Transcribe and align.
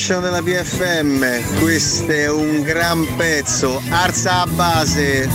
Celebration 0.00 0.22
della 0.22 0.42
PFM, 0.42 1.60
questo 1.60 2.10
è 2.10 2.30
un 2.30 2.62
gran 2.62 3.06
pezzo, 3.16 3.82
arza 3.90 4.42
a 4.42 4.46
base. 4.46 5.28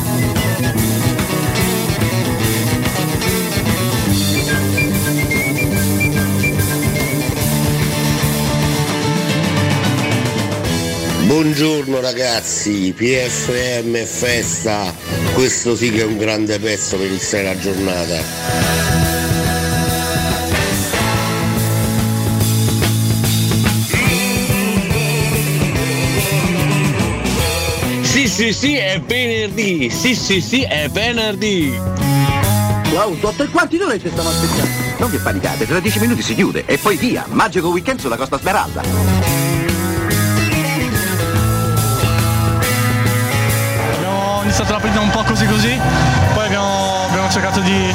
Buongiorno 11.26 12.02
ragazzi, 12.02 12.94
PFM 12.96 14.04
festa, 14.04 14.94
questo 15.34 15.76
sì 15.76 15.92
che 15.92 16.02
è 16.02 16.06
un 16.06 16.18
grande 16.18 16.60
pezzo 16.60 16.98
per 16.98 17.06
iniziare 17.08 17.44
la 17.44 17.58
giornata. 17.58 18.95
Sì, 28.36 28.52
sì, 28.52 28.76
è 28.76 29.00
venerdì. 29.00 29.90
Sì, 29.90 30.14
sì, 30.14 30.42
sì, 30.42 30.64
è 30.64 30.90
venerdì. 30.90 31.80
Wow, 32.92 33.18
sotto 33.18 33.44
e 33.44 33.48
quanti 33.48 33.78
ore 33.78 33.98
ci 33.98 34.10
stiamo 34.10 34.28
aspettando? 34.28 34.70
Non 34.98 35.10
vi 35.10 35.18
panicate, 35.20 35.66
tra 35.66 35.80
dieci 35.80 36.00
minuti 36.00 36.22
si 36.22 36.36
chiude 36.36 36.66
e 36.66 36.78
poi 36.78 36.98
via. 36.98 37.24
Magico 37.30 37.70
weekend 37.70 38.02
sulla 38.02 38.18
Costa 38.18 38.38
Smeralda. 38.38 38.82
Abbiamo 43.94 44.42
iniziato 44.44 44.74
la 44.74 44.80
partita 44.80 45.00
un 45.00 45.12
po' 45.12 45.24
così 45.24 45.46
così, 45.46 45.80
poi 46.34 46.46
abbiamo, 46.46 47.06
abbiamo 47.08 47.30
cercato 47.30 47.62
di 47.62 47.94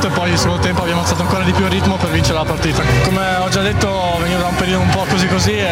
pareggiato 0.00 0.06
e 0.06 0.10
poi 0.10 0.30
nel 0.30 0.38
secondo 0.38 0.62
tempo 0.62 0.82
abbiamo 0.82 1.00
alzato 1.00 1.22
ancora 1.22 1.44
di 1.44 1.52
più 1.52 1.64
il 1.64 1.70
ritmo 1.70 1.96
per 1.96 2.10
vincere 2.10 2.38
la 2.38 2.44
partita. 2.44 2.82
Come 3.04 3.36
ho 3.36 3.48
già 3.48 3.60
detto 3.60 4.16
venivo 4.20 4.40
da 4.40 4.46
un 4.46 4.54
periodo 4.54 4.82
un 4.82 4.88
po' 4.90 5.04
così 5.08 5.26
così 5.26 5.52
e 5.52 5.66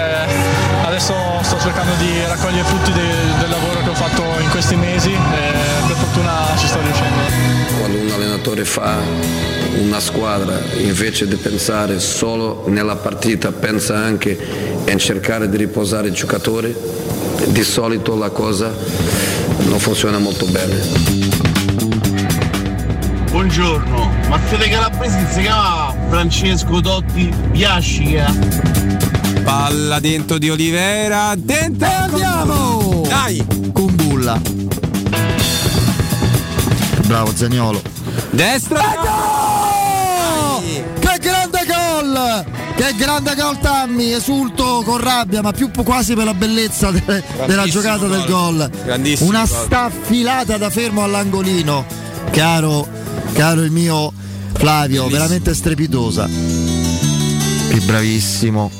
adesso 0.84 1.14
sto 1.42 1.58
cercando 1.58 1.94
di 1.94 2.22
raccogliere 2.26 2.62
i 2.62 2.64
frutti 2.64 2.92
de- 2.92 3.38
del 3.38 3.48
lavoro 3.48 3.80
che 3.80 3.88
ho 3.88 3.94
fatto 3.94 4.22
in 4.40 4.50
questi 4.50 4.76
mesi 4.76 5.12
e 5.12 5.86
per 5.86 5.96
fortuna 5.96 6.32
ci 6.56 6.66
sto 6.66 6.80
riuscendo. 6.80 7.16
Quando 7.78 7.98
un 7.98 8.10
allenatore 8.10 8.64
fa 8.64 8.96
una 9.80 10.00
squadra, 10.00 10.60
invece 10.78 11.26
di 11.26 11.36
pensare 11.36 11.98
solo 12.00 12.64
nella 12.66 12.96
partita, 12.96 13.52
pensa 13.52 13.96
anche 13.96 14.36
in 14.84 14.98
cercare 14.98 15.48
di 15.48 15.56
riposare 15.56 16.08
il 16.08 16.14
giocatore, 16.14 16.74
di 17.46 17.62
solito 17.62 18.16
la 18.16 18.30
cosa 18.30 18.74
non 19.64 19.78
funziona 19.78 20.18
molto 20.18 20.46
bene. 20.46 21.47
Buongiorno, 23.50 24.10
ma 24.28 24.38
siete 24.46 24.68
calabresi 24.68 25.16
si 25.32 25.40
chiama 25.40 25.94
Francesco 26.10 26.82
Totti 26.82 27.32
Piascica? 27.50 28.30
Palla 29.42 29.98
dentro 30.00 30.36
di 30.36 30.50
Olivera, 30.50 31.32
dentro! 31.34 31.88
E 31.88 31.90
andiamo! 31.94 33.02
Dai! 33.08 33.42
Kumbulla. 33.72 34.38
Bravo 37.06 37.34
Zagnolo. 37.34 37.80
Destra! 38.32 38.82
Che 40.98 41.18
grande 41.18 41.64
gol! 41.66 42.44
Che 42.76 42.94
grande 42.98 43.34
gol 43.34 43.58
Tammy, 43.60 44.12
esulto 44.12 44.82
con 44.84 44.98
rabbia, 44.98 45.40
ma 45.40 45.52
più 45.52 45.70
quasi 45.82 46.12
per 46.12 46.24
la 46.26 46.34
bellezza 46.34 46.90
de- 46.90 47.24
della 47.46 47.64
giocata 47.64 48.06
del 48.06 48.26
gol. 48.26 48.70
Grandissimo 48.84 49.30
Una 49.30 49.46
gol. 49.46 49.64
staffilata 49.64 50.58
da 50.58 50.68
fermo 50.68 51.02
all'angolino. 51.02 51.86
Caro, 52.30 52.86
caro 53.32 53.62
il 53.62 53.70
mio 53.70 54.12
Flavio, 54.54 55.02
Bellissimo. 55.04 55.08
veramente 55.08 55.54
strepitosa. 55.54 56.26
Che 56.26 57.80
bravissimo. 57.84 58.70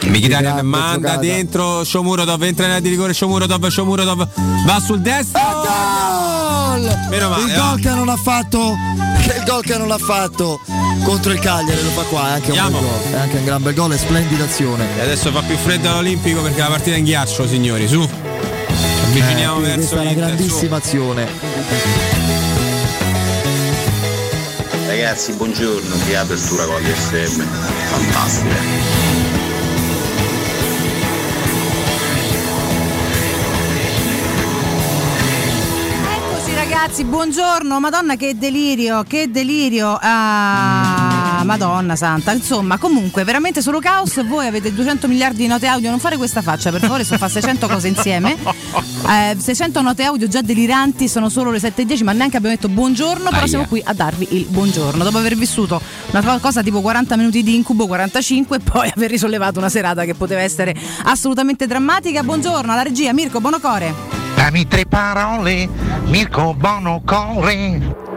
Grande 0.00 0.62
manda 0.62 0.96
giocata. 1.10 1.20
dentro 1.20 1.84
Shomurodov, 1.84 2.42
entra 2.42 2.64
in 2.64 2.70
area 2.70 2.82
di 2.82 2.88
rigore 2.88 3.12
Shomurodov, 3.12 3.66
Shomurodov 3.68 4.28
va 4.64 4.80
sul 4.84 5.00
destro. 5.00 5.40
Gol! 5.40 6.98
Meno 7.10 7.28
male, 7.28 7.42
il 7.44 7.54
va. 7.56 7.68
gol 7.70 7.80
che 7.80 7.88
non 7.90 8.08
ha 8.08 8.16
fatto 8.16 8.74
il 9.36 9.42
gol 9.44 9.62
che 9.62 9.76
non 9.76 9.90
ha 9.90 9.98
fatto 9.98 10.60
contro 11.04 11.32
il 11.32 11.38
Cagliari 11.40 11.82
lo 11.82 11.90
fa 11.90 12.02
qua 12.02 12.28
è 12.28 12.32
anche 12.32 12.50
un 12.50 12.56
bel 12.56 12.64
Andiamo. 12.64 12.86
gol 12.88 13.12
è 13.12 13.16
anche 13.16 13.36
un 13.38 13.44
gran 13.44 13.62
bel 13.62 13.74
gol 13.74 13.92
e 13.92 13.98
splendida 13.98 14.44
azione 14.44 14.86
E 14.96 15.00
adesso 15.02 15.30
fa 15.30 15.42
più 15.42 15.56
freddo 15.56 15.90
all'Olimpico 15.90 16.40
perché 16.42 16.60
la 16.60 16.66
partita 16.68 16.94
è 16.96 16.98
in 16.98 17.04
ghiaccio, 17.04 17.46
signori, 17.46 17.86
su. 17.88 18.00
Ci 18.06 18.10
avviciniamo 19.20 19.58
Eh, 19.58 19.62
verso 19.62 19.76
questa 19.96 19.96
è 19.96 20.00
una 20.00 20.10
l'Inter, 20.10 20.28
su. 20.28 20.36
grandissima 20.36 20.76
azione 20.76 22.27
Ragazzi, 24.88 25.34
buongiorno, 25.34 25.96
che 26.06 26.16
apertura 26.16 26.64
con 26.64 26.80
l'FM, 26.80 27.42
fantastica. 27.42 28.54
Eccoci 36.10 36.54
ragazzi, 36.54 37.04
buongiorno, 37.04 37.78
madonna 37.78 38.16
che 38.16 38.38
delirio, 38.38 39.02
che 39.02 39.30
delirio, 39.30 39.98
ah, 40.00 41.42
madonna 41.44 41.94
santa, 41.94 42.32
insomma 42.32 42.78
comunque 42.78 43.24
veramente 43.24 43.60
solo 43.60 43.80
caos, 43.80 44.26
voi 44.26 44.46
avete 44.46 44.72
200 44.72 45.06
miliardi 45.06 45.42
di 45.42 45.48
note 45.48 45.66
audio, 45.66 45.90
non 45.90 45.98
fare 45.98 46.16
questa 46.16 46.40
faccia 46.40 46.70
per 46.70 46.80
favore, 46.80 47.04
sto 47.04 47.18
fare 47.18 47.30
600 47.30 47.68
cose 47.68 47.88
insieme, 47.88 48.36
Eh, 49.08 49.36
600 49.38 49.80
note 49.80 50.02
audio 50.02 50.28
già 50.28 50.42
deliranti, 50.42 51.08
sono 51.08 51.30
solo 51.30 51.50
le 51.50 51.58
7.10 51.58 52.04
ma 52.04 52.12
neanche 52.12 52.36
abbiamo 52.36 52.54
detto 52.54 52.68
buongiorno, 52.68 53.24
però 53.30 53.38
Aia. 53.38 53.46
siamo 53.46 53.64
qui 53.66 53.80
a 53.82 53.94
darvi 53.94 54.28
il 54.32 54.46
buongiorno, 54.50 55.02
dopo 55.02 55.16
aver 55.16 55.34
vissuto 55.34 55.80
una 56.10 56.22
co- 56.22 56.38
cosa 56.40 56.62
tipo 56.62 56.82
40 56.82 57.16
minuti 57.16 57.42
di 57.42 57.54
incubo, 57.54 57.86
45 57.86 58.56
e 58.56 58.60
poi 58.60 58.92
aver 58.94 59.08
risollevato 59.10 59.58
una 59.58 59.70
serata 59.70 60.04
che 60.04 60.12
poteva 60.14 60.42
essere 60.42 60.74
assolutamente 61.04 61.66
drammatica, 61.66 62.22
buongiorno 62.22 62.70
alla 62.70 62.82
regia 62.82 63.14
Mirko 63.14 63.40
Bonocore. 63.40 63.94
Dammi 64.34 64.68
tre 64.68 64.84
parole, 64.84 65.68
Mirko 66.04 66.54
Bonocore. 66.54 68.07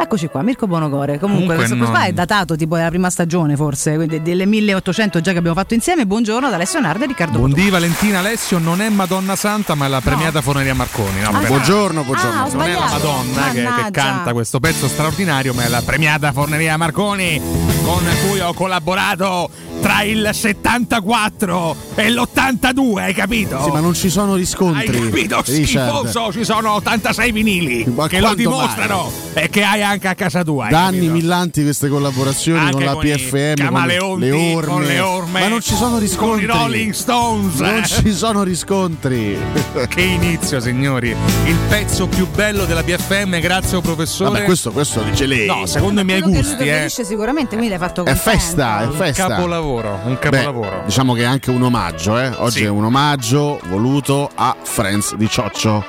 Eccoci 0.00 0.28
qua, 0.28 0.42
Mirko 0.42 0.68
Bonocore. 0.68 1.18
Comunque, 1.18 1.56
Comunque 1.56 1.56
questo 1.56 1.74
non- 1.74 1.90
qua 1.90 2.04
è 2.04 2.12
datato 2.12 2.54
tipo 2.56 2.76
della 2.76 2.88
prima 2.88 3.10
stagione, 3.10 3.56
forse, 3.56 3.96
quindi 3.96 4.22
delle 4.22 4.46
1800 4.46 5.20
già 5.20 5.32
che 5.32 5.38
abbiamo 5.38 5.56
fatto 5.56 5.74
insieme. 5.74 6.06
Buongiorno 6.06 6.46
ad 6.46 6.52
Alessio 6.52 6.78
Nardo 6.78 7.02
e 7.02 7.06
Riccardo 7.08 7.38
Buondì 7.38 7.68
Valentina 7.68 8.20
Alessio 8.20 8.58
non 8.58 8.80
è 8.80 8.88
Madonna 8.90 9.34
Santa 9.34 9.74
ma 9.74 9.86
è 9.86 9.88
la 9.88 10.00
premiata 10.00 10.40
Forneria 10.40 10.72
Marconi. 10.74 11.20
No, 11.20 11.28
Ah, 11.28 11.32
vabbè. 11.32 11.46
buongiorno 11.48 12.00
Ah, 12.12 12.48
non 12.52 12.62
è 12.62 12.72
la. 12.74 12.78
Madonna 12.90 13.50
che, 13.50 13.62
che 13.84 13.90
canta 13.90 14.32
questo 14.32 14.60
pezzo 14.60 14.86
straordinario, 14.86 15.52
ma 15.52 15.64
è 15.64 15.68
la 15.68 15.82
premiata 15.84 16.30
Forneria 16.32 16.76
Marconi 16.76 17.40
con 17.82 18.04
cui 18.28 18.38
ho 18.38 18.52
collaborato 18.54 19.50
tra 19.80 20.02
il 20.02 20.28
74 20.32 21.76
e 21.94 22.10
l'82, 22.10 22.96
hai 22.98 23.14
capito? 23.14 23.62
sì 23.62 23.70
ma 23.70 23.80
non 23.80 23.94
ci 23.94 24.08
sono 24.10 24.32
Hai 24.32 24.38
riscontri 24.38 24.86
capito? 25.00 25.42
Richard. 25.46 26.00
Schifoso, 26.02 26.32
ci 26.32 26.44
sono 26.44 26.72
86 26.74 27.32
vinili 27.32 27.84
Ma 27.94 28.08
che 28.08 28.20
lo 28.20 28.34
dimostrano 28.34 29.10
e 29.34 29.48
che 29.48 29.62
hai 29.62 29.82
anche 29.82 30.08
a 30.08 30.14
casa 30.14 30.42
tua. 30.42 30.64
hai 30.64 30.70
Da 30.70 30.86
anni 30.86 31.08
millanti 31.08 31.62
queste 31.62 31.88
collaborazioni 31.88 32.58
Anche 32.58 32.72
con 32.72 32.84
la 32.84 32.92
con 32.92 33.02
PFM, 33.02 33.68
con 33.70 33.86
le 33.86 33.98
orme. 33.98 34.60
con 34.66 34.82
le 34.82 35.00
orme, 35.00 35.40
Ma 35.40 35.48
non 35.48 35.60
ci 35.60 35.74
sono 35.74 35.90
con 35.90 36.00
riscontri. 36.00 36.44
i 36.44 36.46
Rolling 36.46 36.92
Stones. 36.92 37.58
Non 37.60 37.76
eh. 37.76 37.86
ci 37.86 38.12
sono 38.12 38.42
riscontri. 38.42 39.38
Che 39.88 40.00
inizio, 40.00 40.60
signori! 40.60 41.14
Il 41.46 41.56
pezzo 41.68 42.06
più 42.08 42.26
bello 42.28 42.64
della 42.64 42.82
BFM, 42.82 43.38
grazie 43.40 43.76
al 43.76 43.82
professore. 43.82 44.30
Vabbè, 44.30 44.44
questo, 44.44 44.70
questo 44.72 45.00
lo 45.02 45.10
dice 45.10 45.26
lei. 45.26 45.46
No, 45.46 45.66
secondo 45.66 46.00
i 46.00 46.04
miei 46.04 46.20
gusti, 46.20 46.66
eh. 46.68 46.86
sicuramente, 46.88 47.50
quindi 47.56 47.68
l'hai 47.68 47.78
fatto 47.78 48.02
È 48.04 48.12
contento. 48.14 48.30
festa, 48.30 48.82
è 48.82 48.88
festa. 48.94 49.26
Capolavoro, 49.28 49.67
un 49.76 50.12
Beh, 50.14 50.18
capolavoro. 50.18 50.82
diciamo 50.86 51.12
che 51.14 51.22
è 51.22 51.24
anche 51.24 51.50
un 51.50 51.62
omaggio, 51.62 52.18
eh. 52.18 52.28
Oggi 52.38 52.58
Sì. 52.58 52.64
è 52.64 52.68
un 52.68 52.84
omaggio 52.84 53.60
voluto 53.68 54.30
a 54.34 54.56
Friends 54.62 55.14
di 55.14 55.28
Cioccio, 55.28 55.84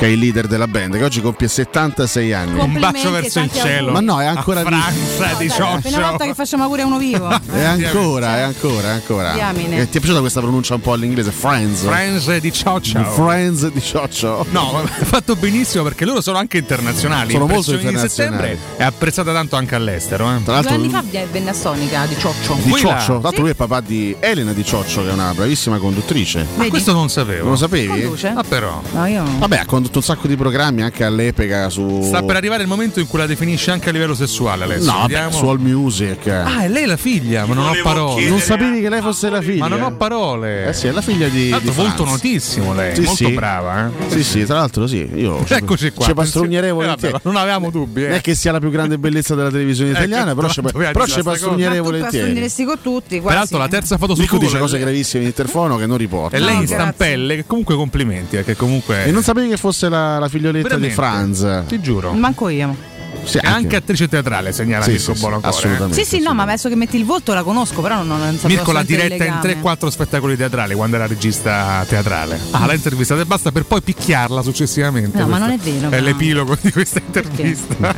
che 0.00 0.06
è 0.06 0.08
il 0.08 0.18
leader 0.18 0.46
della 0.46 0.66
band, 0.66 0.96
che 0.96 1.04
oggi 1.04 1.20
compie 1.20 1.46
76 1.46 2.32
anni. 2.32 2.58
un 2.58 2.78
bacio 2.78 3.10
verso 3.10 3.38
e 3.38 3.42
il 3.42 3.52
cielo. 3.52 3.92
Ma 3.92 4.00
no, 4.00 4.18
è 4.18 4.24
ancora 4.24 4.60
a 4.60 4.64
vivo. 4.64 4.80
Franza 4.80 5.38
di 5.38 5.46
Dai, 5.46 5.58
la 5.58 5.80
prima 5.82 6.08
volta 6.08 6.24
che 6.24 6.32
facciamo 6.34 6.66
pure 6.68 6.82
uno 6.84 6.96
vivo. 6.96 7.28
È 7.50 7.64
ancora, 7.64 8.38
è 8.38 8.40
ancora, 8.40 8.88
è 8.88 8.92
ancora. 8.92 9.32
Diamine. 9.32 9.80
Eh, 9.80 9.88
ti 9.90 9.98
è 9.98 10.00
piaciuta 10.00 10.20
questa 10.20 10.40
pronuncia 10.40 10.74
un 10.74 10.80
po' 10.80 10.92
all'inglese? 10.92 11.30
Friends. 11.30 11.82
Friends 11.82 12.36
di 12.38 12.52
Cioccio. 12.52 13.04
Friends 13.04 13.68
di 13.70 13.80
Cioccio. 13.82 14.46
No, 14.50 14.70
ma 14.72 14.82
è 14.82 15.04
fatto 15.04 15.36
benissimo 15.36 15.82
perché 15.82 16.06
loro 16.06 16.22
sono 16.22 16.38
anche 16.38 16.56
internazionali. 16.58 17.32
Sono 17.32 17.46
molto 17.46 17.74
internazionali. 17.74 18.58
è 18.76 18.82
apprezzata 18.82 19.32
tanto 19.32 19.56
anche 19.56 19.74
all'estero. 19.74 20.24
Eh. 20.34 20.42
Tra 20.42 20.60
Due 20.60 20.70
l'altro 20.70 20.74
anni 20.74 20.88
fa 20.88 21.04
venne 21.30 21.50
a 21.50 21.54
Sonica 21.54 22.06
di 22.06 22.16
Cioccio. 22.18 22.54
di 22.62 22.72
Cioccio, 22.74 23.04
tra 23.04 23.20
l'altro 23.20 23.42
lui 23.42 23.50
è 23.50 23.54
papà 23.54 23.80
di 23.80 24.16
Elena 24.18 24.52
di 24.52 24.64
Cioccio, 24.64 25.02
che 25.02 25.10
è 25.10 25.12
una 25.12 25.34
bravissima 25.34 25.76
conduttrice. 25.78 26.46
Ma 26.54 26.66
questo 26.68 26.92
non 26.92 27.10
sapevo. 27.10 27.42
Non 27.42 27.50
lo 27.52 27.56
sapevi? 27.58 27.88
Conduce? 28.00 28.32
Ah, 28.34 28.44
però. 28.46 28.80
No, 28.92 29.06
io 29.06 29.22
no. 29.22 29.38
Vabbè, 29.38 29.58
ha 29.58 29.66
condotto 29.66 29.89
tutto 29.90 29.98
un 29.98 30.04
sacco 30.04 30.28
di 30.28 30.36
programmi 30.36 30.82
anche 30.82 31.02
all'epoca 31.02 31.68
su. 31.68 32.02
Sta 32.04 32.22
per 32.22 32.36
arrivare 32.36 32.62
il 32.62 32.68
momento 32.68 33.00
in 33.00 33.08
cui 33.08 33.18
la 33.18 33.26
definisce 33.26 33.72
anche 33.72 33.88
a 33.88 33.92
livello 33.92 34.14
sessuale, 34.14 34.62
Alessio. 34.64 34.84
No, 34.92 34.98
vabbè, 34.98 35.12
Vediamo. 35.12 35.32
su 35.36 35.46
All 35.46 35.58
Music. 35.58 36.26
Ah, 36.28 36.62
è 36.62 36.68
lei 36.68 36.86
la 36.86 36.96
figlia, 36.96 37.44
ma 37.44 37.54
non 37.54 37.66
ho 37.66 37.74
parole. 37.82 38.28
Non 38.28 38.38
sapevi 38.38 38.80
che 38.80 38.88
lei 38.88 39.00
fosse 39.00 39.28
la 39.30 39.42
figlia? 39.42 39.66
Ma 39.66 39.68
non 39.68 39.82
ho 39.82 39.92
parole. 39.96 40.68
Eh 40.68 40.72
sì, 40.72 40.86
è 40.86 40.92
la 40.92 41.00
figlia 41.02 41.26
di. 41.28 41.48
L'altro 41.50 41.70
di 41.72 41.76
molto 41.76 42.04
Franz. 42.04 42.10
notissimo 42.22 42.72
lei, 42.72 42.94
Sì, 42.94 43.00
molto 43.02 43.24
sì. 43.26 43.32
brava. 43.32 43.86
Eh? 43.88 44.10
Sì, 44.10 44.22
sì, 44.22 44.44
tra 44.44 44.58
l'altro 44.58 44.86
sì. 44.86 45.08
Io 45.14 45.44
ci- 45.44 45.54
Eccoci 45.54 45.90
qua. 45.90 46.04
Ci 46.06 46.14
pastrugnerei 46.14 46.68
Eh, 46.70 46.72
volentieri. 46.72 47.12
vabbè, 47.12 47.24
ma 47.24 47.30
non 47.32 47.40
avevamo 47.40 47.70
dubbi. 47.70 48.02
Non 48.02 48.12
Eh. 48.12 48.16
è 48.16 48.20
che 48.20 48.34
sia 48.36 48.52
la 48.52 48.60
più 48.60 48.70
grande 48.70 48.96
bellezza 48.96 49.34
della 49.34 49.50
televisione 49.50 49.90
italiana, 49.98 50.34
però, 50.36 50.48
ci- 50.48 50.60
pastrugnerei 50.62 51.80
volentieri. 51.80 52.02
pastrugneresti 52.26 52.64
con 52.64 52.78
tutti. 52.80 53.20
Peraltro 53.20 53.58
la 53.58 53.68
terza 53.68 53.98
foto 53.98 54.14
su 54.14 54.20
Nico 54.20 54.38
dice 54.38 54.56
cose 54.58 54.78
gravissime 54.78 55.22
in 55.22 55.28
interfono 55.30 55.76
che 55.76 55.86
non 55.86 55.96
riporta. 55.96 56.36
è 56.36 56.40
lei 56.40 56.58
in 56.58 56.66
stampelle, 56.68 57.34
che 57.34 57.44
comunque 57.44 57.74
complimenti, 57.74 58.36
perché 58.36 58.54
comunque 58.54 59.04
E 59.06 59.10
non 59.10 59.22
sapevi 59.24 59.48
che 59.48 59.56
fosse 59.56 59.79
la, 59.88 60.18
la 60.18 60.28
figlioletta 60.28 60.68
Veramente? 60.68 60.88
di 60.88 60.94
Franz? 60.94 61.62
ti 61.66 61.80
giuro. 61.80 62.12
Manco 62.12 62.48
io. 62.48 62.88
Sì, 63.24 63.36
È 63.38 63.46
anche 63.46 63.76
attrice 63.76 64.08
teatrale, 64.08 64.50
segnala 64.52 64.84
Sì, 64.84 64.92
Mirko 64.92 65.12
sì, 65.14 65.20
Buonocore. 65.20 65.48
assolutamente. 65.48 66.02
Sì, 66.04 66.16
sì, 66.16 66.22
no, 66.22 66.32
ma 66.32 66.44
adesso 66.44 66.68
che 66.70 66.74
metti 66.76 66.96
il 66.96 67.04
volto 67.04 67.34
la 67.34 67.42
conosco, 67.42 67.82
però 67.82 67.96
non, 68.02 68.18
non 68.18 68.34
sapevo 68.36 68.48
Mirko 68.48 68.72
l'ha 68.72 68.78
assolutamente 68.80 69.14
diretta 69.16 69.24
in 69.24 69.40
legame. 69.42 69.76
3-4 69.78 69.86
spettacoli 69.88 70.36
teatrali 70.36 70.74
quando 70.74 70.96
era 70.96 71.06
regista 71.06 71.84
teatrale. 71.86 72.40
Ah, 72.52 72.64
l'ha 72.66 72.72
intervistata 72.74 73.20
e 73.20 73.26
basta 73.26 73.52
per 73.52 73.64
poi 73.64 73.82
picchiarla 73.82 74.42
successivamente. 74.42 75.18
No, 75.18 75.26
ma 75.26 75.36
Questo 75.38 75.46
non 75.46 75.58
è 75.58 75.58
vero, 75.62 75.86
È 75.88 75.90
però. 75.90 76.02
l'epilogo 76.04 76.56
di 76.60 76.72
questa 76.72 77.00
intervista. 77.04 77.94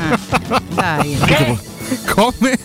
Dai. 0.74 1.70
Come? 2.14 2.58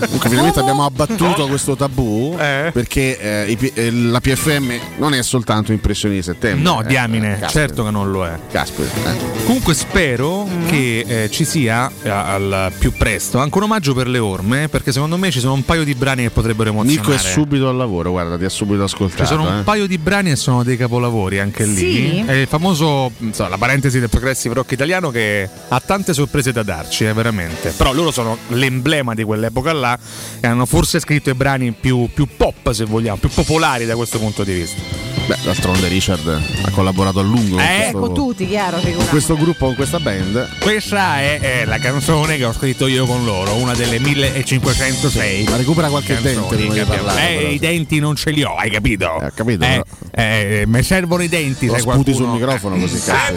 Comunque, 0.00 0.28
finalmente 0.28 0.60
abbiamo 0.60 0.84
abbattuto 0.84 1.46
questo 1.46 1.76
tabù 1.76 2.36
Eh? 2.38 2.70
perché 2.72 3.18
eh, 3.46 3.50
i 3.50 3.72
eh, 3.74 3.90
la 3.90 4.20
PFM 4.20 4.72
non 4.98 5.14
è 5.14 5.22
soltanto 5.22 5.72
impressioni 5.72 6.16
di 6.16 6.22
settembre. 6.22 6.62
No, 6.62 6.82
eh, 6.82 6.86
diamine, 6.86 7.40
certo 7.48 7.84
che 7.84 7.90
non 7.90 8.10
lo 8.10 8.26
è. 8.26 8.38
Caspita. 8.50 9.12
eh. 9.12 9.44
Comunque 9.44 9.74
spero 9.74 10.46
che 10.68 11.04
eh, 11.06 11.30
ci 11.30 11.44
sia 11.44 11.90
eh, 12.02 12.08
al 12.08 12.72
più 12.78 12.92
presto 12.92 13.38
anche 13.38 13.56
un 13.56 13.64
omaggio 13.64 13.94
per 13.94 14.08
le 14.08 14.18
orme, 14.18 14.68
perché 14.68 14.92
secondo 14.92 15.16
me 15.16 15.30
ci 15.30 15.40
sono 15.40 15.54
un 15.54 15.64
paio 15.64 15.84
di 15.84 15.94
brani 15.94 16.22
che 16.22 16.30
potrebbero 16.30 16.70
emozionare. 16.70 17.08
Nico 17.08 17.12
è 17.14 17.18
subito 17.18 17.68
al 17.68 17.76
lavoro, 17.76 18.10
guarda, 18.10 18.36
ti 18.36 18.44
ha 18.44 18.48
subito 18.48 18.82
ascoltato. 18.84 19.22
Ci 19.22 19.28
sono 19.28 19.48
un 19.48 19.58
eh. 19.58 19.62
paio 19.62 19.86
di 19.86 19.98
brani 19.98 20.30
e 20.30 20.36
sono 20.36 20.62
dei 20.62 20.76
capolavori 20.76 21.38
anche 21.38 21.64
lì. 21.64 21.76
Sì? 21.76 22.24
È 22.26 22.32
il 22.32 22.46
famoso, 22.46 23.10
insomma, 23.18 23.48
la 23.50 23.58
parentesi 23.58 23.98
del 24.00 24.08
progressive 24.08 24.54
rock 24.54 24.72
italiano 24.72 25.10
che 25.10 25.48
ha 25.68 25.80
tante 25.80 26.12
sorprese 26.12 26.52
da 26.52 26.62
darci, 26.62 27.04
eh, 27.06 27.12
veramente. 27.12 27.70
Però 27.76 27.92
loro 27.92 28.10
sono 28.10 28.36
l'emblema 28.68 29.14
di 29.14 29.24
quell'epoca 29.24 29.72
là 29.72 29.98
e 30.40 30.46
hanno 30.46 30.66
forse 30.66 31.00
scritto 31.00 31.30
i 31.30 31.34
brani 31.34 31.72
più, 31.72 32.08
più 32.12 32.26
pop, 32.36 32.70
se 32.72 32.84
vogliamo, 32.84 33.16
più 33.16 33.30
popolari 33.30 33.86
da 33.86 33.96
questo 33.96 34.18
punto 34.18 34.44
di 34.44 34.52
vista. 34.52 34.80
Beh, 35.26 35.36
d'altronde 35.42 35.88
Richard 35.88 36.26
ha 36.26 36.70
collaborato 36.70 37.18
a 37.20 37.22
lungo 37.22 37.56
con, 37.56 37.60
Eh, 37.64 37.78
questo, 37.90 37.98
Con 37.98 38.14
tutti, 38.14 38.46
chiaro, 38.48 38.80
con 38.80 39.06
questo 39.08 39.36
gruppo, 39.36 39.66
con 39.66 39.74
questa 39.74 40.00
band. 40.00 40.58
Questa 40.60 41.20
è, 41.20 41.40
è 41.40 41.64
la 41.66 41.78
canzone 41.78 42.38
che 42.38 42.44
ho 42.46 42.52
scritto 42.52 42.86
io 42.86 43.04
con 43.04 43.24
loro, 43.26 43.54
una 43.56 43.74
delle 43.74 43.98
1506. 43.98 45.44
Ma 45.44 45.56
recupera 45.56 45.88
qualche 45.88 46.18
dente 46.22 46.56
prima 46.56 46.72
di 46.72 46.80
parlare. 46.80 47.30
Eh, 47.30 47.36
però. 47.36 47.48
i 47.50 47.58
denti 47.58 47.98
non 47.98 48.16
ce 48.16 48.30
li 48.30 48.42
ho, 48.42 48.54
hai 48.56 48.70
capito? 48.70 49.20
Eh, 49.20 49.30
capito, 49.34 49.64
Eh, 49.64 49.82
eh, 50.12 50.64
mi 50.66 50.82
servono 50.82 51.22
i 51.22 51.28
denti. 51.28 51.66
Lo 51.66 51.74
se 51.74 51.80
sputi 51.80 52.14
sul 52.14 52.28
microfono 52.28 52.78
così 52.78 52.98
cazzo. 53.02 53.36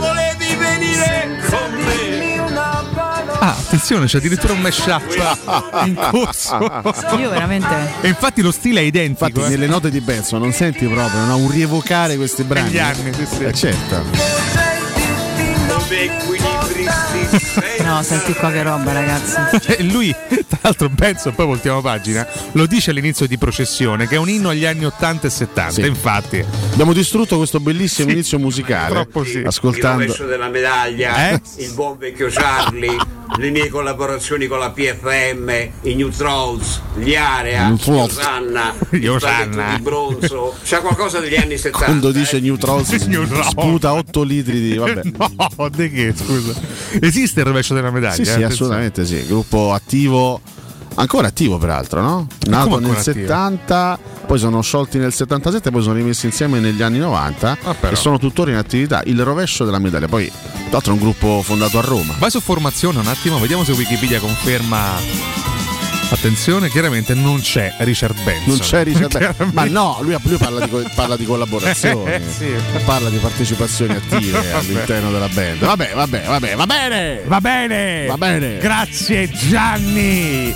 Ah, 3.44 3.56
attenzione, 3.58 4.06
c'è 4.06 4.20
addirittura 4.20 4.54
un 4.54 4.62
mashup 4.62 5.02
in 5.86 5.96
corso. 5.96 6.58
Io 7.18 7.32
veramente. 7.32 7.94
E 8.02 8.08
infatti 8.08 8.44
lo 8.44 8.52
stile 8.52 8.82
è 8.82 8.84
identico. 8.84 9.26
Infatti, 9.26 9.46
eh. 9.46 9.50
nelle 9.50 9.66
note 9.66 9.90
di 9.90 10.00
Benson 10.00 10.40
non 10.40 10.52
senti 10.52 10.86
proprio 10.86 11.26
no, 11.26 11.38
un 11.38 11.50
rievocare 11.50 12.18
questi 12.18 12.44
brani. 12.44 12.68
Negli 12.68 12.78
anni, 12.78 13.12
sì, 13.14 13.26
sì. 13.26 13.44
Eh, 13.44 13.54
certo. 13.54 14.60
No, 17.82 18.04
senti 18.04 18.34
qua 18.34 18.52
che 18.52 18.64
roba, 18.64 18.94
ragazzi. 18.94 19.36
Cioè, 19.60 19.82
lui, 19.84 20.14
tra 20.48 20.60
l'altro, 20.62 20.90
penso, 20.96 21.32
poi 21.32 21.46
voltiamo 21.46 21.82
pagina, 21.82 22.26
lo 22.54 22.66
dice 22.66 22.92
all'inizio 22.92 23.28
di 23.28 23.38
Processione, 23.38 24.08
che 24.08 24.16
è 24.16 24.18
un 24.18 24.30
inno 24.30 24.50
agli 24.50 24.66
anni 24.66 24.86
80 24.86 25.28
e 25.28 25.30
70. 25.30 25.72
Sì. 25.72 25.88
Infatti, 25.88 26.46
Abbiamo 26.72 26.94
distrutto 26.94 27.38
questo 27.38 27.60
bellissimo 27.60 28.12
inizio 28.12 28.40
musicale. 28.40 28.92
Troppo 28.92 29.24
sì. 29.24 29.40
Ascoltando. 29.46 30.04
Il 30.04 30.08
rovescio 30.08 30.26
della 30.26 30.48
medaglia, 30.50 31.32
Eh? 31.32 31.42
il 31.58 31.72
buon 31.74 31.98
vecchio 31.98 32.28
Charlie, 32.30 32.96
le 33.38 33.50
mie 33.50 33.68
collaborazioni 33.70 34.48
con 34.48 34.60
la 34.60 34.72
PFM, 34.72 35.50
i 35.82 35.96
New 35.96 36.10
Trolls, 36.10 36.82
gli 36.96 37.14
Area. 37.16 37.72
Osanna, 37.86 38.74
Osanna. 39.08 39.76
di 39.76 39.82
bronzo. 39.82 40.56
C'è 40.64 40.80
qualcosa 40.80 41.20
degli 41.20 41.36
anni 41.36 41.58
70. 41.58 41.86
Quando 41.86 42.12
dice 42.12 42.38
eh? 42.38 42.40
New 42.40 42.56
Trolls 42.58 42.90
New 43.06 43.28
Trolls. 43.28 43.48
sputa 43.50 43.94
8 43.94 44.24
litri 44.24 44.60
di. 44.60 44.76
Vabbè. 44.78 45.02
no, 45.58 45.70
di 45.70 45.90
che, 45.90 46.14
scusa. 46.16 46.54
Esiste 47.00 47.21
il 47.24 47.46
rovescio 47.46 47.74
della 47.74 47.92
medaglia? 47.92 48.14
Sì, 48.16 48.24
sì, 48.26 48.30
Attenzione. 48.32 48.54
assolutamente 48.54 49.06
sì. 49.06 49.26
Gruppo 49.26 49.74
attivo, 49.74 50.42
ancora 50.96 51.28
attivo 51.28 51.58
peraltro, 51.58 52.02
no? 52.02 52.28
Nato 52.48 52.70
nel 52.70 52.78
ancora 52.90 53.00
attivo? 53.00 53.14
70, 53.28 54.00
poi 54.28 54.40
sono 54.40 54.62
sciolti 54.62 54.98
nel 54.98 55.14
77, 55.14 55.72
poi 55.72 55.82
sono 55.82 55.96
rimessi 55.96 56.26
insieme 56.26 56.60
negli 56.60 56.82
anni 56.82 57.00
90 57.00 57.58
Ah, 57.64 57.76
e 57.90 57.96
sono 57.96 58.18
tuttora 58.18 58.52
in 58.52 58.58
attività. 58.58 59.02
Il 59.06 59.22
rovescio 59.24 59.66
della 59.66 59.80
medaglia, 59.80 60.08
poi 60.08 60.28
tra 60.30 60.70
l'altro 60.72 60.92
è 60.92 60.96
un 60.96 61.02
gruppo 61.02 61.42
fondato 61.44 61.78
a 61.78 61.82
Roma. 61.82 62.14
Vai 62.18 62.30
su 62.32 62.40
formazione 62.40 63.00
un 63.00 63.08
attimo, 63.08 63.40
vediamo 63.40 63.64
se 63.64 63.72
Wikipedia 63.74 64.20
conferma. 64.20 65.51
Attenzione, 66.14 66.70
chiaramente 66.70 67.14
non 67.14 67.40
c'è 67.40 67.74
Richard 67.80 68.16
Benson. 68.22 68.44
Non 68.48 68.58
c'è 68.60 68.84
Richard 68.84 69.18
Benson. 69.18 69.50
Ma 69.54 69.64
no, 69.66 69.98
lui, 70.02 70.16
lui 70.24 70.38
parla, 70.38 70.66
di, 70.66 70.70
parla 70.94 71.16
di 71.16 71.26
collaborazione, 71.26 72.16
Eh, 72.16 72.22
sì. 72.38 72.54
parla 72.84 73.10
di 73.10 73.16
partecipazioni 73.18 73.96
attive 73.96 74.52
all'interno 74.54 75.10
della 75.10 75.30
band. 75.30 75.60
Vabbè, 75.60 75.92
vabbè, 75.96 76.24
vabbè, 76.28 76.56
va 76.56 76.66
bene! 76.66 77.22
Va 77.26 77.40
bene! 77.40 78.06
Va 78.08 78.18
bene. 78.18 78.58
Grazie 78.58 79.30
Gianni! 79.30 80.54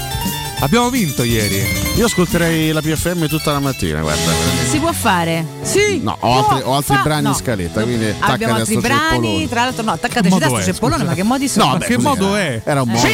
Abbiamo 0.60 0.90
vinto 0.90 1.24
ieri. 1.24 1.62
Io 1.96 2.06
ascolterei 2.06 2.72
la 2.74 2.82
PFM 2.82 3.28
tutta 3.28 3.52
la 3.54 3.60
mattina, 3.60 4.02
guarda. 4.02 4.32
Si 4.70 4.78
può 4.80 4.92
fare? 4.92 5.46
Sì. 5.62 6.00
No, 6.02 6.18
ho 6.20 6.38
altri, 6.50 6.62
ho 6.68 6.76
altri 6.76 6.96
fa- 6.96 7.02
brani 7.02 7.24
no. 7.24 7.30
in 7.30 7.36
scaletta, 7.36 7.82
quindi 7.84 8.14
Abbiamo 8.20 8.56
altri 8.56 8.78
brani, 8.78 9.00
ceppolone. 9.10 9.48
tra 9.50 9.64
l'altro 9.64 9.84
no, 9.84 9.92
attaccateci 9.92 10.38
da 10.38 10.48
sto 10.48 10.62
ceppolone, 10.64 11.04
ma 11.06 11.14
che 11.14 11.24
modi 11.24 11.48
sono? 11.48 11.66
No, 11.66 11.72
Ma 11.74 11.78
beh, 11.78 11.86
che 11.86 11.98
modo 11.98 12.36
era. 12.36 12.54
è? 12.56 12.62
Era 12.66 12.82
un 12.82 12.90
modo. 12.90 13.08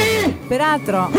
Peraltro. 0.48 1.12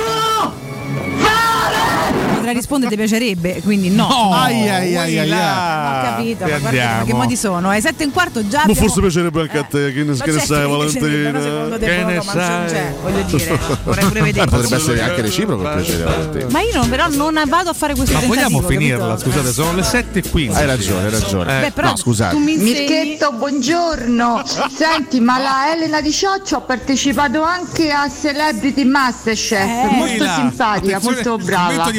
Father! 1.11 2.32
Potrei 2.43 2.55
rispondere, 2.55 2.91
ti 2.91 2.97
piacerebbe, 2.97 3.61
quindi 3.63 3.89
no. 3.91 4.09
No, 4.09 4.35
Ai, 4.35 4.69
ai, 4.69 4.97
ai, 4.97 5.19
ai, 5.19 5.29
Non 5.29 5.39
ho 5.39 6.03
capito, 6.03 6.45
ma 6.47 6.59
guarda 6.59 6.97
ma 6.99 7.05
che 7.05 7.15
modi 7.15 7.37
sono? 7.37 7.69
Ai 7.69 7.81
sette 7.81 8.03
e 8.03 8.07
un 8.07 8.13
quarto 8.13 8.47
già. 8.49 8.59
Ma 8.59 8.63
abbiamo- 8.65 8.81
forse 8.81 9.01
piacerebbe 9.01 9.41
anche 9.41 9.59
a 9.59 9.63
te, 9.63 9.93
che 9.93 10.03
ne, 10.03 10.15
Ma 10.15 10.25
che 10.25 10.31
ne 10.33 10.39
certo 10.39 10.55
sai, 10.55 10.67
che 10.69 10.99
piacerebbe, 10.99 11.31
no, 11.31 11.39
Valentina? 11.39 11.79
Che 11.79 12.13
ne 12.13 12.23
sai? 12.23 12.93
voglio 13.01 13.23
dire, 13.23 13.59
vorrei 13.85 14.05
pure 14.07 14.19
Eh, 14.19 14.23
vedere. 14.23 14.47
potrebbe 14.47 14.77
essere 14.77 15.03
anche 15.03 15.21
reciproco 15.23 15.63
il 15.63 15.71
piacere, 15.75 16.03
Valentina. 16.05 16.47
Ma 16.51 16.61
io 16.61 16.71
non, 16.75 16.89
però 16.89 17.09
non 17.11 17.43
vado 17.47 17.71
a 17.71 17.73
fare 17.73 17.95
questo 17.95 18.15
Ma 18.15 18.27
vogliamo 18.27 18.61
finirla? 18.63 19.17
Scusate, 19.19 19.53
sono 19.53 19.73
le 19.75 19.83
7.15. 19.83 20.55
Hai 20.57 20.67
ragione, 20.67 21.05
hai 21.05 21.11
ragione. 21.11 21.59
Eh, 21.59 21.61
Beh, 21.63 21.71
però 21.71 21.89
no, 21.89 21.97
scusate. 21.97 22.35
tu 22.35 22.41
mi 22.43 22.53
insegni 22.55 22.71
Mirchetto, 22.73 23.33
buongiorno. 23.33 24.43
Senti, 24.75 25.21
ma 25.21 25.39
la 25.39 25.73
Elena 25.75 26.01
Di 26.01 26.13
Cioccio 26.13 26.57
ha 26.57 26.61
partecipato 26.61 27.43
anche 27.43 27.91
a 27.91 28.09
Celebrity 28.11 28.85
Masterchef. 28.85 29.61
Eh. 29.63 29.89
molto 29.95 30.25
simpatica, 30.35 30.99
molto 31.03 31.37
brava. 31.39 31.91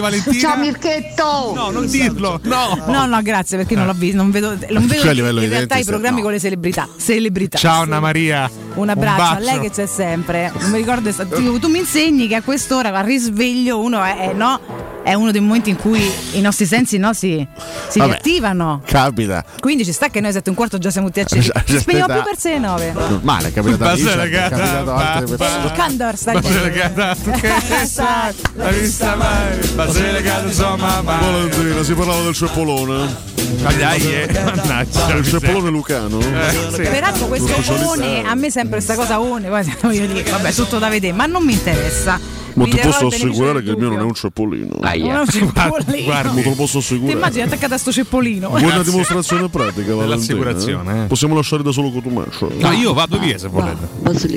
Valentina. 0.42 0.50
Ciao 0.50 0.58
Mirchetto. 0.58 1.52
No, 1.56 1.70
non 1.72 1.88
dirlo. 1.88 2.40
No. 2.44 2.84
No, 2.88 3.06
no, 3.06 3.22
grazie, 3.22 3.58
perché 3.58 3.76
non 3.76 3.86
l'ho 3.86 3.94
visto, 3.94 4.18
non 4.18 4.32
vedo, 4.32 4.56
non 4.70 4.86
vedo 4.88 5.02
Cioè, 5.02 5.10
a 5.12 5.14
livello 5.14 5.40
in 5.42 5.46
di 5.48 5.52
realtà 5.54 5.76
i 5.76 5.78
denti, 5.78 5.90
programmi 5.92 6.18
no. 6.18 6.24
con 6.24 6.32
le 6.34 6.40
celebrità. 6.40 6.88
Celebrità. 6.98 7.58
Ciao 7.58 7.78
Sì. 7.84 7.88
Anna 7.90 8.00
Maria. 8.00 8.50
Un 8.76 8.90
abbraccio 8.90 9.22
a 9.22 9.34
bacio. 9.36 9.46
lei 9.46 9.60
che 9.60 9.70
c'è 9.70 9.86
sempre. 9.86 10.52
Non 10.60 10.72
mi 10.72 10.78
ricordo 10.78 11.10
esa- 11.10 11.26
tu, 11.26 11.60
tu 11.60 11.68
mi 11.70 11.80
insegni 11.80 12.28
che 12.28 12.36
a 12.36 12.42
quest'ora, 12.42 12.90
al 12.90 13.04
risveglio, 13.06 13.80
uno 13.80 14.02
è, 14.04 14.30
è, 14.30 14.34
no, 14.34 14.60
è 15.04 15.14
uno 15.14 15.32
dei 15.32 15.42
momenti 15.42 15.70
in 15.70 15.76
cui 15.76 16.02
i 16.32 16.42
nostri 16.42 16.66
sensi 16.66 16.98
no, 16.98 17.14
si, 17.14 17.46
si 17.90 18.00
Vabbè. 18.00 18.12
riattivano. 18.12 18.82
Capita. 18.86 19.44
Quindi 19.60 19.84
ci 19.86 19.92
sta 19.92 20.08
che 20.10 20.22
noi 20.22 20.32
sette 20.32 20.48
e 20.48 20.50
un 20.52 20.56
quarto 20.56 20.78
già 20.78 20.90
siamo 20.90 21.08
tutti 21.08 21.20
accesi. 21.20 21.52
Ci 21.66 21.80
spegniamo 21.80 22.14
età. 22.14 22.22
più 22.22 22.32
per 22.32 22.40
6 22.40 22.54
e 22.54 22.60
9. 22.60 22.92
Normale, 22.94 23.48
è 23.50 23.54
capitato 23.54 23.84
a 23.84 23.88
Ma 23.88 23.94
Richard, 23.94 24.20
è 24.22 24.30
capitato 24.30 24.92
a 24.94 25.14
altre 25.14 25.36
persone. 25.36 25.66
Il 25.66 25.72
Candor 25.74 26.16
sta 26.16 26.34
Ma 26.34 26.42
sai, 27.86 28.34
l'ha 28.56 28.70
vista 28.70 29.16
mai, 29.16 29.72
ma 29.76 29.86
legata 29.86 30.46
insomma 30.46 31.02
mai. 31.02 31.20
Valentina, 31.20 31.84
si 31.84 31.94
parlava 31.94 32.22
del 32.22 32.34
ceppolone. 32.34 33.33
Ma 33.62 33.72
dai, 33.74 34.02
eh. 34.14 34.30
Mannaggia. 34.44 35.14
Il 35.16 35.26
ceppolone 35.28 35.70
lucano. 35.70 36.20
Eh, 36.20 36.74
sì. 36.74 36.82
Peraltro 36.82 37.28
questo 37.28 37.54
one, 37.88 38.24
a 38.26 38.36
me 38.36 38.50
sempre 38.52 38.76
questa 38.82 38.96
cosa 38.96 39.20
one, 39.20 39.48
poi 39.50 39.74
voglio 39.82 40.06
dire, 40.06 40.24
vabbè, 40.30 40.54
tutto 40.54 40.80
da 40.80 40.90
vedere, 40.90 41.14
ma 41.14 41.26
non 41.26 41.44
mi 41.44 41.54
interessa. 41.54 42.42
Ma 42.56 42.66
ti 42.66 42.78
posso 42.78 43.08
assicurare 43.08 43.64
che 43.64 43.72
il 43.72 43.78
mio 43.78 43.90
non 43.90 43.98
è 43.98 44.04
un 44.04 44.14
ceppolino. 44.14 44.76
Non 44.80 44.88
è 44.88 45.20
un 45.22 45.26
ceppolino. 45.28 46.04
Guardi, 46.04 46.04
Ma 46.06 46.22
te 46.44 46.50
lo 46.50 46.52
posso 46.52 46.78
Ti 46.78 46.84
assicurare. 46.86 47.18
immagini 47.18 47.42
attaccata 47.42 47.74
a 47.74 47.78
sto 47.80 47.92
ceppolino? 47.92 48.50
Vuoi 48.50 48.62
una 48.64 48.84
dimostrazione 48.84 49.50
pratica, 49.50 49.96
Valentina? 49.96 50.04
Dell'assicurazione, 50.06 51.04
eh. 51.04 51.08
Possiamo 51.08 51.34
lasciare 51.34 51.64
da 51.64 51.72
solo 51.72 51.90
Cotumaccio. 51.90 52.52
No, 52.60 52.72
io 52.74 52.94
vado 52.94 53.18
via 53.18 53.40
se 53.40 53.48
volete. 53.48 53.88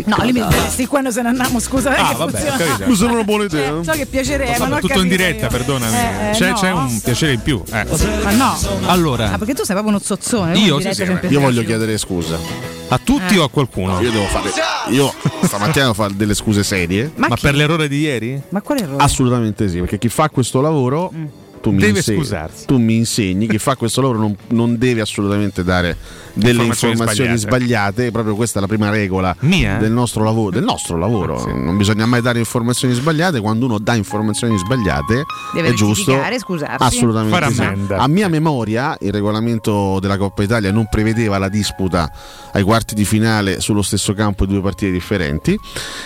No, 0.06 0.16
lì 0.22 0.32
mi 0.32 0.42
diresti 0.48 0.86
quando 0.86 1.10
se 1.10 1.20
ne 1.20 1.28
andiamo, 1.28 1.60
scusa, 1.60 1.94
Ah, 1.94 2.14
vabbè, 2.14 2.38
funziona. 2.38 2.86
Mi 2.86 2.96
sembra 2.96 3.14
una 3.16 3.24
buona 3.24 3.44
idea. 3.44 3.80
Eh, 3.80 3.84
so 3.84 3.92
che 3.92 4.06
piacere 4.06 4.44
è, 4.46 4.50
ma 4.52 4.56
non 4.64 4.68
Vabbè, 4.70 4.84
ho 4.84 4.88
tutto 4.88 5.02
in 5.02 5.08
diretta, 5.08 5.44
io. 5.44 5.50
perdonami. 5.50 5.94
Eh, 5.96 6.28
eh, 6.30 6.32
c'è, 6.32 6.48
no. 6.48 6.54
c'è 6.54 6.72
un 6.72 7.00
piacere 7.02 7.32
in 7.34 7.42
più. 7.42 7.62
eh. 7.70 7.84
Ma 8.22 8.30
no. 8.30 8.56
Allora, 8.96 9.32
Ah, 9.32 9.38
perché 9.38 9.52
tu 9.52 9.62
sei 9.64 9.74
proprio 9.76 9.94
uno 9.94 9.98
zozzone. 10.02 10.58
Io, 10.58 10.80
sì, 10.80 10.92
sì, 10.94 11.02
Io 11.28 11.40
voglio 11.40 11.62
chiedere 11.62 11.98
scusa. 11.98 12.38
A 12.88 12.98
tutti 13.02 13.36
o 13.36 13.44
a 13.44 13.50
qualcuno? 13.50 14.00
Io 14.00 14.10
devo 14.10 14.24
fare. 14.24 14.50
Io 14.90 15.12
stamattina 15.42 15.82
devo 15.84 15.94
fare 15.94 16.14
delle 16.16 16.34
scuse 16.34 16.62
serie. 16.62 17.12
Ma 17.16 17.28
chi? 17.28 17.42
per 17.42 17.54
l'errore 17.54 17.88
di 17.88 17.98
ieri? 18.00 18.40
Ma 18.50 18.62
quale 18.62 18.82
errore? 18.82 19.02
Assolutamente 19.02 19.68
sì, 19.68 19.80
perché 19.80 19.98
chi 19.98 20.08
fa 20.08 20.30
questo 20.30 20.60
lavoro. 20.60 21.12
Tu 21.66 21.72
mi, 21.72 21.80
Deve 21.80 21.98
insegni, 21.98 22.18
tu 22.64 22.78
mi 22.78 22.94
insegni 22.94 23.48
chi 23.48 23.58
fa 23.58 23.74
questo 23.74 24.00
lavoro 24.00 24.20
non, 24.20 24.36
non 24.50 24.78
deve 24.78 25.00
assolutamente 25.00 25.64
dare 25.64 25.96
delle 26.32 26.50
Informazioni 26.50 26.92
informazioni, 26.92 27.36
sbagliate. 27.38 27.66
sbagliate. 27.66 28.10
proprio 28.12 28.34
questa 28.36 28.58
è 28.58 28.60
la 28.60 28.68
prima 28.68 28.88
regola 28.90 29.34
Mia? 29.40 29.78
del 29.78 29.90
nostro 29.90 30.22
lavoro, 30.22 30.50
del 30.50 30.62
nostro 30.62 30.96
lavoro. 30.96 31.44
non 31.52 31.76
bisogna 31.76 32.06
mai 32.06 32.20
dare 32.20 32.38
informazioni 32.38 32.94
sbagliate 32.94 33.40
quando 33.40 33.64
uno 33.66 33.78
dà 33.80 33.94
informazioni 33.94 34.56
sbagliate 34.58 35.24
Deve 35.54 35.68
è 35.68 35.72
giusto 35.72 36.12
scusarsi. 36.38 36.84
assolutamente 36.84 37.52
sì. 37.52 37.92
a 37.94 38.06
mia 38.06 38.28
memoria 38.28 38.96
il 39.00 39.10
regolamento 39.10 39.98
della 40.00 40.18
Coppa 40.18 40.44
Italia 40.44 40.70
non 40.70 40.86
prevedeva 40.88 41.38
la 41.38 41.48
disputa 41.48 42.08
ai 42.52 42.62
quarti 42.62 42.94
di 42.94 43.04
finale 43.04 43.60
sullo 43.60 43.82
stesso 43.82 44.12
campo 44.14 44.46
di 44.46 44.52
due 44.52 44.62
partite 44.62 44.92
differenti 44.92 45.58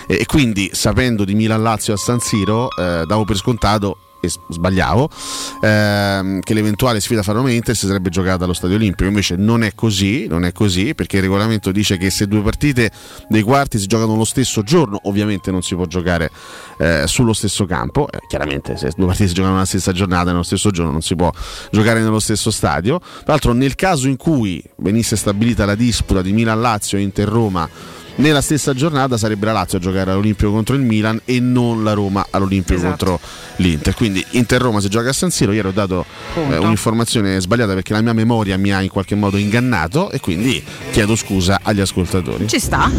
e, 0.07 0.17
e 0.21 0.25
quindi 0.25 0.71
sapendo 0.73 1.23
di 1.23 1.35
Milan-Lazio 1.35 1.93
a 1.93 1.97
San 1.97 2.19
Siro 2.19 2.67
eh, 2.75 3.03
davo 3.05 3.25
per 3.25 3.35
scontato 3.35 3.97
e 4.21 4.29
sbagliavo 4.29 5.09
ehm, 5.61 6.39
che 6.39 6.53
l'eventuale 6.53 6.99
sfida 7.01 7.23
fra 7.23 7.33
Roma 7.33 7.49
e 7.49 7.55
Inter 7.55 7.75
si 7.75 7.87
sarebbe 7.87 8.09
giocata 8.09 8.43
allo 8.43 8.53
Stadio 8.53 8.75
Olimpico. 8.77 9.09
Invece 9.09 9.35
non 9.35 9.63
è 9.63 9.73
così 9.75 10.27
non 10.27 10.45
è 10.45 10.51
così 10.53 10.95
perché 10.95 11.17
il 11.17 11.23
regolamento 11.23 11.71
dice 11.71 11.97
che 11.97 12.09
se 12.09 12.27
due 12.27 12.41
partite 12.41 12.91
dei 13.27 13.41
quarti 13.41 13.79
si 13.79 13.87
giocano 13.87 14.15
lo 14.15 14.25
stesso 14.25 14.63
giorno 14.63 14.99
ovviamente 15.03 15.51
non 15.51 15.61
si 15.61 15.75
può 15.75 15.85
giocare 15.85 16.29
eh, 16.77 17.03
sullo 17.07 17.33
stesso 17.33 17.65
campo. 17.65 18.07
Eh, 18.09 18.19
chiaramente 18.27 18.77
se 18.77 18.91
due 18.95 19.07
partite 19.07 19.27
si 19.27 19.33
giocano 19.33 19.55
nella 19.55 19.65
stessa 19.65 19.91
giornata 19.91 20.31
nello 20.31 20.43
stesso 20.43 20.69
giorno 20.69 20.91
non 20.91 21.01
si 21.01 21.15
può 21.15 21.31
giocare 21.71 22.01
nello 22.01 22.19
stesso 22.19 22.51
stadio. 22.51 22.99
Tra 22.99 23.23
l'altro 23.25 23.53
nel 23.53 23.75
caso 23.75 24.07
in 24.07 24.17
cui 24.17 24.63
venisse 24.77 25.15
stabilita 25.15 25.65
la 25.65 25.75
disputa 25.75 26.21
di 26.21 26.31
Milan-Lazio 26.31 26.97
e 26.97 27.01
Inter-Roma 27.01 27.69
nella 28.15 28.41
stessa 28.41 28.73
giornata 28.73 29.17
sarebbe 29.17 29.45
la 29.47 29.51
Lazio 29.53 29.77
a 29.77 29.81
giocare 29.81 30.11
all'Olimpico 30.11 30.51
contro 30.51 30.75
il 30.75 30.81
Milan 30.81 31.19
e 31.25 31.39
non 31.39 31.83
la 31.83 31.93
Roma 31.93 32.25
all'Olimpico 32.29 32.79
Esatto. 32.79 33.05
contro 33.05 33.19
l'Inter. 33.57 33.95
Quindi 33.95 34.23
Inter-Roma 34.31 34.79
si 34.81 34.89
gioca 34.89 35.09
a 35.09 35.13
San 35.13 35.31
Siro. 35.31 35.51
Ieri 35.51 35.67
ho 35.69 35.71
dato 35.71 36.05
eh, 36.35 36.57
un'informazione 36.57 37.39
sbagliata 37.39 37.73
perché 37.73 37.93
la 37.93 38.01
mia 38.01 38.13
memoria 38.13 38.57
mi 38.57 38.71
ha 38.73 38.81
in 38.81 38.89
qualche 38.89 39.15
modo 39.15 39.37
ingannato 39.37 40.11
e 40.11 40.19
quindi 40.19 40.63
chiedo 40.91 41.15
scusa 41.15 41.59
agli 41.63 41.79
ascoltatori. 41.81 42.47
Ci 42.47 42.59
sta? 42.59 42.89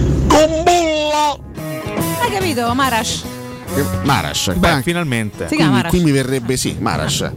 Hai 2.21 2.31
capito, 2.33 2.73
Marash? 2.75 3.23
Marash, 4.04 4.52
Beh, 4.54 4.83
finalmente. 4.83 5.45
Si 5.45 5.49
qui, 5.49 5.57
chiama 5.57 5.71
mi- 5.71 5.76
Marash. 5.76 5.90
qui 5.90 6.00
mi 6.04 6.11
verrebbe 6.11 6.57
sì, 6.57 6.76
Marash. 6.78 7.33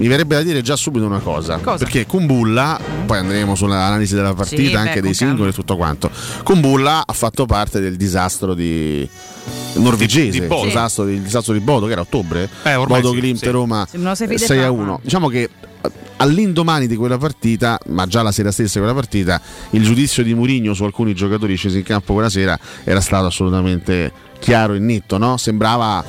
Mi 0.00 0.08
verrebbe 0.08 0.34
da 0.34 0.42
dire 0.42 0.62
già 0.62 0.76
subito 0.76 1.04
una 1.04 1.18
cosa, 1.18 1.58
Cosa? 1.58 1.76
perché 1.84 2.06
Kumbulla, 2.06 2.80
poi 3.04 3.18
andremo 3.18 3.54
sull'analisi 3.54 4.14
della 4.14 4.32
partita 4.32 4.62
Sì, 4.62 4.70
beh, 4.70 4.76
anche 4.78 4.92
con 4.94 5.02
dei 5.02 5.12
singoli 5.14 5.50
e 5.50 5.52
tutto 5.52 5.76
quanto. 5.76 6.10
Kumbulla 6.42 7.02
ha 7.04 7.12
fatto 7.12 7.44
parte 7.44 7.80
del 7.80 7.96
disastro 7.96 8.54
di 8.54 9.06
norvegese, 9.74 10.40
Di- 10.40 10.46
di 10.48 10.54
il 10.54 10.60
disastro, 10.64 11.06
il 11.06 11.20
disastro 11.20 11.52
di 11.52 11.60
Bodo 11.60 11.84
che 11.84 11.92
era 11.92 12.00
a 12.00 12.04
ottobre, 12.04 12.48
Eh, 12.62 12.76
Bodo 12.86 13.12
sì, 13.12 13.18
Klimt 13.18 13.38
sì. 13.40 13.48
Roma 13.50 13.86
Se 13.86 13.98
non 13.98 14.16
si 14.16 14.24
vede 14.24 14.38
6 14.38 14.58
a 14.60 14.62
fama. 14.68 14.80
1. 14.82 15.00
Diciamo 15.02 15.28
che 15.28 15.42
eh, 15.82 15.90
all'indomani 16.16 16.86
di 16.86 16.96
quella 16.96 17.18
partita, 17.18 17.78
ma 17.88 18.06
già 18.06 18.22
la 18.22 18.32
sera 18.32 18.50
stessa 18.50 18.78
di 18.78 18.78
quella 18.78 18.98
partita, 18.98 19.38
il 19.72 19.82
giudizio 19.82 20.22
di 20.22 20.32
Mourinho 20.32 20.72
su 20.72 20.82
alcuni 20.84 21.12
giocatori 21.14 21.56
scesi 21.56 21.76
in 21.76 21.84
campo 21.84 22.14
quella 22.14 22.30
sera 22.30 22.58
era 22.84 23.02
stato 23.02 23.26
assolutamente 23.26 24.10
chiaro 24.40 24.74
e 24.74 24.80
netto, 24.80 25.18
no? 25.18 25.36
Sembrava 25.36 26.04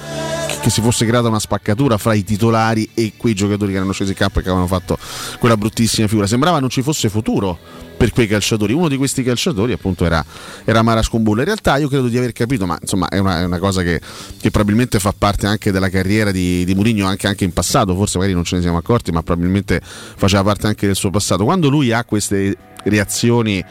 che- 0.62 0.70
si 0.72 0.82
fosse 0.82 1.06
creata 1.06 1.28
una 1.28 1.40
spaccatura 1.40 1.98
fra 1.98 2.14
i 2.14 2.24
titolari 2.24 2.90
e 2.94 3.14
quei 3.18 3.36
giocatori 3.36 3.72
che 3.72 3.78
erano 3.78 3.92
scesi 3.92 4.12
in 4.12 4.18
campo 4.18 4.40
e 4.40 4.42
che 4.42 4.50
avevano 4.50 4.68
fatto 4.68 4.98
quella 5.40 5.58
bruttissima 5.58 6.08
figura. 6.08 6.26
Sembrava 6.26 6.60
non 6.60 6.70
ci 6.70 6.82
fosse 6.82 7.10
futuro 7.10 7.58
per 8.02 8.14
quei 8.14 8.26
calciatori. 8.26 8.74
Uno 8.74 8.88
di 8.88 8.98
questi 8.98 9.22
calciatori, 9.22 9.74
appunto, 9.74 10.06
era, 10.06 10.26
era 10.66 10.82
Mara 10.82 11.04
Scombulla. 11.04 11.42
In 11.42 11.46
realtà, 11.46 11.78
io 11.78 11.88
credo 11.88 12.08
di 12.08 12.18
aver 12.18 12.32
capito, 12.32 12.66
ma 12.66 12.76
insomma, 12.82 13.08
è 13.10 13.20
una, 13.20 13.42
è 13.42 13.44
una 13.44 13.60
cosa 13.60 13.84
che, 13.84 14.02
che 14.40 14.50
probabilmente 14.50 15.00
fa 15.00 15.14
parte 15.16 15.46
anche 15.46 15.72
della 15.72 15.90
carriera 15.90 16.32
di, 16.32 16.66
di 16.66 16.74
Mourinho, 16.74 17.06
anche, 17.06 17.28
anche 17.28 17.44
in 17.44 17.54
passato. 17.54 17.94
Forse 17.96 18.18
magari 18.18 18.34
non 18.34 18.44
ce 18.44 18.56
ne 18.56 18.62
siamo 18.64 18.78
accorti, 18.78 19.12
ma 19.12 19.22
probabilmente 19.22 19.80
faceva 19.84 20.42
parte 20.44 20.66
anche 20.66 20.88
del 20.88 20.96
suo 20.96 21.12
passato. 21.12 21.44
Quando 21.44 21.70
lui 21.70 21.92
ha 21.92 22.04
queste 22.04 22.58
reazioni 22.84 23.64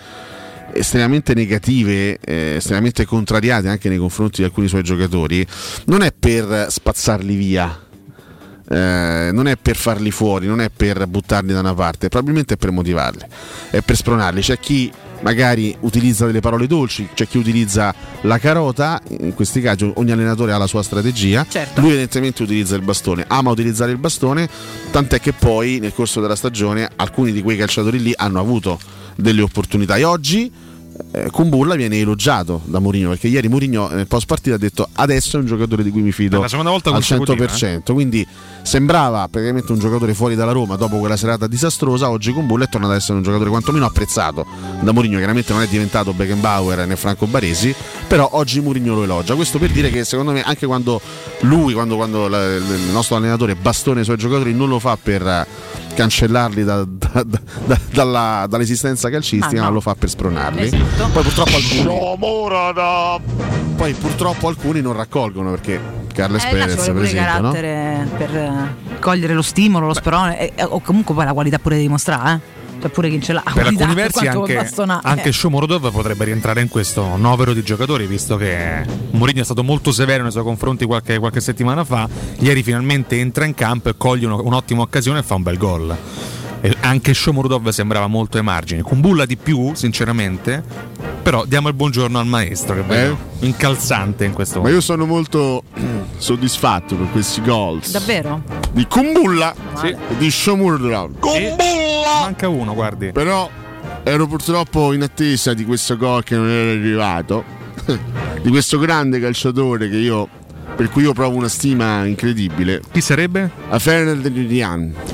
estremamente 0.74 1.35
negative, 1.35 2.18
eh, 2.24 2.54
estremamente 2.56 3.04
contrariate 3.04 3.68
anche 3.68 3.88
nei 3.88 3.98
confronti 3.98 4.40
di 4.40 4.44
alcuni 4.44 4.68
suoi 4.68 4.83
giocatori, 4.83 5.46
non 5.87 6.02
è 6.02 6.12
per 6.12 6.66
spazzarli 6.68 7.35
via. 7.35 7.85
eh, 8.72 9.30
non 9.33 9.48
è 9.48 9.56
per 9.56 9.74
farli 9.74 10.12
fuori, 10.12 10.46
non 10.46 10.61
è 10.61 10.70
per 10.70 11.04
buttarli 11.09 11.52
da 11.52 11.59
una 11.59 11.74
parte, 11.74 12.09
probabilmente 12.09 12.54
è 12.54 12.56
per 12.56 12.70
motivarli, 12.70 13.24
è 13.70 13.80
per 13.80 13.96
spronarli. 13.96 14.40
C'è 14.42 14.61
chi 14.61 14.92
magari 15.22 15.76
utilizza 15.80 16.24
delle 16.24 16.38
parole 16.38 16.68
dolci, 16.68 17.09
c'è 17.12 17.26
chi 17.26 17.37
utilizza 17.38 17.92
la 18.22 18.38
carota, 18.38 19.00
in 19.09 19.35
questi 19.35 19.61
casi 19.61 19.90
ogni 19.96 20.12
allenatore 20.12 20.52
ha 20.52 20.56
la 20.56 20.68
sua 20.68 20.85
strategia, 20.85 21.44
Certo. 21.48 21.80
lui 21.80 21.90
evidentemente 21.90 22.44
utilizza 22.44 22.76
il 22.76 22.83
bastone, 22.83 23.24
ama 23.26 23.50
utilizzare 23.50 23.90
il 23.90 23.98
bastone, 23.98 24.48
tant'è 24.92 25.18
che 25.20 25.33
poi 25.33 25.80
nel 25.80 25.92
corso 25.92 26.20
della 26.20 26.37
stagione 26.37 26.88
alcuni 26.94 27.33
di 27.33 27.42
quei 27.42 27.56
calciatori 27.56 28.00
lì 28.00 28.12
hanno 28.16 28.38
avuto 28.38 28.78
delle 29.16 29.42
opportunità. 29.42 29.96
E 29.96 30.05
oggi 30.05 30.51
eh, 31.12 31.31
Kumbulla 31.31 31.75
viene 31.75 31.99
elogiato 31.99 32.61
da 32.64 32.79
Mourinho 32.79 33.11
perché 33.11 33.29
ieri 33.29 33.49
Mourinho 33.49 33.88
nel 33.88 34.07
post 34.07 34.27
partita 34.27 34.57
ha 34.57 34.59
detto 34.59 34.88
adesso 34.94 35.37
è 35.37 35.40
un 35.40 35.46
giocatore 35.46 35.83
di 35.83 35.90
cui 35.90 36.03
mi 36.03 36.12
fido 36.12 36.37
volta 36.70 36.90
al 36.90 36.96
consecutiva, 36.96 37.46
100% 37.46 37.92
quindi 37.92 38.27
sembrava 38.62 39.27
praticamente 39.29 39.73
un 39.73 39.79
giocatore 39.79 40.12
fuori 40.14 40.35
dalla 40.35 40.53
Roma 40.53 40.77
dopo 40.77 40.99
quella 40.99 41.16
serata 41.16 41.46
disastrosa. 41.46 42.11
Oggi 42.11 42.33
Kumbulla 42.33 42.64
è 42.64 42.68
tornato 42.68 42.92
ad 42.92 42.99
essere 42.99 43.16
un 43.16 43.23
giocatore 43.23 43.49
quantomeno 43.51 43.87
apprezzato 43.87 44.46
da 44.81 44.92
Mourinho. 44.92 45.16
Chiaramente 45.16 45.53
non 45.53 45.62
è 45.62 45.66
diventato 45.66 46.12
Beckenbauer 46.12 46.87
né 46.87 46.96
Franco 46.96 47.27
Baresi 47.27 47.75
però 48.07 48.29
oggi 48.33 48.61
Mourinho 48.61 48.94
lo 48.94 49.05
elogia. 49.05 49.35
Questo 49.35 49.59
per 49.59 49.70
dire 49.70 49.90
che 49.90 50.05
secondo 50.05 50.33
me 50.33 50.42
anche 50.42 50.66
quando 50.66 51.01
lui 51.40 51.73
quando, 51.73 51.96
quando 51.96 52.29
la- 52.29 52.57
il 52.57 52.90
nostro 52.92 53.16
allenatore 53.16 53.55
bastone 53.55 54.03
i 54.03 54.05
suoi 54.05 54.16
giocatori 54.16 54.53
non 54.53 54.68
lo 54.68 54.79
fa 54.79 54.99
per 55.01 55.27
eh, 55.27 55.46
cancellarli 55.94 56.64
da- 56.64 56.85
da- 56.85 57.22
da- 57.24 57.40
da- 57.66 57.79
dalla- 57.92 58.46
dall'esistenza 58.48 59.11
calcistica 59.11 59.57
Ma 59.57 59.61
ma, 59.62 59.68
no. 59.68 59.74
lo 59.74 59.81
fa 59.81 59.94
per 59.94 60.09
spronarli 60.09 60.62
Esatto. 60.62 61.09
poi 61.12 61.22
purtroppo 61.22 61.57
alcuni 61.57 61.83
poi 63.76 63.92
purtroppo 63.94 64.48
alcuni 64.48 64.81
non 64.81 64.92
raccolgono 64.94 65.50
perché 65.50 65.81
Carles 66.12 66.44
Eh, 66.44 66.48
Perez 66.50 66.74
per 66.90 67.03
esempio 67.03 67.40
no? 67.40 67.50
per 67.50 67.64
eh, 67.64 68.74
cogliere 69.00 69.33
lo 69.33 69.42
stimolo, 69.42 69.87
lo 69.87 69.94
sperone 69.94 70.55
e- 70.55 70.64
o 70.64 70.81
comunque 70.81 71.14
poi 71.14 71.24
la 71.24 71.33
qualità 71.33 71.59
pure 71.59 71.76
da 71.76 71.81
dimostrare, 71.83 72.35
eh. 72.35 72.59
Cioè 72.80 72.90
pure 72.90 73.10
chi 73.10 73.20
ce 73.20 73.32
l'ha. 73.34 73.42
Per 73.52 73.66
alcuni 73.66 73.94
versi 73.94 74.26
anche, 74.26 74.56
anche. 75.02 75.32
Shomurodov 75.32 75.90
potrebbe 75.90 76.24
rientrare 76.24 76.60
in 76.60 76.68
questo 76.68 77.16
novero 77.16 77.52
di 77.52 77.62
giocatori, 77.62 78.06
visto 78.06 78.36
che 78.36 78.84
Mourinho 79.10 79.42
è 79.42 79.44
stato 79.44 79.62
molto 79.62 79.92
severo 79.92 80.22
nei 80.22 80.32
suoi 80.32 80.44
confronti 80.44 80.86
qualche, 80.86 81.18
qualche 81.18 81.40
settimana 81.40 81.84
fa. 81.84 82.08
Ieri 82.38 82.62
finalmente 82.62 83.18
entra 83.18 83.44
in 83.44 83.54
campo 83.54 83.90
e 83.90 83.94
coglie 83.96 84.26
uno- 84.26 84.42
un'ottima 84.42 84.82
occasione 84.82 85.18
e 85.18 85.22
fa 85.22 85.34
un 85.34 85.42
bel 85.42 85.58
gol. 85.58 85.96
E 86.62 86.77
anche 86.81 87.14
Shomurodov 87.14 87.68
sembrava 87.70 88.07
molto 88.07 88.37
ai 88.37 88.42
margini. 88.42 88.83
Kumbulla 88.83 89.25
di 89.25 89.37
più, 89.37 89.73
sinceramente. 89.75 90.62
Però 91.23 91.44
diamo 91.44 91.68
il 91.68 91.75
buongiorno 91.75 92.18
al 92.18 92.27
maestro, 92.27 92.75
che 92.75 92.83
vedo 92.83 93.16
incalzante 93.40 94.25
in 94.25 94.33
questo 94.33 94.61
ma 94.62 94.68
io 94.70 94.81
sono 94.81 95.05
molto 95.07 95.62
soddisfatto 96.16 96.94
per 96.96 97.11
questi 97.11 97.40
gol 97.42 97.81
Davvero? 97.90 98.42
di 98.73 98.87
Kumbulla 98.87 99.55
Sì. 99.77 99.87
e 99.88 99.96
di 100.18 100.31
Shomurdov 100.31 101.12
Manca 102.23 102.49
uno, 102.49 102.75
guardi. 102.75 103.12
però 103.12 103.49
ero 104.03 104.27
purtroppo 104.27 104.92
in 104.94 105.03
attesa 105.03 105.53
di 105.55 105.64
questo 105.64 105.96
gol 105.99 106.23
che 106.25 106.37
non 106.37 106.49
era 106.49 106.70
arrivato 106.70 107.44
di 108.42 108.49
questo 108.51 108.79
grande 108.79 109.20
calciatore 109.20 109.88
che 109.90 109.96
io 109.96 110.29
per 110.76 110.88
cui 110.90 111.02
io 111.02 111.12
provo 111.12 111.37
una 111.37 111.48
stima 111.48 112.04
incredibile 112.06 112.80
Chi 112.90 113.00
sarebbe? 113.00 113.50
a 113.68 113.78
Fernand 113.78 114.22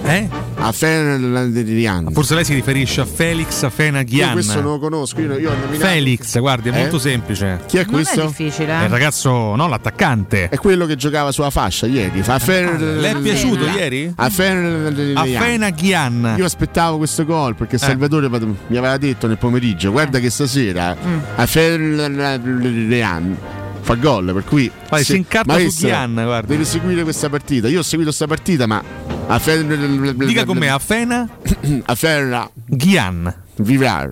Eh? 0.05 0.29
a 0.59 0.73
Fernand 0.73 2.12
Forse 2.12 2.35
lei 2.35 2.45
si 2.45 2.55
riferisce 2.55 3.01
a 3.01 3.05
Felix 3.05 3.61
io 3.62 3.66
Afenaghian. 3.69 4.33
questo 4.33 4.61
non 4.61 4.73
lo 4.73 4.79
conosco 4.79 5.21
io, 5.21 5.37
io 5.38 5.51
nominato 5.51 5.77
Felix, 5.87 6.38
guardi, 6.38 6.69
è 6.71 6.75
Eh? 6.75 6.79
molto 6.79 6.99
semplice. 6.99 7.61
chi 7.66 7.77
è 7.79 7.83
Non 7.85 7.92
questo? 7.92 8.23
è 8.23 8.27
difficile. 8.27 8.73
È 8.73 8.79
il 8.79 8.85
eh. 8.85 8.88
ragazzo, 8.88 9.55
no, 9.55 9.69
l'attaccante. 9.69 10.49
È 10.49 10.57
quello 10.57 10.87
che 10.87 10.97
giocava 10.97 11.31
sulla 11.33 11.51
fascia 11.51 11.87
ieri. 11.87 12.23
Fa 12.23 12.38
Fernand- 12.38 13.01
Le 13.01 13.11
è 13.11 13.16
piaciuto 13.16 13.66
ieri? 13.66 14.12
A 14.16 14.29
Fernand- 14.31 15.16
Afenaghian. 15.16 16.35
Io 16.38 16.45
aspettavo 16.45 16.97
questo 16.99 17.25
gol 17.25 17.53
Eh. 17.53 17.55
perché 17.55 17.79
Salvatore 17.79 18.29
mi 18.29 18.77
aveva 18.77 18.97
detto 18.97 19.27
nel 19.27 19.38
pomeriggio: 19.38 19.90
Guarda 19.92 20.19
che 20.19 20.31
stasera 20.31 20.97
Mm. 20.97 21.19
a 21.37 21.47
Fernand 21.47 22.16
fa 23.87 23.94
gol. 23.94 24.33
Per 24.33 24.44
cui 24.44 24.70
Vai, 24.90 25.05
si 25.05 25.16
incarta 25.16 25.53
su 25.55 25.59
maestro, 25.61 25.88
Ghian, 25.88 26.12
guarda. 26.14 26.46
Devi 26.49 26.64
seguire 26.64 27.03
questa 27.05 27.29
partita. 27.31 27.68
Io 27.68 27.79
ho 27.79 27.83
seguito 27.85 28.09
questa 28.09 28.27
partita, 28.27 28.66
ma 28.66 28.83
a 29.29 29.38
Fernand 29.38 30.25
Dica 30.25 30.44
con 30.44 30.59
me, 30.59 30.68
Afena 30.68 31.29
a 31.85 31.94
Fernand 31.94 32.51
Ghian. 32.66 33.35
Vivrar. 33.59 34.11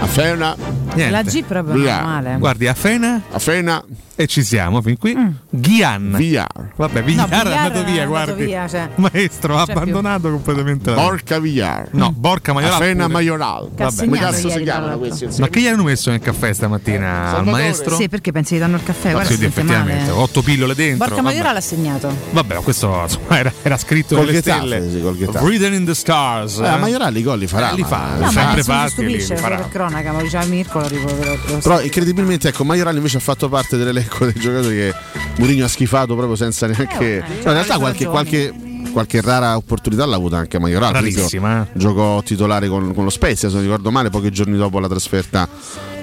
A 0.00 0.06
Fernand 0.06 0.58
Niente. 0.94 1.10
La 1.10 1.22
G 1.22 1.42
proprio 1.44 1.74
non 1.74 1.82
Via. 1.82 2.00
è 2.00 2.02
male. 2.04 2.36
Guardi, 2.38 2.66
a 2.66 2.74
Fena. 2.74 3.22
A 3.30 3.38
Fena. 3.38 3.82
E 4.14 4.26
ci 4.26 4.44
siamo 4.44 4.82
fin 4.82 4.98
qui. 4.98 5.16
Ghian. 5.48 6.14
Via. 6.16 6.46
Vabbè, 6.76 7.02
Villar 7.02 7.26
Mm. 7.28 7.30
No, 7.30 7.50
è 7.50 7.56
andato 7.56 7.84
via, 7.84 8.04
guardi. 8.06 8.44
via, 8.44 8.68
cioè. 8.68 8.90
Maestro, 8.96 9.56
ha 9.56 9.64
C'è 9.64 9.72
più. 9.72 9.80
abbandonato 9.80 10.30
completamente 10.30 10.90
la 10.90 10.96
Borca 10.96 11.38
Villar. 11.38 11.88
No, 11.92 12.12
Borca 12.12 12.52
Maioral. 12.52 12.74
A 12.74 12.84
Fena. 12.84 13.08
Maioral. 13.08 13.70
Cassignano 13.74 14.10
Come 14.10 14.20
cazzo 14.30 14.50
si 14.50 14.62
chiamano 14.62 14.98
questi? 14.98 15.28
Ma 15.38 15.48
che 15.48 15.60
gli 15.60 15.66
hanno 15.66 15.82
messo 15.84 16.10
nel 16.10 16.20
caffè 16.20 16.52
stamattina 16.52 17.36
al 17.38 17.44
maestro? 17.46 17.96
Sì, 17.96 18.08
perché 18.08 18.32
pensi 18.32 18.54
che 18.54 18.60
danno 18.60 18.76
il 18.76 18.82
caffè? 18.82 19.12
Guarda, 19.12 19.28
sì, 19.34 19.44
effettivamente, 19.44 20.10
male. 20.10 20.20
otto 20.20 20.42
pillole 20.42 20.74
dentro. 20.74 21.06
Borca 21.06 21.22
vabbè. 21.22 21.34
Maiora 21.34 21.52
l'ha 21.52 21.60
segnato. 21.60 22.14
Vabbè, 22.32 22.54
ma 22.54 22.60
questo 22.60 23.00
insomma, 23.02 23.38
era, 23.38 23.52
era 23.62 23.76
scritto 23.78 24.14
Col 24.14 24.26
nelle 24.26 24.40
Getafe, 24.42 24.66
stelle. 24.66 24.90
sì, 24.90 25.00
col. 25.00 25.42
Written 25.42 25.72
in 25.72 25.84
the 25.86 25.94
stars. 25.94 26.58
Eh, 26.58 26.76
Maioral 26.76 27.16
i 27.16 27.22
gol 27.22 27.38
li 27.38 27.46
farà. 27.46 27.70
Eh, 27.72 27.76
li 27.76 27.84
fa, 27.84 28.16
No, 28.18 28.30
sempre 28.30 28.62
fatti, 28.62 29.06
li, 29.06 29.20
stupisce, 29.20 29.34
per 29.34 29.68
cronaca, 29.70 30.12
ma 30.12 30.20
diceva 30.22 30.44
Mirko 30.44 30.80
lo. 30.80 31.58
Però 31.62 31.80
incredibilmente 31.80 32.48
ecco 32.48 32.64
Maioral 32.64 32.94
invece 32.96 33.16
ha 33.16 33.20
fatto 33.20 33.48
parte 33.48 33.76
dell'elenco 34.02 34.24
dei 34.24 34.34
giocatori 34.34 34.74
che 34.76 34.94
Mourinho 35.38 35.64
ha 35.64 35.68
schifato 35.68 36.14
proprio 36.14 36.36
senza 36.36 36.66
neanche. 36.66 37.18
Eh, 37.18 37.20
No, 37.44 37.50
in 37.50 37.52
realtà 37.52 37.78
qualche, 37.78 38.06
qualche, 38.06 38.52
qualche 38.92 39.20
rara 39.20 39.56
opportunità 39.56 40.04
l'ha 40.04 40.16
avuta 40.16 40.36
anche 40.36 40.58
Maioral. 40.58 40.90
Esempio, 40.94 41.16
Rarissima, 41.16 41.62
eh. 41.62 41.78
Giocò 41.78 42.22
titolare 42.22 42.68
con, 42.68 42.94
con 42.94 43.04
lo 43.04 43.10
Spezia, 43.10 43.48
se 43.48 43.54
non 43.54 43.64
ricordo 43.64 43.90
male, 43.90 44.10
pochi 44.10 44.30
giorni 44.30 44.56
dopo 44.56 44.78
la 44.78 44.88
trasferta 44.88 45.48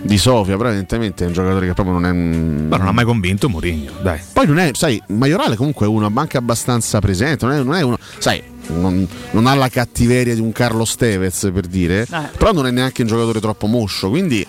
di 0.01 0.17
Sofia. 0.17 0.57
Però 0.57 0.69
evidentemente 0.69 1.23
è 1.23 1.27
un 1.27 1.33
giocatore 1.33 1.67
che 1.67 1.73
proprio 1.73 1.97
non 1.97 2.05
è. 2.05 2.11
Ma 2.11 2.77
non 2.77 2.87
ha 2.87 2.91
mai 2.91 3.05
convinto 3.05 3.49
Mourinho, 3.49 3.91
dai. 4.01 4.19
Poi 4.33 4.47
non 4.47 4.57
è, 4.59 4.71
sai, 4.73 5.01
Maioral 5.07 5.55
comunque 5.55 5.85
è 5.85 5.89
uno 5.89 6.11
anche 6.13 6.37
abbastanza 6.37 6.99
presente, 6.99 7.45
non 7.45 7.55
è, 7.55 7.63
non 7.63 7.75
è 7.75 7.81
uno, 7.81 7.97
sai, 8.17 8.41
non, 8.67 9.07
non 9.31 9.47
ha 9.47 9.53
la 9.53 9.69
cattiveria 9.69 10.33
di 10.33 10.41
un 10.41 10.51
Carlo 10.51 10.85
Stevez 10.85 11.49
per 11.53 11.67
dire, 11.67 12.05
però 12.37 12.51
non 12.51 12.67
è 12.67 12.71
neanche 12.71 13.01
un 13.03 13.07
giocatore 13.07 13.39
troppo 13.39 13.67
moscio, 13.67 14.09
quindi 14.09 14.45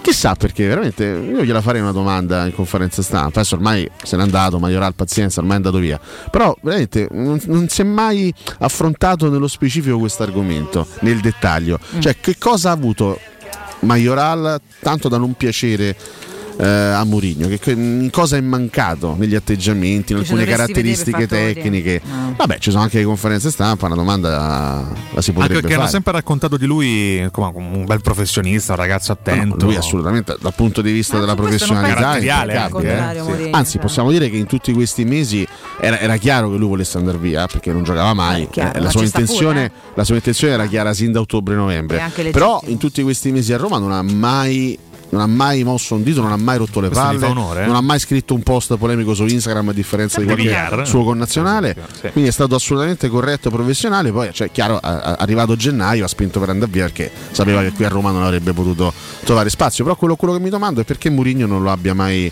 chissà 0.00 0.34
perché 0.34 0.66
veramente 0.66 1.04
io 1.04 1.44
gliela 1.44 1.60
farei 1.60 1.80
una 1.80 1.92
domanda 1.92 2.46
in 2.46 2.54
conferenza 2.54 3.02
stampa, 3.02 3.40
adesso 3.40 3.54
ormai 3.54 3.88
se 4.02 4.16
n'è 4.16 4.22
andato, 4.22 4.58
Maioral 4.58 4.94
pazienza, 4.94 5.40
ormai 5.40 5.54
è 5.54 5.56
andato 5.58 5.78
via, 5.78 6.00
però 6.30 6.56
veramente 6.62 7.08
non, 7.10 7.40
non 7.46 7.68
si 7.68 7.80
è 7.82 7.84
mai 7.84 8.32
affrontato 8.60 9.30
nello 9.30 9.48
specifico 9.48 9.98
questo 9.98 10.22
argomento, 10.22 10.86
nel 11.00 11.20
dettaglio, 11.20 11.78
cioè 11.98 12.16
che 12.20 12.36
cosa 12.38 12.70
ha 12.70 12.72
avuto 12.72 13.18
Maioral 13.80 14.60
tanto 14.80 15.08
da 15.08 15.18
non 15.18 15.34
piacere 15.34 15.96
eh, 16.58 16.66
a 16.66 17.04
Mourinho, 17.04 17.46
che, 17.46 18.10
cosa 18.10 18.36
è 18.36 18.40
mancato 18.40 19.14
negli 19.16 19.36
atteggiamenti, 19.36 20.12
in 20.12 20.18
alcune 20.18 20.44
caratteristiche 20.44 21.26
tecniche. 21.26 22.00
No. 22.04 22.34
Vabbè, 22.36 22.58
ci 22.58 22.70
sono 22.70 22.82
anche 22.82 22.98
le 22.98 23.04
conferenze 23.04 23.50
stampa, 23.50 23.86
una 23.86 23.94
domanda 23.94 24.28
la, 24.28 24.88
si 24.94 24.96
Anche 25.14 25.32
potrebbe 25.32 25.60
perché 25.60 25.74
hanno 25.76 25.86
sempre 25.86 26.12
raccontato 26.12 26.56
di 26.56 26.66
lui 26.66 27.28
come 27.30 27.52
un 27.54 27.84
bel 27.84 28.00
professionista, 28.00 28.72
un 28.72 28.78
ragazzo 28.78 29.12
attento. 29.12 29.66
Lui 29.66 29.76
assolutamente 29.76 30.36
dal 30.40 30.54
punto 30.54 30.82
di 30.82 30.90
vista 30.90 31.18
della 31.20 31.34
professionalità 31.34 31.94
Caratteriale 31.94 32.52
impeccabile, 32.54 32.98
anche, 32.98 33.16
eh. 33.16 33.18
eh. 33.18 33.22
Mourinho, 33.22 33.56
Anzi 33.56 33.72
cioè. 33.72 33.80
possiamo 33.80 34.10
dire 34.10 34.28
che 34.28 34.36
in 34.36 34.46
tutti 34.46 34.72
questi 34.72 35.04
mesi 35.04 35.46
era, 35.80 35.98
era 36.00 36.16
chiaro 36.16 36.50
che 36.50 36.56
lui 36.56 36.68
volesse 36.68 36.98
andare 36.98 37.18
via 37.18 37.46
perché 37.46 37.72
non 37.72 37.84
giocava 37.84 38.14
mai 38.14 38.48
chiaro, 38.50 38.70
Eh, 38.70 38.78
ma 38.78 38.84
la, 38.84 38.90
sua 38.90 39.06
sta 39.06 39.20
intenzione, 39.20 39.70
pure, 39.70 39.92
la 39.94 40.04
sua 40.04 40.14
intenzione 40.16 40.52
era 40.54 40.66
chiara 40.66 40.92
sin 40.92 41.12
da 41.12 41.18
È 41.18 41.22
ottobre-novembre 41.22 42.00
anche 42.00 42.30
però 42.30 42.60
in 42.66 42.78
tutti 42.78 43.02
questi 43.02 43.30
mesi 43.30 43.52
a 43.52 43.56
Roma 43.56 43.78
non 43.78 43.92
ha 43.92 44.02
mai 44.02 44.78
non 45.10 45.20
ha 45.20 45.26
mai 45.26 45.64
mosso 45.64 45.94
un 45.94 46.02
dito, 46.02 46.20
non 46.20 46.32
ha 46.32 46.36
mai 46.36 46.58
rotto 46.58 46.80
le 46.80 46.88
Questo 46.88 47.06
palle, 47.06 47.26
onore, 47.26 47.62
eh. 47.62 47.66
non 47.66 47.76
ha 47.76 47.80
mai 47.80 47.98
scritto 47.98 48.34
un 48.34 48.42
post 48.42 48.76
polemico 48.76 49.14
su 49.14 49.24
Instagram 49.24 49.70
a 49.70 49.72
differenza 49.72 50.20
di 50.20 50.26
qualche 50.26 50.84
suo 50.84 51.04
connazionale. 51.04 51.76
Sì. 52.00 52.10
Quindi 52.10 52.30
è 52.30 52.32
stato 52.32 52.54
assolutamente 52.54 53.08
corretto 53.08 53.48
e 53.48 53.50
professionale. 53.50 54.12
Poi, 54.12 54.30
cioè, 54.32 54.50
chiaro, 54.50 54.78
arrivato 54.80 55.56
gennaio 55.56 56.04
ha 56.04 56.08
spinto 56.08 56.40
per 56.40 56.50
andare 56.50 56.70
via 56.70 56.84
perché 56.84 57.10
sapeva 57.30 57.62
che 57.62 57.72
qui 57.72 57.84
a 57.84 57.88
Roma 57.88 58.10
non 58.10 58.22
avrebbe 58.22 58.52
potuto 58.52 58.92
trovare 59.24 59.50
spazio. 59.50 59.84
Però 59.84 59.96
quello, 59.96 60.16
quello 60.16 60.34
che 60.34 60.40
mi 60.40 60.50
domando 60.50 60.80
è 60.80 60.84
perché 60.84 61.10
Mourinho 61.10 61.46
non 61.46 61.62
lo 61.62 61.70
abbia 61.70 61.94
mai 61.94 62.30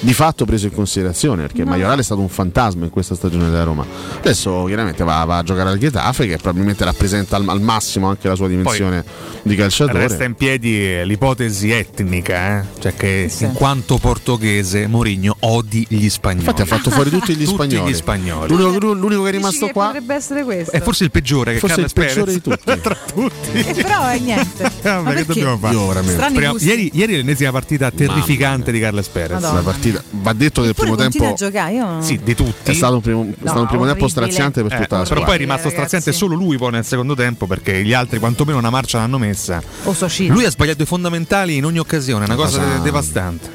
di 0.00 0.12
fatto 0.12 0.44
preso 0.44 0.66
in 0.66 0.72
considerazione 0.72 1.42
perché 1.42 1.64
Maiorale 1.64 2.00
è 2.00 2.04
stato 2.04 2.20
un 2.20 2.28
fantasma 2.28 2.84
in 2.84 2.90
questa 2.90 3.14
stagione 3.14 3.50
della 3.50 3.64
Roma 3.64 3.86
adesso 4.18 4.64
chiaramente 4.64 5.04
va, 5.04 5.24
va 5.24 5.38
a 5.38 5.42
giocare 5.42 5.70
al 5.70 5.78
Getafe 5.78 6.26
che 6.26 6.36
probabilmente 6.36 6.84
rappresenta 6.84 7.36
al, 7.36 7.48
al 7.48 7.60
massimo 7.60 8.08
anche 8.08 8.28
la 8.28 8.34
sua 8.34 8.48
dimensione 8.48 9.04
di 9.42 9.54
calciatore 9.56 10.06
Resta 10.06 10.24
in 10.24 10.34
piedi 10.34 11.04
l'ipotesi 11.04 11.70
etnica, 11.70 12.60
eh? 12.60 12.64
cioè 12.80 12.94
che 12.94 13.30
in 13.38 13.52
quanto 13.52 13.98
portoghese 13.98 14.86
Mourinho 14.86 15.36
odi 15.40 15.86
gli 15.88 16.08
spagnoli. 16.08 16.46
infatti 16.46 16.62
ha 16.62 16.66
fatto 16.66 16.90
fuori 16.90 17.10
tutti 17.10 17.34
gli 17.34 17.44
Tutti 17.44 17.54
spagnoli, 17.54 17.90
gli 17.90 17.94
spagnoli. 17.94 18.48
L'unico, 18.54 18.92
l'unico 18.92 19.22
che 19.22 19.28
è 19.28 19.32
rimasto 19.32 19.66
che 19.66 19.72
qua 19.72 19.86
potrebbe 19.86 20.14
essere 20.14 20.44
questo. 20.44 20.72
È 20.72 20.80
forse 20.80 21.04
il 21.04 21.10
peggiore 21.10 21.52
che 21.52 21.58
Forse 21.58 21.76
Carles 21.76 21.92
il 21.92 22.02
peggiore 22.02 22.24
Perez. 22.24 22.34
di 22.34 22.40
tutti. 22.42 22.80
tra 22.80 22.96
tutti. 23.14 23.58
Eh, 23.58 23.82
però 23.82 24.06
è 24.06 24.18
niente. 24.18 24.72
Ma 24.84 25.00
ma 25.02 25.12
che 25.12 25.24
dobbiamo 25.24 25.58
fare? 25.58 25.74
Io 25.74 25.86
veramente. 25.86 26.48
Gusti. 26.48 26.66
ieri, 26.66 26.90
ieri 26.94 27.14
è 27.14 27.16
l'ennesima 27.16 27.50
partita 27.50 27.90
terrificante 27.90 28.72
di 28.72 28.80
Carles 28.80 29.08
Perez. 29.08 29.32
Madonna. 29.32 29.54
la 29.54 29.60
partita 29.60 29.83
va 30.10 30.32
detto 30.32 30.62
che 30.62 30.68
il 30.68 30.74
primo 30.74 30.94
continua 30.94 31.28
tempo 31.28 31.44
a 31.44 31.46
giocare. 31.48 31.72
Io... 31.74 32.02
Sì, 32.02 32.20
di 32.22 32.34
tutti. 32.34 32.70
è 32.70 32.74
stato 32.74 32.94
un 32.94 33.00
primo, 33.00 33.22
è 33.28 33.34
stato 33.42 33.60
un 33.60 33.66
primo 33.66 33.84
tempo 33.86 34.08
straziante 34.08 34.62
per 34.62 34.72
Eh, 34.72 34.76
tutta 34.82 34.96
la 34.98 35.02
però 35.02 35.04
squadra 35.04 35.24
poi 35.24 35.34
è 35.34 35.38
rimasto 35.38 35.68
ragazzi. 35.68 35.86
straziante 35.86 36.12
solo 36.12 36.34
lui 36.34 36.56
poi 36.56 36.70
nel 36.72 36.84
secondo 36.84 37.14
tempo 37.14 37.46
perché 37.46 37.82
gli 37.82 37.92
altri 37.92 38.18
quantomeno 38.18 38.58
una 38.58 38.70
marcia 38.70 38.98
l'hanno 38.98 39.18
messa. 39.18 39.62
O 39.84 39.92
Socino. 39.92 40.34
Lui 40.34 40.44
ha 40.44 40.50
sbagliato 40.50 40.82
i 40.82 40.86
fondamentali 40.86 41.56
in 41.56 41.64
ogni 41.64 41.78
occasione, 41.78 42.24
una 42.24 42.34
cosa 42.34 42.58
cosa- 42.58 42.78
devastante. 42.78 43.48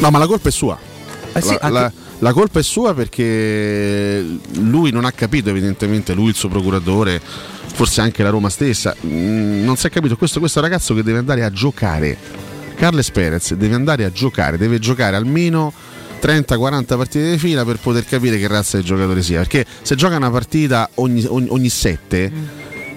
No 0.00 0.10
ma 0.10 0.18
la 0.18 0.26
colpa 0.26 0.48
è 0.48 0.52
sua 0.52 0.78
Eh 1.32 1.40
sì, 1.40 1.48
la, 1.52 1.58
anche- 1.60 1.70
la- 1.70 1.92
la 2.20 2.32
colpa 2.32 2.58
è 2.60 2.62
sua 2.62 2.94
perché 2.94 4.24
lui 4.60 4.90
non 4.90 5.04
ha 5.04 5.12
capito 5.12 5.50
evidentemente 5.50 6.14
lui 6.14 6.28
il 6.28 6.34
suo 6.34 6.48
procuratore 6.48 7.20
forse 7.74 8.00
anche 8.00 8.22
la 8.22 8.30
Roma 8.30 8.48
stessa 8.48 8.94
mm, 9.04 9.64
non 9.64 9.76
si 9.76 9.86
è 9.86 9.90
capito 9.90 10.16
questo, 10.16 10.38
questo 10.38 10.60
ragazzo 10.60 10.94
che 10.94 11.02
deve 11.02 11.18
andare 11.18 11.42
a 11.44 11.50
giocare 11.50 12.16
Carles 12.76 13.10
Perez 13.10 13.54
deve 13.54 13.74
andare 13.74 14.04
a 14.04 14.12
giocare 14.12 14.56
deve 14.56 14.78
giocare 14.78 15.16
almeno 15.16 15.72
30-40 16.20 16.84
partite 16.86 17.30
di 17.30 17.38
fila 17.38 17.64
per 17.64 17.78
poter 17.78 18.04
capire 18.04 18.38
che 18.38 18.46
razza 18.46 18.76
di 18.76 18.84
giocatore 18.84 19.22
sia 19.22 19.38
perché 19.38 19.64
se 19.82 19.94
gioca 19.94 20.16
una 20.16 20.30
partita 20.30 20.88
ogni, 20.94 21.24
ogni, 21.26 21.48
ogni 21.50 21.68
sette 21.68 22.32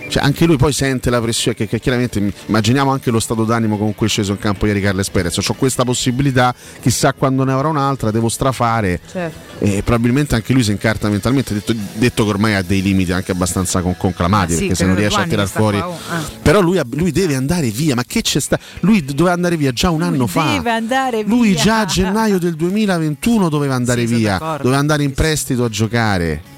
cioè, 0.08 0.24
anche 0.24 0.46
lui 0.46 0.58
poi 0.58 0.72
sente 0.74 1.10
la 1.10 1.20
pressione 1.22 1.56
che, 1.58 1.68
che 1.68 1.80
chiaramente 1.80 2.32
immaginiamo 2.48 2.92
anche 2.92 3.12
lo 3.12 3.20
stato 3.20 3.44
d'animo 3.44 3.78
con 3.78 3.94
cui 3.96 4.08
è 4.08 4.10
sceso 4.10 4.32
in 4.32 4.40
campo 4.40 4.66
ieri 4.66 4.82
Carles 4.82 5.10
Perez 5.10 5.38
ho 5.38 5.54
questa 5.54 5.84
possibilità 5.84 6.54
chissà 6.82 7.14
quando 7.14 7.44
ne 7.44 7.52
avrò 7.52 7.70
un'altra 7.70 8.12
devo 8.12 8.30
strafare 8.30 9.00
Certo. 9.12 9.38
e 9.66 9.82
probabilmente 9.84 10.36
anche 10.36 10.54
lui 10.54 10.64
si 10.64 10.72
incarta 10.72 11.10
mentalmente 11.10 11.54
detto, 11.54 11.74
detto 11.94 12.24
che 12.24 12.30
ormai 12.30 12.56
ha 12.56 12.62
dei 12.62 12.82
limiti 12.82 13.12
anche 13.12 13.32
abbastanza 13.32 13.82
con- 13.82 13.98
conclamati 13.98 14.54
Ah, 14.54 14.56
sì, 14.56 14.60
perché 14.62 14.76
se 14.76 14.86
non 14.86 14.96
riesce 14.96 15.20
a 15.20 15.24
tirar 15.26 15.48
fuori 15.48 15.78
qua, 15.78 15.88
oh, 15.88 15.98
ah. 16.10 16.22
però 16.42 16.62
lui, 16.62 16.80
lui 16.92 17.12
deve 17.12 17.36
andare 17.36 17.70
via 17.70 17.96
ma 17.96 18.04
che 18.04 18.22
c'è 18.22 18.40
sta 18.40 18.58
lui 18.82 19.04
doveva 19.04 19.34
andare 19.34 19.58
via 19.58 19.72
già 19.72 19.90
un 19.90 20.02
anno 20.04 20.28
fa 20.28 20.54
Deve 20.54 20.72
andare 20.72 21.24
via. 21.24 21.34
lui 21.36 21.56
già 21.56 21.80
a 21.82 21.86
gennaio 21.86 22.38
del 22.40 22.56
2021 22.56 23.50
doveva 23.50 23.76
andare 23.76 24.06
Sì, 24.08 24.16
via 24.16 24.38
doveva 24.62 24.78
andare 24.78 25.04
in 25.04 25.14
prestito 25.14 25.64
a 25.66 25.70
giocare. 25.70 26.56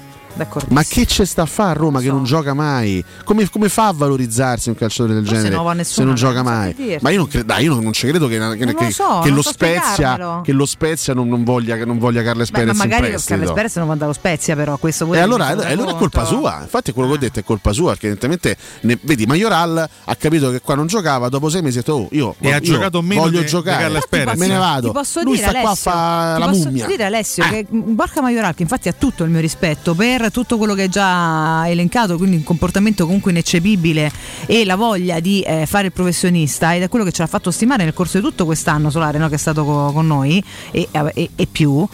Ma 0.68 0.82
che 0.84 1.04
c'è 1.06 1.24
sta 1.24 1.42
a 1.42 1.46
fare 1.46 1.70
a 1.70 1.72
Roma 1.74 2.00
che 2.00 2.08
non 2.08 2.24
gioca 2.24 2.54
mai? 2.54 3.04
Come, 3.24 3.48
come 3.50 3.68
fa 3.68 3.88
a 3.88 3.92
valorizzarsi 3.92 4.68
un 4.68 4.74
calciatore 4.74 5.14
del 5.14 5.24
genere 5.26 5.54
non 5.54 5.64
va 5.64 5.70
se 5.72 5.76
nessuno, 5.76 6.06
non 6.06 6.14
non 6.14 6.22
gioca 6.24 6.38
so 6.38 6.44
mai? 6.44 6.74
che. 6.74 6.98
Ma 7.00 7.10
io 7.10 7.16
non, 7.18 7.28
cre- 7.28 7.44
dai, 7.44 7.64
io 7.64 7.74
non, 7.74 7.82
non 7.82 7.92
ci 7.92 8.06
credo 8.08 8.26
che, 8.26 8.38
che- 8.38 8.38
Non 8.38 8.58
lo 8.58 8.74
che- 8.74 8.90
so, 8.90 9.20
che 9.22 9.30
lo 9.30 9.42
so 9.42 9.50
Spezia, 9.50 10.40
che 10.42 10.52
lo 10.52 10.66
Spezia 10.66 11.14
non, 11.14 11.28
non 11.28 11.44
voglia, 11.44 11.76
che 11.76 11.84
non 11.84 11.98
voglia 11.98 12.22
Carles 12.22 12.50
Beh, 12.50 12.58
ma 12.58 12.64
Perez 12.64 12.82
in 12.82 12.88
magari. 12.90 13.22
Carles 13.24 13.52
Perez 13.52 13.76
non 13.76 13.86
va 13.88 13.94
dallo 13.96 14.12
Spezia, 14.12 14.54
però 14.56 14.76
questo 14.78 15.04
pure 15.04 15.18
E 15.18 15.20
allora, 15.20 15.48
e 15.68 15.72
allora 15.72 15.90
è 15.92 15.96
colpa 15.96 16.24
sua, 16.24 16.58
infatti 16.62 16.92
quello 16.92 17.08
che 17.10 17.14
ho 17.14 17.18
detto 17.18 17.38
è 17.40 17.44
colpa 17.44 17.72
sua, 17.72 17.90
perché 17.90 18.06
evidentemente 18.08 18.56
ne- 18.82 18.98
vedi 19.02 19.26
Majoral 19.26 19.88
ha 20.04 20.14
capito 20.16 20.50
che 20.50 20.60
qua 20.60 20.74
non 20.74 20.86
giocava, 20.86 21.28
dopo 21.28 21.48
sei 21.48 21.62
mesi 21.62 21.78
ha 21.78 21.80
detto 21.80 21.94
oh, 21.94 22.08
io, 22.12 22.34
E 22.40 22.50
ha 22.52 22.56
io 22.56 22.60
giocato 22.60 23.02
meno 23.02 23.22
voglio 23.22 23.44
giocare, 23.44 23.82
Carles 23.82 24.06
Perez. 24.08 24.38
me 24.38 24.46
ne 24.46 24.56
vado. 24.58 24.92
posso 24.92 25.22
Lui 25.22 25.36
dire, 25.36 25.48
sta 25.48 25.60
qua 25.60 25.70
a 25.70 25.74
fare 25.74 26.34
ti 26.34 26.40
la 26.40 26.46
posso 26.50 26.64
mummia. 26.64 26.86
dire 26.86 27.04
Alessio 27.04 27.44
che 27.48 27.66
Borca 27.68 28.20
Majoral 28.22 28.54
che 28.54 28.62
infatti 28.62 28.88
ha 28.88 28.92
tutto 28.96 29.24
il 29.24 29.30
mio 29.30 29.40
rispetto 29.40 29.94
per 29.94 30.19
tutto 30.28 30.58
quello 30.58 30.74
che 30.74 30.82
hai 30.82 30.88
già 30.88 31.66
elencato 31.66 32.18
quindi 32.18 32.36
un 32.36 32.42
comportamento 32.42 33.04
comunque 33.06 33.30
ineccepibile 33.30 34.12
e 34.44 34.66
la 34.66 34.76
voglia 34.76 35.20
di 35.20 35.40
eh, 35.40 35.64
fare 35.64 35.86
il 35.86 35.92
professionista 35.92 36.74
ed 36.74 36.82
è 36.82 36.88
quello 36.88 37.06
che 37.06 37.12
ce 37.12 37.22
l'ha 37.22 37.28
fatto 37.28 37.50
stimare 37.50 37.84
nel 37.84 37.94
corso 37.94 38.18
di 38.18 38.24
tutto 38.24 38.44
quest'anno 38.44 38.90
Solare 38.90 39.16
no, 39.16 39.28
che 39.28 39.36
è 39.36 39.38
stato 39.38 39.64
co- 39.64 39.92
con 39.92 40.06
noi 40.06 40.42
e, 40.70 40.88
e- 40.92 41.30
e 41.34 41.46
più 41.46 41.88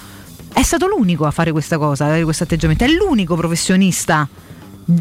è 0.53 0.63
stato 0.63 0.87
l'unico 0.87 1.27
a 1.27 1.31
fare 1.31 1.53
questa 1.53 1.77
cosa, 1.77 2.05
a 2.05 2.09
avere 2.09 2.25
questo 2.25 2.45
atteggiamento 2.45 2.83
è 2.83 2.89
l'unico 2.89 3.37
professionista 3.37 4.27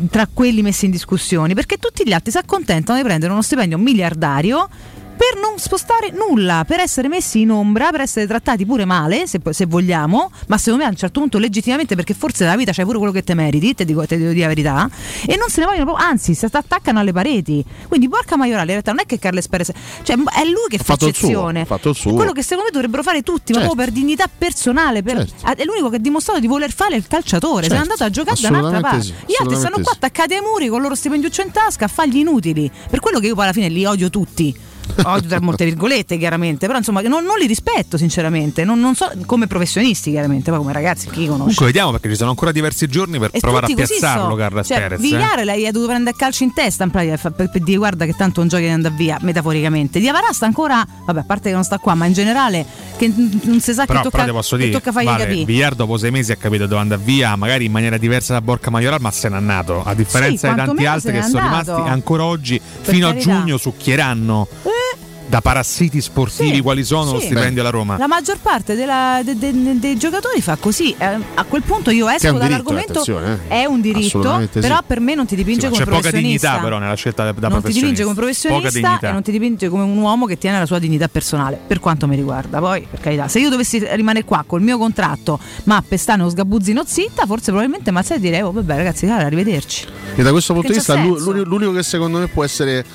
tra 0.10 0.28
quelli 0.32 0.62
messi 0.62 0.86
in 0.86 0.92
discussione 0.92 1.54
perché 1.54 1.78
tutti 1.78 2.04
gli 2.06 2.12
altri 2.12 2.32
si 2.32 2.38
accontentano 2.38 2.98
di 2.98 3.06
prendere 3.06 3.32
uno 3.32 3.42
stipendio 3.42 3.78
miliardario 3.78 4.68
per 5.16 5.40
non 5.42 5.58
spostare 5.58 6.12
nulla, 6.12 6.64
per 6.68 6.80
essere 6.80 7.08
messi 7.08 7.42
in 7.42 7.52
ombra, 7.52 7.90
per 7.92 8.02
essere 8.02 8.28
trattati 8.28 8.66
pure 8.66 8.86
male, 8.86 9.28
se, 9.28 9.40
se 9.52 9.66
vogliamo, 9.66 10.30
ma 10.48 10.58
secondo 10.58 10.80
me 10.84 10.86
a 10.86 10.92
un 10.92 10.96
certo 10.98 11.20
punto 11.22 11.38
legittimamente 11.38 11.96
perché 11.96 12.14
forse 12.14 12.44
nella 12.44 12.58
vita 12.58 12.72
c'hai 12.74 12.86
pure 12.86 12.98
quello 12.98 13.14
che 13.14 13.24
te 13.24 13.34
meriti, 13.34 13.74
te 13.74 13.86
dico, 13.86 14.06
te 14.06 14.18
devo 14.18 14.30
dire 14.32 14.42
la 14.42 14.48
verità, 14.48 14.90
e 15.26 15.38
non 15.38 15.50
se 15.50 15.62
ne 15.62 15.66
vogliono 15.68 15.86
proprio, 15.86 16.06
anzi 16.06 16.34
si 16.34 16.46
attaccano 16.46 17.00
alle 17.00 17.12
pareti. 17.14 17.64
Quindi 17.88 18.08
Borca 18.08 18.36
Maiorale 18.36 18.64
in 18.66 18.72
realtà 18.72 18.92
non 18.92 19.00
è 19.02 19.06
che 19.06 19.18
Carles 19.20 19.48
Perez, 19.48 19.72
cioè 20.04 20.16
è 20.18 20.44
lui 20.46 20.68
che 20.70 20.78
Ha 20.78 20.84
fa 20.84 20.96
suo, 20.98 21.08
eccezione. 21.08 21.62
ha 21.62 21.66
fatto 21.66 21.90
il 21.90 21.96
suo. 21.96 22.12
È 22.12 22.14
quello 22.16 22.32
che 22.32 22.42
secondo 22.42 22.64
me 22.66 22.72
dovrebbero 22.72 23.02
fare 23.04 23.22
tutti, 23.22 23.54
ma 23.54 23.60
Certo. 23.60 23.74
proprio 23.74 23.86
per 23.86 23.94
dignità 23.94 24.30
personale, 24.36 25.02
per- 25.04 25.26
è 25.56 25.64
l'unico 25.64 25.90
che 25.90 25.96
ha 25.96 26.00
dimostrato 26.00 26.40
di 26.40 26.48
voler 26.48 26.72
fare 26.74 26.96
il 26.96 27.08
calciatore, 27.08 27.68
se 27.68 27.74
n'è 27.74 27.78
Certo, 27.80 27.92
andato 27.92 28.04
a 28.04 28.10
giocare 28.10 28.42
da 28.42 28.50
un'altra 28.50 28.80
parte. 28.82 29.02
sì, 29.06 29.14
Gli 29.28 29.34
altri 29.40 29.56
stanno 29.56 29.80
qua 29.82 29.92
attaccati 29.94 30.34
ai 30.34 30.42
muri 30.42 30.68
con 30.68 30.78
il 30.78 30.84
loro 30.84 30.96
stipendiuccio 30.96 31.42
in 31.42 31.52
tasca 31.52 31.86
a 31.86 31.88
fargli 31.88 32.18
inutili. 32.18 32.70
Per 32.90 33.00
quello 33.00 33.20
che 33.20 33.28
io 33.28 33.34
poi 33.36 33.44
alla 33.46 33.54
fine 33.54 33.70
li 33.70 33.86
odio 33.86 34.10
tutti. 34.10 34.74
Odio 35.04 35.30
tra 35.30 35.42
molte 35.42 35.66
virgolette, 35.66 36.18
chiaramente. 36.18 36.66
Però 36.66 36.78
insomma, 36.78 37.02
non, 37.02 37.24
non 37.24 37.38
li 37.38 37.48
rispetto, 37.48 37.98
sinceramente. 37.98 38.64
Non, 38.64 38.80
non 38.80 38.96
so 38.96 39.12
come 39.26 39.48
professionisti, 39.48 40.12
chiaramente, 40.12 40.50
poi 40.52 40.60
come 40.60 40.74
ragazzi, 40.74 41.08
chi 41.10 41.26
conosce. 41.26 41.38
Comunque 41.38 41.66
vediamo 41.66 41.92
perché 41.92 42.10
ci 42.10 42.16
sono 42.16 42.30
ancora 42.30 42.52
diversi 42.52 42.88
giorni 42.88 43.20
per 43.20 43.30
E 43.34 43.40
provare 43.40 43.72
a 43.72 43.76
piazzarlo, 43.76 44.30
so. 44.30 44.36
Carles 44.36 44.68
cioè, 44.68 44.78
Perez. 44.78 45.00
eh. 45.00 45.02
Vigliare 45.02 45.44
lei 45.46 45.68
ha 45.68 45.72
dovuto 45.72 45.92
prendere 45.92 46.16
calcio 46.18 46.44
in 46.44 46.54
testa 46.54 46.84
in 46.84 46.92
pratica, 46.92 47.18
per, 47.18 47.32
per- 47.34 47.50
per 47.50 47.62
dire 47.62 47.78
guarda 47.78 48.06
che 48.06 48.14
tanto 48.16 48.42
un 48.42 48.48
gioco 48.48 48.64
di 48.64 48.70
andare 48.70 48.96
via, 48.96 49.18
metaforicamente. 49.22 50.00
Diavara 50.00 50.32
sta 50.32 50.46
ancora, 50.46 50.86
vabbè, 51.06 51.20
a 51.20 51.24
parte 51.24 51.50
che 51.50 51.56
non 51.56 51.64
sta 51.64 51.78
qua, 51.78 51.94
ma 51.96 52.06
in 52.06 52.14
generale 52.14 52.66
che 52.98 53.12
non 53.16 53.60
si 53.60 53.74
sa 53.74 53.86
Però, 53.86 54.02
che 54.02 54.10
però 54.10 54.24
tocca, 54.24 54.24
ti 54.26 54.32
posso 54.32 54.56
che 54.56 54.66
dire, 54.66 54.78
tocca 54.78 54.92
fargli 54.92 55.06
vale, 55.06 55.24
capire. 55.26 55.46
Villar 55.46 55.76
dopo 55.76 55.98
sei 55.98 56.12
mesi 56.12 56.32
ha 56.32 56.36
capito 56.36 56.66
dove 56.68 56.82
andare 56.82 57.02
via, 57.04 57.36
magari 57.36 57.66
in 57.66 57.72
maniera 57.72 57.98
diversa 57.98 58.34
da 58.34 58.42
Borca 58.42 58.70
Majoral, 58.70 59.02
ma 59.02 59.12
se 59.12 59.30
n'è 59.30 59.36
andato. 59.36 59.84
A 59.84 59.94
differenza 59.94 60.50
di 60.50 60.56
tanti 60.56 60.86
altri 60.86 61.12
che 61.12 61.24
sono 61.24 61.44
rimasti 61.44 61.70
ancora 61.72 62.24
oggi, 62.26 62.60
fino 62.82 63.08
carità. 63.10 63.32
a 63.32 63.38
giugno, 63.40 63.58
succhieranno 63.58 64.48
da 65.28 65.42
parassiti 65.42 66.02
sportivi 66.02 66.56
Sì, 66.56 66.62
quali 66.62 66.84
sono 66.84 67.14
lo 67.14 67.20
sì. 67.20 67.26
stipendio 67.26 67.62
alla 67.62 67.72
Roma. 67.72 67.98
La 67.98 68.08
maggior 68.08 68.38
parte 68.40 68.76
della- 68.76 69.22
de- 69.24 69.38
de- 69.38 69.80
dei 69.80 69.98
giocatori 69.98 70.40
fa 70.42 70.56
così. 70.56 70.94
Eh, 70.98 71.06
a 71.34 71.44
quel 71.46 71.64
punto 71.64 71.90
io 71.90 72.08
esco 72.08 72.28
un 72.28 72.34
diritto, 72.40 72.48
dall'argomento. 72.72 73.04
eh. 73.04 73.48
È 73.48 73.66
un 73.66 73.82
diritto, 73.82 74.20
Assolutamente 74.20 74.62
sì. 74.62 74.68
però 74.68 74.82
per 74.86 75.00
me 75.00 75.16
non 75.16 75.26
ti 75.26 75.36
dipinge 75.36 75.62
Sì, 75.62 75.66
ma 75.66 75.72
come 75.72 75.84
c'è 75.84 75.90
poca 75.90 76.02
professionista. 76.02 76.48
dignità 76.50 76.64
però 76.64 76.78
nella 76.80 76.94
scelta 76.96 77.24
da 77.24 77.32
non 77.32 77.34
ti 77.36 77.42
professionista. 77.50 77.80
dipinge 77.88 78.04
come 78.04 78.16
professionista 78.16 79.00
e 79.08 79.12
non 79.12 79.22
ti 79.24 79.32
dipinge 79.32 79.70
come 79.70 79.84
un 79.84 79.98
uomo 79.98 80.26
che 80.26 80.38
tiene 80.38 80.60
la 80.60 80.66
sua 80.66 80.80
dignità 80.80 81.08
personale, 81.08 81.60
per 81.66 81.80
quanto 81.80 82.08
mi 82.08 82.16
riguarda. 82.16 82.60
Poi, 82.60 82.86
per 82.90 83.00
carità, 83.00 83.28
se 83.28 83.40
io 83.40 83.50
dovessi 83.50 83.84
rimanere 83.96 84.26
qua 84.26 84.44
col 84.46 84.62
mio 84.62 84.78
contratto, 84.78 85.40
ma 85.64 85.84
pestare 85.88 86.22
uno 86.22 86.30
sgabuzzino 86.30 86.84
zitta, 86.86 87.26
forse 87.26 87.46
probabilmente 87.46 87.90
Mazzai 87.92 88.20
direi, 88.20 88.42
oh 88.42 88.52
vabbè 88.52 88.76
ragazzi, 88.76 89.08
cara, 89.08 89.26
arrivederci. 89.26 89.86
E 90.16 90.22
da 90.24 90.32
questo 90.32 90.54
punto 90.54 90.68
di 90.70 90.76
vista, 90.76 90.96
l'unico 90.96 91.72
che 91.74 91.84
secondo 91.84 92.20
me 92.20 92.28
può 92.28 92.44
essere, 92.44 92.86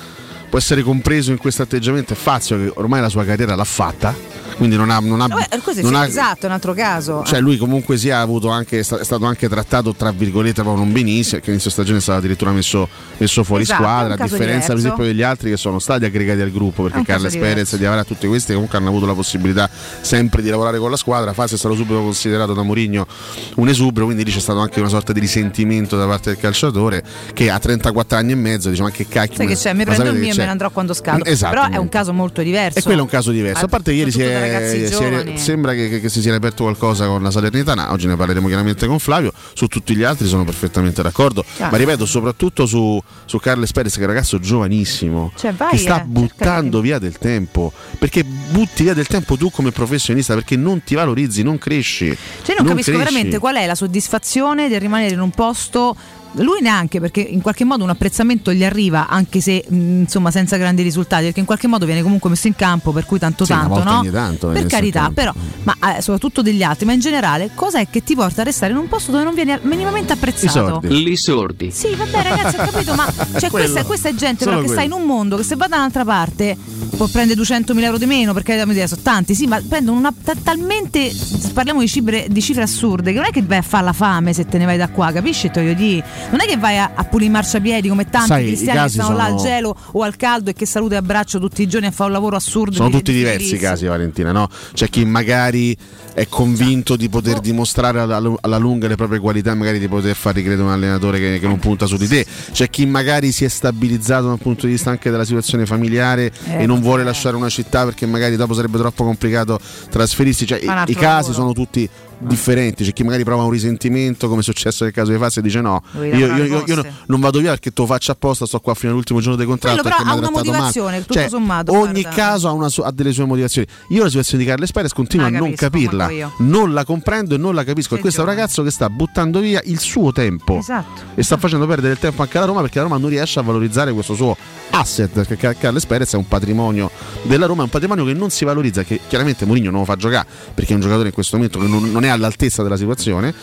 può 0.51 0.59
essere 0.59 0.83
compreso 0.83 1.31
in 1.31 1.37
questo 1.37 1.61
atteggiamento 1.61 2.11
è 2.11 2.15
Fazio, 2.17 2.57
che 2.57 2.73
ormai 2.75 2.99
la 2.99 3.07
sua 3.07 3.23
carriera 3.23 3.55
l'ha 3.55 3.63
fatta. 3.63 4.13
Quindi 4.61 4.77
non 4.77 4.91
ha. 4.91 4.99
Non 4.99 5.21
ha, 5.21 5.27
Vabbè, 5.27 5.59
questo 5.63 5.81
non 5.81 5.95
ha- 5.95 6.05
esatto, 6.05 6.43
è 6.43 6.45
un 6.45 6.51
altro 6.51 6.73
caso. 6.75 7.23
Cioè 7.25 7.39
lui 7.39 7.57
comunque 7.57 7.97
sia 7.97 8.17
ha 8.19 8.21
avuto 8.21 8.49
anche, 8.49 8.77
è 8.77 8.83
sta- 8.83 8.99
è 8.99 9.03
stato 9.03 9.25
anche 9.25 9.49
trattato 9.49 9.95
tra 9.95 10.11
virgolette 10.11 10.61
proprio 10.61 10.83
non 10.83 10.93
benissimo, 10.93 11.41
che 11.41 11.49
inizio 11.49 11.71
stagione 11.71 11.97
è 11.97 12.01
stato 12.01 12.19
addirittura 12.19 12.51
messo, 12.51 12.87
messo 13.17 13.43
fuori 13.43 13.63
Esatto, 13.63 13.81
squadra, 13.81 14.13
a 14.13 14.17
differenza 14.17 14.67
per 14.67 14.77
esempio 14.77 15.03
degli 15.03 15.23
altri 15.23 15.49
che 15.49 15.57
sono 15.57 15.79
stati 15.79 16.05
aggregati 16.05 16.41
al 16.41 16.51
gruppo, 16.51 16.83
perché 16.83 17.01
Carles. 17.03 17.35
Perez 17.37 17.73
e 17.73 17.77
Di 17.79 17.85
Avara 17.85 18.03
tutti 18.03 18.27
questi 18.27 18.53
comunque 18.53 18.77
hanno 18.77 18.89
avuto 18.89 19.07
la 19.07 19.13
possibilità 19.15 19.67
sempre 20.01 20.43
di 20.43 20.49
lavorare 20.49 20.77
con 20.77 20.91
la 20.91 20.97
squadra, 20.97 21.33
Fazio 21.33 21.55
è 21.55 21.59
stato 21.59 21.73
subito 21.73 21.99
considerato 22.01 22.53
da 22.53 22.61
Mourinho 22.61 23.07
un 23.55 23.67
esubero, 23.67 24.05
quindi 24.05 24.23
lì 24.23 24.31
c'è 24.31 24.39
stato 24.39 24.59
anche 24.59 24.79
una 24.79 24.89
sorta 24.89 25.11
di 25.11 25.19
risentimento 25.19 25.97
da 25.97 26.05
parte 26.05 26.29
del 26.31 26.39
calciatore 26.39 27.03
che 27.33 27.49
a 27.49 27.57
34 27.57 28.15
anni 28.17 28.33
e 28.33 28.35
mezzo 28.35 28.69
dice 28.69 28.83
ma 28.83 28.91
che 28.91 29.07
cacchio 29.07 29.37
Sai 29.37 29.47
che 29.47 29.55
c'è, 29.55 29.73
mi 29.73 29.85
ma 29.85 29.93
prendo 29.93 30.11
il 30.11 30.17
mio 30.19 30.25
e 30.25 30.27
me 30.27 30.33
c'è?" 30.35 30.45
ne 30.45 30.51
andrò 30.51 30.69
quando 30.69 30.93
scado. 30.93 31.25
Esatto. 31.25 31.53
Però 31.55 31.67
è 31.69 31.77
un 31.77 31.89
caso 31.89 32.13
molto 32.13 32.43
diverso. 32.43 32.77
E 32.77 32.81
quello 32.83 32.99
è 32.99 33.01
un 33.01 33.09
caso 33.09 33.31
diverso. 33.31 33.65
A 33.65 33.67
parte 33.67 33.91
ieri 33.91 34.11
si 34.11 34.21
è, 34.21 34.50
ragazzi 34.51 34.81
è- 34.83 34.89
giovani. 34.89 35.37
sembra 35.37 35.73
che, 35.73 35.89
che- 35.89 35.99
che 36.01 36.09
si 36.09 36.21
sia 36.21 36.33
aperto 36.35 36.63
qualcosa 36.63 37.05
con 37.07 37.21
la 37.23 37.31
Salernitana. 37.31 37.91
Oggi 37.91 38.07
ne 38.07 38.15
parleremo 38.15 38.47
chiaramente 38.47 38.87
con 38.87 38.99
Flavio. 38.99 39.31
Su 39.53 39.67
tutti 39.67 39.95
gli 39.95 40.03
altri 40.03 40.27
sono 40.27 40.43
perfettamente 40.43 41.01
d'accordo. 41.01 41.43
Chiaro. 41.55 41.71
Ma 41.71 41.77
ripeto, 41.77 42.05
soprattutto 42.05 42.65
su, 42.65 43.01
su 43.25 43.37
Carles 43.39 43.71
Perez, 43.71 43.93
che 43.93 43.99
è 44.01 44.03
un 44.03 44.09
ragazzo 44.09 44.39
giovanissimo. 44.39 45.31
Cioè, 45.37 45.53
vai, 45.53 45.71
che 45.71 45.77
sta 45.77 46.01
eh, 46.01 46.05
buttando 46.05 46.81
via 46.81 46.99
del 46.99 47.17
tempo. 47.17 47.71
Perché 47.97 48.23
butti 48.23 48.83
via 48.83 48.93
del 48.93 49.07
tempo 49.07 49.37
tu 49.37 49.49
come 49.51 49.71
professionista 49.71 50.33
perché 50.33 50.55
non 50.55 50.83
ti 50.83 50.95
valorizzi, 50.95 51.43
non 51.43 51.57
cresci. 51.57 52.15
Cioè, 52.43 52.55
non, 52.57 52.67
capisco 52.67 52.91
cresci. 52.91 52.97
veramente 52.97 53.37
qual 53.39 53.55
è 53.55 53.65
la 53.65 53.75
soddisfazione 53.75 54.69
del 54.69 54.79
rimanere 54.79 55.13
in 55.13 55.19
un 55.19 55.31
posto. 55.31 55.95
Lui 56.35 56.61
neanche 56.61 57.01
perché 57.01 57.19
in 57.19 57.41
qualche 57.41 57.65
modo 57.65 57.83
un 57.83 57.89
apprezzamento 57.89 58.53
gli 58.53 58.63
arriva 58.63 59.07
anche 59.09 59.41
se 59.41 59.65
mh, 59.67 59.75
insomma 60.01 60.31
senza 60.31 60.55
grandi 60.55 60.81
risultati 60.81 61.25
perché 61.25 61.41
in 61.41 61.45
qualche 61.45 61.67
modo 61.67 61.85
viene 61.85 62.01
comunque 62.01 62.29
messo 62.29 62.47
in 62.47 62.55
campo 62.55 62.91
per 62.93 63.05
cui 63.05 63.19
tanto 63.19 63.43
Sì, 63.43 63.51
tanto 63.51 63.83
no? 63.83 64.09
tanto 64.11 64.47
per 64.47 64.61
in 64.61 64.67
carità 64.67 64.99
campo. 65.01 65.13
però 65.13 65.33
ma 65.63 65.97
eh, 65.97 66.01
soprattutto 66.01 66.41
degli 66.41 66.63
altri 66.63 66.85
ma 66.85 66.93
in 66.93 66.99
generale 67.01 67.51
cos'è 67.53 67.89
che 67.89 68.01
ti 68.01 68.15
porta 68.15 68.41
a 68.41 68.43
restare 68.45 68.71
in 68.71 68.77
un 68.77 68.87
posto 68.87 69.11
dove 69.11 69.23
non 69.25 69.33
viene 69.33 69.59
minimamente 69.63 70.13
apprezzato 70.13 70.79
Li 70.83 71.17
sordi. 71.17 71.71
sì, 71.71 71.93
vabbè, 71.95 72.23
ragazzi, 72.23 72.55
ho 72.55 72.65
capito, 72.69 72.93
ma 72.95 73.11
cioè, 73.37 73.49
questa, 73.49 73.83
questa 73.83 74.07
è 74.09 74.13
gente 74.15 74.45
che 74.45 74.67
sta 74.69 74.81
in 74.83 74.91
un 74.93 75.03
mondo 75.03 75.35
che 75.35 75.43
se 75.43 75.55
va 75.57 75.67
da 75.67 75.75
un'altra 75.77 76.05
parte 76.05 76.55
può 76.95 77.07
prendere 77.07 77.39
200.000 77.41 77.81
euro 77.83 77.97
di 77.97 78.05
meno, 78.05 78.33
perché 78.33 78.57
sono 78.87 79.01
tanti, 79.01 79.33
sì, 79.35 79.47
ma 79.47 79.61
prendono 79.67 79.97
una 79.97 80.13
ta- 80.23 80.35
talmente 80.41 81.11
parliamo 81.53 81.79
di 81.81 81.87
cifre, 81.87 82.27
di 82.29 82.41
cifre 82.41 82.63
assurde 82.63 83.11
che 83.11 83.17
non 83.17 83.27
è 83.27 83.31
che 83.31 83.41
vai 83.43 83.57
a 83.57 83.61
fare 83.61 83.83
la 83.85 83.93
fame 83.93 84.33
se 84.33 84.45
te 84.45 84.57
ne 84.57 84.65
vai 84.65 84.77
da 84.77 84.89
qua, 84.89 85.11
capisci? 85.11 85.49
Te 85.49 85.61
voglio 85.61 85.73
dire? 85.73 86.05
Non 86.29 86.39
è 86.41 86.45
che 86.45 86.57
vai 86.57 86.77
a, 86.77 86.91
a 86.93 87.03
pulire 87.03 87.29
i 87.29 87.33
marciapiedi 87.33 87.87
come 87.87 88.09
tanti 88.09 88.27
Sai, 88.27 88.45
cristiani 88.45 88.81
che 88.83 88.89
stanno 88.89 89.15
là 89.15 89.23
al 89.25 89.29
sono- 89.37 89.41
gelo 89.49 89.75
o 89.93 90.01
al 90.03 90.15
caldo 90.15 90.49
e 90.49 90.53
che 90.53 90.65
saluto 90.65 90.93
e 90.93 90.97
abbraccio 90.97 91.39
tutti 91.39 91.61
i 91.61 91.67
giorni 91.67 91.87
a 91.87 91.91
fare 91.91 92.07
un 92.09 92.13
lavoro 92.15 92.35
assurdo. 92.35 92.75
Sono 92.75 92.89
di- 92.89 92.95
tutti 92.97 93.11
di 93.11 93.17
diversi 93.19 93.55
i 93.55 93.57
casi, 93.57 93.85
Valentina. 93.85 94.31
No? 94.31 94.47
C'è 94.73 94.89
chi 94.89 95.03
magari 95.05 95.75
è 96.13 96.27
convinto 96.27 96.95
di 96.95 97.07
poter 97.09 97.39
dimostrare 97.39 97.99
alla, 97.99 98.21
alla 98.41 98.57
lunga 98.57 98.87
le 98.87 98.95
proprie 98.95 99.19
qualità, 99.19 99.53
magari 99.55 99.79
di 99.79 99.87
poter 99.87 100.15
far 100.15 100.35
ricredere 100.35 100.63
un 100.63 100.71
allenatore 100.73 101.19
che, 101.19 101.39
che 101.39 101.47
non 101.47 101.59
punta 101.59 101.85
su 101.85 101.97
di 101.97 102.07
te. 102.07 102.25
C'è 102.51 102.69
chi 102.69 102.85
magari 102.85 103.31
si 103.31 103.45
è 103.45 103.47
stabilizzato 103.47 104.27
dal 104.27 104.39
punto 104.39 104.65
di 104.65 104.73
vista 104.73 104.89
anche 104.89 105.09
della 105.09 105.23
situazione 105.25 105.65
familiare 105.65 106.31
Eh, 106.47 106.63
e 106.63 106.65
non 106.65 106.80
vuole 106.81 107.03
lasciare 107.03 107.35
una 107.35 107.49
città 107.49 107.85
perché 107.85 108.05
magari 108.05 108.35
dopo 108.35 108.53
sarebbe 108.53 108.77
troppo 108.77 109.03
complicato 109.03 109.59
trasferirsi. 109.89 110.45
Cioè, 110.45 110.59
i, 110.59 110.91
i 110.91 110.95
casi 110.95 111.31
sono 111.33 111.53
tutti 111.53 111.89
differenti. 112.23 112.83
C'è 112.83 112.93
chi 112.93 113.03
magari 113.03 113.23
prova 113.23 113.43
un 113.43 113.49
risentimento, 113.49 114.27
come 114.27 114.41
è 114.41 114.43
successo 114.43 114.83
nel 114.83 114.93
caso 114.93 115.11
di 115.11 115.17
Fazio, 115.17 115.41
e 115.41 115.43
dice: 115.43 115.61
No, 115.61 115.81
io, 115.95 116.03
io- 116.13 116.43
io- 116.45 116.63
io 116.65 116.85
non 117.07 117.19
vado 117.19 117.39
via 117.39 117.49
perché 117.51 117.71
te 117.71 117.81
lo 117.81 117.87
faccio 117.87 118.11
apposta, 118.11 118.45
sto 118.45 118.59
qua 118.59 118.73
fino 118.75 118.91
all'ultimo 118.91 119.19
giorno 119.21 119.35
del 119.37 119.47
contratto. 119.47 119.81
Quello 119.81 119.95
però 119.97 120.09
ha 120.09 120.13
una 120.13 120.21
trattato 120.27 120.43
male." 120.45 120.51
motivazione, 120.51 120.99
tutto 121.01 121.13
Cioè, 121.13 121.29
sommato, 121.29 121.71
Ogni 121.77 122.01
guarda. 122.01 122.09
caso 122.09 122.47
ha, 122.47 122.51
una 122.51 122.67
ha 122.83 122.91
delle 122.91 123.11
sue 123.11 123.25
motivazioni. 123.25 123.67
Io 123.89 124.03
la 124.03 124.09
situazione 124.09 124.43
di 124.43 124.49
Carles 124.49 124.71
Perez 124.71 124.93
continuo 124.93 125.25
Ah, 125.25 125.29
a 125.29 125.31
non 125.31 125.53
capisco, 125.53 125.65
capirla, 125.65 126.03
manco 126.05 126.13
io. 126.17 126.33
non 126.39 126.73
la 126.73 126.85
comprendo 126.85 127.35
e 127.35 127.37
non 127.37 127.55
la 127.55 127.63
capisco. 127.63 127.95
E 127.95 127.99
questo 127.99 128.21
è 128.21 128.23
un 128.23 128.29
ragazzo 128.29 128.61
che 128.63 128.71
sta 128.71 128.89
buttando 128.89 129.39
via 129.39 129.61
il 129.65 129.79
suo 129.79 130.11
tempo 130.11 130.57
Esatto. 130.57 131.01
e 131.15 131.23
sta 131.23 131.37
facendo 131.37 131.65
perdere 131.65 131.93
il 131.93 131.99
tempo 131.99 132.21
anche 132.21 132.37
alla 132.37 132.45
Roma 132.47 132.61
perché 132.61 132.77
la 132.77 132.83
Roma 132.83 132.97
non 132.97 133.09
riesce 133.09 133.39
a 133.39 133.41
valorizzare 133.41 133.91
questo 133.93 134.13
suo 134.13 134.37
asset. 134.71 135.09
Perché 135.11 135.35
Car- 135.37 135.57
Carles 135.57 135.85
Perez 135.85 136.13
è 136.13 136.17
un 136.17 136.27
patrimonio 136.27 136.89
della 137.23 137.45
Roma, 137.45 137.61
è 137.61 137.63
un 137.65 137.69
patrimonio 137.69 138.03
che 138.05 138.13
non 138.13 138.29
si 138.29 138.45
valorizza. 138.45 138.83
Che 138.83 138.99
chiaramente 139.07 139.45
Mourinho 139.45 139.69
non 139.71 139.79
lo 139.81 139.85
fa 139.85 139.95
giocare 139.95 140.27
perché 140.53 140.71
è 140.71 140.75
un 140.75 140.81
giocatore 140.81 141.07
in 141.09 141.13
questo 141.13 141.35
momento 141.37 141.59
che 141.59 141.67
non, 141.67 141.91
non 141.91 142.03
è 142.03 142.07
all'altezza 142.09 142.63
della 142.63 142.77
situazione, 142.77 143.33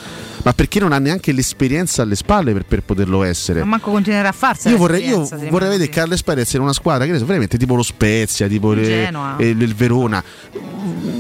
ma 0.43 0.53
perché 0.53 0.81
non 0.81 0.93
ha 0.93 0.99
neanche 0.99 1.33
l'esperienza 1.33 2.03
alle 2.03 2.17
spalle 2.17 2.53
per, 2.53 2.65
per 2.65 2.83
poterlo 2.83 3.23
essere. 3.23 3.61
Ma 3.61 3.67
manco 3.67 3.91
continuerà 3.91 4.29
a 4.29 4.33
farsela. 4.33 4.71
Io 4.75 4.79
vorrei, 4.81 5.07
io 5.07 5.29
vorrei 5.51 5.69
vedere 5.69 5.89
Carles 5.91 6.23
Perez 6.23 6.53
in 6.55 6.61
una 6.61 6.73
squadra 6.73 7.05
che 7.07 7.13
ne 7.13 7.19
so, 7.19 7.25
veramente 7.27 7.57
tipo 7.59 7.75
lo 7.75 7.83
Spezia, 7.83 8.47
tipo 8.49 8.73
Il 8.73 8.81
le- 8.81 9.11
eh, 9.39 9.49
il 9.49 9.75
Verona. 9.75 10.23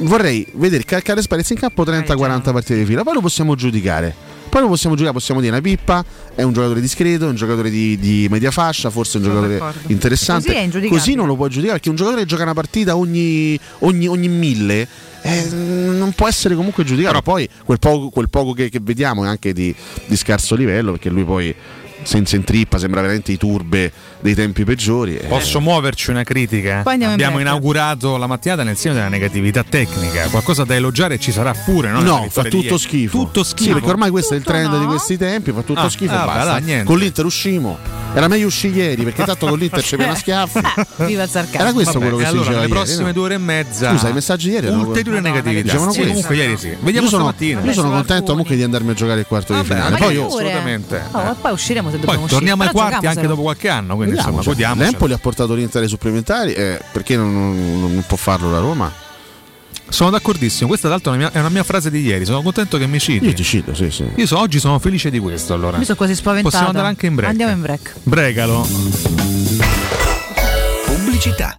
Vorrei 0.01 0.47
vedere 0.55 0.85
Car- 0.85 1.03
Carles 1.03 1.27
Perez 1.27 1.51
in 1.51 1.57
campo 1.59 1.85
30-40 1.85 2.53
partite 2.53 2.77
di 2.79 2.85
fila, 2.85 3.03
poi 3.03 3.14
lo 3.14 3.21
possiamo 3.21 3.55
giudicare. 3.55 4.14
Poi 4.48 4.62
lo 4.62 4.68
possiamo 4.68 4.94
giocare, 4.94 5.14
possiamo 5.14 5.40
dire 5.40 5.52
una 5.52 5.61
pippa, 5.61 6.04
è 6.34 6.42
un 6.42 6.52
giocatore 6.52 6.80
discreto, 6.80 7.26
è 7.26 7.28
un 7.28 7.34
giocatore 7.34 7.70
di, 7.70 7.98
di 7.98 8.26
media 8.30 8.50
fascia, 8.50 8.90
forse 8.90 9.18
è 9.18 9.20
un 9.20 9.26
Sono 9.26 9.34
giocatore 9.40 9.58
d'accordo. 9.58 9.92
interessante. 9.92 10.52
Così 10.52 10.87
è. 10.87 10.88
Così 10.88 11.14
non 11.14 11.26
lo 11.26 11.37
puoi 11.37 11.48
giudicare 11.50 11.74
perché 11.74 11.88
un 11.90 11.96
giocatore 11.96 12.22
che 12.22 12.28
gioca 12.28 12.42
una 12.42 12.54
partita 12.54 12.96
ogni, 12.96 13.58
ogni, 13.80 14.06
ogni 14.06 14.28
mille 14.28 14.87
eh, 15.22 15.48
non 15.50 16.12
può 16.14 16.28
essere 16.28 16.54
comunque 16.54 16.84
giudicato. 16.84 17.22
poi 17.22 17.48
quel 17.64 17.78
poco, 17.78 18.08
quel 18.11 18.28
poco 18.30 18.52
che, 18.52 18.68
che 18.68 18.80
vediamo 18.80 19.24
è 19.24 19.28
anche 19.28 19.52
di, 19.52 19.74
di 20.06 20.16
scarso 20.16 20.54
livello 20.54 20.92
perché 20.92 21.11
lui 21.11 21.24
poi 21.24 21.54
senza 22.02 22.37
intrippa 22.37 22.78
sembra 22.78 23.00
veramente 23.00 23.32
i 23.32 23.37
turbe 23.37 23.92
dei 24.20 24.35
tempi 24.35 24.64
peggiori. 24.64 25.16
eh. 25.16 25.26
Posso 25.26 25.61
muoverci 25.61 26.11
una 26.11 26.22
critica? 26.24 26.83
In 26.92 27.04
Abbiamo 27.04 27.35
break. 27.37 27.40
inaugurato 27.40 28.16
la 28.16 28.26
mattinata 28.26 28.62
nel 28.62 28.76
segno 28.76 28.94
della 28.94 29.09
negatività 29.09 29.62
tecnica. 29.62 30.26
Qualcosa 30.28 30.64
da 30.64 30.74
elogiare 30.74 31.18
ci 31.18 31.31
sarà 31.33 31.52
pure, 31.52 31.90
no? 31.90 32.00
No, 32.00 32.26
fa 32.31 32.42
tutto 32.44 32.57
ieri. 32.64 32.78
schifo. 32.78 33.18
Tutto 33.18 33.42
Sì, 33.44 33.50
schifo. 33.50 33.72
perché 33.74 33.88
ormai 33.90 34.11
questo 34.11 34.35
è 34.35 34.37
il 34.37 34.42
trend 34.42 34.70
no? 34.72 34.78
di 34.81 34.87
questi 34.87 35.16
tempi, 35.16 35.52
fa 35.52 35.62
tutto 35.62 35.81
Ah, 35.81 35.88
schifo. 35.90 36.14
ah, 36.14 36.24
basta. 36.24 36.57
niente. 36.59 36.85
Con 36.85 36.98
l'Inter 36.98 37.24
uscimo. 37.24 37.78
Era 38.14 38.26
meglio 38.26 38.46
uscire 38.46 38.74
ieri 38.74 39.02
perché 39.04 39.22
tanto 39.24 39.46
con 39.46 39.59
l'Inter 39.59 39.83
ci 39.83 39.96
piena 39.96 40.14
schiaffi. 40.14 40.61
Viva 40.96 41.22
il 41.24 41.28
sarcasmo. 41.28 41.61
Era 41.61 41.72
questo 41.72 41.98
Vabbè, 41.98 42.04
quello 42.11 42.16
che 42.16 42.22
e 42.22 42.26
si 42.26 42.31
allora 42.33 42.44
diceva 42.48 42.61
ieri, 42.66 42.72
prossime 42.72 43.04
no? 43.04 43.12
due 43.12 43.22
ore 43.24 43.35
e 43.35 43.38
mezza. 43.38 43.90
Scusa, 43.90 44.09
i 44.09 44.12
messaggi 44.14 44.50
ieri 44.50 44.66
erano- 44.66 44.87
Ulteriore 44.87 45.20
negatività. 45.20 45.62
Dicevano 45.62 45.90
Sì, 45.92 45.96
questo. 45.98 46.12
comunque 46.14 46.37
ieri 46.37 46.57
sì. 46.57 46.68
Vediamo 46.81 47.07
io 47.07 47.12
sono, 47.12 47.22
stamattina. 47.24 47.61
io 47.62 47.72
sono 47.72 47.90
contento 47.90 48.31
comunque 48.31 48.57
di 48.57 48.62
andarmi 48.62 48.90
a 48.90 48.94
giocare 48.94 49.20
il 49.20 49.26
quarto 49.26 49.54
di 49.54 49.62
finale. 49.62 49.90
ma 49.90 49.96
Poi 49.98 50.14
io 50.14 50.26
assolutamente. 50.26 51.02
Oh, 51.12 51.37
poi 51.40 51.52
usciremo 51.52 51.90
se 51.90 51.96
Poi 51.98 52.04
dobbiamo 52.07 52.26
torniamo 52.26 52.62
ai 52.62 52.68
uscire. 52.68 52.88
quarti 52.88 53.07
anche 53.07 53.26
dopo 53.26 53.42
qualche 53.42 53.68
anno, 53.68 53.96
quindi 54.09 54.16
Vediamo, 54.16 54.38
insomma, 54.38 54.42
cioè, 54.42 54.53
godiamoci. 54.53 54.90
L'Empoli 54.90 55.12
ha 55.12 55.18
portato 55.18 55.55
l'Inter 55.55 55.83
ai 55.83 55.88
supplementari, 55.88 56.53
eh, 56.55 56.81
perché 56.92 57.16
non, 57.16 57.33
non- 57.33 57.81
non 57.94 58.05
può 58.07 58.16
farlo 58.16 58.51
la 58.51 58.59
Roma? 58.59 58.92
Sono 59.90 60.11
d'accordissimo, 60.11 60.68
questa 60.68 60.88
tra 60.88 60.97
l'altro 60.97 61.12
è 61.12 61.16
una, 61.16 61.29
mia, 61.29 61.37
è 61.37 61.40
una 61.40 61.49
mia 61.49 61.62
frase 61.62 61.90
di 61.90 62.01
ieri, 62.03 62.25
sono 62.27 62.42
contento 62.42 62.77
che 62.77 62.87
mi 62.87 62.99
citi. 62.99 63.25
Io 63.27 63.33
ti 63.33 63.42
cito, 63.42 63.75
sì, 63.75 63.90
sì. 63.90 64.05
Io 64.16 64.27
so- 64.27 64.38
oggi 64.38 64.59
sono 64.59 64.79
felice 64.79 65.11
di 65.11 65.18
questo 65.18 65.55
allora. 65.55 65.79
Mi 65.79 65.85
sono 65.85 65.97
quasi 65.97 66.14
spaventata. 66.14 66.49
Possiamo 66.51 66.68
andare 66.68 66.88
anche 66.88 67.07
in 67.07 67.14
break. 67.14 67.31
Andiamo 67.31 67.53
in 67.53 67.61
break. 67.62 67.94
Bregalo. 68.03 68.68
Pubblicità. 70.85 71.59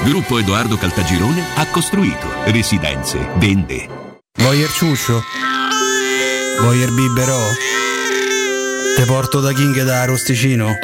Gruppo 0.00 0.38
Edoardo 0.38 0.76
Caltagirone 0.76 1.44
ha 1.54 1.66
costruito 1.66 2.26
residenze, 2.46 3.18
vende. 3.36 3.88
Voyer 4.38 4.70
ciuscio? 4.70 5.22
Voyer 6.60 6.90
biberò? 6.90 7.38
Te 8.96 9.04
porto 9.04 9.40
da 9.40 9.52
King 9.52 9.82
da 9.82 10.04
Rosticino? 10.04 10.74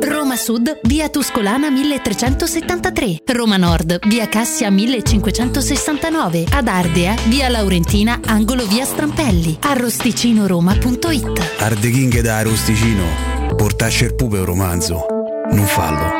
Roma 0.00 0.36
Sud, 0.36 0.80
via 0.82 1.08
Tuscolana 1.08 1.70
1373. 1.70 3.22
Roma 3.32 3.56
Nord, 3.56 3.98
via 4.06 4.28
Cassia 4.28 4.70
1569. 4.70 6.46
Ad 6.50 6.68
Ardea, 6.68 7.16
via 7.26 7.48
Laurentina, 7.48 8.20
angolo 8.26 8.64
via 8.66 8.84
Strampelli. 8.84 9.58
Arrosticinoroma.it. 9.60 11.56
Arde 11.58 11.90
King 11.90 12.20
da 12.20 12.42
Rosticino. 12.42 13.04
Portasce 13.56 14.04
il 14.04 14.14
pupe 14.14 14.38
un 14.38 14.44
romanzo. 14.44 15.06
Non 15.50 15.66
fallo, 15.66 16.19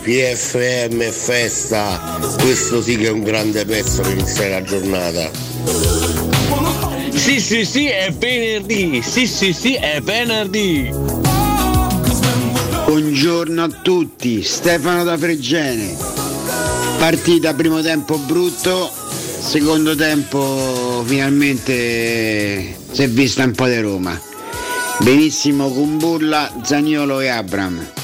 PFM 0.00 1.10
festa, 1.10 2.18
questo 2.40 2.80
sì 2.82 2.96
che 2.96 3.06
è 3.06 3.10
un 3.10 3.22
grande 3.22 3.64
pezzo 3.64 4.02
per 4.02 4.12
iniziare 4.12 4.50
la 4.50 4.62
giornata. 4.62 5.30
Sì, 7.14 7.40
sì, 7.40 7.64
sì, 7.64 7.86
è 7.86 8.12
venerdì. 8.16 9.02
Sì, 9.02 9.26
sì, 9.26 9.52
sì, 9.52 9.74
è 9.74 10.00
venerdì. 10.00 10.90
Buongiorno 12.86 13.62
a 13.62 13.68
tutti, 13.82 14.42
Stefano 14.42 15.04
da 15.04 15.18
Fregene. 15.18 15.96
Partita 16.98 17.52
primo 17.54 17.82
tempo 17.82 18.16
brutto, 18.18 18.90
secondo 19.40 19.94
tempo 19.94 21.02
finalmente 21.06 22.76
si 22.90 23.02
è 23.02 23.08
vista 23.08 23.44
un 23.44 23.52
po' 23.52 23.66
di 23.66 23.80
Roma. 23.80 24.18
Benissimo 25.00 25.70
con 25.70 25.98
Burla, 25.98 26.52
Zagnolo 26.64 27.20
e 27.20 27.28
Abram. 27.28 27.97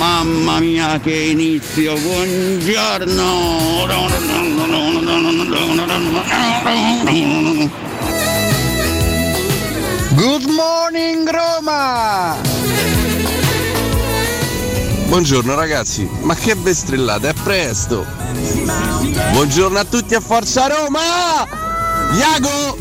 Mamma 0.00 0.60
mia 0.60 0.98
che 0.98 1.14
inizio, 1.14 1.94
buongiorno! 1.94 3.86
Good 10.14 10.44
morning 10.46 11.28
Roma! 11.28 12.34
Buongiorno 15.08 15.54
ragazzi, 15.54 16.08
ma 16.22 16.34
che 16.34 16.56
bestrellate, 16.56 17.28
è 17.28 17.34
presto! 17.34 18.06
Buongiorno 19.32 19.78
a 19.78 19.84
tutti 19.84 20.14
a 20.14 20.20
Forza 20.20 20.66
Roma! 20.66 21.46
Iago! 22.14 22.78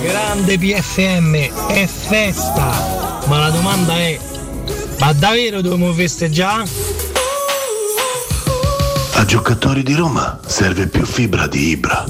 Grande 0.00 0.56
PFM, 0.56 1.34
è 1.66 1.86
festa! 1.86 3.20
Ma 3.26 3.38
la 3.38 3.50
domanda 3.50 3.98
è, 3.98 4.18
ma 5.02 5.12
davvero 5.12 5.60
dobbiamo 5.60 5.92
festeggiare? 5.92 6.64
A 9.14 9.24
giocatori 9.24 9.82
di 9.82 9.94
Roma 9.94 10.38
serve 10.46 10.86
più 10.86 11.04
fibra 11.04 11.48
di 11.48 11.70
Ibra. 11.70 12.04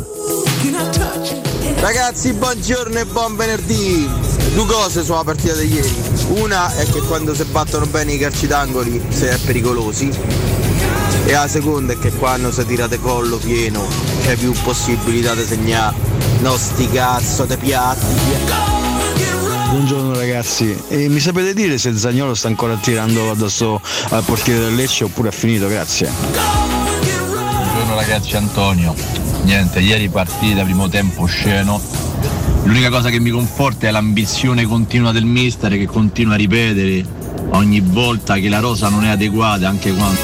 Ragazzi, 1.77 2.35
buongiorno 2.35 2.99
e 2.99 3.07
buon 3.07 3.35
venerdì! 3.35 4.07
Due 4.53 4.67
cose 4.67 5.03
sulla 5.05 5.25
partita 5.25 5.55
di 5.55 5.73
ieri. 5.73 5.95
Una 6.35 6.77
è 6.77 6.85
che 6.85 7.01
quando 7.01 7.35
si 7.35 7.45
battono 7.45 7.87
bene 7.87 8.13
i 8.13 8.19
calci 8.19 8.47
d'angoli 8.47 9.03
si 9.09 9.25
è 9.25 9.39
pericolosi. 9.39 10.11
E 11.25 11.33
la 11.33 11.49
seconda 11.49 11.95
è 11.95 11.99
che 11.99 12.11
quando 12.11 12.53
si 12.53 12.67
tirate 12.67 12.99
collo 13.01 13.39
pieno 13.39 13.87
c'è 14.21 14.37
più 14.37 14.53
possibilità 14.63 15.35
di 15.35 15.45
segnare. 15.45 15.97
No 16.41 16.59
sti 16.59 16.91
cazzo 16.91 17.47
di 17.47 17.57
piatti. 17.57 18.62
Buongiorno 19.73 20.15
ragazzi, 20.15 20.79
e 20.89 21.09
mi 21.09 21.19
sapete 21.19 21.55
dire 21.55 21.79
se 21.79 21.97
Zagnolo 21.97 22.35
sta 22.35 22.47
ancora 22.47 22.77
tirando 22.77 23.31
addosso 23.31 23.81
al 24.11 24.23
portiere 24.23 24.61
del 24.61 24.75
Lecce 24.75 25.05
oppure 25.05 25.31
è 25.31 25.33
finito? 25.33 25.67
Grazie. 25.67 26.11
Buongiorno 27.31 27.95
ragazzi 27.95 28.37
Antonio. 28.37 28.95
Niente, 29.45 29.81
ieri 29.81 30.11
partita, 30.11 30.63
primo 30.63 30.91
tempo 30.91 31.25
sceno. 31.25 31.81
L'unica 32.65 32.91
cosa 32.91 33.09
che 33.09 33.19
mi 33.19 33.31
conforta 33.31 33.89
è 33.89 33.91
l'ambizione 33.91 34.65
continua 34.65 35.11
del 35.11 35.25
mister 35.25 35.71
che 35.71 35.87
continua 35.87 36.35
a 36.35 36.37
ripetere 36.37 37.03
ogni 37.53 37.81
volta 37.81 38.37
che 38.37 38.51
la 38.51 38.59
rosa 38.59 38.91
non 38.91 39.05
è 39.05 39.09
adeguata, 39.09 39.69
anche 39.69 39.91
quando. 39.95 40.21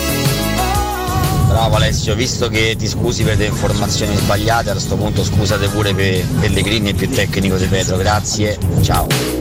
Bravo 1.48 1.76
Alessio, 1.76 2.14
visto 2.14 2.48
che 2.48 2.76
ti 2.78 2.86
scusi 2.86 3.22
per 3.22 3.38
le 3.38 3.46
informazioni 3.46 4.14
sbagliate, 4.14 4.68
a 4.68 4.72
questo 4.72 4.96
punto 4.96 5.24
scusate 5.24 5.68
pure 5.68 5.94
per 5.94 6.22
Pellegrini, 6.38 6.90
è 6.90 6.94
più 6.94 7.08
tecnico 7.08 7.56
di 7.56 7.64
Pedro, 7.64 7.96
grazie, 7.96 8.58
ciao. 8.82 9.37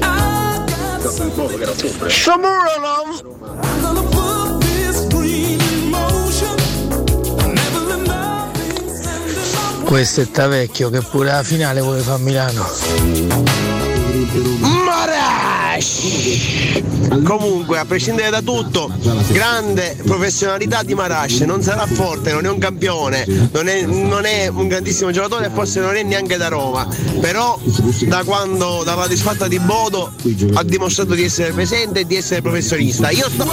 Questo 9.86 10.22
è 10.22 10.30
Tavecchio 10.30 10.90
che 10.90 11.00
pure 11.02 11.32
la 11.32 11.44
finale 11.44 11.82
vuole 11.82 12.02
fare 12.02 12.16
a 12.16 12.20
Milano. 12.20 12.66
Marash! 15.78 16.82
Comunque, 17.24 17.80
a 17.80 17.86
prescindere 17.86 18.30
da 18.30 18.42
tutto, 18.42 18.90
grande 19.30 19.98
professionalità 20.04 20.84
di 20.84 20.94
Marash, 20.94 21.42
non 21.42 21.62
sarà 21.62 21.86
forte, 21.86 22.32
non 22.32 22.46
è 22.46 22.50
un 22.50 22.58
campione, 22.58 23.26
non 23.52 23.68
è, 23.68 23.86
non 23.86 24.26
è 24.26 24.48
un 24.48 24.68
grandissimo 24.68 25.12
giocatore 25.12 25.48
e 25.48 25.50
forse 25.54 25.80
non 25.80 25.96
è 25.96 26.04
neanche 26.04 26.38
da 26.38 26.48
Roma, 26.48 26.88
però 27.20 27.60
da 28.06 28.24
quando 28.24 28.82
dalla 28.84 29.08
disfatta 29.08 29.48
di 29.48 29.60
Bodo 29.60 30.12
ha 30.54 30.64
dimostrato 30.64 31.14
di 31.14 31.24
essere 31.24 31.52
presente 31.54 32.02
e 32.02 32.06
di 32.06 32.16
essere 32.16 32.42
professionista. 32.42 33.10
Io 33.10 33.30
sto... 33.30 33.46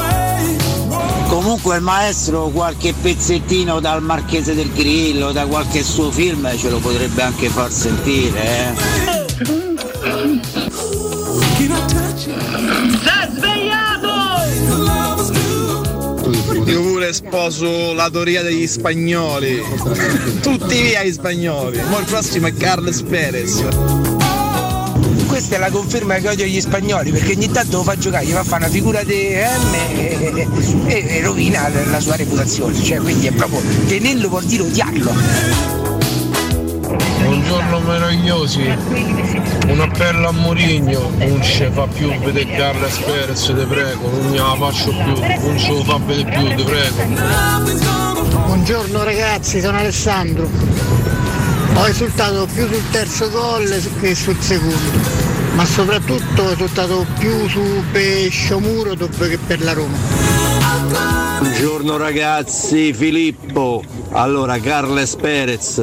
Comunque 1.29 1.77
il 1.77 1.83
maestro 1.83 2.49
qualche 2.49 2.95
pezzettino 3.01 3.81
dal 3.81 4.03
Marchese 4.03 4.55
del 4.55 4.71
Grillo, 4.73 5.33
da 5.33 5.47
qualche 5.47 5.83
suo 5.83 6.11
film 6.11 6.57
ce 6.57 6.71
lo 6.71 6.79
potrebbe 6.79 7.23
anche 7.23 7.49
far 7.49 7.73
sentire, 7.73 8.41
eh. 8.41 9.74
Pure 17.05 17.13
sposo 17.13 17.93
la 17.93 18.09
teoria 18.11 18.43
degli 18.43 18.67
spagnoli. 18.67 19.63
Tutti 20.41 20.81
via 20.81 21.05
gli 21.05 21.13
spagnoli. 21.13 21.79
Ma 21.91 21.99
il 21.99 22.07
prossimo 22.07 22.47
è 22.47 22.55
Carles 22.55 23.03
Perez. 23.03 23.63
Questa 25.27 25.57
è 25.57 25.59
la 25.59 25.71
conferma 25.71 26.15
che 26.17 26.29
odio 26.29 26.47
gli 26.47 26.61
spagnoli 26.61 27.11
perché 27.11 27.33
ogni 27.33 27.51
tanto 27.51 27.79
lo 27.79 27.83
fa 27.83 27.99
giocare, 27.99 28.25
gli 28.25 28.31
fa 28.31 28.45
fare 28.45 28.65
una 28.65 28.73
figura 28.73 29.03
di 29.03 29.35
M 29.35 29.75
e, 29.99 30.49
e- 30.87 31.07
e 31.09 31.21
rovina 31.23 31.69
la 31.69 31.85
la 31.91 32.01
sua 32.01 32.17
reputazione. 32.17 32.81
Cioè, 32.81 32.99
quindi 32.99 33.27
è 33.27 33.33
proprio 33.33 33.61
tenerlo 33.87 34.29
vuol 34.29 34.45
dire 34.45 34.63
odiarlo. 34.63 35.84
Buongiorno 37.55 37.87
meravigliosi, 37.87 38.63
un 39.69 39.81
appello 39.81 40.27
a 40.27 40.33
Mourinho, 40.33 41.13
non 41.19 41.41
ci 41.41 41.65
fa 41.71 41.87
più 41.87 42.13
vedere 42.19 42.51
Carles 42.51 42.97
Perez, 42.97 43.45
te 43.47 43.65
prego, 43.65 44.11
non 44.11 44.31
me 44.31 44.39
la 44.39 44.57
faccio 44.59 44.91
più, 44.91 45.47
non 45.47 45.57
ce 45.57 45.69
lo 45.69 45.85
fa 45.85 46.01
vedere 46.05 46.37
più, 46.37 46.49
te 46.57 46.65
prego. 46.65 46.97
Buongiorno 48.47 49.05
ragazzi, 49.05 49.61
sono 49.61 49.79
Alessandro. 49.79 50.51
Ho 51.75 51.87
esultato 51.87 52.49
più 52.53 52.67
sul 52.67 52.91
terzo 52.91 53.31
gol 53.31 53.73
che 54.01 54.17
sul 54.17 54.37
secondo, 54.41 54.99
ma 55.55 55.65
soprattutto 55.65 56.43
ho 56.43 56.51
esultato 56.51 57.07
più 57.21 57.49
su 57.49 57.85
Pesciomuro 57.93 58.97
che 58.97 59.39
per 59.47 59.63
la 59.63 59.75
Roma. 59.75 59.97
Buongiorno 61.39 61.97
ragazzi, 61.99 62.93
Filippo. 62.93 63.83
Allora, 64.11 64.59
Carles 64.59 65.15
Perez, 65.17 65.83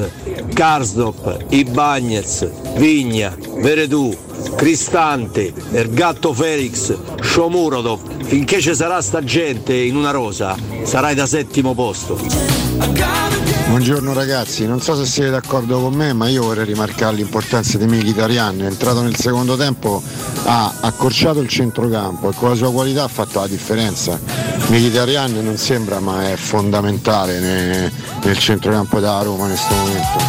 Karsdorp, 0.54 1.46
Ibagnez, 1.50 2.50
Vigna, 2.76 3.36
Veredù, 3.58 4.16
Cristante, 4.56 5.54
Ergatto 5.72 6.34
Felix, 6.34 6.96
Shomurodov. 7.22 8.00
Finché 8.24 8.62
ci 8.62 8.74
sarà 8.76 9.02
sta 9.02 9.24
gente 9.24 9.74
in 9.74 9.96
una 9.96 10.12
rosa, 10.12 10.56
sarai 10.84 11.16
da 11.16 11.26
settimo 11.26 11.74
posto. 11.74 13.41
Buongiorno 13.72 14.12
ragazzi, 14.12 14.68
non 14.68 14.82
so 14.82 14.98
se 14.98 15.06
siete 15.06 15.30
d'accordo 15.30 15.80
con 15.80 15.94
me, 15.94 16.12
ma 16.12 16.28
io 16.28 16.44
vorrei 16.44 16.66
rimarcare 16.66 17.16
l'importanza 17.16 17.78
di 17.78 17.86
Mkhitaryan. 17.86 18.60
È 18.60 18.66
entrato 18.66 19.02
nel 19.02 19.16
secondo 19.16 19.56
tempo, 19.56 20.04
ha 20.44 20.74
accorciato 20.82 21.40
il 21.40 21.48
centrocampo 21.48 22.30
e 22.30 22.34
con 22.36 22.50
la 22.50 22.56
sua 22.56 22.70
qualità 22.70 23.06
ha 23.06 23.08
fatto 23.08 23.40
la 23.40 23.48
differenza. 23.48 24.20
Mkhitaryan 24.68 25.42
non 25.42 25.56
sembra, 25.56 26.02
ma 26.02 26.30
è 26.30 26.36
fondamentale 26.36 27.40
ne- 27.40 27.94
nel 28.22 28.38
centrocampo 28.38 29.00
della 29.00 29.22
Roma 29.22 29.44
in 29.48 29.52
questo 29.52 29.74
momento. 29.74 30.20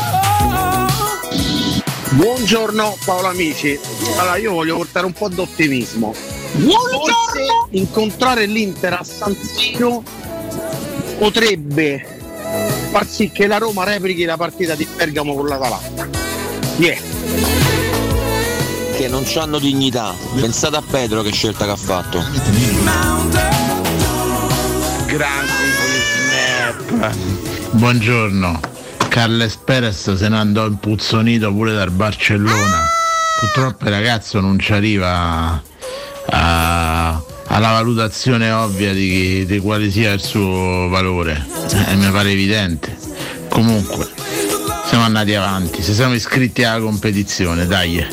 Buongiorno 2.10 2.96
Paolo 3.04 3.26
amici. 3.26 3.76
Allora 4.18 4.36
io 4.36 4.52
voglio 4.52 4.76
portare 4.76 5.04
un 5.04 5.12
po' 5.14 5.28
d'ottimismo. 5.28 6.14
Buongiorno! 6.52 7.70
incontrare 7.70 8.46
l'Inter 8.46 8.92
a 8.92 9.02
San 9.02 9.34
Siro 9.34 10.04
potrebbe 11.18 12.20
far 12.92 13.06
sì 13.08 13.30
che 13.32 13.46
la 13.46 13.56
Roma 13.56 13.84
replichi 13.84 14.24
la 14.24 14.36
partita 14.36 14.74
di 14.74 14.86
Bergamo 14.96 15.34
con 15.34 15.46
l'Atalanta. 15.46 16.06
Yeah. 16.76 16.98
Che 18.94 19.08
non 19.08 19.24
hanno 19.36 19.58
dignità. 19.58 20.14
Pensate 20.38 20.76
a 20.76 20.82
Pedro 20.88 21.22
che 21.22 21.32
scelta 21.32 21.64
che 21.64 21.70
ha 21.70 21.76
fatto. 21.76 22.22
Grande 25.06 25.60
Buongiorno, 27.70 28.60
Carles 29.08 29.56
Perez 29.56 30.12
se 30.12 30.28
ne 30.28 30.36
andò 30.36 30.66
impuzzonito 30.66 31.50
pure 31.50 31.72
dal 31.72 31.90
Barcellona. 31.90 32.86
Purtroppo 33.40 33.84
il 33.84 33.90
ragazzo 33.90 34.40
non 34.40 34.58
ci 34.58 34.72
arriva 34.74 35.08
a- 35.08 35.60
alla 37.52 37.72
valutazione 37.72 38.50
ovvia 38.50 38.92
di, 38.94 39.44
di 39.44 39.58
quale 39.58 39.90
sia 39.90 40.12
il 40.12 40.22
suo 40.22 40.88
valore. 40.88 41.46
Eh, 41.88 41.94
mi 41.96 42.10
pare 42.10 42.30
evidente. 42.30 42.96
Comunque, 43.48 44.08
siamo 44.86 45.04
andati 45.04 45.34
avanti, 45.34 45.82
ci 45.82 45.92
siamo 45.92 46.14
iscritti 46.14 46.64
alla 46.64 46.82
competizione, 46.82 47.66
dai. 47.66 48.04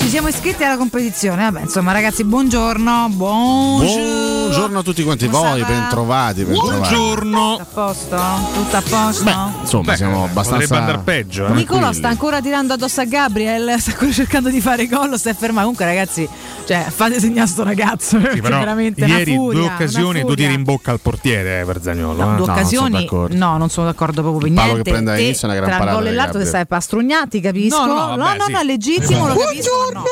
Ci 0.00 0.08
siamo 0.08 0.28
iscritti 0.28 0.62
alla 0.62 0.76
competizione. 0.76 1.42
Vabbè, 1.42 1.62
insomma, 1.62 1.90
ragazzi, 1.92 2.22
buongiorno. 2.22 3.08
Buongiorno. 3.10 4.25
Buongiorno 4.56 4.78
a 4.78 4.82
tutti 4.82 5.02
quanti 5.02 5.28
Come 5.28 5.48
voi, 5.48 5.64
bentrovati, 5.64 6.44
bentrovati. 6.44 6.94
Tutto 6.94 7.60
a 7.60 7.66
posto? 7.66 8.16
Tutto 8.54 8.76
a 8.76 8.82
posto? 8.88 9.60
Insomma, 9.60 9.96
siamo 9.96 10.24
abbastanza 10.24 10.60
potrebbe 10.60 10.76
andare 10.76 10.98
peggio, 11.04 11.46
eh. 11.46 11.52
Nicolò 11.52 11.92
sta 11.92 12.08
ancora 12.08 12.40
tirando 12.40 12.72
addosso 12.72 13.02
a 13.02 13.04
Gabriel, 13.04 13.78
sta 13.78 13.90
ancora 13.90 14.12
cercando 14.12 14.48
di 14.48 14.62
fare 14.62 14.86
gol, 14.86 15.18
sta 15.18 15.34
fermato. 15.34 15.66
Comunque, 15.66 15.84
ragazzi, 15.84 16.26
cioè, 16.64 16.86
fate 16.88 17.20
segnare 17.20 17.48
sto 17.48 17.64
ragazzo. 17.64 18.04
Sì, 18.16 18.22
perché 18.22 18.40
però 18.40 18.58
veramente 18.58 19.04
ieri 19.04 19.32
una 19.32 19.40
furia, 19.40 19.60
due 19.60 19.68
occasioni, 19.68 20.22
due 20.22 20.36
tiri 20.36 20.54
in 20.54 20.62
bocca 20.62 20.90
al 20.90 21.00
portiere 21.00 21.60
eh, 21.60 21.64
per 21.64 21.82
Zagnolo. 21.82 22.24
No, 22.24 22.32
eh. 22.32 22.36
due 22.36 22.50
occasioni, 22.50 23.02
d'accordo. 23.02 23.36
no, 23.36 23.58
non 23.58 23.68
sono 23.68 23.86
d'accordo 23.86 24.22
proprio 24.22 24.40
per 24.40 24.48
Il 24.48 24.54
palo 24.54 24.66
niente. 24.72 24.82
che 24.84 24.90
prende 24.90 25.12
all'inizio 25.12 25.48
una 25.48 25.56
gran 25.56 25.68
tra 25.68 25.78
parata 25.78 25.96
gol 25.96 26.06
e 26.06 26.12
l'altro, 26.12 26.38
che 26.38 26.44
Gabriel. 26.44 26.48
stai 26.48 26.66
pastrugnati, 26.66 27.40
capisco. 27.40 27.84
No, 27.84 27.94
no, 27.94 27.94
no, 27.94 28.16
vabbè, 28.16 28.36
no, 28.38 28.44
sì. 28.44 28.52
no, 28.52 28.58
è 28.58 28.64
legittimo, 28.64 29.28
lo 29.28 29.34
capisco. 29.34 29.70
ma 29.92 30.00
no. 30.00 30.04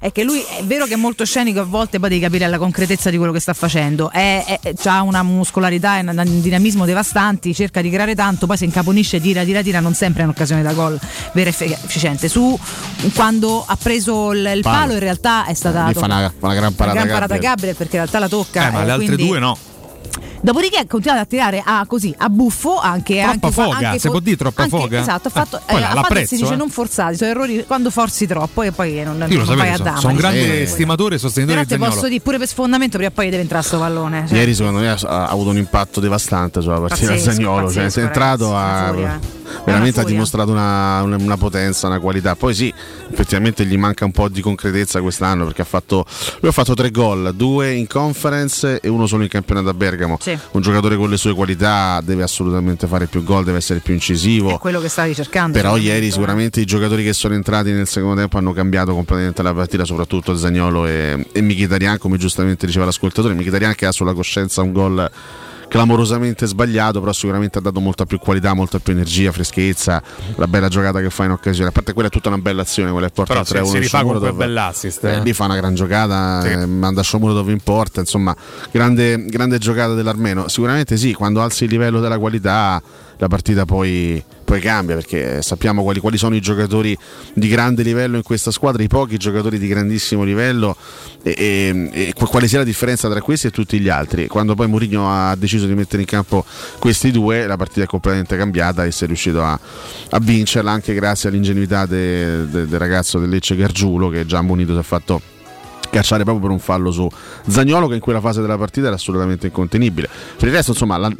È 0.00 0.12
che 0.12 0.22
lui 0.22 0.40
è 0.40 0.62
vero 0.64 0.86
che 0.86 0.94
è 0.94 0.96
molto 0.96 1.24
scenico, 1.24 1.60
a 1.60 1.64
volte 1.64 1.98
poi 1.98 2.08
devi 2.08 2.20
capire 2.20 2.46
la 2.46 2.58
concretezza 2.58 3.10
di 3.10 3.16
quello 3.16 3.32
che 3.32 3.40
sta 3.40 3.52
facendo. 3.52 4.10
È, 4.10 4.60
ha 4.84 5.02
una 5.02 5.22
muscolarità 5.22 5.98
e 5.98 6.00
un, 6.02 6.08
un 6.16 6.40
dinamismo 6.40 6.84
devastanti, 6.84 7.54
cerca 7.54 7.80
di 7.80 7.90
creare 7.90 8.14
tanto, 8.14 8.46
poi 8.46 8.56
si 8.56 8.64
incaponisce, 8.64 9.20
tira, 9.20 9.42
tira, 9.44 9.62
tira, 9.62 9.80
non 9.80 9.94
sempre 9.94 10.22
è 10.22 10.24
un'occasione 10.24 10.62
da 10.62 10.72
gol 10.72 10.98
vera 11.32 11.50
e 11.50 11.70
efficiente. 11.70 12.28
Su 12.28 12.58
quando 13.14 13.64
ha 13.66 13.76
preso 13.76 14.32
il, 14.32 14.52
il 14.54 14.62
Palo. 14.62 14.78
palo, 14.78 14.92
in 14.92 15.00
realtà 15.00 15.46
è 15.46 15.54
stata 15.54 15.86
Lì 15.88 15.94
fa 15.94 16.04
una, 16.04 16.32
fa 16.36 16.46
una 16.46 16.54
gran 16.54 16.66
una 16.66 16.76
parata, 16.76 16.94
gran 16.94 17.08
parata 17.08 17.34
Gabriel. 17.34 17.50
Gabriel 17.50 17.76
perché 17.76 17.96
in 17.96 18.02
realtà 18.02 18.18
la 18.18 18.28
tocca. 18.28 18.68
Eh, 18.68 18.70
ma 18.70 18.82
eh, 18.82 18.84
le 18.84 18.90
altre 18.92 19.16
due 19.16 19.38
no. 19.38 19.58
Dopodiché 20.40 20.78
ha 20.78 20.86
continuato 20.86 21.22
a 21.22 21.24
tirare 21.26 21.62
a, 21.64 21.84
così, 21.86 22.14
a 22.16 22.28
buffo 22.28 22.78
anche 22.78 23.14
Troppa 23.20 23.30
anche, 23.32 23.50
foga, 23.50 23.88
anche 23.88 23.98
si 23.98 24.08
può 24.08 24.20
dire 24.20 24.36
troppa 24.36 24.62
anche- 24.62 24.76
foga? 24.78 25.00
Esatto, 25.00 25.28
ha 25.28 25.30
fatto, 25.30 25.56
Eh, 25.58 25.62
poi 25.66 25.76
eh, 25.76 25.80
la- 25.80 25.90
a 25.90 26.00
parte 26.00 26.26
si 26.26 26.36
dice 26.36 26.52
eh. 26.52 26.56
non 26.56 26.70
forzati, 26.70 27.16
sono 27.16 27.30
errori 27.30 27.64
quando 27.66 27.90
forzi 27.90 28.26
troppo 28.26 28.62
e 28.62 28.70
poi 28.72 29.02
non, 29.02 29.24
Io 29.28 29.38
lo 29.38 29.44
non 29.44 29.56
vai 29.56 29.66
sapevo, 29.68 29.74
a 29.74 29.84
dama. 29.84 29.98
sono 29.98 30.12
un 30.12 30.18
grande 30.18 30.40
diciamo. 30.42 30.58
estimatore 30.60 31.14
e 31.16 31.18
sostenitore 31.18 31.58
Però 31.64 31.68
di 31.68 31.74
Zagnolo. 31.74 31.94
posso 31.96 32.08
dire 32.08 32.20
pure 32.22 32.38
per 32.38 32.46
sfondamento 32.48 32.96
prima 32.98 33.10
o 33.10 33.14
poi 33.14 33.30
deve 33.30 33.42
entrare 33.42 33.64
sto 33.64 33.78
pallone. 33.78 34.24
cioè. 34.28 34.38
Ieri 34.38 34.54
secondo 34.54 34.78
me 34.80 34.88
ha, 34.90 34.96
ha 35.02 35.26
avuto 35.28 35.50
un 35.50 35.56
impatto 35.56 36.00
devastante 36.00 36.60
sulla 36.60 36.78
partita 36.80 37.10
Pazzesco, 37.10 37.30
Zagnolo, 37.32 37.70
cioè, 37.72 37.90
è 37.90 37.98
entrato 37.98 38.56
a, 38.56 39.18
veramente 39.64 40.00
ha 40.00 40.04
dimostrato 40.04 40.50
una, 40.52 41.02
una- 41.02 41.16
una 41.16 41.36
potenza, 41.36 41.88
una 41.88 41.98
qualità. 41.98 42.36
Poi 42.36 42.54
sì, 42.54 42.72
effettivamente 43.10 43.64
gli 43.66 43.76
manca 43.76 44.04
un 44.04 44.12
po' 44.12 44.28
di 44.28 44.40
concretezza 44.40 45.00
quest'anno 45.00 45.44
perché 45.46 45.62
ha 45.62 45.66
fatto, 45.66 46.04
lui 46.40 46.50
ha 46.50 46.52
fatto 46.52 46.74
tre 46.74 46.90
gol, 46.90 47.32
due 47.34 47.72
in 47.74 47.86
conference 47.88 48.78
e 48.80 48.88
uno 48.88 49.06
solo 49.06 49.24
in 49.24 49.28
campionato 49.28 49.68
a 49.68 49.74
Bergamo. 49.74 50.16
Sì. 50.20 50.27
Un 50.52 50.60
giocatore 50.60 50.96
con 50.96 51.08
le 51.08 51.16
sue 51.16 51.34
qualità 51.34 52.00
deve 52.02 52.22
assolutamente 52.22 52.86
fare 52.86 53.06
più 53.06 53.22
gol, 53.22 53.44
deve 53.44 53.58
essere 53.58 53.78
più 53.80 53.94
incisivo. 53.94 54.54
È 54.54 54.58
quello 54.58 54.80
che 54.80 54.88
stavi 54.88 55.14
cercando. 55.14 55.56
Però 55.56 55.76
ieri 55.76 56.10
sicuramente 56.10 56.60
i 56.60 56.64
giocatori 56.64 57.04
che 57.04 57.12
sono 57.12 57.34
entrati 57.34 57.70
nel 57.70 57.86
secondo 57.86 58.16
tempo 58.16 58.38
hanno 58.38 58.52
cambiato 58.52 58.92
completamente 58.92 59.42
la 59.42 59.54
partita, 59.54 59.84
soprattutto 59.84 60.36
Zagnolo 60.36 60.86
e, 60.86 61.26
e 61.32 61.40
Mkhitaryan, 61.40 61.98
come 61.98 62.16
giustamente 62.18 62.66
diceva 62.66 62.84
l'ascoltatore. 62.84 63.34
Mkhitaryan 63.34 63.74
che 63.74 63.86
ha 63.86 63.92
sulla 63.92 64.12
coscienza 64.12 64.62
un 64.62 64.72
gol 64.72 65.10
clamorosamente 65.68 66.46
sbagliato, 66.46 66.98
però 67.00 67.12
sicuramente 67.12 67.58
ha 67.58 67.60
dato 67.60 67.78
molta 67.80 68.04
più 68.06 68.18
qualità, 68.18 68.54
molta 68.54 68.78
più 68.78 68.92
energia, 68.92 69.30
freschezza, 69.32 70.02
la 70.36 70.48
bella 70.48 70.68
giocata 70.68 71.00
che 71.00 71.10
fa 71.10 71.24
in 71.24 71.30
occasione. 71.32 71.68
A 71.68 71.72
parte 71.72 71.92
quella 71.92 72.08
è 72.08 72.10
tutta 72.10 72.28
una 72.28 72.38
bella 72.38 72.62
azione, 72.62 72.90
quella 72.90 73.06
che 73.06 73.12
porta 73.12 73.32
Però 73.34 73.40
al 73.40 73.46
si, 73.46 73.54
3-1 73.54 73.64
si 73.66 73.78
rifà 73.78 74.02
con 74.02 74.18
quel 74.18 74.32
bell'assist. 74.32 75.04
eh, 75.04 75.12
eh. 75.14 75.20
lì 75.22 75.32
fa 75.32 75.44
una 75.44 75.56
gran 75.56 75.74
giocata, 75.74 76.40
Sì. 76.42 76.48
eh, 76.48 76.66
manda 76.66 77.02
Sciomuro 77.02 77.32
dove 77.32 77.52
importa, 77.52 78.00
insomma, 78.00 78.34
grande, 78.70 79.24
grande 79.26 79.58
giocata 79.58 79.94
dell'Armeno. 79.94 80.48
Sicuramente 80.48 80.96
sì, 80.96 81.12
quando 81.12 81.42
alzi 81.42 81.64
il 81.64 81.70
livello 81.70 82.00
della 82.00 82.18
qualità 82.18 82.82
la 83.20 83.28
partita 83.28 83.64
poi, 83.64 84.22
poi 84.48 84.60
cambia 84.60 84.94
perché 84.94 85.42
sappiamo 85.42 85.82
quali, 85.82 86.00
quali 86.00 86.16
sono 86.16 86.34
i 86.34 86.40
giocatori 86.40 86.96
di 87.34 87.48
grande 87.48 87.82
livello 87.82 88.16
in 88.16 88.22
questa 88.22 88.50
squadra, 88.50 88.82
i 88.82 88.86
pochi 88.88 89.18
giocatori 89.18 89.58
di 89.58 89.66
grandissimo 89.66 90.24
livello 90.24 90.74
e, 91.22 91.34
e- 91.36 91.90
e 91.92 92.12
qu- 92.14 92.30
quale 92.30 92.48
sia 92.48 92.56
la 92.56 92.64
differenza 92.64 93.10
tra 93.10 93.20
questi 93.20 93.48
e 93.48 93.50
tutti 93.50 93.78
gli 93.78 93.90
altri. 93.90 94.26
Quando 94.26 94.54
poi 94.54 94.66
Mourinho 94.66 95.06
ha 95.06 95.36
deciso 95.36 95.66
di 95.66 95.74
mettere 95.74 96.00
in 96.00 96.08
campo 96.08 96.46
questi 96.78 97.10
due, 97.10 97.46
la 97.46 97.58
partita 97.58 97.82
è 97.82 97.86
completamente 97.86 98.38
cambiata 98.38 98.86
e 98.86 98.90
si 98.90 99.04
è 99.04 99.06
riuscito 99.06 99.44
a, 99.44 99.52
a 100.08 100.18
vincerla 100.18 100.70
anche 100.70 100.94
grazie 100.94 101.28
all'ingenuità 101.28 101.84
de- 101.84 102.48
de- 102.48 102.66
del 102.66 102.78
ragazzo 102.78 103.18
del 103.18 103.28
Lecce 103.28 103.54
Gargiulo 103.54 104.08
che 104.08 104.24
già 104.24 104.38
ammonito 104.38 104.72
si 104.72 104.78
è 104.80 104.82
fatto 104.82 105.20
cacciare 105.90 106.22
proprio 106.24 106.44
per 106.46 106.52
un 106.52 106.58
fallo 106.60 106.90
su 106.90 107.08
Zagnolo 107.46 107.86
che 107.88 107.94
in 107.94 108.00
quella 108.00 108.20
fase 108.20 108.40
della 108.40 108.58
partita 108.58 108.86
era 108.86 108.96
assolutamente 108.96 109.46
incontenibile. 109.46 110.08
Per 110.36 110.48
il 110.48 110.54
resto, 110.54 110.72
insomma, 110.72 110.96
la, 110.96 111.10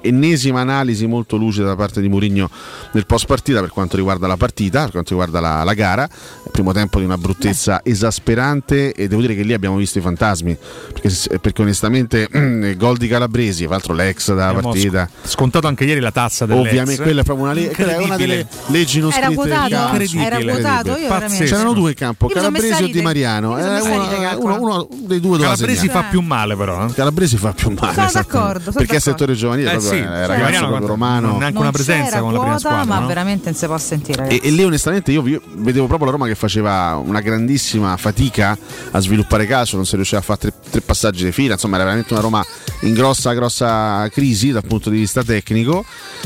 ennesima 0.00 0.60
analisi 0.60 1.06
molto 1.06 1.36
lucida 1.36 1.66
da 1.66 1.76
parte 1.76 2.00
di 2.00 2.08
Mourinho 2.08 2.48
nel 2.92 3.06
post 3.06 3.26
partita 3.26 3.60
per 3.60 3.70
quanto 3.70 3.96
riguarda 3.96 4.26
la 4.26 4.36
partita, 4.36 4.82
per 4.82 4.90
quanto 4.92 5.10
riguarda 5.10 5.40
la, 5.40 5.62
la 5.64 5.74
gara. 5.74 6.08
Primo 6.50 6.72
tempo 6.72 6.98
di 6.98 7.04
una 7.04 7.18
bruttezza 7.18 7.80
esasperante 7.84 8.92
e 8.92 9.06
devo 9.08 9.20
dire 9.20 9.34
che 9.34 9.42
lì 9.42 9.52
abbiamo 9.52 9.76
visto 9.76 9.98
i 9.98 10.00
fantasmi, 10.00 10.56
perché, 10.92 11.38
perché 11.38 11.62
onestamente 11.62 12.28
gol 12.76 12.96
di 12.96 13.06
Calabresi, 13.08 13.62
tra 13.64 13.72
l'altro 13.72 13.94
l'ex 13.94 14.28
della 14.28 14.48
Abbiamo 14.48 14.70
partita. 14.70 15.08
sc- 15.22 15.28
Scontato 15.28 15.66
anche 15.66 15.84
ieri 15.84 16.00
la 16.00 16.10
tassa 16.10 16.46
dell'ex. 16.46 16.66
Ovviamente 16.66 17.02
quella 17.02 17.20
è 17.20 17.24
proprio 17.24 17.44
una, 17.46 17.54
le- 17.54 17.70
è 17.70 17.96
una 17.98 18.16
delle 18.16 18.46
leggi 18.66 19.00
non 19.00 19.12
Era 19.12 19.26
scritte. 19.26 19.66
Incredibile. 19.68 20.24
Era 20.26 20.38
quotato? 20.52 20.96
Io. 20.96 21.46
C'erano 21.46 21.72
due 21.72 21.90
in 21.90 21.96
campo, 21.96 22.26
Calabresi 22.28 22.82
o 22.82 22.86
Di. 22.88 23.02
Mariano. 23.02 23.58
Io 23.58 24.00
mi 24.00 24.07
Eh, 24.10 24.34
uno, 24.36 24.60
uno- 24.60 24.88
dei 24.90 25.20
due 25.20 25.32
doveva 25.36 25.54
Calabresi 25.54 25.80
segnare. 25.86 26.00
fa 26.02 26.08
più 26.08 26.20
male 26.20 26.56
però. 26.56 26.86
eh. 26.86 26.92
Calabresi 26.92 27.36
fa 27.36 27.52
più 27.52 27.70
male. 27.70 27.94
Sono 27.94 28.10
d'accordo, 28.12 28.60
sono 28.70 28.72
perché 28.76 28.96
è 28.96 28.98
d'accordo. 28.98 28.98
settore 29.00 29.34
giovanile, 29.34 29.72
Eh 29.74 29.80
sì, 29.80 29.88
sì, 29.88 30.00
ragazzo 30.02 30.66
proprio 30.66 30.86
romano. 30.86 31.38
non 31.38 31.52
una 31.56 31.70
presenza 31.70 32.20
con 32.20 32.32
la 32.32 32.40
prima 32.40 32.58
squadra. 32.58 32.84
ma 32.84 32.98
no? 33.00 33.06
veramente 33.06 33.50
non 33.50 33.54
si 33.58 33.66
può 33.66 33.78
sentire. 33.78 34.28
E, 34.28 34.40
e 34.42 34.50
lì 34.50 34.64
onestamente 34.64 35.12
io, 35.12 35.26
io 35.26 35.40
vedevo 35.56 35.86
proprio 35.86 36.06
la 36.06 36.12
Roma 36.12 36.26
che 36.26 36.34
faceva 36.34 37.00
una 37.02 37.20
grandissima 37.20 37.96
fatica 37.96 38.56
a 38.90 38.98
sviluppare 39.00 39.46
calcio, 39.46 39.76
non 39.76 39.86
si 39.86 39.94
riusciva 39.96 40.20
a 40.20 40.24
fare 40.24 40.38
tre, 40.38 40.52
tre 40.70 40.80
passaggi 40.80 41.24
di 41.24 41.32
fila, 41.32 41.54
insomma 41.54 41.76
era 41.76 41.84
veramente 41.84 42.12
una 42.12 42.22
Roma 42.22 42.44
in 42.82 42.94
grossa 42.94 43.32
grossa 43.32 44.08
crisi 44.10 44.50
dal 44.52 44.64
punto 44.66 44.90
di 44.90 44.98
vista 44.98 45.22
tecnico. 45.22 45.84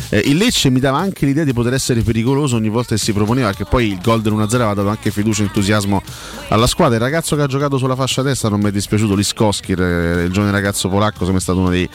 Eh, 0.08 0.22
il 0.26 0.36
Lecce 0.36 0.70
mi 0.70 0.80
dava 0.80 0.98
anche 0.98 1.26
l'idea 1.26 1.44
di 1.44 1.52
poter 1.52 1.74
essere 1.74 2.00
pericoloso 2.02 2.56
ogni 2.56 2.68
volta 2.68 2.94
che 2.94 3.00
si 3.00 3.12
proponeva, 3.12 3.48
perché 3.48 3.64
poi 3.64 3.88
il 3.92 4.00
gol 4.00 4.20
dell'1-0 4.22 4.54
aveva 4.54 4.74
dato 4.74 4.88
anche 4.88 5.10
fiducia 5.10 5.42
e 5.42 5.46
entusiasmo 5.46 6.02
alla 6.48 6.66
squadra. 6.66 6.96
Il 6.96 7.02
ragazzo 7.02 7.36
che 7.36 7.42
ha 7.42 7.46
giocato 7.46 7.71
sulla 7.78 7.96
fascia 7.96 8.22
destra 8.22 8.48
non 8.48 8.60
mi 8.60 8.68
è 8.68 8.72
dispiaciuto, 8.72 9.14
Liskowski, 9.14 9.72
il 9.72 10.28
giovane 10.30 10.50
ragazzo 10.50 10.88
polacco, 10.88 11.24
sembra 11.24 11.40
stato 11.40 11.58
uno 11.58 11.70
dei, 11.70 11.88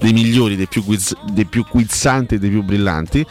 dei 0.00 0.12
migliori, 0.12 0.56
dei 0.56 0.66
più, 0.66 0.84
quiz- 0.84 1.16
dei 1.30 1.46
più 1.46 1.64
quizzanti 1.64 2.36
e 2.36 2.38
dei 2.38 2.50
più 2.50 2.62
brillanti. 2.62 3.26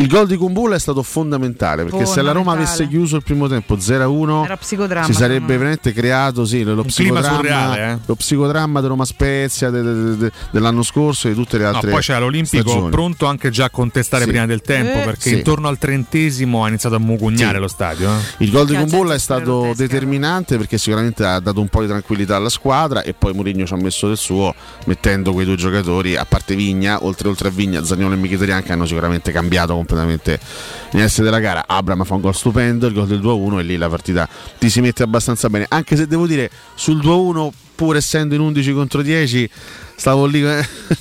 Il 0.00 0.06
gol 0.06 0.28
di 0.28 0.36
Kumbulla 0.36 0.76
è 0.76 0.78
stato 0.78 1.02
fondamentale 1.02 1.82
perché 1.84 2.06
se 2.06 2.22
la 2.22 2.30
Roma 2.30 2.52
avesse 2.52 2.86
chiuso 2.86 3.16
il 3.16 3.24
primo 3.24 3.48
tempo 3.48 3.74
0-1 3.76 4.44
Era 4.44 4.56
psicodramma, 4.56 5.06
si 5.06 5.12
sarebbe 5.12 5.56
veramente 5.56 5.92
creato 5.92 6.44
sì, 6.44 6.62
lo, 6.62 6.84
psicodramma, 6.84 7.34
surreale, 7.36 7.92
eh. 7.92 7.98
lo 8.06 8.14
psicodramma 8.14 8.80
di 8.80 8.86
Roma 8.86 9.04
Spezia 9.04 9.70
de- 9.70 9.82
de- 9.82 10.16
de- 10.16 10.32
dell'anno 10.52 10.84
scorso 10.84 11.26
e 11.26 11.30
di 11.30 11.36
tutte 11.36 11.58
le 11.58 11.64
No, 11.64 11.70
altre 11.70 11.90
poi 11.90 12.00
c'era 12.00 12.20
l'Olimpico 12.20 12.68
stagioni. 12.70 12.90
pronto 12.90 13.26
anche 13.26 13.50
già 13.50 13.64
a 13.64 13.70
contestare 13.70 14.22
Sì. 14.22 14.30
prima 14.30 14.46
del 14.46 14.60
tempo 14.62 14.98
Eh. 14.98 15.04
perché 15.04 15.30
Sì. 15.30 15.34
intorno 15.34 15.66
al 15.66 15.78
trentesimo 15.78 16.62
ha 16.64 16.68
iniziato 16.68 16.94
a 16.94 17.00
mugugnare 17.00 17.54
Sì. 17.56 17.60
lo 17.60 17.68
stadio. 17.68 18.08
eh. 18.08 18.44
Il 18.44 18.50
gol 18.52 18.66
di 18.66 18.76
Kumbulla 18.76 19.14
è 19.14 19.18
stato 19.18 19.72
determinante 19.74 20.56
perché 20.58 20.78
sicuramente 20.78 21.24
ha 21.24 21.40
dato 21.40 21.60
un 21.60 21.66
po' 21.68 21.80
di 21.80 21.88
tranquillità 21.88 22.36
alla 22.36 22.50
squadra 22.50 23.02
e 23.02 23.14
poi 23.14 23.32
Mourinho 23.34 23.66
ci 23.66 23.72
ha 23.72 23.76
messo 23.76 24.06
del 24.06 24.16
suo 24.16 24.54
mettendo 24.86 25.32
quei 25.32 25.44
due 25.44 25.56
giocatori, 25.56 26.14
a 26.14 26.24
parte 26.24 26.54
Vigna, 26.54 27.04
oltre, 27.04 27.26
oltre 27.28 27.48
a 27.48 27.50
Vigna, 27.50 27.82
Zagnolo 27.84 28.14
e 28.14 28.16
Mkhitaryan 28.16 28.62
che 28.62 28.70
hanno 28.72 28.86
sicuramente 28.86 29.32
cambiato 29.32 29.66
completamente 29.74 29.86
l'inizio 29.96 31.22
della 31.22 31.40
gara. 31.40 31.64
Abram 31.66 32.04
fa 32.04 32.14
un 32.14 32.20
gol 32.20 32.34
stupendo, 32.34 32.86
il 32.86 32.94
gol 32.94 33.06
del 33.06 33.20
2-1 33.20 33.58
e 33.58 33.62
lì 33.62 33.76
la 33.76 33.88
partita 33.88 34.28
ti 34.58 34.68
si 34.70 34.80
mette 34.80 35.02
abbastanza 35.02 35.48
bene, 35.48 35.66
anche 35.68 35.96
se 35.96 36.06
devo 36.06 36.26
dire 36.26 36.50
sul 36.74 36.98
2-1 36.98 37.50
pur 37.74 37.96
essendo 37.96 38.34
in 38.34 38.40
11 38.40 38.72
contro 38.72 39.02
10 39.02 39.50
stavo 39.98 40.26
lì 40.26 40.42
eh, 40.46 40.64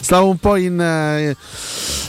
stavo 0.00 0.28
un 0.30 0.36
po' 0.38 0.54
in 0.56 0.80
eh, 0.80 1.36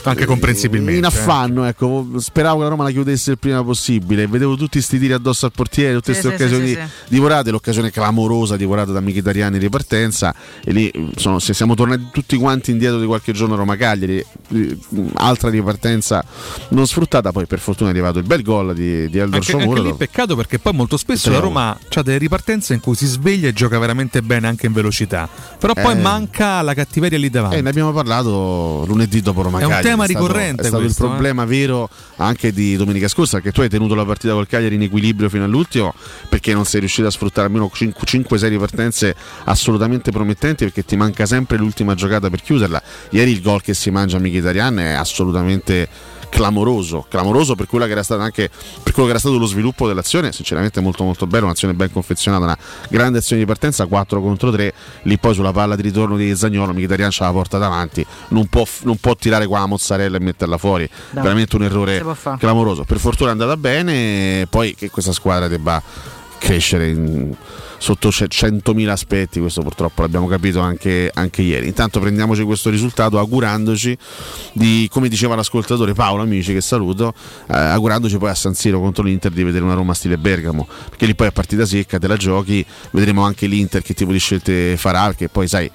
Anche 0.04 0.24
comprensibilmente. 0.26 0.96
in 0.98 1.04
affanno 1.04 1.64
ecco 1.64 2.06
speravo 2.18 2.58
che 2.58 2.62
la 2.62 2.68
Roma 2.68 2.84
la 2.84 2.90
chiudesse 2.90 3.32
il 3.32 3.38
prima 3.38 3.62
possibile 3.64 4.26
vedevo 4.28 4.54
tutti 4.54 4.78
questi 4.78 4.98
tiri 4.98 5.12
addosso 5.12 5.46
al 5.46 5.52
portiere 5.52 5.94
tutte 5.94 6.14
Sì, 6.14 6.20
queste 6.20 6.36
sì, 6.38 6.42
occasioni 6.44 6.68
sì, 6.68 6.74
sì, 6.74 7.04
divorate 7.08 7.50
l'occasione 7.50 7.90
clamorosa 7.90 8.56
divorata 8.56 8.92
da 8.92 9.00
Mkhitaryan 9.00 9.54
in 9.54 9.60
ripartenza 9.60 10.32
e 10.64 10.72
lì 10.72 11.10
sono- 11.16 11.38
se 11.40 11.52
siamo 11.52 11.74
tornati 11.74 12.06
tutti 12.12 12.36
quanti 12.36 12.70
indietro 12.70 13.00
di 13.00 13.06
qualche 13.06 13.32
giorno 13.32 13.54
a 13.54 13.56
Roma 13.58 13.76
Cagliari 13.76 14.24
eh, 14.54 14.78
altra 15.14 15.50
ripartenza 15.50 16.24
non 16.68 16.86
sfruttata 16.86 17.32
poi 17.32 17.46
per 17.46 17.58
fortuna 17.58 17.90
è 17.90 17.92
arrivato 17.92 18.18
il 18.20 18.24
bel 18.24 18.42
gol 18.42 18.72
di, 18.74 19.10
di 19.10 19.18
Eldor 19.18 19.40
Anche, 19.40 19.52
anche 19.52 19.80
lì 19.82 19.94
peccato 19.94 20.36
perché 20.36 20.58
poi 20.60 20.72
molto 20.74 20.96
spesso 20.96 21.28
la. 21.30 21.40
Roma 21.40 21.70
ha 21.94 22.02
delle 22.02 22.18
ripartenze 22.18 22.72
in 22.72 22.80
cui 22.80 22.94
si 22.94 23.06
sveglia 23.06 23.48
e 23.48 23.52
gioca 23.52 23.78
veramente 23.80 24.22
bene 24.22 24.46
anche 24.46 24.66
in 24.66 24.72
velocità. 24.72 25.28
Però 25.58 25.72
poi 25.74 25.92
Eh. 25.92 25.96
manca 26.00 26.18
la 26.62 26.74
cattiveria 26.74 27.18
lì 27.18 27.30
davanti. 27.30 27.56
Eh, 27.56 27.60
ne 27.60 27.68
abbiamo 27.68 27.92
parlato 27.92 28.84
lunedì 28.86 29.20
dopo 29.20 29.42
Roma 29.42 29.58
È 29.60 29.64
un 29.64 29.78
tema 29.80 30.04
stato- 30.04 30.20
ricorrente 30.20 30.62
È 30.62 30.66
stato 30.66 30.82
questo, 30.82 31.02
eh. 31.02 31.06
il 31.06 31.12
problema 31.12 31.44
vero 31.44 31.88
anche 32.16 32.52
di 32.52 32.76
domenica 32.76 33.08
scorsa, 33.08 33.36
perché 33.36 33.52
tu 33.52 33.60
hai 33.60 33.68
tenuto 33.68 33.94
la 33.94 34.04
partita 34.04 34.32
col 34.34 34.46
Cagliari 34.46 34.74
in 34.74 34.82
equilibrio 34.82 35.28
fino 35.28 35.44
all'ultimo, 35.44 35.94
perché 36.28 36.52
non 36.52 36.64
sei 36.64 36.80
riuscito 36.80 37.06
a 37.06 37.10
sfruttare 37.10 37.46
almeno 37.46 37.70
5-6 37.72 38.58
partenze 38.58 39.14
assolutamente 39.44 40.10
promettenti, 40.10 40.64
perché 40.64 40.84
ti 40.84 40.96
manca 40.96 41.26
sempre 41.26 41.56
l'ultima 41.56 41.94
giocata 41.94 42.28
per 42.30 42.42
chiuderla. 42.42 42.82
Ieri 43.10 43.30
il 43.30 43.40
gol 43.40 43.62
che 43.62 43.74
si 43.74 43.90
mangia 43.90 44.18
Mkhitaryan 44.18 44.78
è 44.78 44.92
assolutamente 44.92 45.88
clamoroso, 46.30 47.04
clamoroso 47.08 47.54
per 47.54 47.66
quello 47.66 47.84
che 47.84 47.90
era 47.90 48.02
stato 48.02 48.22
anche 48.22 48.48
per 48.82 48.92
quello 48.92 49.04
che 49.04 49.10
era 49.10 49.18
stato 49.18 49.36
lo 49.36 49.46
sviluppo 49.46 49.86
dell'azione, 49.86 50.32
sinceramente 50.32 50.80
molto 50.80 51.04
molto 51.04 51.26
bello, 51.26 51.44
un'azione 51.44 51.74
ben 51.74 51.92
confezionata, 51.92 52.44
una 52.44 52.58
grande 52.88 53.18
azione 53.18 53.42
di 53.42 53.46
partenza, 53.46 53.84
4 53.86 54.20
contro 54.22 54.50
3, 54.50 54.72
lì 55.02 55.18
poi 55.18 55.34
sulla 55.34 55.52
palla 55.52 55.76
di 55.76 55.82
ritorno 55.82 56.16
di 56.16 56.34
Zagnolo, 56.34 56.72
Mkhitaryan 56.72 57.10
c'ha 57.12 57.26
la 57.26 57.32
porta 57.32 57.58
davanti, 57.58 58.04
non 58.28 58.46
può, 58.46 58.64
non 58.82 58.96
può 58.96 59.14
tirare 59.16 59.46
qua 59.46 59.58
la 59.58 59.66
mozzarella 59.66 60.16
e 60.16 60.20
metterla 60.20 60.56
fuori, 60.56 60.88
No. 61.10 61.20
veramente 61.22 61.56
un 61.56 61.64
errore 61.64 61.98
clamoroso. 62.38 62.84
Per 62.84 62.98
fortuna 62.98 63.30
è 63.30 63.32
andata 63.32 63.56
bene, 63.56 64.46
poi 64.48 64.74
che 64.74 64.88
questa 64.88 65.12
squadra 65.12 65.48
debba 65.48 65.82
crescere 66.38 66.88
in- 66.88 67.34
sotto 67.80 68.12
ce- 68.12 68.28
100.000 68.28 68.88
aspetti, 68.88 69.40
questo 69.40 69.62
purtroppo 69.62 70.02
l'abbiamo 70.02 70.26
capito 70.26 70.60
anche, 70.60 71.10
anche 71.12 71.40
ieri. 71.40 71.66
Intanto 71.66 71.98
prendiamoci 71.98 72.42
questo 72.42 72.68
risultato 72.68 73.18
augurandoci 73.18 73.96
di, 74.52 74.86
come 74.92 75.08
diceva 75.08 75.34
l'ascoltatore 75.34 75.94
Paolo, 75.94 76.22
amici 76.22 76.52
che 76.52 76.60
saluto, 76.60 77.14
eh, 77.48 77.56
augurandoci 77.56 78.18
poi 78.18 78.28
a 78.28 78.34
San 78.34 78.54
Siro 78.54 78.80
contro 78.80 79.02
l'Inter 79.02 79.32
di 79.32 79.42
vedere 79.42 79.64
una 79.64 79.74
Roma 79.74 79.94
stile 79.94 80.18
Bergamo, 80.18 80.68
perché 80.90 81.06
lì 81.06 81.14
poi 81.14 81.28
a 81.28 81.32
partita 81.32 81.64
secca 81.64 81.98
te 81.98 82.06
la 82.06 82.16
giochi, 82.16 82.64
vedremo 82.90 83.22
anche 83.24 83.46
l'Inter 83.46 83.80
che 83.80 83.94
tipo 83.94 84.12
di 84.12 84.18
scelte 84.18 84.76
farà, 84.76 85.06
perché 85.06 85.30
poi 85.30 85.48
sai 85.48 85.70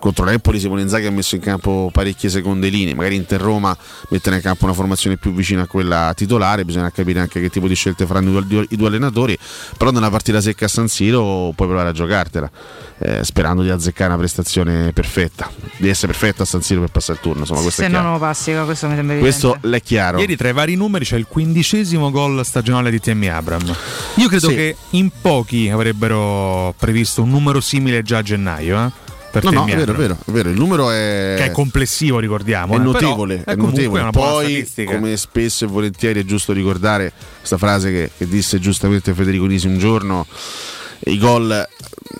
contro 0.00 0.24
l'Empoli 0.24 0.58
Simone 0.58 0.82
Inzaghi 0.82 1.06
ha 1.06 1.10
messo 1.10 1.34
in 1.36 1.40
campo 1.42 1.90
parecchie 1.92 2.28
seconde 2.28 2.68
linee, 2.68 2.94
magari 2.94 3.16
Inter 3.16 3.40
Roma 3.40 3.76
mettere 4.08 4.36
in 4.36 4.42
campo 4.42 4.64
una 4.64 4.72
formazione 4.74 5.16
più 5.16 5.32
vicina 5.32 5.62
a 5.62 5.66
quella 5.66 6.12
titolare, 6.16 6.64
bisogna 6.64 6.90
capire 6.90 7.20
anche 7.20 7.40
che 7.40 7.50
tipo 7.50 7.68
di 7.68 7.74
scelte 7.74 8.06
faranno 8.06 8.38
i 8.38 8.46
due, 8.46 8.66
i 8.70 8.76
due 8.76 8.88
allenatori, 8.88 9.38
però 9.76 9.90
nella 9.90 10.10
partita 10.10 10.40
secca 10.40 10.64
a 10.64 10.68
San 10.68 10.88
Siro 10.88 11.52
puoi 11.54 11.68
provare 11.68 11.90
a 11.90 11.92
giocartela, 11.92 12.50
eh, 12.98 13.22
sperando 13.24 13.62
di 13.62 13.70
azzeccare 13.70 14.08
una 14.10 14.18
prestazione 14.18 14.92
perfetta, 14.92 15.50
di 15.76 15.88
essere 15.88 16.12
perfetta 16.12 16.42
a 16.42 16.46
San 16.46 16.62
Siro 16.62 16.80
per 16.80 16.90
passare 16.90 17.18
il 17.18 17.20
turno, 17.22 17.40
insomma 17.40 17.60
questo 17.60 17.82
Se 17.82 17.86
è 17.88 17.90
non 17.90 18.12
lo 18.12 18.18
passi, 18.18 18.52
questo 18.64 18.88
mi 18.88 18.94
sembra 18.96 19.16
Questo 19.18 19.48
evidente. 19.52 19.68
l'è 19.68 19.82
chiaro. 19.82 20.18
Ieri 20.18 20.36
tra 20.36 20.48
i 20.48 20.52
vari 20.52 20.74
numeri 20.76 21.04
c'è 21.04 21.16
il 21.16 21.26
quindicesimo 21.28 22.10
gol 22.10 22.44
stagionale 22.44 22.90
di 22.90 23.00
Temi 23.00 23.28
Abram. 23.28 23.64
Io 24.16 24.28
credo 24.28 24.48
Sì. 24.48 24.54
che 24.54 24.76
in 24.90 25.10
pochi 25.20 25.68
avrebbero 25.68 26.74
previsto 26.78 27.22
un 27.22 27.30
numero 27.30 27.60
simile 27.60 28.02
già 28.02 28.18
a 28.18 28.22
gennaio. 28.22 28.86
Eh, 28.86 29.08
No, 29.32 29.50
no, 29.50 29.66
è 29.66 29.76
vero, 29.76 29.92
è 29.92 29.96
vero, 29.96 30.18
è 30.24 30.30
vero, 30.30 30.48
il 30.48 30.56
numero 30.56 30.90
è... 30.90 31.34
Che 31.38 31.44
è 31.44 31.50
complessivo, 31.52 32.18
ricordiamo. 32.18 32.72
è 32.72 32.76
eh, 32.76 32.80
però 32.80 32.92
notevole, 32.92 33.42
è 33.44 33.56
comunque 33.56 33.84
notevole. 33.84 34.10
Poi, 34.10 34.66
come 34.86 35.16
spesso 35.16 35.64
e 35.64 35.68
volentieri 35.68 36.20
è 36.20 36.24
giusto 36.24 36.52
ricordare 36.52 37.12
questa 37.38 37.56
frase 37.56 37.92
che, 37.92 38.10
che 38.16 38.26
disse 38.26 38.58
giustamente 38.58 39.14
Federico 39.14 39.46
Nisi 39.46 39.68
un 39.68 39.78
giorno. 39.78 40.26
I 41.04 41.16
gol 41.16 41.66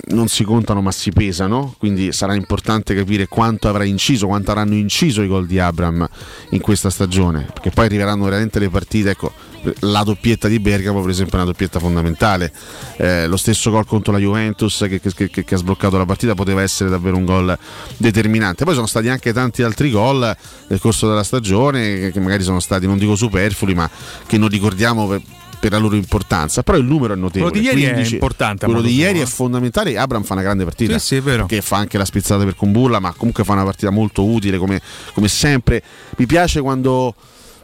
non 0.09 0.29
si 0.29 0.45
contano 0.45 0.81
ma 0.81 0.93
si 0.93 1.11
pesano, 1.11 1.75
quindi 1.79 2.13
sarà 2.13 2.35
importante 2.35 2.95
capire 2.95 3.27
quanto 3.27 3.69
avrà 3.69 3.85
inciso, 3.85 4.27
quanto 4.27 4.53
avranno 4.53 4.75
inciso 4.75 5.23
i 5.23 5.27
gol 5.27 5.47
di 5.47 5.59
Abram 5.59 6.09
in 6.51 6.61
questa 6.61 6.91
stagione, 6.91 7.47
perché 7.53 7.71
poi 7.71 7.87
arriveranno 7.87 8.25
veramente 8.25 8.59
le 8.59 8.71
partite, 8.71 9.11
ecco, 9.11 9.33
la 9.81 10.03
doppietta 10.03 10.49
di 10.49 10.59
Bergamo 10.59 11.01
per 11.01 11.11
esempio 11.11 11.35
è 11.35 11.43
una 11.43 11.51
doppietta 11.51 11.79
fondamentale, 11.79 12.53
Eh, 12.97 13.27
lo 13.27 13.37
stesso 13.37 13.71
gol 13.71 13.87
contro 13.87 14.13
la 14.13 14.19
Juventus 14.19 14.85
che, 14.89 15.01
che- 15.01 15.29
che- 15.31 15.45
che 15.45 15.55
ha 15.55 15.59
sbloccato 15.59 15.97
la 15.97 16.05
partita 16.05 16.35
poteva 16.35 16.61
essere 16.63 16.91
davvero 16.91 17.17
un 17.17 17.25
gol 17.25 17.59
determinante, 17.97 18.65
poi 18.65 18.75
sono 18.75 18.87
stati 18.87 19.09
anche 19.09 19.33
tanti 19.33 19.63
altri 19.63 19.91
gol 19.91 20.37
nel 20.69 20.79
corso 20.81 21.09
della 21.09 21.23
stagione 21.23 22.11
che, 22.11 22.21
magari 22.21 22.43
sono 22.43 22.61
stati, 22.61 22.87
non 22.87 22.99
dico 22.99 23.15
superflui, 23.17 23.75
ma 23.75 23.89
che 24.27 24.39
non 24.39 24.49
ricordiamo 24.49 25.07
per, 25.07 25.21
per 25.59 25.73
la 25.73 25.79
loro 25.79 25.95
importanza, 25.95 26.63
però 26.63 26.79
il 26.79 26.85
numero 26.85 27.13
è 27.13 27.17
notevole. 27.17 27.51
Quello 27.51 27.67
di 27.67 27.71
ieri 27.71 27.83
è 27.85 27.93
15. 27.93 28.15
importante, 28.15 28.65
a 28.65 28.69
Quello 28.69 28.83
di 28.83 28.95
ieri 28.95 29.21
eh. 29.21 29.23
è 29.23 29.27
fondamentale. 29.27 29.97
Abram 29.99 30.23
fa 30.23 30.33
una 30.33 30.43
grande 30.43 30.65
partita. 30.65 30.99
Sì, 30.99 31.21
sì, 31.21 31.29
è. 31.29 31.45
Che 31.47 31.61
fa 31.61 31.77
anche 31.77 31.99
la 31.99 32.07
spizzata 32.07 32.45
per 32.45 32.55
Kumbulla, 32.55 32.99
ma 32.99 33.13
comunque 33.15 33.45
fa 33.45 33.53
una 33.53 33.65
partita 33.65 33.91
molto 33.91 34.25
utile 34.25 34.57
come, 34.57 34.81
come 35.13 35.29
sempre. 35.29 35.83
Mi 36.17 36.25
piace 36.27 36.61
quando. 36.63 37.15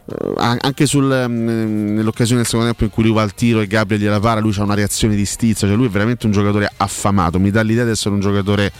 Eh, 0.09 0.33
an- 0.37 0.57
anche 0.61 0.85
sul, 0.85 1.11
ehm, 1.11 1.93
nell'occasione 1.95 2.41
del 2.41 2.45
secondo 2.45 2.67
tempo 2.67 2.83
in 2.83 2.89
cui 2.89 3.03
lui 3.03 3.13
va 3.13 3.21
al 3.21 3.33
tiro 3.33 3.59
e 3.61 3.67
Gabriel 3.67 4.01
gliela 4.01 4.19
para, 4.19 4.39
lui 4.39 4.53
ha 4.57 4.63
una 4.63 4.73
reazione 4.73 5.15
di 5.15 5.25
stizza, 5.25 5.67
cioè 5.67 5.75
lui 5.75 5.87
è 5.87 5.89
veramente 5.89 6.25
un 6.25 6.31
giocatore 6.31 6.71
affamato, 6.77 7.39
mi 7.39 7.51
dà 7.51 7.61
l'idea 7.61 7.83
di 7.83 7.91
essere 7.91 8.13
un 8.13 8.21
giocatore 8.21 8.71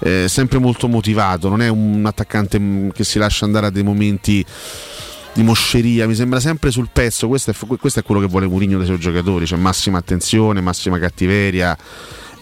eh, 0.00 0.26
sempre 0.28 0.58
molto 0.58 0.88
motivato, 0.88 1.48
non 1.48 1.62
è 1.62 1.68
un 1.68 2.02
attaccante 2.04 2.58
mm, 2.58 2.88
che 2.90 3.04
si 3.04 3.18
lascia 3.18 3.44
andare 3.44 3.66
a 3.66 3.70
dei 3.70 3.82
momenti 3.82 4.44
di 5.34 5.42
mosceria, 5.42 6.06
mi 6.06 6.14
sembra 6.14 6.40
sempre 6.40 6.70
sul 6.70 6.88
pezzo, 6.92 7.28
questo 7.28 7.50
è, 7.52 7.54
questo 7.78 8.00
è 8.00 8.02
quello 8.02 8.20
che 8.20 8.26
vuole 8.26 8.46
Mourinho 8.46 8.76
dai 8.76 8.86
suoi 8.86 8.98
giocatori, 8.98 9.46
cioè 9.46 9.58
massima 9.58 9.98
attenzione, 9.98 10.60
massima 10.60 10.98
cattiveria 10.98 11.76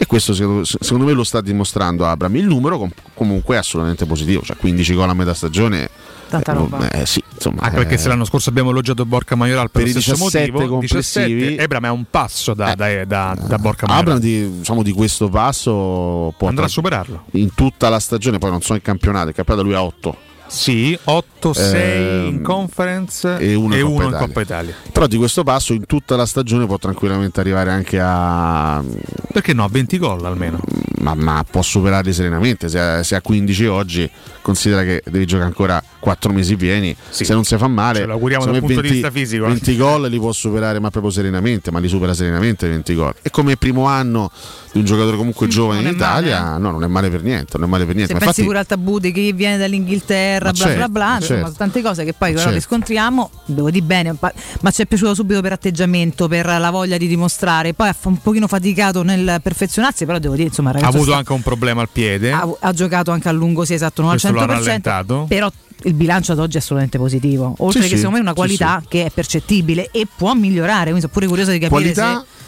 e 0.02 0.06
questo 0.06 0.32
secondo, 0.32 1.04
me 1.04 1.12
lo 1.12 1.24
sta 1.24 1.42
dimostrando 1.42 2.06
Abram. 2.06 2.34
Il 2.36 2.46
numero 2.46 2.78
com- 2.78 2.90
comunque 3.12 3.56
è 3.56 3.58
assolutamente 3.58 4.06
positivo, 4.06 4.40
cioè 4.40 4.56
15 4.56 4.94
gol 4.94 5.10
a 5.10 5.12
metà 5.12 5.34
stagione. 5.34 5.90
Tanta 6.30 6.52
eh, 6.52 6.54
roba. 6.54 6.88
eh, 6.90 7.04
sì, 7.06 7.22
insomma, 7.34 7.62
Anche 7.62 7.76
perché 7.76 7.94
eh, 7.94 7.98
se 7.98 8.08
l'anno 8.08 8.24
scorso 8.24 8.48
abbiamo 8.50 8.70
elogiato 8.70 9.04
Borca 9.04 9.34
Majoral 9.34 9.70
per, 9.70 9.82
Per 9.82 9.86
i 9.88 9.90
stesso 10.00 10.12
17 10.12 10.50
motivo, 10.52 10.68
complessivi. 10.74 11.34
17, 11.34 11.62
Ebram 11.62 11.84
è 11.86 11.90
un 11.90 12.04
passo 12.08 12.54
da, 12.54 12.74
da, 12.74 13.04
da, 13.04 13.36
da 13.38 13.58
Borca 13.58 13.86
Majoral. 13.86 13.98
Abram 13.98 14.18
di, 14.18 14.58
diciamo, 14.58 14.82
di 14.82 14.92
questo 14.92 15.28
passo 15.28 16.32
può 16.38 16.48
Andrà 16.48 16.64
a 16.64 16.68
superarlo. 16.68 17.24
in 17.32 17.52
tutta 17.54 17.88
la 17.88 17.98
stagione, 17.98 18.38
poi 18.38 18.50
non 18.50 18.62
so 18.62 18.74
in 18.74 18.82
campionato, 18.82 19.28
il 19.28 19.34
campionato 19.34 19.66
lui 19.66 19.74
ha 19.76 19.82
8. 19.82 20.16
Sì, 20.46 20.98
8, 21.04 21.52
6 21.52 22.26
in 22.26 22.34
Ehm, 22.34 22.42
conference 22.42 23.38
e 23.38 23.54
uno 23.54 23.76
in 23.76 23.82
Coppa 23.82 24.02
Italia. 24.02 24.18
Coppa 24.26 24.40
Italia. 24.40 24.74
Però 24.92 25.06
di 25.06 25.16
questo 25.16 25.44
passo 25.44 25.72
in 25.72 25.86
tutta 25.86 26.16
la 26.16 26.26
stagione 26.26 26.66
può 26.66 26.76
tranquillamente 26.76 27.38
arrivare 27.38 27.70
anche 27.70 28.00
a 28.02 28.82
Perché 29.32 29.52
no? 29.52 29.68
20 29.68 29.98
gol 29.98 30.24
almeno. 30.24 30.58
Ma, 31.00 31.14
ma 31.14 31.44
può 31.48 31.62
superarli 31.62 32.12
serenamente. 32.12 32.68
Se 32.68 32.78
ha, 32.78 33.02
se 33.02 33.16
ha 33.16 33.20
15 33.20 33.66
oggi, 33.66 34.10
considera 34.40 34.82
che 34.82 35.02
devi 35.06 35.26
giocare 35.26 35.46
ancora 35.48 35.82
4 35.98 36.32
mesi 36.32 36.56
pieni. 36.56 36.94
Se 37.08 37.32
non 37.32 37.44
si 37.44 37.56
fa 37.56 37.68
male, 37.68 38.00
Ce 38.00 38.04
lo 38.06 38.12
auguriamo 38.14 38.44
dal 38.44 38.54
me 38.54 38.60
punto 38.60 38.80
di 38.80 38.88
vista 38.88 39.10
fisico, 39.10 39.44
eh. 39.44 39.48
20 39.48 39.76
gol 39.76 40.08
li 40.08 40.18
può 40.18 40.32
superare, 40.32 40.78
ma 40.80 40.90
proprio 40.90 41.12
serenamente. 41.12 41.70
Ma 41.70 41.78
li 41.78 41.88
supera 41.88 42.14
serenamente 42.14 42.68
20 42.68 42.94
gol. 42.94 43.14
E 43.22 43.30
come 43.30 43.56
primo 43.56 43.86
anno 43.86 44.30
di 44.72 44.78
un 44.78 44.84
giocatore 44.84 45.16
comunque 45.16 45.48
giovane 45.48 45.80
in 45.80 45.86
è 45.86 45.90
Italia, 45.90 46.56
no, 46.56 46.70
non 46.70 46.84
è 46.84 46.86
male 46.86 47.10
per 47.10 47.22
niente. 47.22 47.58
Non 47.58 47.66
è 47.66 47.70
male 47.70 47.84
per 47.84 47.94
niente. 47.94 48.12
Se 48.12 48.18
Ma 48.18 48.24
pensi 48.24 48.40
infatti, 48.40 48.46
pure 48.46 48.58
al 48.58 48.66
tabù 48.66 48.98
di 48.98 49.12
chi 49.12 49.32
viene 49.32 49.58
dall'inghilterra, 49.58 50.46
Ma 50.46 50.52
bla 50.52 50.60
certo, 50.64 50.76
bla 50.76 50.88
bla, 50.88 51.16
insomma, 51.18 51.40
certo. 51.40 51.56
tante 51.56 51.82
cose 51.82 52.04
che 52.04 52.12
poi 52.12 52.30
però 52.30 52.42
Certo. 52.42 52.54
riscontriamo, 52.54 53.30
devo 53.46 53.70
dire 53.70 53.84
bene, 53.84 54.14
ma 54.20 54.70
ci 54.70 54.82
è 54.82 54.86
piaciuto 54.86 55.14
subito 55.14 55.40
per 55.40 55.52
atteggiamento, 55.52 56.28
per 56.28 56.46
la 56.46 56.70
voglia 56.70 56.96
di 56.96 57.06
dimostrare, 57.06 57.74
poi 57.74 57.88
ha 57.88 57.96
un 58.04 58.20
pochino 58.20 58.46
faticato 58.46 59.02
nel 59.02 59.40
perfezionarsi, 59.42 60.06
però 60.06 60.18
devo 60.18 60.34
dire, 60.34 60.48
insomma, 60.48 60.70
ragazzo 60.70 60.89
avuto 60.90 61.10
sta- 61.10 61.16
anche 61.18 61.32
un 61.32 61.42
problema 61.42 61.80
al 61.82 61.88
piede. 61.90 62.32
ha, 62.32 62.48
ha 62.60 62.72
giocato 62.72 63.10
anche 63.10 63.28
a 63.28 63.32
lungo, 63.32 63.64
sì 63.64 63.74
esatto, 63.74 64.02
non 64.02 64.10
al 64.12 64.20
Questo 64.20 64.38
ha 64.38 64.44
100%, 64.44 64.46
rallentato. 64.46 65.24
però 65.28 65.50
il 65.84 65.94
bilancio 65.94 66.32
ad 66.32 66.38
oggi 66.38 66.56
è 66.56 66.60
assolutamente 66.60 66.98
positivo, 66.98 67.54
oltre 67.58 67.82
Sì, 67.82 67.88
che 67.88 67.94
sì, 67.96 68.00
secondo 68.02 68.10
me 68.10 68.18
è 68.18 68.20
una 68.22 68.30
sì, 68.30 68.36
qualità 68.36 68.82
che 68.86 69.06
è 69.06 69.10
percettibile 69.10 69.88
e 69.90 70.06
può 70.14 70.34
migliorare, 70.34 70.82
quindi 70.90 71.00
sono 71.00 71.12
pure 71.12 71.26
curioso 71.26 71.50
di 71.52 71.58
capire 71.58 71.80
qualità 71.94 72.20
se 72.20 72.38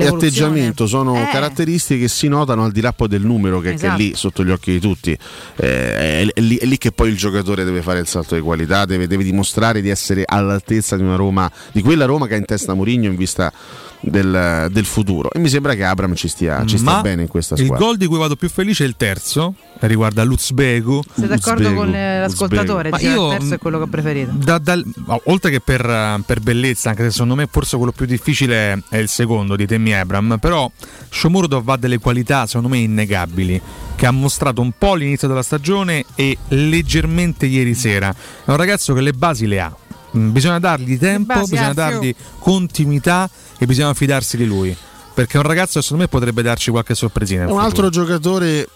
e 0.00 0.06
atteggiamento 0.06 0.86
sono 0.86 1.16
Eh. 1.20 1.26
caratteristiche 1.28 2.02
che 2.02 2.08
si 2.08 2.28
notano 2.28 2.62
al 2.62 2.70
di 2.70 2.80
là 2.80 2.92
poi 2.92 3.08
del 3.08 3.22
numero 3.22 3.58
che, 3.58 3.70
che 3.70 3.74
Esatto. 3.74 3.94
è 3.94 3.96
lì 3.96 4.12
sotto 4.14 4.44
gli 4.44 4.50
occhi 4.52 4.70
di 4.70 4.78
tutti. 4.78 5.10
Eh, 5.10 5.16
è, 5.56 6.26
è 6.34 6.40
lì, 6.40 6.54
è 6.56 6.66
lì 6.66 6.78
che 6.78 6.92
poi 6.92 7.08
il 7.10 7.16
giocatore 7.16 7.64
deve 7.64 7.82
fare 7.82 7.98
il 7.98 8.06
salto 8.06 8.36
di 8.36 8.40
qualità, 8.40 8.84
deve, 8.84 9.08
deve 9.08 9.24
dimostrare 9.24 9.80
di 9.80 9.88
essere 9.88 10.22
all'altezza 10.24 10.94
di 10.96 11.02
una 11.02 11.16
Roma, 11.16 11.50
di 11.72 11.82
quella 11.82 12.04
Roma 12.04 12.28
che 12.28 12.34
ha 12.34 12.36
in 12.36 12.44
testa 12.44 12.74
Mourinho 12.74 13.06
in 13.06 13.16
vista 13.16 13.52
del, 14.00 14.68
del 14.70 14.84
futuro. 14.84 15.30
E 15.30 15.38
mi 15.38 15.48
sembra 15.48 15.74
che 15.74 15.84
Abram 15.84 16.14
ci 16.14 16.28
stia, 16.28 16.64
ci 16.64 16.78
sta 16.78 16.94
Ma 16.96 17.00
bene 17.00 17.22
in 17.22 17.28
questa 17.28 17.54
il 17.54 17.64
squadra. 17.64 17.84
gol 17.86 17.96
di 17.96 18.06
cui 18.06 18.18
vado 18.18 18.36
più 18.36 18.48
felice 18.48 18.84
è 18.84 18.86
il 18.86 18.96
terzo, 18.96 19.54
riguarda 19.80 20.22
Luzbegu. 20.24 21.02
Sei 21.14 21.26
d'accordo 21.26 21.72
con 21.74 21.94
eh, 21.94 22.20
l'ascoltatore? 22.20 22.90
Dice, 22.90 23.08
io- 23.08 23.32
il 23.32 23.38
terzo 23.38 23.54
è 23.54 23.58
quello 23.58 23.78
che 23.78 23.84
ho 23.84 23.88
preferito. 23.88 24.32
Da- 24.32 24.82
oh, 25.06 25.20
oltre 25.26 25.50
che 25.50 25.60
per, 25.60 26.22
per 26.24 26.40
bellezza, 26.40 26.90
anche 26.90 27.04
se 27.04 27.10
secondo 27.10 27.34
me 27.34 27.48
forse 27.50 27.76
quello 27.76 27.92
più 27.92 28.06
difficile 28.06 28.82
è 28.88 28.96
il 28.96 29.08
secondo 29.08 29.56
di 29.56 29.66
Temi 29.66 29.94
Abram, 29.94 30.38
però 30.40 30.70
Shomurodov 31.10 31.68
ha 31.68 31.76
delle 31.76 31.98
qualità 31.98 32.46
secondo 32.46 32.68
me 32.68 32.78
innegabili 32.78 33.60
che 33.96 34.06
ha 34.06 34.10
mostrato 34.12 34.60
un 34.60 34.70
po' 34.78 34.92
all'inizio 34.92 35.26
della 35.26 35.42
stagione 35.42 36.04
e 36.14 36.38
leggermente 36.48 37.46
ieri 37.46 37.74
sera. 37.74 38.14
È 38.44 38.50
un 38.50 38.56
ragazzo 38.56 38.94
che 38.94 39.00
le 39.00 39.12
basi 39.12 39.46
le 39.46 39.60
ha. 39.60 39.76
Mm, 40.16 40.30
Bisogna 40.30 40.58
dargli 40.58 40.98
tempo, 40.98 41.34
basi 41.34 41.50
bisogna 41.50 41.72
dargli 41.74 42.14
continuità 42.38 43.28
e 43.58 43.66
bisogna 43.66 43.92
fidarsi 43.94 44.36
di 44.36 44.46
lui. 44.46 44.74
Perché 45.14 45.34
è 45.34 45.40
un 45.40 45.46
ragazzo 45.46 45.80
secondo 45.82 46.04
me 46.04 46.08
potrebbe 46.08 46.42
darci 46.42 46.70
qualche 46.70 46.94
sorpresina. 46.94 47.42
un 47.42 47.48
futuro. 47.48 47.66
altro 47.66 47.88
giocatore 47.90 48.68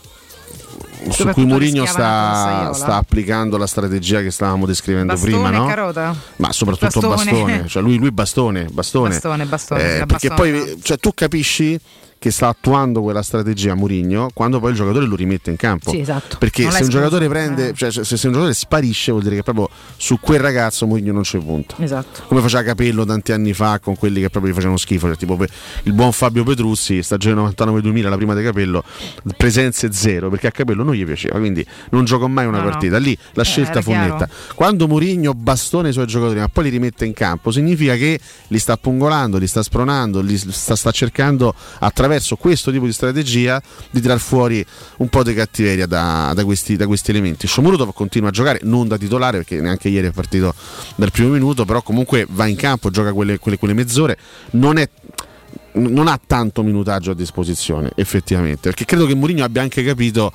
su 1.10 1.26
cui 1.28 1.44
Mourinho 1.44 1.84
sta, 1.84 2.72
sta 2.74 2.96
applicando 2.96 3.56
la 3.56 3.66
strategia 3.66 4.20
che 4.20 4.30
stavamo 4.30 4.66
descrivendo 4.66 5.12
Bastone 5.14 5.32
prima, 5.32 5.50
no? 5.50 5.66
carota? 5.66 6.14
Ma 6.36 6.52
soprattutto 6.52 7.00
Bastone. 7.08 7.30
bastone, 7.30 7.68
cioè 7.68 7.82
lui, 7.82 7.96
lui 7.98 8.10
bastone, 8.12 8.64
bastone. 8.70 9.08
Bastone, 9.10 9.44
bastone, 9.46 9.82
Eh, 9.82 10.06
perché 10.06 10.28
bastone, 10.28 10.50
poi 10.62 10.78
cioè, 10.82 10.98
tu 10.98 11.12
capisci 11.14 11.78
che 12.22 12.30
sta 12.30 12.46
attuando 12.46 13.02
quella 13.02 13.20
strategia 13.20 13.74
Murigno 13.74 14.30
quando 14.32 14.60
poi 14.60 14.70
il 14.70 14.76
giocatore 14.76 15.06
lo 15.06 15.16
rimette 15.16 15.50
in 15.50 15.56
campo. 15.56 15.90
Sì, 15.90 15.98
esatto. 15.98 16.36
Perché 16.38 16.62
Non 16.62 16.70
se 16.70 16.84
un 16.84 16.88
giocatore 16.88 17.26
prende, 17.26 17.70
eh. 17.70 17.74
cioè, 17.74 17.90
se, 17.90 18.04
se 18.04 18.14
un 18.26 18.32
giocatore 18.32 18.54
sparisce, 18.54 19.10
vuol 19.10 19.24
dire 19.24 19.34
che 19.34 19.42
proprio 19.42 19.68
su 19.96 20.20
quel 20.20 20.38
ragazzo 20.38 20.86
Murigno 20.86 21.12
non 21.12 21.22
c'è 21.22 21.38
punto. 21.40 21.74
Esatto. 21.78 22.22
Come 22.28 22.40
faceva 22.40 22.62
Capello 22.62 23.04
tanti 23.04 23.32
anni 23.32 23.52
fa 23.52 23.80
con 23.80 23.96
quelli 23.96 24.20
che 24.20 24.30
proprio 24.30 24.52
gli 24.52 24.54
facevano 24.54 24.78
schifo, 24.78 25.08
cioè, 25.08 25.16
tipo 25.16 25.36
il 25.82 25.92
buon 25.94 26.12
Fabio 26.12 26.44
Petruzzi, 26.44 27.02
stagione 27.02 27.42
99-2000, 27.56 28.08
la 28.08 28.14
prima 28.16 28.34
di 28.36 28.44
Capello, 28.44 28.84
presenze 29.36 29.92
zero, 29.92 30.30
perché 30.30 30.46
a 30.46 30.50
Capello 30.52 30.84
non 30.84 30.94
gli 30.94 31.04
piaceva, 31.04 31.38
quindi 31.40 31.66
non 31.90 32.04
giocò 32.04 32.28
mai 32.28 32.46
una 32.46 32.58
No, 32.62 32.68
partita. 32.68 32.98
Lì 32.98 33.18
la 33.32 33.42
Eh, 33.42 33.44
scelta 33.44 33.82
fu 33.82 33.90
netta. 33.90 34.28
Quando 34.54 34.86
Mourinho 34.86 35.34
bastona 35.34 35.88
i 35.88 35.92
suoi 35.92 36.06
giocatori, 36.06 36.38
ma 36.38 36.46
poi 36.46 36.62
li 36.64 36.70
rimette 36.70 37.04
in 37.04 37.14
campo, 37.14 37.50
significa 37.50 37.96
che 37.96 38.20
li 38.46 38.58
sta 38.60 38.76
pungolando, 38.76 39.38
li 39.38 39.48
sta 39.48 39.62
spronando, 39.64 40.20
li 40.20 40.38
sta, 40.38 40.76
sta 40.76 40.90
cercando 40.92 41.52
attraverso 41.80 42.10
questo 42.36 42.70
tipo 42.70 42.86
di 42.86 42.92
strategia 42.92 43.62
di 43.90 44.00
tirar 44.00 44.18
fuori 44.18 44.64
un 44.98 45.08
po' 45.08 45.22
di 45.22 45.34
cattiveria 45.34 45.86
da, 45.86 46.32
da 46.34 46.44
questi, 46.44 46.76
da 46.76 46.86
questi 46.86 47.10
elementi. 47.10 47.46
Shomurotov 47.46 47.92
continua 47.92 48.28
a 48.28 48.32
giocare, 48.32 48.60
non 48.62 48.88
da 48.88 48.96
titolare 48.96 49.38
perché 49.38 49.60
neanche 49.60 49.88
ieri 49.88 50.08
è 50.08 50.12
partito 50.12 50.54
dal 50.96 51.10
primo 51.10 51.30
minuto, 51.30 51.64
però 51.64 51.82
comunque 51.82 52.26
va 52.28 52.46
in 52.46 52.56
campo, 52.56 52.90
gioca 52.90 53.12
quelle, 53.12 53.38
quelle, 53.38 53.58
quelle 53.58 53.74
mezz'ore, 53.74 54.18
non 54.52 54.78
è 54.78 54.88
non 55.74 56.06
ha 56.06 56.20
tanto 56.24 56.62
minutaggio 56.62 57.12
a 57.12 57.14
disposizione 57.14 57.92
effettivamente 57.94 58.68
perché 58.68 58.84
credo 58.84 59.06
che 59.06 59.14
Mourinho 59.14 59.42
abbia 59.42 59.62
anche 59.62 59.82
capito 59.82 60.30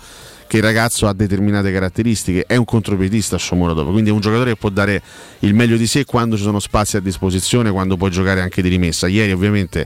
che 0.48 0.58
il 0.58 0.64
ragazzo 0.64 1.08
ha 1.08 1.14
determinate 1.14 1.72
caratteristiche 1.72 2.46
è 2.48 2.56
un 2.56 2.66
contropiedista 2.66 3.38
Shomurodov 3.38 3.92
quindi 3.92 4.10
è 4.10 4.14
un 4.14 4.20
giocatore 4.20 4.52
che 4.52 4.58
può 4.58 4.70
dare 4.70 5.02
il 5.40 5.54
meglio 5.54 5.78
di 5.78 5.88
sé 5.88 6.06
quando 6.06 6.38
ci 6.38 6.44
sono 6.44 6.60
spazi 6.60 6.98
a 6.98 7.00
disposizione 7.00 7.72
quando 7.72 7.98
può 7.98 8.08
giocare 8.08 8.42
anche 8.42 8.62
di 8.62 8.70
rimessa 8.70 9.08
ieri 9.08 9.32
ovviamente 9.32 9.86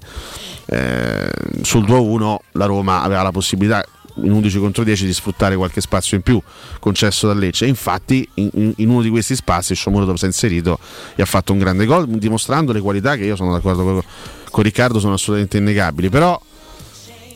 eh, 0.68 1.30
sul 1.62 1.84
2-1 1.84 2.36
la 2.54 2.66
Roma 2.66 3.02
aveva 3.02 3.24
la 3.24 3.32
possibilità 3.32 3.84
in 4.16 4.32
11 4.32 4.60
contro 4.60 4.84
10 4.84 5.06
di 5.06 5.14
sfruttare 5.14 5.56
qualche 5.56 5.82
spazio 5.82 6.18
in 6.18 6.24
più 6.24 6.42
concesso 6.80 7.28
da 7.28 7.34
Lecce. 7.34 7.66
Infatti, 7.66 8.28
in, 8.36 8.74
in- 8.76 8.90
uno 8.90 9.02
di 9.02 9.10
questi 9.10 9.36
spazi 9.36 9.76
Shomurodov 9.76 10.16
si 10.16 10.26
è 10.26 10.28
inserito 10.28 10.80
e 11.16 11.22
ha 11.22 11.26
fatto 11.26 11.54
un 11.54 11.60
grande 11.60 11.86
gol, 11.86 12.08
dimostrando 12.08 12.74
le 12.74 12.82
qualità 12.82 13.16
che 13.16 13.24
io 13.24 13.36
sono 13.36 13.54
d'accordo 13.54 13.84
con, 13.84 14.02
con 14.50 14.64
Riccardo, 14.64 15.00
sono 15.00 15.14
assolutamente 15.14 15.58
innegabili. 15.58 16.10
Però 16.10 16.40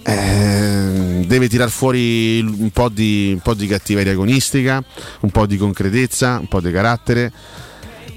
ehm, 0.06 1.26
deve 1.26 1.48
tirar 1.48 1.70
fuori 1.70 2.40
un 2.40 2.70
po, 2.72 2.90
di, 2.90 3.32
un 3.34 3.40
po' 3.40 3.54
di 3.54 3.68
cattiveria 3.68 4.12
agonistica, 4.12 4.84
un 5.22 5.32
po' 5.32 5.46
di 5.46 5.58
concretezza, 5.58 6.38
un 6.40 6.48
po' 6.48 6.62
di 6.62 6.72
carattere. 6.72 7.32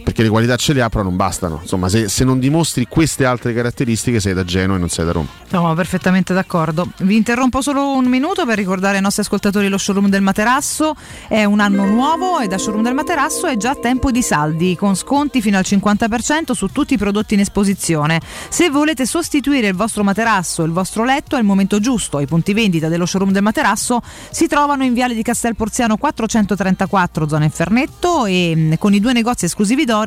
Perché 0.09 0.23
le 0.23 0.31
qualità 0.31 0.57
ce 0.57 0.73
le 0.73 0.81
ha, 0.81 0.89
però 0.89 1.05
non 1.05 1.17
bastano. 1.17 1.59
Insomma, 1.61 1.91
se, 1.91 2.09
se 2.09 2.25
non 2.25 2.39
dimostri 2.39 2.87
queste 2.89 3.27
altre 3.27 3.53
caratteristiche, 3.53 4.21
sei 4.21 4.33
da 4.33 4.43
Genoa 4.43 4.77
e 4.77 4.79
non 4.79 4.89
sei 4.89 5.05
da 5.05 5.13
Roma. 5.13 5.29
Siamo 5.47 5.75
perfettamente 5.75 6.33
d'accordo. 6.33 6.89
Vi 7.01 7.15
interrompo 7.15 7.61
solo 7.61 7.95
un 7.95 8.07
minuto 8.07 8.47
per 8.47 8.57
ricordare 8.57 8.97
ai 8.97 9.03
nostri 9.03 9.21
ascoltatori 9.21 9.69
lo 9.69 9.77
showroom 9.77 10.09
del 10.09 10.23
materasso. 10.23 10.95
È 11.29 11.45
un 11.45 11.61
anno 11.61 11.85
nuovo 11.85 12.39
e 12.39 12.47
da 12.47 12.57
showroom 12.57 12.85
del 12.85 12.95
materasso 12.95 13.49
è 13.49 13.59
già 13.59 13.75
tempo 13.75 14.11
di 14.11 14.23
saldi 14.23 14.77
con 14.77 14.95
sconti 14.97 15.43
fino 15.43 15.59
al 15.59 15.65
50% 15.67 16.53
su 16.53 16.69
tutti 16.69 16.95
i 16.95 16.97
prodotti 16.97 17.35
in 17.35 17.41
esposizione. 17.41 18.19
Se 18.49 18.71
volete 18.71 19.05
sostituire 19.05 19.69
il 19.69 19.75
vostro 19.75 20.05
materasso 20.05 20.63
il 20.63 20.73
vostro 20.73 21.05
letto 21.05 21.37
è 21.37 21.39
il 21.39 21.45
momento 21.45 21.81
giusto. 21.81 22.19
I 22.19 22.27
punti 22.27 22.55
vendita 22.55 22.89
dello 22.89 23.05
showroom 23.05 23.31
del 23.31 23.43
materasso 23.43 24.01
si 24.31 24.47
trovano 24.47 24.85
in 24.85 24.95
Viale 24.95 25.13
di 25.13 25.23
Castel 25.23 25.55
Porziano 25.55 25.99
434 25.99 27.29
zona 27.29 27.45
Infernetto 27.45 28.25
e 28.25 28.57
mh, 28.57 28.79
con 28.79 28.95
i 28.95 29.01
due 29.01 29.13
negozi 29.13 29.45
esclusivi 29.45 29.85
Dorelan 29.85 29.98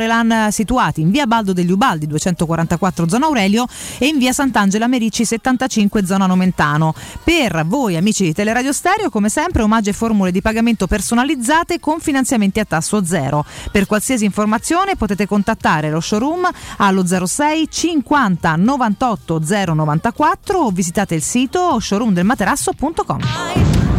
eh, 0.47 0.51
situati 0.51 1.01
in 1.01 1.11
Via 1.11 1.25
Baldo 1.27 1.53
degli 1.53 1.71
Ubaldi 1.71 2.07
244 2.07 3.07
zona 3.07 3.25
Aurelio 3.25 3.65
e 3.97 4.07
in 4.07 4.17
Via 4.17 4.33
Sant'Angela 4.33 4.87
Merici 4.87 5.25
75 5.25 6.05
zona 6.05 6.25
Nomentano. 6.25 6.93
Per 7.23 7.65
voi 7.65 7.95
amici 7.97 8.23
di 8.23 8.33
Teleradio 8.33 8.73
Stereo 8.73 9.09
come 9.09 9.29
sempre 9.29 9.61
omaggio 9.61 9.89
e 9.89 9.93
formule 9.93 10.31
di 10.31 10.41
pagamento 10.41 10.87
personalizzate 10.87 11.79
con 11.79 11.99
finanziamenti 11.99 12.59
a 12.59 12.65
tasso 12.65 13.03
zero. 13.05 13.45
Per 13.71 13.85
qualsiasi 13.85 14.25
informazione 14.25 14.95
potete 14.95 15.25
contattare 15.27 15.89
lo 15.89 15.99
showroom 15.99 16.49
allo 16.77 17.05
06 17.05 17.67
50 17.69 18.55
98 18.55 19.41
094 19.73 20.59
o 20.59 20.69
visitate 20.71 21.15
il 21.15 21.23
sito 21.23 21.79
showroomdelmaterasso.com. 21.79 23.19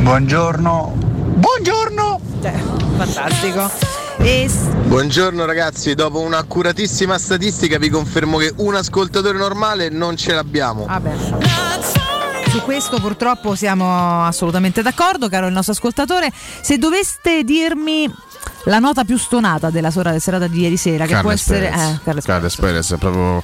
Buongiorno. 0.03 0.93
Buongiorno. 1.36 2.20
fantastico. 2.97 4.01
E 4.24 4.48
Buongiorno 4.86 5.44
ragazzi, 5.44 5.94
dopo 5.94 6.20
un'accuratissima 6.20 7.18
statistica 7.18 7.76
vi 7.78 7.88
confermo 7.88 8.38
che 8.38 8.52
un 8.58 8.76
ascoltatore 8.76 9.36
normale 9.36 9.88
non 9.88 10.16
ce 10.16 10.32
l'abbiamo. 10.32 10.86
Su 12.48 12.60
questo 12.62 13.00
purtroppo 13.00 13.56
siamo 13.56 14.24
assolutamente 14.24 14.80
d'accordo, 14.80 15.28
caro 15.28 15.48
il 15.48 15.52
nostro 15.52 15.72
ascoltatore. 15.72 16.30
Se 16.60 16.78
doveste 16.78 17.42
dirmi 17.42 18.08
la 18.66 18.78
nota 18.78 19.02
più 19.02 19.16
stonata 19.18 19.70
della 19.70 19.90
sera- 19.90 20.16
serata 20.20 20.46
di 20.46 20.60
ieri 20.60 20.76
sera, 20.76 21.04
che 21.04 21.18
può 21.18 21.30
Carles 21.30 21.40
essere... 21.40 21.68
Perez. 21.70 21.80
eh, 21.80 21.98
Carles 22.04 22.24
Carles 22.24 22.56
Perez 22.56 22.92
è 22.92 22.96
proprio 22.98 23.42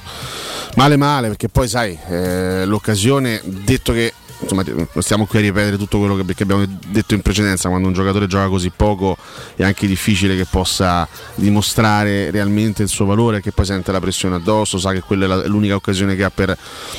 male 0.75 0.95
male 0.95 1.27
perché 1.27 1.49
poi 1.49 1.67
sai 1.67 1.97
eh, 2.07 2.63
l'occasione 2.65 3.41
detto 3.43 3.91
che 3.91 4.13
insomma 4.41 4.63
stiamo 4.99 5.25
qui 5.25 5.39
a 5.39 5.41
ripetere 5.41 5.77
tutto 5.77 5.99
quello 5.99 6.15
che, 6.15 6.23
che 6.33 6.43
abbiamo 6.43 6.65
detto 6.87 7.13
in 7.13 7.21
precedenza 7.21 7.67
quando 7.67 7.87
un 7.87 7.93
giocatore 7.93 8.25
gioca 8.27 8.47
così 8.47 8.71
poco 8.73 9.17
è 9.55 9.63
anche 9.63 9.85
difficile 9.85 10.37
che 10.37 10.45
possa 10.45 11.07
dimostrare 11.35 12.31
realmente 12.31 12.81
il 12.83 12.87
suo 12.89 13.05
valore 13.05 13.41
che 13.41 13.51
poi 13.51 13.65
sente 13.65 13.91
la 13.91 13.99
pressione 13.99 14.35
addosso 14.35 14.77
sa 14.77 14.93
che 14.93 15.01
quella 15.01 15.25
è 15.25 15.27
la- 15.27 15.45
l'unica 15.47 15.75
occasione 15.75 16.15
che 16.15 16.23
ha 16.23 16.29
per, 16.29 16.57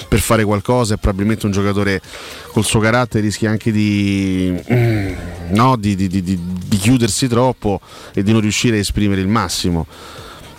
per 0.08 0.20
fare 0.20 0.44
qualcosa 0.44 0.94
e 0.94 0.98
probabilmente 0.98 1.46
un 1.46 1.52
giocatore 1.52 2.02
col 2.52 2.64
suo 2.64 2.80
carattere 2.80 3.24
rischia 3.24 3.50
anche 3.50 3.72
di, 3.72 4.54
no, 5.48 5.76
di- 5.76 5.96
di- 5.96 6.08
di 6.22 6.76
chiudersi 6.76 7.26
troppo 7.26 7.80
e 8.12 8.22
di 8.22 8.32
non 8.32 8.40
riuscire 8.42 8.76
a 8.76 8.80
esprimere 8.80 9.20
il 9.20 9.28
massimo 9.28 9.86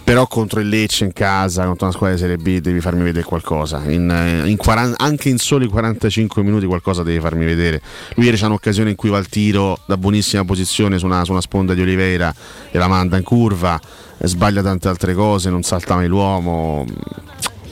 però 0.03 0.27
contro 0.27 0.59
il 0.59 0.67
Lecce 0.67 1.05
in 1.05 1.13
casa, 1.13 1.65
contro 1.65 1.85
una 1.85 1.93
squadra 1.93 2.15
di 2.15 2.21
Serie 2.21 2.37
B, 2.37 2.59
devi 2.59 2.81
farmi 2.81 3.03
vedere 3.03 3.23
qualcosa. 3.23 3.81
In, 3.87 4.09
eh, 4.09 4.49
in 4.49 4.57
40 4.57 5.03
anche 5.03 5.29
in 5.29 5.37
soli 5.37 5.67
45 5.67 6.43
minuti 6.43 6.65
qualcosa 6.65 7.03
devi 7.03 7.19
farmi 7.19 7.45
vedere. 7.45 7.81
Lui 8.15 8.25
ieri 8.25 8.37
c'è 8.37 8.45
un'occasione 8.45 8.89
in 8.89 8.95
cui 8.95 9.09
va 9.09 9.17
al 9.17 9.27
tiro 9.27 9.79
da 9.85 9.97
buonissima 9.97 10.43
posizione 10.43 10.97
su 10.97 11.05
una, 11.05 11.23
su 11.23 11.31
una 11.31 11.41
sponda 11.41 11.73
di 11.73 11.81
Oliveira 11.81 12.33
e 12.71 12.77
la 12.77 12.87
manda 12.87 13.17
in 13.17 13.23
curva, 13.23 13.79
eh, 14.17 14.27
sbaglia 14.27 14.61
tante 14.61 14.87
altre 14.87 15.13
cose, 15.13 15.49
non 15.49 15.63
salta 15.63 15.95
mai 15.95 16.07
l'uomo. 16.07 16.85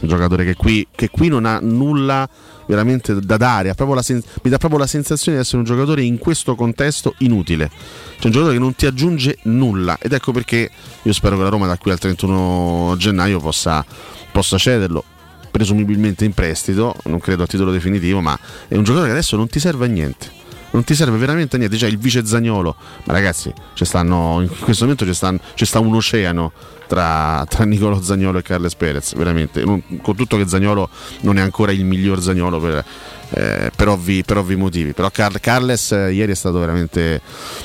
Un 0.02 0.08
giocatore 0.08 0.46
che 0.46 0.56
qui, 0.56 0.88
che 0.96 1.10
qui 1.10 1.28
non 1.28 1.46
ha 1.46 1.60
nulla 1.62 2.30
veramente 2.70 3.20
da 3.20 3.36
dare, 3.36 3.74
sen- 4.02 4.22
mi 4.44 4.50
dà 4.52 4.60
proprio 4.60 4.80
la 4.80 4.86
sensazione 4.86 5.38
di 5.38 5.44
essere 5.44 5.58
un 5.58 5.64
giocatore 5.64 6.04
in 6.04 6.20
questo 6.20 6.54
contesto 6.54 7.16
inutile. 7.20 7.68
C'è 7.68 8.26
un 8.26 8.32
giocatore 8.32 8.54
che 8.54 8.60
non 8.60 8.76
ti 8.76 8.86
aggiunge 8.86 9.40
nulla 9.44 9.98
ed 10.00 10.14
ecco 10.14 10.32
perché 10.32 10.70
io 11.02 11.14
spero 11.14 11.36
che 11.36 11.44
la 11.44 11.50
Roma 11.50 11.66
da 11.66 11.78
qui 11.78 11.90
al 11.90 11.98
31 11.98 12.94
gennaio 12.98 13.40
possa, 13.40 13.84
possa 14.32 14.58
cederlo 14.60 15.04
presumibilmente 15.50 16.26
in 16.26 16.34
prestito, 16.34 16.96
non 17.06 17.20
credo 17.20 17.44
a 17.44 17.48
titolo 17.48 17.72
definitivo, 17.72 18.22
ma 18.22 18.38
è 18.68 18.76
un 18.76 18.84
giocatore 18.84 19.08
che 19.08 19.18
adesso 19.18 19.36
non 19.36 19.48
ti 19.48 19.60
serve 19.60 19.86
a 19.86 19.90
niente. 19.90 20.39
Non 20.72 20.84
ti 20.84 20.94
serve 20.94 21.18
veramente 21.18 21.58
niente, 21.58 21.78
c'è 21.78 21.88
il 21.88 21.98
vice 21.98 22.26
Zagnolo, 22.26 22.76
ma 23.06 23.14
ragazzi, 23.14 23.52
stanno, 23.74 24.42
in 24.42 24.50
questo 24.60 24.84
momento 24.84 25.04
ci, 25.06 25.14
stanno- 25.14 25.40
ci 25.56 25.66
sta 25.66 25.80
un 25.80 25.96
oceano 25.96 26.52
tra, 26.88 27.44
tra 27.50 27.64
Nicolo 27.66 28.02
Zagnolo 28.02 28.38
e 28.38 28.42
Carles 28.44 28.76
Perez, 28.76 29.16
veramente, 29.16 29.64
Non- 29.64 29.82
con 30.02 30.16
tutto 30.16 30.38
che 30.38 30.48
Zagnolo 30.48 30.90
non 31.22 31.38
è 31.38 31.42
ancora 31.42 31.72
il 31.72 31.84
miglior 31.86 32.22
Zagnolo 32.22 32.60
per, 32.60 32.86
eh, 33.32 33.72
per 33.76 33.88
ovvi, 33.88 34.24
per 34.24 34.38
ovvi 34.38 34.56
motivi, 34.56 34.94
però 34.94 35.10
Car- 35.10 35.40
Carles 35.40 35.92
eh, 35.92 36.12
ieri 36.12 36.32
è 36.32 36.36
stato 36.36 36.60
veramente 36.60 37.22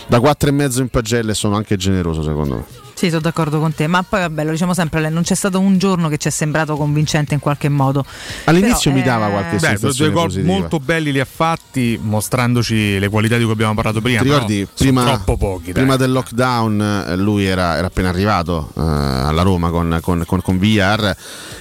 da 0.07 0.19
4,5 0.19 0.81
in 0.81 0.89
pagelle 0.89 1.33
e 1.33 1.35
sono 1.35 1.57
anche 1.57 1.77
generoso 1.77 2.23
secondo 2.23 2.55
me. 2.57 2.65
Sì, 2.95 3.09
sono 3.09 3.21
d'accordo 3.21 3.59
con 3.59 3.75
te, 3.75 3.89
ma 3.89 4.05
poi 4.05 4.21
vabbè, 4.21 4.45
lo 4.45 4.53
diciamo 4.53 4.73
sempre, 4.73 5.11
non 5.11 5.25
c'è 5.25 5.35
stato 5.35 5.59
un 5.59 5.79
giorno 5.79 6.09
che 6.09 6.17
ci 6.17 6.29
è 6.29 6.31
sembrato 6.31 6.77
convincente 6.77 7.35
in 7.35 7.41
qualche 7.41 7.69
modo. 7.69 8.05
All'inizio 8.45 8.93
Però, 8.93 9.03
mi 9.03 9.03
dava 9.03 9.27
eh, 9.27 9.31
qualche 9.31 9.57
Beh, 9.57 9.59
due 9.59 9.69
sensazione 9.69 10.13
gol 10.13 10.27
positiva. 10.27 10.53
molto 10.53 10.79
belli 10.79 11.11
li 11.11 11.19
ha 11.19 11.27
fatti, 11.27 11.99
mostrandoci 12.01 12.99
le 13.01 13.09
qualità 13.09 13.37
di 13.37 13.43
cui 13.43 13.53
abbiamo 13.53 13.75
parlato 13.75 14.01
prima. 14.01 14.21
Ti 14.21 14.25
ricordi 14.25 14.69
prima, 14.77 15.05
troppo 15.05 15.37
pochi. 15.37 15.73
prima 15.73 15.97
del 15.97 16.13
lockdown 16.13 17.05
eh, 17.09 17.17
lui 17.17 17.45
era, 17.45 17.77
era 17.77 17.89
appena 17.89 18.11
arrivato 18.11 18.71
eh, 18.77 18.81
alla 18.81 19.43
Roma 19.43 19.71
con, 19.71 19.99
con, 20.01 20.23
con, 20.25 20.41
con 20.41 20.59
VR 20.59 21.17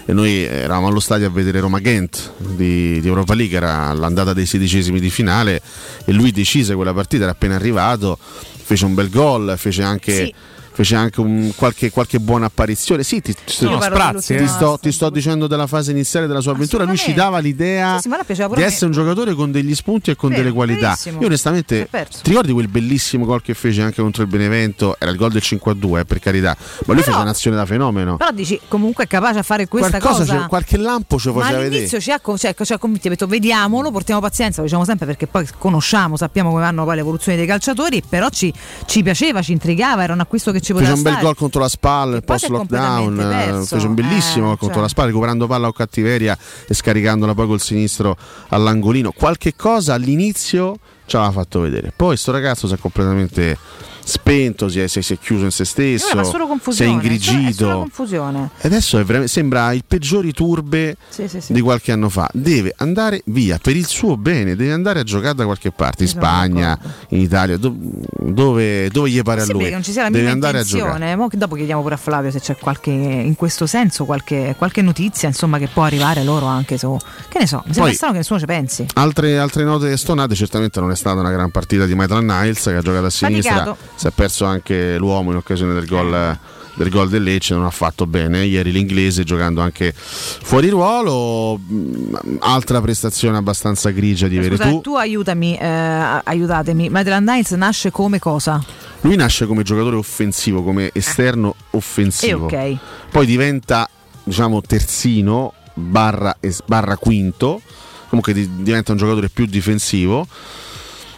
e 0.05 0.13
noi 0.13 0.43
eravamo 0.43 0.87
allo 0.87 0.99
stadio 0.99 1.27
a 1.27 1.29
vedere 1.31 1.59
Roma 1.59 1.79
Ghent 1.79 2.33
di, 2.37 3.01
di 3.01 3.07
Europa 3.07 3.33
League, 3.33 3.57
era 3.57 3.91
l'andata 3.93 4.33
dei 4.33 4.45
sedicesimi 4.45 4.99
di 4.99 5.09
finale 5.09 5.61
e 6.05 6.11
lui 6.11 6.31
decise 6.31 6.75
quella 6.75 6.93
partita, 6.93 7.23
era 7.23 7.31
appena 7.31 7.55
arrivato, 7.55 8.19
fece 8.19 8.85
un 8.85 8.93
bel 8.93 9.09
gol, 9.09 9.55
fece 9.57 9.81
anche... 9.81 10.13
Sì. 10.13 10.33
Fece 10.73 10.95
anche 10.95 11.21
un- 11.21 11.51
qualche, 11.55 11.89
qualche 11.91 12.19
buona 12.19 12.47
apparizione. 12.47 13.03
Sì, 13.03 13.21
ti, 13.21 13.33
ti- 13.33 13.65
parlo 13.65 13.81
Sprazzi, 13.81 14.35
ti 14.35 14.43
eh. 14.43 14.47
sto, 14.47 14.77
ti 14.81 14.91
sto 14.91 15.09
dicendo 15.09 15.47
della 15.47 15.67
fase 15.67 15.91
iniziale 15.91 16.27
della 16.27 16.41
sua 16.41 16.51
avventura. 16.53 16.83
Lui 16.83 16.97
ci 16.97 17.13
dava 17.13 17.37
l'idea 17.39 17.99
Sì, 17.99 18.09
sì, 18.09 18.45
di 18.55 18.61
essere 18.61 18.85
un 18.87 18.91
giocatore 18.91 19.33
con 19.33 19.51
degli 19.51 19.75
spunti 19.75 20.11
e 20.11 20.15
con 20.15 20.29
Vero, 20.29 20.41
delle 20.41 20.53
qualità. 20.53 20.87
verissimo. 20.89 21.19
Io 21.21 21.27
onestamente 21.27 21.87
ti 21.91 22.29
ricordi 22.29 22.51
quel 22.53 22.67
bellissimo 22.67 23.25
gol 23.25 23.41
che 23.41 23.53
fece 23.53 23.81
anche 23.81 24.01
contro 24.01 24.23
il 24.23 24.29
Benevento? 24.29 24.95
Era 24.99 25.11
il 25.11 25.17
gol 25.17 25.31
del 25.31 25.41
5-2, 25.43 25.99
eh, 25.99 26.05
per 26.05 26.19
carità, 26.19 26.55
ma 26.85 26.93
lui 26.93 27.03
fece 27.03 27.17
un'azione 27.17 27.55
da 27.55 27.65
fenomeno. 27.65 28.17
Però 28.17 28.31
dici 28.31 28.59
comunque 28.67 29.03
è 29.05 29.07
capace 29.07 29.39
a 29.39 29.43
fare 29.43 29.67
questa 29.67 29.99
Qualcosa 29.99 30.25
cosa. 30.33 30.47
qualche 30.47 30.77
lampo 30.77 31.17
ci 31.19 31.29
faceva 31.31 31.57
vedere. 31.59 31.65
all'inizio 31.67 31.99
ci 31.99 32.11
ha, 32.11 32.19
cioè, 32.37 32.55
ci 32.63 32.73
ha 32.73 32.77
convinti, 32.77 33.07
ha 33.07 33.09
detto 33.11 33.27
vediamolo, 33.27 33.91
portiamo 33.91 34.19
pazienza, 34.21 34.59
lo 34.61 34.65
diciamo 34.65 34.85
sempre 34.85 35.05
perché 35.05 35.27
poi 35.27 35.45
conosciamo, 35.57 36.17
sappiamo 36.17 36.49
come 36.49 36.61
vanno 36.61 36.83
poi 36.85 36.95
le 36.95 37.01
evoluzioni 37.01 37.37
dei 37.37 37.45
calciatori, 37.47 38.01
però 38.07 38.29
ci, 38.29 38.51
ci 38.85 39.03
piaceva, 39.03 39.41
ci 39.41 39.51
intrigava, 39.51 40.03
era 40.03 40.13
un 40.13 40.19
acquisto 40.19 40.51
che 40.51 40.61
ci 40.63 40.73
Fece 40.73 40.91
un 40.91 41.01
bel 41.01 41.17
gol 41.19 41.35
contro 41.35 41.61
la 41.61 41.67
SPAL 41.69 42.23
post 42.23 42.47
lockdown. 42.47 43.19
eh. 43.19 43.65
Fece 43.65 43.85
un 43.87 43.93
bellissimo 43.93 44.45
Eh, 44.45 44.47
gol 44.49 44.57
contro 44.57 44.73
cioè. 44.75 44.81
la 44.83 44.87
SPAL, 44.89 45.05
recuperando 45.07 45.47
palla 45.47 45.67
o 45.67 45.71
cattiveria 45.71 46.37
e 46.67 46.73
scaricandola 46.73 47.33
poi 47.33 47.47
col 47.47 47.61
sinistro 47.61 48.15
all'angolino. 48.49 49.11
Qualche 49.11 49.55
cosa 49.55 49.93
all'inizio 49.93 50.77
ci 51.05 51.15
aveva 51.17 51.31
fatto 51.31 51.59
vedere. 51.59 51.91
Poi 51.95 52.15
sto 52.17 52.31
ragazzo 52.31 52.67
si 52.67 52.73
è 52.73 52.77
completamente 52.77 53.57
spento, 54.03 54.67
si 54.69 54.79
è, 54.79 54.87
si 54.87 54.99
è- 54.99 55.17
chiuso 55.19 55.45
in 55.45 55.51
se 55.51 55.63
E 55.63 55.65
stesso, 55.65 56.07
fa 56.15 56.23
solo 56.23 56.45
si 56.47 56.53
è 56.53 56.59
cioè, 56.59 56.71
È 56.71 56.73
solo 56.73 56.89
ingrigito. 56.91 57.69
confusione. 57.79 58.49
Adesso 58.61 58.99
è 58.99 59.03
veramente- 59.03 59.31
sembra 59.31 59.71
il 59.73 59.83
peggiori 59.87 60.31
turbe 60.33 60.97
Sì, 61.09 61.27
sì, 61.27 61.39
sì. 61.41 61.53
di 61.53 61.61
qualche 61.61 61.91
anno 61.91 62.09
fa. 62.09 62.29
Deve 62.33 62.73
andare 62.77 63.21
via 63.25 63.59
per 63.61 63.75
il 63.75 63.85
suo 63.87 64.17
bene, 64.17 64.55
deve 64.55 64.71
andare 64.71 64.99
a 64.99 65.03
giocare 65.03 65.35
da 65.35 65.45
qualche 65.45 65.71
parte, 65.71 66.03
in 66.03 66.09
Sono 66.09 66.21
Spagna, 66.21 66.77
in 67.09 67.19
Italia, 67.21 67.57
do- 67.57 67.75
dove, 68.19 68.89
dove 68.89 69.09
gli 69.09 69.21
pare 69.21 69.41
a 69.41 69.45
lui. 69.45 69.69
non 69.71 69.83
ci 69.83 69.91
sia 69.91 70.03
la 70.03 70.09
deve 70.09 70.29
andare 70.29 70.59
a 70.59 70.63
giocare. 70.63 70.91
intenzione. 70.93 71.15
Mo 71.15 71.29
dopo 71.31 71.55
chiediamo 71.55 71.81
pure 71.81 71.95
a 71.95 71.97
Flavio 71.97 72.31
se 72.31 72.39
c'è 72.39 72.55
qualche, 72.57 72.91
in 72.91 73.35
questo 73.35 73.65
senso, 73.65 74.05
qualche, 74.05 74.55
qualche 74.57 74.81
notizia 74.81 75.27
insomma, 75.27 75.57
che 75.57 75.67
può 75.67 75.83
arrivare 75.83 76.23
loro 76.23 76.45
anche 76.45 76.77
su. 76.77 76.97
Che 77.29 77.39
ne 77.39 77.47
so, 77.47 77.57
mi 77.57 77.63
sembra 77.73 77.83
Poi- 77.83 77.93
strano 77.95 78.13
che 78.13 78.19
nessuno 78.19 78.39
ci 78.39 78.45
pensi. 78.45 78.85
Altre, 78.95 79.37
altre 79.37 79.63
note 79.63 79.95
stonate, 79.97 80.35
certamente 80.35 80.79
non 80.79 80.91
è 80.91 80.95
stata 80.95 81.19
una 81.19 81.31
gran 81.31 81.49
partita 81.51 81.85
di 81.85 81.95
Maitland 81.95 82.29
Niles 82.29 82.61
che 82.63 82.75
ha 82.75 82.81
giocato 82.81 83.05
a 83.05 83.09
sinistra, 83.09 83.53
Faticato. 83.53 83.77
Si 83.95 84.07
è 84.07 84.11
perso 84.11 84.45
anche 84.45 84.97
l'uomo 84.97 85.31
in 85.31 85.37
occasione 85.37 85.73
del 85.73 85.85
gol, 85.85 86.37
del 86.75 86.89
gol 86.89 87.09
del 87.09 87.23
Lecce, 87.23 87.53
non 87.53 87.65
ha 87.65 87.69
fatto 87.69 88.05
bene. 88.07 88.43
Ieri 88.45 88.71
l'inglese 88.71 89.23
giocando 89.23 89.61
anche 89.61 89.93
fuori 89.95 90.69
ruolo, 90.69 91.57
mh, 91.57 92.37
altra 92.39 92.81
prestazione 92.81 93.37
abbastanza 93.37 93.89
grigia 93.91 94.27
di 94.27 94.37
Scusa, 94.37 94.49
Veretù. 94.49 94.81
tu 94.81 94.95
aiutami, 94.95 95.55
eh, 95.57 95.65
aiutatemi. 95.67 96.89
Maitland 96.89 97.27
Niles 97.27 97.51
nasce 97.51 97.91
come 97.91 98.19
cosa? 98.19 98.63
Lui 99.01 99.15
nasce 99.15 99.45
come 99.45 99.63
giocatore 99.63 99.97
offensivo, 99.97 100.63
come 100.63 100.89
esterno 100.93 101.55
offensivo. 101.71 102.49
E 102.49 102.73
ok. 102.73 102.77
Poi 103.11 103.25
diventa, 103.25 103.89
diciamo, 104.23 104.61
terzino 104.61 105.53
barra, 105.73 106.35
barra 106.65 106.95
quinto. 106.97 107.61
Comunque 108.07 108.33
di- 108.33 108.63
diventa 108.63 108.91
un 108.91 108.97
giocatore 108.97 109.27
più 109.29 109.45
difensivo. 109.45 110.25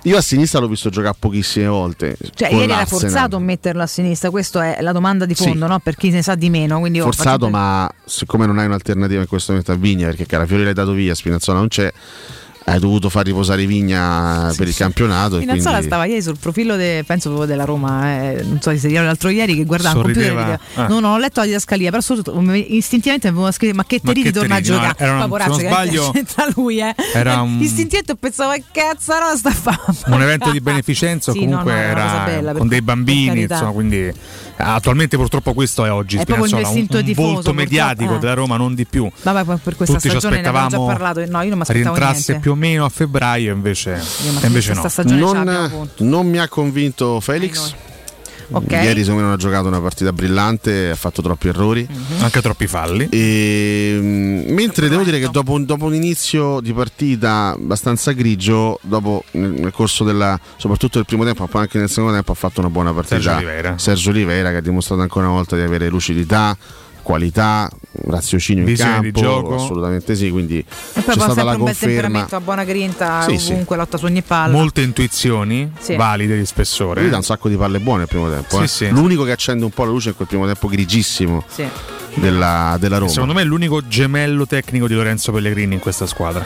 Io 0.05 0.17
a 0.17 0.21
sinistra 0.21 0.59
l'ho 0.59 0.67
visto 0.67 0.89
giocare 0.89 1.15
pochissime 1.17 1.67
volte. 1.67 2.15
Cioè, 2.35 2.49
ieri 2.53 2.71
era 2.71 2.85
forzato 2.85 3.35
a 3.37 3.39
metterlo 3.39 3.81
a 3.81 3.87
sinistra, 3.87 4.29
questa 4.29 4.75
è 4.75 4.81
la 4.81 4.91
domanda 4.91 5.25
di 5.25 5.33
Sì. 5.33 5.45
fondo, 5.45 5.65
no? 5.65 5.79
per 5.79 5.95
chi 5.95 6.11
ne 6.11 6.21
sa 6.21 6.35
di 6.35 6.49
meno. 6.49 6.79
Forzato, 7.01 7.45
faccio- 7.45 7.49
ma 7.49 7.91
siccome 8.05 8.45
non 8.45 8.59
hai 8.59 8.65
un'alternativa 8.67 9.21
in 9.21 9.27
questo 9.27 9.51
momento 9.51 9.71
a 9.71 9.75
Vigna, 9.75 10.05
perché 10.07 10.25
Carafiori 10.27 10.63
l'hai 10.63 10.73
dato 10.73 10.91
via, 10.91 11.15
Spinazzola 11.15 11.57
non 11.57 11.67
c'è, 11.69 11.91
hai 12.67 12.79
dovuto 12.79 13.09
far 13.09 13.25
riposare 13.25 13.65
Vigna 13.67 14.51
per 14.57 14.67
il 14.67 14.75
campionato. 14.75 15.35
e 15.35 15.41
Spinazzola 15.41 15.69
quindi... 15.69 15.85
stava 15.85 16.05
ieri 16.05 16.21
sul 16.23 16.37
profilo 16.39 16.75
de- 16.75 17.03
penso 17.05 17.29
proprio 17.29 17.47
della 17.47 17.63
Roma, 17.63 18.31
eh, 18.31 18.43
non 18.43 18.59
so 18.59 18.75
se 18.75 18.87
ieri 18.87 19.05
l'altro 19.05 19.29
ieri 19.29 19.55
che 19.55 19.65
guardava 19.65 19.99
il 19.99 20.03
computer 20.03 20.31
Sorrideva. 20.31 20.59
Ah. 20.73 20.87
No, 20.87 20.99
non 20.99 21.11
ho 21.11 21.17
letto 21.19 21.41
la 21.41 21.45
didascalia, 21.45 21.89
però 21.91 22.01
soprattutto 22.01 22.51
istintivamente 22.53 23.29
mi 23.31 23.37
avevo 23.37 23.51
scritto 23.51 23.75
ma 23.75 23.83
che 23.85 24.01
che 24.01 24.31
torna 24.31 24.55
a 24.55 24.57
Teriti? 24.61 24.69
No, 24.71 24.77
giocare. 24.77 24.95
era 24.97 25.23
un- 25.23 25.29
poraccio, 25.29 25.53
se 25.53 25.67
sbaglio, 25.67 26.11
c'entra 26.11 26.47
lui, 26.55 26.79
eh. 26.79 26.95
era 27.13 27.41
un- 27.41 27.59
Istintivamente 27.61 28.15
pensavo 28.15 28.51
che 28.53 28.63
cazzarola 28.71 29.35
sta 29.35 29.49
a 29.49 29.53
fare. 29.53 29.77
un 30.07 30.21
evento 30.21 30.49
di 30.51 30.59
beneficenza 30.59 31.31
Sì, 31.33 31.45
no, 31.45 31.59
comunque 31.59 31.73
no, 31.87 31.93
cosa 31.93 32.15
era 32.15 32.23
bella, 32.25 32.53
con 32.53 32.67
dei 32.67 32.81
bambini 32.81 33.41
insomma 33.41 33.71
quindi 33.71 34.11
attualmente 34.57 35.17
purtroppo 35.17 35.53
questo 35.53 35.85
è 35.85 35.91
oggi 35.91 36.17
È 36.17 36.25
proprio 36.25 36.45
il 36.45 36.55
mio 36.55 36.65
Spinazzola, 36.65 36.99
un, 36.99 37.05
un 37.05 37.13
tifoso, 37.13 37.33
volto 37.33 37.53
mediatico 37.53 38.15
eh. 38.15 38.19
della 38.19 38.33
Roma 38.33 38.57
non 38.57 38.73
di 38.73 38.85
più 38.85 39.09
Vabbè, 39.21 39.43
poi 39.43 39.57
per 39.57 39.75
questa 39.75 39.95
tutti 39.95 40.09
ci 40.09 40.17
stagione 40.17 40.41
ne 40.41 40.47
abbiamo 40.47 40.69
già 40.69 40.75
aspettavamo 40.75 40.97
parlato. 40.97 41.19
No, 41.31 41.41
io 41.41 41.49
non 41.49 41.57
mi 41.57 41.61
aspettavo 41.63 41.95
rientrasse 41.95 42.31
niente. 42.31 42.39
più 42.39 42.51
o 42.51 42.55
meno 42.55 42.85
a 42.85 42.89
febbraio 42.89 43.53
invece, 43.53 44.01
ma 44.31 44.41
e 44.41 44.47
invece 44.47 44.73
no 44.73 44.85
Non, 45.03 45.89
non 45.97 46.27
mi 46.27 46.37
ha 46.37 46.47
convinto 46.47 47.19
Felix. 47.19 47.73
Ok. 48.51 48.71
Ieri 48.71 48.99
secondo 49.01 49.21
me 49.21 49.27
non 49.27 49.31
ha 49.33 49.37
giocato 49.37 49.67
una 49.67 49.79
partita 49.81 50.11
brillante, 50.13 50.89
ha 50.91 50.95
fatto 50.95 51.21
troppi 51.21 51.47
errori. 51.47 51.87
Mhm. 51.89 52.21
anche 52.23 52.41
troppi 52.41 52.67
falli 52.67 53.07
E, 53.09 53.97
mm, 54.01 54.53
mentre 54.53 54.87
devo 54.89 55.03
dire 55.03 55.19
che 55.19 55.29
dopo, 55.29 55.51
un- 55.53 55.65
dopo 55.65 55.85
un 55.85 55.93
inizio 55.95 56.59
di 56.61 56.73
partita 56.73 57.53
abbastanza 57.55 58.11
grigio, 58.11 58.79
dopo 58.83 59.23
nel, 59.31 59.71
corso 59.71 60.03
della, 60.03 60.39
soprattutto 60.57 60.97
del 60.97 61.05
primo 61.05 61.23
tempo, 61.23 61.43
ma 61.43 61.47
poi 61.49 61.61
anche 61.61 61.77
nel 61.79 61.89
secondo 61.89 62.13
tempo, 62.13 62.31
ha 62.31 62.35
fatto 62.35 62.59
una 62.59 62.69
buona 62.69 62.93
partita. 62.93 63.15
Sergio 63.15 63.31
Oliveira. 63.35 63.77
Sergio 63.77 64.09
Oliveira 64.11 64.51
che 64.51 64.57
ha 64.57 64.61
dimostrato 64.61 65.01
ancora 65.01 65.25
una 65.25 65.35
volta 65.35 65.55
di 65.55 65.61
avere 65.61 65.89
lucidità, 65.89 66.55
qualità, 67.05 67.69
raziocinio 68.07 68.63
in 68.63 68.67
Visione 68.69 68.99
di 68.99 69.11
campo. 69.11 69.21
gioco. 69.21 69.55
Assolutamente 69.55 70.15
sì. 70.15 70.29
Quindi 70.31 70.57
E 70.57 70.63
c'è 70.65 71.01
poi 71.01 71.13
stata 71.13 71.25
sempre 71.27 71.43
la 71.43 71.51
un 71.51 71.57
bel 71.57 71.57
conferma. 71.65 71.77
temperamento, 71.93 72.35
a 72.35 72.41
buona 72.41 72.63
grinta, 72.63 73.21
Sì, 73.29 73.37
sì. 73.37 73.51
ovunque, 73.53 73.77
lotta 73.77 73.97
su 73.97 74.05
ogni 74.05 74.21
palla. 74.23 74.51
molte 74.51 74.81
intuizioni 74.81 75.71
Sì. 75.79 75.95
valide 75.95 76.35
di 76.37 76.45
spessore 76.45 77.01
Lui 77.01 77.09
dà 77.11 77.17
un 77.17 77.23
sacco 77.23 77.47
di 77.47 77.55
palle 77.55 77.79
buone 77.79 78.01
al 78.03 78.07
primo 78.07 78.27
tempo. 78.29 78.57
Sì, 78.57 78.63
eh. 78.63 78.67
sì. 78.67 78.89
L'unico 78.89 79.23
che 79.23 79.31
accende 79.31 79.63
un 79.63 79.71
po' 79.71 79.83
la 79.85 79.91
luce 79.91 80.09
è 80.09 80.15
quel 80.15 80.27
primo 80.27 80.45
tempo 80.45 80.67
grigissimo 80.67 81.43
Sì. 81.47 81.63
Della, 82.15 82.77
della 82.79 82.97
Roma. 82.97 83.11
secondo 83.11 83.33
me 83.33 83.41
è 83.41 83.45
l'unico 83.45 83.85
gemello 83.87 84.45
tecnico 84.47 84.87
di 84.87 84.93
Lorenzo 84.93 85.31
Pellegrini 85.31 85.73
in 85.75 85.79
questa 85.79 86.05
squadra 86.05 86.43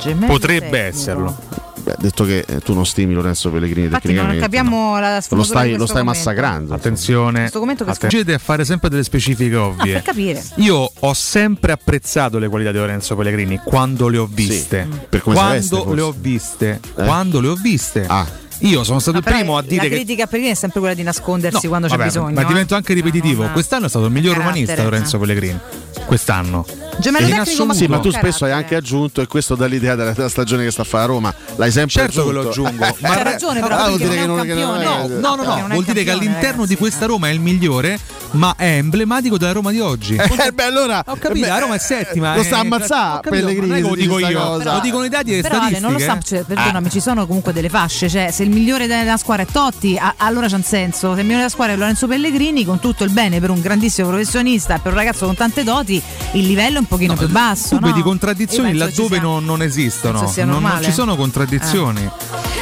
Gemello 0.00 0.32
potrebbe 0.32 0.70
tecnico. 0.70 0.86
esserlo 0.86 1.38
Beh, 1.82 1.94
detto 1.98 2.24
che 2.24 2.44
eh, 2.46 2.58
tu 2.60 2.74
non 2.74 2.84
stimi 2.84 3.14
Lorenzo 3.14 3.50
Pellegrini 3.50 3.86
Infatti 3.86 4.08
non 4.12 4.26
tecnicamente. 4.26 4.44
capiamo 4.44 5.00
la 5.00 5.22
Lo 5.30 5.42
stai, 5.42 5.76
lo 5.76 5.86
stai 5.86 6.04
massacrando. 6.04 6.74
attenzione 6.74 7.46
attenzione 7.46 8.34
a 8.34 8.38
fare 8.38 8.66
sempre 8.66 8.90
delle 8.90 9.02
specifiche 9.02 9.56
Ah, 9.56 9.64
ovvie 9.66 9.92
per 9.94 10.02
capire. 10.02 10.44
Io 10.56 10.90
ho 10.98 11.14
sempre 11.14 11.72
apprezzato 11.72 12.38
le 12.38 12.48
qualità 12.48 12.70
di 12.70 12.76
Lorenzo 12.76 13.16
Pellegrini 13.16 13.60
quando 13.64 14.08
le 14.08 14.18
ho 14.18 14.28
viste. 14.30 14.86
per 15.08 15.22
come 15.22 15.36
si 15.36 15.42
veste, 15.42 15.76
quando 15.76 15.94
le 15.94 16.00
ho 16.02 16.14
viste. 16.16 16.80
Eh? 16.96 17.04
Quando 17.04 17.40
le 17.40 17.48
ho 17.48 17.54
viste. 17.54 18.04
Ah. 18.06 18.26
Io 18.60 18.84
sono 18.84 18.98
stato 18.98 19.12
Ma 19.12 19.18
il 19.18 19.24
però 19.24 19.36
primo 19.38 19.56
a 19.56 19.62
dire 19.62 19.76
la 19.76 19.82
che. 19.82 19.88
critica 19.90 20.24
a 20.24 20.26
Pellegrini 20.26 20.54
è 20.54 20.58
sempre 20.58 20.80
quella 20.80 20.94
di 20.94 21.02
nascondersi 21.02 21.60
No, 21.62 21.68
quando 21.68 21.86
c'è 21.88 21.96
vabbè, 21.96 22.06
bisogno. 22.08 22.34
Ma 22.34 22.42
eh. 22.42 22.46
divento 22.46 22.74
anche 22.74 22.92
ripetitivo. 22.92 23.42
Non- 23.44 23.52
Quest'anno 23.52 23.86
è 23.86 23.88
stato 23.88 24.04
il 24.06 24.12
miglior 24.12 24.36
romanista 24.36 24.82
Lorenzo 24.82 25.18
Pellegrini. 25.18 25.58
Quest'anno. 26.04 26.66
Gemello 26.98 27.26
In 27.28 27.66
ma 27.66 27.72
Sì, 27.74 27.86
ma 27.86 27.98
tu 28.00 28.10
spesso 28.10 28.44
hai 28.44 28.52
anche 28.52 28.74
aggiunto, 28.76 29.20
e 29.22 29.26
questo 29.26 29.54
dà 29.54 29.66
l'idea 29.66 29.94
della, 29.94 30.12
della 30.12 30.28
stagione 30.28 30.64
che 30.64 30.70
sta 30.70 30.82
a 30.82 30.84
fare 30.84 31.04
a 31.04 31.06
Roma. 31.06 31.34
L'hai 31.56 31.70
sempre 31.70 31.92
Certo 31.92 32.24
che 32.24 32.28
aggiunto. 32.38 32.42
lo 32.42 32.48
aggiungo, 32.50 32.96
ma 33.00 33.08
C'ha 33.08 33.22
ragione, 33.22 33.60
però, 33.60 33.76
Ah, 33.76 33.86
vuol 33.88 33.98
dire 33.98 34.26
non 34.26 34.40
è 34.40 34.42
che 34.42 34.54
non- 34.54 34.78
che 34.78 34.84
non 34.84 35.06
è- 35.10 35.18
No, 35.20 35.34
no, 35.36 35.42
no, 35.42 35.56
non 35.56 35.70
è 35.70 35.72
vuol 35.74 35.84
dire 35.84 36.04
che 36.04 36.10
all'interno 36.10 36.50
ragazzi. 36.50 36.66
di 36.68 36.76
questa 36.76 37.06
Roma 37.06 37.28
è 37.28 37.30
il 37.30 37.40
migliore, 37.40 37.98
ma 38.32 38.54
è 38.56 38.76
emblematico 38.76 39.38
della 39.38 39.52
Roma 39.52 39.70
di 39.70 39.80
oggi. 39.80 40.14
Eh, 40.16 40.52
beh, 40.52 40.62
allora, 40.64 41.02
Ho 41.06 41.16
capito, 41.16 41.46
beh, 41.46 41.52
la 41.52 41.58
Roma 41.58 41.74
è 41.74 41.78
settima. 41.78 42.34
Lo 42.36 42.42
sta 42.42 42.56
eh, 42.56 42.60
ammazzando 42.60 43.20
Pellegrini. 43.28 43.74
Che 43.74 43.80
lo 43.80 43.94
dico 43.94 44.18
sta 44.18 44.28
io, 44.28 44.62
lo 44.62 44.80
dicono 44.82 45.04
i 45.04 45.08
dati 45.08 45.32
e 45.32 45.36
le 45.36 45.42
statistiche. 45.42 45.80
non 45.80 45.92
lo 45.92 45.98
eh. 45.98 46.18
cioè, 46.22 46.42
perdonami, 46.44 46.90
ci 46.90 47.00
sono 47.00 47.26
comunque 47.26 47.52
delle 47.52 47.68
fasce, 47.68 48.08
cioè 48.08 48.30
se 48.30 48.42
il 48.42 48.49
migliore 48.50 48.86
della 48.86 49.16
squadra 49.16 49.44
è 49.44 49.46
Totti, 49.50 49.96
a- 49.98 50.14
allora 50.18 50.48
c'ha 50.48 50.56
un 50.56 50.62
senso, 50.62 51.12
se 51.14 51.20
il 51.20 51.24
migliore 51.24 51.38
della 51.38 51.48
squadra 51.48 51.74
è 51.74 51.76
Lorenzo 51.76 52.06
Pellegrini, 52.06 52.64
con 52.64 52.78
tutto 52.78 53.04
il 53.04 53.10
bene 53.10 53.40
per 53.40 53.50
un 53.50 53.60
grandissimo 53.60 54.08
professionista 54.08 54.76
e 54.76 54.78
per 54.78 54.92
un 54.92 54.98
ragazzo 54.98 55.26
con 55.26 55.34
tante 55.34 55.64
doti, 55.64 56.00
il 56.32 56.46
livello 56.46 56.76
è 56.76 56.80
un 56.80 56.86
pochino 56.86 57.14
più 57.14 57.28
basso. 57.28 57.76
Tu 57.76 57.80
no? 57.80 57.86
vedi 57.88 58.02
contraddizioni 58.02 58.74
laddove 58.74 59.16
sia- 59.16 59.20
non, 59.22 59.44
non 59.44 59.62
esistono. 59.62 60.20
Non, 60.36 60.62
non 60.62 60.80
ci 60.82 60.92
sono 60.92 61.16
contraddizioni. 61.16 62.08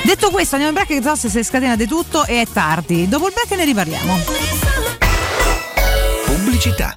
Detto 0.05 0.31
questo, 0.31 0.55
andiamo 0.57 0.79
in 0.79 0.85
break 0.85 1.01
che 1.01 1.07
Tosse 1.07 1.29
si 1.29 1.43
scatena 1.43 1.77
di 1.77 1.87
tutto 1.87 2.25
e 2.25 2.41
è 2.43 2.47
tardi. 2.51 3.09
Dopo 3.09 3.27
il 3.27 3.33
break 3.35 3.59
ne 3.59 3.65
riparliamo. 3.65 4.19
Pubblicità. 6.25 6.97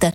that 0.00 0.14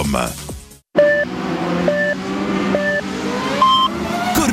showroomdelmaterasso.com 0.00 0.49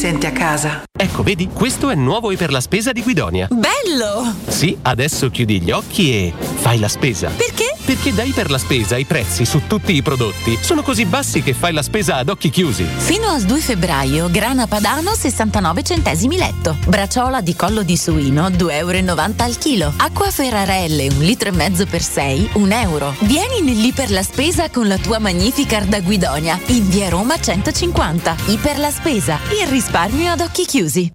senti 0.00 0.24
a 0.24 0.32
casa. 0.32 0.80
Ecco, 0.98 1.22
vedi, 1.22 1.48
questo 1.52 1.90
è 1.90 1.94
nuovo 1.94 2.30
e 2.30 2.36
per 2.36 2.50
la 2.50 2.62
spesa 2.62 2.90
di 2.90 3.02
Guidonia. 3.02 3.48
Bello! 3.50 4.34
Sì, 4.46 4.74
adesso 4.80 5.28
chiudi 5.28 5.60
gli 5.60 5.70
occhi 5.70 6.10
e 6.10 6.32
fai 6.38 6.78
la 6.78 6.88
spesa. 6.88 7.28
Perché? 7.28 7.76
Perché 7.84 8.14
dai 8.14 8.30
per 8.30 8.50
la 8.50 8.56
spesa 8.56 8.96
i 8.96 9.04
prezzi 9.04 9.44
su 9.44 9.62
tutti 9.66 9.94
i 9.94 10.00
prodotti 10.00 10.56
sono 10.60 10.80
così 10.82 11.04
bassi 11.04 11.42
che 11.42 11.52
fai 11.52 11.74
la 11.74 11.82
spesa 11.82 12.16
ad 12.16 12.30
occhi 12.30 12.48
chiusi. 12.48 12.84
Fino 12.84 13.28
al 13.28 13.42
2 13.42 13.60
febbraio, 13.60 14.30
grana 14.30 14.66
padano 14.66 15.14
69 15.14 15.82
centesimi 15.82 16.38
letto. 16.38 16.76
Braciola 16.86 17.42
di 17.42 17.54
collo 17.54 17.82
di 17.82 17.96
suino 17.98 18.48
2,90 18.48 18.70
euro 18.70 19.34
al 19.36 19.58
chilo. 19.58 19.92
Acqua 19.96 20.30
Ferrarelle 20.30 21.08
1 21.08 21.20
litro 21.20 21.48
e 21.48 21.52
mezzo 21.52 21.84
per 21.84 22.00
6, 22.00 22.50
1 22.54 22.74
euro. 22.74 23.14
Vieni 23.20 23.60
nell'Iper 23.60 24.10
la 24.10 24.22
Spesa 24.22 24.70
con 24.70 24.86
la 24.86 24.96
tua 24.96 25.18
Magnificar 25.18 25.84
da 25.84 26.00
Guidonia. 26.00 26.58
In 26.66 26.88
via 26.88 27.10
Roma 27.10 27.38
150. 27.38 28.36
Iper 28.46 28.78
la 28.78 28.90
Spesa. 28.90 29.38
Il 29.60 29.66
risparmio 29.66 29.89
ad 29.98 30.40
occhi 30.40 30.64
chiusi. 30.64 31.10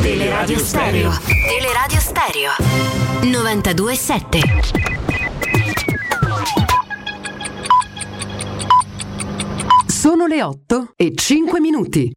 Teleradio 0.00 0.58
Stereo. 0.58 1.16
Teleradio 1.48 2.00
Stereo. 2.00 2.50
92.7 3.20 4.40
Sono 9.86 10.26
le 10.26 10.42
8 10.42 10.94
e 10.96 11.12
5 11.14 11.60
minuti. 11.60 12.10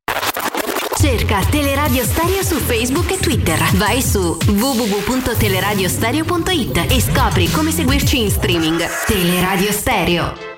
Cerca 0.97 1.45
Teleradio 1.45 2.03
Stereo 2.03 2.41
su 2.41 2.55
Facebook 2.55 3.11
e 3.11 3.19
Twitter. 3.19 3.59
Vai 3.75 4.01
su 4.01 4.35
www.teleradiostereo.it 4.47 6.85
e 6.89 6.99
scopri 6.99 7.51
come 7.51 7.69
seguirci 7.71 8.21
in 8.21 8.31
streaming. 8.31 8.83
Teleradio 9.05 9.71
Stereo. 9.71 10.54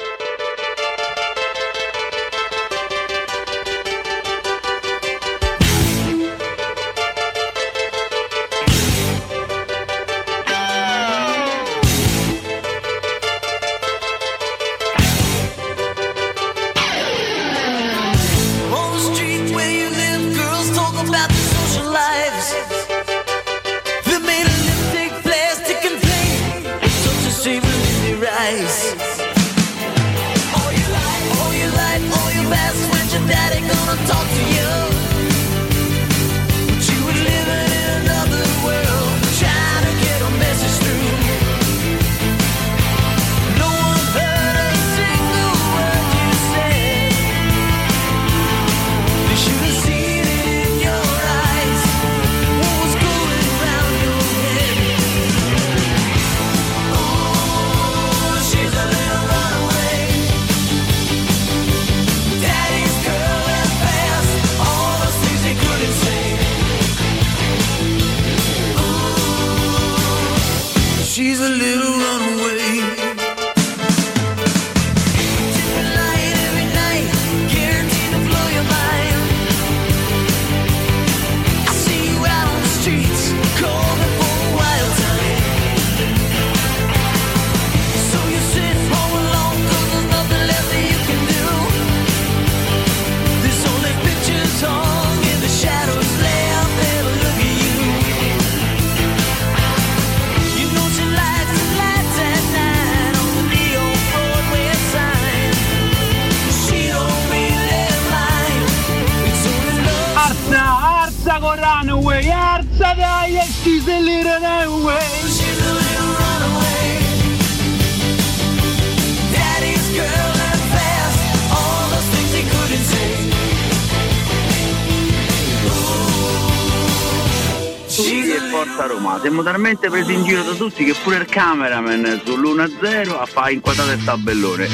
Talmente 129.57 129.89
presi 129.89 130.13
in 130.13 130.23
giro 130.23 130.43
da 130.43 130.53
tutti 130.53 130.83
che 130.83 130.93
pure 131.01 131.17
il 131.17 131.25
cameraman 131.25 132.21
sull'1-0 132.23 133.19
a 133.19 133.25
fare 133.25 133.53
inquadrato 133.53 133.91
il 133.91 134.03
tabellone. 134.03 134.67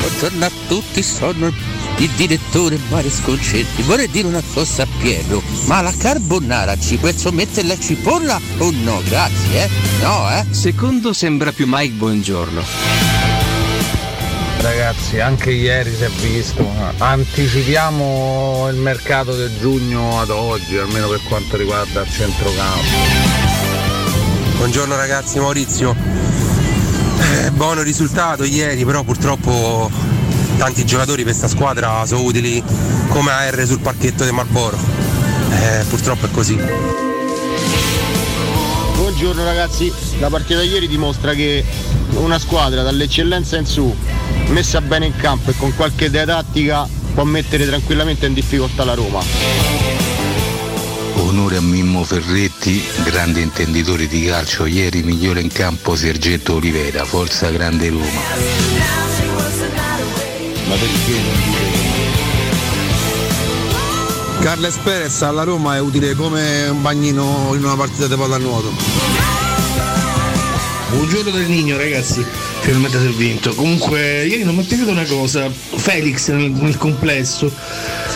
Buongiorno 0.00 0.44
a 0.44 0.50
tutti, 0.68 1.02
sono 1.02 1.46
il 1.46 2.10
direttore 2.10 2.78
Mario 2.90 3.08
Sconcerti. 3.08 3.80
Vorrei 3.82 4.10
dire 4.10 4.28
una 4.28 4.42
cosa 4.52 4.82
a 4.82 4.86
Piero, 4.98 5.42
ma 5.64 5.80
la 5.80 5.94
carbonara 5.96 6.78
ci 6.78 6.98
posso 6.98 7.32
mettere 7.32 7.68
la 7.68 7.78
cipolla 7.78 8.38
o 8.58 8.70
no? 8.70 9.00
Grazie, 9.02 9.64
eh? 9.64 9.68
No, 10.02 10.28
eh? 10.30 10.44
Secondo 10.50 11.14
sembra 11.14 11.52
più 11.52 11.64
Mike 11.66 11.94
Buongiorno. 11.94 12.97
Ragazzi, 14.60 15.20
anche 15.20 15.52
ieri 15.52 15.94
si 15.94 16.02
è 16.02 16.08
visto, 16.08 16.68
anticipiamo 16.98 18.68
il 18.70 18.76
mercato 18.76 19.34
del 19.34 19.56
giugno 19.56 20.20
ad 20.20 20.30
oggi, 20.30 20.76
almeno 20.76 21.08
per 21.08 21.20
quanto 21.28 21.56
riguarda 21.56 22.02
il 22.02 22.10
centrocampo. 22.10 22.82
Buongiorno 24.56 24.96
ragazzi, 24.96 25.38
Maurizio. 25.38 25.94
Eh, 27.44 27.50
buono 27.52 27.82
risultato 27.82 28.42
ieri, 28.42 28.84
però 28.84 29.04
purtroppo 29.04 29.90
tanti 30.56 30.84
giocatori 30.84 31.22
per 31.22 31.36
questa 31.36 31.48
squadra 31.48 32.04
sono 32.04 32.22
utili 32.22 32.62
come 33.08 33.30
AR 33.30 33.64
sul 33.64 33.78
parchetto 33.78 34.24
di 34.24 34.32
Marlboro. 34.32 34.76
Eh, 35.52 35.84
purtroppo 35.88 36.26
è 36.26 36.30
così. 36.30 36.58
Buongiorno 38.96 39.44
ragazzi, 39.44 39.92
la 40.18 40.28
partita 40.28 40.60
di 40.60 40.68
ieri 40.68 40.88
dimostra 40.88 41.32
che 41.32 41.64
una 42.14 42.38
squadra 42.38 42.82
dall'eccellenza 42.82 43.56
in 43.56 43.66
su, 43.66 43.94
messa 44.48 44.80
bene 44.80 45.06
in 45.06 45.16
campo 45.16 45.50
e 45.50 45.54
con 45.56 45.74
qualche 45.74 46.06
idea 46.06 46.24
tattica 46.24 46.88
può 47.14 47.24
mettere 47.24 47.66
tranquillamente 47.66 48.26
in 48.26 48.34
difficoltà 48.34 48.84
la 48.84 48.94
Roma. 48.94 49.20
Onore 51.14 51.56
a 51.56 51.60
Mimmo 51.60 52.04
Ferretti, 52.04 52.82
grande 53.04 53.40
intenditore 53.40 54.06
di 54.06 54.24
calcio, 54.24 54.66
ieri 54.66 55.02
migliore 55.02 55.40
in 55.40 55.48
campo 55.48 55.96
Sergetto 55.96 56.54
Olivera, 56.54 57.04
forza 57.04 57.50
grande 57.50 57.88
Roma. 57.90 58.06
Ma 60.66 60.74
perché 60.74 61.66
Carles 64.40 64.76
Perez 64.76 65.22
alla 65.22 65.42
Roma 65.42 65.74
è 65.76 65.80
utile 65.80 66.14
come 66.14 66.68
un 66.68 66.80
bagnino 66.80 67.50
in 67.54 67.64
una 67.64 67.74
partita 67.74 68.06
di 68.06 68.14
pallanuoto. 68.14 68.72
Buongiorno 70.90 71.30
del 71.30 71.46
Nino 71.48 71.76
ragazzi, 71.76 72.24
finalmente 72.60 73.00
si 73.00 73.06
è 73.06 73.10
vinto. 73.10 73.54
Comunque 73.54 74.24
ieri 74.26 74.44
non 74.44 74.54
mi 74.54 74.64
è 74.64 74.66
piaciuta 74.66 74.90
una 74.90 75.04
cosa, 75.04 75.50
Felix 75.50 76.30
nel, 76.30 76.50
nel 76.50 76.76
complesso, 76.76 77.52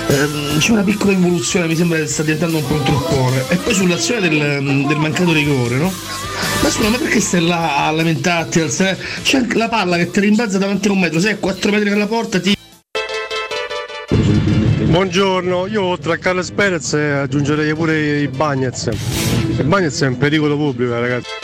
ehm, 0.08 0.58
c'è 0.58 0.72
una 0.72 0.82
piccola 0.82 1.12
involuzione, 1.12 1.66
mi 1.66 1.76
sembra 1.76 1.98
che 1.98 2.06
sta 2.06 2.22
diventando 2.22 2.58
un 2.58 2.66
po' 2.66 2.74
un 2.74 2.82
truccone. 2.82 3.44
E 3.48 3.56
poi 3.56 3.74
sull'azione 3.74 4.28
del, 4.28 4.84
del 4.86 4.96
mancato 4.96 5.32
rigore, 5.32 5.76
no? 5.76 5.92
Ma 6.62 6.70
scusa, 6.70 6.88
ma 6.88 6.98
perché 6.98 7.20
stai 7.20 7.46
là 7.46 7.86
a 7.86 7.90
lamentarti? 7.90 8.60
alzare- 8.60 8.98
C'è 9.22 9.38
anche 9.38 9.56
la 9.56 9.68
palla 9.68 9.96
che 9.96 10.10
ti 10.10 10.20
rimbalza 10.20 10.58
davanti 10.58 10.88
a 10.88 10.92
un 10.92 11.00
metro, 11.00 11.20
sei 11.20 11.32
a 11.32 11.36
4 11.36 11.70
metri 11.70 11.90
dalla 11.90 12.06
porta, 12.06 12.40
ti 12.40 12.54
Buongiorno, 14.92 15.68
io 15.68 15.82
oltre 15.84 16.12
a 16.12 16.18
Carles 16.18 16.50
Perez 16.50 16.92
eh, 16.92 17.12
aggiungerei 17.12 17.74
pure 17.74 18.20
i 18.20 18.28
Bagnets. 18.28 18.90
Il 19.56 19.64
Bagnets 19.64 20.02
è 20.02 20.06
un 20.06 20.18
pericolo 20.18 20.54
pubblico, 20.54 20.92
ragazzi. 21.00 21.41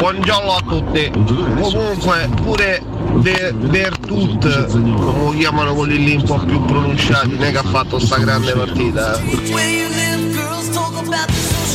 Buongiorno 0.00 0.54
a 0.56 0.60
tutti. 0.62 1.10
Comunque 1.12 2.26
pure 2.42 2.82
De 3.16 3.52
Bertut, 3.52 4.66
come 4.70 5.24
lo 5.24 5.34
chiamano 5.36 5.74
quelli 5.74 6.02
lì 6.02 6.14
un 6.14 6.22
po' 6.22 6.38
più 6.38 6.64
pronunciati, 6.64 7.28
non 7.28 7.42
è 7.44 7.50
che 7.50 7.58
ha 7.58 7.62
fatto 7.62 7.98
sta 7.98 8.16
grande 8.16 8.52
partita. 8.52 9.20
eh. 9.20 9.38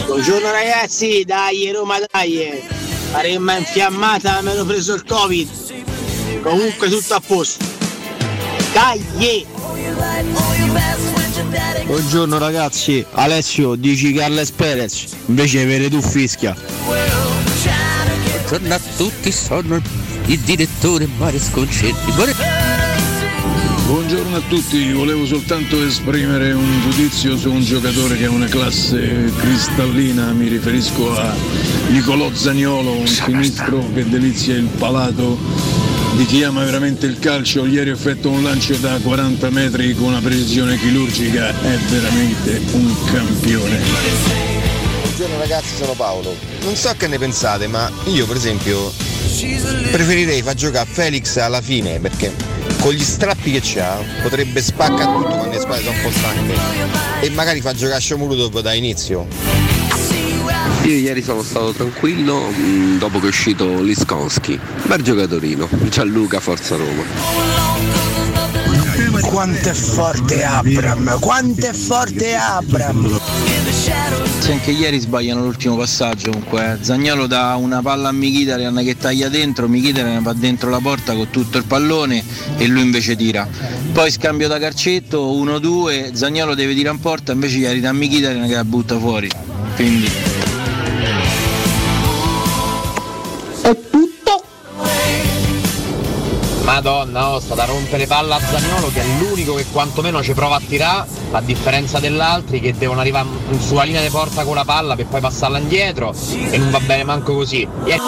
Buongiorno 0.07 0.49
ragazzi, 0.51 1.23
dai 1.23 1.71
Roma 1.71 1.97
dai! 2.11 2.63
Faremma 3.11 3.57
infiammata, 3.57 4.41
mi 4.41 4.49
hanno 4.49 4.65
preso 4.65 4.95
il 4.95 5.03
Covid. 5.05 6.41
Comunque 6.41 6.89
tutto 6.89 7.13
a 7.13 7.21
posto. 7.26 7.63
Dai! 8.73 9.45
Buongiorno 11.86 12.39
ragazzi, 12.39 13.05
Alessio 13.11 13.76
dici 13.76 14.13
Carles 14.13 14.49
Perez, 14.49 15.13
invece 15.28 15.63
vede 15.65 15.89
tu 15.89 16.01
fischia. 16.01 16.55
Buongiorno 18.48 18.76
a 18.76 18.82
tutti, 18.96 19.32
sono 19.32 19.82
il 20.28 20.39
direttore 20.41 21.08
Mario 21.18 21.39
Sconcerti. 21.39 22.12
Buongiorno 23.88 24.36
a 24.36 24.41
tutti, 24.48 24.91
volevo 24.91 25.26
soltanto 25.26 25.84
esprimere 25.84 26.52
un 26.53 26.80
giudizio 26.82 27.38
su 27.38 27.52
un 27.52 27.61
giocatore 27.61 28.15
che 28.15 28.26
ha 28.26 28.30
una 28.30 28.45
classe 28.45 29.32
cristallina, 29.36 30.32
mi 30.34 30.48
riferisco 30.48 31.18
a 31.18 31.34
Nicolò 31.88 32.32
Zagnolo, 32.32 32.91
un 32.91 33.07
sinistro 33.07 33.84
che 33.95 34.07
delizia 34.07 34.56
il 34.56 34.69
palato 34.78 35.40
di 36.15 36.26
chi 36.28 36.44
ama 36.44 36.64
veramente 36.64 37.07
il 37.07 37.18
calcio, 37.18 37.65
ieri 37.65 37.90
effettua 37.90 38.30
un 38.30 38.44
lancio 38.44 38.76
da 38.76 38.99
40 38.99 39.49
metri 39.49 39.95
con 39.95 40.10
una 40.10 40.22
precisione 40.22 40.78
chirurgica, 40.78 41.49
è 41.49 41.78
veramente 41.90 42.61
un 42.74 42.94
campione. 43.11 44.55
Buongiorno 45.16 45.42
ragazzi, 45.42 45.78
sono 45.78 45.94
Paolo. 45.94 46.36
Non 46.64 46.76
so 46.76 46.94
che 46.98 47.08
ne 47.08 47.18
pensate, 47.18 47.68
ma 47.68 47.90
io 48.08 48.26
per 48.26 48.36
esempio 48.36 48.92
preferirei 49.90 50.42
far 50.42 50.56
giocare 50.56 50.90
Felix 50.92 51.38
alla 51.38 51.62
fine 51.62 52.02
perché 52.02 52.34
con 52.82 52.92
gli 52.92 53.02
strappi 53.02 53.54
che 53.54 53.62
c'ha 53.64 53.98
potrebbe 54.22 54.62
spaccare 54.62 55.14
tutto 55.14 55.36
quando 55.38 55.56
le 55.56 55.60
squadre 55.62 55.86
sono 55.86 55.96
un 55.96 56.04
po' 56.04 56.12
stanche 56.12 56.54
e 57.22 57.30
magari 57.30 57.62
fa 57.62 57.74
giocare 57.74 58.02
Shomurudov 58.02 58.60
da 58.60 58.74
inizio. 58.74 59.26
Io 60.84 60.96
ieri 60.98 61.24
sono 61.24 61.44
stato 61.44 61.72
tranquillo 61.72 62.50
mh, 62.50 62.98
dopo 62.98 63.20
che 63.20 63.28
è 63.28 63.30
uscito 63.30 63.82
Liskonski. 63.82 64.60
Bel 64.84 65.02
giocatorino. 65.02 65.70
Gianluca 65.88 66.42
Forza 66.42 66.76
Roma. 66.76 67.04
Quanto 69.22 69.70
è 69.70 69.74
forte 69.74 70.44
Abram! 70.44 71.20
Quanto 71.20 71.68
è 71.68 71.74
forte 71.74 72.36
Abram! 72.36 73.20
Sì, 74.45 74.51
anche 74.51 74.69
ieri 74.69 74.99
sbagliano 74.99 75.41
l'ultimo 75.41 75.76
passaggio 75.76 76.30
comunque. 76.30 76.77
Zagnolo 76.80 77.26
dà 77.26 77.55
una 77.55 77.81
palla 77.81 78.09
a 78.09 78.11
Mkhitaryan 78.11 78.80
che 78.84 78.95
taglia 78.95 79.27
dentro, 79.27 79.67
Mkhitaryan 79.67 80.22
va 80.22 80.34
dentro 80.34 80.69
la 80.69 80.77
porta 80.80 81.15
con 81.15 81.31
tutto 81.31 81.57
il 81.57 81.63
pallone 81.63 82.23
e 82.57 82.67
lui 82.67 82.84
invece 82.84 83.15
tira. 83.15 83.49
Poi 83.91 84.11
scambio 84.11 84.47
da 84.47 84.59
carcetto, 84.59 85.34
1-2, 85.34 86.13
Zagnolo 86.13 86.53
deve 86.53 86.76
tirare 86.76 86.93
in 86.93 87.01
porta, 87.01 87.31
invece 87.31 87.57
gli 87.57 87.65
arriva 87.65 87.91
Mkhitaryan 87.91 88.47
che 88.47 88.53
la 88.53 88.63
butta 88.63 88.99
fuori. 88.99 89.31
Quindi 89.73 90.07
Madonna, 96.66 97.30
oh, 97.30 97.40
sta 97.40 97.54
da 97.54 97.66
rompere 97.66 98.08
palla 98.08 98.38
a 98.38 98.40
Zagnolo 98.40 98.90
che 98.92 99.02
è 99.02 99.06
l'unico 99.20 99.54
che 99.54 99.66
quantomeno 99.72 100.24
ci 100.24 100.34
prova 100.34 100.56
a 100.56 100.62
tirare, 100.66 101.08
a 101.32 101.40
differenza 101.40 102.00
degli 102.00 102.20
altri 102.20 102.60
che 102.60 102.74
devono 102.76 103.02
arrivare 103.02 103.28
sulla 103.60 103.84
linea 103.84 104.02
di 104.02 104.10
porta 104.10 104.44
con 104.44 104.56
la 104.56 104.66
palla 104.66 104.96
per 104.96 105.06
poi 105.06 105.22
passarla 105.22 105.60
indietro 105.60 106.14
e 106.50 106.58
non 106.58 106.72
va 106.72 106.80
bene 106.80 107.04
manco 107.04 107.36
così. 107.36 107.68
Ieri- 107.86 108.02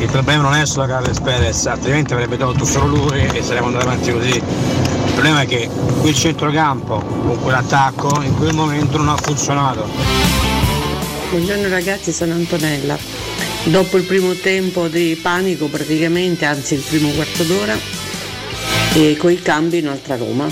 Il 0.00 0.08
problema 0.08 0.42
non 0.42 0.54
è 0.54 0.64
solo 0.64 0.86
Carles 0.86 1.18
Perez, 1.18 1.66
altrimenti 1.66 2.12
avrebbe 2.12 2.36
tolto 2.36 2.64
solo 2.64 2.86
lui 2.86 3.26
e 3.26 3.42
saremmo 3.42 3.66
andati 3.66 3.86
avanti 3.86 4.12
così. 4.12 4.36
Il 4.36 5.12
problema 5.12 5.40
è 5.40 5.46
che 5.46 5.68
quel 6.00 6.14
centrocampo, 6.14 7.00
con 7.00 7.40
quell'attacco, 7.42 8.22
in 8.22 8.36
quel 8.36 8.54
momento 8.54 8.98
non 8.98 9.08
ha 9.08 9.16
funzionato. 9.16 9.88
Buongiorno 11.30 11.68
ragazzi, 11.68 12.12
sono 12.12 12.34
Antonella. 12.34 12.96
Dopo 13.64 13.96
il 13.96 14.02
primo 14.02 14.34
tempo 14.34 14.88
di 14.88 15.18
panico 15.22 15.68
praticamente, 15.68 16.44
anzi 16.44 16.74
il 16.74 16.80
primo 16.80 17.10
quarto 17.10 17.44
d'ora, 17.44 17.76
e 18.94 19.16
coi 19.16 19.40
cambi 19.40 19.78
un'altra 19.78 20.16
Roma. 20.16 20.48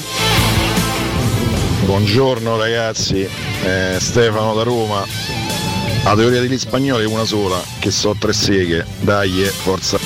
Buongiorno 1.84 2.56
ragazzi, 2.56 3.28
Eh, 3.62 3.96
Stefano 3.98 4.54
da 4.54 4.62
Roma. 4.62 5.04
La 6.04 6.14
teoria 6.14 6.40
degli 6.40 6.56
spagnoli 6.56 7.04
è 7.04 7.06
una 7.06 7.24
sola, 7.24 7.62
che 7.78 7.90
so 7.90 8.16
tre 8.18 8.32
seghe. 8.32 8.86
Dai, 9.00 9.42
eh, 9.42 9.48
forza. 9.48 9.98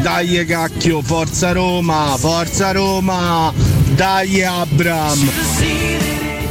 Dai 0.00 0.44
cacchio, 0.46 1.00
forza 1.00 1.52
Roma, 1.52 2.16
forza 2.18 2.72
Roma, 2.72 3.52
dai 3.94 4.42
Abram. 4.42 5.30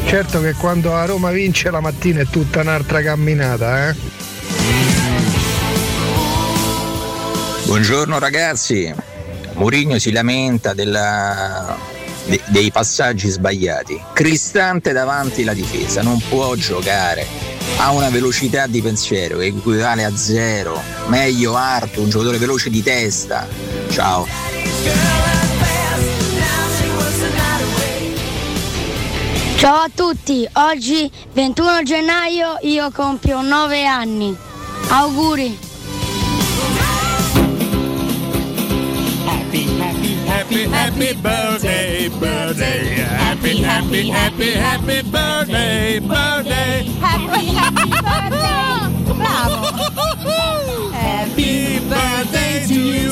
Certo 0.05 0.41
che 0.41 0.53
quando 0.53 0.91
la 0.91 1.05
Roma 1.05 1.31
vince 1.31 1.69
la 1.69 1.81
mattina 1.81 2.22
è 2.22 2.27
tutta 2.30 2.61
un'altra 2.61 3.01
camminata, 3.01 3.89
eh? 3.89 3.95
Buongiorno 7.73 8.19
ragazzi, 8.19 8.93
Mourinho 9.53 9.97
si 9.97 10.11
lamenta 10.11 10.75
della 10.75 11.75
de- 12.27 12.39
dei 12.49 12.69
passaggi 12.69 13.27
sbagliati. 13.29 13.99
Cristante 14.13 14.91
davanti 14.91 15.43
la 15.43 15.55
difesa, 15.55 16.03
non 16.03 16.21
può 16.29 16.53
giocare. 16.53 17.25
Ha 17.77 17.89
una 17.89 18.11
velocità 18.11 18.67
di 18.67 18.79
pensiero 18.79 19.39
che 19.39 19.47
equivale 19.47 20.03
a 20.03 20.15
zero. 20.15 20.79
Meglio 21.07 21.55
Artu, 21.55 22.03
un 22.03 22.09
giocatore 22.09 22.37
veloce 22.37 22.69
di 22.69 22.83
testa. 22.83 23.47
Ciao. 23.89 24.27
Ciao 29.55 29.77
a 29.77 29.89
tutti, 29.91 30.47
oggi 30.53 31.11
21 31.33 31.81
gennaio 31.81 32.59
io 32.61 32.91
compio 32.91 33.41
9 33.41 33.83
anni. 33.83 34.37
Auguri! 34.89 35.71
Happy, 40.93 41.07
happy 41.07 41.21
birthday, 41.21 42.09
birthday. 42.19 42.95
Happy, 43.01 43.61
happy, 43.63 44.09
happy, 44.11 44.51
happy 44.53 45.01
birthday, 45.09 45.99
birthday. 45.99 46.85
Happy, 47.01 47.45
happy 47.47 47.89
birthday. 47.89 49.13
Bravo. 49.17 49.61
Happy 50.91 51.79
birthday 51.89 52.65
to 52.67 52.73
you. 52.73 53.11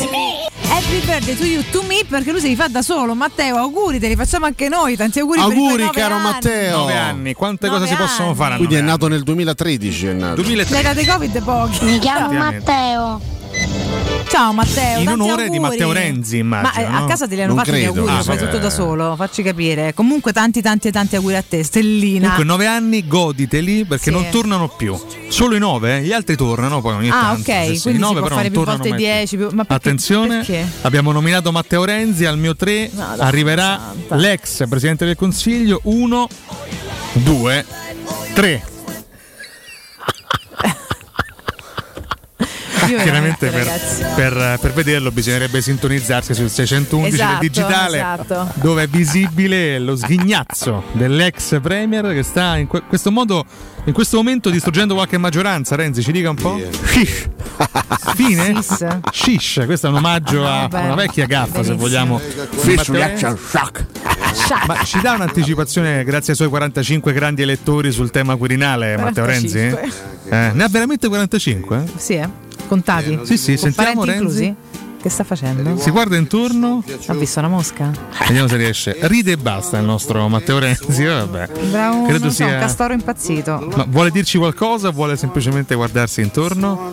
Happy 0.68 1.02
birthday 1.06 1.36
to 1.36 1.46
you, 1.48 1.64
to 1.72 1.82
me, 1.84 2.04
perché 2.08 2.32
lui 2.32 2.40
se 2.40 2.48
li 2.50 2.56
fa 2.56 2.68
da 2.68 2.82
solo. 2.84 3.16
Matteo, 3.16 3.58
auguri, 3.58 4.00
te 4.00 4.08
li 4.10 4.16
facciamo 4.16 4.46
anche 4.46 4.70
noi. 4.70 4.96
Tanti 4.96 5.20
auguri, 5.20 5.40
per 5.40 5.48
i 5.48 5.54
tuoi 5.54 5.66
Auguri 5.66 5.90
caro 5.90 6.16
anni. 6.16 6.24
Matteo. 6.24 6.78
Nove 6.78 6.98
anni, 6.98 7.34
quante 7.34 7.66
Nove 7.68 7.80
cose 7.80 7.92
si 7.92 7.98
possono 7.98 8.28
anni. 8.28 8.38
fare 8.38 8.54
a 8.54 8.58
Quindi 8.58 8.76
è 8.76 8.82
nato 8.82 9.08
nel 9.08 9.24
2013 9.24 10.08
è 10.08 10.14
nato. 10.14 10.36
2003. 10.36 10.76
Ne 10.78 10.84
date 10.84 11.06
Covid 11.06 11.44
pochi. 11.44 11.86
Mi 11.86 11.98
chiamo. 12.00 12.32
Matteo. 12.32 13.31
Ciao 14.32 14.54
Matteo. 14.54 15.00
In 15.02 15.10
onore 15.10 15.50
di 15.50 15.58
auguri. 15.58 15.60
Matteo 15.60 15.92
Renzi, 15.92 16.42
Ma 16.42 16.60
immagino. 16.62 16.82
eh, 16.82 16.86
a 16.90 17.00
no? 17.00 17.06
casa 17.06 17.28
te 17.28 17.36
li 17.36 17.42
hanno 17.42 17.54
Non 17.54 17.64
fatti 17.66 17.78
gli 17.78 17.84
credo. 17.84 18.00
auguri, 18.00 18.16
Ah, 18.16 18.24
fai 18.24 18.38
tutto 18.38 18.58
da 18.60 18.70
solo, 18.70 19.16
facci 19.18 19.44
capire. 19.44 19.94
Comunque 19.94 20.32
tanti 20.32 20.62
tanti 20.62 20.90
tanti 20.90 21.16
auguri 21.18 21.36
a 21.36 21.42
te, 21.48 21.64
Stellina. 21.64 22.20
Comunque, 22.30 22.44
nove 22.46 22.66
anni, 22.66 23.06
goditeli 23.08 23.84
perché 23.84 24.06
Sì. 24.06 24.12
non 24.12 24.28
tornano 24.32 24.70
più. 24.70 24.98
Solo 25.28 25.56
i 25.56 25.60
nove, 25.60 25.98
eh, 25.98 26.02
gli 26.04 26.14
altri 26.14 26.38
tornano 26.38 26.80
poi 26.80 26.94
ogni 26.94 27.10
Ah, 27.10 27.20
tanto. 27.36 27.52
ok, 27.52 27.58
Sì, 27.58 27.66
quindi 27.66 27.74
i 27.74 27.78
si 27.80 27.98
nove 27.98 28.14
può 28.20 28.24
però 28.24 28.36
fare 28.36 28.48
più 28.50 28.58
tornano 28.58 28.78
volte 28.78 28.90
mai 28.94 29.00
10, 29.04 29.36
più- 29.36 29.46
ma 29.52 29.64
perché- 29.66 29.74
Attenzione, 29.74 30.38
perché? 30.38 30.72
abbiamo 30.82 31.12
nominato 31.12 31.52
Matteo 31.52 31.84
Renzi 31.84 32.24
al 32.26 32.38
mio 32.38 32.56
3, 32.56 32.90
dai, 32.94 33.20
arriverà 33.20 33.80
santa. 33.94 34.16
l'ex 34.16 34.66
Presidente 34.70 35.06
del 35.06 35.16
Consiglio 35.18 35.82
1, 35.84 36.28
2, 37.14 37.66
3. 38.34 38.64
Chiaramente 42.86 43.50
per, 43.50 43.80
per- 44.16 44.58
per 44.60 44.74
vederlo 44.74 45.12
bisognerebbe 45.12 45.62
sintonizzarsi 45.62 46.34
sul 46.34 46.50
611 46.50 47.14
Esatto, 47.14 47.30
del 47.32 47.40
digitale 47.50 47.98
esatto. 47.98 48.52
dove 48.56 48.84
è 48.84 48.88
visibile 48.88 49.80
lo 49.80 49.96
sghignazzo 49.96 50.84
dell'ex 50.94 51.60
premier 51.62 52.14
che 52.14 52.24
sta 52.24 52.58
in 52.58 52.68
que- 52.68 52.84
questo 52.88 53.12
modo 53.12 53.46
in 53.86 53.94
questo 53.94 54.18
momento 54.18 54.50
distruggendo 54.50 54.94
qualche 54.94 55.18
maggioranza 55.18 55.76
Renzi 55.76 56.02
ci 56.04 56.12
dica 56.12 56.30
un 56.30 56.36
po' 56.36 56.60
Shish. 56.86 57.28
fine? 58.16 58.62
Sis. 58.62 58.86
Shish 59.12 59.62
questo 59.66 59.88
è 59.88 59.90
un 59.90 59.98
omaggio 59.98 60.46
a 60.48 60.68
vabbè. 60.68 60.84
una 60.86 60.96
vecchia 60.96 61.26
gaffa 61.26 61.64
se 61.64 61.74
vogliamo 61.74 62.20
Fish 62.20 62.90
reaction 62.90 63.32
Renzi. 63.36 63.48
shock. 63.50 63.86
ma 64.68 64.84
ci 64.84 65.00
dà 65.02 65.14
un'anticipazione 65.14 66.04
grazie 66.04 66.32
ai 66.32 66.38
suoi 66.38 66.50
45 66.50 67.12
grandi 67.14 67.42
elettori 67.42 67.92
sul 67.92 68.12
tema 68.12 68.36
Quirinale 68.36 68.98
Matteo 68.98 69.26
Renzi? 69.26 69.70
45. 69.70 70.10
Eh, 70.30 70.52
ne 70.54 70.64
ha 70.64 70.68
veramente 70.70 71.08
45? 71.08 71.84
Sì, 71.98 72.14
eh? 72.14 72.30
Contati? 72.76 73.20
Sì, 73.24 73.36
sì, 73.38 73.58
Con 73.58 73.70
sentiamo 73.74 74.06
Renzi. 74.06 74.18
inclusi? 74.24 74.56
Che 75.02 75.10
sta 75.10 75.26
facendo? 75.26 75.78
Si 75.78 75.90
guarda 75.90 76.16
intorno, 76.16 76.82
Ha 77.08 77.14
visto 77.16 77.40
una 77.40 77.50
mosca? 77.50 77.92
vediamo 78.28 78.48
se 78.48 78.56
riesce. 78.56 78.96
Ride 79.02 79.32
e 79.34 79.38
basta 79.38 79.78
il 79.78 79.84
nostro 79.84 80.26
Matteo 80.30 80.58
Renzi. 80.60 81.04
Vabbè. 81.04 81.50
Bravo, 81.70 82.06
Credo 82.06 82.26
non 82.26 82.32
so, 82.32 82.44
un 82.44 82.50
sia. 82.50 82.60
castoro 82.60 82.94
impazzito. 82.94 83.72
Ma 83.76 83.86
vuole 83.90 84.10
dirci 84.10 84.38
qualcosa 84.38 84.88
o 84.88 84.92
vuole 84.94 85.18
semplicemente 85.18 85.76
guardarsi 85.76 86.22
intorno? 86.22 86.92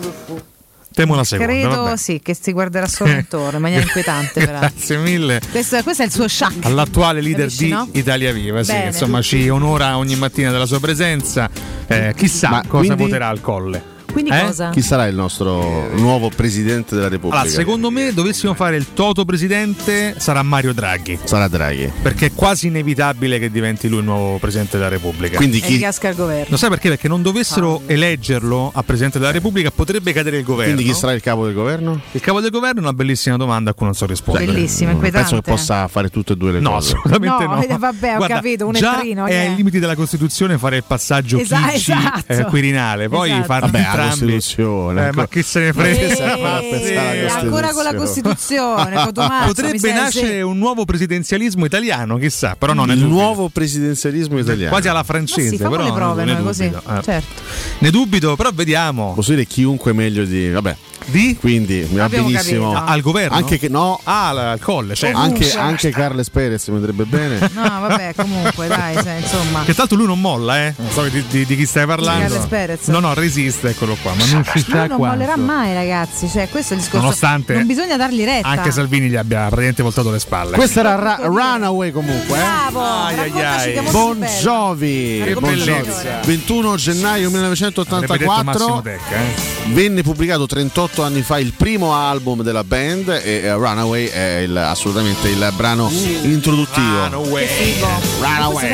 Temo 0.93 1.15
la 1.15 1.23
seconda. 1.23 1.53
Credo 1.53 1.69
vabbè. 1.83 1.95
sì, 1.97 2.19
che 2.21 2.33
si 2.33 2.51
guarderà 2.51 2.87
solo 2.87 3.11
intorno 3.15 3.55
in 3.55 3.61
maniera 3.61 3.83
inquietante. 3.83 4.41
Grazie 4.45 4.97
mille 4.97 5.39
Questo, 5.49 5.81
questo 5.83 6.01
è 6.01 6.05
il 6.07 6.11
suo 6.11 6.27
shock. 6.27 6.65
all'attuale 6.65 7.21
leader 7.21 7.43
Capisci, 7.45 7.65
di 7.65 7.69
no? 7.71 7.87
Italia 7.93 8.33
Viva, 8.33 8.63
sì, 8.63 8.71
Bene. 8.73 8.85
insomma 8.87 9.21
ci 9.21 9.47
onora 9.47 9.97
ogni 9.97 10.17
mattina 10.17 10.51
della 10.51 10.65
sua 10.65 10.81
presenza. 10.81 11.49
Eh, 11.87 12.13
chissà 12.17 12.49
Ma 12.49 12.63
cosa 12.67 12.85
quindi- 12.95 13.03
voterà 13.03 13.29
al 13.29 13.39
colle. 13.39 13.97
Quindi 14.11 14.31
Eh? 14.31 14.41
cosa? 14.45 14.69
Chi 14.69 14.81
sarà 14.81 15.05
il 15.07 15.15
nostro 15.15 15.89
nuovo 15.95 16.29
presidente 16.29 16.95
della 16.95 17.07
Repubblica? 17.09 17.41
Allora, 17.41 17.55
secondo 17.55 17.89
me, 17.91 18.13
dovessimo 18.13 18.53
fare 18.53 18.75
il 18.75 18.93
toto 18.93 19.25
presidente, 19.25 20.15
sarà 20.17 20.41
Mario 20.43 20.73
Draghi. 20.73 21.19
Sarà 21.23 21.47
Draghi. 21.47 21.91
Perché 22.01 22.27
è 22.27 22.31
quasi 22.33 22.67
inevitabile 22.67 23.39
che 23.39 23.49
diventi 23.51 23.87
lui 23.87 23.99
il 23.99 24.05
nuovo 24.05 24.37
presidente 24.37 24.77
della 24.77 24.89
Repubblica. 24.89 25.37
Quindi 25.37 25.59
E 25.59 25.67
ricasca 25.67 26.09
il 26.09 26.15
governo. 26.15 26.45
Lo 26.49 26.57
sai 26.57 26.69
perché? 26.69 26.89
Perché 26.89 27.07
non 27.07 27.21
dovessero 27.21 27.81
eleggerlo 27.85 28.71
a 28.73 28.83
Presidente 28.83 29.19
della 29.19 29.31
Repubblica 29.31 29.71
potrebbe 29.71 30.11
cadere 30.13 30.37
il 30.37 30.43
governo. 30.43 30.73
Quindi 30.73 30.91
chi 30.91 30.97
sarà 30.97 31.13
il 31.13 31.21
capo 31.21 31.45
del 31.45 31.53
governo? 31.53 32.01
Il 32.11 32.21
capo 32.21 32.41
del 32.41 32.49
governo 32.51 32.79
è 32.79 32.83
una 32.83 32.93
bellissima 32.93 33.37
domanda 33.37 33.71
a 33.71 33.73
cui 33.73 33.85
non 33.85 33.95
so 33.95 34.05
rispondere. 34.05 34.45
Bellissima, 34.51 34.91
inquietante. 34.91 35.27
Penso 35.29 35.41
che 35.43 35.51
possa 35.51 35.87
fare 35.87 36.09
tutte 36.09 36.33
e 36.33 36.35
due 36.35 36.51
le 36.53 36.59
No, 36.59 36.71
cose. 36.71 36.93
assolutamente 36.95 37.43
No, 37.45 37.53
no. 37.55 37.61
eh, 37.61 37.77
vabbè, 37.77 38.13
ho 38.13 38.17
Guarda, 38.17 38.35
capito, 38.35 38.65
un 38.67 38.73
già 38.73 38.93
entrino, 38.95 39.25
è 39.25 39.35
ai 39.47 39.55
limiti 39.55 39.79
della 39.79 39.95
Costituzione 39.95 40.57
fare 40.57 40.77
il 40.77 40.83
passaggio 40.85 41.37
Esa- 41.39 41.57
Chigi 41.67 41.91
esatto. 41.91 42.23
eh, 42.33 42.45
Quirinale, 42.45 43.07
poi 43.09 43.31
Esatto. 43.31 43.47
Vabbè, 43.59 43.81
la 43.98 43.98
entrambi. 44.03 44.33
Costituzione. 44.33 45.07
Eh, 45.07 45.11
ma 45.13 45.27
chi 45.27 45.43
se 45.43 45.59
ne 45.59 45.73
frega? 45.73 46.59
Eh, 46.59 47.27
ancora 47.27 47.71
con 47.71 47.83
la 47.83 47.93
Costituzione, 47.93 48.95
mi 49.05 49.45
Potrebbe 49.45 49.93
nascere 49.93 50.41
un 50.41 50.57
nuovo 50.57 50.85
presidenzialismo 50.85 51.65
italiano, 51.65 52.17
chissà, 52.17 52.55
però 52.57 52.73
non 52.73 52.91
è 52.91 52.93
il 52.93 53.05
nuovo 53.05 53.49
presidenzialismo 53.49 54.37
italiano. 54.39 54.69
quasi 54.69 54.87
alla 54.87 55.03
francese, 55.03 55.49
sì, 55.49 55.57
però 55.57 55.83
le 55.83 55.91
prove 55.91 56.23
ne 56.23 56.33
noi 56.33 56.43
così. 56.43 56.69
dubito. 56.69 56.97
eh. 56.97 57.01
Certo. 57.01 57.41
Ne 57.79 57.89
dubito, 57.91 58.35
però 58.35 58.51
vediamo. 58.53 59.13
Posso 59.13 59.31
dire 59.31 59.45
chiunque 59.45 59.93
meglio 59.93 60.25
di. 60.25 60.49
Vabbè. 60.49 60.75
Di? 61.05 61.35
Quindi 61.39 61.87
mi 61.89 61.97
va 61.97 62.07
benissimo. 62.09 62.71
capito. 62.73 62.91
Al 62.91 63.01
governo? 63.01 63.35
Anche 63.35 63.57
che 63.57 63.67
no. 63.69 63.99
Ah, 64.03 64.31
la- 64.31 64.51
al 64.51 64.59
colle, 64.59 64.93
certo. 64.95 65.17
Anche, 65.17 65.51
anche 65.53 65.89
Carles 65.89 66.29
Perez 66.29 66.67
mi 66.67 66.75
andrebbe 66.75 67.05
bene. 67.05 67.37
No, 67.59 67.63
vabbè, 67.87 68.13
comunque, 68.15 68.67
dai, 68.67 68.93
cioè, 68.95 69.17
insomma. 69.21 69.63
Che 69.63 69.73
tanto 69.73 69.95
lui 69.95 70.05
non 70.05 70.19
molla, 70.21 70.65
eh? 70.67 70.73
Non 70.77 70.89
so 70.91 71.03
di, 71.03 71.23
di- 71.29 71.45
di 71.45 71.55
chi 71.55 71.65
stai 71.65 71.85
parlando. 71.85 72.27
Carles 72.27 72.45
Perez. 72.47 72.87
No, 72.87 72.99
no, 72.99 73.13
resiste, 73.13 73.69
eccolo 73.69 73.97
qua, 74.01 74.13
ma 74.13 74.23
non 74.31 74.43
si 74.45 74.59
sa 74.59 74.65
Lui 74.79 74.87
non 74.87 74.97
quanto. 74.97 75.05
mollerà 75.17 75.35
mai, 75.37 75.73
ragazzi. 75.73 76.29
Cioè, 76.29 76.47
questo 76.49 76.73
è 76.73 76.77
il 76.77 76.81
discorso. 76.83 77.05
Nonostante 77.05 77.53
non 77.55 77.65
bisogna 77.65 77.97
dargli 77.97 78.23
retta. 78.23 78.47
Anche 78.47 78.71
Salvini 78.71 79.09
gli 79.09 79.15
abbia 79.15 79.39
praticamente 79.41 79.81
voltato 79.83 80.11
le 80.11 80.19
spalle. 80.19 80.55
Questo 80.55 80.79
era 80.79 80.95
Ra- 80.95 81.19
Runaway 81.23 81.91
comunque. 81.91 82.37
Eh? 82.37 82.41
Bravo, 82.41 82.81
Ai, 82.81 83.17
ai, 83.17 83.25
raccontaci 83.27 83.67
ai. 83.67 83.73
che 83.73 83.79
è 83.87 83.91
Bon. 83.91 84.27
Jovi, 84.41 85.21
Che 85.25 85.33
Bon 85.33 85.53
Jovi. 85.53 85.71
bellezza. 85.71 86.19
21 86.25 86.75
gennaio 86.75 87.27
Avrebbe 87.29 87.47
detto 87.49 88.43
Massimo 88.43 88.81
1984 88.81 88.81
Tecca, 88.81 89.15
eh? 89.15 89.73
venne 89.73 90.01
pubblicato 90.03 90.45
38 90.45 90.88
anni 90.97 91.21
fa 91.21 91.39
il 91.39 91.53
primo 91.55 91.93
album 91.95 92.41
della 92.43 92.63
band 92.63 93.21
e 93.23 93.51
Runaway 93.53 94.07
è 94.07 94.37
il- 94.39 94.57
assolutamente 94.57 95.29
il 95.29 95.53
brano 95.55 95.89
introduttivo. 96.23 97.03
Runaway. 97.05 97.47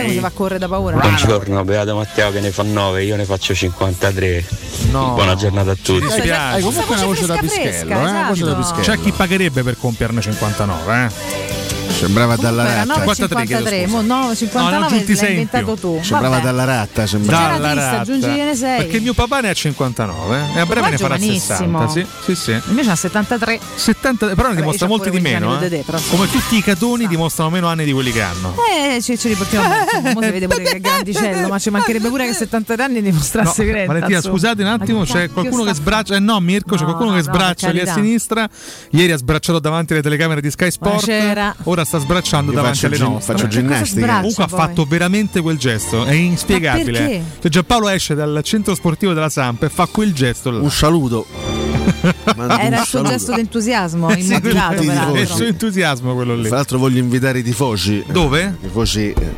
Si 0.10 0.20
va 0.20 0.28
a 0.28 0.32
correre 0.32 0.60
da 0.60 0.68
paura? 0.68 0.98
Buongiorno, 0.98 1.64
Beato 1.64 1.96
Matteo 1.96 2.32
che 2.32 2.40
ne 2.40 2.52
fa 2.52 2.64
9, 2.64 3.04
io 3.04 3.16
ne 3.16 3.26
faccio 3.26 3.54
53. 3.54 4.46
No. 4.92 5.14
Buona 5.14 5.36
giornata 5.36 5.72
a 5.72 5.76
tutti. 5.76 5.92
Mi 5.94 6.00
dispiace. 6.02 6.62
Comunque 6.62 6.96
è 6.96 6.98
una 6.98 7.06
voce 7.08 7.26
da 7.26 7.38
pischello, 7.38 8.00
eh, 8.00 8.04
esatto. 8.04 8.34
pischello. 8.34 8.82
C'è 8.82 9.00
chi 9.00 9.12
pagherebbe 9.12 9.64
per 9.64 9.78
compierne 9.78 10.22
59, 10.22 11.06
eh? 11.06 11.75
Sembrava 11.96 12.36
dalla 12.36 12.64
ratta. 12.86 13.06
9,53, 13.06 13.88
mo 13.88 14.02
9,59 14.02 14.06
No, 14.54 14.80
l'hai 14.80 15.30
inventato 15.32 15.64
più. 15.74 15.76
tu. 15.76 16.00
Sembrava 16.04 16.36
Vabbè. 16.36 16.44
dalla 16.44 16.64
ratta, 16.66 17.08
sembrava. 17.08 17.58
Dalla 17.58 17.74
ratta. 17.74 18.00
aggiungigliene 18.02 18.56
sei. 18.56 18.78
Perché 18.84 19.00
mio 19.00 19.14
papà 19.14 19.40
ne 19.42 19.50
ha 19.50 19.54
59, 19.54 20.38
eh? 20.38 20.58
e 20.58 20.60
a 20.60 20.66
breve 20.66 20.90
ne 20.90 20.98
farà 20.98 21.16
giovanissimo. 21.18 21.88
60. 21.88 21.88
Sì, 21.90 22.06
sì, 22.26 22.36
sì. 22.36 22.62
Invece 22.70 22.90
ha 22.92 22.96
73. 22.96 23.60
70, 23.76 24.26
però 24.28 24.36
ne 24.36 24.44
Vabbè, 24.44 24.56
dimostra 24.60 24.88
molti 24.88 25.10
di 25.10 25.18
pure 25.18 25.30
15 25.32 25.62
meno. 25.62 25.76
eh. 25.76 25.84
però. 25.86 25.98
Come 26.10 26.30
tutti 26.30 26.58
i 26.58 26.62
catoni 26.62 27.08
dimostrano 27.08 27.50
meno 27.50 27.68
anni 27.68 27.86
di 27.86 27.92
quelli 27.94 28.12
che 28.12 28.22
hanno. 28.22 28.56
Eh, 28.96 29.02
ci, 29.02 29.18
ci 29.18 29.28
riportiamo. 29.30 29.66
Insomma, 29.86 30.14
mo 30.14 30.22
si 30.22 30.30
vede 30.32 30.48
pure 30.48 30.64
che 30.64 30.76
è 30.76 30.80
grandicello, 30.80 31.48
ma 31.48 31.60
ci 31.60 31.70
mancherebbe 31.70 32.10
pure 32.10 32.26
che 32.26 32.32
a 32.32 32.34
73 32.34 32.84
anni 32.84 33.02
dimostrasse 33.02 33.64
No, 33.64 33.72
crenta. 33.72 33.94
Valentina, 33.94 34.22
scusate 34.22 34.62
un 34.62 34.68
attimo, 34.70 35.04
c'è 35.04 35.30
qualcuno 35.32 35.64
che 35.64 35.74
sbraccia. 35.74 36.16
Eh 36.16 36.20
no, 36.20 36.40
Mirko, 36.40 36.76
c'è 36.76 36.82
No, 36.82 36.86
qualcuno 36.86 37.12
no, 37.12 37.18
che 37.22 37.26
no, 37.26 37.34
sbraccia 37.34 37.70
lì 37.70 37.80
a 37.80 37.92
sinistra. 37.92 38.48
Ieri 38.92 39.12
ha 39.14 39.18
sbracciato 39.18 39.60
davanti 39.60 39.94
alle 39.94 40.02
telecamere 40.02 40.42
di 40.42 40.52
Sky 40.52 40.72
Sport. 40.72 41.04
c'era. 41.06 41.56
Sta 41.86 42.00
sbracciando 42.00 42.52
Io 42.52 42.58
davanti 42.58 42.86
alle 42.86 42.96
gin- 42.96 43.12
nostre. 43.12 43.34
faccio 43.36 43.48
ginnastica. 43.48 44.16
Comunque 44.18 44.44
ha 44.44 44.48
fatto 44.48 44.86
veramente 44.86 45.42
quel 45.42 45.58
gesto, 45.58 46.04
è 46.06 46.14
inspiegabile. 46.14 47.24
Cioè 47.42 47.50
Giampaolo 47.52 47.90
esce 47.90 48.16
dal 48.16 48.40
centro 48.44 48.76
sportivo 48.76 49.14
della 49.14 49.30
Samp 49.30 49.64
e 49.64 49.70
fa 49.70 49.86
quel 49.86 50.14
gesto 50.14 50.50
là. 50.52 50.60
Un 50.60 50.72
saluto. 50.72 51.26
Era 52.60 52.80
il 52.82 52.86
suo 52.86 53.04
gesto 53.04 53.34
di 53.34 53.40
entusiasmo, 53.42 54.10
Eh 54.10 54.22
sì, 54.22 54.40
quello- 54.42 55.14
è 55.14 55.20
il 55.20 55.28
suo 55.28 55.46
entusiasmo 55.46 56.14
quello 56.16 56.36
lì. 56.36 56.48
Tra 56.48 56.56
l'altro 56.58 56.78
voglio 56.80 57.00
invitare 57.00 57.40
i 57.40 57.44
tifosi. 57.44 58.04
Dove? 58.08 58.56
I 58.60 58.64
tifosi 58.66 59.14
eh, 59.18 59.34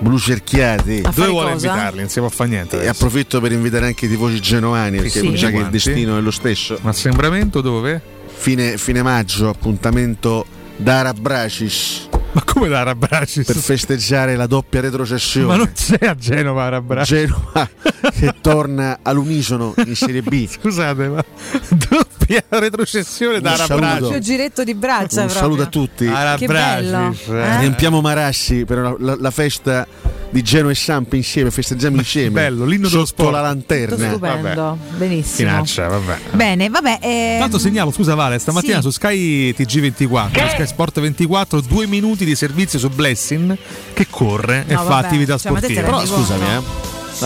blu 0.00 0.18
cerchiati. 0.18 1.02
A 1.04 1.12
Dove 1.14 1.28
vuole 1.28 1.52
cosa? 1.52 1.66
invitarli? 1.68 2.00
Non 2.00 2.08
si 2.08 2.18
può 2.20 2.28
fare 2.28 2.48
niente. 2.50 2.76
E 2.76 2.78
adesso. 2.80 3.04
approfitto 3.04 3.40
per 3.40 3.52
invitare 3.52 3.86
anche 3.86 4.06
i 4.06 4.08
tifosi 4.08 4.40
genoani 4.40 4.96
perché 4.96 5.20
Sì. 5.20 5.36
sa 5.36 5.50
che 5.50 5.56
il 5.58 5.68
destino 5.68 6.16
è 6.16 6.20
lo 6.20 6.30
stesso. 6.30 6.78
Ma 6.82 6.90
assembramento 6.90 7.60
dove? 7.60 8.00
Fine, 8.34 8.76
fine 8.78 9.02
maggio, 9.02 9.48
appuntamento 9.50 10.44
Dara 10.82 11.12
Bracis 11.12 12.08
Ma 12.32 12.42
come 12.44 12.68
da 12.68 12.80
Arabracis? 12.80 13.44
Per 13.46 13.56
festeggiare 13.56 14.36
la 14.36 14.46
doppia 14.46 14.80
retrocessione. 14.80 15.46
Ma 15.46 15.56
non 15.56 15.70
c'è 15.72 16.06
a 16.06 16.14
Genova 16.14 16.64
Arabracis. 16.64 17.08
Genova 17.18 17.68
che 18.10 18.34
torna 18.40 19.00
all'unisono 19.02 19.74
in 19.84 19.94
Serie 19.94 20.22
B. 20.22 20.48
Scusate, 20.48 21.08
ma 21.08 21.22
doppia 21.68 22.42
retrocessione 22.48 23.40
da 23.40 23.50
Un 23.50 23.56
saluto. 23.58 23.74
Arabracis. 23.86 24.14
Un 24.14 24.20
giretto 24.20 24.64
di 24.64 24.74
braccia 24.74 25.20
Un 25.22 25.26
proprio. 25.28 25.40
saluto 25.40 25.62
a 25.62 25.66
tutti. 25.66 26.10
Che 26.38 26.46
bello. 26.46 27.14
eh? 27.28 27.58
Riempiamo 27.58 28.00
Marassi 28.00 28.64
per 28.64 28.78
la, 28.78 28.94
la- 28.98 29.16
la 29.20 29.30
festa 29.30 29.86
di 30.32 30.42
Genoa 30.42 30.70
e 30.70 30.74
Samp 30.74 31.12
insieme, 31.12 31.50
festeggiamo 31.50 31.96
insieme. 31.98 32.30
Bello, 32.30 32.64
l'inno 32.64 32.88
dello 32.88 33.04
sotto 33.04 33.22
sport. 33.22 33.32
la 33.32 33.52
Tutto 33.52 33.74
lanterna. 33.76 34.08
stupendo, 34.08 34.78
benissimo. 34.96 35.48
Finaccia, 35.50 35.86
vabbè. 35.88 36.18
Bene, 36.32 36.68
vabbè. 36.70 36.98
eh, 37.02 37.36
Tanto 37.38 37.58
segnalo, 37.58 37.90
scusa 37.92 38.14
Vale, 38.14 38.38
stamattina 38.38 38.76
Sì. 38.76 38.82
su 38.82 38.90
Sky 38.90 39.52
TG24, 39.52 40.48
Sky 40.48 40.66
Sport 40.66 41.00
24, 41.00 41.60
due 41.60 41.86
minuti 41.86 42.24
di 42.24 42.34
servizio 42.34 42.78
su 42.78 42.88
Blessing 42.88 43.56
che 43.92 44.06
corre 44.08 44.64
e 44.66 44.72
No, 44.72 44.78
fa 44.80 44.88
vabbè, 44.88 45.06
attività 45.06 45.36
cioè, 45.36 45.52
sportiva. 45.54 45.82
Però 45.82 46.04
scusami, 46.06 46.44
eh. 46.46 46.60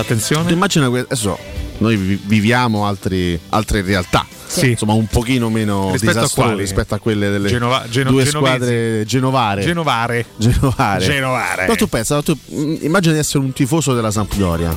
Attenzione. 0.00 0.46
Tu 0.46 0.52
immagina 0.52 0.86
adesso 0.86 1.38
noi 1.78 1.96
vi- 1.96 2.20
viviamo 2.24 2.86
altri- 2.86 3.38
altre 3.50 3.82
realtà. 3.82 4.26
Sì. 4.46 4.70
Insomma, 4.70 4.92
un 4.94 5.06
pochino 5.06 5.50
meno 5.50 5.90
Rispetto 5.92 6.10
a 6.18 6.22
disastrose 6.22 6.54
rispetto 6.54 6.94
a 6.94 6.98
quelle 6.98 7.30
delle 7.30 7.48
Genova- 7.48 7.84
Geno- 7.88 8.10
due 8.10 8.24
genovesi. 8.24 8.54
squadre 8.56 9.04
genovare. 9.04 9.62
Genovare. 9.62 10.26
Genovare. 10.36 11.04
Genovare. 11.04 11.62
Però 11.64 11.74
tu 11.74 11.88
pensa, 11.88 12.22
tu, 12.22 12.36
mm, 12.52 12.76
immagina 12.80 13.12
di 13.14 13.18
essere 13.18 13.40
un 13.44 13.52
tifoso 13.52 13.94
della 13.94 14.10
Sampdoria. 14.10 14.74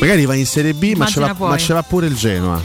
Magari 0.00 0.24
vai 0.24 0.38
in 0.40 0.46
Serie 0.46 0.72
B, 0.74 0.94
ma 0.96 1.06
ce, 1.06 1.20
poi. 1.36 1.48
ma 1.50 1.56
ce 1.56 1.72
va 1.74 1.82
pure 1.82 2.06
il 2.06 2.14
Genoa. 2.16 2.60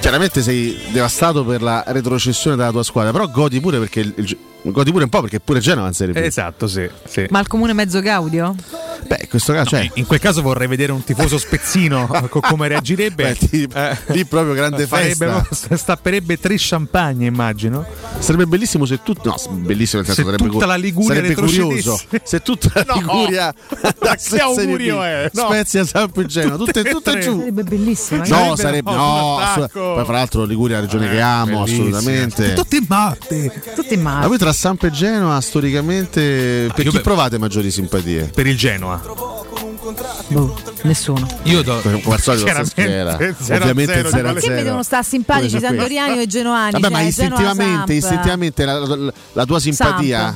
Chiaramente 0.00 0.42
sei 0.42 0.76
devastato 0.92 1.44
per 1.44 1.60
la 1.62 1.84
retrocessione 1.88 2.56
della 2.56 2.70
tua 2.70 2.82
squadra, 2.82 3.12
però 3.12 3.28
godi 3.28 3.60
pure 3.60 3.78
perché 3.78 4.00
il, 4.00 4.12
il- 4.16 4.36
godi 4.62 4.90
pure 4.90 5.04
un 5.04 5.10
po' 5.10 5.20
perché 5.20 5.40
pure 5.40 5.60
è 5.60 5.72
in 5.74 5.92
Serie 5.92 6.12
B. 6.12 6.16
Esatto, 6.24 6.66
sì. 6.68 6.88
sì. 7.08 7.26
Ma 7.30 7.38
al 7.38 7.46
comune 7.46 7.72
mezzo 7.72 8.00
Gaudio? 8.00 8.54
Beh, 9.06 9.18
in 9.22 9.28
questo 9.28 9.52
caso, 9.52 9.70
cioè, 9.70 9.88
In 9.94 10.06
quel 10.06 10.18
caso 10.18 10.42
vorrei 10.42 10.66
vedere 10.66 10.92
un 10.92 11.02
tifoso 11.04 11.38
spezzino 11.38 12.06
co- 12.28 12.40
come 12.40 12.68
reagirebbe. 12.68 13.22
Beh, 13.24 13.34
ti- 13.48 13.68
lì 14.12 14.24
proprio 14.24 14.54
grande 14.54 14.86
Farebbe- 14.86 15.44
festa. 15.48 15.76
Stapperebbe 15.76 16.38
tre 16.38 16.56
champagne, 16.58 17.26
immagino. 17.26 17.86
Sarebbe 18.18 18.46
bellissimo 18.46 18.84
se 18.84 19.00
tutto. 19.02 19.28
No, 19.48 19.56
bellissimo 19.58 20.02
nel 20.02 20.12
senso 20.12 20.30
Se 20.30 20.36
sarebbe 20.36 20.50
tutta 20.50 20.64
cu- 20.64 20.66
la 20.66 20.76
Liguria 20.76 21.14
sarebbe 21.14 21.34
curioso. 21.34 22.00
Se 22.22 22.40
tutta 22.42 22.70
la 22.74 22.84
No. 22.88 22.94
Liguria 23.00 23.54
andasse 23.82 24.36
che 24.36 24.42
augurio 24.42 25.02
è? 25.02 25.30
No. 25.32 25.46
Spezia, 25.46 25.84
Samp 25.84 26.16
e 26.18 26.26
Genoa, 26.26 26.56
tutte, 26.56 26.72
Tutte 26.82 26.90
tutte 26.90 27.18
giù. 27.20 27.38
Sarebbe 27.38 27.62
bellissimo. 27.62 28.22
No, 28.26 28.36
ragazzi. 28.36 28.60
sarebbe 28.62 28.90
no, 28.90 29.38
no, 29.38 29.68
poi 29.72 30.04
fra 30.04 30.12
l'altro 30.12 30.44
Liguria 30.44 30.78
è 30.78 30.80
la 30.80 30.86
regione 30.86 31.08
che 31.10 31.20
amo 31.20 31.62
bellissimo. 31.62 31.96
assolutamente. 31.96 32.52
Tutti 32.54 32.76
in 32.76 32.84
Marte. 32.88 33.62
Tutti 33.74 33.94
in 33.94 34.02
Ma 34.02 34.12
mano. 34.14 34.28
voi 34.28 34.38
tra 34.38 34.52
Samp 34.58 34.82
e 34.82 34.90
Genoa 34.90 35.40
storicamente 35.40 36.68
per 36.74 36.84
io 36.84 36.90
chi 36.90 36.96
beh- 36.96 37.02
provate 37.04 37.38
maggiori 37.38 37.70
simpatie? 37.70 38.24
Per 38.34 38.44
il 38.44 38.56
Genoa. 38.58 39.00
Boh, 40.30 40.58
nessuno. 40.82 41.24
Io 41.44 41.62
do. 41.62 41.80
Come 41.80 42.02
al 42.14 42.20
solito 42.20 42.48
sta 42.48 42.64
schiera. 42.64 43.14
Ovviamente 43.14 43.92
zero, 43.94 44.08
0 44.10 44.28
a 44.28 44.32
Perché 44.32 44.48
mi 44.48 44.54
0. 44.56 44.62
devono 44.64 44.82
stare 44.82 45.04
simpatici 45.04 45.60
sandoriani 45.60 46.18
o 46.18 46.26
genuani? 46.26 46.72
Vabbè, 46.72 46.88
ma 46.90 46.98
cioè, 46.98 47.06
istintivamente, 47.06 47.62
Genoa, 47.62 47.86
Samp. 47.86 47.88
istintivamente 47.90 48.64
la, 48.64 48.78
la- 48.96 49.12
la 49.32 49.44
tua 49.44 49.60
simpatia. 49.60 50.34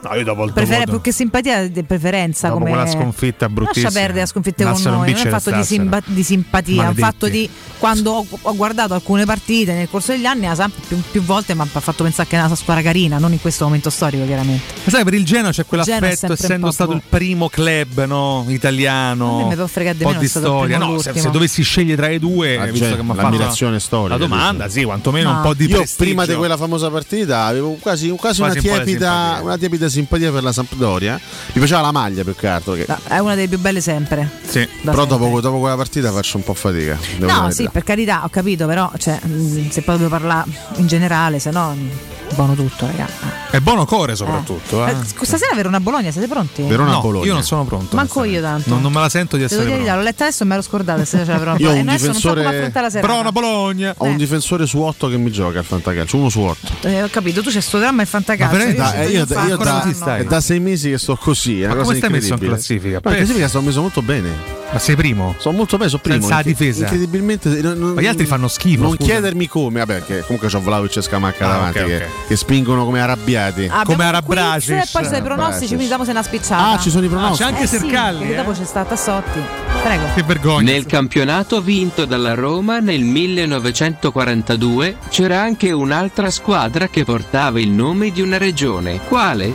No, 0.00 0.14
io 0.14 0.22
dopo 0.22 0.44
il 0.44 0.52
Prefere- 0.52 0.84
più 0.84 1.00
che 1.00 1.10
simpatia 1.10 1.66
di 1.66 1.82
preferenza 1.82 2.46
Dopo 2.48 2.60
come 2.60 2.70
quella 2.70 2.86
sconfitta 2.86 3.48
bruttissima. 3.48 3.86
lascia 3.86 3.98
perdere 3.98 4.20
la 4.20 4.26
sconfitta 4.26 4.70
con 4.70 4.80
noi 4.82 5.12
non 5.12 5.26
è 5.26 5.28
fatto 5.28 5.50
di, 5.50 5.64
simpa- 5.64 6.00
di 6.04 6.22
simpatia 6.22 6.74
è 6.74 6.78
un 6.78 6.84
Maledetti. 6.84 7.00
fatto 7.02 7.28
di 7.28 7.50
quando 7.78 8.12
ho, 8.12 8.26
ho 8.42 8.54
guardato 8.54 8.94
alcune 8.94 9.24
partite 9.24 9.72
nel 9.72 9.88
corso 9.90 10.12
degli 10.12 10.24
anni 10.24 10.48
più, 10.86 11.00
più 11.10 11.22
volte 11.22 11.54
mi 11.54 11.62
ha 11.62 11.80
fatto 11.80 12.04
pensare 12.04 12.28
che 12.28 12.36
è 12.36 12.44
una 12.44 12.54
squadra 12.54 12.82
carina 12.82 13.18
non 13.18 13.32
in 13.32 13.40
questo 13.40 13.64
momento 13.64 13.90
storico 13.90 14.24
chiaramente 14.24 14.62
Ma 14.84 14.90
sai, 14.90 15.02
per 15.02 15.14
il 15.14 15.24
Genoa 15.24 15.50
c'è 15.50 15.62
è 15.62 15.66
quell'affetto, 15.66 16.32
essendo 16.32 16.70
stato 16.70 16.92
il 16.92 17.02
primo 17.08 17.48
club 17.48 18.04
no, 18.04 18.40
A 18.40 18.44
me 18.44 18.52
italiano. 18.52 19.48
di 19.52 19.54
un 19.60 19.66
po' 19.98 20.12
di 20.18 20.24
è 20.24 20.28
storia. 20.28 20.78
No, 20.78 20.98
se, 20.98 21.12
se 21.18 21.30
dovessi 21.30 21.62
scegliere 21.62 21.96
tra 21.96 22.08
i 22.10 22.20
due, 22.20 22.56
Ah, 22.56 22.66
visto 22.66 22.86
cioè, 22.86 22.96
che 22.96 23.02
mi 23.02 23.10
ha 23.10 23.14
fatto 23.14 23.28
l'ammirazione 23.30 23.72
la, 23.72 23.78
storica, 23.80 24.10
la 24.10 24.16
domanda, 24.18 24.68
sì, 24.68 24.84
quantomeno 24.84 25.30
No. 25.30 25.36
un 25.38 25.42
po' 25.42 25.54
di 25.54 25.66
Io 25.66 25.76
prestigio. 25.78 26.04
prima 26.04 26.24
di 26.24 26.34
quella 26.34 26.56
famosa 26.56 26.88
partita 26.88 27.44
avevo 27.44 27.72
quasi, 27.80 28.08
quasi, 28.10 28.40
Quasi 28.40 28.58
una, 28.58 28.74
tiepida, 28.76 29.40
una 29.42 29.58
tiepida 29.58 29.87
simpatia 29.88 30.30
per 30.32 30.42
la 30.42 30.52
Sampdoria. 30.52 31.14
Mi 31.14 31.52
piaceva 31.60 31.80
la 31.80 31.92
maglia 31.92 32.24
più 32.24 32.34
che 32.34 32.46
altro. 32.46 32.74
Che... 32.74 32.84
No, 32.88 32.98
è 33.08 33.18
una 33.18 33.34
delle 33.34 33.48
più 33.48 33.58
belle 33.58 33.80
sempre 33.80 34.28
Sì. 34.46 34.66
Però 34.82 34.98
sempre. 35.00 35.18
dopo, 35.18 35.40
dopo 35.40 35.58
quella 35.60 35.76
partita 35.76 36.12
faccio 36.12 36.36
un 36.36 36.44
po' 36.44 36.54
fatica. 36.54 36.98
no 37.18 37.50
sì 37.50 37.68
per 37.70 37.84
carità 37.84 38.24
ho 38.24 38.28
capito 38.28 38.66
però 38.66 38.90
cioè, 38.98 39.18
mh, 39.22 39.70
se 39.70 39.82
poi 39.82 39.96
devo 39.96 40.08
parlare 40.08 40.50
in 40.76 40.86
generale 40.86 41.38
se 41.38 41.50
no 41.50 41.74
mh, 41.74 41.90
buono 42.34 42.54
tutto 42.54 42.86
ragazzi 42.86 43.12
È 43.50 43.58
buono 43.60 43.84
core 43.84 44.14
soprattutto. 44.14 44.86
Eh. 44.86 44.94
stasera 45.22 45.54
Verona 45.54 45.80
Bologna 45.80 46.10
siete 46.10 46.28
pronti? 46.28 46.62
Verona 46.62 46.92
No, 46.92 47.00
Bologna. 47.00 47.26
io 47.26 47.32
non 47.32 47.42
sono 47.42 47.64
pronto. 47.64 47.96
Manco 47.96 48.24
io 48.24 48.40
tanto. 48.40 48.68
Non, 48.70 48.82
non 48.82 48.92
me 48.92 49.00
la 49.00 49.08
sento 49.08 49.36
di 49.36 49.42
Devo 49.42 49.54
essere 49.54 49.64
dire 49.70 49.82
pronto. 49.84 49.96
l'ho 49.98 50.02
letta 50.04 50.24
adesso 50.24 50.42
e 50.42 50.46
me 50.46 50.54
l'ero 50.54 50.62
scordata 50.62 51.04
se 51.04 51.18
c'era 51.18 51.38
Verona 51.38 51.56
Io 51.58 51.68
ho 51.68 51.70
Bologna. 51.70 51.80
un 51.82 51.88
E 51.88 51.92
adesso 51.92 52.06
non 52.06 52.14
so 52.14 52.28
come 52.28 52.34
difensore- 52.40 52.56
affrontare 52.58 52.84
la 52.84 52.90
serata. 52.90 53.06
Verona 53.08 53.32
Bologna. 53.32 53.94
Ho 53.98 54.04
un 54.04 54.16
difensore 54.16 54.66
su 54.66 54.78
8 54.80 55.08
che 55.08 55.16
mi 55.16 55.30
gioca 55.32 55.58
al 55.58 55.64
fantacalcio, 55.64 56.16
uno 56.16 56.28
su 56.28 56.40
8. 56.40 56.72
Eh, 56.82 57.02
ho 57.02 57.08
capito, 57.10 57.42
tu 57.42 57.50
c'è 57.50 57.60
sto 57.60 57.78
dramma 57.78 58.02
il 58.02 58.08
fantacalcio. 58.08 58.56
Ma 58.56 58.62
io 58.64 58.74
Da, 58.76 58.92
eh, 58.94 58.98
devo 58.98 59.10
io, 59.46 59.56
da, 59.56 60.16
è 60.16 60.24
da 60.24 60.40
sei 60.40 60.60
mesi 60.60 60.90
che 60.90 60.98
sto 60.98 61.16
così. 61.16 61.62
È 61.62 61.64
una 61.66 61.74
Ma 61.76 61.80
cosa 61.82 61.84
come 61.86 61.96
stai 61.98 62.10
messo 62.10 62.32
in 62.34 62.38
classifica? 62.38 63.00
Ma 63.02 63.10
in 63.10 63.16
classifica 63.16 63.48
sto 63.48 63.60
messo 63.62 63.80
molto 63.80 64.02
bene. 64.02 64.56
Ma 64.70 64.78
sei 64.78 64.96
primo? 64.96 65.34
Sono 65.38 65.56
molto 65.56 65.78
bene, 65.78 65.88
sono 65.88 66.02
primo. 66.02 66.20
Senza 66.20 66.36
la 66.36 66.42
difesa. 66.42 66.82
Incredibilmente. 66.82 67.48
non- 67.62 67.78
non- 67.78 67.92
Ma 67.94 68.00
gli 68.02 68.06
altri 68.06 68.26
fanno 68.26 68.48
schifo, 68.48 68.82
Non 68.82 68.94
scusa. 68.96 69.12
chiedermi 69.12 69.48
come, 69.48 69.78
vabbè, 69.78 70.00
perché 70.00 70.20
comunque 70.24 70.48
c'ho 70.50 70.60
Vlaovic 70.60 70.96
e 70.96 71.02
Scamacca 71.02 71.46
Ah, 71.46 71.50
davanti 71.52 71.78
che. 71.84 72.17
Che 72.26 72.36
spingono 72.36 72.84
come 72.84 73.00
arrabbiati. 73.00 73.68
Abbiamo 73.70 74.20
Come 74.22 74.22
quiz 74.24 74.68
E 74.68 74.84
poi 74.92 75.02
ci 75.02 75.08
sono 75.08 75.16
i 75.16 75.22
pronostici, 75.22 75.32
Arabracis. 75.32 75.68
quindi 75.68 75.88
dopo 75.88 76.04
se 76.04 76.12
n'ha 76.12 76.22
spicciata. 76.22 76.68
Ah, 76.70 76.78
ci 76.78 76.90
sono 76.90 77.04
i 77.04 77.08
pronostici. 77.08 77.42
c'è 77.42 77.48
anche 77.48 77.62
Eh 77.62 77.66
sì, 77.66 77.78
Sercalli, 77.78 78.18
perché 78.18 78.32
eh? 78.32 78.36
dopo 78.36 78.50
c'è 78.52 78.64
stata 78.64 78.96
Sotti. 78.96 79.40
Prego. 79.82 80.04
Che 80.14 80.22
vergogna. 80.24 80.70
Nel 80.72 80.86
campionato 80.86 81.60
vinto 81.62 82.04
dalla 82.04 82.34
Roma 82.34 82.78
nel 82.80 83.02
1942 83.02 84.96
c'era 85.08 85.40
anche 85.40 85.70
un'altra 85.72 86.30
squadra 86.30 86.88
che 86.88 87.04
portava 87.04 87.60
il 87.60 87.70
nome 87.70 88.10
di 88.10 88.20
una 88.20 88.36
regione. 88.38 89.00
Quale? 89.06 89.52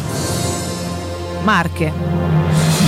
Marche. 1.44 1.92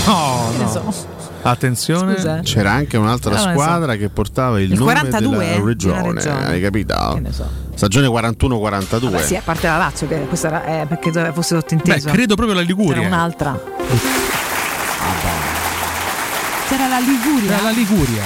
No, 0.06 0.50
Che 0.52 0.58
ne 0.58 0.64
no. 0.64 0.70
so. 0.70 1.14
Attenzione. 1.42 2.16
Scusa. 2.16 2.40
eh. 2.40 2.42
C'era 2.42 2.72
anche 2.72 2.98
un'altra 2.98 3.32
No, 3.32 3.38
non 3.38 3.46
ne 3.48 3.54
so. 3.56 3.62
squadra 3.62 3.96
che 3.98 4.10
portava 4.10 4.60
il, 4.60 4.72
Il 4.72 4.78
nome 4.80 4.94
42, 4.94 5.30
della 5.38 5.44
eh, 5.44 5.54
di 5.56 5.60
una 5.60 5.66
regione, 5.68 6.12
regione. 6.14 6.46
hai 6.48 6.62
capito? 6.62 7.12
Che 7.14 7.20
ne 7.20 7.32
so. 7.32 7.50
Stagione 7.76 8.08
41-42. 8.08 9.00
Vabbè, 9.12 9.22
sì, 9.24 9.36
a 9.36 9.42
parte 9.44 9.68
la 9.68 9.78
Lazio, 9.78 10.08
che 10.08 10.26
questa 10.28 10.48
era 10.48 10.82
eh, 10.82 10.86
perché 10.86 11.12
doveva 11.12 11.34
fosse 11.34 11.56
tutto 11.58 11.76
Beh, 11.76 12.02
credo 12.02 12.36
proprio 12.36 12.56
la 12.56 12.62
C'era 12.66 12.76
Liguria. 12.78 13.08
un'altra. 13.08 13.60
C'era 16.68 16.88
la 16.88 17.00
Liguria. 17.00 17.52
Era 17.54 17.62
la 17.64 17.70
Liguria. 17.72 18.24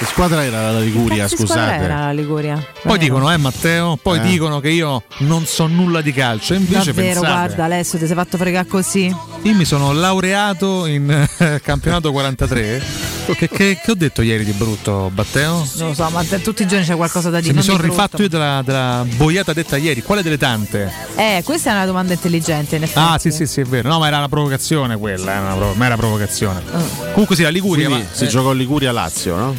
Che 0.00 0.06
squadra 0.06 0.42
era 0.42 0.70
la 0.72 0.80
Liguria, 0.80 1.28
squadra 1.28 1.46
scusate? 1.46 1.84
Era 1.84 1.98
la 2.06 2.12
Liguria. 2.12 2.54
Poi 2.54 2.64
Davvero. 2.84 2.98
dicono, 2.98 3.30
eh 3.32 3.36
Matteo, 3.36 3.98
poi 4.00 4.16
Eh. 4.18 4.22
dicono 4.22 4.58
che 4.58 4.70
io 4.70 5.02
non 5.18 5.44
so 5.44 5.66
nulla 5.66 6.00
di 6.00 6.10
calcio. 6.14 6.54
E 6.54 6.56
invece 6.56 6.92
Davvero, 6.94 7.20
pensate, 7.20 7.26
guarda, 7.46 7.64
Alessio, 7.64 7.98
ti 7.98 8.06
sei 8.06 8.14
fatto 8.16 8.38
fregare 8.38 8.66
così. 8.66 9.14
io 9.42 9.54
mi 9.54 9.66
sono 9.66 9.92
laureato 9.92 10.86
in 10.86 11.10
eh, 11.36 11.60
campionato 11.62 12.12
43. 12.12 12.82
Che, 13.26 13.48
che- 13.48 13.78
che 13.84 13.90
ho 13.90 13.94
detto 13.94 14.22
ieri 14.22 14.42
di 14.46 14.52
brutto, 14.52 15.12
Matteo? 15.14 15.66
Non 15.76 15.88
lo 15.88 15.94
so, 15.94 16.08
ma 16.08 16.24
tutti 16.24 16.62
i 16.62 16.66
giorni 16.66 16.86
c'è 16.86 16.96
qualcosa 16.96 17.28
da 17.28 17.36
Se 17.36 17.42
dire. 17.42 17.54
mi 17.60 17.64
non 17.66 17.76
sono 17.76 17.86
rifatto 17.86 18.22
io 18.22 18.28
della, 18.30 18.62
della 18.64 19.04
boiata 19.16 19.52
detta 19.52 19.76
ieri, 19.76 20.02
quale 20.02 20.22
delle 20.22 20.38
tante? 20.38 20.90
Eh, 21.14 21.42
questa 21.44 21.70
è 21.70 21.74
una 21.74 21.84
domanda 21.84 22.14
intelligente, 22.14 22.76
in 22.76 22.84
effetti. 22.84 22.98
Ah, 23.06 23.18
sì, 23.18 23.30
sì, 23.30 23.44
sì, 23.46 23.60
è 23.60 23.64
vero. 23.64 23.90
No, 23.90 23.98
ma 23.98 24.06
era 24.06 24.16
una 24.16 24.28
provocazione 24.30 24.96
quella, 24.96 25.30
era 25.32 25.40
una 25.42 25.54
provo- 25.56 25.74
ma 25.74 25.84
era 25.84 25.96
provocazione. 25.98 26.62
Ah. 26.72 26.82
Comunque 27.12 27.36
sì, 27.36 27.42
la 27.42 27.50
Liguria. 27.50 27.86
Quindi 27.86 28.04
ma, 28.04 28.14
si 28.14 28.24
eh, 28.24 28.28
giocò 28.28 28.52
Liguria-Lazio, 28.52 29.36
no? 29.36 29.54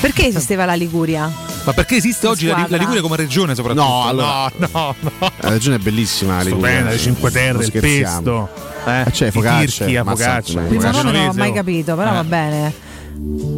Perché 0.00 0.26
esisteva 0.26 0.64
la 0.64 0.74
Liguria? 0.74 1.30
ma 1.64 1.74
perché 1.74 1.96
esiste 1.96 2.26
oggi 2.26 2.46
la, 2.46 2.64
la 2.68 2.76
Liguria 2.78 3.02
come 3.02 3.16
regione 3.16 3.54
soprattutto? 3.54 3.84
No, 3.84 4.04
allora- 4.06 4.50
no, 4.56 4.68
no, 4.72 4.94
no. 5.18 5.32
La 5.40 5.48
regione 5.50 5.76
è 5.76 5.78
bellissima, 5.78 6.36
la 6.36 6.42
Liguria. 6.44 6.66
Stupenda, 6.68 6.90
le 6.92 6.98
Cinque 6.98 7.30
Terre, 7.30 7.52
Non 7.52 7.60
il 7.62 7.66
scherziamo. 7.68 8.48
pesto. 8.48 8.48
Eh, 8.90 9.00
Eh, 9.00 9.10
c'è 9.10 9.26
i 9.26 9.30
focaccia, 9.32 9.84
Tirchia, 9.84 10.04
focaccia. 10.04 10.60
Il 10.60 10.66
primo 10.66 10.82
nome 10.82 10.92
non 10.94 11.04
l'ho 11.04 11.10
genovese, 11.12 11.38
mai 11.38 11.50
oh. 11.50 11.52
capito, 11.52 11.96
però 11.96 12.10
Eh. 12.10 12.14
va 12.14 12.24
bene. 12.24 12.74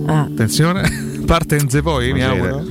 Ah. 0.06 0.22
Attenzione, 0.22 0.88
partenze 1.26 1.82
poi, 1.82 2.12
mi 2.12 2.22
auguro. 2.22 2.64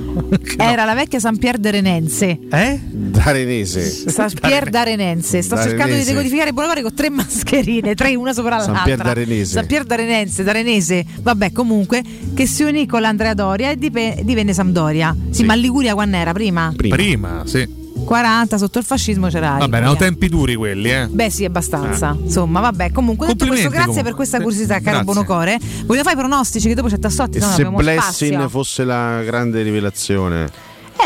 Era 0.57 0.83
la 0.85 0.93
vecchia 0.93 1.19
San 1.19 1.37
Pier 1.37 1.57
d'Arenense. 1.57 2.39
Eh? 2.51 2.79
D'Arenese. 2.83 4.09
San 4.09 4.31
Pier 4.39 4.69
d'Arenense. 4.69 5.41
Sto 5.41 5.55
cercando 5.55 5.75
di 5.75 5.89
D'Arenese. 5.89 6.11
decodificare 6.11 6.49
il 6.49 6.53
Bologna 6.55 6.81
con 6.81 6.93
tre 6.93 7.09
mascherine, 7.11 7.95
tre 7.95 8.15
una 8.15 8.33
sopra 8.33 8.59
San 8.59 8.73
l'altra. 8.73 8.83
Pier 8.83 8.97
d'Arenese. 8.97 9.51
San 9.53 9.65
Pier 9.65 9.83
d'Arenense, 9.85 10.43
d'Arenese. 10.43 11.05
Vabbè, 11.21 11.51
comunque, 11.51 12.03
che 12.33 12.45
si 12.45 12.63
unì 12.63 12.85
con 12.85 13.01
l'Andrea 13.01 13.33
Doria 13.33 13.71
e 13.71 13.77
dipe- 13.77 14.19
divenne 14.23 14.53
Sampdoria. 14.53 15.15
Sì, 15.29 15.35
Sì. 15.39 15.43
ma 15.45 15.53
Liguria 15.53 15.93
quando 15.93 16.17
era? 16.17 16.33
Prima? 16.33 16.73
Prima. 16.75 16.95
Prima, 16.95 17.41
sì. 17.45 17.77
40 18.10 18.57
sotto 18.57 18.80
il 18.80 18.86
fascismo 18.86 19.27
c'era. 19.27 19.52
la 19.52 19.57
Va 19.60 19.68
bene, 19.68 19.68
Liguria. 19.68 19.80
erano 19.91 19.95
tempi 19.98 20.30
duri 20.30 20.56
quelli, 20.56 20.90
eh. 20.90 21.06
Beh 21.07 21.30
sì, 21.30 21.45
abbastanza. 21.45 22.18
Insomma, 22.19 22.60
vabbè. 22.60 22.91
Comunque, 22.91 23.27
detto 23.27 23.45
questo, 23.45 23.68
Complimenti, 23.68 23.68
grazie 23.69 23.86
comunque. 23.86 24.03
per 24.03 24.14
questa 24.15 24.41
curiosità, 24.41 24.73
caro 24.80 25.03
grazie. 25.03 25.03
Bonocore. 25.06 25.60
Voglio 25.86 26.02
fare 26.02 26.15
i 26.15 26.18
pronostici 26.18 26.68
che 26.68 26.73
dopo 26.73 26.88
c'è 26.88 26.98
Tassotti, 26.98 27.38
E 27.38 27.41
no, 27.41 27.45
se 27.45 27.53
abbiamo 27.53 27.77
Blessing 27.77 28.31
spazio. 28.31 28.49
fosse 28.49 28.84
la 28.84 29.22
grande 29.22 29.61
rivelazione, 29.61 30.49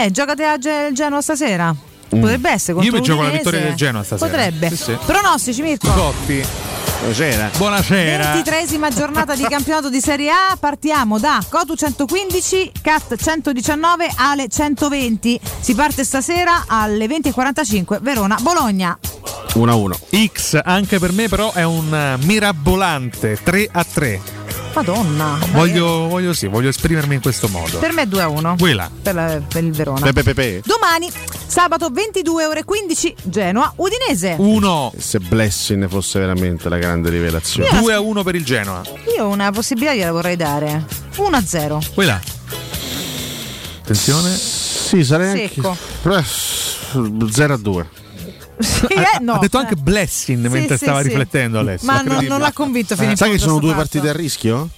Eh, 0.01 0.11
giocate 0.11 0.45
a 0.45 0.57
Ge- 0.57 0.91
Genoa 0.93 1.19
stasera. 1.21 1.75
Potrebbe 2.07 2.51
essere 2.51 2.73
contro 2.73 2.91
Io 2.93 2.99
mi 2.99 3.05
gioco 3.05 3.21
la 3.23 3.29
vittoria 3.31 3.59
del 3.61 3.73
Genoa 3.75 4.03
stasera. 4.03 4.29
Potrebbe. 4.31 4.69
Sì, 4.69 4.75
sì. 4.77 4.97
Pronostici 5.05 5.61
Mirko. 5.61 5.89
Cotti. 5.91 6.43
Buonasera. 7.03 7.51
Buonasera. 7.57 8.33
23esima 8.35 8.87
giornata 8.87 9.35
di 9.35 9.43
campionato 9.43 9.89
di 9.89 9.99
Serie 9.99 10.29
A, 10.29 10.55
partiamo 10.57 11.19
da 11.19 11.43
Cotu 11.49 11.75
115, 11.75 12.71
Cat 12.81 13.17
119, 13.21 14.09
Ale 14.15 14.47
120. 14.47 15.37
Si 15.59 15.75
parte 15.75 16.05
stasera 16.05 16.63
alle 16.65 17.05
20.45 17.07 17.99
Verona 18.01 18.37
Bologna. 18.41 18.97
1-1. 19.55 20.27
X 20.31 20.61
anche 20.63 20.97
per 20.97 21.11
me 21.11 21.27
però 21.27 21.51
è 21.51 21.63
un 21.63 22.17
mirabolante 22.21 23.37
3 23.43 23.69
a 23.69 23.83
3. 23.83 24.42
Madonna. 24.73 25.37
Voglio, 25.51 26.07
voglio 26.07 26.33
sì, 26.33 26.47
voglio 26.47 26.69
esprimermi 26.69 27.15
in 27.15 27.21
questo 27.21 27.47
modo. 27.47 27.77
Per 27.79 27.91
me 27.93 28.03
è 28.03 28.05
2 28.07 28.21
a 28.21 28.27
1. 28.27 28.55
Quella. 28.57 28.89
Per, 29.01 29.13
la- 29.13 29.41
per 29.47 29.63
il 29.63 29.71
Verona. 29.71 29.99
Pepe 30.01 30.23
Pepe. 30.23 30.61
Domani, 30.65 31.09
sabato 31.45 31.89
22 31.91 32.45
ore 32.45 32.63
15, 32.63 33.15
Genoa 33.23 33.71
Udinese. 33.77 34.35
1 34.37 34.93
Se 34.97 35.19
Blessing 35.19 35.87
fosse 35.87 36.19
veramente 36.19 36.69
la 36.69 36.77
grande 36.77 37.09
rivelazione. 37.09 37.79
2 37.79 37.93
a 37.93 37.99
1 37.99 38.23
per 38.23 38.35
il 38.35 38.43
Genoa. 38.43 38.81
Io 39.15 39.27
una 39.27 39.51
possibilità 39.51 39.93
gliela 39.93 40.11
vorrei 40.11 40.35
dare. 40.35 40.85
1 41.17 41.35
a 41.37 41.41
0. 41.45 41.81
Quella. 41.93 42.19
Attenzione. 43.81 44.35
Sì, 44.35 45.03
sarei 45.03 45.49
Secco. 45.49 45.75
anche 46.03 47.31
0 47.31 47.53
a 47.53 47.57
2. 47.57 47.89
Sì, 48.59 48.85
eh, 48.85 49.19
no. 49.21 49.33
ha 49.33 49.39
detto 49.39 49.57
anche 49.57 49.75
Blessing 49.75 50.43
Sì, 50.45 50.49
mentre 50.51 50.77
sì, 50.77 50.83
stava 50.85 51.01
sì. 51.01 51.07
riflettendo 51.07 51.59
Alessio. 51.59 51.87
Ma 51.91 52.01
non, 52.01 52.23
non 52.25 52.39
l'ha 52.39 52.51
convinto 52.51 52.95
fino 52.95 53.11
in 53.11 53.17
Sai 53.17 53.31
che 53.31 53.37
sono 53.37 53.59
due 53.59 53.69
fatto. 53.69 53.81
partite 53.81 54.09
a 54.09 54.13
rischio? 54.13 54.69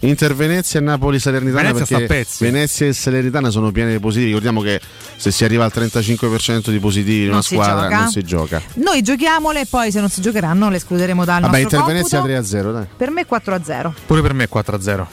Inter 0.00 0.32
Venezia 0.34 0.78
e 0.78 0.82
Napoli 0.82 1.18
Salernitana 1.18 1.72
Venezia 1.72 1.98
perché. 1.98 2.26
Venezia 2.38 2.86
e 2.86 2.92
Salernitana 2.92 3.50
sono 3.50 3.72
piene 3.72 3.90
di 3.92 3.98
positivi. 3.98 4.26
Ricordiamo 4.28 4.60
che 4.60 4.80
se 5.16 5.32
si 5.32 5.44
arriva 5.44 5.64
al 5.64 5.72
35% 5.74 6.70
di 6.70 6.78
positivi 6.78 7.24
in 7.24 7.30
una 7.32 7.42
squadra 7.42 7.82
gioca. 7.88 7.98
non 7.98 8.10
si 8.10 8.22
gioca. 8.22 8.62
Noi 8.74 9.02
giochiamole 9.02 9.62
e 9.62 9.66
poi 9.66 9.90
se 9.90 9.98
non 9.98 10.08
si 10.08 10.20
giocheranno 10.20 10.70
le 10.70 10.76
escluderemo 10.76 11.24
dal 11.24 11.40
Vabbè, 11.40 11.60
nostro 11.62 11.78
Inter 11.80 11.92
Venezia 11.94 12.18
computo. 12.20 12.40
3 12.40 12.46
a 12.46 12.60
0, 12.62 12.72
dai. 12.72 12.86
Per 12.96 13.10
me 13.10 13.26
4 13.26 13.54
a 13.54 13.60
0. 13.62 13.94
Pure 14.06 14.22
per 14.22 14.32
me 14.34 14.44
è 14.44 14.48
4 14.48 14.76
a 14.76 14.80
0. 14.80 15.08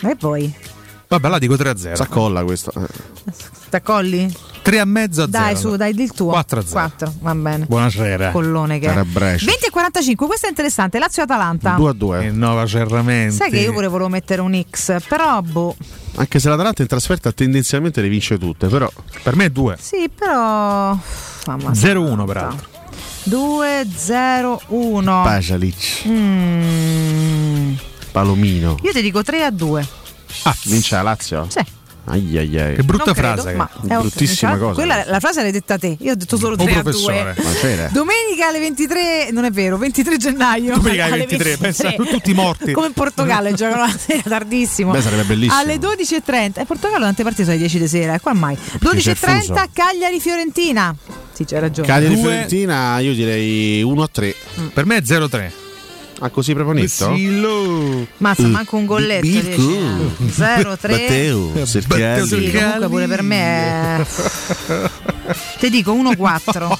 E 0.00 0.16
poi? 0.16 0.54
Vabbè, 1.10 1.28
là 1.28 1.38
dico 1.40 1.56
3 1.56 1.68
a 1.70 1.76
0. 1.76 1.96
S'accolla 1.96 2.44
questo. 2.44 2.72
T'accolli? 3.68 4.32
3 4.62 4.78
a 4.78 4.84
mezzo 4.84 5.22
a 5.24 5.28
0. 5.28 5.42
Dai, 5.42 5.56
su, 5.56 5.74
dai, 5.74 5.92
di 5.92 6.04
il 6.04 6.12
tuo. 6.12 6.30
4 6.30 6.60
a 6.60 6.62
0. 6.62 6.72
4, 6.72 7.14
va 7.18 7.34
bene. 7.34 7.64
Buonasera. 7.64 8.30
Collone 8.30 8.78
che 8.78 8.86
è. 8.86 8.90
Era 8.90 9.04
Brescia. 9.04 9.46
20 9.46 9.66
e 9.66 9.70
45, 9.70 10.26
questo 10.28 10.46
è 10.46 10.50
interessante. 10.50 11.00
Lazio-Atalanta. 11.00 11.72
2 11.74 11.90
a 11.90 11.92
2. 11.94 12.26
E 12.26 12.30
Nova 12.30 12.64
Cerramenti. 12.64 13.34
Sai 13.34 13.50
che 13.50 13.58
io 13.58 13.72
pure 13.72 13.88
volevo 13.88 14.08
mettere 14.08 14.40
un 14.40 14.62
X, 14.70 15.02
però 15.08 15.40
boh. 15.40 15.74
Anche 16.14 16.38
se 16.38 16.48
l'Atalanta 16.48 16.82
in 16.82 16.88
trasferta 16.88 17.32
tendenzialmente 17.32 18.00
le 18.00 18.08
vince 18.08 18.38
tutte, 18.38 18.68
però 18.68 18.88
Per 19.24 19.34
me 19.34 19.46
è 19.46 19.50
2. 19.50 19.76
Sì, 19.80 20.08
però. 20.14 20.96
Mamma 21.46 21.70
0-1 21.72 22.24
peraltro. 22.24 22.68
2 23.24 23.84
0 23.96 24.60
1. 24.68 25.22
Pasalic, 25.24 26.04
Mm, 26.06 27.72
Palomino. 28.12 28.78
io 28.80 28.92
ti 28.92 29.02
dico 29.02 29.24
3 29.24 29.42
a 29.42 29.50
2. 29.50 29.88
Ah, 30.44 30.56
vince 30.64 30.94
la 30.96 31.02
Lazio? 31.02 31.46
Sì. 31.48 31.58
Ai 32.06 32.36
ai 32.38 32.58
ai. 32.58 32.74
Che 32.76 32.82
brutta 32.82 33.04
Non 33.04 33.14
credo, 33.14 33.42
frase. 33.42 33.52
ma 33.54 33.68
che- 33.68 33.94
bruttissima 33.98 34.56
cosa. 34.56 34.72
Quella, 34.74 35.04
la 35.06 35.20
frase 35.20 35.42
l'hai 35.42 35.52
detta 35.52 35.78
te. 35.78 35.96
Io 36.00 36.12
ho 36.12 36.14
detto 36.16 36.38
solo 36.38 36.54
Oh, 36.54 36.64
3 36.64 36.64
a 36.64 36.82
2. 36.82 36.82
professore. 36.82 37.88
Domenica 37.92 38.48
alle 38.48 38.58
23, 38.58 39.28
non 39.32 39.44
è 39.44 39.50
vero, 39.50 39.76
23 39.76 40.16
gennaio. 40.16 40.74
Domenica 40.76 41.04
alle 41.04 41.12
alle 41.14 41.26
23, 41.26 41.56
pensa, 41.58 41.92
tutti 41.92 42.32
morti. 42.32 42.72
Come 42.72 42.86
in 42.88 42.92
Portogallo, 42.94 43.52
giocano 43.52 43.82
la 43.82 43.96
sera 43.96 44.22
tardissimo. 44.24 44.90
Beh, 44.92 45.02
sarebbe 45.02 45.22
bellissimo. 45.24 45.60
Alle 45.60 45.76
12.30. 45.76 46.60
E 46.60 46.64
Portogallo 46.64 47.04
tante 47.04 47.22
partite 47.22 47.42
sono 47.44 47.54
alle 47.56 47.66
10 47.66 47.78
di 47.78 47.86
sera, 47.88 48.14
e 48.14 48.20
qua 48.20 48.32
mai. 48.32 48.56
c'è 48.56 48.72
il 48.72 48.80
12.30 48.80 49.38
fuso. 49.38 49.54
Cagliari-Fiorentina. 49.72 50.96
Sì, 51.32 51.44
c'hai 51.44 51.60
ragione. 51.60 51.86
Cagliari 51.86 52.16
Fiorentina, 52.16 52.98
io 52.98 53.12
direi 53.14 53.82
1 53.82 54.02
a 54.02 54.08
3. 54.10 54.34
Per 54.72 54.84
me 54.86 54.96
è 54.96 55.02
0-3. 55.02 55.52
Ah, 56.22 56.28
così 56.28 56.52
proprio 56.52 56.74
netto? 56.74 57.14
Sì, 57.14 57.40
lo. 57.40 58.06
Mazza, 58.18 58.46
manco 58.46 58.76
un 58.76 58.84
golletto. 58.84 59.26
Mirko. 59.26 60.12
0 60.30 60.76
3 60.76 60.92
Matteo, 60.92 61.66
Sercalli. 61.66 62.26
Sì, 62.26 62.50
comunque 62.52 62.88
pure 62.88 63.06
per 63.06 63.22
me 63.22 63.38
è... 63.38 64.06
Ti 65.58 65.70
dico 65.70 65.94
1-4. 65.94 66.78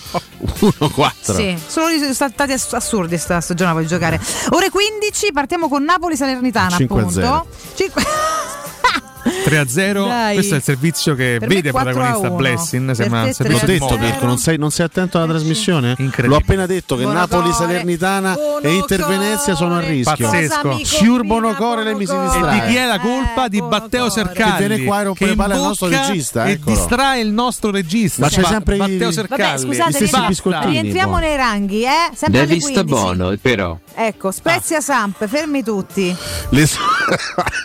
1-4. 0.61 1.35
Sì, 1.41 1.57
sono 1.67 1.87
sono 1.99 2.13
stati 2.13 2.53
ass- 2.53 2.73
assurdi 2.75 3.17
sta 3.17 3.41
stagione 3.41 3.73
per 3.75 3.85
giocare. 3.87 4.21
Ore 4.51 4.69
15 4.69 5.33
partiamo 5.33 5.69
con 5.69 5.85
Napoli 5.85 6.17
Salernitana 6.17 6.77
5 6.77 6.97
a 6.97 7.05
appunto. 7.05 7.47
5 7.77 8.03
3 9.45 9.59
a 9.59 9.67
0. 9.69 10.05
Dai. 10.07 10.35
Questo 10.35 10.55
è 10.55 10.57
il 10.59 10.63
servizio 10.63 11.15
che 11.15 11.37
Per 11.39 11.49
vede 11.49 11.71
4 11.71 11.91
a 11.91 11.93
protagonista 11.93 12.29
1. 12.29 12.37
Blessing. 12.37 12.93
3 12.95 13.49
L'ho 13.49 13.61
detto. 13.65 13.99
Mirko, 13.99 14.27
non 14.27 14.39
sei, 14.39 14.59
non 14.59 14.71
sei 14.71 14.87
attento 14.87 15.19
alla 15.19 15.27
trasmissione? 15.27 15.95
L'ho 16.17 16.37
appena 16.37 16.67
detto 16.67 16.97
che 16.97 17.03
Bonocore, 17.05 17.37
Napoli, 17.37 17.53
Salernitana 17.55 18.37
e 18.63 18.75
Inter 18.75 19.07
Venezia 19.07 19.55
sono 19.55 19.77
a 19.77 19.81
rischio. 19.81 20.29
Pazzesco. 20.29 20.81
Siur 20.85 21.25
Bonocore 21.25 21.83
lei 21.85 21.95
mi 21.95 22.07
si 22.07 22.13
E 22.15 22.21
distrae. 22.21 22.61
di 22.61 22.67
chi 22.73 22.77
è 22.77 22.87
la 22.87 22.99
colpa? 22.99 23.49
Di 23.49 23.61
Matteo 23.61 24.09
Sercalli. 24.11 24.53
Che 24.57 24.67
viene 24.67 24.85
qua 24.85 25.01
e 25.01 25.05
rompe 25.05 25.27
le 25.27 25.35
palle 25.35 25.53
al 25.55 25.59
imbocca 25.61 25.87
nostro 25.87 25.89
regista, 26.07 26.45
E 26.47 26.51
eccolo. 26.53 26.77
distrae 26.77 27.21
il 27.21 27.33
nostro 27.33 27.71
regista. 27.71 28.21
Ma 28.23 28.29
c'è 28.29 28.43
sempre 28.45 28.77
Matteo 28.77 29.11
Sercalli. 29.11 29.77
Vabbè, 29.77 30.03
scusate, 30.35 30.67
rientriamo 30.69 31.19
nei 31.19 31.37
ranghi, 31.37 31.83
eh? 31.85 32.11
Sempre 32.15 32.41
alle 32.41 32.61
sta 32.61 32.83
15. 32.83 32.85
buono, 32.85 33.37
però. 33.41 33.79
Ecco, 33.95 34.31
Spezia 34.31 34.81
Samp, 34.81 35.27
fermi 35.27 35.63
tutti. 35.63 36.15
Le- 36.51 36.69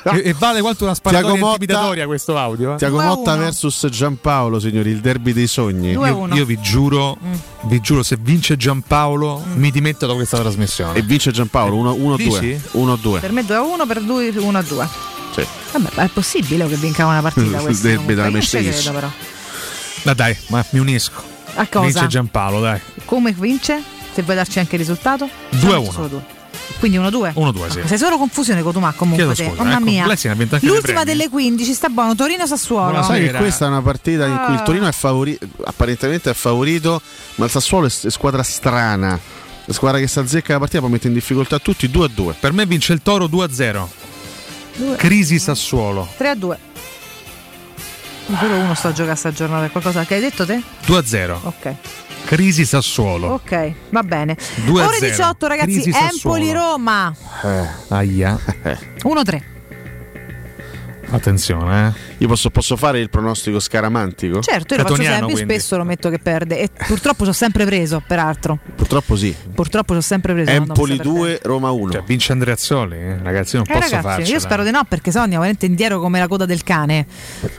E, 0.05 0.21
e 0.23 0.35
vale 0.37 0.61
quanto 0.61 0.83
una 0.83 0.93
sparatoria 0.93 1.31
Tiago 1.31 1.45
Motta- 1.47 1.61
intimidatoria 1.63 2.05
questo 2.05 2.37
audio. 2.37 2.73
eh? 2.73 2.77
Tiago 2.77 2.97
2 2.97 3.05
a 3.05 3.07
Motta 3.07 3.33
1. 3.33 3.41
versus 3.41 3.87
Giampaolo, 3.89 4.59
signori, 4.59 4.91
il 4.91 4.99
derby 4.99 5.33
dei 5.33 5.47
sogni. 5.47 5.93
Due 5.93 6.07
a 6.07 6.11
Io, 6.11 6.17
uno. 6.17 6.35
io 6.35 6.45
vi 6.45 6.59
giuro, 6.61 7.17
vi 7.63 7.79
giuro, 7.81 8.03
se 8.03 8.17
vince 8.19 8.55
Giampaolo, 8.55 9.43
mi 9.55 9.71
dimetto 9.71 10.05
da 10.05 10.13
questa 10.13 10.37
trasmissione. 10.37 10.99
E 10.99 11.01
vince 11.01 11.31
Giampaolo 11.31 11.93
1-2. 11.95 12.15
Dici? 12.17 12.61
1-2. 12.73 13.19
Per 13.19 13.31
me 13.31 13.45
2 13.45 13.55
a 13.55 13.61
1, 13.61 13.85
per 13.87 14.01
2 14.01 14.29
1 14.37 14.57
a 14.57 14.61
2. 14.61 14.87
Sì. 15.35 15.45
Vabbè, 15.71 16.03
è 16.03 16.07
possibile 16.09 16.67
che 16.67 16.75
vinca 16.75 17.05
una 17.05 17.21
partita 17.21 17.57
Il 17.57 17.63
questa. 17.63 17.87
derby 17.87 18.13
comunque. 18.15 18.15
della 18.15 18.91
però. 18.91 19.09
Ma 20.03 20.13
dai, 20.13 20.37
ma 20.47 20.63
mi 20.69 20.79
unisco. 20.79 21.23
A 21.55 21.65
cosa? 21.67 21.85
Vince 21.85 22.07
Giampaolo, 22.07 22.59
dai. 22.59 22.79
Come 23.05 23.31
vince? 23.31 23.81
Se 24.15 24.21
vuoi 24.23 24.35
darci 24.37 24.59
anche 24.59 24.75
il 24.75 24.79
risultato? 24.79 25.29
2 25.49 25.59
a 25.75 25.83
Solo 25.91 25.97
1. 25.99 26.07
tu. 26.07 26.21
Quindi 26.79 26.97
1-2? 26.97 27.33
1-2, 27.35 27.67
sì. 27.69 27.81
Sei 27.85 27.97
solo 27.97 28.17
confusione 28.17 28.61
Cotumà 28.63 28.93
comunque 28.93 29.33
Chiedo 29.33 29.49
scusa, 29.49 29.61
Mamma 29.63 29.75
ecco, 29.75 29.83
mia. 29.83 30.05
Anche 30.05 30.59
L'ultima 30.65 31.03
delle 31.03 31.29
15 31.29 31.73
sta 31.73 31.89
buono, 31.89 32.15
Torino-Sassuolo. 32.15 32.89
Buonasera. 32.91 33.17
Sai 33.17 33.29
che 33.31 33.37
questa 33.37 33.65
è 33.65 33.67
una 33.67 33.81
partita 33.81 34.25
in 34.25 34.41
cui 34.45 34.53
il 34.55 34.59
Ah. 34.61 34.63
Torino 34.63 34.87
è 34.87 34.91
favorito, 34.91 35.45
apparentemente 35.65 36.29
è 36.29 36.33
favorito, 36.33 37.01
ma 37.35 37.45
il 37.45 37.51
Sassuolo 37.51 37.87
è, 37.87 37.89
squadra 37.89 38.41
strana. 38.41 39.19
La 39.65 39.73
squadra 39.73 39.99
che 39.99 40.07
si 40.07 40.17
azzecca 40.19 40.53
la 40.53 40.59
partita 40.59 40.79
poi 40.81 40.91
mette 40.91 41.07
in 41.07 41.13
difficoltà 41.13 41.59
tutti 41.59 41.87
2-2. 41.89 42.35
Per 42.39 42.53
me 42.53 42.65
vince 42.65 42.93
il 42.93 43.01
Toro 43.03 43.25
2-0. 43.27 43.89
Due- 44.75 44.95
Crisi 44.95 45.39
Sassuolo. 45.39 46.07
3 46.17 46.29
a 46.29 46.35
2. 46.35 46.57
Solo 48.39 48.55
uno 48.55 48.73
sta 48.73 48.87
a 48.89 48.91
giocare 48.93 49.15
sta 49.17 49.31
giornata. 49.31 49.69
Qualcosa 49.69 50.03
che 50.05 50.15
hai 50.15 50.21
detto 50.21 50.45
te? 50.45 50.61
2-0. 50.85 51.39
Ok. 51.43 51.73
Crisi 52.25 52.65
Sassuolo. 52.65 53.33
Ok, 53.33 53.73
va 53.89 54.03
bene. 54.03 54.35
2 54.65 54.81
a 54.81 54.85
Ore 54.85 54.97
0. 54.97 55.11
18 55.11 55.47
ragazzi, 55.47 55.71
Crisi 55.71 55.91
Sassuolo. 55.91 56.35
Empoli-Roma. 56.37 57.15
Aia. 57.89 58.39
1-3. 59.03 59.54
Attenzione, 61.09 61.87
eh. 61.87 62.13
Io 62.17 62.27
posso, 62.27 62.49
posso 62.49 62.75
fare 62.75 62.99
il 62.99 63.09
pronostico 63.09 63.59
scaramantico? 63.59 64.41
Certo, 64.41 64.73
io 64.73 64.81
lo 64.81 64.87
faccio 64.87 64.95
Catoniano, 65.01 65.15
sempre, 65.27 65.33
quindi. 65.33 65.53
spesso 65.53 65.77
lo 65.77 65.83
metto 65.83 66.09
che 66.09 66.19
perde. 66.19 66.59
E 66.59 66.69
purtroppo 66.87 67.23
ci 67.23 67.29
ho 67.29 67.33
sempre 67.33 67.65
preso, 67.65 68.01
peraltro. 68.05 68.57
Purtroppo 68.75 69.15
sì. 69.15 69.33
Purtroppo 69.53 69.93
ci 69.93 69.99
ho 69.99 70.01
sempre 70.01 70.33
preso. 70.33 70.49
Empoli 70.51 70.97
non 70.97 70.97
sta 70.97 71.03
perdendo. 71.03 71.19
2, 71.19 71.39
Roma 71.43 71.71
1. 71.71 71.91
Cioè, 71.91 72.03
vince 72.03 72.31
Andreazzoli, 72.31 72.95
eh. 72.97 73.17
ragazzi, 73.21 73.55
non 73.55 73.65
Eh, 73.67 73.73
posso 73.73 73.81
ragazzi, 73.89 74.01
farcela. 74.07 74.27
io 74.27 74.39
spero 74.39 74.63
di 74.63 74.71
no 74.71 74.83
perché 74.87 75.11
sennò 75.11 75.23
andiamo 75.23 75.43
veramente 75.43 75.65
indietro 75.67 75.99
come 75.99 76.19
la 76.19 76.27
coda 76.27 76.45
del 76.45 76.63
cane. 76.63 77.05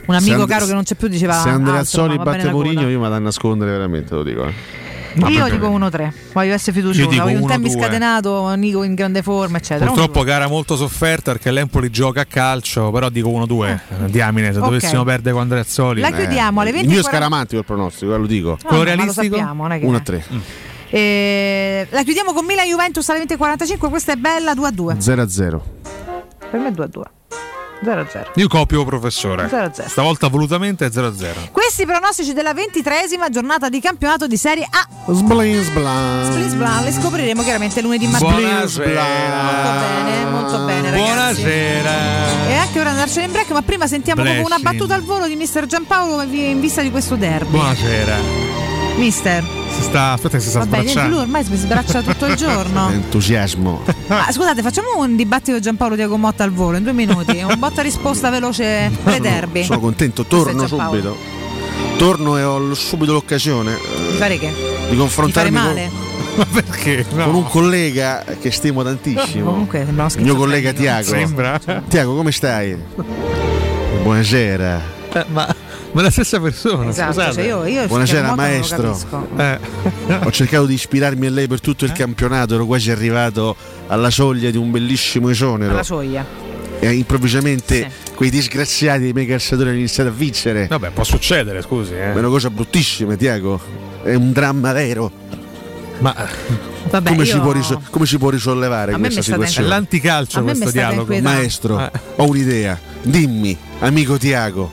Un 0.05 0.15
amico 0.15 0.41
And- 0.41 0.49
caro 0.49 0.65
che 0.65 0.73
non 0.73 0.83
c'è 0.83 0.95
più 0.95 1.07
diceva 1.07 1.33
Se 1.41 1.49
Andrea 1.49 1.83
bene 1.83 2.17
batte. 2.17 2.49
Mourinho 2.51 2.81
io 2.81 2.87
mi 2.87 2.95
vado 2.97 3.15
a 3.15 3.19
nascondere 3.19 3.71
veramente, 3.71 4.13
lo 4.13 4.23
dico. 4.23 4.45
eh. 4.45 4.85
Io 5.15 5.49
dico 5.49 5.67
1-3, 5.69 6.11
voglio 6.33 6.53
essere 6.53 6.77
Io 6.77 6.83
fiduciosa, 6.83 7.09
dico 7.09 7.23
voglio 7.23 7.41
un 7.41 7.47
tempo 7.47 7.67
1-2. 7.67 7.71
scatenato, 7.71 8.53
Nico 8.55 8.83
in 8.83 8.93
grande 8.93 9.21
forma, 9.21 9.57
eccetera. 9.57 9.85
Purtroppo 9.89 10.19
1-2. 10.21 10.25
gara 10.25 10.47
molto 10.47 10.75
sofferta 10.75 11.31
perché 11.31 11.51
l'Empoli 11.51 11.89
gioca 11.89 12.21
a 12.21 12.25
calcio, 12.25 12.91
però 12.91 13.09
dico 13.09 13.29
1-2. 13.29 13.79
Diamine, 14.07 14.51
se 14.53 14.59
Ok. 14.59 14.65
dovessimo 14.65 15.03
perdere 15.03 15.31
con 15.33 15.41
Andreazzoli. 15.43 16.01
La 16.01 16.11
chiudiamo 16.11 16.59
alle 16.61 16.69
Il 16.69 16.75
20 16.75 16.91
mio 16.91 16.99
è 17.01 17.03
scaramantico 17.03 17.59
il 17.59 17.65
pronostico, 17.65 18.13
eh, 18.13 18.17
lo 18.17 18.25
dico. 18.27 18.49
No, 18.49 18.57
Quello 18.63 18.83
no, 18.83 18.89
ma 18.89 18.95
realistico? 18.95 19.35
sappiamo, 19.35 19.61
non 19.63 19.71
è 19.71 19.79
che- 19.79 19.85
1 19.85 19.97
a 19.97 19.99
3. 20.01 20.23
Eh, 20.89 21.87
la 21.89 22.03
chiudiamo 22.03 22.31
con 22.33 22.45
Milan 22.45 22.67
Juventus 22.67 23.07
alle 23.09 23.19
20.45, 23.19 23.89
questa 23.89 24.13
è 24.13 24.15
bella 24.15 24.53
2-2. 24.53 24.95
0 24.99 25.21
a 25.21 25.27
0. 25.29 25.63
Per 26.49 26.59
me 26.59 26.67
è 26.67 26.71
2-2. 26.71 27.03
0-0. 27.83 28.31
Io 28.35 28.47
copio 28.47 28.85
professore. 28.85 29.47
0-0. 29.47 29.87
Stavolta 29.87 30.27
volutamente 30.27 30.85
è 30.85 30.89
0-0. 30.89 31.51
Questi 31.51 31.83
i 31.83 31.85
pronostici 31.85 32.33
della 32.33 32.53
ventitresima 32.53 33.29
giornata 33.29 33.69
di 33.69 33.79
campionato 33.79 34.27
di 34.27 34.37
Serie 34.37 34.67
A. 34.69 34.87
Sblin 35.13 35.63
sblan. 35.63 36.25
Splis 36.31 36.53
Blan, 36.53 36.83
le 36.83 36.91
scopriremo 36.91 37.43
chiaramente 37.43 37.81
lunedì 37.81 38.07
mattina. 38.07 38.31
Buonasera. 38.31 39.03
Molto 39.43 39.69
bene, 39.79 40.25
molto 40.25 40.65
bene 40.65 40.91
ragazzi. 40.91 41.11
Buonasera. 41.11 42.49
E 42.49 42.53
anche 42.55 42.79
ora 42.79 42.89
andarcene 42.89 43.25
in 43.25 43.31
break, 43.31 43.51
ma 43.51 43.61
prima 43.61 43.87
sentiamo 43.87 44.23
proprio 44.23 44.45
una 44.45 44.59
battuta 44.59 44.95
al 44.95 45.03
volo 45.03 45.27
di 45.27 45.35
Mister 45.35 45.65
Giampaolo 45.65 46.23
in 46.23 46.59
vista 46.59 46.81
di 46.81 46.91
questo 46.91 47.15
derby. 47.15 47.51
Buonasera. 47.51 48.56
Mister. 48.97 49.43
Si 49.69 49.83
sta, 49.83 50.13
aspetta, 50.13 50.37
che 50.37 50.43
si 50.43 50.49
sta 50.49 50.59
Vabbè, 50.59 50.81
niente, 50.81 50.85
lui 50.85 50.91
sbracciando. 50.93 51.21
ormai 51.21 51.43
si 51.43 51.55
sbraccia 51.55 52.01
tutto 52.01 52.25
il 52.25 52.35
giorno. 52.35 52.89
Entusiasmo. 52.89 53.83
Ah, 54.09 54.31
scusate, 54.31 54.61
facciamo 54.61 54.87
un 54.97 55.17
dibattito 55.17 55.59
Giampaolo 55.59 55.95
Diago 55.95 56.15
Motta 56.15 56.43
al 56.45 56.51
volo 56.51 56.77
in 56.77 56.83
due 56.83 56.93
minuti. 56.93 57.37
Un 57.43 57.59
botta 57.59 57.81
risposta 57.81 58.29
veloce 58.29 58.89
pre 59.03 59.19
derby. 59.19 59.65
Sono 59.65 59.81
contento, 59.81 60.23
torno 60.25 60.65
subito. 60.65 61.15
Torno 61.97 62.37
e 62.37 62.43
ho 62.43 62.73
subito 62.73 63.11
l'occasione 63.11 63.73
eh, 63.73 64.11
Di 64.11 64.17
fare 64.17 64.37
che? 64.39 64.47
di 64.47 64.91
Di 64.91 64.97
confrontarmi 64.97 65.57
fare 65.57 65.67
con, 65.67 65.75
male? 65.75 65.91
Ma 66.37 66.45
perché? 66.45 67.05
con 67.09 67.35
un 67.35 67.43
collega 67.49 68.23
che 68.39 68.49
stimo 68.51 68.81
tantissimo. 68.81 69.49
Comunque, 69.51 69.79
il 69.81 70.23
mio 70.23 70.35
collega 70.37 70.71
Tiago. 70.71 71.09
Sembra. 71.09 71.59
Tiago, 71.89 72.15
come 72.15 72.31
stai? 72.31 72.77
Buonasera. 74.03 74.96
Eh, 75.19 75.25
ma, 75.29 75.55
ma 75.91 76.01
la 76.01 76.09
stessa 76.11 76.39
persona. 76.39 76.89
Esatto, 76.89 77.13
scusate. 77.13 77.33
cioè 77.33 77.43
io, 77.45 77.65
io 77.65 77.87
Buonasera, 77.87 78.35
maestro. 78.35 78.97
Eh. 79.37 79.59
Ho 80.23 80.31
cercato 80.31 80.65
di 80.65 80.73
ispirarmi 80.75 81.25
a 81.27 81.29
lei 81.31 81.47
per 81.47 81.59
tutto 81.61 81.85
il 81.85 81.91
campionato, 81.91 82.55
ero 82.55 82.65
quasi 82.65 82.91
arrivato 82.91 83.55
alla 83.87 84.09
soglia 84.09 84.49
di 84.49 84.57
un 84.57 84.71
bellissimo 84.71 85.29
esonero. 85.29 85.71
Alla 85.71 85.83
soglia. 85.83 86.25
E 86.79 86.91
improvvisamente 86.91 87.89
quei 88.13 88.29
disgraziati 88.29 89.01
dei 89.01 89.13
miei 89.13 89.25
calciatori 89.25 89.69
hanno 89.69 89.77
iniziato 89.79 90.09
a 90.09 90.13
vincere. 90.13 90.67
Vabbè, 90.67 90.91
può 90.91 91.03
succedere, 91.03 91.61
scusi. 91.63 91.93
Eh. 91.93 92.13
È 92.13 92.17
una 92.17 92.27
cosa 92.27 92.49
bruttissima, 92.51 93.15
Tiago. 93.15 93.59
È 94.03 94.13
un 94.13 94.31
dramma 94.31 94.71
vero. 94.73 95.11
Ma 95.99 96.13
Vabbè, 96.91 97.09
come, 97.09 97.23
io- 97.23 97.33
si 97.33 97.39
può 97.39 97.51
riso- 97.51 97.81
come 97.89 98.05
si 98.05 98.19
può 98.19 98.29
risollevare 98.29 98.93
A 98.93 98.97
questa 98.99 99.23
situazione? 99.23 99.65
È 99.65 99.69
l'anticalcio 99.69 100.43
questo 100.43 100.69
dialogo. 100.69 101.19
Maestro, 101.19 101.79
Eh. 101.79 101.91
ho 102.17 102.27
un'idea. 102.27 102.79
Dimmi, 103.01 103.57
amico 103.79 104.17
Tiago, 104.17 104.71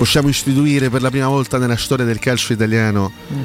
possiamo 0.00 0.28
istituire 0.28 0.88
per 0.88 1.02
la 1.02 1.10
prima 1.10 1.28
volta 1.28 1.58
nella 1.58 1.76
storia 1.76 2.06
del 2.06 2.18
calcio 2.18 2.54
italiano 2.54 3.12
Mm. 3.30 3.42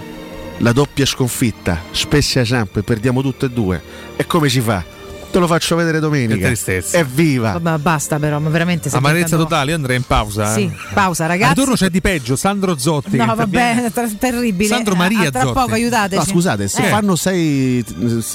la 0.59 0.71
doppia 0.71 1.05
sconfitta, 1.05 1.81
Spezia 1.91 2.45
Samp 2.45 2.77
e 2.77 2.81
perdiamo 2.81 3.21
tutte 3.21 3.47
e 3.47 3.49
due. 3.49 3.81
E 4.15 4.25
come 4.25 4.47
si 4.47 4.61
fa? 4.61 4.81
Te 5.31 5.39
lo 5.41 5.47
faccio 5.47 5.75
vedere 5.75 5.99
domenica. 5.99 6.35
Che 6.35 6.45
tristezza. 6.45 6.97
Evviva! 6.97 7.57
Vabbè, 7.59 7.77
basta 7.81 8.19
però, 8.19 8.39
ma 8.39 8.47
veramente 8.47 8.87
Amarezza 8.89 9.35
totale, 9.35 9.71
io 9.71 9.75
andrei 9.75 9.97
in 9.97 10.03
pausa. 10.03 10.53
Sì, 10.53 10.61
eh. 10.63 10.71
pausa 10.93 11.23
Al 11.23 11.29
ragazzi. 11.31 11.53
ritorno 11.55 11.75
c'è 11.75 11.89
di 11.89 11.99
peggio, 11.99 12.37
Sandro 12.37 12.77
Zotti. 12.77 13.17
No, 13.17 13.35
vabbè, 13.35 13.91
ter- 13.93 14.15
terribile. 14.17 14.69
Sandro 14.69 14.95
Maria 14.95 15.27
A 15.27 15.31
tra 15.31 15.41
Zotti. 15.41 15.53
poco 15.59 15.73
aiutateci. 15.73 16.25
No, 16.25 16.31
scusate, 16.31 16.69
se 16.69 16.85
Eh. 16.85 16.89
fanno 16.89 17.17
sei 17.17 17.83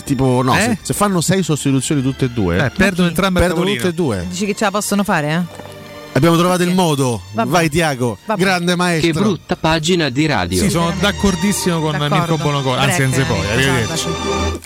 tipo 0.04 0.42
no, 0.42 0.54
Eh? 0.58 0.60
se, 0.60 0.78
se 0.82 0.92
fanno 0.92 1.22
sei 1.22 1.42
sostituzioni 1.42 2.02
tutte 2.02 2.26
e 2.26 2.28
due, 2.28 2.66
Eh, 2.66 2.70
perdono 2.70 3.08
entrambe 3.08 3.38
a 3.40 3.46
perdono 3.46 3.70
tutte 3.72 3.88
e 3.88 3.94
due. 3.94 4.26
Dici 4.28 4.44
che 4.44 4.54
ce 4.54 4.64
la 4.64 4.70
possono 4.70 5.02
fare, 5.02 5.32
eh? 5.32 5.69
Abbiamo 6.12 6.36
trovato 6.36 6.62
il 6.62 6.74
modo. 6.74 7.20
Vabbè. 7.32 7.48
Vai 7.50 7.68
Tiago, 7.68 8.18
Vabbè. 8.24 8.40
grande 8.40 8.76
maestro. 8.76 9.12
Che 9.12 9.18
brutta 9.18 9.56
pagina 9.56 10.08
di 10.10 10.26
radio. 10.26 10.60
Sì, 10.62 10.68
sono 10.70 10.92
d'accordissimo 10.98 11.80
con 11.80 11.92
D'accordo. 11.92 12.14
Mirko 12.16 12.36
Bonocore. 12.36 12.80
Anzi, 12.80 13.02
Enze 13.02 13.22
poi. 13.24 13.40
eh, 13.46 13.50
Arrivederci. 13.52 14.08
esatto. 14.08 14.60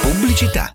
Pubblicità. 0.00 0.74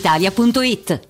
brispalitalia.it. 0.00 1.09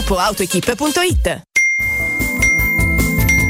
www.gruppoautoequip.it 0.01 1.60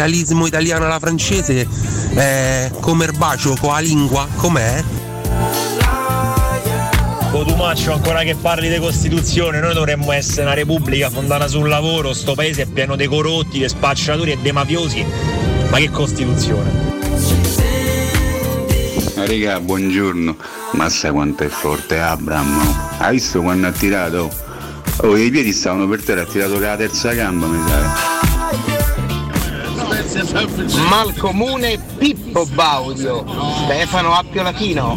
presidenzialismo 0.00 0.46
italiano 0.46 0.86
alla 0.86 0.98
francese 0.98 1.68
è 2.14 2.70
come 2.80 3.04
il 3.04 3.12
bacio 3.16 3.54
con 3.60 3.72
la 3.72 3.80
lingua, 3.80 4.26
com'è? 4.36 4.82
Cotumaccio, 7.30 7.92
ancora 7.92 8.22
che 8.22 8.34
parli 8.34 8.68
di 8.68 8.78
Costituzione, 8.78 9.60
noi 9.60 9.74
dovremmo 9.74 10.10
essere 10.12 10.42
una 10.42 10.54
repubblica 10.54 11.10
fondata 11.10 11.46
sul 11.46 11.68
lavoro, 11.68 12.12
sto 12.12 12.34
paese 12.34 12.62
è 12.62 12.66
pieno 12.66 12.96
di 12.96 13.06
corrotti, 13.06 13.58
di 13.58 13.68
spacciatori 13.68 14.32
e 14.32 14.38
dei 14.38 14.52
mafiosi. 14.52 15.04
Ma 15.70 15.76
che 15.76 15.90
Costituzione? 15.90 16.88
Raga, 19.14 19.60
buongiorno. 19.60 20.36
Ma 20.72 20.88
sai 20.88 21.10
quanto 21.12 21.44
è 21.44 21.48
forte 21.48 22.00
Abram? 22.00 22.58
Hai 22.98 23.12
visto 23.12 23.42
quando 23.42 23.68
ha 23.68 23.72
tirato? 23.72 24.30
Oh, 25.02 25.16
i 25.16 25.30
piedi 25.30 25.52
stavano 25.52 25.86
per 25.86 26.02
terra, 26.02 26.22
ha 26.22 26.26
tirato 26.26 26.58
la 26.58 26.76
terza 26.76 27.12
gamba, 27.12 27.46
mi 27.46 27.68
sa. 27.68 28.09
Malcomune 30.88 31.78
Pippo 31.98 32.46
Baudio, 32.46 33.24
Stefano 33.64 34.14
Appio 34.14 34.42
Latino. 34.42 34.96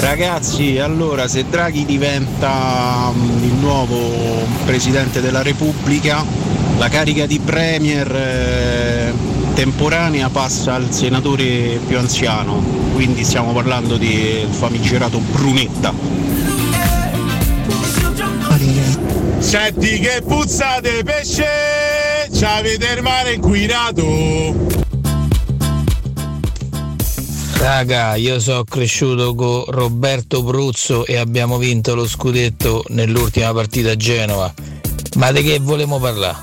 Ragazzi, 0.00 0.78
allora 0.78 1.28
se 1.28 1.44
Draghi 1.48 1.84
diventa 1.84 3.12
mm, 3.12 3.44
il 3.44 3.52
nuovo 3.54 4.44
Presidente 4.64 5.20
della 5.20 5.42
Repubblica, 5.42 6.24
la 6.78 6.88
carica 6.88 7.26
di 7.26 7.38
Premier 7.38 8.10
eh, 8.10 9.12
temporanea 9.54 10.28
passa 10.28 10.74
al 10.74 10.90
senatore 10.90 11.78
più 11.86 11.98
anziano, 11.98 12.60
quindi 12.94 13.22
stiamo 13.22 13.52
parlando 13.52 13.96
del 13.96 14.48
famigerato 14.50 15.18
Brunetta. 15.18 15.92
Senti 19.38 19.98
che 20.00 20.22
puzzate 20.26 21.02
pesce! 21.04 21.81
C'avete 22.42 22.94
il 22.96 23.02
mare 23.02 23.34
inquinato! 23.34 24.04
Raga, 27.52 28.16
io 28.16 28.40
sono 28.40 28.64
cresciuto 28.64 29.36
con 29.36 29.62
Roberto 29.68 30.42
Bruzzo 30.42 31.06
e 31.06 31.18
abbiamo 31.18 31.56
vinto 31.58 31.94
lo 31.94 32.04
scudetto 32.04 32.82
nell'ultima 32.88 33.52
partita 33.52 33.92
a 33.92 33.96
Genova. 33.96 34.52
Ma 35.18 35.30
di 35.30 35.44
che 35.44 35.60
volevamo 35.60 36.00
parlare? 36.00 36.36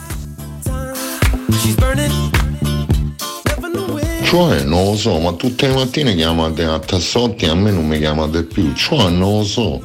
Cioè, 4.23 4.63
non 4.63 4.85
lo 4.85 4.95
so, 4.95 5.19
ma 5.19 5.34
tutte 5.34 5.67
le 5.67 5.73
mattine 5.73 6.15
chiamate 6.15 6.63
a 6.63 6.80
Tassotti 6.80 7.43
e 7.43 7.49
a 7.49 7.55
me 7.55 7.71
non 7.71 7.85
mi 7.85 7.99
chiamate 7.99 8.43
più. 8.43 8.73
Cioè, 8.73 9.09
non 9.09 9.39
lo 9.39 9.43
so. 9.43 9.81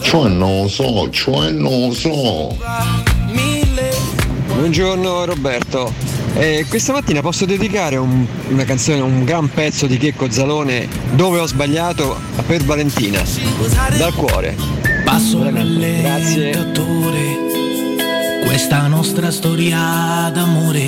Cioè, 0.00 0.28
non 0.28 0.62
lo 0.62 0.68
so. 0.68 1.10
Cioè, 1.10 1.50
non 1.50 1.88
lo 1.88 1.92
so. 1.92 2.99
Buongiorno 4.60 5.24
Roberto, 5.24 5.90
Eh, 6.34 6.66
questa 6.68 6.92
mattina 6.92 7.22
posso 7.22 7.44
dedicare 7.46 7.96
un- 7.96 8.24
una 8.50 8.64
canzone, 8.64 9.00
un 9.00 9.24
gran 9.24 9.48
pezzo 9.50 9.86
di 9.86 9.96
Checco 9.96 10.30
Zalone 10.30 10.86
dove 11.14 11.40
ho 11.40 11.46
sbagliato 11.46 12.20
per 12.46 12.62
Valentina, 12.62 13.20
dal 13.98 14.14
cuore. 14.14 14.54
Passo 15.04 15.40
Veramente. 15.40 16.02
l'allentatore, 16.02 17.38
questa 18.44 18.86
nostra 18.86 19.32
storia 19.32 20.30
d'amore. 20.32 20.86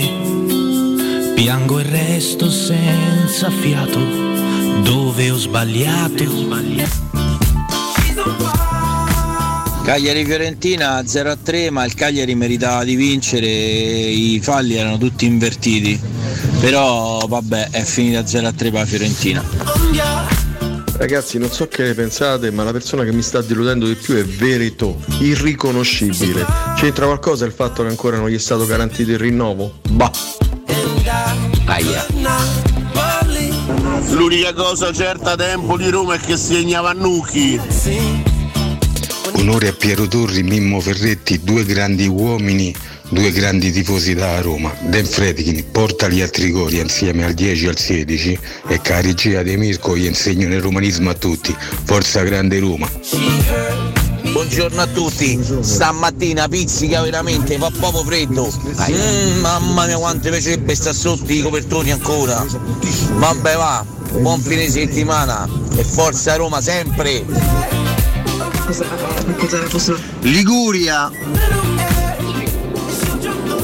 Piango 1.34 1.80
il 1.80 1.86
resto 1.86 2.50
senza 2.50 3.50
fiato, 3.50 3.98
dove 4.82 5.30
ho 5.30 5.36
sbagliato. 5.38 6.24
Cagliari 6.24 7.11
Fiorentina 10.24 11.00
0-3 11.00 11.70
ma 11.70 11.84
il 11.84 11.94
Cagliari 11.94 12.34
meritava 12.34 12.84
di 12.84 12.94
vincere, 12.94 13.46
i 13.46 14.40
falli 14.42 14.76
erano 14.76 14.96
tutti 14.96 15.26
invertiti, 15.26 16.00
però 16.60 17.18
vabbè 17.26 17.70
è 17.70 17.82
finita 17.82 18.20
0-3 18.20 18.56
per 18.56 18.72
la 18.72 18.86
Fiorentina. 18.86 19.44
Ragazzi, 20.96 21.38
non 21.38 21.50
so 21.50 21.66
che 21.66 21.82
ne 21.82 21.94
pensate, 21.94 22.50
ma 22.52 22.62
la 22.62 22.70
persona 22.70 23.02
che 23.02 23.12
mi 23.12 23.22
sta 23.22 23.40
deludendo 23.42 23.86
di 23.86 23.94
più 23.94 24.14
è 24.14 24.24
Veretò, 24.24 24.96
irriconoscibile. 25.18 26.46
C'entra 26.76 27.06
qualcosa 27.06 27.44
il 27.44 27.52
fatto 27.52 27.82
che 27.82 27.88
ancora 27.88 28.18
non 28.18 28.28
gli 28.28 28.36
è 28.36 28.38
stato 28.38 28.64
garantito 28.66 29.10
il 29.10 29.18
rinnovo? 29.18 29.80
Bah. 29.90 30.10
Aia. 31.64 32.06
L'unica 34.10 34.52
cosa 34.52 34.92
certa 34.92 35.34
da 35.34 35.50
Empoli 35.50 35.90
Roma 35.90 36.14
è 36.14 36.18
che 36.18 36.36
segnava 36.36 36.92
Nucchi. 36.92 37.60
Onore 39.42 39.66
a 39.66 39.72
Piero 39.72 40.06
Torri, 40.06 40.44
Mimmo 40.44 40.78
Ferretti, 40.78 41.40
due 41.42 41.64
grandi 41.64 42.06
uomini, 42.06 42.72
due 43.08 43.32
grandi 43.32 43.72
tifosi 43.72 44.14
da 44.14 44.40
Roma. 44.40 44.72
Dan 44.82 45.04
Fredkin 45.04 45.68
porta 45.72 46.06
gli 46.06 46.20
altri 46.20 46.52
gol 46.52 46.72
insieme 46.72 47.24
al 47.24 47.34
10 47.34 47.64
e 47.64 47.68
al 47.68 47.76
16 47.76 48.38
e 48.68 48.80
regia 48.84 49.42
di 49.42 49.56
Mirko 49.56 49.96
gli 49.96 50.04
insegnano 50.04 50.54
il 50.54 50.60
romanismo 50.60 51.10
a 51.10 51.14
tutti. 51.14 51.52
Forza 51.82 52.22
grande 52.22 52.60
Roma. 52.60 52.88
Buongiorno 54.30 54.80
a 54.80 54.86
tutti, 54.86 55.40
stamattina 55.60 56.46
pizzica 56.46 57.02
veramente, 57.02 57.58
fa 57.58 57.72
proprio 57.76 58.04
freddo. 58.04 58.48
Mm, 58.88 59.40
mamma 59.40 59.86
mia 59.86 59.98
quanto 59.98 60.26
mi 60.26 60.36
piacerebbe 60.36 60.76
sta 60.76 60.92
sotto 60.92 61.32
i 61.32 61.42
copertoni 61.42 61.90
ancora. 61.90 62.46
Vabbè 63.16 63.56
va, 63.56 63.84
buon 64.20 64.40
fine 64.40 64.70
settimana 64.70 65.48
e 65.74 65.82
forza 65.82 66.36
Roma 66.36 66.60
sempre. 66.60 67.81
Liguria. 70.20 71.10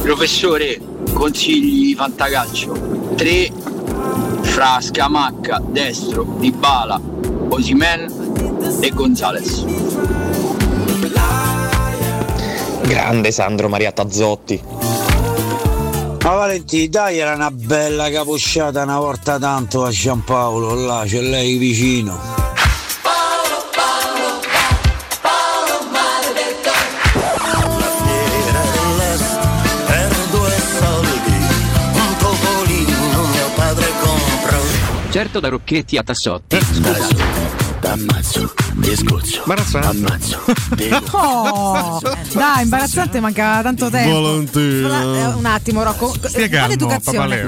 Professore, 0.03 0.81
consigli 1.13 1.95
fantacalcio. 1.95 3.15
3 3.17 3.53
fra 4.43 4.81
Scamacca, 4.81 5.63
destro, 5.67 6.37
Dybala, 6.39 7.01
Osimen 7.49 8.79
e 8.81 8.91
Gonzales. 8.91 9.65
Grande 12.83 13.31
Sandro 13.31 13.69
Maria 13.69 13.93
Tazzotti. 13.93 14.63
Ma 16.23 16.35
Valentì, 16.35 16.89
dai, 16.89 17.19
era 17.19 17.35
una 17.35 17.51
bella 17.51 18.11
capocciata 18.11 18.83
una 18.83 18.99
volta 18.99 19.39
tanto 19.39 19.85
a 19.85 19.91
Giampaolo, 19.91 20.75
là, 20.75 21.05
c'è 21.07 21.21
lei 21.21 21.57
vicino. 21.57 22.38
Certo 35.19 35.41
da 35.41 35.49
Rocchetti 35.49 35.97
a 35.97 36.05
Tassotti. 36.05 36.59
T'ammazzo, 37.81 38.55
ti 38.81 38.97
scoccio. 38.97 39.43
Ammazzo. 39.73 40.45
Oh, 41.11 42.01
dai, 42.33 42.63
imbarazzante, 42.63 43.21
manca 43.21 43.61
tanto 43.63 43.89
tempo. 43.91 44.21
Valentina. 44.21 45.03
Eh, 45.03 45.27
un 45.35 45.45
attimo, 45.45 45.83
Rocco. 45.83 46.13
Stia 46.23 46.49
Fate 46.49 46.73
educazione. 46.75 47.39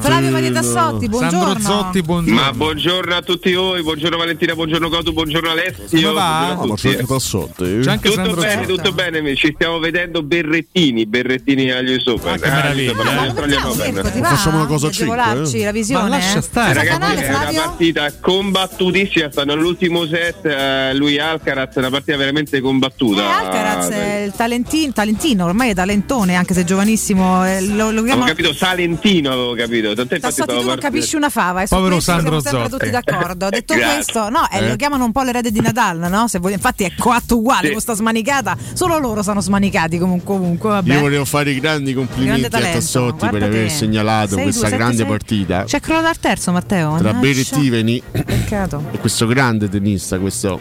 Flavio 0.00 0.30
Maria 0.30 0.52
Tassotti, 0.52 1.08
buongiorno. 1.08 2.32
Ma 2.32 2.52
buongiorno 2.52 3.14
a 3.14 3.22
tutti 3.22 3.52
voi, 3.52 3.82
buongiorno 3.82 4.16
Valentina, 4.16 4.54
buongiorno 4.54 4.88
Cotu, 4.88 5.12
buongiorno 5.12 5.50
Alessio. 5.50 5.84
Come 5.90 6.12
va? 6.12 6.54
buongiorno 6.54 6.72
a 6.72 6.76
tutti. 6.76 7.06
Tassotti. 7.06 7.80
tutto 8.00 8.34
bene, 8.34 8.66
tutto 8.66 8.92
bene, 8.92 9.34
ci 9.36 9.52
stiamo 9.54 9.78
vedendo 9.78 10.22
Berrettini, 10.22 11.06
Berrettini 11.06 11.70
agli 11.70 12.00
Open. 12.04 12.40
che 12.40 12.48
meraviglia, 12.48 12.92
eh. 12.92 14.22
Facciamo 14.22 14.58
una 14.58 14.66
cosa 14.66 14.86
a 14.86 14.90
cinque, 14.90 15.18
agevolarci 15.18 15.60
eh? 15.60 15.64
la 15.64 15.72
visione. 15.72 16.02
Ma 16.02 16.08
lascia 16.08 16.40
stare. 16.40 16.74
Ragazzi, 16.74 16.98
canale, 16.98 17.26
è 17.26 17.28
una 17.28 17.62
partita 17.62 18.12
combattutissima, 18.20 19.30
stanno 19.30 19.52
all'ultimo 19.52 20.06
set, 20.06 20.44
eh, 20.62 20.94
lui 20.94 21.18
Alcaraz, 21.18 21.74
una 21.76 21.90
partita 21.90 22.16
veramente 22.16 22.60
combattuta. 22.60 23.22
Eh, 23.22 23.44
Alcaraz 23.44 23.88
è 23.88 24.16
il 24.26 24.32
talentino, 24.32 24.92
talentino, 24.92 25.44
ormai 25.44 25.70
è 25.70 25.74
talentone, 25.74 26.34
anche 26.36 26.54
se 26.54 26.64
giovanissimo. 26.64 27.44
eh, 27.46 27.60
Lo, 27.62 27.90
lo 27.90 28.00
Avevo 28.00 28.04
chiamano 28.04 28.26
capito 28.26 28.52
Salentino, 28.54 29.30
avevo 29.32 29.54
capito. 29.54 29.94
Tant'è 29.94 30.14
infatti 30.16 30.42
tu 30.44 30.62
non 30.62 30.78
capisci 30.78 31.16
una 31.16 31.28
fava. 31.30 31.62
E 31.62 31.66
su 31.66 31.74
Povero 31.74 32.00
Sandro 32.00 32.40
siamo 32.40 32.68
tutti 32.68 32.90
d'accordo. 32.90 33.48
Detto 33.50 33.74
Grazie. 33.74 33.94
questo, 33.94 34.28
no, 34.28 34.48
eh, 34.50 34.58
Eh? 34.58 34.68
lo 34.68 34.76
chiamano 34.76 35.04
un 35.04 35.12
po' 35.12 35.22
l'erede 35.22 35.50
di 35.50 35.60
Nadal, 35.60 35.98
no? 36.10 36.28
Se 36.28 36.38
vuoi- 36.38 36.52
infatti 36.54 36.84
è 36.84 36.92
coatto 36.96 37.36
uguale 37.36 37.66
Sì. 37.66 37.72
con 37.72 37.80
sta 37.80 37.94
smanicata. 37.94 38.56
Solo 38.72 38.98
loro 38.98 39.22
sono 39.22 39.40
smanicati 39.40 39.98
comunque. 39.98 40.34
comunque 40.34 40.68
vabbè. 40.70 40.94
Io 40.94 41.00
volevo 41.00 41.24
fare 41.24 41.50
i 41.50 41.60
grandi 41.60 41.94
complimenti 41.94 42.48
Grande 42.48 42.68
a 42.68 42.72
Tassotti 42.72 43.28
per 43.28 43.42
aver 43.42 43.70
segnalato 43.70 44.34
Sei 44.34 44.42
questa 44.44 44.68
due, 44.68 44.76
grande 44.76 44.96
sei. 44.98 45.06
partita 45.06 45.64
C'è 45.64 45.80
crollato 45.80 46.08
al 46.08 46.18
terzo, 46.18 46.52
Matteo. 46.52 46.96
tra 46.98 47.12
Mannaggia. 47.12 47.18
Berrettini 47.18 48.02
Peccato. 48.10 48.84
e 48.92 48.98
questo 48.98 49.26
grande 49.26 49.68
tennista, 49.68 50.18
questo 50.18 50.51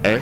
eh? 0.00 0.20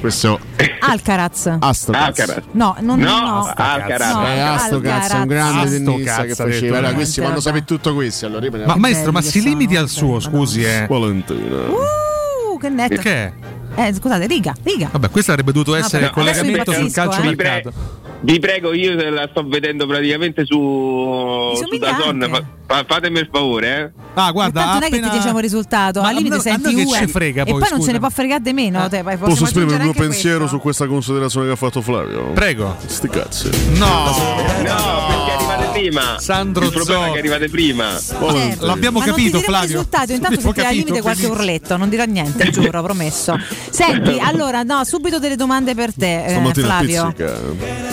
questo 0.00 0.38
Alcaraz. 0.80 1.56
Astocaz. 1.58 2.42
No, 2.52 2.76
non 2.80 2.98
No, 2.98 3.20
no. 3.20 3.52
Alcaraz. 3.54 4.14
No, 4.14 4.26
Eh, 4.26 4.40
Astocaz 4.40 5.10
è 5.10 5.14
un 5.16 5.26
grande 5.26 5.82
tennista 5.82 6.24
che 6.24 6.34
faceva. 6.34 6.78
Allora, 6.78 6.94
questi 6.94 7.20
vanno 7.20 7.40
sapere 7.40 7.64
tutto 7.64 7.94
questo. 7.94 8.26
Allora, 8.26 8.48
Ma 8.66 8.76
maestro, 8.76 9.12
ma 9.12 9.20
si 9.20 9.42
limiti 9.42 9.76
al 9.76 9.88
suo, 9.88 10.20
scusi, 10.20 10.62
eh. 10.64 10.86
Valentina. 10.88 11.56
Uh, 11.68 12.58
che 12.58 12.68
netto. 12.68 13.00
Che? 13.00 13.32
Eh, 13.74 13.94
scusate, 13.94 14.26
riga, 14.26 14.54
riga. 14.64 14.88
Vabbè, 14.90 15.10
questo 15.10 15.30
avrebbe 15.30 15.52
dovuto 15.52 15.74
essere 15.74 16.06
il 16.06 16.10
collegamento 16.10 16.72
sul 16.72 16.90
calcio 16.90 17.20
eh. 17.20 17.24
mercato. 17.24 17.72
Vi 18.20 18.38
prego, 18.40 18.72
io 18.74 18.94
la 19.10 19.28
sto 19.30 19.44
vedendo 19.46 19.86
praticamente 19.86 20.44
su, 20.44 21.52
su. 21.54 21.78
Dazon, 21.78 22.26
fa- 22.28 22.44
fa- 22.66 22.84
fatemi 22.86 23.20
il 23.20 23.28
favore, 23.32 23.94
eh. 23.94 24.00
Ah, 24.14 24.32
guarda, 24.32 24.72
non 24.72 24.82
è 24.82 24.88
che 24.90 25.00
ti 25.00 25.08
diciamo 25.08 25.36
il 25.38 25.44
risultato, 25.44 26.00
Ma 26.00 26.08
al 26.08 26.14
limite 26.16 26.34
a 26.34 26.40
senti 26.40 26.62
noi 26.62 26.74
che 26.74 26.90
UE 26.90 26.98
ci 26.98 27.06
frega 27.06 27.42
e 27.42 27.44
poi, 27.44 27.60
poi 27.60 27.60
non 27.60 27.78
scusa. 27.78 27.86
ce 27.86 27.92
ne 27.92 27.98
può 28.00 28.10
fregare 28.10 28.40
di 28.42 28.52
meno. 28.52 28.88
te, 28.88 29.02
poi 29.04 29.12
possiamo 29.16 29.28
Posso 29.28 29.44
esprimere 29.44 29.76
il 29.76 29.82
mio 29.82 29.92
pensiero 29.92 30.38
questo. 30.38 30.56
su 30.56 30.62
questa 30.62 30.86
considerazione 30.88 31.46
che 31.46 31.52
ha 31.52 31.56
fatto 31.56 31.80
Flavio? 31.80 32.32
Prego. 32.32 32.76
Sti 32.84 33.08
cazzi. 33.08 33.50
No, 33.76 33.86
No, 33.86 33.94
arrivate 34.48 35.27
prima. 35.80 36.18
Sandro 36.18 36.64
il 36.64 36.72
problema 36.72 37.00
è 37.00 37.06
Zotti. 37.06 37.12
che 37.12 37.18
arrivate 37.18 37.48
prima. 37.48 37.98
Certo. 37.98 38.66
L'abbiamo 38.66 38.98
Ma 38.98 39.04
capito, 39.04 39.38
Flavio. 39.40 39.64
il 39.66 39.72
risultato, 39.72 40.12
intanto 40.12 40.40
senti 40.40 40.60
al 40.60 40.74
limite 40.74 41.00
qualche 41.00 41.20
quindi- 41.26 41.38
urletto, 41.40 41.76
non 41.76 41.88
dirò 41.88 42.04
niente, 42.04 42.50
giuro, 42.50 42.82
promesso. 42.82 43.38
Senti, 43.70 44.18
allora, 44.20 44.62
no, 44.62 44.84
subito 44.84 45.18
delle 45.18 45.36
domande 45.36 45.74
per 45.74 45.94
te, 45.94 46.24
eh, 46.24 46.52
Flavio. 46.54 47.14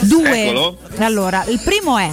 Due. 0.02 0.44
Eccolo. 0.44 0.78
Allora, 0.98 1.44
il 1.48 1.60
primo 1.64 1.98
è. 1.98 2.10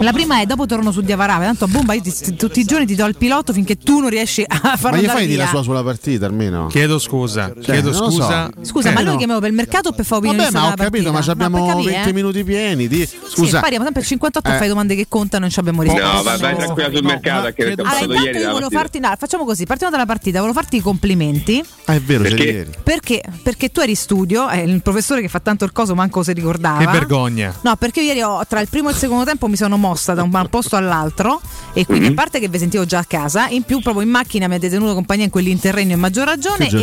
La 0.00 0.12
prima 0.12 0.40
è 0.40 0.46
dopo 0.46 0.66
torno 0.66 0.92
su 0.92 1.00
Diavarave, 1.00 1.44
tanto 1.46 1.66
bomba, 1.66 1.94
io 1.94 2.02
ti- 2.02 2.34
tutti 2.36 2.60
i 2.60 2.64
giorni 2.64 2.86
ti 2.86 2.94
do 2.94 3.06
il 3.06 3.16
pilota 3.16 3.52
finché 3.52 3.76
tu 3.76 4.00
non 4.00 4.10
riesci 4.10 4.42
a 4.46 4.60
Ma 4.62 4.76
farlo 4.76 4.98
gli 4.98 5.00
andare 5.00 5.18
fai 5.18 5.26
dire 5.26 5.42
la 5.42 5.48
sua 5.48 5.62
sulla 5.62 5.82
partita 5.82 6.26
almeno? 6.26 6.66
Chiedo 6.66 6.98
scusa, 6.98 7.52
chiedo 7.60 7.90
non 7.90 8.00
lo 8.00 8.10
so. 8.10 8.16
scusa. 8.22 8.50
Scusa, 8.62 8.90
Eh, 8.90 8.92
ma 8.92 9.00
lui 9.00 9.10
no. 9.12 9.16
chiamiamo 9.16 9.40
per 9.40 9.50
il 9.50 9.54
mercato 9.56 9.88
o 9.88 9.92
per 9.92 10.04
fare 10.04 10.20
opinione 10.26 10.50
Vabbè, 10.50 10.66
ma 10.66 10.72
ho 10.72 10.74
capito, 10.76 11.12
ma 11.12 11.22
ci 11.22 11.30
abbiamo 11.30 11.82
20 11.82 12.12
minuti 12.12 12.44
pieni. 12.44 12.88
Di... 12.88 13.06
Scusa. 13.06 13.28
Sì, 13.28 13.36
Scusa. 13.36 13.60
pariamo 13.60 13.84
sempre 13.84 14.02
al 14.02 14.08
58 14.08 14.50
Eh. 14.50 14.56
fai 14.56 14.68
domande 14.68 14.94
che 14.94 15.06
contano 15.08 15.36
e 15.36 15.40
non 15.40 15.50
ci 15.50 15.58
abbiamo 15.58 15.82
risposto. 15.82 16.06
No, 16.06 16.22
vai, 16.22 16.38
vai 16.38 16.56
tranquilla 16.56 16.90
sul 16.90 17.04
mercato, 17.04 17.52
che 17.52 17.62
avete 17.62 17.80
Allora, 17.82 17.98
intanto 18.00 18.22
ieri 18.24 18.38
io 18.38 18.50
volevo 18.50 18.70
farti, 18.70 18.98
no, 18.98 19.14
facciamo 19.18 19.44
così, 19.44 19.64
partiamo 19.64 19.92
dalla 19.92 20.06
partita, 20.06 20.40
volevo 20.40 20.58
farti 20.58 20.76
i 20.76 20.80
complimenti. 20.80 21.64
Ah, 21.86 21.94
è 21.94 22.00
vero, 22.00 22.22
Perché? 22.22 22.42
ieri. 22.44 22.70
Perché? 22.82 23.22
Perché 23.42 23.70
tu 23.70 23.80
eri 23.80 23.94
studio, 23.94 24.48
è 24.48 24.58
il 24.58 24.82
professore 24.82 25.20
che 25.20 25.28
fa 25.28 25.40
tanto 25.40 25.64
il 25.64 25.72
coso, 25.72 25.94
manco 25.94 26.22
si 26.22 26.32
ricordava. 26.32 26.78
Che 26.78 26.90
vergogna. 26.90 27.54
No, 27.62 27.76
perché 27.76 28.00
io 28.00 28.06
ieri 28.08 28.22
ho, 28.22 28.42
tra 28.46 28.60
il 28.60 28.68
primo 28.68 28.88
e 28.88 28.92
il 28.92 28.98
secondo 28.98 29.24
tempo 29.24 29.45
mi 29.48 29.56
sono 29.56 29.76
mossa 29.76 30.14
da 30.14 30.22
un 30.22 30.30
posto 30.50 30.76
all'altro 30.76 31.40
e 31.72 31.84
quindi 31.84 32.06
Mhm. 32.06 32.12
a 32.12 32.14
parte 32.14 32.38
che 32.40 32.48
vi 32.48 32.58
sentivo 32.58 32.84
già 32.86 32.98
a 33.00 33.04
casa, 33.04 33.48
in 33.48 33.62
più 33.62 33.80
proprio 33.80 34.02
in 34.02 34.10
macchina 34.10 34.46
mi 34.48 34.54
avete 34.54 34.70
tenuto 34.70 34.94
compagnia 34.94 35.24
in 35.24 35.30
quell'interregno 35.30 35.92
in 35.94 36.00
maggior 36.00 36.26
ragione 36.26 36.66
Che 36.68 36.76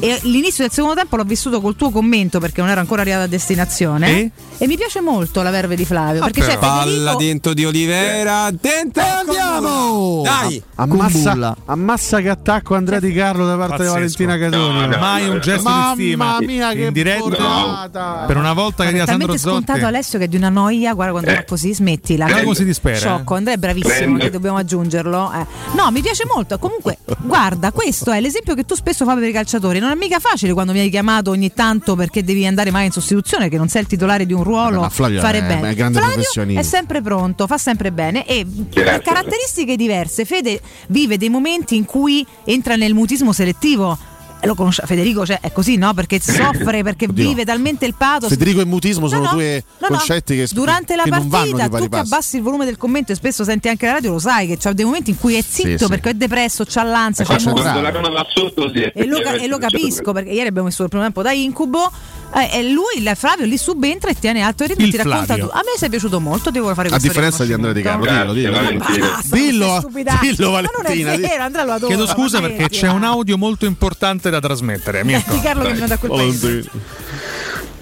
e, 0.00 0.08
e 0.08 0.18
l'inizio 0.22 0.64
del 0.64 0.72
secondo 0.72 0.94
tempo 0.96 1.16
l'ho 1.16 1.24
vissuto 1.24 1.60
col 1.60 1.76
tuo 1.76 1.90
commento 1.90 2.38
perché 2.40 2.60
non 2.60 2.70
ero 2.70 2.80
ancora 2.80 3.02
arrivata 3.02 3.24
a 3.24 3.26
destinazione 3.26 4.08
E? 4.10 4.30
e 4.58 4.66
mi 4.66 4.76
piace 4.76 5.00
molto 5.00 5.42
la 5.42 5.50
verve 5.50 5.76
di 5.76 5.84
Flavio 5.84 6.22
perché 6.22 6.40
c'è 6.42 6.58
Palla 6.58 6.84
Federico 6.84 7.16
dentro 7.16 7.54
di 7.54 7.64
Olivera, 7.64 8.50
dentro 8.50 9.02
andiamo! 9.02 10.22
Dai! 10.24 10.62
Ammassa, 10.76 11.56
ammassa 11.66 12.20
che 12.20 12.28
attacco 12.28 12.74
Andrea 12.74 13.00
Di 13.00 13.12
Carlo 13.12 13.46
da 13.46 13.56
parte 13.56 13.84
di 13.84 13.88
Pazzesco. 13.90 14.24
Valentina 14.24 14.38
Catoni. 14.38 14.78
No, 14.80 14.86
no, 14.86 14.96
Mai 14.98 15.28
un 15.28 15.40
gesto 15.40 15.58
di 15.58 15.64
Mamma 15.64 15.92
stima. 15.94 16.36
mia, 16.40 16.72
che 16.72 16.92
diretta. 16.92 18.24
Per 18.26 18.36
una 18.36 18.52
volta 18.52 18.84
che 18.84 18.90
è 18.90 18.92
dia 18.92 19.04
Sandro 19.06 19.26
talmente 19.28 19.38
scontato 19.48 19.78
Zotti. 19.78 19.84
Alessio 19.92 20.18
che 20.18 20.24
è 20.24 20.28
di 20.28 20.36
una 20.36 20.48
noia, 20.48 20.92
guarda 20.94 21.12
quando 21.12 21.32
va 21.32 21.44
così, 21.44 21.74
smettila. 21.74 21.91
Guarda 22.26 22.42
come 22.44 22.54
si 22.54 22.64
dispera, 22.64 22.96
Sciocco, 22.96 23.34
eh. 23.34 23.36
Andrea 23.38 23.54
è 23.54 23.58
bravissimo, 23.58 24.16
che 24.18 24.30
dobbiamo 24.30 24.56
aggiungerlo. 24.56 25.32
eh. 25.32 25.46
No, 25.76 25.90
mi 25.90 26.00
piace 26.00 26.24
molto. 26.32 26.58
Comunque, 26.58 26.98
guarda, 27.18 27.72
questo 27.72 28.10
è 28.12 28.20
l'esempio 28.20 28.54
che 28.54 28.64
tu 28.64 28.74
spesso 28.74 29.04
fai 29.04 29.16
per 29.18 29.28
i 29.28 29.32
calciatori. 29.32 29.78
Non 29.78 29.90
è 29.90 29.94
mica 29.94 30.18
facile 30.18 30.52
quando 30.52 30.72
mi 30.72 30.80
hai 30.80 30.90
chiamato 30.90 31.30
ogni 31.30 31.52
tanto 31.52 31.94
perché 31.96 32.22
devi 32.24 32.46
andare 32.46 32.70
mai 32.70 32.86
in 32.86 32.92
sostituzione, 32.92 33.48
che 33.48 33.56
non 33.56 33.68
sei 33.68 33.82
il 33.82 33.86
titolare 33.88 34.26
di 34.26 34.32
un 34.32 34.42
ruolo. 34.42 34.80
Ma 34.80 34.88
Flavio 34.88 35.20
fare 35.20 35.38
è- 35.38 35.42
bene. 35.42 35.70
è 35.70 35.74
grande 35.74 35.98
Flavio 35.98 36.14
professionista. 36.16 36.60
è 36.60 36.64
sempre 36.64 37.00
pronto, 37.02 37.46
fa 37.46 37.58
sempre 37.58 37.92
bene 37.92 38.26
e 38.26 38.46
per 38.72 39.00
caratteristiche 39.02 39.76
diverse. 39.76 40.24
Fede 40.24 40.60
vive 40.88 41.16
dei 41.18 41.28
momenti 41.28 41.76
in 41.76 41.84
cui 41.84 42.24
entra 42.44 42.76
nel 42.76 42.94
mutismo 42.94 43.32
selettivo. 43.32 43.98
Lo 44.44 44.54
conosce, 44.54 44.82
Federico 44.86 45.24
cioè, 45.24 45.38
è 45.40 45.52
così, 45.52 45.76
no? 45.76 45.94
Perché 45.94 46.18
soffre, 46.22 46.82
perché 46.82 47.06
Oddio. 47.06 47.28
vive 47.28 47.44
talmente 47.44 47.86
il 47.86 47.94
pathos. 47.94 48.28
Federico 48.28 48.60
e 48.60 48.64
mutismo 48.64 49.06
sono 49.08 49.20
No, 49.22 49.28
no, 49.28 49.34
due 49.34 49.64
no, 49.78 49.86
no. 49.90 49.96
concetti 49.96 50.34
che, 50.36 50.48
Durante 50.52 50.96
la 50.96 51.04
che 51.04 51.10
non 51.10 51.28
vanno 51.28 51.50
partita, 51.56 51.78
tu 51.78 51.88
che 51.88 51.96
abbassi 51.98 52.36
il 52.36 52.42
volume 52.42 52.64
del 52.64 52.76
commento 52.76 53.12
e 53.12 53.14
spesso 53.14 53.44
senti 53.44 53.68
anche 53.68 53.86
la 53.86 53.92
radio, 53.92 54.10
lo 54.12 54.18
sai 54.18 54.46
che 54.48 54.56
c'ha 54.58 54.72
dei 54.72 54.84
momenti 54.84 55.10
in 55.10 55.18
cui 55.18 55.34
è 55.34 55.42
zitto 55.46 55.84
sì. 55.84 55.88
perché 55.88 56.10
è 56.10 56.14
depresso, 56.14 56.64
c'ha 56.66 56.82
l'ansia, 56.82 57.24
c'ha 57.24 57.34
la 57.34 57.38
sì, 57.38 57.46
E 57.48 59.06
lo, 59.06 59.18
e 59.18 59.22
lo 59.22 59.28
effettivamente, 59.28 59.58
capisco 59.58 60.12
perché 60.12 60.30
ieri 60.30 60.48
abbiamo 60.48 60.66
messo 60.68 60.82
il 60.82 60.88
primo 60.88 61.04
tempo 61.04 61.22
da 61.22 61.32
incubo. 61.32 61.90
eh, 62.34 62.58
e 62.58 62.62
lui, 62.70 62.96
il 62.98 63.12
Flavio, 63.14 63.44
lì 63.46 63.56
subentra 63.56 64.10
e 64.10 64.14
tiene 64.18 64.40
alto 64.40 64.62
il 64.64 64.70
ritmo. 64.70 64.84
Il 64.84 64.90
Ti 64.90 64.96
racconta 64.96 65.24
Flavio. 65.24 65.46
tu. 65.48 65.50
A 65.52 65.58
me 65.58 65.78
sei 65.78 65.88
piaciuto 65.88 66.20
molto, 66.20 66.50
devo 66.50 66.72
fare 66.74 66.88
A 66.88 66.90
questo 66.90 67.08
differenza 67.08 67.44
di 67.44 67.52
Andrea 67.52 67.72
Di 67.72 67.82
Carlo, 67.82 68.32
dillo, 68.32 68.32
dillo. 68.32 68.50
Grazie, 68.50 69.30
dillo. 69.30 69.66
Valentina. 69.66 70.18
Dillo, 70.20 70.20
dillo 70.20 70.50
Valentina. 70.50 71.12
è 71.12 71.16
di- 71.16 71.22
vero, 71.22 71.42
Andrea 71.44 71.64
lo 71.64 71.72
adora. 71.72 71.94
Chiedo 71.94 72.06
scusa 72.10 72.40
perché 72.40 72.68
c'è 72.68 72.88
un 72.88 73.04
audio 73.04 73.36
molto 73.38 73.66
importante 73.66 74.30
da 74.32 74.40
trasmettere. 74.40 75.04
Mi 75.04 75.22
Di 75.28 75.40
Carlo 75.40 75.70
che 75.70 75.86
da 75.86 75.98
quel 75.98 76.10
paese. 76.10 76.64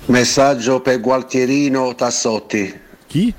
Messaggio 0.07 0.81
per 0.81 1.01
Gualtierino 1.01 1.95
Tassotti. 1.95 2.79
Chi? 3.07 3.33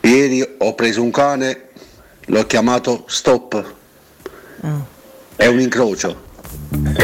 Ieri 0.00 0.56
ho 0.58 0.74
preso 0.74 1.02
un 1.02 1.10
cane, 1.10 1.68
l'ho 2.26 2.46
chiamato 2.46 3.04
Stop. 3.06 3.74
È 5.36 5.46
un 5.46 5.60
incrocio. 5.60 6.28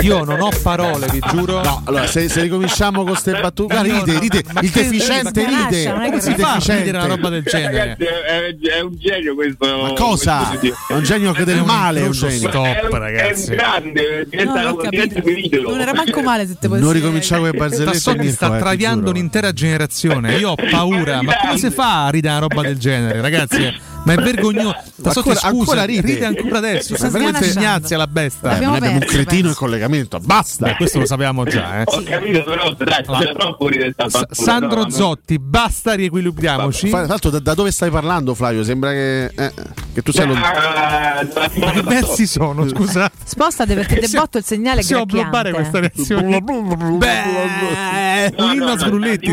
Io 0.03 0.23
non 0.25 0.41
ho 0.41 0.51
parole, 0.63 1.07
vi 1.11 1.21
giuro. 1.31 1.61
No, 1.63 1.83
allora 1.85 2.07
se, 2.07 2.29
se 2.29 2.41
ricominciamo 2.43 2.99
con 3.03 3.09
queste 3.11 3.33
battute, 3.41 3.75
No, 3.75 3.83
ride, 3.83 4.13
no, 4.13 4.19
ride, 4.21 4.37
il 4.61 4.71
che- 4.71 4.83
deficiente 4.83 5.43
ma 5.43 5.67
ride, 5.67 5.83
il 6.17 6.23
si 6.23 6.35
fa 6.35 6.53
deficiente. 6.53 6.83
ridere 6.85 6.99
una 6.99 7.07
roba 7.15 7.29
del 7.31 7.43
genere. 7.43 7.77
Ragazzi, 7.79 8.03
è, 8.05 8.77
è 8.77 8.81
un 8.81 8.97
genio 8.97 9.35
questo. 9.35 9.67
Ma 9.67 9.93
cosa? 9.95 10.57
questo. 10.59 10.77
È 10.89 10.93
un 10.95 11.03
genio 11.03 11.33
che 11.33 11.45
del 11.45 11.65
male, 11.65 12.01
è 12.01 12.05
un 12.07 12.13
genio. 12.13 12.49
stop, 12.49 12.93
ragazzi. 12.93 13.47
È 13.47 13.51
un 13.51 13.57
grande, 13.57 14.27
diventa, 14.29 15.21
un. 15.25 15.63
Non 15.63 15.81
era 15.81 15.95
manco 15.95 16.23
male 16.23 16.47
se 16.47 16.55
te 16.59 16.69
potessi 16.69 16.85
Non 16.85 16.93
ricominciamo 16.93 17.41
con 17.43 17.51
le 17.51 17.59
barzellette. 17.59 18.15
Mirko, 18.17 18.33
sta 18.33 18.57
traviando 18.59 19.11
un'intera 19.11 19.53
generazione. 19.53 20.37
Io 20.37 20.51
ho 20.51 20.55
paura. 20.71 21.23
Ma 21.23 21.37
come 21.39 21.59
si 21.59 21.71
fa 21.71 22.07
a 22.07 22.11
ridere 22.11 22.37
una 22.37 22.47
roba 22.47 22.63
del 22.63 22.79
genere, 22.79 23.21
ragazzi? 23.21 23.95
Ma 24.07 24.13
è 24.13 24.17
vergognoso. 24.17 24.75
Tassotti, 25.03 25.29
Ancora- 25.31 25.35
scusa, 25.35 25.47
ancora 25.49 25.85
ride. 25.85 26.25
ancora 26.25 26.59
adesso. 26.59 26.95
Sta 26.97 27.11
veramente 27.11 27.47
ignazia 27.49 27.97
la 27.97 28.07
bestia. 28.07 28.51
Eh, 28.51 28.55
Abbiamo 28.55 28.73
noi 28.73 28.77
abbiamo 28.79 28.99
un 29.01 29.07
cretino 29.07 29.49
in 29.49 29.55
collegamento, 29.55 30.19
basta. 30.21 30.67
Beh, 30.67 30.77
questo 30.77 31.01
lo 31.01 31.07
sappiamo 31.07 31.45
già, 31.45 31.81
eh. 31.81 31.83
Ho 31.87 32.03
capito, 32.03 32.45
però 32.45 32.73
dai, 32.73 33.05
c'è 33.05 33.33
troppo 33.35 33.69
battuta, 33.69 34.27
Sandro 34.31 34.83
no, 34.83 34.91
Zotti, 34.91 35.39
basta 35.39 35.95
riequilibriamoci. 35.95 36.89
Fra 36.89 37.07
l'altro, 37.07 37.31
da, 37.31 37.41
da 37.41 37.55
dove 37.55 37.71
stai 37.73 37.91
parlando, 37.91 38.35
Flavio? 38.35 38.63
Sembra 38.63 38.91
che, 38.91 39.25
eh, 39.27 39.53
che 39.93 40.03
tu 40.03 40.13
sei 40.13 40.27
lo. 40.27 40.35
Ah, 40.35 41.27
Ma 41.57 41.71
che 41.73 41.83
versi 41.83 42.27
sono, 42.27 42.67
scusate. 42.69 43.17
Spostate 43.25 43.75
perché 43.75 43.99
te 43.99 44.09
botto 44.09 44.39
il 44.39 44.45
segnale 44.45 44.81
Possiamo 44.81 45.05
bloccare 45.05 45.53
questa 45.53 45.81
reazione. 45.81 46.41
Beh, 46.41 48.35
No, 48.37 48.47
un 48.47 48.53
inno 48.55 48.67
no, 48.67 48.73
a 48.73 48.79
Sgrulletti. 48.79 49.33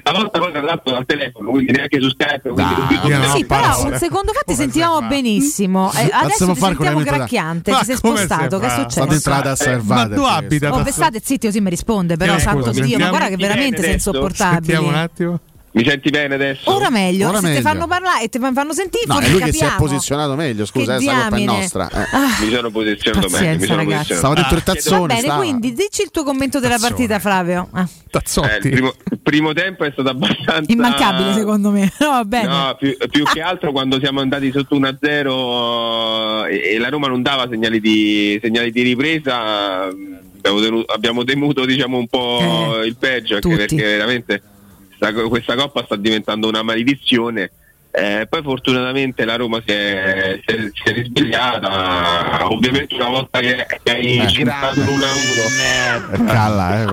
Stavolta 0.00 0.38
poi 0.38 0.52
tra 0.52 0.62
l'altro 0.62 0.92
dal 0.92 1.06
telefono, 1.06 1.50
quindi 1.50 1.72
neanche 1.72 2.00
su 2.00 2.08
Skype. 2.10 2.52
Sì, 3.34 3.44
però 3.44 3.93
secondo 3.98 4.32
fa 4.32 4.40
ti 4.44 4.54
sentivamo 4.54 5.00
fa? 5.00 5.06
benissimo. 5.06 5.92
Eh, 5.92 6.08
adesso 6.12 6.52
ti 6.52 6.60
sentiamo 6.60 7.00
gracchiante. 7.00 7.70
Ma 7.70 7.78
Ti 7.78 7.84
sei 7.84 7.96
spostato. 7.96 8.58
Che 8.58 8.66
è 8.66 8.70
successo? 8.70 8.90
State 8.90 9.14
entrate 9.14 9.48
a 9.48 9.56
salvate. 9.56 10.08
Ma 10.08 10.14
tu 10.16 10.22
abita 10.22 10.72
Oh, 10.74 10.84
state 10.90 11.20
zitti 11.22 11.46
così 11.46 11.60
mi 11.60 11.70
risponde, 11.70 12.16
però 12.16 12.34
Eh, 12.34 12.38
santo 12.40 12.70
Dio, 12.70 12.98
ma 12.98 13.08
guarda 13.08 13.28
che 13.28 13.36
veramente 13.36 13.82
sei 13.82 13.92
insopportabile. 13.94 14.72
Sentiamo 14.74 14.88
un 14.88 14.94
attimo. 14.94 15.40
Mi 15.76 15.84
senti 15.84 16.08
bene 16.10 16.36
adesso? 16.36 16.72
Ora 16.72 16.88
meglio, 16.88 17.26
Ora 17.30 17.38
se 17.38 17.46
ti 17.46 17.48
meglio. 17.54 17.62
fanno 17.62 17.88
parlare 17.88 18.22
e 18.22 18.28
ti 18.28 18.38
fanno 18.38 18.72
sentire, 18.72 19.06
No, 19.08 19.18
è 19.18 19.28
lui 19.28 19.40
che 19.40 19.50
si 19.52 19.58
è 19.58 19.66
capiamo. 19.66 19.76
posizionato 19.84 20.34
meglio. 20.36 20.66
Scusa, 20.66 20.96
Che 20.98 21.02
eh, 21.04 21.08
sta 21.08 21.20
colpa 21.22 21.36
è 21.36 21.40
nostra. 21.44 21.90
eh. 21.90 22.06
Ah, 22.12 22.26
Mi 22.44 22.50
sono 22.52 22.70
posizionato 22.70 23.26
bene. 23.28 23.56
Mi 23.56 23.66
sono 23.66 23.82
posizionato. 23.82 24.14
Stava 24.14 24.34
dentro 24.34 24.54
il 24.56 24.62
va 24.64 24.72
tazzone. 24.72 25.06
bene, 25.08 25.20
stava. 25.20 25.40
quindi 25.40 25.72
dici 25.72 26.02
il 26.02 26.10
tuo 26.12 26.22
commento 26.22 26.60
della 26.60 26.74
Tazzone. 26.74 26.90
partita, 26.94 27.18
Flavio. 27.18 27.68
Ah, 27.72 27.82
Eh, 27.82 27.88
Tazzotti. 28.08 28.66
il, 28.68 28.70
primo, 28.70 28.94
il 29.10 29.18
primo 29.20 29.52
tempo 29.52 29.82
è 29.82 29.90
stato 29.90 30.08
abbastanza 30.10 30.70
immancabile, 30.72 31.34
secondo 31.34 31.70
me. 31.70 31.92
No, 31.98 32.08
va 32.22 32.24
bene. 32.24 32.46
No, 32.46 32.76
più, 32.78 32.96
più 33.10 33.24
che 33.24 33.40
altro 33.40 33.72
quando 33.72 33.98
siamo 33.98 34.20
andati 34.20 34.52
sotto 34.52 34.78
1-0 34.78 36.46
e, 36.50 36.74
e 36.74 36.78
la 36.78 36.88
Roma 36.88 37.08
non 37.08 37.20
dava 37.22 37.48
segnali 37.50 37.80
di, 37.80 38.38
segnali 38.40 38.70
di 38.70 38.82
ripresa, 38.82 39.86
abbiamo, 40.86 41.24
temuto 41.24 41.64
diciamo, 41.64 41.98
un 41.98 42.06
po' 42.06 42.78
Eh, 42.80 42.86
il 42.86 42.96
peggio, 42.96 43.34
anche 43.34 43.48
tutti. 43.48 43.56
perché 43.56 43.82
veramente 43.82 44.42
questa 45.12 45.54
coppa 45.54 45.84
sta 45.84 45.96
diventando 45.96 46.48
una 46.48 46.62
maledizione. 46.62 47.50
Eh, 47.96 48.26
poi 48.28 48.42
fortunatamente 48.42 49.24
la 49.24 49.36
Roma 49.36 49.62
si 49.64 49.72
è, 49.72 50.40
si 50.44 50.52
è- 50.56 50.70
si 50.72 50.82
è 50.88 50.92
risvegliata, 50.94 52.44
ovviamente 52.50 52.92
una 52.96 53.08
volta 53.08 53.38
che, 53.38 53.64
hai 53.86 54.18
Eh. 54.18 54.26
girato 54.26 54.80
l'1-1 54.80 56.12
Eh, 56.12 56.24
Calla, 56.24 56.82
eh. 56.82 56.86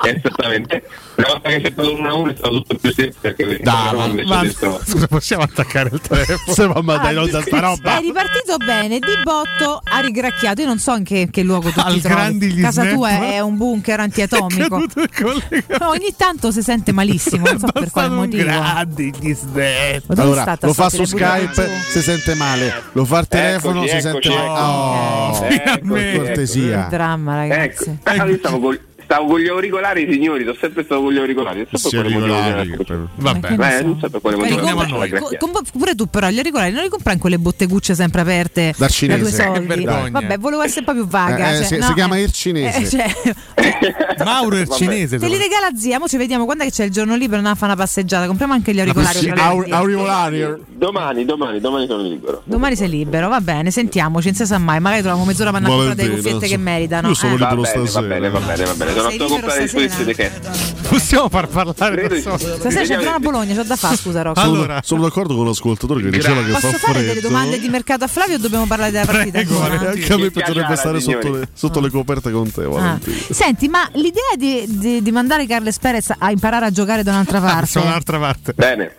Guarda. 0.00 0.18
Esattamente. 0.18 0.82
Una 1.16 1.26
volta 1.28 1.48
che 1.48 1.60
c'è 1.62 1.70
stato 1.72 1.94
un 1.94 2.04
1 2.04 2.30
è 2.30 2.34
stato 2.36 2.54
tutto 2.62 2.74
più 2.76 2.92
semplice 2.92 3.18
perché 3.34 3.60
ma- 3.64 4.42
Ma, 4.42 4.44
scusa, 4.84 5.06
possiamo 5.08 5.42
attaccare 5.44 5.90
il 5.92 6.00
telefono? 6.00 6.82
Ma 6.82 6.96
dai, 6.98 7.14
non 7.14 7.30
da 7.30 7.40
sta 7.40 7.56
È 7.56 7.60
roba. 7.60 7.96
ripartito 7.98 8.56
bene, 8.58 8.98
di 8.98 9.16
botto 9.22 9.80
ha 9.82 9.98
rigracchiato. 10.00 10.60
Io 10.60 10.66
non 10.66 10.78
so 10.78 10.94
in 10.94 11.04
che, 11.04 11.28
che 11.30 11.42
luogo 11.42 11.70
tu 11.70 11.80
Al 11.80 11.94
ti 11.94 12.00
trovi. 12.02 12.54
Casa 12.60 12.84
tua 12.86 13.08
snap. 13.10 13.22
è 13.30 13.40
un 13.40 13.56
bunker 13.56 14.00
antiatomico. 14.00 14.76
No, 14.78 15.88
ogni 15.88 16.14
tanto 16.16 16.50
si 16.52 16.62
sente 16.62 16.92
malissimo, 16.92 17.46
non 17.46 17.58
so 17.58 17.68
per 17.72 17.90
quale 17.90 18.08
motivo. 18.08 18.44
grandi 18.44 19.12
gli 19.18 19.32
snap. 19.34 19.54
È 19.56 20.00
Allora, 20.16 20.56
lo 20.60 20.72
fa 20.74 20.90
su 20.90 21.04
Skype, 21.04 21.52
giù? 21.54 21.70
si 21.90 22.02
sente 22.02 22.34
male. 22.34 22.82
Lo 22.92 23.04
fa 23.04 23.18
al 23.18 23.28
telefono, 23.28 23.78
Eccoci, 23.84 23.94
si 23.94 24.00
sente 24.02 24.28
eccoci, 24.28 24.34
male. 24.36 24.60
Oh, 24.60 25.38
per 25.40 25.52
eccoci. 25.96 26.16
cortesia. 26.16 26.82
Che 26.84 26.88
dramma, 26.96 27.44
Ecco, 27.46 27.54
ragazzi. 27.54 27.98
Ah, 28.02 28.24
io 28.26 28.36
stavo, 28.38 28.74
stavo 29.06 29.26
con 29.26 29.40
gli 29.40 29.46
auricolari, 29.48 30.06
signori, 30.10 30.42
sono 30.44 30.56
sempre 30.60 30.84
stato 30.84 31.00
con 31.00 31.12
gli 31.12 31.18
auricolari. 31.18 31.58
Non 31.58 31.66
so 31.80 31.88
Sì, 31.88 31.96
per 31.96 32.04
auricolari, 32.06 32.70
ecco. 32.72 32.84
per- 32.84 33.06
Vabbè. 33.14 33.46
Che 33.46 33.52
Eh, 33.54 33.56
ne 33.56 33.82
non 33.82 33.98
so. 34.00 34.10
per 34.10 34.20
quale 34.20 34.36
motivo. 34.36 34.60
la 34.60 34.72
co- 34.86 35.06
grazia. 35.06 35.38
com- 35.38 35.62
pure 35.78 35.94
tu 35.94 36.06
però 36.06 36.28
gli 36.28 36.36
auricolari 36.38 36.72
non 36.72 36.82
li 36.82 36.88
compri 36.88 37.12
in 37.14 37.18
quelle 37.18 37.38
bottegucce 37.38 37.94
sempre 37.94 38.20
aperte 38.22 38.74
da 38.76 38.88
cinese. 38.88 39.20
due 39.20 39.30
Che 39.30 39.36
soldi 39.36 39.84
vabbè 40.10 40.38
volevo 40.38 40.62
essere 40.62 40.80
un 40.80 40.86
po' 40.86 40.92
più 40.92 41.06
vaga 41.06 41.50
Eh, 41.50 41.52
eh, 41.52 41.56
cioè, 41.58 41.64
si- 41.66 41.76
no, 41.78 41.86
si 41.86 41.92
chiama 41.94 42.16
eh. 42.16 42.22
il 42.22 42.32
cinese. 42.32 42.78
Eh, 42.78 42.88
cioè, 42.88 43.14
Mauro 44.24 44.56
il 44.58 44.68
cinese. 44.68 45.18
te 45.18 45.28
li 45.28 45.36
regala 45.36 45.68
zia 45.76 45.98
mo 45.98 46.06
ci 46.08 46.16
vediamo 46.16 46.44
quando 46.44 46.64
è 46.64 46.66
che 46.66 46.72
c'è 46.72 46.84
il 46.84 46.90
giorno 46.90 47.14
libero 47.14 47.36
andiamo 47.36 47.54
a 47.56 47.58
fare 47.58 47.72
una 47.72 47.80
passeggiata 47.80 48.26
compriamo 48.26 48.52
anche 48.52 48.74
gli 48.74 48.80
auricolari 48.80 49.30
aur- 49.30 49.70
auricolari. 49.72 50.44
Domani, 50.68 51.24
domani, 51.24 51.60
domani 51.60 51.86
sono 51.86 52.02
libero. 52.02 52.42
domani 52.44 52.76
sei 52.76 52.88
libero 52.88 53.28
va 53.28 53.40
bene 53.40 53.70
sentiamoci 53.70 54.26
non 54.28 54.36
si 54.36 54.46
sa 54.46 54.58
mai 54.58 54.80
magari 54.80 55.02
troviamo 55.02 55.24
mezz'ora 55.26 55.50
per 55.50 55.58
andare 55.62 55.74
a 55.74 55.76
comprare 55.84 56.08
delle 56.08 56.20
cuffiette 56.20 56.46
che 56.48 56.56
meritano 56.58 57.08
io 57.08 57.14
sono 57.14 57.34
eh. 57.34 57.38
Va 57.38 57.48
libero 57.50 57.62
bene, 57.62 57.78
va 57.78 57.88
stasera. 57.88 58.06
bene, 58.06 58.30
va 58.30 58.38
bene, 58.40 58.64
va 58.64 58.72
bene. 58.74 58.92
Sono 59.00 59.08
a 59.08 59.16
tua 59.16 59.26
libero 59.26 59.28
completa 59.28 59.66
stasera? 59.66 59.86
disposizione 59.86 60.14
che. 60.14 60.84
Possiamo 60.88 61.28
far 61.28 61.48
parlare 61.48 62.06
da 62.08 62.14
di 62.14 62.20
stasera 62.20 62.84
c'è 62.84 62.92
ancora 62.94 63.08
una 63.10 63.18
Bologna 63.18 63.54
c'ho 63.56 63.62
da 63.64 63.76
fare 63.76 63.96
scusa 63.96 64.22
Rocco 64.22 64.40
Sono, 64.40 64.52
Allora. 64.54 64.80
sono 64.84 65.02
d'accordo 65.02 65.34
con 65.34 65.46
l'ascoltatore 65.46 66.02
che 66.02 66.10
diceva 66.10 66.42
che 66.44 66.50
posso 66.52 66.68
fa 66.68 66.78
fare 66.78 66.92
freddo. 66.92 67.06
delle 67.08 67.20
domande 67.20 67.58
di 67.58 67.68
mercato 67.68 68.04
a 68.04 68.06
Flavio 68.06 68.36
o 68.36 68.38
dobbiamo 68.38 68.66
parlare 68.66 68.92
della 68.92 69.04
partita 69.04 69.30
Prego. 69.40 69.60
Anche 69.60 70.12
a 70.12 70.16
me 70.18 70.30
piacerebbe 70.30 70.76
stare 70.76 71.00
sotto 71.00 71.32
le, 71.32 71.48
sotto 71.52 71.80
le 71.80 71.90
coperte 71.90 72.30
con 72.30 72.50
te, 72.52 72.64
Ah. 72.64 72.98
Senti, 73.30 73.68
ma 73.68 73.88
l'idea 73.94 74.22
di, 74.36 74.64
di- 74.68 75.02
di 75.02 75.10
mandare 75.12 75.46
Carles 75.46 75.78
Perez 75.78 76.12
a 76.16 76.30
imparare 76.30 76.66
a 76.66 76.70
giocare 76.70 77.02
da 77.02 77.10
un'altra 77.12 77.40
parte 77.40 77.66
Sono 77.66 77.86
un'altra 77.86 78.18
parte. 78.18 78.52
Bene. 78.54 78.92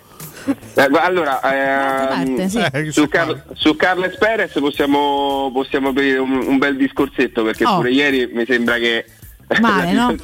Eh, 0.76 0.90
allora, 1.02 1.42
ehm, 1.42 2.08
parte, 2.38 2.50
sì. 2.50 2.58
Eh, 2.72 2.92
su, 2.92 3.08
Car- 3.10 3.44
su 3.54 3.76
Carles 3.76 4.18
Perez 4.18 4.52
possiamo, 4.60 5.50
possiamo 5.54 5.90
aprire 5.90 6.18
un, 6.20 6.32
un 6.48 6.58
bel 6.58 6.76
discorsetto 6.78 7.44
perché 7.44 7.66
Oh. 7.66 7.78
pure 7.78 7.92
ieri 7.92 8.30
mi 8.34 8.46
sembra 8.46 8.78
che 8.78 9.06
Male, 9.60 9.92
no? 9.94 10.16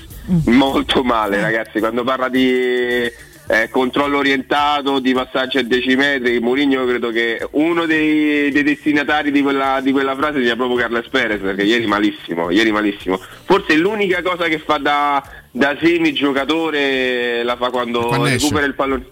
molto 0.46 1.04
male 1.04 1.42
ragazzi. 1.42 1.80
Quando 1.80 2.04
parla 2.04 2.30
di 2.30 3.12
eh, 3.48 3.70
controllo 3.70 4.18
orientato 4.18 5.00
di 5.00 5.14
passaggio 5.14 5.60
a 5.60 5.64
10 5.64 5.96
metri 5.96 6.40
Mourinho 6.40 6.86
credo 6.86 7.10
che 7.12 7.46
uno 7.52 7.86
dei, 7.86 8.52
dei 8.52 8.64
destinatari 8.64 9.32
di 9.32 9.42
quella, 9.42 9.82
di 9.82 9.92
quella 9.92 10.16
frase 10.16 10.42
sia 10.42 10.56
proprio 10.56 10.78
Carles 10.78 11.10
Perez 11.10 11.42
perché 11.42 11.64
ieri 11.64 11.86
malissimo 11.86 12.50
ieri 12.50 12.72
malissimo. 12.72 13.20
Forse 13.44 13.76
l'unica 13.76 14.22
cosa 14.22 14.46
che 14.46 14.60
fa 14.60 14.78
da, 14.78 15.24
da 15.52 15.76
semi 15.82 16.14
giocatore 16.14 17.44
la 17.44 17.58
fa 17.58 17.70
quando, 17.70 18.08
Quando 18.08 18.26
esce. 18.26 18.40
recupera 18.40 18.66
il 18.66 18.76
pallone 18.76 19.06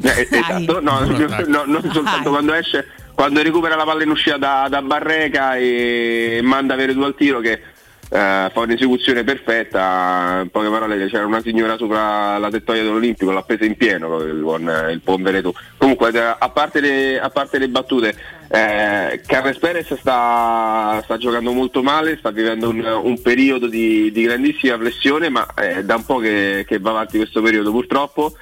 eh, 0.00 0.28
esatto, 0.30 0.80
no, 0.80 1.00
no, 1.46 1.64
non 1.66 1.90
soltanto 1.92 2.30
quando 2.30 2.52
esce, 2.54 2.86
quando 3.14 3.42
recupera 3.42 3.74
la 3.74 3.84
palla 3.84 4.04
in 4.04 4.10
uscita 4.10 4.36
da, 4.36 4.66
da 4.70 4.80
Barreca 4.80 5.56
e 5.56 6.38
manda 6.42 6.76
Veretu 6.76 7.00
al 7.00 7.16
tiro 7.16 7.40
che 7.40 7.60
eh, 8.10 8.50
fa 8.52 8.60
un'esecuzione 8.60 9.24
perfetta, 9.24 10.40
in 10.42 10.50
poche 10.50 10.68
parole 10.68 11.06
c'era 11.08 11.26
una 11.26 11.42
signora 11.42 11.76
sopra 11.76 12.38
la 12.38 12.50
tettoia 12.50 12.82
dell'Olimpico, 12.82 13.30
l'ha 13.30 13.42
presa 13.42 13.64
in 13.64 13.76
pieno 13.76 14.08
buon, 14.08 14.88
il 14.90 15.00
buon 15.02 15.22
Veretu. 15.22 15.52
Comunque 15.76 16.10
eh, 16.10 16.36
a 16.38 16.48
parte 16.50 16.80
le, 16.80 17.20
a 17.20 17.30
parte 17.30 17.58
le 17.58 17.68
battute, 17.68 18.14
eh, 18.50 19.20
Carles 19.26 19.58
Perez 19.58 19.94
sta, 19.94 21.00
sta 21.04 21.16
giocando 21.18 21.52
molto 21.52 21.82
male, 21.82 22.16
sta 22.16 22.30
vivendo 22.30 22.68
un, 22.68 22.84
un 23.02 23.20
periodo 23.20 23.66
di, 23.66 24.10
di 24.10 24.22
grandissima 24.22 24.78
flessione, 24.78 25.28
ma 25.28 25.46
è 25.54 25.84
da 25.84 25.96
un 25.96 26.04
po' 26.04 26.18
che, 26.18 26.64
che 26.66 26.78
va 26.78 26.90
avanti 26.90 27.18
questo 27.18 27.42
periodo 27.42 27.70
purtroppo. 27.70 28.34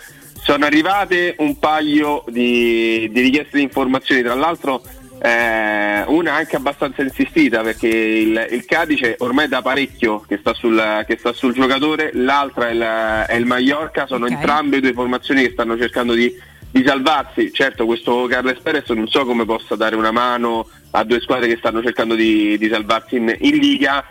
Sono 0.43 0.65
arrivate 0.65 1.35
un 1.39 1.59
paio 1.59 2.23
di, 2.29 3.11
di 3.11 3.21
richieste 3.21 3.57
di 3.57 3.65
informazioni, 3.65 4.23
tra 4.23 4.35
l'altro 4.35 4.81
eh, 5.19 6.05
una 6.07 6.35
anche 6.35 6.57
abbastanza 6.57 7.03
insistita 7.03 7.63
perché 7.63 7.89
il, 7.89 8.49
il 8.51 8.65
Cadice 8.65 9.17
ormai 9.19 9.49
da 9.49 9.63
parecchio 9.63 10.21
che 10.21 10.39
sta 10.39 10.53
sul, 10.55 11.05
che 11.07 11.17
sta 11.19 11.33
sul 11.33 11.55
giocatore, 11.55 12.11
l'altra 12.15 12.69
è 12.69 12.73
il, 12.73 12.83
è 13.29 13.35
il 13.35 13.47
Mallorca, 13.47 14.07
sono 14.07 14.27
Ok. 14.27 14.33
entrambe 14.33 14.81
due 14.81 14.93
formazioni 14.93 15.43
che 15.43 15.53
stanno 15.53 15.77
cercando 15.77 16.13
di, 16.13 16.35
di 16.71 16.85
salvarsi. 16.85 17.53
Certo 17.53 17.87
questo 17.87 18.27
Carles 18.27 18.61
Perez 18.61 18.89
non 18.91 19.09
so 19.09 19.25
come 19.25 19.45
possa 19.45 19.77
dare 19.77 19.97
una 19.97 20.11
mano 20.11 20.69
a 20.91 21.05
due 21.05 21.21
squadre 21.21 21.49
che 21.49 21.57
stanno 21.57 21.83
cercando 21.83 22.15
di, 22.15 22.57
di 22.59 22.69
salvarsi 22.69 23.17
in, 23.17 23.35
in 23.41 23.57
Liga. 23.57 24.05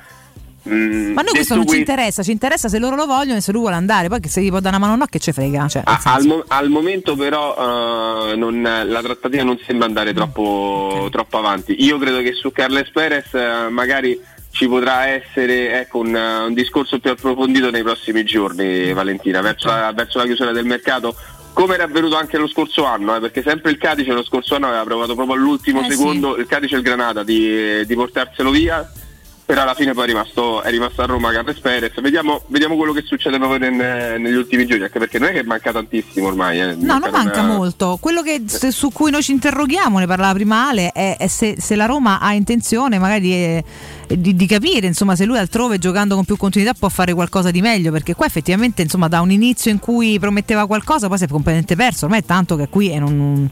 Mm, 0.67 1.13
Ma 1.13 1.21
a 1.21 1.23
noi 1.23 1.33
questo 1.33 1.53
non 1.55 1.67
ci 1.67 1.77
interessa, 1.77 2.23
ci 2.23 2.31
interessa 2.31 2.69
se 2.69 2.79
loro 2.79 2.95
lo 2.95 3.05
vogliono 3.05 3.37
e 3.37 3.41
se 3.41 3.51
lui 3.51 3.61
vuole 3.61 3.75
andare, 3.75 4.07
poi 4.09 4.19
che 4.19 4.29
se 4.29 4.41
gli 4.41 4.49
può 4.49 4.59
dare 4.59 4.75
una 4.75 4.83
mano 4.85 4.93
o 4.97 4.97
no 4.97 5.05
che 5.05 5.19
ci 5.19 5.31
frega. 5.31 5.67
Cioè, 5.67 5.83
nel 5.85 5.95
A- 5.95 5.99
senso- 5.99 6.17
al, 6.17 6.25
mo- 6.25 6.43
al 6.47 6.69
momento 6.69 7.15
però 7.15 8.31
eh, 8.31 8.35
non- 8.35 8.61
la 8.61 9.01
trattativa 9.01 9.43
non 9.43 9.59
sembra 9.65 9.85
andare 9.85 10.13
troppo, 10.13 11.07
troppo 11.11 11.37
avanti. 11.37 11.75
Io 11.83 11.97
credo 11.99 12.19
che 12.21 12.33
su 12.33 12.51
Carles 12.51 12.89
Perez 12.91 13.33
eh, 13.33 13.69
magari 13.69 14.19
ci 14.51 14.67
potrà 14.67 15.07
essere 15.07 15.81
ecco, 15.81 15.99
un, 15.99 16.15
un 16.15 16.53
discorso 16.53 16.97
più 16.99 17.11
approfondito 17.11 17.69
nei 17.69 17.83
prossimi 17.83 18.23
giorni, 18.23 18.91
Valentina, 18.93 19.41
verso 19.41 19.67
la, 19.67 19.91
verso 19.93 20.17
la 20.17 20.25
chiusura 20.25 20.51
del 20.51 20.65
mercato. 20.65 21.15
Come 21.53 21.75
era 21.75 21.83
avvenuto 21.85 22.17
anche 22.17 22.37
lo 22.37 22.47
scorso 22.47 22.85
anno, 22.85 23.15
eh, 23.15 23.19
perché 23.19 23.41
sempre 23.41 23.71
il 23.71 23.77
Cadice 23.77 24.11
lo 24.11 24.23
scorso 24.23 24.55
anno 24.55 24.67
aveva 24.67 24.83
provato 24.83 25.13
proprio 25.15 25.35
all'ultimo 25.35 25.85
Eh, 25.85 25.91
secondo, 25.91 26.35
il 26.37 26.47
Cadice 26.47 26.75
e 26.75 26.77
il 26.79 26.83
Granada, 26.83 27.23
di, 27.23 27.85
di 27.85 27.95
portarselo 27.95 28.49
via 28.49 28.89
però 29.45 29.61
alla 29.61 29.75
fine 29.75 29.93
poi 29.93 30.05
è 30.05 30.07
rimasto, 30.07 30.61
è 30.63 30.69
rimasto 30.71 31.01
a 31.03 31.05
Roma 31.05 31.31
Carles 31.31 31.59
Perez. 31.59 31.99
Vediamo, 32.01 32.41
vediamo 32.47 32.75
quello 32.75 32.93
che 32.93 33.03
succede 33.05 33.37
proprio 33.37 33.59
nel- 33.59 34.19
negli 34.19 34.33
ultimi 34.35 34.65
giorni, 34.65 34.83
anche 34.85 34.97
perché 34.97 35.19
non 35.19 35.29
è 35.29 35.33
che 35.33 35.43
manca 35.43 35.71
tantissimo 35.71 36.27
ormai. 36.27 36.59
eh. 36.59 36.75
No, 36.75 36.97
non 36.97 37.09
manca 37.11 37.41
una- 37.41 37.53
molto. 37.55 37.97
Quello 38.01 38.21
che, 38.23 38.41
se- 38.47 38.71
su 38.71 38.91
cui 38.91 39.11
noi 39.11 39.21
ci 39.21 39.31
interroghiamo, 39.33 39.99
ne 39.99 40.07
parlava 40.07 40.33
prima 40.33 40.67
Ale, 40.69 40.91
è, 40.91 41.17
è 41.17 41.27
se, 41.27 41.55
se 41.59 41.75
la 41.75 41.85
Roma 41.85 42.19
ha 42.19 42.33
intenzione 42.33 42.97
magari 42.97 43.21
di, 43.21 43.63
di- 44.07 44.35
di 44.35 44.45
capire 44.45 44.87
insomma, 44.87 45.15
se 45.15 45.25
lui 45.25 45.37
altrove 45.37 45.77
giocando 45.77 46.15
con 46.15 46.25
più 46.25 46.37
continuità 46.37 46.73
può 46.77 46.89
fare 46.89 47.13
qualcosa 47.13 47.51
di 47.51 47.61
meglio, 47.61 47.91
perché 47.91 48.13
qua 48.15 48.25
effettivamente 48.25 48.81
insomma, 48.81 49.07
da 49.07 49.21
un 49.21 49.31
inizio 49.31 49.71
in 49.71 49.79
cui 49.79 50.19
prometteva 50.19 50.65
qualcosa 50.67 51.07
poi 51.07 51.17
si 51.17 51.23
è 51.23 51.27
completamente 51.27 51.75
perso, 51.75 52.05
ormai 52.05 52.19
è 52.21 52.25
tanto 52.25 52.55
che 52.55 52.63
è 52.63 52.69
qui 52.69 52.91
e 52.91 52.99
non... 52.99 53.49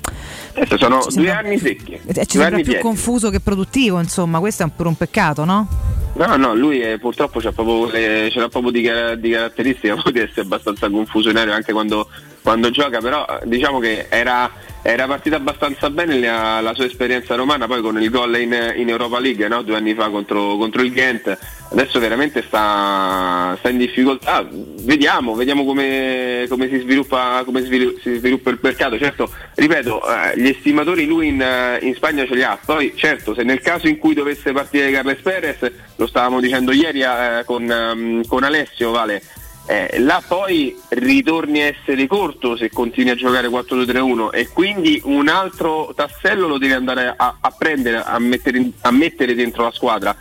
Adesso 0.55 0.77
sono 0.77 1.01
Ci 1.01 1.15
due 1.15 1.25
sembra- 1.25 1.37
anni 1.39 1.57
secchi. 1.57 1.99
eh, 2.05 2.25
ci 2.25 2.37
sembra 2.37 2.55
più 2.57 2.65
pieni. 2.65 2.81
confuso 2.81 3.29
che 3.29 3.39
produttivo, 3.39 3.99
insomma, 3.99 4.39
questo 4.39 4.61
è 4.63 4.65
un, 4.65 4.75
pure 4.75 4.89
un 4.89 4.95
peccato, 4.95 5.43
no? 5.45 5.67
No, 6.15 6.35
no, 6.35 6.53
lui 6.53 6.79
è- 6.79 6.99
purtroppo 6.99 7.39
c'ha 7.39 7.51
proprio, 7.51 7.89
le- 7.89 8.29
ce 8.31 8.39
l'ha 8.39 8.47
proprio 8.49 8.71
di, 8.71 8.81
di 9.19 9.29
caratteristica 9.31 9.95
di 10.11 10.19
essere 10.19 10.41
abbastanza 10.41 10.87
confusionario 10.89 11.53
anche 11.53 11.73
quando, 11.73 12.07
quando 12.43 12.69
gioca, 12.69 12.99
però 12.99 13.25
eh, 13.25 13.47
diciamo 13.47 13.79
che 13.79 14.05
era, 14.09 14.49
era 14.85 15.07
partita 15.07 15.37
abbastanza 15.37 15.89
bene 15.89 16.19
la, 16.19 16.59
la 16.59 16.73
sua 16.73 16.83
esperienza 16.85 17.35
romana, 17.35 17.67
poi 17.67 17.81
con 17.81 18.01
il 18.01 18.09
gol 18.09 18.37
in, 18.37 18.73
in 18.75 18.89
Europa 18.89 19.17
League 19.17 19.47
no? 19.47 19.61
due 19.61 19.77
anni 19.77 19.93
fa 19.93 20.09
contro, 20.09 20.57
contro 20.57 20.81
il 20.81 20.91
Ghent, 20.91 21.37
adesso 21.71 21.99
veramente 21.99 22.43
sta, 22.45 23.55
sta 23.59 23.69
in 23.69 23.77
difficoltà, 23.77 24.45
vediamo, 24.81 25.35
vediamo 25.35 25.63
come, 25.63 26.45
come 26.49 26.67
si, 26.67 26.79
sviluppa, 26.79 27.43
come 27.45 27.61
svilu- 27.61 27.97
si 28.01 28.15
sviluppa 28.15 28.49
il 28.49 28.59
mercato, 28.61 28.97
certo, 28.97 29.31
ripeto, 29.55 30.01
eh, 30.05 30.37
gli 30.37 30.49
estimatori 30.49 31.05
lui 31.05 31.29
in, 31.29 31.41
eh, 31.41 31.79
in 31.81 31.95
Spagna 31.95 32.25
ce 32.25 32.35
li 32.35 32.43
ha, 32.43 32.59
poi 32.63 32.91
certo 32.95 33.33
se 33.33 33.43
nel 33.43 33.61
caso 33.61 33.87
in 33.87 33.97
cui 33.97 34.13
dovesse 34.13 34.51
partire 34.51 34.91
Carles 34.91 35.21
Perez, 35.21 35.71
lo 35.95 36.07
stavamo 36.07 36.41
dicendo 36.41 36.73
ieri 36.73 37.03
eh, 37.03 37.43
con, 37.45 37.71
ehm, 37.71 38.25
con 38.27 38.43
Alessio, 38.43 38.91
Vale, 38.91 39.21
eh, 39.65 39.99
là 39.99 40.21
poi 40.25 40.77
ritorni 40.89 41.61
a 41.61 41.67
essere 41.67 42.05
corto 42.05 42.57
se 42.57 42.69
continui 42.69 43.11
a 43.11 43.15
giocare 43.15 43.47
4-2-3-1 43.47 44.29
e 44.31 44.49
quindi 44.49 45.01
un 45.05 45.29
altro 45.29 45.93
tassello 45.95 46.47
lo 46.47 46.57
devi 46.57 46.73
andare 46.73 47.13
a, 47.15 47.37
a 47.39 47.51
prendere, 47.51 48.03
a 48.03 48.19
mettere, 48.19 48.71
a 48.81 48.91
mettere 48.91 49.35
dentro 49.35 49.63
la 49.63 49.71
squadra. 49.71 50.15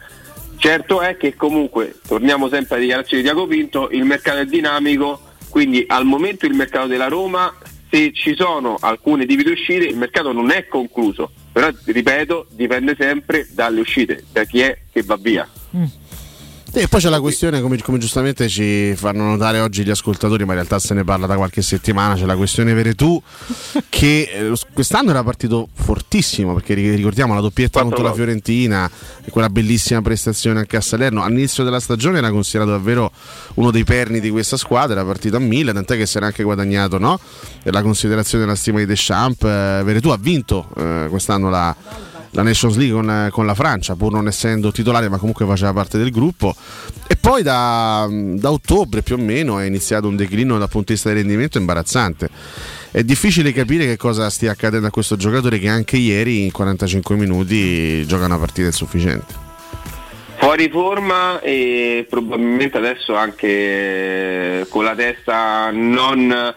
Certo 0.57 1.01
è 1.01 1.17
che 1.17 1.35
comunque, 1.35 1.97
torniamo 2.07 2.49
sempre 2.49 2.77
alle 2.77 2.85
dichiarazioni 2.85 3.23
di 3.23 3.29
Diaco 3.29 3.49
Pinto, 3.49 3.89
il 3.91 4.05
mercato 4.05 4.39
è 4.39 4.47
dinamico, 4.47 5.21
quindi 5.49 5.85
al 5.89 6.05
momento 6.05 6.47
il 6.47 6.55
mercato 6.55 6.87
della 6.87 7.09
Roma, 7.09 7.53
se 7.91 8.13
ci 8.13 8.37
sono 8.37 8.77
alcune 8.79 9.27
tipi 9.27 9.43
di 9.43 9.51
uscite, 9.51 9.87
il 9.87 9.97
mercato 9.97 10.31
non 10.33 10.53
è 10.53 10.69
concluso, 10.69 11.33
però 11.51 11.69
ripeto, 11.85 12.47
dipende 12.51 12.95
sempre 12.97 13.49
dalle 13.51 13.81
uscite, 13.81 14.23
da 14.31 14.45
chi 14.45 14.61
è 14.61 14.79
che 14.93 15.03
va 15.03 15.17
via. 15.17 15.49
E 16.75 16.89
poi 16.89 17.01
c'è 17.01 17.11
la 17.11 17.21
questione, 17.21 17.61
come, 17.61 17.77
come 17.83 17.99
giustamente 17.99 18.49
ci 18.49 18.95
fanno 18.97 19.25
notare 19.25 19.61
oggi 19.61 19.85
gli 19.85 19.91
ascoltatori, 19.91 20.45
ma 20.45 20.53
in 20.53 20.59
realtà 20.59 20.79
se 20.79 20.95
ne 20.95 21.05
parla 21.05 21.27
da 21.27 21.37
qualche 21.37 21.61
settimana, 21.61 22.15
c'è 22.15 22.25
la 22.25 22.35
questione 22.35 22.73
Veretù 22.73 23.23
che 23.91 24.23
eh, 24.33 24.53
quest'anno 24.73 25.11
era 25.11 25.23
partito 25.23 25.69
fortissimo, 25.75 26.55
perché 26.55 26.73
ri- 26.73 26.95
ricordiamo 26.95 27.35
la 27.35 27.43
doppietta 27.43 27.83
contro 27.83 28.03
la 28.03 28.15
Fiorentina, 28.15 28.91
e 29.23 29.31
quella 29.31 29.51
bellissima 29.51 30.01
prestazione 30.01 30.61
anche 30.61 30.79
a 30.79 30.81
Salerno, 30.81 31.23
all'inizio 31.23 31.63
della 31.63 31.79
stagione 31.79 32.17
era 32.17 32.31
considerato 32.31 32.71
davvero 32.71 33.13
uno 33.55 33.71
dei 33.71 33.85
perni 33.85 34.19
di 34.19 34.31
questa 34.31 34.57
squadra, 34.57 34.95
era 34.95 35.05
partito 35.05 35.37
a 35.37 35.41
mille, 35.41 35.75
tant'è 35.75 35.99
che 35.99 36.07
si 36.07 36.17
era 36.17 36.25
anche 36.25 36.43
guadagnato 36.43 36.97
no? 36.97 37.21
la 37.65 37.83
considerazione 37.83 38.45
della 38.45 38.57
stima 38.57 38.79
di 38.79 38.87
Deschamps, 38.87 39.45
eh, 39.45 39.83
Veretù 39.85 40.09
ha 40.09 40.19
vinto 40.19 40.67
eh, 40.79 41.07
quest'anno 41.11 41.51
la 41.51 41.77
la 42.33 42.43
Nations 42.43 42.77
League 42.77 42.95
con, 42.95 43.29
con 43.31 43.47
la 43.47 43.55
Francia, 43.55 43.95
pur 43.95 44.13
non 44.13 44.27
essendo 44.27 44.73
titolare, 44.73 45.09
ma 45.09 45.19
comunque 45.19 45.47
faceva 45.47 45.73
parte 45.73 45.99
del 45.99 46.11
gruppo. 46.11 46.55
E 47.07 47.17
poi 47.17 47.43
da, 47.43 48.09
da 48.11 48.51
ottobre 48.51 49.03
più 49.03 49.17
o 49.17 49.19
meno 49.19 49.59
è 49.59 49.65
iniziato 49.65 50.09
un 50.09 50.17
declino 50.17 50.59
dal 50.59 50.69
punto 50.69 50.89
di 50.89 50.93
vista 50.95 51.09
del 51.09 51.19
rendimento 51.19 51.59
imbarazzante. 51.59 52.29
È 52.91 53.03
difficile 53.03 53.53
capire 53.53 53.87
che 53.87 53.97
cosa 53.97 54.29
stia 54.31 54.51
accadendo 54.51 54.87
a 54.87 54.91
questo 54.91 55.17
giocatore 55.17 55.59
che 55.59 55.69
anche 55.69 55.97
ieri 55.97 56.45
in 56.45 56.51
45 56.51 57.17
minuti 57.17 58.07
gioca 58.07 58.27
una 58.27 58.39
partita 58.39 58.67
insufficiente. 58.67 59.51
Fuori 60.39 60.69
forma 60.71 61.41
e 61.41 62.05
probabilmente 62.11 62.77
adesso 62.77 63.15
anche 63.15 64.67
con 64.69 64.85
la 64.85 64.95
testa 64.95 65.71
non 65.71 66.53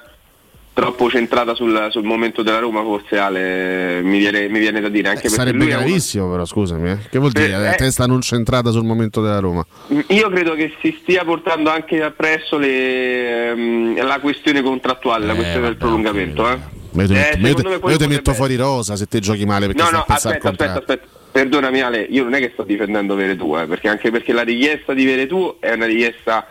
troppo 0.75 1.09
centrata 1.09 1.55
sul, 1.55 1.87
sul 1.89 2.03
momento 2.03 2.43
della 2.43 2.59
Roma, 2.59 2.81
forse 2.83 3.17
Ale 3.17 4.01
mi 4.03 4.17
viene, 4.19 4.49
mi 4.49 4.59
viene 4.59 4.81
da 4.81 4.89
dire. 4.89 5.07
Anche 5.07 5.21
perché 5.21 5.35
Sarebbe 5.37 5.63
è 5.63 5.67
uno- 5.67 5.77
gravissimo, 5.77 6.29
però 6.29 6.43
scusami. 6.45 6.89
eh. 6.91 6.97
Che 7.09 7.17
vuol 7.17 7.31
dire? 7.31 7.47
Eh, 7.47 7.51
La 7.57 7.73
eh. 7.73 7.77
testa 7.77 8.05
non 8.05 8.19
centrata 8.21 8.71
sul 8.71 8.83
momento 8.83 9.21
della 9.21 9.39
Roma. 9.39 9.65
Io 10.09 10.29
credo 10.29 10.53
che 10.53 10.73
si 10.81 10.95
stia 11.01 11.23
portando 11.23 11.69
anche 11.69 12.03
appresso 12.03 12.57
le, 12.57 13.51
ehm, 13.51 14.05
la 14.05 14.19
questione 14.19 14.61
contrattuale, 14.61 15.25
la 15.25 15.33
questione 15.33 15.65
del 15.65 15.77
prolungamento. 15.77 16.47
Eh. 16.49 16.57
Io 16.97 17.07
ti 17.07 17.13
Eh, 17.13 17.37
metto, 17.39 17.79
te- 17.79 17.97
te 17.97 18.07
metto 18.07 18.33
fuori 18.33 18.55
rosa 18.57 18.95
se 18.97 19.05
te 19.07 19.19
giochi 19.19 19.45
male 19.45 19.67
perché 19.67 19.81
No, 19.81 19.89
no, 19.91 20.05
aspetta, 20.07 20.49
aspetta, 20.49 20.73
aspetta. 20.79 21.07
Perdonami 21.31 21.81
Ale, 21.81 22.07
io 22.09 22.23
non 22.23 22.33
è 22.33 22.39
che 22.39 22.51
sto 22.53 22.63
difendendo 22.63 23.15
Veretù, 23.15 23.57
eh, 23.57 23.65
perché 23.65 23.89
anche 23.89 24.09
perché 24.11 24.31
la 24.31 24.43
richiesta 24.43 24.93
di 24.93 25.03
Veretù 25.03 25.57
è 25.59 25.73
una 25.73 25.85
richiesta 25.85 26.47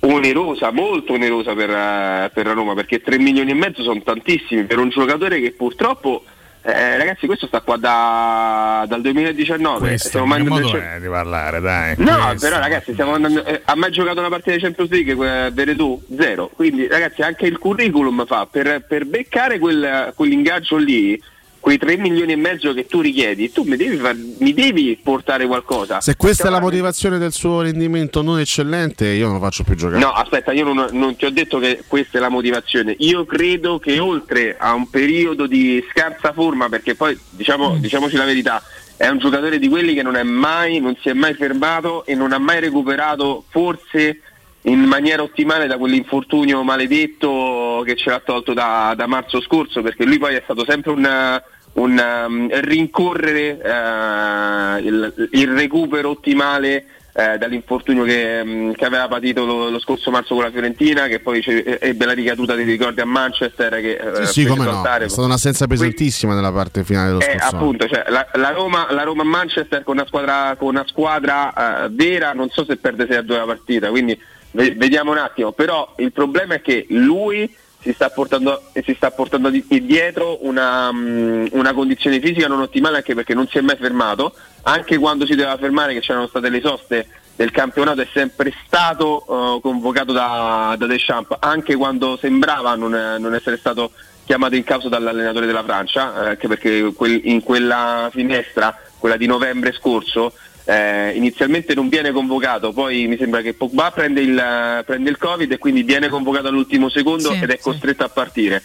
onerosa, 0.00 0.70
molto 0.70 1.12
onerosa 1.14 1.54
per, 1.54 1.70
eh, 1.70 2.30
per 2.32 2.46
la 2.46 2.52
Roma, 2.52 2.74
perché 2.74 3.00
3 3.00 3.18
milioni 3.18 3.50
e 3.50 3.54
mezzo 3.54 3.82
sono 3.82 4.00
tantissimi 4.02 4.64
per 4.64 4.78
un 4.78 4.88
giocatore 4.88 5.40
che 5.40 5.52
purtroppo, 5.52 6.24
eh, 6.62 6.96
ragazzi, 6.96 7.26
questo 7.26 7.46
sta 7.46 7.60
qua 7.60 7.76
da- 7.76 8.84
dal 8.88 9.00
2019. 9.00 9.88
Questo 9.88 10.08
stiamo 10.08 10.26
mandando 10.26 10.60
modo 10.66 10.76
è 10.78 10.98
di 11.00 11.08
parlare, 11.08 11.60
dai. 11.60 11.94
No, 11.98 12.16
questo. 12.28 12.48
però 12.48 12.58
ragazzi, 12.60 12.92
stiamo 12.92 13.14
andando. 13.14 13.44
eh, 13.44 13.60
ha 13.64 13.74
mai 13.76 13.90
giocato 13.90 14.20
una 14.20 14.28
partita 14.28 14.52
di 14.56 14.60
Champions 14.62 14.90
League 14.90 15.46
eh, 15.46 15.50
Veretù? 15.50 16.02
Zero. 16.18 16.50
Quindi, 16.54 16.86
ragazzi, 16.86 17.22
anche 17.22 17.46
il 17.46 17.58
curriculum 17.58 18.24
fa 18.26 18.46
per, 18.50 18.84
per 18.86 19.06
beccare 19.06 19.58
quel- 19.58 20.12
quell'ingaggio 20.14 20.76
lì, 20.76 21.20
quei 21.60 21.76
3 21.78 21.98
milioni 21.98 22.32
e 22.32 22.36
mezzo 22.36 22.72
che 22.72 22.86
tu 22.86 23.00
richiedi, 23.00 23.52
tu 23.52 23.62
mi 23.62 23.76
devi, 23.76 23.96
far- 23.96 24.16
mi 24.38 24.52
devi 24.54 24.98
portare 25.00 25.46
qualcosa. 25.46 26.00
Se 26.00 26.16
questa 26.16 26.48
è 26.48 26.50
la 26.50 26.60
motivazione 26.60 27.18
del 27.18 27.32
suo 27.32 27.60
rendimento 27.60 28.22
non 28.22 28.40
eccellente, 28.40 29.06
io 29.06 29.26
non 29.26 29.34
lo 29.34 29.40
faccio 29.40 29.62
più 29.62 29.74
giocare. 29.74 30.00
No, 30.00 30.10
aspetta, 30.10 30.52
io 30.52 30.64
non, 30.64 30.88
non 30.92 31.14
ti 31.16 31.26
ho 31.26 31.30
detto 31.30 31.58
che 31.58 31.84
questa 31.86 32.18
è 32.18 32.20
la 32.20 32.30
motivazione. 32.30 32.94
Io 32.98 33.26
credo 33.26 33.78
che 33.78 33.98
oltre 33.98 34.56
a 34.58 34.72
un 34.72 34.88
periodo 34.88 35.46
di 35.46 35.84
scarsa 35.90 36.32
forma, 36.32 36.68
perché 36.68 36.94
poi 36.94 37.18
diciamo, 37.28 37.76
diciamoci 37.76 38.16
la 38.16 38.24
verità, 38.24 38.62
è 38.96 39.08
un 39.08 39.18
giocatore 39.18 39.58
di 39.58 39.68
quelli 39.68 39.94
che 39.94 40.02
non 40.02 40.16
è 40.16 40.22
mai, 40.22 40.80
non 40.80 40.96
si 41.00 41.08
è 41.08 41.12
mai 41.12 41.34
fermato 41.34 42.04
e 42.04 42.14
non 42.14 42.32
ha 42.32 42.38
mai 42.38 42.60
recuperato 42.60 43.44
forse 43.48 44.20
in 44.62 44.80
maniera 44.80 45.22
ottimale 45.22 45.66
da 45.66 45.78
quell'infortunio 45.78 46.62
maledetto 46.62 47.82
che 47.84 47.96
ce 47.96 48.10
l'ha 48.10 48.20
tolto 48.24 48.52
da, 48.52 48.92
da 48.96 49.06
marzo 49.06 49.40
scorso, 49.40 49.80
perché 49.82 50.04
lui 50.04 50.18
poi 50.18 50.34
è 50.34 50.42
stato 50.44 50.64
sempre 50.68 50.90
un, 50.92 51.40
un, 51.74 52.24
um, 52.26 52.48
rincorrere 52.60 53.58
eh, 53.58 54.80
il, 54.86 55.28
il 55.32 55.48
recupero 55.52 56.10
ottimale 56.10 56.84
eh, 57.12 57.38
dall'infortunio 57.38 58.04
che, 58.04 58.44
mm, 58.44 58.72
che 58.72 58.84
aveva 58.84 59.08
patito 59.08 59.44
lo, 59.44 59.68
lo 59.70 59.80
scorso 59.80 60.10
marzo 60.10 60.34
con 60.34 60.44
la 60.44 60.50
Fiorentina, 60.50 61.06
che 61.08 61.18
poi 61.20 61.42
ce- 61.42 61.78
ebbe 61.80 62.04
la 62.04 62.12
ricaduta 62.12 62.54
dei 62.54 62.64
ricordi 62.64 63.00
a 63.00 63.04
Manchester. 63.06 63.80
Che, 63.80 63.92
eh, 63.94 64.26
Sì, 64.26 64.42
sì, 64.42 64.46
come 64.46 64.64
no. 64.64 64.82
È 64.84 65.08
stata 65.08 65.26
un'assenza 65.26 65.66
pesantissima 65.66 66.34
nella 66.34 66.52
parte 66.52 66.84
finale 66.84 67.08
dello 67.08 67.20
Eh, 67.20 67.24
scorso 67.32 67.46
anno. 67.48 67.56
appunto, 67.56 67.88
cioè, 67.88 68.04
la, 68.08 68.26
la 68.34 68.50
Roma, 68.50 68.86
la 68.90 69.02
Roma 69.02 69.24
Manchester 69.24 69.82
con 69.82 69.96
una 69.96 70.06
squadra, 70.06 70.54
con 70.56 70.68
una 70.68 70.84
squadra 70.86 71.84
eh, 71.84 71.88
vera, 71.90 72.32
non 72.32 72.48
so 72.50 72.64
se 72.64 72.76
perde 72.76 73.06
6 73.08 73.16
a 73.16 73.22
2 73.22 73.36
la 73.36 73.44
partita, 73.44 73.88
quindi 73.88 74.18
vediamo 74.52 75.10
un 75.10 75.18
attimo. 75.18 75.52
Però 75.52 75.94
il 75.96 76.12
problema 76.12 76.54
è 76.54 76.60
che 76.60 76.86
lui 76.90 77.52
si 77.80 77.92
sta 77.92 78.10
portando, 78.10 78.62
si 78.84 78.94
sta 78.94 79.10
portando 79.10 79.48
di- 79.48 79.64
dietro 79.82 80.44
una, 80.44 80.92
mm, 80.92 81.46
una 81.52 81.72
condizione 81.72 82.20
fisica 82.20 82.46
non 82.46 82.60
ottimale 82.60 82.98
anche 82.98 83.14
perché 83.14 83.34
non 83.34 83.48
si 83.48 83.58
è 83.58 83.62
mai 83.62 83.76
fermato, 83.76 84.34
anche 84.62 84.98
quando 84.98 85.24
si 85.24 85.34
doveva 85.34 85.56
fermare 85.56 85.94
che 85.94 86.00
c'erano 86.00 86.26
state 86.26 86.50
le 86.50 86.60
soste 86.60 87.06
del 87.36 87.50
campionato 87.52 88.02
è 88.02 88.08
sempre 88.12 88.52
stato 88.66 89.24
eh, 89.56 89.60
convocato 89.62 90.12
da, 90.12 90.74
da 90.76 90.86
Deschamps, 90.86 91.36
anche 91.40 91.74
quando 91.74 92.18
sembrava 92.20 92.74
non, 92.74 92.90
non 93.18 93.34
essere 93.34 93.56
stato 93.56 93.92
chiamato 94.26 94.56
in 94.56 94.62
causa 94.62 94.90
dall'allenatore 94.90 95.46
della 95.46 95.64
Francia, 95.64 96.22
eh, 96.22 96.28
anche 96.30 96.48
perché 96.48 96.92
in 97.22 97.42
quella 97.42 98.10
finestra, 98.12 98.78
quella 98.98 99.16
di 99.16 99.24
novembre 99.24 99.72
scorso, 99.72 100.34
eh, 100.70 101.10
inizialmente 101.16 101.74
non 101.74 101.88
viene 101.88 102.12
convocato, 102.12 102.72
poi 102.72 103.08
mi 103.08 103.16
sembra 103.16 103.40
che 103.40 103.54
Pogba 103.54 103.90
prende 103.90 104.20
il, 104.20 104.82
prende 104.86 105.10
il 105.10 105.18
Covid 105.18 105.50
e 105.50 105.58
quindi 105.58 105.82
viene 105.82 106.08
convocato 106.08 106.46
all'ultimo 106.46 106.88
secondo 106.88 107.32
Sì, 107.32 107.40
ed 107.42 107.50
è 107.50 107.56
sì. 107.56 107.62
costretto 107.62 108.04
a 108.04 108.08
partire. 108.08 108.62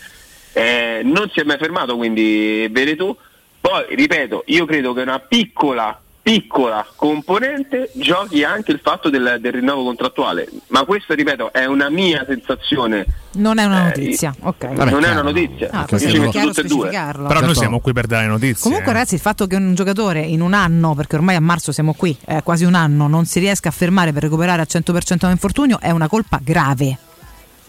Eh, 0.54 1.02
non 1.04 1.32
si 1.34 1.40
è 1.40 1.44
mai 1.44 1.58
fermato, 1.58 1.98
quindi 1.98 2.68
vedi 2.70 2.96
tu. 2.96 3.16
Poi, 3.60 3.86
ripeto, 3.90 4.44
io 4.48 4.66
credo 4.66 4.94
che 4.94 5.02
una 5.02 5.18
piccola, 5.18 6.00
piccola 6.26 6.84
componente 6.96 7.92
giochi 7.94 8.44
anche 8.44 8.72
il 8.72 8.80
fatto 8.82 9.12
del, 9.12 9.38
del 9.40 9.52
rinnovo 9.52 9.84
contrattuale, 9.84 10.50
ma 10.70 10.84
questo, 10.84 11.14
ripeto, 11.14 11.54
è 11.54 11.66
una 11.66 11.88
mia 11.92 12.26
sensazione. 12.28 13.06
Non 13.34 13.60
è 13.60 13.62
Eh, 13.62 13.66
una 13.68 13.84
notizia, 13.84 14.36
ok. 14.40 14.64
non 14.64 15.04
è 15.04 15.12
una 15.12 15.22
notizia. 15.22 15.70
Ah, 15.72 15.86
perché 15.86 16.08
chiaro 16.08 16.48
tutte 16.48 16.62
e 16.62 16.64
due. 16.64 16.90
Però 16.90 17.42
noi 17.42 17.54
siamo 17.54 17.80
qui 17.80 17.94
per 17.94 18.08
dare 18.08 18.26
notizie. 18.26 18.64
Comunque, 18.64 18.90
eh. 18.90 18.94
ragazzi, 18.94 19.14
il 19.14 19.20
fatto 19.20 19.46
che 19.46 19.56
un 19.56 19.76
giocatore 19.76 20.22
in 20.22 20.42
un 20.42 20.54
anno, 20.54 20.96
perché 20.96 21.16
ormai 21.16 21.36
a 21.36 21.42
marzo 21.42 21.72
siamo 21.72 21.94
qui, 21.94 22.18
eh, 22.26 22.42
quasi 22.42 22.64
un 22.64 22.74
anno, 22.74 23.08
non 23.08 23.26
si 23.26 23.38
riesca 23.38 23.70
a 23.70 23.72
fermare 23.72 24.12
per 24.12 24.24
recuperare 24.24 24.62
al 24.62 24.68
100% 24.68 25.26
un 25.26 25.30
infortunio 25.32 25.80
è 25.80 25.92
una 25.92 26.08
colpa 26.08 26.40
grave. 26.44 26.98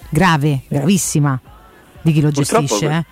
Grave, 0.08 0.62
gravissima 0.68 1.38
di 2.00 2.10
chi 2.10 2.22
lo 2.22 2.30
Purtroppo 2.30 2.62
gestisce. 2.62 3.04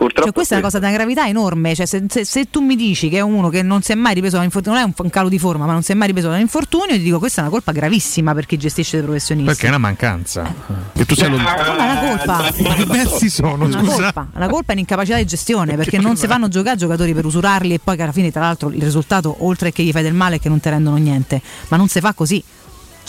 Eh. 0.00 0.04
Purtroppo 0.04 0.22
Cioè, 0.24 0.32
questa 0.32 0.54
è 0.54 0.58
una 0.58 0.66
cosa 0.66 0.78
di 0.78 0.84
una 0.86 0.94
gravità 0.94 1.26
enorme. 1.26 1.74
Cioè, 1.74 1.86
se, 1.86 2.04
se- 2.08 2.24
se 2.24 2.50
tu 2.50 2.60
mi 2.60 2.74
dici 2.76 3.08
che 3.08 3.18
è 3.18 3.20
uno 3.20 3.48
che 3.50 3.62
non 3.62 3.82
si 3.82 3.92
è 3.92 3.94
mai 3.94 4.14
ripreso 4.14 4.34
da 4.34 4.40
un 4.40 4.46
infortunio, 4.46 4.78
non 4.78 4.88
è 4.88 4.92
un, 4.96 5.04
un 5.04 5.10
calo 5.10 5.28
di 5.28 5.38
forma, 5.38 5.66
ma 5.66 5.72
non 5.72 5.82
si 5.82 5.92
è 5.92 5.94
mai 5.94 6.06
ripreso 6.06 6.28
da 6.28 6.34
un 6.34 6.40
infortunio, 6.40 6.94
ti 6.96 7.02
dico 7.02 7.18
questa 7.18 7.40
è 7.40 7.42
una 7.44 7.52
colpa 7.52 7.72
gravissima 7.72 8.32
per 8.34 8.46
chi 8.46 8.56
gestisce 8.56 8.96
dei 8.96 9.04
professionisti. 9.04 9.48
Perché 9.50 9.66
è 9.66 9.68
una 9.68 9.78
mancanza. 9.78 10.54
Che 10.94 11.04
tu 11.04 11.14
sei 11.14 11.30
lo... 11.30 11.36
Ma 11.36 11.56
è 11.56 11.70
una 11.70 11.98
colpa. 11.98 12.48
Che 12.80 12.84
versi 12.86 13.28
sono, 13.30 13.64
Una 13.64 13.78
scusa? 13.80 14.02
colpa, 14.12 14.26
una 14.34 14.48
colpa 14.48 14.70
è 14.70 14.74
un'incapacità 14.74 15.16
di 15.16 15.24
gestione 15.26 15.76
perché 15.76 15.98
non 15.98 16.16
si 16.16 16.26
fanno 16.26 16.48
giocare 16.48 16.76
giocatori 16.76 17.12
per 17.14 17.24
usurarli 17.26 17.74
e 17.74 17.78
poi 17.82 17.96
che 17.96 18.02
alla 18.02 18.12
fine 18.12 18.30
tra 18.30 18.40
l'altro 18.42 18.70
il 18.70 18.82
risultato 18.82 19.36
oltre 19.44 19.72
che 19.72 19.82
gli 19.82 19.90
fai 19.92 20.02
del 20.02 20.14
male 20.14 20.36
è 20.36 20.40
che 20.40 20.48
non 20.48 20.60
ti 20.60 20.68
rendono 20.68 20.96
niente 20.96 21.40
ma 21.68 21.76
non 21.76 21.88
si 21.88 22.00
fa 22.00 22.12
così 22.14 22.42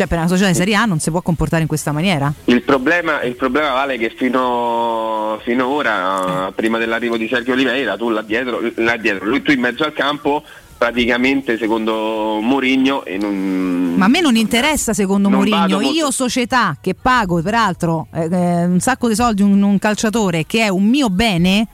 cioè 0.02 0.08
per 0.08 0.18
una 0.18 0.28
società 0.28 0.50
di 0.50 0.56
Serie 0.56 0.76
A 0.76 0.86
non 0.86 1.00
si 1.00 1.12
può 1.12 1.22
comportare 1.22 1.62
in 1.62 1.68
questa 1.68 1.92
maniera. 1.92 2.34
Il 2.46 2.64
problema, 2.64 3.22
il 3.22 3.36
problema 3.36 3.74
vale 3.74 3.98
che 3.98 4.12
fino, 4.16 5.40
fino 5.44 5.68
ora, 5.68 6.48
eh, 6.48 6.52
prima 6.54 6.78
dell'arrivo 6.80 7.18
di 7.18 7.28
Sergio 7.28 7.52
Oliveira, 7.52 7.96
tu 7.98 8.10
là 8.10 8.22
dietro, 8.24 8.60
là 8.76 8.98
dietro, 8.98 9.28
lui 9.28 9.44
tu 9.44 9.52
in 9.52 9.60
mezzo 9.60 9.84
al 9.84 9.94
campo, 9.94 10.42
praticamente 10.76 11.60
secondo 11.60 12.40
Mourinho 12.42 13.04
non, 13.20 13.94
ma 13.98 14.06
a 14.06 14.08
me 14.08 14.20
non 14.20 14.36
interessa 14.36 14.94
secondo 14.94 15.30
Non 15.30 15.38
Mourinho. 15.38 15.78
molto- 15.80 15.92
io 15.92 16.10
società 16.10 16.76
che 16.82 16.96
pago 17.00 17.40
peraltro 17.44 18.08
eh, 18.12 18.24
eh, 18.24 18.66
un 18.66 18.80
sacco 18.80 19.08
di 19.08 19.14
soldi 19.14 19.44
un, 19.44 19.62
un 19.62 19.78
calciatore 19.78 20.48
che 20.48 20.64
è 20.64 20.70
un 20.70 20.86
mio 20.86 21.10
bene 21.12 21.68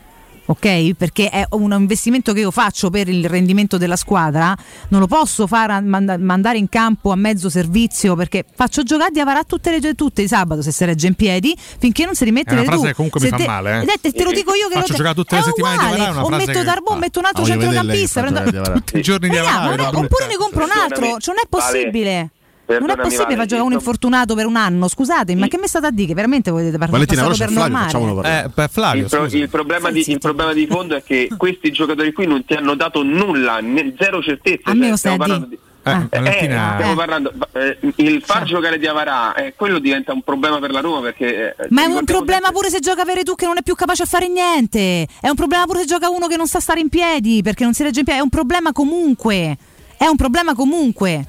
ok? 0.48 0.94
Perché 0.96 1.30
è 1.30 1.46
un 1.52 1.72
investimento 1.78 2.34
che 2.34 2.40
io 2.42 2.52
faccio 2.52 2.90
per 2.90 3.08
il 3.08 3.28
rendimento 3.30 3.78
della 3.78 3.96
squadra, 3.96 4.56
non 4.90 5.00
lo 5.00 5.08
posso 5.08 5.46
fare 5.48 5.80
manda- 5.82 6.18
mandare 6.18 6.58
in 6.58 6.68
campo 6.70 7.12
a 7.12 7.16
mezzo 7.16 7.50
servizio 7.50 8.16
perché 8.16 8.44
faccio 8.56 8.84
giocare 8.84 9.12
di 9.12 9.20
Avarà 9.20 9.44
tutte 9.44 9.78
le 9.78 9.94
tutte 9.94 10.22
di 10.24 10.28
sabato 10.28 10.62
se 10.62 10.72
si 10.72 10.84
regge 10.86 11.08
in 11.08 11.14
piedi 11.16 11.56
finché 11.80 12.06
non 12.06 12.16
si 12.16 12.24
rimette 12.24 12.50
È 12.50 12.54
una 12.54 12.62
le 12.62 12.68
frase 12.68 12.82
tu. 12.82 12.88
che 12.88 12.94
comunque 12.96 13.20
Se 13.20 13.26
mi 13.28 13.32
fa 13.32 13.38
te- 13.38 13.46
male, 13.48 13.82
eh. 13.84 13.98
te, 14.02 14.12
te 14.12 14.24
lo 14.24 14.32
dico 14.32 14.54
io 14.54 14.68
che 14.68 14.74
Faccio 14.76 14.92
lo 14.92 14.98
giocare 14.98 15.16
tutte 15.16 15.36
le 15.36 15.42
settimane 15.44 15.78
di 15.78 15.84
uguale. 15.84 15.96
Avarà, 16.02 16.10
è 16.10 16.14
una 16.14 16.24
o 16.24 16.28
frase 16.28 16.46
metto 16.46 16.60
che- 16.60 16.66
Darbo, 16.66 16.96
metto 16.96 17.20
un 17.20 17.26
altro 17.26 17.44
Ah, 17.44 17.46
centrocampista 17.46 18.22
fa 18.22 18.32
prendo- 18.32 18.50
di 18.52 18.58
Avarà. 18.58 18.74
Tutti 18.74 18.98
i 18.98 19.02
giorni 19.02 19.30
di 19.30 19.38
Avarà, 19.38 19.88
oppure 19.90 20.28
ne 20.28 20.36
compro 20.38 20.64
un 20.64 20.70
altro, 20.72 21.18
cioè 21.20 21.36
non 21.36 21.44
è 21.44 21.48
possibile. 21.50 22.32
Non 22.68 22.90
è 22.90 22.96
possibile 22.98 23.24
Vale, 23.24 23.36
far 23.38 23.46
giocare 23.46 23.68
un 23.68 23.72
infortunato 23.74 24.36
per 24.36 24.46
un 24.46 24.56
anno, 24.58 24.88
scusatemi, 24.90 25.40
ma 25.40 25.48
che 25.48 25.58
mi 25.58 25.68
state 25.68 25.88
a 25.88 25.92
dire? 25.92 26.08
Che 26.08 26.14
veramente 26.14 26.52
volete 26.52 26.78
par- 26.78 26.90
Valentina, 26.90 27.22
passarlo 27.28 27.38
però 27.38 27.48
c'è 27.48 27.64
per 27.64 27.72
Flavio, 27.90 28.16
parlare. 28.16 28.46
Eh, 28.46 28.50
per 28.50 28.70
Flavio, 28.70 29.04
il, 29.04 29.10
pro- 29.10 29.26
il 29.26 29.50
problema 29.50 29.92
di, 29.92 30.04
il 30.08 30.20
problema 30.20 30.54
di 30.54 30.68
fondo 30.68 30.96
è 30.96 31.04
che 31.04 31.30
questi 31.38 31.72
giocatori 31.72 32.12
qui 32.12 32.28
non 32.28 32.44
ti 32.46 32.54
hanno 32.56 32.76
dato 32.76 33.04
nulla, 33.04 33.60
né- 33.62 33.94
zero 33.98 34.22
certezze. 34.22 34.62
A 34.66 34.74
me 34.74 34.80
Cioè, 34.82 34.90
lo 34.90 34.96
stai 34.98 35.14
stiamo 35.14 35.16
a 35.16 35.18
parlando 35.20 35.46
dire. 35.48 35.60
di- 35.62 35.66
Eh, 35.88 35.92
Eh, 35.92 36.20
Valentina, 36.20 36.72
stiamo 36.74 36.92
Eh. 36.92 36.96
parlando, 36.96 37.34
eh, 37.54 37.78
il 37.96 38.22
far 38.26 38.44
giocare 38.44 38.78
di 38.78 38.86
Avarà, 38.88 39.34
eh, 39.36 39.54
quello 39.56 39.80
diventa 39.80 40.12
un 40.12 40.22
problema 40.22 40.60
per 40.60 40.72
la 40.72 40.82
Roma 40.82 41.00
perché... 41.00 41.56
eh, 41.58 41.68
Ma 41.70 41.84
è 41.84 41.86
un 41.86 42.04
problema 42.04 42.34
sempre- 42.48 42.52
pure 42.52 42.70
se 42.70 42.80
gioca 42.80 43.06
Veretù 43.06 43.36
che 43.36 43.46
non 43.46 43.56
è 43.58 43.62
più 43.64 43.74
capace 43.76 44.04
a 44.04 44.06
fare 44.06 44.28
niente. 44.28 45.08
È 45.22 45.30
un 45.30 45.36
problema 45.36 45.64
pure 45.64 45.80
se 45.80 45.86
gioca 45.86 46.10
uno 46.10 46.28
che 46.28 46.36
non 46.36 46.48
sa 46.48 46.60
stare 46.60 46.82
in 46.82 46.90
piedi 46.90 47.42
perché 47.42 47.64
non 47.64 47.74
si 47.74 47.84
regge 47.84 48.00
in 48.00 48.06
piedi. 48.06 48.20
È 48.20 48.24
un 48.24 48.28
problema 48.28 48.74
comunque. 48.74 49.58
È 49.98 50.06
un 50.06 50.18
problema 50.18 50.54
comunque. 50.54 51.26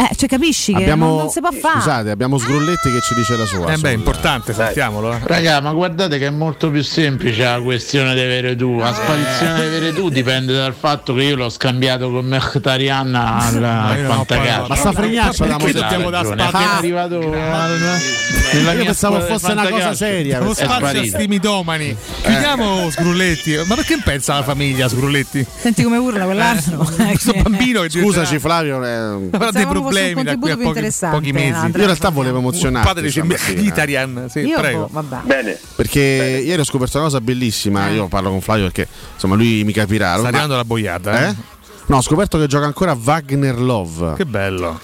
Eh, 0.00 0.14
cioè 0.14 0.28
capisci 0.28 0.72
che 0.72 0.82
Abbiamo, 0.82 1.06
non, 1.08 1.16
non 1.16 1.28
si 1.28 1.40
può 1.40 1.50
fare. 1.50 1.80
Scusate, 1.80 2.10
abbiamo 2.10 2.38
Sgrulletti 2.38 2.88
che 2.92 3.00
ci 3.00 3.14
dice 3.14 3.36
la 3.36 3.44
sua. 3.46 3.72
Eh 3.72 3.78
beh, 3.78 3.90
è 3.90 3.94
importante, 3.94 4.54
sentiamolo. 4.54 5.12
eh. 5.12 5.18
Raga, 5.24 5.60
ma 5.60 5.72
guardate 5.72 6.18
che 6.18 6.26
è 6.26 6.30
molto 6.30 6.70
più 6.70 6.82
semplice 6.84 7.42
la 7.42 7.60
questione 7.60 8.14
di 8.14 8.20
Veretù. 8.20 8.78
La 8.78 8.94
sparizione 8.94 9.60
di 9.64 9.68
Veretù 9.70 10.08
dipende 10.08 10.54
dal 10.54 10.72
fatto 10.72 11.14
che 11.14 11.22
io 11.24 11.34
l'ho 11.34 11.48
scambiato 11.48 12.12
con 12.12 12.26
Mkhitaryan 12.26 13.12
al 13.12 14.24
parlato. 14.24 14.66
Ma 14.68 14.76
sta 14.76 14.92
fregnaccia 14.92 15.46
da 15.46 15.56
dobbiamo 15.56 16.10
dare 16.10 16.28
ragione. 16.28 16.48
spazio? 16.48 16.68
È 16.70 16.76
arrivato 16.76 17.16
al- 17.18 17.98
nella 18.52 18.72
Io 18.74 18.84
pensavo 18.84 19.20
fosse 19.20 19.50
una 19.50 19.68
cosa 19.68 19.94
seria. 19.94 20.38
Lo 20.38 20.54
spazio 20.54 21.00
a 21.00 21.04
sti 21.06 21.26
mitomani. 21.26 21.96
Chiudiamo 22.22 22.88
Sgrulletti. 22.90 23.56
Ma 23.66 23.74
perché 23.74 23.98
pensa 24.04 24.34
la 24.34 24.42
famiglia 24.44 24.88
Sgrulletti? 24.88 25.44
Senti 25.58 25.82
come 25.82 25.96
urla 25.96 26.24
quell'altro. 26.24 26.86
Questo 26.96 27.32
bambino 27.42 27.80
che 27.82 27.90
Scusaci 27.90 28.38
Flavio, 28.38 28.78
eh, 29.88 30.12
problemi 30.12 30.22
da 30.22 30.36
qui 30.36 30.40
contributo 30.40 30.52
a 30.52 30.56
più 30.56 30.64
pochi, 30.64 30.68
interessante, 30.78 31.16
pochi 31.18 31.32
mesi. 31.32 31.46
Andrea. 31.46 31.66
io 31.68 31.78
in 31.80 31.84
realtà 31.86 32.08
volevo 32.10 32.38
emozionarti. 32.38 32.86
Padre 32.88 33.10
stamattina. 33.10 33.60
Italian, 33.62 34.26
sì, 34.30 34.38
Io 34.40 34.58
prego. 34.58 34.78
boh, 34.80 34.88
vabbè. 34.90 35.16
Bene, 35.24 35.58
Perché 35.76 36.00
ieri 36.00 36.60
ho 36.60 36.64
scoperto 36.64 36.96
una 36.98 37.06
cosa 37.06 37.20
bellissima. 37.20 37.88
Io 37.90 38.06
parlo 38.08 38.30
con 38.30 38.40
Flavio 38.40 38.64
perché 38.64 38.86
insomma 39.14 39.34
lui 39.34 39.64
mi 39.64 39.72
capirà. 39.72 40.16
Sta 40.18 40.28
arrivando 40.28 40.56
la 40.56 40.64
boiata. 40.64 41.28
eh? 41.28 41.34
No, 41.86 41.96
ho 41.96 42.02
scoperto 42.02 42.38
che 42.38 42.46
gioca 42.46 42.66
ancora 42.66 42.92
Wagner 43.02 43.58
Love. 43.58 44.14
Che 44.16 44.26
bello. 44.26 44.78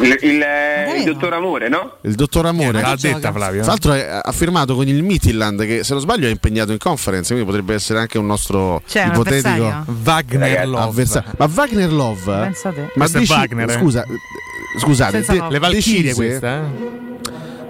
Il, 0.00 0.18
il, 0.22 0.42
eh, 0.42 0.94
il 0.98 1.04
dottor 1.04 1.32
Amore, 1.34 1.68
no? 1.68 1.96
Il 2.02 2.14
dottor 2.14 2.46
Amore. 2.46 2.80
L'ha 2.80 2.94
gioca? 2.96 3.14
detta 3.14 3.32
Flavio. 3.32 3.60
Tra 3.62 3.70
l'altro 3.70 3.92
è- 3.92 4.20
ha 4.22 4.32
firmato 4.32 4.74
con 4.74 4.86
il 4.88 5.02
Midtjylland 5.02 5.64
che 5.66 5.84
se 5.84 5.92
non 5.92 6.02
sbaglio 6.02 6.26
è 6.26 6.30
impegnato 6.30 6.72
in 6.72 6.78
conference, 6.78 7.28
quindi 7.32 7.44
potrebbe 7.46 7.74
essere 7.74 7.98
anche 8.00 8.18
un 8.18 8.26
nostro 8.26 8.74
un 8.74 9.06
ipotetico 9.06 9.66
avversario? 9.66 9.84
Wagner 10.04 10.66
Love. 10.68 10.82
avversario. 10.82 11.30
Ma 11.38 11.50
Wagner 11.52 11.92
Love 11.92 12.32
Pensa 12.42 12.70
te. 12.70 12.90
Ma 12.94 13.08
deci- 13.08 13.32
Wagner, 13.32 13.70
eh. 13.70 13.72
Scusa, 13.74 14.02
eh, 14.02 14.78
scusate, 14.78 15.20
de-. 15.26 15.44
Le 15.48 15.58
Valchirie 15.58 16.14
questa, 16.14 16.56
eh? 16.56 16.62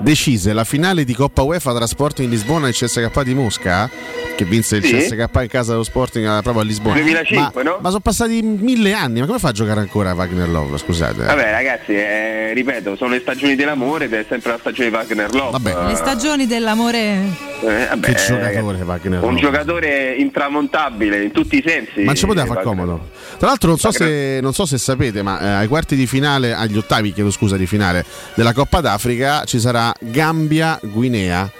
Decise 0.05 0.53
la 0.53 0.65
finale 0.65 1.05
di 1.05 1.15
Coppa 1.15 1.41
UEFA 1.43 1.75
tra 1.75 1.87
Sporting 1.87 2.29
Lisbona 2.29 2.69
e 2.69 2.73
CSK 2.73 3.23
di 3.23 3.35
Mosca 3.35 3.89
che 4.37 4.45
vinse 4.45 4.77
il 4.77 4.85
Sì. 4.85 4.97
CSK 4.97 5.29
in 5.41 5.49
casa 5.49 5.71
dello 5.73 5.83
Sporting 5.83 6.27
eh, 6.27 6.43
proprio 6.43 6.61
a 6.63 6.65
Lisbona 6.67 7.01
2005, 7.01 7.63
ma, 7.63 7.71
no? 7.71 7.79
ma 7.81 7.89
sono 7.89 8.01
passati 8.01 8.43
mille 8.43 8.93
anni 8.93 9.21
ma 9.21 9.27
come 9.27 9.39
fa 9.39 9.49
a 9.49 9.53
giocare 9.53 9.81
ancora 9.81 10.13
Wagner 10.13 10.49
Love 10.49 10.77
scusate 10.77 11.25
Vabbè 11.25 11.51
ragazzi, 11.51 11.93
eh, 11.95 12.53
ripeto, 12.53 12.97
sono 12.97 13.11
le 13.11 13.21
stagioni 13.21 13.55
dell'amore 13.55 14.05
ed 14.05 14.13
è 14.13 14.27
sempre 14.29 14.51
la 14.53 14.59
stagione 14.59 14.91
di 14.91 14.95
Wagner 14.95 15.33
Love. 15.33 15.51
Vabbè. 15.53 15.87
Le 15.87 15.95
stagioni 15.97 16.47
dell'amore. 16.47 16.99
Eh, 17.63 17.87
vabbè, 17.89 18.07
che 18.13 18.15
giocatore 18.27 18.79
ragazzi, 18.79 18.83
Wagner 18.85 19.23
un 19.23 19.29
Love 19.31 19.41
giocatore 19.41 20.15
intramontabile 20.17 21.23
in 21.23 21.31
tutti 21.31 21.57
i 21.57 21.63
sensi. 21.67 22.03
ma 22.03 22.13
ci 22.13 22.27
poteva 22.27 22.45
far 22.47 22.63
comodo 22.63 23.09
tra 23.39 23.49
l'altro 23.49 23.69
non 23.71 23.79
so, 23.79 23.91
se, 23.91 24.41
non 24.43 24.53
so 24.53 24.67
se 24.67 24.77
sapete 24.77 25.23
ma 25.23 25.41
eh, 25.41 25.47
ai 25.47 25.67
quarti 25.67 25.97
di 25.97 26.07
finale 26.07 26.53
agli 26.53 26.77
ottavi 26.77 27.13
chiedo 27.15 27.31
scusa 27.31 27.57
di 27.57 27.67
finale 27.67 28.05
della 28.35 28.53
Coppa 28.53 28.81
d'Africa 28.83 29.45
ci 29.45 29.61
sarà 29.61 29.94
Gambia 30.01 30.79
Guinea 30.83 31.51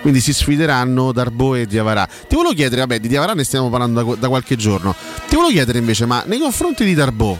quindi 0.00 0.20
si 0.20 0.32
sfideranno 0.32 1.12
Darbo 1.12 1.54
e 1.54 1.66
Diavarà. 1.66 2.06
Ti 2.06 2.34
volevo 2.34 2.54
chiedere, 2.54 2.80
vabbè, 2.80 3.00
di 3.00 3.08
Diavarà 3.08 3.34
ne 3.34 3.44
stiamo 3.44 3.68
parlando 3.68 4.02
da, 4.02 4.14
da 4.16 4.28
qualche 4.28 4.56
giorno. 4.56 4.94
Ti 5.28 5.34
volevo 5.34 5.52
chiedere 5.52 5.78
invece, 5.78 6.06
ma 6.06 6.22
nei 6.26 6.38
confronti 6.38 6.84
di 6.84 6.94
Darbo 6.94 7.38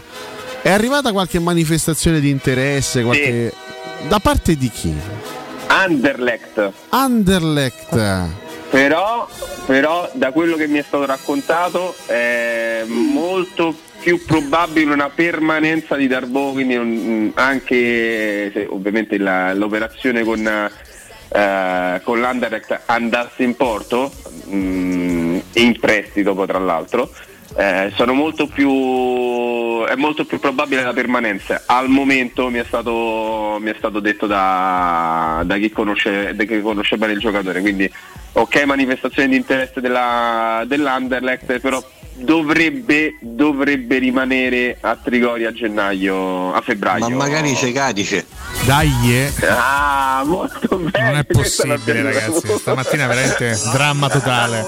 è 0.62 0.70
arrivata 0.70 1.12
qualche 1.12 1.38
manifestazione 1.38 2.20
di 2.20 2.28
interesse? 2.28 3.02
Qualche... 3.02 3.52
Da 4.08 4.18
parte 4.18 4.56
di 4.56 4.70
chi? 4.70 4.94
Anderlecht. 5.66 6.72
Anderlecht. 6.90 8.28
Però, 8.70 9.28
però 9.66 10.10
da 10.12 10.30
quello 10.30 10.56
che 10.56 10.66
mi 10.66 10.78
è 10.78 10.84
stato 10.86 11.04
raccontato 11.04 11.94
è 12.06 12.84
molto 12.86 13.72
più 13.72 13.89
probabile 14.26 14.92
una 14.92 15.10
permanenza 15.10 15.94
di 15.96 16.06
Darbo, 16.06 16.52
quindi 16.52 16.76
un- 16.76 17.30
anche 17.34 18.50
se 18.52 18.66
ovviamente 18.68 19.18
la- 19.18 19.52
l'operazione 19.54 20.24
con, 20.24 20.46
eh, 20.46 22.00
con 22.02 22.20
l'Anderlecht 22.20 22.80
andasse 22.86 23.42
in 23.42 23.56
porto, 23.56 24.10
mm, 24.48 25.38
in 25.54 25.78
prestito 25.78 26.34
poi 26.34 26.46
tra 26.46 26.58
l'altro, 26.58 27.10
eh, 27.56 27.92
molto 28.06 28.46
più, 28.46 29.84
è 29.84 29.94
molto 29.96 30.24
più 30.24 30.38
probabile 30.38 30.82
la 30.82 30.92
permanenza. 30.92 31.62
Al 31.66 31.88
momento 31.88 32.48
mi 32.48 32.58
è 32.58 32.64
stato, 32.64 33.58
mi 33.60 33.70
è 33.70 33.74
stato 33.76 34.00
detto 34.00 34.26
da, 34.26 35.42
da 35.44 35.56
chi 35.56 35.70
conosce, 35.70 36.34
da 36.34 36.44
chi 36.44 36.60
conosce 36.60 36.96
bene 36.96 37.12
il 37.14 37.18
giocatore, 37.18 37.60
quindi 37.60 37.90
ok 38.32 38.64
manifestazione 38.64 39.28
di 39.28 39.36
interesse 39.36 39.80
della, 39.80 40.62
dell'Anderlecht, 40.66 41.58
però 41.58 41.82
dovrebbe, 42.20 43.16
dovrebbe 43.20 43.98
rimanere 43.98 44.76
a 44.80 44.96
Trigoria 44.96 45.48
a 45.48 45.52
gennaio, 45.52 46.52
a 46.52 46.60
febbraio. 46.60 47.08
Ma 47.08 47.16
magari 47.16 47.52
c'è 47.54 47.72
Cadice. 47.72 48.26
Dai, 48.64 48.90
eh. 49.10 49.32
Ah, 49.48 50.22
molto 50.24 50.76
bene. 50.76 51.04
Non 51.08 51.16
è 51.18 51.24
possibile, 51.24 52.02
ragazzi. 52.02 52.46
Stamattina 52.58 53.04
è 53.04 53.08
veramente 53.08 53.58
dramma 53.72 54.08
totale. 54.08 54.66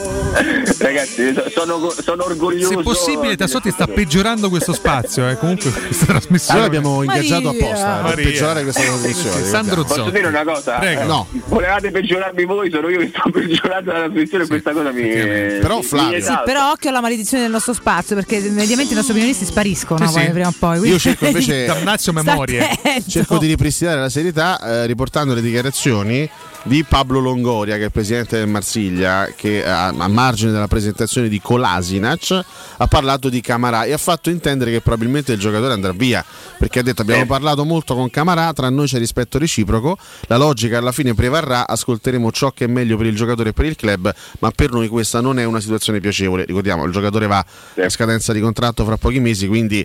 Ragazzi, 0.78 1.34
so- 1.34 1.50
sono, 1.50 1.90
sono 1.90 2.24
orgoglioso. 2.24 2.68
Se 2.76 2.82
possibile, 2.82 3.36
Tassotti 3.36 3.70
sta 3.70 3.86
peggiorando 3.86 4.48
questo 4.48 4.72
spazio. 4.72 5.28
Eh. 5.28 5.36
Comunque, 5.36 5.70
questa 5.86 6.06
trasmissione. 6.06 6.60
Noi 6.60 6.68
l'abbiamo 6.70 7.02
ingaggiato 7.02 7.42
Maria. 7.52 7.66
apposta 7.66 7.92
per 7.94 8.02
Maria. 8.02 8.24
peggiorare 8.24 8.62
questa 8.62 8.82
trasmissione. 8.82 9.44
Sandro 9.44 9.84
Posso 9.84 10.10
dire 10.10 10.26
una 10.26 10.44
cosa? 10.44 10.78
Prego. 10.78 11.02
No. 11.04 11.26
Volevate 11.46 11.90
peggiorarmi 11.90 12.44
voi, 12.44 12.70
sono 12.70 12.88
io 12.88 12.98
che 13.00 13.08
sto 13.14 13.28
peggiorando 13.30 13.92
la 13.92 13.98
trasmissione 13.98 14.44
e 14.44 14.46
questa 14.46 14.72
cosa 14.72 14.90
mi. 14.90 15.08
Però, 15.08 15.82
Flavio-. 15.82 16.20
Sì, 16.20 16.32
però 16.44 16.70
occhio 16.70 16.88
alla 16.90 17.00
maledizione 17.00 17.41
del 17.42 17.50
nostro 17.50 17.72
spazio, 17.72 18.14
perché 18.14 18.40
mediamente 18.50 18.92
i 18.92 18.96
nostri 18.96 19.12
opinionisti 19.12 19.44
spariscono 19.44 20.06
Sì, 20.06 20.12
poi, 20.12 20.24
sì. 20.24 20.30
prima 20.30 20.48
o 20.48 20.54
poi. 20.58 20.88
Io 20.88 20.98
cerco 20.98 21.26
invece 21.26 21.66
Damnazio 21.66 22.12
memorie. 22.12 22.68
cerco 23.06 23.38
di 23.38 23.46
ripristinare 23.46 24.00
la 24.00 24.08
serietà 24.08 24.60
eh, 24.60 24.86
riportando 24.86 25.34
le 25.34 25.42
dichiarazioni 25.42 26.28
di 26.64 26.84
Pablo 26.84 27.18
Longoria, 27.18 27.74
che 27.74 27.82
è 27.82 27.84
il 27.86 27.90
presidente 27.92 28.38
del 28.38 28.46
Marsiglia, 28.46 29.28
che 29.34 29.64
a, 29.66 29.88
a 29.88 30.08
margine 30.08 30.52
della 30.52 30.68
presentazione 30.68 31.28
di 31.28 31.40
Kolasinac 31.40 32.40
ha 32.76 32.86
parlato 32.86 33.28
di 33.28 33.40
Camarà 33.40 33.84
e 33.84 33.92
ha 33.92 33.98
fatto 33.98 34.30
intendere 34.30 34.70
che 34.70 34.80
probabilmente 34.80 35.32
il 35.32 35.38
giocatore 35.40 35.72
andrà 35.72 35.92
via, 35.92 36.24
perché 36.58 36.78
ha 36.78 36.82
detto 36.82 37.02
abbiamo 37.02 37.26
parlato 37.26 37.64
molto 37.64 37.94
con 37.94 38.08
Camarà, 38.10 38.52
tra 38.52 38.70
noi 38.70 38.86
c'è 38.86 38.98
rispetto 38.98 39.38
reciproco, 39.38 39.98
la 40.28 40.36
logica 40.36 40.78
alla 40.78 40.92
fine 40.92 41.14
prevarrà, 41.14 41.66
ascolteremo 41.66 42.30
ciò 42.30 42.52
che 42.52 42.64
è 42.64 42.68
meglio 42.68 42.96
per 42.96 43.06
il 43.06 43.16
giocatore 43.16 43.50
e 43.50 43.52
per 43.52 43.66
il 43.66 43.76
club, 43.76 44.14
ma 44.38 44.50
per 44.50 44.70
noi 44.70 44.88
questa 44.88 45.20
non 45.20 45.38
è 45.38 45.44
una 45.44 45.60
situazione 45.60 46.00
piacevole. 46.00 46.44
Ricordiamo, 46.44 46.84
il 46.84 46.92
giocatore 46.92 47.21
va 47.26 47.44
a 47.76 47.88
scadenza 47.88 48.32
di 48.32 48.40
contratto 48.40 48.84
fra 48.84 48.96
pochi 48.96 49.20
mesi, 49.20 49.46
quindi 49.46 49.84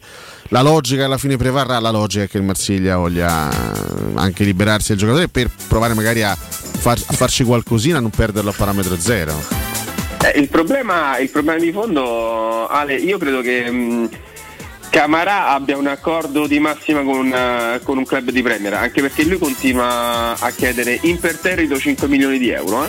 la 0.49 0.61
logica 0.61 1.05
alla 1.05 1.17
fine 1.17 1.37
prevarrà, 1.37 1.79
la 1.79 1.91
logica 1.91 2.23
è 2.23 2.27
che 2.27 2.37
il 2.37 2.43
Marsiglia 2.43 2.97
voglia 2.97 3.49
anche 4.15 4.43
liberarsi 4.43 4.89
del 4.89 4.97
giocatore 4.97 5.27
per 5.27 5.49
provare 5.67 5.93
magari 5.93 6.23
a, 6.23 6.35
far- 6.35 7.03
a 7.05 7.13
farci 7.13 7.43
qualcosina, 7.43 7.99
non 7.99 8.09
perderlo 8.09 8.49
a 8.49 8.53
parametro 8.55 8.97
zero. 8.97 9.33
Eh, 10.23 10.39
il, 10.39 10.49
problema, 10.49 11.17
il 11.19 11.29
problema 11.29 11.59
di 11.59 11.71
fondo, 11.71 12.67
Ale, 12.67 12.95
io 12.95 13.17
credo 13.17 13.41
che 13.41 13.69
mh, 13.69 14.09
Camarà 14.89 15.49
abbia 15.49 15.77
un 15.77 15.87
accordo 15.87 16.47
di 16.47 16.59
massima 16.59 17.01
con, 17.03 17.31
eh, 17.31 17.79
con 17.83 17.97
un 17.97 18.05
club 18.05 18.31
di 18.31 18.41
Premier, 18.41 18.73
anche 18.73 19.01
perché 19.01 19.23
lui 19.25 19.37
continua 19.37 20.35
a 20.39 20.49
chiedere 20.51 20.97
imperterrito 21.03 21.77
5 21.77 22.07
milioni 22.07 22.39
di 22.39 22.49
euro. 22.49 22.85
eh. 22.85 22.87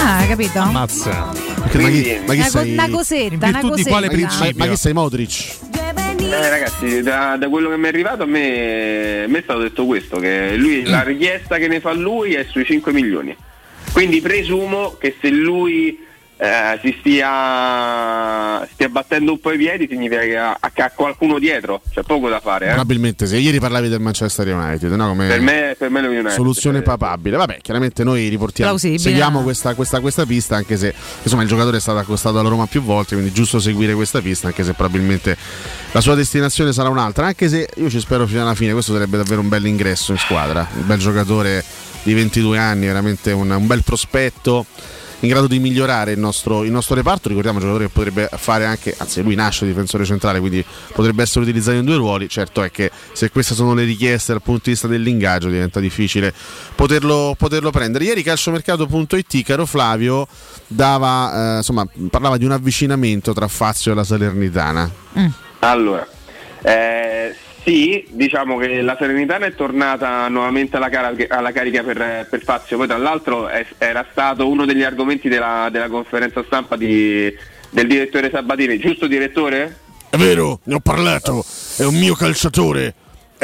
Ah, 0.00 0.24
capito? 0.28 0.58
Ammazza. 0.58 1.32
Ma 1.56 1.66
chi, 1.68 2.20
ma 2.26 2.32
chi 2.34 2.38
Una, 2.40 2.48
sei? 2.48 2.72
una 2.72 2.88
cosetta, 2.90 3.46
una 3.48 3.60
cosetta. 3.60 3.90
ma, 4.00 4.08
chi- 4.08 4.20
ma- 4.22 4.50
ma 4.56 4.66
chi 4.68 4.76
sei 4.76 4.92
Modric? 4.92 5.56
Eh, 6.20 6.48
ragazzi, 6.50 7.02
da, 7.02 7.36
da 7.36 7.48
quello 7.48 7.68
che 7.70 7.76
mi 7.78 7.84
è 7.84 7.88
arrivato 7.88 8.22
a 8.22 8.26
me, 8.26 9.22
a 9.24 9.28
me 9.28 9.38
è 9.38 9.42
stato 9.42 9.60
detto 9.60 9.86
questo, 9.86 10.18
che 10.18 10.54
lui, 10.56 10.84
la 10.84 11.02
richiesta 11.02 11.56
che 11.56 11.68
ne 11.68 11.80
fa 11.80 11.92
lui 11.92 12.34
è 12.34 12.46
sui 12.48 12.64
5 12.64 12.92
milioni. 12.92 13.34
Quindi 13.92 14.20
presumo 14.20 14.96
che 15.00 15.16
se 15.20 15.30
lui 15.30 15.98
eh, 16.44 16.78
si 16.82 16.94
stia, 17.00 18.66
stia 18.72 18.88
battendo 18.88 19.32
un 19.32 19.40
po' 19.40 19.52
i 19.52 19.56
piedi 19.56 19.86
significa 19.88 20.20
che 20.20 20.36
ha, 20.36 20.58
che 20.72 20.82
ha 20.82 20.90
qualcuno 20.94 21.38
dietro, 21.38 21.80
c'è 21.90 22.02
poco 22.02 22.28
da 22.28 22.40
fare. 22.40 22.66
eh. 22.66 22.68
Probabilmente 22.70 23.26
se 23.26 23.36
ieri 23.38 23.58
parlavi 23.60 23.88
del 23.88 24.00
Manchester 24.00 24.48
United, 24.54 24.92
no? 24.92 25.08
Come 25.08 25.26
Per 25.28 25.40
me, 25.40 25.74
per 25.78 25.90
me 25.90 26.00
lo 26.02 26.08
United. 26.08 26.30
soluzione 26.30 26.82
papabile. 26.82 27.36
Vabbè, 27.36 27.58
chiaramente 27.62 28.04
noi 28.04 28.28
riportiamo, 28.28 28.70
Plausibile. 28.70 28.98
seguiamo 29.00 29.42
questa, 29.42 29.74
questa- 29.74 30.00
questa 30.00 30.26
pista, 30.26 30.56
anche 30.56 30.76
se 30.76 30.94
insomma 31.22 31.42
il 31.42 31.48
giocatore 31.48 31.78
è 31.78 31.80
stato 31.80 31.98
accostato 31.98 32.38
alla 32.38 32.48
Roma 32.48 32.66
più 32.66 32.82
volte, 32.82 33.14
quindi 33.14 33.30
è 33.30 33.34
giusto 33.34 33.58
seguire 33.58 33.94
questa 33.94 34.20
pista, 34.20 34.48
anche 34.48 34.64
se 34.64 34.72
probabilmente 34.74 35.36
la 35.92 36.00
sua 36.00 36.14
destinazione 36.14 36.72
sarà 36.72 36.88
un'altra. 36.88 37.26
Anche 37.26 37.48
se 37.48 37.68
io 37.76 37.88
ci 37.88 38.00
spero 38.00 38.26
fino 38.26 38.42
alla 38.42 38.54
fine, 38.54 38.72
questo 38.72 38.92
sarebbe 38.92 39.16
davvero 39.16 39.40
un 39.40 39.48
bel 39.48 39.64
ingresso 39.66 40.12
in 40.12 40.18
squadra, 40.18 40.66
un 40.74 40.86
bel 40.86 40.98
giocatore 40.98 41.64
di 42.02 42.12
22 42.12 42.58
anni, 42.58 42.86
veramente 42.86 43.32
un, 43.32 43.50
un 43.50 43.66
bel 43.66 43.82
prospetto. 43.82 44.66
In 45.24 45.30
grado 45.30 45.46
di 45.46 45.58
migliorare 45.58 46.12
il 46.12 46.18
nostro, 46.18 46.64
il 46.64 46.70
nostro 46.70 46.94
reparto, 46.94 47.28
ricordiamo 47.28 47.56
un 47.56 47.64
giocatore 47.64 47.86
che 47.86 47.92
potrebbe 47.94 48.28
fare 48.36 48.66
anche, 48.66 48.94
anzi 48.98 49.22
lui 49.22 49.34
nasce 49.34 49.64
difensore 49.64 50.04
centrale, 50.04 50.38
quindi 50.38 50.62
potrebbe 50.92 51.22
essere 51.22 51.46
utilizzato 51.46 51.78
in 51.78 51.86
due 51.86 51.96
ruoli. 51.96 52.28
Certo 52.28 52.62
è 52.62 52.70
che 52.70 52.90
se 53.12 53.30
queste 53.30 53.54
sono 53.54 53.72
le 53.72 53.84
richieste 53.84 54.32
dal 54.32 54.42
punto 54.42 54.64
di 54.64 54.72
vista 54.72 54.86
dell'ingaggio 54.86 55.48
diventa 55.48 55.80
difficile 55.80 56.30
poterlo, 56.74 57.34
poterlo 57.38 57.70
prendere. 57.70 58.04
Ieri 58.04 58.22
calciomercato.it, 58.22 59.42
caro 59.44 59.64
Flavio, 59.64 60.28
dava, 60.66 61.54
eh, 61.54 61.56
insomma, 61.56 61.88
parlava 62.10 62.36
di 62.36 62.44
un 62.44 62.52
avvicinamento 62.52 63.32
tra 63.32 63.48
Fazio 63.48 63.92
e 63.92 63.94
la 63.94 64.04
Salernitana. 64.04 64.90
Allora, 65.60 66.06
eh, 66.60 67.34
sì, 67.64 68.04
diciamo 68.10 68.58
che 68.58 68.82
la 68.82 68.96
Serenitana 68.98 69.46
è 69.46 69.54
tornata 69.54 70.28
nuovamente 70.28 70.76
alla, 70.76 70.88
cara- 70.90 71.14
alla 71.28 71.52
carica 71.52 71.82
per, 71.82 72.26
per 72.28 72.42
Fazio, 72.42 72.76
poi 72.76 72.86
tra 72.86 72.98
l'altro 72.98 73.48
è- 73.48 73.64
era 73.78 74.06
stato 74.10 74.48
uno 74.48 74.66
degli 74.66 74.82
argomenti 74.82 75.28
della, 75.28 75.68
della 75.72 75.88
conferenza 75.88 76.42
stampa 76.44 76.76
di- 76.76 77.32
del 77.70 77.86
direttore 77.86 78.30
Sabatini, 78.30 78.78
giusto 78.78 79.06
direttore? 79.06 79.78
È 80.10 80.16
vero, 80.16 80.60
ne 80.64 80.74
ho 80.74 80.80
parlato, 80.80 81.44
è 81.78 81.82
un 81.84 81.96
mio 81.98 82.14
calciatore, 82.14 82.94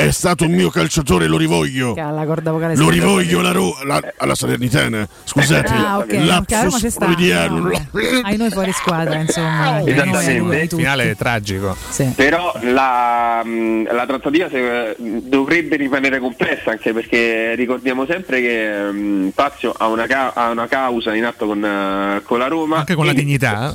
è 0.07 0.11
stato 0.11 0.45
un 0.45 0.53
mio 0.53 0.71
calciatore, 0.71 1.27
lo 1.27 1.37
rivoglio. 1.37 1.95
La 1.95 2.25
corda 2.27 2.51
vocale 2.53 2.77
Lo 2.77 2.89
rivoglio 2.89 3.41
alla, 3.41 3.53
Ro- 3.53 3.77
alla- 3.81 4.01
alla 4.17 4.35
Salernitana. 4.35 5.07
Scusate, 5.25 5.73
Ah, 5.73 5.99
ok, 5.99 6.05
ok, 6.09 6.15
a 6.15 6.25
lapsus 6.25 6.63
Roma 6.65 6.79
c'è 6.79 6.91
sta. 6.91 7.05
freudiano. 7.05 7.59
No, 7.59 7.63
vabbè. 7.63 8.21
Ai 8.23 8.37
noi 8.37 8.51
fuori 8.51 8.73
squadra, 8.73 9.19
insomma. 9.19 9.81
Esattamente. 9.87 10.57
Il 10.63 10.69
finale 10.69 11.11
è 11.11 11.17
tragico. 11.17 11.77
Però 12.15 12.53
la, 12.63 13.43
mh, 13.45 13.93
la 13.93 14.07
trattativa 14.07 14.49
se- 14.51 14.97
dovrebbe 14.99 15.77
rimanere 15.77 16.19
complessa 16.21 16.71
anche 16.71 16.93
perché 16.93 17.55
ricordiamo 17.55 18.07
sempre 18.07 18.41
che 18.41 19.31
Fazio 19.35 19.73
ha 19.77 19.87
una, 19.89 20.07
ca- 20.07 20.33
ha 20.35 20.51
una 20.51 20.67
causa 20.67 21.15
in 21.15 21.25
atto 21.25 21.47
con, 21.47 21.65
eh, 21.65 22.23
con 22.25 22.39
la 22.39 22.47
Roma. 22.49 22.79
Anche 22.79 22.95
con 22.95 23.07
la 23.07 23.13
dignità. 23.13 23.75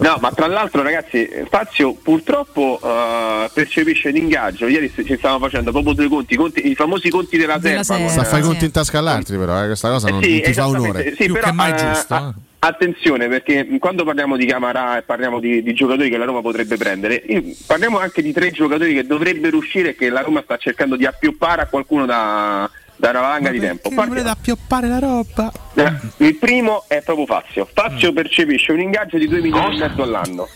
No, 0.00 0.16
ma 0.20 0.30
tra 0.32 0.46
l'altro 0.46 0.82
ragazzi, 0.82 1.28
Fazio 1.50 1.92
purtroppo 1.92 2.80
eh, 2.82 3.50
percepisce 3.52 4.10
l'ingaggio. 4.10 4.66
Ieri 4.66 4.90
ci 4.94 5.16
stavamo 5.18 5.40
facendo 5.46 5.70
proprio 5.72 5.92
due 5.92 6.08
conti, 6.08 6.34
i 6.34 6.36
conti- 6.36 6.68
i 6.70 6.74
famosi 6.74 7.10
conti 7.10 7.36
della, 7.36 7.58
Della 7.58 7.82
serva. 7.82 8.08
Sta 8.08 8.22
a 8.22 8.24
fare 8.24 8.40
i 8.42 8.44
conti 8.44 8.64
in 8.64 8.70
tasca 8.70 8.98
all'altri, 8.98 9.36
però, 9.36 9.62
eh, 9.62 9.66
questa 9.66 9.90
cosa 9.90 10.08
non, 10.08 10.22
Sì, 10.22 10.30
non 10.32 10.40
ti 10.42 10.52
fa 10.54 10.66
onore. 10.68 11.14
sì, 11.18 11.30
però, 11.30 11.48
eh, 11.48 11.74
giusto, 11.74 12.14
a- 12.14 12.34
attenzione 12.62 13.28
perché 13.28 13.66
quando 13.78 14.04
parliamo 14.04 14.36
di 14.36 14.46
Camarà 14.46 14.98
e 14.98 15.02
parliamo 15.02 15.38
di, 15.38 15.62
di 15.62 15.72
giocatori 15.74 16.08
che 16.10 16.16
la 16.18 16.24
Roma 16.26 16.40
potrebbe 16.40 16.76
prendere, 16.78 17.22
parliamo 17.66 17.98
anche 17.98 18.22
di 18.22 18.32
tre 18.32 18.50
giocatori 18.50 18.94
che 18.94 19.06
dovrebbero 19.06 19.56
uscire 19.58 19.90
e 19.90 19.94
che 19.96 20.08
la 20.10 20.20
Roma 20.22 20.40
sta 20.42 20.56
cercando 20.56 20.96
di 20.96 21.04
appioppare 21.06 21.62
a 21.62 21.66
qualcuno 21.66 22.04
da, 22.06 22.70
da 23.00 23.10
una 23.10 23.20
valanga 23.20 23.50
di 23.50 23.58
tempo. 23.58 23.88
Partiamo. 23.88 24.28
appioppare 24.30 24.86
la 24.86 24.98
roba. 24.98 25.50
Eh, 25.74 25.92
Il 26.18 26.36
primo 26.36 26.84
è 26.86 27.00
proprio 27.02 27.24
Fazio. 27.26 27.66
Fazio 27.72 28.12
percepisce 28.12 28.72
un 28.72 28.80
ingaggio 28.80 29.16
di 29.16 29.26
2 29.26 29.40
milioni 29.40 29.76
e 29.76 29.78
mezzo 29.78 30.02
all'anno. 30.02 30.48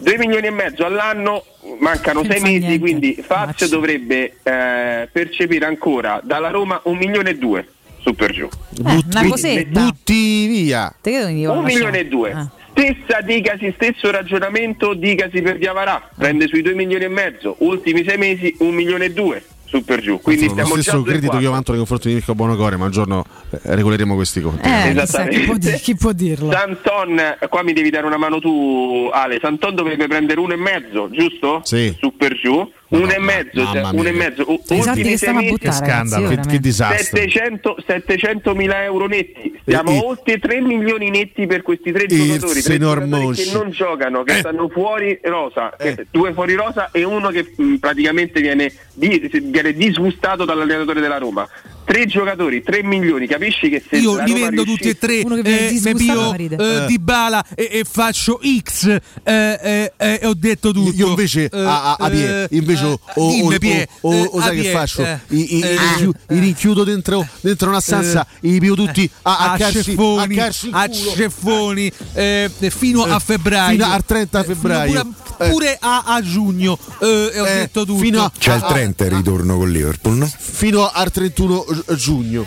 2 0.00 0.18
milioni 0.18 0.46
e 0.46 0.50
mezzo 0.50 0.84
all'anno, 0.84 1.44
mancano 1.78 2.22
Senza 2.22 2.38
6 2.38 2.42
mesi, 2.42 2.58
niente. 2.58 2.78
quindi 2.78 3.18
Fazio 3.24 3.68
dovrebbe 3.68 4.36
eh, 4.42 5.08
percepire 5.10 5.66
ancora 5.66 6.20
dalla 6.22 6.50
Roma 6.50 6.80
un 6.84 6.96
milione 6.98 7.30
e 7.30 7.38
due 7.38 7.66
su 8.00 8.14
per 8.14 8.32
giù. 8.32 8.48
Eh, 8.84 9.02
una 9.10 9.28
cosetta. 9.28 9.80
Butti 9.80 10.46
via. 10.46 10.92
Te 11.00 11.10
che 11.12 11.18
devi 11.20 11.46
Un 11.46 11.62
lasciare? 11.62 11.72
milione 11.74 11.98
e 12.00 12.06
due. 12.06 12.32
Ah. 12.32 12.48
Stessa 12.70 13.20
dicasi, 13.22 13.72
stesso 13.74 14.08
ragionamento 14.12 14.94
dicasi 14.94 15.42
per 15.42 15.58
Diavarà, 15.58 16.10
prende 16.16 16.46
sui 16.46 16.62
2 16.62 16.74
milioni 16.74 17.04
e 17.04 17.08
mezzo, 17.08 17.56
ultimi 17.58 18.04
6 18.04 18.16
mesi 18.18 18.54
1 18.58 18.70
milione 18.70 19.06
e 19.06 19.12
2 19.12 19.42
su 19.68 19.84
per 19.84 20.00
giù. 20.00 20.18
Quindi 20.20 20.44
Lo 20.46 20.50
stiamo 20.52 20.74
già 20.76 20.82
stesso 20.82 21.02
credito 21.02 21.36
che 21.36 21.42
io 21.42 21.50
vanto 21.50 21.70
nei 21.70 21.78
confronti 21.80 22.08
di 22.08 22.14
Mirko 22.14 22.34
Bonocore, 22.34 22.76
ma 22.76 22.86
un 22.86 22.90
giorno 22.90 23.24
eh, 23.50 23.58
regoleremo 23.74 24.14
questi 24.14 24.40
conti. 24.40 24.68
Eh, 24.68 24.94
chissà, 24.94 25.26
chi, 25.26 25.40
può 25.40 25.54
dir- 25.56 25.80
chi 25.80 25.94
può 25.96 26.12
dirlo? 26.12 26.50
Santon, 26.50 27.20
qua 27.48 27.62
mi 27.62 27.72
devi 27.72 27.90
dare 27.90 28.06
una 28.06 28.16
mano 28.16 28.40
tu, 28.40 29.08
Ale. 29.12 29.38
Santon 29.40 29.74
dovrebbe 29.74 30.06
prendere 30.08 30.40
uno 30.40 30.54
e 30.54 30.56
mezzo, 30.56 31.08
giusto? 31.10 31.60
Sì. 31.64 31.94
Su 31.98 32.16
per 32.16 32.34
giù. 32.34 32.70
Uno 32.90 33.10
e 33.12 33.18
mezzo, 33.18 33.64
cioè, 33.66 33.90
uno 33.92 34.08
e 34.08 34.12
mezzo. 34.12 34.44
Ultimi 34.48 35.02
che 35.02 35.16
stiamo 35.18 35.38
a 35.38 35.42
sei 35.42 35.50
mesi, 35.50 35.50
buttare, 35.50 35.78
ragazzi, 35.80 36.22
Che, 36.26 36.40
che 36.48 36.58
disastro. 36.58 37.76
700, 37.86 38.54
mila 38.54 38.82
euro 38.84 39.06
netti. 39.06 39.58
Stiamo 39.60 39.90
E- 39.90 40.00
oltre 40.02 40.38
3 40.38 40.60
milioni 40.62 41.10
netti 41.10 41.46
per 41.46 41.60
questi 41.62 41.92
tre 41.92 42.06
giocatori. 42.06 42.62
Tre 42.62 42.78
giocatori 42.78 43.34
che 43.36 43.50
non 43.52 43.70
giocano, 43.70 44.22
che 44.22 44.36
Eh. 44.36 44.38
stanno 44.38 44.68
fuori 44.68 45.18
rosa. 45.22 45.74
che- 45.78 45.88
Eh. 45.88 46.06
Due 46.10 46.32
fuori 46.32 46.54
rosa 46.54 46.88
e 46.90 47.04
uno 47.04 47.28
che 47.28 47.52
mh, 47.54 47.74
praticamente 47.74 48.40
viene, 48.40 48.72
di- 48.94 49.28
viene 49.44 49.72
disgustato 49.74 50.44
dall'allenatore 50.46 51.00
della 51.00 51.18
Roma. 51.18 51.46
Tre 51.88 52.04
giocatori, 52.04 52.62
3 52.62 52.82
milioni, 52.82 53.26
capisci 53.26 53.70
che 53.70 53.82
se 53.88 53.96
Io 53.96 54.22
li 54.22 54.34
vendo 54.34 54.62
tutti 54.62 54.88
e 54.90 54.98
tre, 54.98 55.24
che 55.24 55.66
eh, 55.66 55.68
disgustato 55.70 55.96
me 55.96 56.04
pio 56.04 56.30
fa 56.30 56.36
ride. 56.36 56.56
eh, 56.56 56.82
Eh. 56.82 56.86
di 56.86 56.98
bala 56.98 57.42
e, 57.54 57.68
e 57.72 57.84
faccio 57.90 58.38
X 58.62 58.86
eh, 58.88 59.00
eh, 59.24 59.92
eh, 59.96 60.18
e 60.20 60.26
ho 60.26 60.34
detto 60.34 60.70
tutto. 60.72 60.92
Io 60.94 61.08
invece 61.08 61.48
Eh, 61.50 61.58
a, 61.58 61.92
a, 61.92 61.96
a 61.98 62.10
Pie, 62.10 62.42
eh, 62.44 62.48
invece 62.56 62.84
o, 62.84 63.00
o, 63.14 63.44
o- 63.46 63.58
Pie, 63.58 63.88
o- 64.02 64.12
eh, 64.12 64.28
o 64.30 64.38
a 64.38 64.42
sai 64.42 64.56
che 64.56 64.60
Pie, 64.62 64.70
faccio? 64.72 65.02
eh, 65.02 65.18
I, 65.28 65.56
i- 65.56 65.60
eh, 65.62 65.72
i 65.74 65.78
rinchiu- 65.78 66.16
i 66.28 66.38
rinchiudo 66.38 66.84
dentro, 66.84 67.26
dentro 67.40 67.70
una 67.70 67.80
stanza, 67.80 68.26
i 68.42 68.58
pio 68.60 68.74
tutti 68.74 69.10
a, 69.22 69.38
a, 69.38 69.52
a 69.52 69.56
carci, 69.56 69.82
ceffoni, 69.82 70.38
a 70.38 70.88
ceffoni 70.90 71.90
eh, 72.12 72.50
fino 72.68 73.06
Eh, 73.06 73.10
a 73.10 73.18
febbraio. 73.18 73.70
fino 73.78 73.90
al 73.92 74.04
30 74.04 74.38
Eh, 74.40 74.42
fino 74.42 74.54
febbraio. 74.56 75.06
Pure, 75.38 75.50
pure 75.50 75.76
a, 75.80 76.02
a 76.06 76.20
giugno 76.20 76.78
eh, 77.00 77.30
e 77.32 77.40
ho 77.40 77.46
Eh, 77.46 77.54
detto 77.60 77.84
tutto. 77.86 77.98
fino 78.00 78.22
a- 78.24 78.32
C'è 78.36 78.54
il 78.56 78.62
Ah, 78.62 78.68
30 78.68 79.04
il 79.06 79.10
ritorno 79.12 79.56
con 79.56 79.70
Liverpool, 79.70 80.16
no? 80.16 80.30
fino 80.38 80.86
al 80.90 81.10
31 81.10 81.64
gi- 81.86 81.94
giugno. 81.96 82.46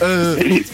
Eh, 0.00 0.64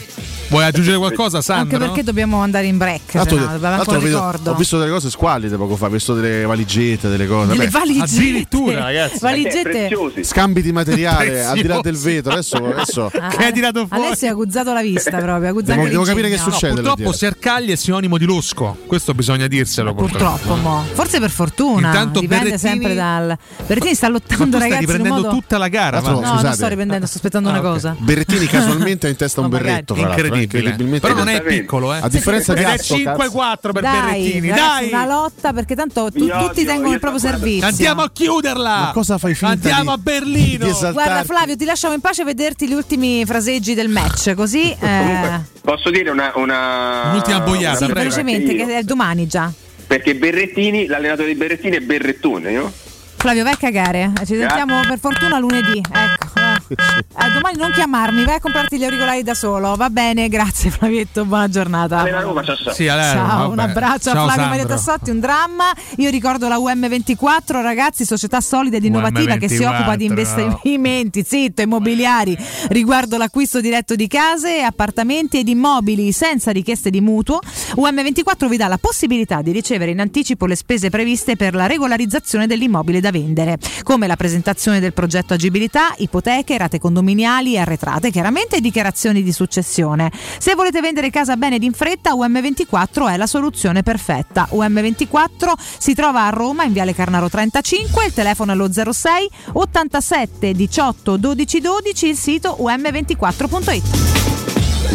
Vuoi 0.48 0.64
aggiungere 0.64 0.96
qualcosa, 0.96 1.36
Anche 1.38 1.46
Sandro? 1.52 1.78
perché 1.78 2.02
dobbiamo 2.02 2.40
andare 2.40 2.66
in 2.66 2.78
break. 2.78 3.00
Se 3.10 3.18
no, 3.18 3.22
ancora 3.50 3.98
vedo- 3.98 4.16
ricordo. 4.16 4.50
ho 4.52 4.54
visto 4.54 4.78
delle 4.78 4.90
cose 4.90 5.10
squallide 5.10 5.56
poco 5.56 5.76
fa, 5.76 5.86
ho 5.86 5.90
visto 5.90 6.14
delle 6.14 6.44
valigette, 6.46 7.08
delle 7.08 7.26
cose. 7.26 7.48
Delle 7.52 7.68
valigette. 7.68 8.04
addirittura, 8.16 8.78
ragazzi. 8.84 9.18
Valigette. 9.20 10.24
Scambi 10.24 10.62
di 10.62 10.72
materiale 10.72 11.26
Preziosi. 11.26 11.48
al 11.48 11.56
di 11.60 11.66
là 11.68 11.80
del 11.82 11.96
vetro. 11.98 12.32
Adesso, 12.32 12.56
adesso 12.56 13.10
Ah, 13.18 13.28
Che 13.28 13.44
hai 13.44 13.52
tirato 13.52 13.86
fuori? 13.86 14.06
Alessio 14.06 14.28
ha 14.28 14.32
acuzzato 14.32 14.72
la 14.72 14.80
vista 14.82 15.18
proprio. 15.18 15.52
Devo- 15.60 15.86
devo 15.88 16.02
capire 16.04 16.28
che 16.30 16.38
succede. 16.38 16.74
Purtroppo 16.74 16.98
Lettieri. 17.10 17.16
Sercagli 17.18 17.70
è 17.70 17.76
sinonimo 17.76 18.16
di 18.16 18.24
losco. 18.24 18.76
Questo 18.86 19.12
bisogna 19.14 19.46
dirselo. 19.48 19.94
Purtroppo, 19.94 20.54
mo. 20.56 20.84
forse 20.92 21.20
per 21.20 21.30
fortuna. 21.30 21.88
Intanto 21.88 22.20
Dipende 22.20 22.44
Berrettini- 22.50 22.70
sempre 22.72 22.94
dal. 22.94 23.36
Berrettini 23.66 23.94
sta 23.94 24.08
lottando, 24.08 24.56
ragazzi. 24.58 24.72
un 24.74 24.80
riprendendo 24.80 25.20
modo... 25.20 25.28
tutta 25.30 25.58
la 25.58 25.68
gara. 25.68 25.96
L'altro, 26.00 26.12
No, 26.14 26.20
non 26.20 26.34
scusate. 26.36 26.54
sto 26.54 26.68
riprendendo, 26.68 27.06
sto 27.06 27.16
aspettando 27.16 27.48
una 27.50 27.58
Ah, 27.58 27.62
cosa. 27.62 27.96
Berrettini 27.98 28.46
casualmente 28.46 29.06
ha 29.06 29.10
in 29.10 29.16
testa 29.16 29.40
un 29.42 29.46
No, 29.48 29.52
magari. 29.58 29.70
berretto. 29.72 29.94
eh, 29.94 30.00
Incredibile. 30.00 30.38
Incredibilmente. 30.43 31.06
Però 31.06 31.19
non 31.19 31.28
è 31.28 31.43
piccolo, 31.43 31.94
eh. 31.94 31.98
A 32.01 32.09
differenza 32.09 32.52
di 32.55 32.60
Ed 32.60 32.66
è 32.66 32.70
Astro, 32.73 32.97
5-4 32.97 33.59
per 33.73 33.82
Dai, 33.82 34.01
Berrettini. 34.01 34.48
ragazzi, 34.51 34.81
Dai! 34.81 34.89
una 34.89 35.06
lotta 35.06 35.52
perché 35.52 35.74
tanto 35.74 36.10
tu- 36.12 36.24
Io 36.24 36.39
tutti 36.39 36.60
odio, 36.60 36.65
tengono 36.65 36.93
il 36.94 37.01
proprio 37.01 37.20
servizio. 37.20 37.66
Andiamo 37.66 38.02
a 38.02 38.10
chiuderla! 38.12 38.78
Ma 38.78 38.90
cosa 38.93 39.19
fai 39.19 39.35
finta 39.35 39.52
Andiamo 39.52 39.82
di- 39.82 39.89
a 39.90 39.97
Berlino! 39.98 40.78
Guarda 40.93 41.24
Flavio, 41.24 41.56
ti 41.56 41.65
lasciamo 41.65 41.94
in 41.94 42.01
pace 42.01 42.24
vederti 42.24 42.69
gli 42.69 42.73
ultimi 42.74 43.24
fraseggi 43.24 43.74
del 43.74 43.89
match, 43.89 44.35
così 44.35 44.70
eh, 44.73 44.77
Comunque, 44.81 45.44
posso 45.62 45.90
dire 45.90 46.10
una, 46.10 46.32
una 46.35 47.10
Un'ultima 47.10 47.40
boiata, 47.40 47.86
sì, 47.86 47.93
velocemente, 47.93 48.55
che 48.55 48.78
è 48.78 48.82
domani 48.82 49.27
già. 49.27 49.51
Perché 49.86 50.15
Berrettini, 50.16 50.86
l'allenatore 50.86 51.28
di 51.28 51.35
Berrettini 51.35 51.77
è 51.77 51.81
Berrettone, 51.81 52.51
no? 52.52 52.70
Flavio, 53.16 53.43
vai 53.43 53.55
a 53.55 53.56
cagare. 53.56 54.12
Ci 54.27 54.36
sentiamo 54.36 54.81
per 54.86 54.98
fortuna 54.98 55.39
lunedì. 55.39 55.78
Ecco. 55.78 56.47
Eh. 56.77 57.27
Eh, 57.27 57.32
domani 57.32 57.57
non 57.57 57.73
chiamarmi, 57.73 58.24
vai 58.24 58.36
a 58.36 58.40
comprarti 58.40 58.78
gli 58.78 58.85
auricolari 58.85 59.23
da 59.23 59.35
solo. 59.35 59.74
Va 59.77 59.90
bene, 59.90 60.28
grazie 60.28 60.70
Flavietto, 60.70 61.24
buona 61.24 61.49
giornata. 61.49 61.99
Allena 62.01 62.20
Roma, 62.20 62.43
ciao 62.43 62.57
ciao. 62.57 62.73
Sì, 62.73 62.89
allora, 62.89 63.12
Ciao, 63.12 63.39
vabbè. 63.39 63.53
un 63.53 63.59
abbraccio 63.59 64.11
Ciao, 64.11 64.24
a 64.24 64.24
Flavio 64.24 64.28
Sandro. 64.28 64.49
Maria 64.49 64.66
Tassotti, 64.66 65.11
un 65.11 65.20
dramma. 65.20 65.65
Io 65.97 66.11
ricordo 66.11 66.49
la 66.49 66.57
UM24, 66.59 67.62
ragazzi, 67.62 68.05
società 68.05 68.40
solida 68.40 68.77
ed 68.77 68.85
innovativa 68.85 69.36
che 69.36 69.49
si 69.49 69.62
UM24, 69.62 69.74
occupa 69.74 69.97
di 69.97 70.05
investimenti, 70.05 71.24
zitto, 71.24 71.62
immobiliari 71.62 72.36
riguardo 72.69 73.16
l'acquisto 73.16 73.61
diretto 73.61 73.95
di 73.95 74.07
case, 74.07 74.62
appartamenti 74.62 75.39
ed 75.39 75.49
immobili 75.49 76.12
senza 76.12 76.51
richieste 76.51 76.90
di 76.90 77.01
mutuo. 77.01 77.40
UM24 77.77 78.49
vi 78.49 78.57
dà 78.57 78.69
la 78.69 78.78
possibilità 78.78 79.43
di 79.43 79.53
ricevere 79.53 79.90
in 79.90 80.01
anticipo 80.01 80.47
le 80.47 80.57
spese 80.57 80.90
previste 80.90 81.36
per 81.36 81.55
la 81.55 81.66
regolarizzazione 81.66 82.47
dell'immobile 82.47 83.01
da 83.01 83.11
vendere, 83.11 83.59
come 83.82 84.07
la 84.07 84.16
presentazione 84.16 84.81
del 84.81 84.93
progetto 84.93 85.35
agibilità, 85.35 85.95
ipoteche, 85.99 86.57
rate 86.59 86.78
condominiali 86.78 87.55
e 87.55 87.59
arretrate, 87.59 88.10
chiaramente 88.10 88.60
dichiarazioni 88.60 89.22
di 89.22 89.32
successione. 89.32 90.12
Se 90.39 90.55
volete 90.55 90.80
vendere 90.80 91.10
casa 91.10 91.36
bene 91.36 91.56
ed 91.56 91.62
in 91.62 91.72
fretta, 91.72 92.14
UM24 92.14 93.10
è 93.10 93.16
la 93.16 93.26
soluzione 93.26 93.82
perfetta. 93.82 94.48
UM24 94.52 95.52
si 95.78 95.94
trova 95.94 96.26
a 96.26 96.30
Roma 96.30 96.64
in 96.64 96.72
Viale 96.72 96.94
Carnaro 96.94 97.28
35, 97.28 98.06
il 98.06 98.12
telefono 98.12 98.52
è 98.52 98.55
lo 98.55 98.70
06 98.70 99.30
87 99.52 100.52
18 100.52 101.16
12 101.16 101.60
12, 101.60 102.09
il 102.09 102.16
sito 102.16 102.56
um24.it. 102.60 104.18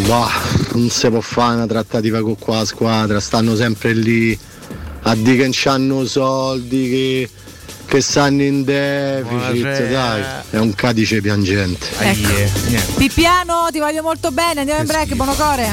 Bah, 0.07 0.31
non 0.73 0.89
si 0.89 1.09
può 1.09 1.21
fare 1.21 1.55
una 1.55 1.67
trattativa 1.67 2.21
con 2.21 2.37
qua 2.37 2.57
la 2.57 2.65
squadra, 2.65 3.19
stanno 3.19 3.55
sempre 3.55 3.93
lì 3.93 4.37
a 5.03 5.15
dire 5.15 5.35
che 5.35 5.41
non 5.43 5.51
c'hanno 5.53 6.05
soldi, 6.05 6.89
che, 6.89 7.29
che 7.93 8.01
stanno 8.01 8.41
in 8.41 8.63
deficit, 8.63 9.87
dai, 9.91 10.23
è 10.49 10.57
un 10.57 10.73
cadice 10.73 11.21
piangente. 11.21 11.85
Ecco. 11.99 12.27
niente. 12.67 12.91
Pippiano, 12.95 13.67
ti 13.71 13.77
voglio 13.77 14.01
molto 14.01 14.31
bene, 14.31 14.61
andiamo 14.61 14.81
in 14.81 14.87
break, 14.87 15.13
buono 15.13 15.33
core. 15.35 15.71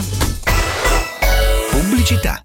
Pubblicità. 1.70 2.44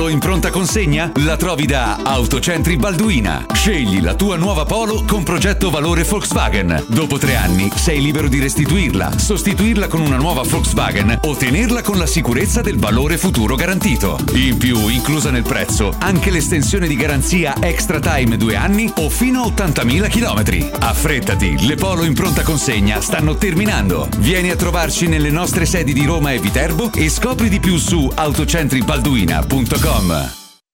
Polo 0.00 0.12
in 0.12 0.18
pronta 0.18 0.48
consegna? 0.48 1.12
La 1.16 1.36
trovi 1.36 1.66
da 1.66 1.98
Autocentri 2.02 2.78
Balduina. 2.78 3.44
Scegli 3.52 4.00
la 4.00 4.14
tua 4.14 4.36
nuova 4.36 4.64
Polo 4.64 5.04
con 5.06 5.24
progetto 5.24 5.68
valore 5.68 6.04
Volkswagen. 6.04 6.84
Dopo 6.86 7.18
tre 7.18 7.36
anni 7.36 7.70
sei 7.74 8.00
libero 8.00 8.28
di 8.28 8.38
restituirla, 8.38 9.18
sostituirla 9.18 9.88
con 9.88 10.00
una 10.00 10.16
nuova 10.16 10.40
Volkswagen 10.40 11.18
o 11.24 11.36
tenerla 11.36 11.82
con 11.82 11.98
la 11.98 12.06
sicurezza 12.06 12.62
del 12.62 12.78
valore 12.78 13.18
futuro 13.18 13.56
garantito. 13.56 14.18
In 14.32 14.56
più, 14.56 14.88
inclusa 14.88 15.30
nel 15.30 15.42
prezzo, 15.42 15.94
anche 15.98 16.30
l'estensione 16.30 16.88
di 16.88 16.96
garanzia 16.96 17.54
Extra 17.60 18.00
Time 18.00 18.38
2 18.38 18.56
anni 18.56 18.90
o 18.96 19.10
fino 19.10 19.42
a 19.42 19.48
80.000 19.48 20.08
km. 20.08 20.78
Affrettati, 20.78 21.66
le 21.66 21.74
Polo 21.74 22.04
in 22.04 22.14
pronta 22.14 22.40
consegna 22.40 23.02
stanno 23.02 23.34
terminando. 23.34 24.08
Vieni 24.16 24.48
a 24.48 24.56
trovarci 24.56 25.08
nelle 25.08 25.30
nostre 25.30 25.66
sedi 25.66 25.92
di 25.92 26.06
Roma 26.06 26.32
e 26.32 26.38
Viterbo 26.38 26.90
e 26.94 27.10
scopri 27.10 27.50
di 27.50 27.60
più 27.60 27.76
su 27.76 28.10
autocentribalduina.com. 28.14 29.89
programme. 29.90 30.39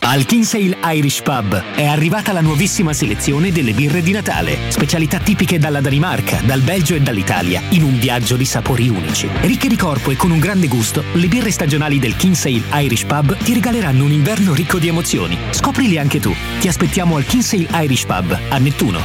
Al 0.00 0.24
Kinsale 0.24 0.78
Irish 0.94 1.22
Pub 1.22 1.62
è 1.74 1.84
arrivata 1.84 2.32
la 2.32 2.40
nuovissima 2.40 2.92
selezione 2.92 3.52
delle 3.52 3.72
birre 3.72 4.00
di 4.00 4.12
Natale, 4.12 4.70
specialità 4.70 5.18
tipiche 5.18 5.58
dalla 5.58 5.80
Danimarca, 5.80 6.40
dal 6.44 6.60
Belgio 6.60 6.94
e 6.94 7.00
dall'Italia, 7.00 7.60
in 7.70 7.82
un 7.82 7.98
viaggio 7.98 8.36
di 8.36 8.44
sapori 8.44 8.88
unici. 8.88 9.28
Ricche 9.40 9.68
di 9.68 9.76
corpo 9.76 10.10
e 10.10 10.16
con 10.16 10.30
un 10.30 10.38
grande 10.38 10.68
gusto, 10.68 11.04
le 11.12 11.26
birre 11.26 11.50
stagionali 11.50 11.98
del 11.98 12.16
Kinsale 12.16 12.62
Irish 12.74 13.04
Pub 13.04 13.36
ti 13.36 13.52
regaleranno 13.52 14.04
un 14.04 14.12
inverno 14.12 14.54
ricco 14.54 14.78
di 14.78 14.88
emozioni. 14.88 15.36
Scoprili 15.50 15.98
anche 15.98 16.20
tu. 16.20 16.34
Ti 16.60 16.68
aspettiamo 16.68 17.16
al 17.16 17.24
Kinsale 17.24 17.68
Irish 17.82 18.04
Pub 18.06 18.38
a 18.48 18.58
Nettuno. 18.58 19.04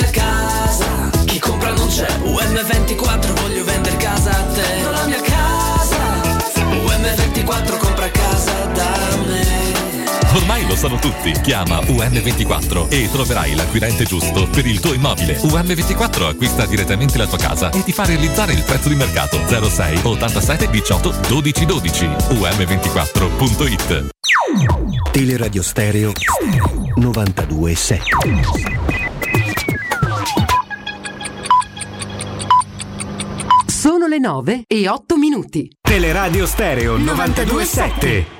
Ormai 10.33 10.65
lo 10.65 10.77
sanno 10.77 10.95
tutti. 10.95 11.31
Chiama 11.41 11.79
UM24 11.79 12.87
e 12.89 13.09
troverai 13.11 13.53
l'acquirente 13.53 14.05
giusto 14.05 14.47
per 14.47 14.65
il 14.65 14.79
tuo 14.79 14.93
immobile. 14.93 15.35
UM24 15.37 16.29
acquista 16.29 16.65
direttamente 16.65 17.17
la 17.17 17.27
tua 17.27 17.37
casa 17.37 17.69
e 17.71 17.83
ti 17.83 17.91
fa 17.91 18.05
realizzare 18.05 18.53
il 18.53 18.63
prezzo 18.63 18.87
di 18.87 18.95
mercato 18.95 19.37
06 19.47 19.99
87 20.03 20.69
18 20.69 21.15
12 21.27 21.65
12. 21.65 22.05
UM24.it 22.05 24.09
Teleradio 25.11 25.61
Stereo 25.61 26.13
927. 26.95 28.03
Sono 33.67 34.07
le 34.07 34.19
9 34.19 34.63
e 34.67 34.87
8 34.87 35.17
minuti. 35.17 35.69
Teleradio 35.81 36.45
Stereo 36.45 36.95
927. 36.97 38.39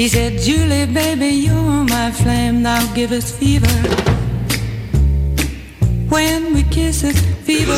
he 0.00 0.08
said, 0.08 0.38
Julie, 0.38 0.86
baby, 0.86 1.26
you're 1.26 1.84
my 1.84 2.10
flame, 2.10 2.62
now 2.62 2.80
give 2.94 3.12
us 3.12 3.30
fever. 3.30 3.68
When 6.08 6.54
we 6.54 6.62
kiss 6.70 7.02
it, 7.02 7.14
fever 7.44 7.76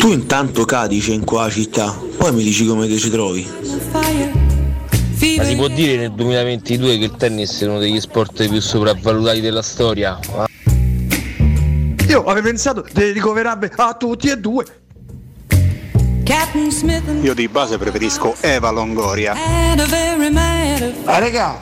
Tu 0.00 0.10
intanto 0.10 0.64
cadice 0.64 1.12
in 1.12 1.24
qua 1.24 1.48
città, 1.48 1.96
poi 2.16 2.32
mi 2.32 2.42
dici 2.42 2.66
come 2.66 2.88
ti 2.88 2.98
ci 2.98 3.08
trovi. 3.08 3.46
Ma 5.36 5.44
si 5.44 5.54
può 5.54 5.68
dire 5.68 5.96
nel 5.96 6.12
2022 6.12 6.98
che 6.98 7.04
il 7.04 7.14
tennis 7.16 7.60
è 7.60 7.66
uno 7.66 7.78
degli 7.78 8.00
sport 8.00 8.48
più 8.48 8.60
sopravvalutati 8.60 9.40
della 9.40 9.62
storia? 9.62 10.18
Io 12.08 12.24
avevo 12.24 12.46
pensato 12.48 12.84
di 12.92 13.12
ricoverarmi 13.12 13.68
a 13.76 13.94
tutti 13.94 14.28
e 14.28 14.38
due. 14.38 14.64
Captain 16.24 16.70
Smith 16.70 17.06
and 17.06 17.22
Io 17.22 17.34
di 17.34 17.48
base 17.48 17.76
preferisco 17.76 18.34
Eva 18.40 18.70
Longoria. 18.70 19.34
Ah 21.04 21.18
regà, 21.18 21.58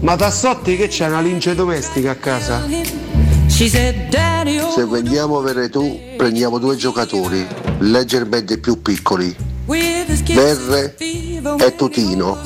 ma 0.00 0.16
Tassotti 0.16 0.76
che 0.76 0.88
c'è 0.88 1.06
una 1.06 1.20
lince 1.20 1.54
domestica 1.54 2.10
a 2.10 2.14
casa? 2.16 2.64
Oh, 2.64 4.72
Se 4.74 4.84
vendiamo 4.84 5.40
Veretù, 5.40 5.96
prendiamo 6.16 6.58
due 6.58 6.74
giocatori, 6.74 7.46
leggermente 7.78 8.58
più 8.58 8.82
piccoli, 8.82 9.32
Verre 9.64 10.96
e 10.96 11.74
Tutino. 11.76 12.40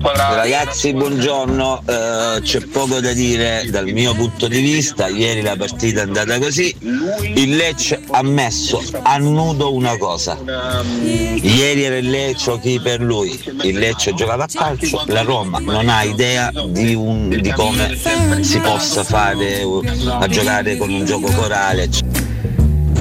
Ragazzi, 0.00 0.92
buongiorno. 0.94 1.82
Eh, 1.84 2.40
c'è 2.42 2.60
poco 2.66 3.00
da 3.00 3.12
dire 3.12 3.66
dal 3.68 3.86
mio 3.86 4.14
punto 4.14 4.46
di 4.46 4.60
vista. 4.60 5.08
Ieri 5.08 5.42
la 5.42 5.56
partita 5.56 6.00
è 6.00 6.04
andata 6.04 6.38
così. 6.38 6.72
Il 7.34 7.56
Lecce 7.56 8.00
ha 8.10 8.22
messo 8.22 8.80
a 9.02 9.16
nudo 9.18 9.74
una 9.74 9.96
cosa. 9.96 10.38
Ieri 11.02 11.82
era 11.82 11.96
il 11.96 12.08
Lecce 12.10 12.58
chi 12.60 12.78
per 12.80 13.00
lui. 13.00 13.38
Il 13.62 13.76
Lecce 13.78 14.14
giocava 14.14 14.44
a 14.44 14.48
calcio. 14.52 15.02
La 15.06 15.22
Roma 15.22 15.58
non 15.58 15.88
ha 15.88 16.02
idea 16.04 16.52
di, 16.68 16.94
un- 16.94 17.28
di 17.28 17.50
come 17.52 17.98
si 18.42 18.58
possa 18.60 19.02
fare 19.02 19.62
a 20.20 20.26
giocare 20.28 20.76
con 20.76 20.90
un 20.90 21.04
gioco 21.04 21.28
corale. 21.32 21.88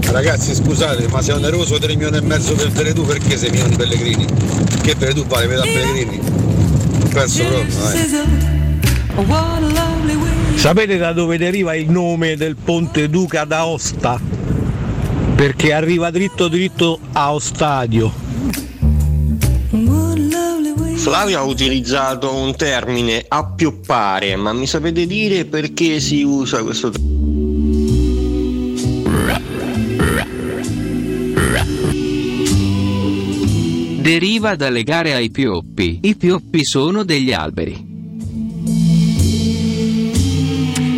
Ragazzi 0.09 0.55
scusate, 0.55 1.07
ma 1.09 1.21
se 1.21 1.33
oneroso 1.33 1.77
3 1.77 1.95
milioni 1.95 2.17
e 2.17 2.21
mezzo 2.21 2.55
per 2.55 2.69
Veretù 2.71 3.05
perché 3.05 3.37
6 3.37 3.49
milioni 3.49 3.69
di 3.71 3.75
Pellegrini? 3.77 4.25
Che 4.81 4.95
Veretù 4.95 5.25
vale 5.25 5.47
metà 5.47 5.61
Pellegrini? 5.63 6.45
Penso 7.09 7.43
proprio, 7.43 7.75
dai. 7.77 8.35
Sapete 10.55 10.97
da 10.97 11.13
dove 11.13 11.37
deriva 11.37 11.75
il 11.75 11.89
nome 11.89 12.35
del 12.35 12.55
ponte 12.55 13.09
Duca 13.09 13.45
d'Aosta? 13.45 14.19
Perché 15.35 15.73
arriva 15.73 16.09
dritto 16.09 16.47
dritto 16.47 16.99
a 17.13 17.33
Ostadio. 17.33 18.11
Flavio 20.95 21.39
ha 21.39 21.43
utilizzato 21.43 22.33
un 22.33 22.55
termine 22.55 23.23
appioppare, 23.27 24.35
ma 24.35 24.51
mi 24.51 24.67
sapete 24.67 25.05
dire 25.05 25.45
perché 25.45 25.99
si 25.99 26.23
usa 26.23 26.63
questo 26.63 26.89
termine? 26.89 27.16
Deriva 34.07 34.55
da 34.55 34.69
legare 34.69 35.13
ai 35.13 35.29
pioppi. 35.29 35.99
I 36.03 36.15
pioppi 36.15 36.63
sono 36.63 37.03
degli 37.03 37.33
alberi. 37.33 37.86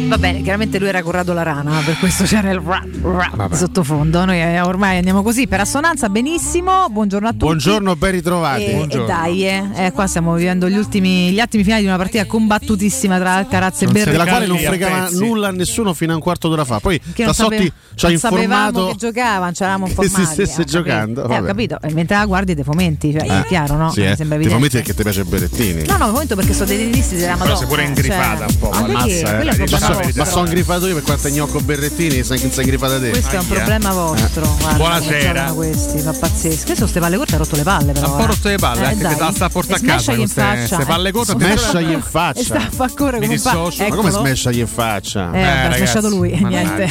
Va 0.10 0.18
bene, 0.18 0.42
chiaramente 0.42 0.80
lui 0.80 0.88
era 0.88 1.04
Corrado 1.04 1.34
la 1.34 1.44
rana, 1.44 1.82
per 1.86 1.96
questo 2.00 2.24
c'era 2.24 2.50
il 2.50 2.60
ra, 2.60 2.82
ra 3.04 3.30
Vabbè. 3.32 3.50
di 3.52 3.56
sottofondo. 3.58 4.26
Noi 4.26 4.42
eh, 4.42 4.60
ormai 4.60 4.98
andiamo 4.98 5.22
così 5.22 5.46
per 5.48 5.60
assonanza, 5.60 6.10
benissimo. 6.10 6.88
Buongiorno 6.90 7.28
a 7.28 7.32
tutti. 7.32 7.44
Buongiorno, 7.46 7.96
ben 7.96 8.12
ritrovati. 8.14 8.64
E, 8.66 8.88
e 8.90 9.06
dai, 9.06 9.46
eh, 9.46 9.64
eh, 9.76 9.92
qua 9.92 10.08
stiamo 10.08 10.34
vivendo 10.34 10.68
gli 10.68 10.78
ultimi 10.78 11.30
gli 11.30 11.40
attimi 11.40 11.62
finali 11.64 11.82
di 11.84 11.88
una 11.88 11.98
partita 11.98 12.26
combattutissima 12.26 13.20
tra 13.20 13.34
Alcaraz 13.36 13.84
e 13.84 13.86
Berrettini. 13.86 14.12
della 14.12 14.26
quale 14.26 14.48
non 14.48 14.58
fregava 14.58 15.10
nulla 15.12 15.50
a 15.50 15.52
nessuno 15.52 15.94
fino 15.94 16.14
a 16.14 16.16
un 16.16 16.22
quarto 16.22 16.48
d'ora 16.50 16.66
fa. 16.66 16.80
Poi 16.80 17.00
Che 17.14 17.26
Tassotti 17.26 17.72
ci 17.94 18.06
ha 18.06 18.10
non 18.10 18.18
sapevamo 18.18 18.42
informato 18.44 18.88
che 18.88 18.96
giocavano, 18.96 19.52
ci 19.54 19.62
eravamo 19.62 19.86
che 19.86 19.92
informati. 19.92 20.26
si 20.26 20.32
stesse 20.34 20.52
eh, 20.62 20.66
capito. 20.66 20.72
giocando. 20.78 21.30
Eh, 21.30 21.38
ho 21.38 21.44
capito, 21.44 21.78
e 21.84 21.94
mentre 21.94 22.18
la 22.18 22.26
guardi 22.26 22.56
dei 22.56 22.64
fomenti, 22.64 23.12
cioè, 23.12 23.28
è 23.28 23.40
Eh, 23.42 23.46
chiaro, 23.46 23.76
no? 23.76 23.92
Sì, 23.92 24.00
Mi 24.02 24.08
eh. 24.08 24.16
sembra 24.16 24.40
Ti 24.40 24.48
fomenti 24.50 24.76
perché 24.78 24.96
ti 24.96 25.04
piace 25.04 25.24
Berettini. 25.24 25.86
No, 25.86 25.98
no, 25.98 26.08
fomento 26.08 26.36
perché 26.36 26.54
sono 26.54 26.66
dei 26.66 26.78
tedeschi 26.80 27.16
della 27.18 27.36
Madonna. 27.36 27.56
si 27.58 27.64
è 27.64 27.68
pure 27.68 27.82
cioè- 27.82 27.88
ingrifata 27.90 28.46
un 28.48 28.58
po', 28.58 28.70
ammazza, 28.72 29.06
eh, 29.08 29.20
è 29.20 29.44
ma 29.46 29.54
problema. 29.54 29.98
Ma 30.16 30.26
sono 30.26 30.46
ingrifato 30.46 30.88
io 30.88 30.94
per 30.96 31.04
quanto 31.04 31.28
è 31.28 31.32
gnocco 31.32 31.60
Berrettini, 31.62 32.24
sei 32.24 32.38
sei 32.38 32.64
ingrifata 32.64 33.00
te. 33.00 33.10
Questo 33.10 33.36
è 33.36 33.40
un 33.40 33.48
problema 33.48 33.92
vostro. 33.94 34.56
guarda, 34.60 34.78
Buonasera. 34.78 35.52
Questi, 35.54 36.00
fa 36.00 36.14
pazzesco. 36.14 36.66
Questo 36.66 36.88
ste 36.88 37.00
palle 37.00 37.18
corte 37.18 37.36
ha 37.36 37.38
rotto 37.38 37.56
le 37.56 37.64
palle, 37.64 37.92
però. 37.92 38.06
Ha 38.08 38.10
un 38.12 38.18
po' 38.18 38.24
eh. 38.24 38.28
rotto 38.28 38.48
le 38.48 38.58
palle, 38.58 38.82
Eh, 38.82 38.86
anche 38.86 39.04
dai. 39.04 39.16
che 39.16 39.20
la 39.22 39.32
sta 39.32 39.46
a 39.46 39.50
portare 39.50 39.80
E 39.82 39.84
a 39.84 39.88
casa 39.94 40.16
queste- 40.16 40.86
palle 40.86 41.12
corte. 41.12 41.32
Smashagli 41.32 41.92
in 41.92 42.02
faccia. 42.02 42.42
Sta 42.44 42.56
a 42.58 42.70
fa 42.70 42.86
Mi 42.86 42.94
come 42.96 43.20
pa- 43.20 43.28
dissocio. 43.28 43.88
Ma 43.88 43.96
come 43.96 44.10
smashagli 44.12 44.60
in 44.60 44.68
faccia? 44.68 45.32
Eh, 45.34 45.44
ha 45.44 45.76
smashato 45.76 46.10
lui, 46.10 46.32
niente. 46.42 46.90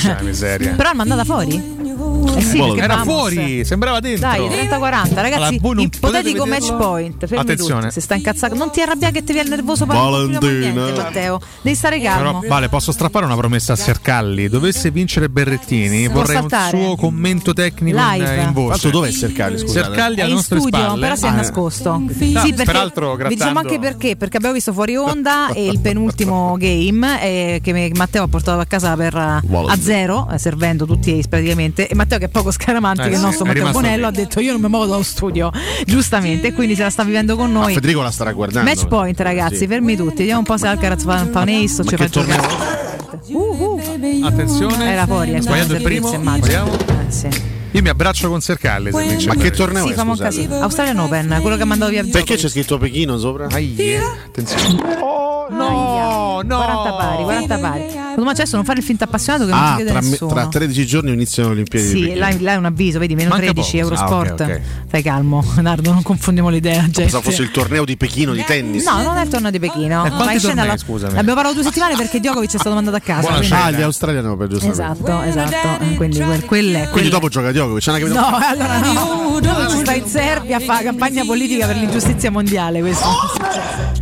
Però 0.77 0.91
è 0.91 0.95
mandata 0.95 1.25
fuori? 1.25 1.77
Eh 2.37 2.43
sì, 2.43 2.59
Era 2.77 2.97
vamos. 2.97 3.05
fuori, 3.15 3.65
sembrava 3.65 4.01
dentro. 4.01 4.29
Dai, 4.29 4.47
30-40, 4.49 5.21
ragazzi, 5.21 5.59
Allora, 5.63 5.81
ipotetico 5.83 6.47
match 6.47 6.77
point. 6.77 7.19
Fermi 7.27 7.39
Attenzione. 7.39 7.81
tutti, 7.81 7.93
Se 7.95 8.01
sta 8.01 8.15
incazzato, 8.15 8.55
non 8.55 8.71
ti 8.71 8.81
arrabbiare 8.81 9.13
che 9.13 9.25
ti 9.25 9.33
viene 9.33 9.49
nervoso 9.49 9.87
Valentina. 9.87 10.39
niente, 10.83 10.93
Matteo. 11.03 11.41
Devi 11.63 11.75
stare 11.77 12.01
calmo. 12.01 12.39
Però, 12.41 12.49
vale, 12.49 12.69
posso 12.69 12.93
strappare 12.99 13.27
una 13.27 13.37
promessa 13.37 13.75
a 13.75 13.77
Sercalli. 13.77 14.49
Dovesse 14.49 14.91
vincere 14.91 15.29
Berrettini, 15.29 16.09
Può 16.09 16.23
vorrei 16.23 16.39
un 16.43 16.49
suo 16.69 16.97
commento 16.97 17.53
tecnico 17.53 17.97
in, 17.97 18.03
Live. 18.05 18.41
in 18.43 18.53
voce. 18.53 18.81
Tanto 18.81 18.91
dov'è 18.99 19.11
Sercalli, 19.13 19.59
scusate? 19.59 19.85
Sercalli 19.87 20.17
È 20.17 20.21
alle 20.23 20.31
in 20.31 20.35
nostre 20.37 20.59
studio, 20.59 20.79
spalle. 20.81 21.01
però 21.01 21.15
si 21.15 21.25
è 21.25 21.29
Ah, 21.29 21.33
nascosto. 21.33 21.91
No, 21.99 22.11
sì, 22.11 22.33
perché 22.33 22.65
peraltro, 22.65 23.15
vi 23.15 23.29
diciamo 23.29 23.53
grattando- 23.53 23.59
anche 23.61 23.79
perché, 23.79 24.17
perché 24.17 24.37
abbiamo 24.39 24.55
visto 24.55 24.73
fuori 24.73 24.97
onda 24.97 25.53
e 25.53 25.67
il 25.69 25.79
penultimo 25.79 26.57
game 26.59 27.23
eh, 27.23 27.61
che 27.63 27.93
Matteo 27.95 28.25
ha 28.25 28.29
portato 28.29 28.59
a 28.61 28.65
casa 28.65 28.97
per, 28.97 29.15
eh, 29.15 29.41
a 29.67 29.77
zero, 29.81 30.29
eh, 30.33 30.39
servendo 30.39 30.85
tutti 30.85 31.23
praticamente. 31.29 31.87
E 31.89 31.95
Matteo, 31.95 32.19
che 32.19 32.25
è 32.25 32.29
poco 32.29 32.51
scaramante, 32.51 33.03
Eh 33.03 33.05
che 33.07 33.13
è 33.13 33.15
il 33.17 33.21
nostro 33.21 33.45
è 33.45 33.49
Matteo 33.49 33.71
Bonello, 33.71 34.07
ha 34.09 34.11
detto: 34.11 34.41
Io 34.41 34.51
non 34.53 34.61
mi 34.61 34.69
muovo 34.69 34.87
dallo 34.87 35.03
studio, 35.05 35.53
giustamente, 35.87 36.49
e 36.49 36.53
quindi 36.53 36.75
se 36.75 36.83
la 36.83 36.91
sta 36.91 37.05
vivendo 37.05 37.37
con 37.37 37.53
Ma 37.53 37.61
noi. 37.61 37.75
Federico 37.75 38.03
la 38.03 38.11
starà 38.11 38.33
guardando. 38.33 38.69
Match 38.69 38.87
point, 38.89 39.19
ragazzi, 39.21 39.57
Sì. 39.59 39.67
fermi 39.69 39.95
tutti. 39.95 40.17
Vediamo 40.19 40.41
un 40.41 40.45
po' 40.47 40.57
se 40.57 40.67
Alcaraz 40.67 41.05
fa, 41.05 41.27
fa 41.31 41.41
un 41.43 41.49
ace 41.49 41.81
o 41.81 41.85
Ma 41.85 41.91
ci 41.91 42.88
che 43.11 43.17
fa 43.17 43.19
giocare. 43.27 44.21
Attenzione. 44.23 44.91
Era 44.93 45.07
fuori, 45.07 45.35
Ha 45.35 45.37
eh, 45.37 45.43
sbagliato 45.43 45.75
il 45.75 45.83
primo. 45.83 46.13
immagino. 46.13 46.65
Vediamo. 46.65 46.73
Eh, 46.73 47.11
sì. 47.11 47.29
Io 47.73 47.83
mi 47.83 47.89
abbraccio 47.91 48.29
con 48.31 48.41
Sercalli. 48.41 48.91
Se 48.93 49.03
vince 49.03 49.27
Ma 49.29 49.35
che 49.35 49.51
torneo 49.51 49.87
Sì, 49.87 49.93
è, 49.93 49.97
scusate? 49.97 50.49
Australian 50.55 50.99
Open, 51.01 51.39
quello 51.43 51.57
che 51.57 51.63
ha 51.63 51.67
mandato 51.67 51.91
via 51.91 52.03
Perché 52.03 52.35
gioco. 52.35 52.41
c'è 52.41 52.49
scritto 52.49 52.79
Pechino 52.79 53.19
sopra? 53.19 53.47
Attenzione. 53.47 54.97
no, 55.51 55.88
40 56.47 56.93
pari, 56.93 57.23
40 57.23 57.59
pari. 57.59 57.83
Me 58.19 58.31
adesso 58.31 58.57
non 58.57 58.65
fare 58.65 58.79
il 58.81 58.85
finto 58.85 59.05
appassionato 59.05 59.45
che 59.45 59.51
non 59.53 59.61
Ah, 59.61 59.69
ci 59.69 59.75
crede 59.77 59.91
tra, 59.91 60.01
me- 60.01 60.09
nessuno. 60.09 60.33
tra 60.33 60.47
13 60.49 60.87
giorni 60.87 61.13
iniziano 61.13 61.49
le 61.51 61.55
Olimpiadi 61.55 61.87
di 61.87 61.91
Sì, 61.93 62.15
là, 62.17 62.31
là 62.41 62.53
è 62.53 62.57
un 62.57 62.65
avviso, 62.65 62.99
vedi, 62.99 63.15
meno 63.15 63.29
Manca 63.31 63.45
13 63.45 63.79
poco. 63.79 63.93
Eurosport. 63.95 64.41
Ah, 64.41 64.45
ok, 64.45 64.51
ok. 64.51 64.61
Stai 64.89 65.03
calmo, 65.03 65.45
Nardo, 65.61 65.93
non 65.93 66.03
confondiamo 66.03 66.49
l'idea. 66.49 66.81
gente. 66.83 67.03
Pensavo 67.03 67.23
fosse 67.23 67.43
il 67.43 67.51
torneo 67.53 67.85
di 67.85 67.97
Pechino 67.97 68.33
di 68.33 68.43
tennis. 68.45 68.85
No, 68.85 69.03
non 69.03 69.17
è 69.17 69.23
il 69.23 69.29
torneo 69.29 69.51
di 69.53 69.59
Pechino. 69.61 70.05
Eh, 70.05 70.33
in 70.33 70.39
scena 70.41 70.65
la- 70.65 70.77
scusami? 70.77 71.15
L'abbiamo 71.15 71.35
parlato 71.35 71.55
due 71.55 71.65
settimane 71.65 71.95
perché 71.97 72.19
Djokovic 72.19 72.53
è 72.55 72.59
stato 72.59 72.75
mandato 72.75 72.97
a 72.97 73.01
casa. 73.01 73.29
quindi- 73.29 73.53
Ah, 73.55 73.71
gli 73.71 73.83
australiani 73.83 74.37
per 74.37 74.49
giustamente. 74.49 74.83
Esatto, 74.83 75.23
esatto. 75.23 75.85
eh, 75.85 75.95
Quindi 75.95 76.19
quel, 76.21 76.45
quel 76.45 76.75
è. 76.75 76.89
Quindi 76.91 77.09
dopo 77.11 77.29
gioca 77.29 77.51
Djokovic. 77.53 77.83
c'è 77.83 77.91
una 77.91 77.99
capito- 78.01 78.19
No, 78.21 78.37
allora 78.37 78.79
no. 78.81 79.39
Djokovic 79.41 79.81
sta 79.81 79.95
in 79.95 80.07
Serbia 80.07 80.57
a 80.57 80.61
fare 80.61 80.85
campagna 80.85 81.25
politica 81.25 81.67
per 81.67 81.77
l'ingiustizia 81.77 82.31
mondiale. 82.33 82.81
Questo. 82.81 83.07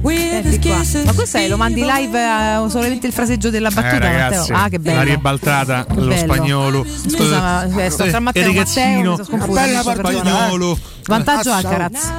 Senti 0.02 0.58
qua. 0.60 0.80
Ma 1.04 1.12
questo 1.12 1.36
è, 1.38 1.48
lo 1.48 1.56
mandi 1.56 1.80
live 1.84 2.18
eh, 2.26 2.70
solamente 2.70 3.06
il 3.06 3.12
fraseggio 3.12 3.50
della 3.50 3.70
battuta, 3.70 3.94
Eh, 3.96 3.98
ragazzi? 3.98 4.52
Ah, 4.52 4.68
che 4.68 4.78
bello. 4.78 4.96
La 4.96 5.02
ribaltata 5.02 5.84
Che 5.86 5.94
dello 5.94 6.08
bello. 6.08 6.32
spagnolo. 6.34 6.86
Scusa, 7.06 7.38
ma 7.40 7.84
eh, 7.84 7.90
sto 7.90 8.06
tra 8.06 8.20
Matteo 8.20 8.50
e 8.50 8.54
Matteo, 8.54 8.96
mi 8.98 9.02
sono 9.02 9.24
sconfusa, 9.24 9.60
Bella 9.60 9.82
spagnolo. 9.82 10.78
Vantaggio 11.06 11.52
Alcaraz. 11.52 12.12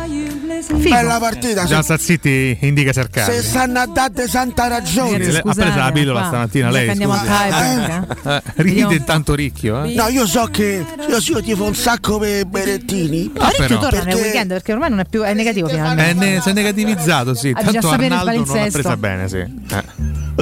Figo. 0.60 0.90
Bella 0.90 1.20
partita. 1.20 1.66
Già 1.66 1.82
sta 1.84 1.98
zitti, 1.98 2.58
indica 2.62 2.92
Sercalli. 2.94 3.34
Se 3.36 3.44
stanno 3.44 3.80
a 3.80 3.86
date 3.86 4.28
santa 4.28 4.68
ragione. 4.68 5.24
Sì, 5.32 5.38
ha 5.38 5.42
preso 5.54 5.78
la 5.78 5.92
pillola 5.92 6.26
stamattina 6.26 6.70
lei. 6.72 6.90
andiamo 6.90 7.14
a 7.14 7.18
scusi. 7.18 7.30
tiebreak, 7.30 8.18
Eh, 8.26 8.42
ride 8.64 8.96
intanto 8.96 9.36
ricchio. 9.36 9.84
Eh? 9.84 9.94
No, 9.94 10.08
io 10.08 10.26
so 10.26 10.48
che 10.52 10.84
io, 11.10 11.18
io 11.18 11.42
tifo 11.42 11.64
un 11.66 11.76
sacco 11.76 12.18
per 12.18 12.46
Berettini. 12.46 13.32
Ma 13.38 13.50
Ricchio 13.50 13.68
però. 13.68 13.80
torna 13.80 14.04
nel 14.04 14.16
weekend 14.16 14.48
perché 14.54 14.74
ormai 14.74 14.90
non 14.90 15.00
è 15.00 15.06
più 15.06 15.22
è 15.22 15.34
negativo 15.34 15.68
È 15.68 15.72
finalmente. 15.72 16.26
ne- 16.26 16.42
si 16.42 16.50
è 16.50 16.54
negativizzato, 16.54 17.34
sì. 17.36 17.54
Ah, 17.56 17.64
già 17.64 17.72
Tanto 17.72 17.90
Arnaldo 17.90 18.46
non 18.46 18.56
l'ha 18.58 18.70
presa 18.72 18.98
bene, 18.98 19.28
sì. 19.28 19.38
Eh. 19.38 19.84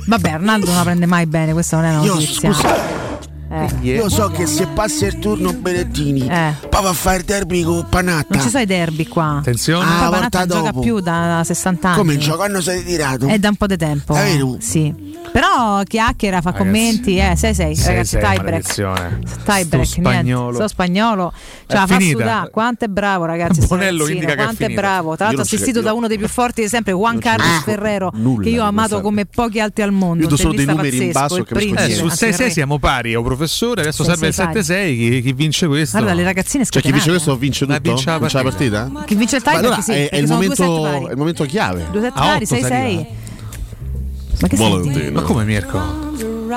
Vabbè, 0.05 0.29
Arnaldo 0.29 0.65
non 0.67 0.75
la 0.75 0.83
prende 0.83 1.05
mai 1.05 1.25
bene, 1.25 1.51
questa 1.53 1.77
non 1.77 1.85
è 1.85 1.89
una 1.95 2.03
Io, 2.05 2.13
notizia. 2.13 2.53
scusa. 2.53 3.04
Eh. 3.47 3.69
Io 3.81 4.09
so 4.09 4.27
che 4.29 4.47
se 4.47 4.65
passa 4.67 5.05
il 5.05 5.19
turno 5.19 5.53
Berettini, 5.53 6.21
poi 6.21 6.81
va 6.81 6.89
a 6.89 6.93
fare 6.93 7.17
il 7.17 7.23
derby 7.25 7.61
con 7.63 7.85
Panatta. 7.89 8.27
Non 8.35 8.41
ci 8.41 8.49
sono 8.49 8.63
i 8.63 8.65
derby 8.65 9.05
qua. 9.07 9.37
Attenzione. 9.37 9.85
Ah, 9.85 10.09
volta 10.09 10.09
Panatta 10.29 10.45
non 10.45 10.47
gioca 10.65 10.79
più 10.79 10.99
da 10.99 11.41
60 11.45 11.87
anni. 11.89 11.97
Come 11.97 12.13
il 12.13 12.19
gioco 12.19 12.41
hanno 12.41 12.59
sei 12.61 12.83
tirato? 12.83 13.27
È 13.27 13.37
da 13.37 13.49
un 13.49 13.55
po' 13.55 13.67
di 13.67 13.77
tempo. 13.77 14.13
Davvero? 14.13 14.55
Sì. 14.59 15.13
Però 15.31 15.81
chiacchiera, 15.83 16.41
fa 16.41 16.51
Ragazzi. 16.51 16.65
commenti, 16.65 17.17
eh, 17.17 17.35
6-6, 17.35 17.53
Sei, 17.53 17.75
ragazzi, 17.87 18.17
tie 18.17 18.39
break. 18.41 18.63
Tie 18.63 18.73
Sto 19.25 19.43
break, 19.43 19.71
niente. 19.71 19.85
spagnolo. 19.85 20.55
Sto 20.55 20.67
spagnolo. 20.67 21.31
È 21.31 21.71
Ce 21.71 21.75
la 21.77 21.87
fa 21.87 21.97
finita. 21.97 22.17
sudare. 22.19 22.49
Quanto 22.51 22.85
è 22.85 22.87
bravo, 22.87 23.25
ragazzi. 23.25 23.65
Bonello 23.67 24.07
indica 24.07 24.27
che 24.27 24.33
è 24.33 24.35
Quanto 24.37 24.63
è 24.63 24.65
finita. 24.65 24.81
bravo. 24.81 25.15
Tra 25.15 25.25
l'altro, 25.25 25.43
assistito 25.43 25.81
da 25.81 25.93
uno 25.93 26.07
dei 26.07 26.17
più 26.17 26.27
forti 26.27 26.61
di 26.61 26.67
sempre, 26.67 26.93
Juan 26.93 27.19
Carlos 27.19 27.61
Ferrero, 27.63 28.11
che 28.41 28.49
io 28.49 28.63
ho 28.63 28.67
amato 28.67 29.01
come 29.01 29.25
pochi 29.25 29.59
altri 29.59 29.83
al 29.83 29.91
mondo. 29.91 30.23
Io 30.23 30.29
do 30.29 30.35
solo 30.37 30.53
dei 30.53 30.65
numeri 30.65 31.03
in 31.05 31.11
basso 31.11 31.43
che 31.43 31.53
Eh, 31.55 31.93
su 31.93 32.05
anzi, 32.05 32.25
6-6 32.25 32.27
il 32.29 32.37
re. 32.37 32.49
siamo 32.51 32.79
pari, 32.79 33.15
oh 33.15 33.34
professore. 33.35 33.81
Adesso 33.81 34.03
Sei, 34.03 34.13
serve 34.13 34.27
il 34.27 34.33
sei 34.33 34.45
pari. 34.45 34.59
7-6. 34.59 34.95
Chi, 35.11 35.21
chi 35.21 35.33
vince 35.33 35.67
questo? 35.67 35.97
Guarda, 35.97 36.15
le 36.15 36.23
ragazzine 36.23 36.65
Cioè, 36.65 36.81
chi 36.81 36.91
vince 36.91 37.09
scatenate. 37.09 37.09
questo 37.09 37.35
vince 37.37 37.65
tutto? 37.65 37.79
vince 37.81 38.09
la 38.09 38.17
Vince 38.17 38.37
la 38.37 38.43
partita? 38.43 38.91
Chi 39.05 39.15
vince 39.15 39.35
il 39.37 39.41
tie 39.43 39.51
allora 39.53 39.81
sì, 39.81 39.91
è, 39.91 40.09
è 40.09 40.17
il 40.17 40.27
momento, 40.27 41.07
è 41.07 41.11
il 41.11 41.17
momento 41.17 41.45
chiave. 41.45 41.87
Due 41.91 42.01
set 42.01 42.13
pari, 42.13 42.43
otto 42.43 42.55
6-6. 42.55 43.05
Ma 44.41 44.47
che 44.47 44.57
senti? 44.57 45.11
Ma 45.11 45.21
come 45.21 45.43
Mirko? 45.45 46.04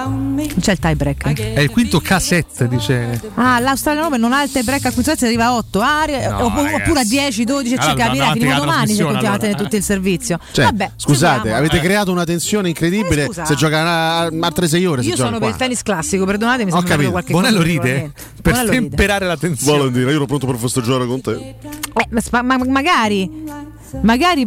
Non 0.04 0.46
c'è 0.60 0.72
il 0.72 0.78
tie 0.78 0.94
break. 0.96 1.32
È 1.40 1.60
il 1.60 1.70
quinto 1.70 1.98
K7, 1.98 2.64
dice. 2.64 3.20
Ah, 3.34 3.58
l'Australian 3.60 4.04
Open 4.06 4.20
non 4.20 4.32
ha 4.32 4.42
il 4.42 4.50
tie 4.50 4.62
break 4.62 4.84
a 4.86 4.92
quinto 4.92 5.10
set, 5.10 5.22
arriva 5.24 5.46
a 5.46 5.54
8. 5.56 5.80
Ah, 5.80 6.04
No, 6.06 6.44
oppu- 6.46 6.56
ragazzi. 6.62 6.74
oppure 6.82 7.00
a 7.00 7.04
10, 7.04 7.44
12 7.44 7.74
e 7.74 7.76
Allora, 7.76 7.90
ci 7.90 7.96
capirà. 8.02 8.32
Finiamo 8.32 8.60
domani 8.60 8.94
se 8.94 9.02
a 9.02 9.08
allora. 9.08 9.36
tenere 9.38 9.58
tutto 9.58 9.76
il 9.76 9.82
servizio. 9.82 10.38
Cioè, 10.52 10.64
Vabbè, 10.66 10.90
scusate, 10.96 11.34
seguiamo. 11.36 11.58
avete 11.58 11.76
Eh. 11.76 11.80
creato 11.80 12.10
una 12.12 12.24
tensione 12.24 12.68
incredibile. 12.68 13.24
Scusa. 13.26 13.44
Se 13.44 13.54
gioca 13.54 13.80
a- 13.80 14.30
altre 14.40 14.68
6 14.68 14.86
ore, 14.86 15.02
si 15.02 15.08
Io 15.08 15.16
sono 15.16 15.30
qua. 15.30 15.38
per 15.40 15.48
il 15.50 15.56
tennis 15.56 15.82
classico, 15.82 16.24
perdonatemi 16.24 16.70
se 16.70 16.76
Ho 16.76 16.82
capito. 16.82 17.10
qualche 17.10 17.32
Bonello 17.32 17.56
cosa, 17.56 17.66
ride 17.68 17.80
sicuramente. 17.82 18.22
per 18.42 18.52
Bonello 18.52 18.70
ride. 18.70 18.88
temperare 18.88 19.26
la 19.26 19.36
tensione. 19.36 19.78
Valentina, 19.78 20.10
io 20.10 20.16
ero 20.16 20.26
pronto 20.26 20.46
per 20.46 20.56
festeggiare 20.56 21.06
con 21.06 21.20
te. 21.20 21.32
Eh, 21.32 21.56
ma, 22.30 22.42
ma- 22.42 22.64
magari, 22.66 23.30
magari. 24.02 24.46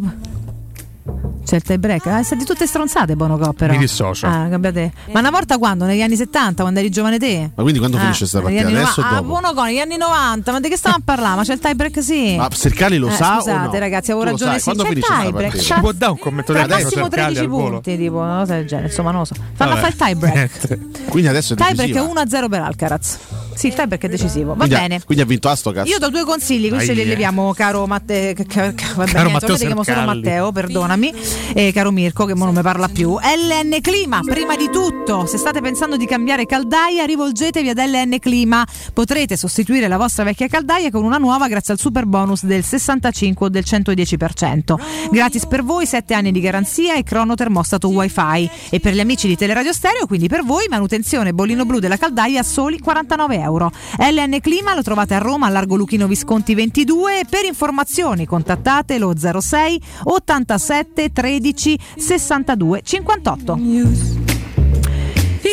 C'è 1.44 1.56
il 1.58 1.64
tie 1.64 1.80
break. 1.80 2.06
Ah, 2.08 2.22
di 2.36 2.46
tutte 2.46 2.66
stronzate, 2.66 3.16
Bono 3.16 3.38
Cop, 3.38 3.56
però. 3.56 3.74
Mi 3.74 3.80
dissocio. 3.80 4.26
Ah, 4.28 4.48
cambiate. 4.50 4.94
Ma 5.12 5.20
una 5.20 5.32
volta 5.32 5.58
quando? 5.58 5.86
Negli 5.86 6.02
anni 6.02 6.16
70, 6.16 6.62
quando 6.62 6.80
eri 6.80 6.90
giovane 6.90 7.18
te? 7.20 7.50
Ma 7.56 7.62
quindi 7.64 7.80
quando 7.80 7.98
Ah, 7.98 8.02
finisce 8.02 8.26
sta 8.26 8.40
negli 8.42 8.58
partita? 8.62 8.80
Adesso 8.80 9.00
o 9.00 9.04
nova- 9.04 9.16
Ah, 9.18 9.20
dopo? 9.22 9.34
Bono 9.34 9.54
Con, 9.54 9.66
negli 9.66 9.80
anni 9.80 9.98
90, 9.98 10.52
ma 10.52 10.60
di 10.60 10.70
che 10.70 10.78
stiamo 10.78 10.96
a 10.98 11.02
parlare? 11.04 11.36
Ma 11.38 11.44
c'è 11.44 11.54
il 11.54 11.60
tie 11.60 11.76
break, 11.76 12.02
sì. 12.04 12.36
Ma 12.38 12.48
Sercali 12.52 12.98
lo 12.98 13.08
Eh, 13.08 13.12
sa 13.12 13.38
o 13.38 13.40
Scusate, 13.42 13.68
no? 13.74 13.80
ragazzi, 13.80 14.12
avevo 14.12 14.26
Tu 14.26 14.32
ragione. 14.32 14.58
Sì, 14.60 14.64
quando 14.64 14.84
c'è 14.84 14.90
il 14.90 14.96
finisce 14.96 15.22
tie 15.22 15.32
break. 15.32 15.52
partita? 15.52 15.74
C'ha- 15.76 15.80
Può 15.82 15.92
dare 15.92 16.12
un 16.12 16.20
commento 16.20 16.54
tra 16.54 16.62
tecnico 16.62 16.84
massimo 16.84 17.02
Sercalli 17.10 17.24
13 17.34 17.40
al 17.40 17.48
volo? 17.48 17.70
punti, 17.72 17.98
tipo, 17.98 18.18
una 18.18 18.38
cosa 18.40 18.54
del 18.54 18.68
genere. 18.68 18.88
Insomma, 18.88 19.12
non 19.12 19.20
lo 19.20 19.26
so. 19.26 19.36
Fanno 19.54 19.76
fare 19.76 19.88
il 19.88 19.96
tie 19.96 20.16
break. 20.16 20.78
Quindi 21.10 21.28
adesso 21.30 21.54
è 21.54 21.56
Tie 21.58 21.74
break 21.74 21.92
decisiva. 21.92 22.22
1-0 22.24 22.50
per 22.50 22.62
Alcaraz. 22.62 23.18
Sì, 23.54 23.68
il 23.68 23.74
tiebreak 23.74 24.04
è 24.04 24.10
decisivo. 24.10 24.50
Va 24.50 24.66
Quindi 24.66 24.76
bene. 24.76 25.02
Quindi 25.04 25.24
ha 25.24 25.28
vinto 25.28 25.50
Astocas. 25.50 25.88
Io 25.88 25.98
do 26.00 26.10
due 26.10 26.24
consigli, 26.24 26.70
questi 26.70 26.94
li 26.94 27.06
leviamo, 27.06 27.54
caro 27.54 27.86
Matteo. 27.86 28.34
Caro 28.48 28.74
niente, 28.96 29.30
Matteo 29.30 29.56
chiamo 29.56 29.84
solo. 29.84 30.06
Matteo, 30.06 30.52
perdonami. 30.52 31.14
E 31.54 31.72
caro 31.72 31.92
Mirko, 31.92 32.26
che 32.26 32.36
mo 32.36 32.46
non 32.46 32.56
mi 32.56 32.62
parla 32.62 32.88
più. 32.88 33.18
LN 33.18 33.80
Clima, 33.82 34.22
prima 34.22 34.56
di 34.56 34.70
tutto, 34.72 35.26
se 35.26 35.38
state 35.38 35.62
pensando 35.62 35.98
di 35.98 36.06
cambiare 36.06 36.46
caldaia, 36.46 37.06
rivolgetevi 37.06 37.70
ad 37.70 37.78
LN 37.78 38.18
Clima. 38.20 38.66
Potrete 38.94 39.38
sostituire 39.38 39.88
la 39.88 39.98
vostra 39.98 40.24
vecchia 40.24 40.48
caldaia 40.48 40.90
con 40.90 41.04
una 41.04 41.18
nuova 41.18 41.48
grazie 41.48 41.74
al 41.74 41.80
super 41.80 42.06
bonus 42.06 42.44
del 42.44 42.64
65 42.64 43.46
o 43.46 43.50
del 43.50 43.64
110%. 43.68 44.76
Gratis 45.12 45.46
per 45.46 45.64
voi, 45.64 45.86
7 45.86 46.14
anni 46.14 46.32
di 46.32 46.40
garanzia 46.40 46.96
e 46.96 47.04
crono 47.04 47.36
termostato 47.36 47.90
wifi. 47.90 48.50
E 48.70 48.80
per 48.80 48.94
gli 48.94 49.00
amici 49.00 49.28
di 49.28 49.36
Teleradio 49.36 49.74
Stereo, 49.74 50.08
quindi 50.08 50.28
per 50.28 50.44
voi, 50.44 50.66
manutenzione 50.70 51.34
bollino 51.34 51.66
blu 51.66 51.80
della 51.80 51.98
caldaia 51.98 52.40
a 52.40 52.44
soli 52.44 52.80
49 52.80 53.36
euro. 53.36 53.51
LN 53.60 54.40
Clima 54.40 54.76
lo 54.76 54.82
trovate 54.82 55.14
a 55.14 55.20
Roma, 55.20 55.48
a 55.48 55.50
Largo 55.50 55.76
Luchino 55.76 56.08
Visconti 56.08 56.56
22. 56.56 57.26
Per 57.30 57.46
informazioni 57.46 58.26
contattate 58.26 58.98
lo 58.98 59.14
06 59.16 59.82
87 60.04 61.12
13 61.12 61.80
62 61.98 62.82
58. 62.84 64.31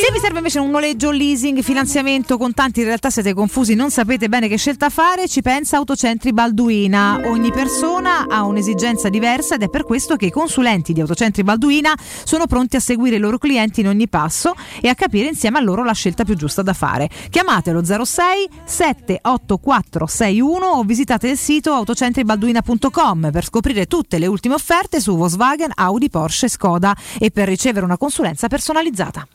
Se 0.01 0.13
vi 0.13 0.21
serve 0.21 0.39
invece 0.39 0.61
un 0.61 0.71
noleggio, 0.71 1.11
leasing, 1.11 1.61
finanziamento, 1.61 2.39
contanti, 2.39 2.79
in 2.79 2.87
realtà 2.87 3.11
siete 3.11 3.35
confusi, 3.35 3.75
non 3.75 3.91
sapete 3.91 4.29
bene 4.29 4.47
che 4.47 4.57
scelta 4.57 4.91
fare, 4.91 5.27
ci 5.27 5.43
pensa 5.43 5.77
Autocentri 5.77 6.33
Balduina. 6.33 7.23
Ogni 7.25 7.51
persona 7.51 8.27
ha 8.29 8.45
un'esigenza 8.45 9.09
diversa 9.09 9.57
ed 9.57 9.65
è 9.65 9.69
per 9.69 9.83
questo 9.83 10.15
che 10.15 10.27
i 10.27 10.31
consulenti 10.31 10.93
di 10.93 11.01
Autocentri 11.01 11.43
Balduina 11.43 11.93
sono 11.99 12.47
pronti 12.47 12.77
a 12.77 12.81
seguire 12.81 13.17
i 13.17 13.19
loro 13.19 13.39
clienti 13.39 13.81
in 13.81 13.89
ogni 13.89 14.09
passo 14.09 14.55
e 14.81 14.89
a 14.89 14.95
capire 14.95 15.27
insieme 15.27 15.59
a 15.59 15.63
loro 15.63 15.83
la 15.83 15.95
scelta 15.95 16.23
più 16.23 16.37
giusta 16.37 16.63
da 16.63 16.75
fare. 16.75 17.11
Chiamatelo 17.29 17.85
06 17.85 18.49
78461 18.65 20.65
o 20.65 20.85
visitate 20.85 21.27
il 21.27 21.37
sito 21.37 21.73
autocentribalduina.com 21.73 23.31
per 23.33 23.45
scoprire 23.45 23.87
tutte 23.87 24.19
le 24.19 24.29
ultime 24.29 24.55
offerte 24.55 25.01
su 25.01 25.17
Volkswagen, 25.17 25.73
Audi, 25.75 26.09
Porsche 26.09 26.47
Skoda 26.47 26.97
e 27.19 27.33
per 27.33 27.49
ricevere 27.49 27.85
una 27.85 27.97
consulenza 27.97 28.47
personalizzata. 28.47 29.27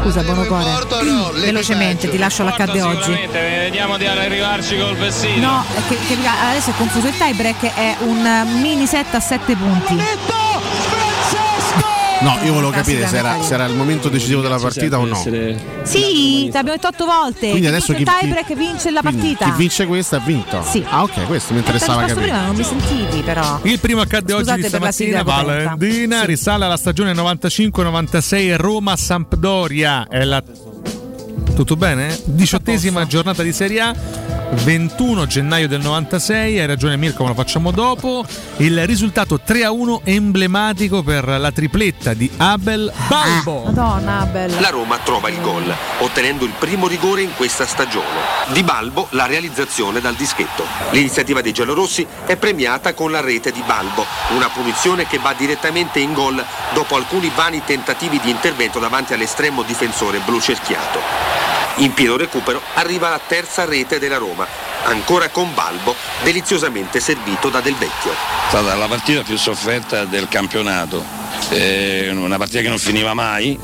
Scusa, 0.00 0.22
Bonocore. 0.22 0.64
Velocemente, 1.40 2.08
ti 2.08 2.16
lascio 2.16 2.42
l'accadde 2.42 2.80
oggi. 2.80 3.28
Vediamo 3.30 3.98
di 3.98 4.06
arrivarci 4.06 4.78
col 4.78 4.96
vestito. 4.96 5.40
No, 5.40 5.64
che, 5.88 5.98
che 6.06 6.16
adesso 6.24 6.70
è 6.70 6.74
confuso 6.74 7.08
il 7.08 7.16
tie 7.16 7.34
break, 7.34 7.74
è 7.74 7.96
un 8.00 8.60
mini 8.60 8.86
set 8.86 9.14
a 9.14 9.20
7 9.20 9.54
punti. 9.56 10.39
No, 12.20 12.38
io 12.44 12.52
volevo 12.52 12.70
capire 12.70 13.06
se 13.06 13.16
era, 13.16 13.40
se 13.42 13.54
era 13.54 13.64
il 13.64 13.74
momento 13.74 14.08
decisivo 14.08 14.40
della 14.42 14.58
partita 14.58 14.98
o 14.98 15.06
no. 15.06 15.16
Sì, 15.16 16.48
ti 16.50 16.56
abbiamo 16.56 16.72
detto 16.72 16.88
8 16.88 17.04
volte. 17.06 17.48
Quindi 17.50 17.66
adesso 17.66 17.92
il 17.92 17.98
chi- 17.98 18.04
tie 18.04 18.28
break 18.28 18.54
vince 18.54 18.90
la 18.90 19.00
partita. 19.02 19.44
Chi 19.46 19.52
vince 19.56 19.86
questa 19.86 20.16
ha 20.16 20.20
vinto. 20.20 20.62
Sì. 20.68 20.84
Ah, 20.88 21.02
ok, 21.02 21.26
questo 21.26 21.52
mi 21.54 21.60
interessava 21.60 22.00
capire. 22.02 22.20
prima, 22.20 22.44
non 22.46 22.56
mi 22.56 22.64
sentivi 22.64 23.22
però. 23.22 23.60
Il 23.62 23.78
primo 23.80 24.02
accadde 24.02 24.32
oggi 24.34 24.44
Scusate 24.50 24.60
la 24.60 24.90
stamattina. 24.90 25.22
Valentina, 25.22 26.24
risale 26.24 26.66
alla 26.66 26.76
stagione 26.76 27.12
95-96 27.14 28.56
Roma-Sampdoria. 28.56 30.06
È 30.08 30.22
la 30.24 30.42
tutto 31.54 31.76
bene? 31.76 32.18
Diciottesima 32.24 33.06
giornata 33.06 33.42
di 33.42 33.52
Serie 33.52 33.80
A. 33.80 33.94
21 34.52 35.26
gennaio 35.26 35.68
del 35.68 35.80
96, 35.80 36.58
hai 36.58 36.66
ragione 36.66 36.96
Mirko, 36.96 37.22
ma 37.22 37.28
lo 37.28 37.34
facciamo 37.36 37.70
dopo. 37.70 38.24
Il 38.56 38.84
risultato 38.84 39.40
3-1 39.46 40.00
emblematico 40.04 41.02
per 41.02 41.26
la 41.26 41.52
tripletta 41.52 42.14
di 42.14 42.28
Abel 42.36 42.92
Balbo. 43.06 43.62
Madonna, 43.66 44.26
bella. 44.26 44.60
La 44.60 44.70
Roma 44.70 44.98
trova 44.98 45.28
il 45.28 45.40
gol, 45.40 45.72
ottenendo 46.00 46.44
il 46.44 46.52
primo 46.58 46.88
rigore 46.88 47.22
in 47.22 47.30
questa 47.36 47.64
stagione. 47.64 48.08
Di 48.52 48.62
Balbo 48.64 49.06
la 49.10 49.26
realizzazione 49.26 50.00
dal 50.00 50.14
dischetto. 50.14 50.64
L'iniziativa 50.90 51.40
dei 51.40 51.52
giallorossi 51.52 52.04
è 52.26 52.36
premiata 52.36 52.92
con 52.92 53.12
la 53.12 53.20
rete 53.20 53.52
di 53.52 53.62
Balbo, 53.64 54.04
una 54.34 54.48
punizione 54.48 55.06
che 55.06 55.18
va 55.18 55.32
direttamente 55.32 56.00
in 56.00 56.12
gol 56.12 56.44
dopo 56.74 56.96
alcuni 56.96 57.30
vani 57.34 57.62
tentativi 57.64 58.18
di 58.20 58.30
intervento 58.30 58.80
davanti 58.80 59.14
all'estremo 59.14 59.62
difensore 59.62 60.18
blu 60.24 60.40
cerchiato. 60.40 61.29
In 61.80 61.94
pieno 61.94 62.16
recupero 62.18 62.60
arriva 62.74 63.08
la 63.08 63.20
terza 63.26 63.64
rete 63.64 63.98
della 63.98 64.18
Roma, 64.18 64.46
ancora 64.84 65.30
con 65.30 65.54
Balbo, 65.54 65.94
deliziosamente 66.22 67.00
servito 67.00 67.48
da 67.48 67.60
Del 67.60 67.74
Vecchio. 67.74 68.12
È 68.12 68.48
stata 68.48 68.74
la 68.74 68.86
partita 68.86 69.22
più 69.22 69.36
sofferta 69.38 70.04
del 70.04 70.28
campionato, 70.28 71.02
Eh, 71.48 72.10
una 72.12 72.36
partita 72.36 72.60
che 72.60 72.68
non 72.68 72.76
finiva 72.78 73.14
mai. 73.14 73.58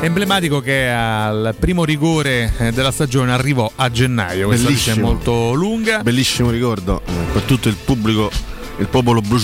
Emblematico 0.00 0.60
che 0.60 0.90
al 0.90 1.54
primo 1.56 1.84
rigore 1.84 2.52
eh, 2.58 2.72
della 2.72 2.90
stagione 2.90 3.32
arrivò 3.32 3.70
a 3.76 3.88
gennaio, 3.88 4.46
questa 4.46 4.66
è 4.66 4.70
Bellissimo. 4.70 5.06
molto 5.06 5.52
lunga. 5.52 6.02
Bellissimo 6.02 6.50
ricordo 6.50 7.02
per 7.32 7.42
tutto 7.42 7.68
il 7.68 7.76
pubblico, 7.76 8.30
il 8.78 8.88
popolo 8.88 9.20
blu 9.20 9.38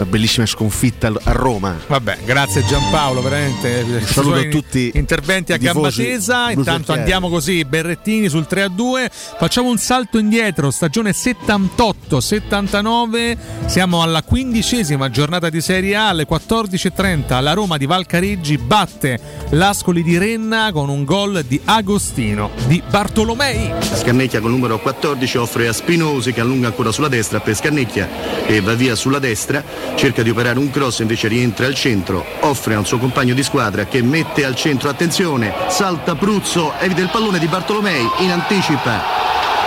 Una 0.00 0.08
bellissima 0.08 0.46
sconfitta 0.46 1.12
a 1.24 1.32
Roma. 1.32 1.78
Vabbè, 1.86 2.20
grazie 2.24 2.64
Giampaolo, 2.64 3.20
veramente. 3.20 3.84
Un 3.86 4.00
saluto 4.00 4.38
a 4.38 4.44
tutti 4.44 4.90
interventi 4.94 5.52
a 5.52 5.58
gamba 5.58 5.90
tesa. 5.90 6.50
Intanto 6.50 6.92
andiamo 6.92 7.28
così, 7.28 7.66
Berrettini 7.66 8.30
sul 8.30 8.46
3 8.46 8.62
a 8.62 8.68
2. 8.68 9.10
Facciamo 9.12 9.68
un 9.68 9.76
salto 9.76 10.16
indietro, 10.16 10.70
stagione 10.70 11.10
78-79. 11.10 13.36
Siamo 13.66 14.00
alla 14.00 14.22
quindicesima 14.22 15.10
giornata 15.10 15.50
di 15.50 15.60
Serie 15.60 15.94
A, 15.96 16.08
alle 16.08 16.26
14.30. 16.26 17.42
La 17.42 17.52
Roma 17.52 17.76
di 17.76 17.84
Valcareggi 17.84 18.56
batte 18.56 19.20
l'Ascoli 19.50 20.02
di 20.02 20.16
Renna 20.16 20.70
con 20.72 20.88
un 20.88 21.04
gol 21.04 21.44
di 21.46 21.60
Agostino 21.62 22.52
di 22.66 22.82
Bartolomei. 22.88 23.70
Scannecchia 23.82 24.40
col 24.40 24.52
numero 24.52 24.80
14 24.80 25.36
offre 25.36 25.68
a 25.68 25.74
Spinosi 25.74 26.32
che 26.32 26.40
allunga 26.40 26.68
ancora 26.68 26.90
sulla 26.90 27.08
destra 27.08 27.40
per 27.40 27.54
Scannecchia 27.54 28.46
e 28.46 28.62
va 28.62 28.72
via 28.72 28.94
sulla 28.94 29.18
destra, 29.18 29.89
cerca 29.96 30.22
di 30.22 30.30
operare 30.30 30.58
un 30.58 30.70
cross 30.70 31.00
invece 31.00 31.28
rientra 31.28 31.66
al 31.66 31.74
centro, 31.74 32.24
offre 32.40 32.74
a 32.74 32.78
un 32.78 32.86
suo 32.86 32.98
compagno 32.98 33.34
di 33.34 33.42
squadra 33.42 33.84
che 33.84 34.02
mette 34.02 34.44
al 34.44 34.54
centro, 34.54 34.88
attenzione, 34.88 35.52
salta 35.68 36.14
Pruzzo, 36.14 36.72
evita 36.78 37.00
il 37.02 37.08
pallone 37.10 37.38
di 37.38 37.46
Bartolomei, 37.46 38.08
in 38.18 38.30
anticipa 38.30 39.02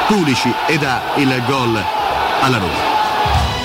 Pulici 0.08 0.52
e 0.68 0.78
dà 0.78 1.02
il 1.18 1.30
gol 1.48 1.82
alla 2.42 2.58
Roma. 2.58 2.92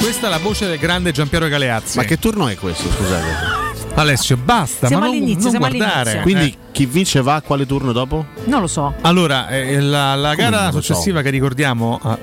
Questa 0.01 0.27
è 0.29 0.31
la 0.31 0.39
voce 0.39 0.67
del 0.69 0.79
grande 0.79 1.11
Giampiero 1.11 1.49
Galeazzi. 1.49 1.97
Ma 1.97 2.05
che 2.05 2.19
turno 2.19 2.47
è 2.49 2.55
questo, 2.57 2.89
scusate? 2.91 3.57
Alessio, 3.95 4.37
basta, 4.37 4.87
Siamo 4.87 5.03
ma 5.03 5.09
non, 5.09 5.17
all'inizio, 5.17 5.51
non 5.51 5.51
siamo 5.51 5.67
guardare. 5.69 6.11
all'inizio. 6.11 6.23
Quindi 6.23 6.45
Eh. 6.51 6.57
chi 6.71 6.87
vince 6.87 7.21
va 7.21 7.35
a 7.37 7.41
quale 7.43 7.67
turno 7.67 7.91
dopo? 7.93 8.27
Non 8.45 8.61
lo 8.61 8.69
so. 8.69 8.95
Allora, 9.01 9.49
eh, 9.49 9.81
la, 9.81 10.15
la 10.15 10.35
gara 10.37 10.67
lo 10.67 10.81
so? 10.81 10.81
successiva 10.83 11.21
che 11.23 11.31
ricordiamo. 11.31 11.99
ah, 12.01 12.17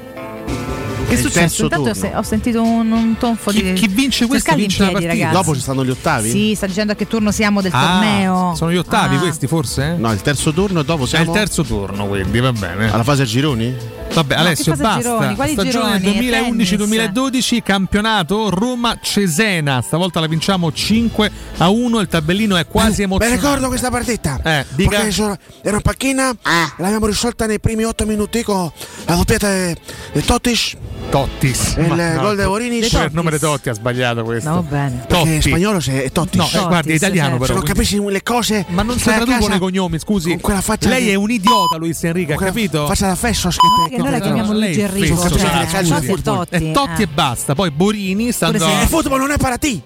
Che 1.05 1.11
è 1.11 1.13
il 1.13 1.19
successo? 1.21 1.39
terzo 1.39 1.63
Intanto 1.63 1.93
se- 1.93 2.11
ho 2.15 2.21
sentito 2.23 2.61
un, 2.61 2.91
un 2.91 3.15
tonfo 3.17 3.51
Chi- 3.51 3.61
di. 3.61 3.73
chi 3.73 3.87
vince 3.87 4.25
questo 4.25 4.51
in 4.51 4.57
vince 4.57 4.83
la 4.83 4.91
partita. 4.91 5.11
ragazzi. 5.13 5.33
Dopo 5.33 5.53
ci 5.55 5.61
stanno 5.61 5.85
gli 5.85 5.89
ottavi? 5.91 6.29
Sì, 6.29 6.53
sta 6.55 6.65
dicendo 6.67 6.93
a 6.93 6.95
che 6.95 7.07
turno 7.07 7.31
siamo 7.31 7.61
del 7.61 7.71
ah, 7.73 7.79
torneo. 7.99 8.55
Sono 8.55 8.71
gli 8.71 8.77
ottavi 8.77 9.15
Ah. 9.15 9.19
questi, 9.19 9.47
forse? 9.47 9.95
No, 9.97 10.11
il 10.11 10.21
terzo 10.21 10.51
turno 10.51 10.79
e 10.81 10.83
dopo 10.85 11.03
È 11.03 11.07
siamo 11.07 11.25
il 11.25 11.37
terzo 11.37 11.63
turno, 11.63 12.07
quindi 12.07 12.39
va 12.39 12.51
bene. 12.51 12.91
alla 12.91 13.03
fase 13.03 13.21
a 13.23 13.25
gironi? 13.25 13.75
Vabbè, 14.13 14.35
No, 14.35 14.41
Alessio, 14.41 14.75
basta. 14.75 15.01
gironi? 15.01 15.35
Quali 15.35 15.51
Stagione 15.53 15.99
gironi? 15.99 16.63
2011-2012, 16.63 17.61
campionato 17.63 18.49
Roma-Cesena. 18.49 19.81
Stavolta 19.81 20.19
la 20.21 20.27
vinciamo 20.27 20.71
5 20.71 21.31
a 21.57 21.69
1. 21.69 21.99
Il 21.99 22.07
tabellino 22.07 22.55
è 22.55 22.65
quasi 22.65 22.99
Mi 22.99 23.03
emozionante. 23.05 23.41
ricordo 23.41 23.67
questa 23.67 23.89
partita. 23.89 24.39
Eh, 24.43 24.65
dica. 24.69 24.99
Perché 25.01 25.27
in 25.27 25.79
panchina, 25.81 26.35
l'abbiamo 26.77 27.05
risolta 27.07 27.45
nei 27.45 27.59
primi 27.59 27.83
8 27.83 28.05
minuti 28.05 28.41
con 28.43 28.71
la 29.05 29.15
doppietta 29.15 29.53
di 29.67 29.75
di 30.13 30.23
Totis. 30.23 30.75
Tottis. 31.09 31.75
Il 31.77 31.87
Ma 31.87 32.15
gol 32.15 32.35
di 32.35 32.43
Vorinis. 32.43 32.87
Cioè, 32.89 33.05
il 33.05 33.09
nome 33.13 33.31
di 33.31 33.39
Totti 33.39 33.69
ha 33.69 33.73
sbagliato 33.73 34.23
questo. 34.23 34.49
No, 34.49 34.61
bene. 34.63 35.05
Perché 35.07 35.27
in 35.29 35.35
Totti. 35.35 35.49
spagnolo 35.49 35.79
se- 35.79 36.03
è 36.03 36.11
Totis. 36.11 36.39
No, 36.53 36.61
eh, 36.63 36.67
guardi, 36.67 36.91
è 36.91 36.95
italiano 36.95 37.29
certo. 37.29 37.45
Se 37.45 37.51
però. 37.53 37.65
non 37.65 37.73
capisci 37.73 38.03
le 38.05 38.23
cose. 38.23 38.65
Ma 38.69 38.81
non 38.83 38.97
si 38.97 39.03
traducono 39.03 39.55
i 39.55 39.59
cognomi, 39.59 39.99
scusi. 39.99 40.29
Con 40.29 40.39
quella 40.41 40.61
faccia 40.61 40.89
Lei 40.89 41.03
di- 41.05 41.09
è 41.11 41.15
un 41.15 41.31
idiota, 41.31 41.77
Luis 41.77 42.03
Enrique, 42.03 42.33
ha 42.33 42.37
capito? 42.37 42.85
Faccia 42.85 43.07
da 43.07 43.15
Fessos 43.15 43.55
che 43.55 43.67
te. 43.89 43.95
Che 43.95 44.01
noi 44.01 44.11
la 44.11 44.19
chiamiamo 44.19 44.51
Luigi 44.53 44.81
è 44.81 44.83
Enrico. 44.85 45.15
Cioè, 45.29 45.29
Totti 45.29 46.05
di 46.05 46.11
e 46.11 46.21
Totti. 46.21 46.55
E 46.55 46.71
Totti 46.71 46.89
Ah. 46.89 47.01
e 47.01 47.07
basta. 47.07 47.55
Poi 47.55 47.71
Borini 47.71 48.31
sta 48.31 48.47
se-. 48.51 48.55
Il 48.55 48.87
football 48.87 49.19
non 49.19 49.31
è 49.31 49.37
para 49.37 49.57
ti. 49.57 49.81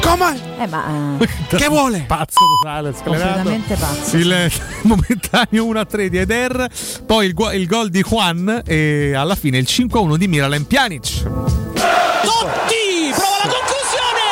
Come? 0.00 0.40
Eh, 0.58 0.66
ma. 0.66 1.16
eh, 1.18 1.28
Che 1.56 1.68
vuole? 1.68 2.04
Pazzo 2.06 2.40
totale, 2.60 2.92
sclerato. 2.92 3.24
Completamente 3.42 3.74
pazzo. 3.76 4.16
Il 4.16 4.52
momentaneo 4.82 5.64
1-3 5.66 6.06
di 6.06 6.18
Eder, 6.18 6.68
poi 7.06 7.26
il, 7.26 7.34
il 7.54 7.66
gol 7.66 7.88
di 7.90 8.02
Juan 8.02 8.62
e 8.66 9.14
alla 9.14 9.34
fine 9.34 9.58
il 9.58 9.66
5-1 9.68 10.16
di 10.16 10.28
Miralem 10.28 10.64
Pjanic. 10.64 11.22
Totti 11.22 13.12
prova 13.14 13.36
la 13.42 13.50
conclusione 13.50 14.22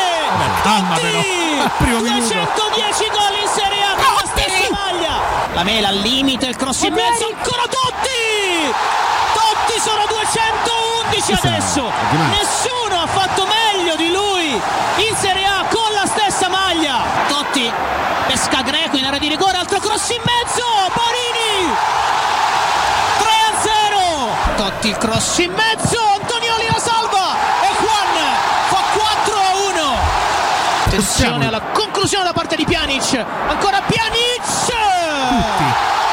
minuto. 2.03 2.31
210 2.33 3.11
gol 3.11 3.35
in 3.43 3.49
Serie 3.55 3.83
A 3.83 3.95
con 3.95 4.15
la 4.15 4.27
stessa 4.27 4.71
maglia 4.71 5.21
la 5.55 5.63
mela 5.65 5.89
al 5.89 5.99
limite 5.99 6.47
il 6.47 6.57
cross 6.57 6.83
in 6.83 6.93
mezzo 6.95 7.27
ancora 7.27 7.63
Totti 7.69 9.12
Totti 9.53 9.79
sono 9.81 10.07
211 10.07 11.33
adesso 11.33 11.83
Marzio. 11.83 11.93
nessuno 12.31 13.03
ha 13.03 13.07
fatto 13.07 13.47
meglio 13.47 13.97
di 13.97 14.11
lui 14.11 14.53
in 14.55 15.17
Serie 15.17 15.45
A 15.45 15.67
con 15.69 15.93
la 15.93 16.07
stessa 16.07 16.49
maglia 16.49 17.03
Totti 17.29 17.71
pesca 18.29 18.63
Greco 18.63 18.97
in 18.97 19.05
area 19.05 19.19
di 19.19 19.29
rigore 19.29 19.59
altro 19.59 19.79
cross 19.79 20.09
in 20.09 20.23
mezzo, 20.25 20.65
Borini! 20.95 21.71
3 23.19 23.29
a 23.29 23.53
0! 23.61 24.57
Totti 24.57 24.89
il 24.89 24.97
cross 24.97 25.37
in 25.39 25.53
mezzo, 25.53 25.99
Antonioli 26.01 26.69
la 26.71 26.79
salva 26.79 27.37
e 27.61 27.75
Juan 27.79 28.09
fa 28.69 28.83
4 28.95 29.35
a 29.35 29.53
1. 29.83 29.97
Attenzione 30.87 31.47
alla 31.47 31.61
conclusione 31.61 32.25
da 32.25 32.33
parte 32.33 32.57
di 32.57 32.65
Pjanic, 32.65 33.23
ancora 33.49 33.83
Pjanic! 33.83 34.45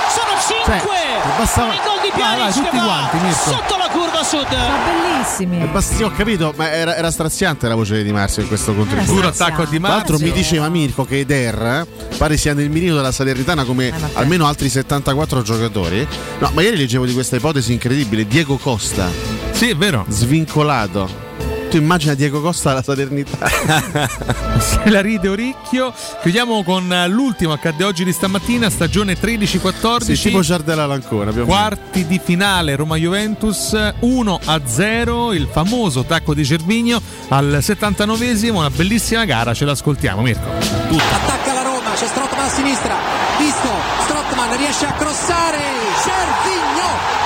Sono 0.09 0.37
5! 0.45 1.08
Bastava- 1.39 1.73
il 1.73 1.79
gol 1.83 1.99
di 2.01 2.09
Vai, 2.09 2.19
vai, 2.19 2.51
Pjanic 2.51 2.53
tutti 2.55 2.69
che 2.69 2.77
va 2.77 2.83
quanti, 2.85 3.17
Mirko. 3.17 3.49
sotto 3.49 3.77
la 3.77 3.87
curva 3.91 4.23
sud. 4.23 4.47
Bellissimi. 4.49 5.61
E 5.61 5.65
basti, 5.67 6.03
ho 6.03 6.11
capito, 6.11 6.53
ma 6.57 6.71
era, 6.71 6.95
era 6.95 7.11
straziante 7.11 7.67
la 7.67 7.75
voce 7.75 7.97
di 7.97 8.03
Di 8.03 8.11
Marzio 8.11 8.41
in 8.41 8.47
questo 8.47 8.73
contributo. 8.73 9.11
Duro 9.13 9.27
attacco 9.27 9.65
Di 9.65 9.79
Tra 9.79 9.87
l'altro 9.89 10.17
mi 10.17 10.23
Marzio. 10.25 10.41
diceva 10.41 10.69
Mirko 10.69 11.05
che 11.05 11.19
Eder 11.19 11.61
eh, 11.61 12.15
pare 12.17 12.35
sia 12.37 12.53
nel 12.53 12.69
mirino 12.69 12.95
della 12.95 13.11
Salernitana 13.11 13.63
come 13.63 13.91
almeno 14.13 14.47
altri 14.47 14.69
74 14.69 15.41
giocatori. 15.43 16.05
No, 16.39 16.51
ma 16.53 16.61
ieri 16.61 16.77
leggevo 16.77 17.05
di 17.05 17.13
questa 17.13 17.35
ipotesi 17.37 17.71
incredibile. 17.73 18.25
Diego 18.27 18.57
Costa. 18.57 19.07
Sì, 19.51 19.69
è 19.69 19.75
vero. 19.75 20.05
Svincolato. 20.09 21.27
Tu 21.69 21.77
immagina 21.77 22.15
Diego 22.15 22.41
Costa 22.41 22.71
alla 22.71 22.81
Salernitana. 22.81 23.47
Se 24.57 24.89
la 24.89 25.01
ride 25.01 25.27
Oricchio. 25.27 25.93
Chiudiamo 26.21 26.63
con 26.63 26.91
l'ultimo 27.07 27.53
accadde 27.53 27.83
oggi 27.83 28.03
di 28.03 28.11
stamattina, 28.11 28.71
stagione 28.71 29.13
13-14. 29.13 30.01
sì, 30.01 30.29
tipo 30.29 30.41
Giardella 30.41 30.87
Lancona. 30.87 31.31
Quarti 31.31 32.07
di 32.07 32.19
finale 32.23 32.75
Roma-Juventus 32.75 33.77
1 33.99 34.39
a 34.45 34.61
0, 34.65 35.33
il 35.33 35.47
famoso 35.51 36.03
tacco 36.05 36.33
di 36.33 36.43
Cervigno 36.43 36.99
al 37.27 37.59
79esimo, 37.61 38.55
una 38.55 38.71
bellissima 38.71 39.25
gara, 39.25 39.53
ce 39.53 39.65
l'ascoltiamo 39.65 40.23
Mirko. 40.23 40.49
Attacca 40.49 41.53
la 41.53 41.61
Roma, 41.61 41.93
c'è 41.93 42.07
Strottman 42.07 42.45
a 42.45 42.49
sinistra, 42.49 42.95
visto, 43.37 43.69
Strottman 44.05 44.57
riesce 44.57 44.85
a 44.87 44.93
crossare, 44.93 45.59
Cervigno 46.03 47.18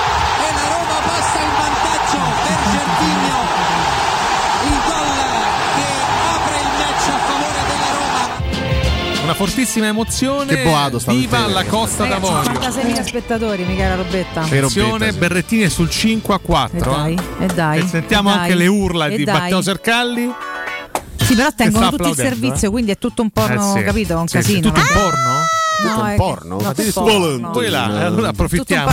Una 9.33 9.45
fortissima 9.45 9.87
emozione. 9.87 10.45
Che 10.55 10.61
boato 10.61 10.99
sta 10.99 11.11
Viva 11.11 11.47
la 11.47 11.63
Costa 11.65 12.05
d'Avorio. 12.05 12.51
56.000 12.51 13.03
spettatori, 13.03 13.63
Michele 13.63 13.95
Robetta. 13.95 14.41
Attenzione, 14.41 15.11
Berrettini 15.13 15.63
è 15.63 15.69
sul 15.69 15.89
5 15.89 16.35
a 16.35 16.37
4. 16.37 16.77
E 16.77 16.83
dai, 16.83 17.19
e 17.39 17.45
dai. 17.47 17.79
E 17.79 17.87
sentiamo 17.87 18.29
e 18.29 18.33
anche 18.33 18.49
dai, 18.49 18.57
le 18.57 18.67
urla 18.67 19.07
di 19.09 19.23
dai. 19.23 19.33
Matteo 19.39 19.63
Sercalli. 19.63 20.31
Sì, 21.15 21.33
però 21.33 21.49
tengono 21.55 21.89
tutto 21.89 22.09
il 22.09 22.15
servizio, 22.15 22.67
eh. 22.67 22.71
quindi 22.71 22.91
è 22.91 22.97
tutto 22.99 23.23
un 23.23 23.31
porno, 23.31 23.73
Eh 23.73 23.79
sì. 23.79 23.83
capito? 23.83 24.17
Un 24.19 24.27
Sì, 24.27 24.37
sì, 24.37 24.43
casino. 24.61 24.67
tutto 24.71 24.79
un 24.81 24.85
no? 24.93 25.01
porno? 25.01 25.42
No, 25.81 25.89
Tutto 25.89 26.01
un 26.01 26.07
è- 26.09 26.15
porno? 26.15 26.55
no, 26.57 26.61
Ma 26.63 26.73
ti 26.73 26.91
porno. 26.93 27.49
Poi 27.51 27.69
là, 27.69 27.83
allora 27.85 28.05
Tutto 28.07 28.19
un 28.19 28.25
approfittiamo. 28.25 28.91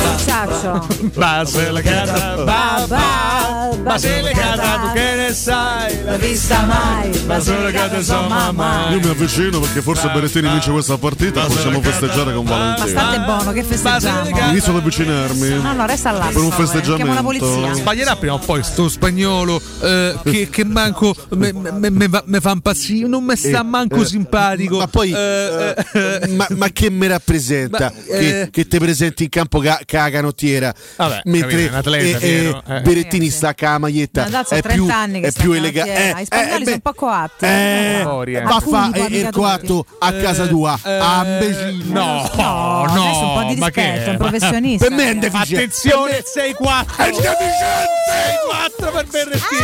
Base 1.15 1.71
la 1.71 1.81
cara, 1.83 2.35
ba, 2.45 2.85
ba, 2.89 3.71
base 3.83 4.23
la 4.23 4.31
cara, 4.31 4.79
tu 4.81 4.93
che 4.93 5.15
ne 5.15 5.33
sai? 5.35 6.03
L'ho 6.05 6.17
vista 6.19 6.63
mai, 6.63 7.23
ma 7.27 7.39
che 7.39 7.89
te 7.91 8.03
so 8.03 8.23
mamma. 8.29 8.89
Io 8.91 8.99
mi 8.99 9.09
avvicino 9.09 9.61
perché 9.61 9.83
forse 9.83 10.09
Berrettini 10.09 10.49
vince 10.49 10.71
questa 10.71 10.97
partita. 10.99 11.45
Possiamo 11.45 11.81
festeggiare 11.81 12.35
con 12.35 12.45
Ma 12.45 12.51
Valentino. 12.51 12.87
state 12.89 13.19
buono, 13.21 13.53
che 13.53 13.63
festeggiamo? 13.63 14.29
Inizio 14.51 14.73
ad 14.73 14.79
avvicinarmi. 14.79 15.49
No, 15.63 15.73
no, 15.75 15.87
resta 15.87 16.11
là. 16.13 16.27
Per 16.27 16.37
un 16.39 16.49
la 16.49 16.55
polizia. 16.57 17.47
festeggiamento. 17.47 17.75
Sbaglierà 17.75 18.17
prima 18.17 18.35
o 18.35 18.39
poi 18.39 18.63
sto 18.65 18.89
spagnolo 18.89 19.61
eh, 19.83 20.19
che, 20.25 20.49
che 20.51 20.65
manco 20.65 21.15
me, 21.31 21.53
me- 21.53 21.91
me 21.91 22.09
me 22.25 22.41
fa 22.41 22.51
impazzire, 22.51 23.07
non 23.07 23.23
mi 23.25 23.37
sta 23.37 23.61
Eh, 23.61 23.65
manco 23.65 23.97
eh, 23.97 24.05
simpatico. 24.07 24.79
Ma 24.79 24.87
poi, 24.87 25.13
Eh, 25.13 25.75
eh, 25.93 26.29
ma, 26.29 26.47
ma 26.57 26.69
che 26.73 26.91
mi 26.91 27.07
rappresenta? 27.07 27.93
Ma, 27.95 28.03
che, 28.19 28.41
eh, 28.43 28.51
che 28.51 28.67
te 28.67 28.79
presenti 28.79 29.25
in 29.25 29.29
campo 29.29 29.59
ca- 29.61 29.81
ca 29.85 30.11
canottiera 30.11 30.73
Vabbè, 30.97 31.21
mentre 31.25 31.69
capito, 31.69 31.77
atleta, 31.77 32.19
eh, 32.19 32.29
eh, 32.29 32.63
eh. 32.77 32.81
Berettini 32.81 33.31
sta 33.31 33.55
con 33.55 33.69
la 33.69 33.79
maglietta. 33.79 34.27
È 34.27 34.61
30 34.61 34.73
più, 34.73 34.87
è 35.21 35.33
più 35.33 35.53
elegante. 35.53 35.93
canottiera. 35.93 36.21
I 36.21 36.25
spagnoli 36.25 36.65
sono 36.65 36.75
un 36.75 36.81
po' 36.81 36.93
coatti. 36.95 37.45
Eh, 37.45 38.01
eh. 38.01 38.03
va 38.05 38.11
a 38.11 38.55
Alcuni 38.55 38.71
fare 38.71 39.09
poi, 39.09 39.17
il 39.17 39.29
quarto 39.33 39.87
a 39.99 40.13
casa 40.13 40.47
tua. 40.47 40.79
No, 40.85 42.31
No, 42.35 42.85
no, 42.87 43.35
un 43.35 43.43
po' 43.43 43.53
di 43.53 43.59
ma 43.61 43.71
che 43.71 43.83
rispetto, 43.83 44.09
è 44.09 44.11
un 44.11 44.17
professionista. 44.17 44.87
Per 44.87 44.97
me 44.97 45.11
è 45.11 45.15
deficiente. 45.17 45.55
Attenzione, 45.57 46.23
6-4. 46.23 46.97
È 46.97 47.11
deficiente! 47.11 47.99
6-4 48.11 48.93
per 48.93 49.07
Berrettini. 49.07 49.61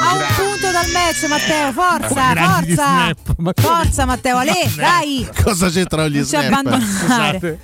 A 0.00 0.12
un 0.14 0.24
punto 0.36 0.70
dal 0.70 0.90
match, 0.92 1.24
Matteo, 1.28 1.72
forza, 1.72 2.34
forza. 2.34 3.14
Forza, 3.60 4.04
Matteo, 4.04 4.36
Ale, 4.36 4.70
dai. 4.76 5.28
Cosa 5.42 5.68
c'entrano 5.68 6.08
gli 6.08 6.22
snap? 6.22 6.47
Abbandonare. 6.48 7.38
Scusate. 7.38 7.58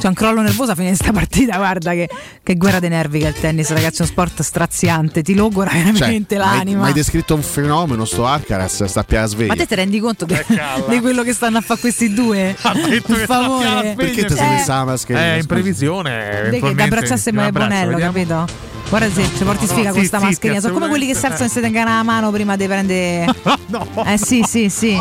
C'è 0.00 0.08
un 0.08 0.14
crollo 0.14 0.40
nervoso 0.40 0.70
a 0.70 0.74
fine 0.74 0.90
di 0.90 0.94
sta 0.94 1.12
partita, 1.12 1.56
guarda 1.58 1.92
che, 1.92 2.08
che 2.42 2.54
guerra 2.56 2.80
dei 2.80 2.88
nervi 2.88 3.18
che 3.18 3.26
è 3.26 3.28
il 3.28 3.34
tennis, 3.34 3.68
ragazzi, 3.68 3.98
è 3.98 4.02
uno 4.02 4.10
sport 4.10 4.40
straziante, 4.40 5.22
ti 5.22 5.34
logora 5.34 5.70
Cioè, 5.70 5.82
veramente 5.82 6.36
hai- 6.36 6.40
l'anima. 6.40 6.80
Ma 6.80 6.86
hai 6.86 6.92
descritto 6.94 7.34
un 7.34 7.42
fenomeno, 7.42 8.06
sto 8.06 8.24
Alcaraz 8.24 8.84
sta 8.84 9.04
più 9.04 9.18
a 9.18 9.26
sveglia. 9.26 9.48
Ma 9.48 9.56
te 9.56 9.66
ti 9.66 9.74
rendi 9.74 10.00
conto 10.00 10.24
calla. 10.24 10.86
di 10.88 11.00
quello 11.00 11.22
che 11.22 11.34
stanno 11.34 11.58
a 11.58 11.60
fare 11.60 11.80
questi 11.80 12.14
due? 12.14 12.56
Per 12.60 13.24
favore. 13.26 13.92
Perché 13.94 14.24
ti 14.24 14.34
sei 14.34 14.48
messa 14.48 14.76
la 14.76 14.84
mascherina? 14.84 15.34
Eh, 15.34 15.38
in 15.40 15.46
previsione. 15.46 16.48
Che 16.50 16.82
abbracciasse 16.82 17.32
Bonello, 17.32 17.98
capito? 17.98 18.46
Guarda 18.90 19.08
se 19.10 19.22
ci 19.36 19.44
porti 19.44 19.66
sfiga 19.66 19.88
no, 19.90 19.94
con 19.94 20.04
sta 20.04 20.18
zitti, 20.18 20.30
mascherina. 20.30 20.60
Sono 20.60 20.72
come 20.74 20.88
quelli 20.88 21.06
che 21.06 21.14
si 21.14 21.24
alzano 21.24 21.44
e 21.44 21.48
si 21.48 21.60
tengono 21.60 21.84
la 21.84 22.02
mano 22.02 22.30
prima 22.30 22.56
di 22.56 22.66
prendere. 22.66 23.26
No. 23.70 23.86
Eh 24.04 24.18
sì, 24.18 24.42
sì, 24.44 24.68
sì. 24.68 24.98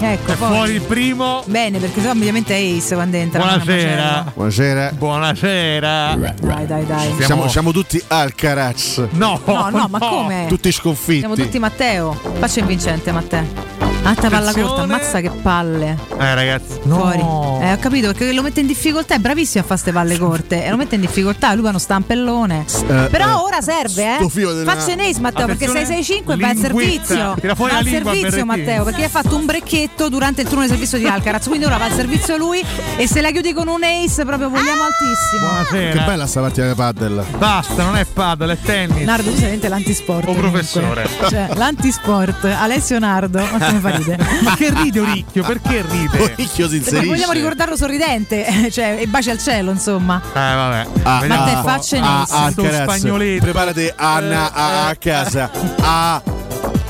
Ecco, 0.00 0.32
È 0.32 0.34
poi. 0.36 0.48
fuori 0.48 0.72
il 0.72 0.80
primo. 0.80 1.42
Bene, 1.46 1.78
perché 1.78 2.00
sennò 2.00 2.12
ovviamente 2.12 2.56
è 2.56 2.76
Ace 2.76 2.94
quando 2.94 3.16
entra. 3.16 3.40
Buonasera. 3.40 4.32
Buonasera. 4.34 4.92
Buonasera. 4.96 6.14
Dai, 6.40 6.66
dai, 6.66 6.86
dai. 6.86 7.14
Siamo, 7.20 7.48
siamo 7.48 7.70
tutti 7.70 8.02
Alcaraz. 8.08 9.06
No, 9.10 9.40
No, 9.44 9.68
no, 9.70 9.86
ma 9.88 9.98
come? 10.00 10.46
Tutti 10.48 10.72
sconfitti. 10.72 11.20
Siamo 11.20 11.36
tutti 11.36 11.58
Matteo. 11.60 12.18
Faccia 12.38 12.58
il 12.60 12.66
vincente, 12.66 13.12
Matteo. 13.12 13.76
Alta 14.04 14.28
palla 14.30 14.52
corta, 14.52 14.82
ammazza 14.82 15.20
che 15.20 15.28
palle. 15.30 15.98
Eh, 16.18 16.34
ragazzi. 16.34 16.78
Fuori. 16.82 17.18
No. 17.18 17.58
Eh, 17.62 17.72
ho 17.72 17.78
capito 17.78 18.06
perché 18.08 18.32
lo 18.32 18.42
mette 18.42 18.60
in 18.60 18.66
difficoltà. 18.66 19.14
È 19.16 19.18
bravissimo 19.18 19.62
a 19.62 19.66
fare 19.66 19.80
queste 19.80 19.92
palle 19.92 20.16
corte. 20.18 20.64
E 20.64 20.70
lo 20.70 20.76
mette 20.76 20.94
in 20.94 21.00
difficoltà. 21.02 21.52
Lui 21.54 21.62
fa 21.64 21.68
uno 21.70 21.78
stampellone. 21.78 22.64
Eh, 22.88 23.08
Però 23.10 23.28
eh, 23.28 23.42
ora 23.42 23.60
serve, 23.60 24.18
eh. 24.18 24.54
della- 24.54 24.72
ace, 24.72 25.20
Matteo, 25.20 25.46
perché 25.46 25.66
Attenzione, 25.66 25.86
665 25.86 26.36
va 26.36 26.48
al 26.48 26.56
servizio. 26.56 27.34
Va 27.42 27.78
al 27.78 27.86
servizio. 27.86 28.44
Matteo, 28.44 28.84
perché 28.84 29.04
ha 29.04 29.08
fatto 29.08 29.36
un 29.36 29.44
brecchetto 29.44 30.08
durante 30.08 30.42
il 30.42 30.48
turno 30.48 30.62
di 30.62 30.68
servizio 30.68 30.96
di 30.98 31.06
Alcaraz. 31.06 31.46
Quindi 31.46 31.66
ora 31.66 31.76
va 31.76 31.84
al 31.84 31.92
servizio 31.92 32.36
lui. 32.36 32.64
E 32.96 33.06
se 33.06 33.20
la 33.20 33.30
chiudi 33.30 33.52
con 33.52 33.68
un 33.68 33.82
ace, 33.82 34.24
proprio 34.24 34.48
vogliamo 34.48 34.82
altissimo. 34.84 35.48
Buonasera. 35.48 35.98
Che 35.98 36.04
bella 36.06 36.26
sta 36.26 36.40
partita 36.40 36.68
di 36.68 36.74
paddle. 36.74 37.24
Basta, 37.36 37.82
non 37.84 37.96
è 37.96 38.04
paddle, 38.04 38.52
è 38.54 38.58
tennis. 38.58 39.04
Nardo, 39.04 39.30
tu 39.30 39.36
sei 39.36 39.40
veramente 39.40 39.68
l'antisport. 39.68 40.24
Comunque. 40.24 40.50
professore. 40.50 41.08
Cioè, 41.28 41.48
l'antisport. 41.54 42.44
Alessio 42.44 42.98
Nardo. 42.98 43.38
Ma 43.38 43.66
come 43.66 43.80
fa 43.80 43.90
ridere? 43.90 44.26
Ma 44.42 44.54
che 44.54 44.72
ride 44.74 45.00
Oricchio? 45.00 45.44
Perché 45.44 45.84
ride? 45.88 46.34
Ricchio 46.36 46.68
si 46.68 46.76
inserisce. 46.76 47.06
vogliamo 47.06 47.32
ricordarlo 47.32 47.76
sorridente, 47.76 48.70
cioè, 48.72 48.96
e 49.00 49.06
baci 49.06 49.30
al 49.30 49.38
cielo, 49.38 49.70
insomma. 49.70 50.20
Eh, 50.28 50.32
vabbè. 50.32 50.86
Ah, 51.02 51.24
Ma 51.26 51.44
te 51.44 51.50
ah, 51.50 51.62
facce 51.62 51.98
ah, 51.98 52.22
ah, 52.22 52.44
Alcaraz. 52.44 52.77
Spagnoletto. 52.82 53.42
Preparati 53.44 53.92
Anna 53.96 54.52
a, 54.52 54.88
a 54.88 54.94
casa. 54.96 55.50
A 55.80 56.22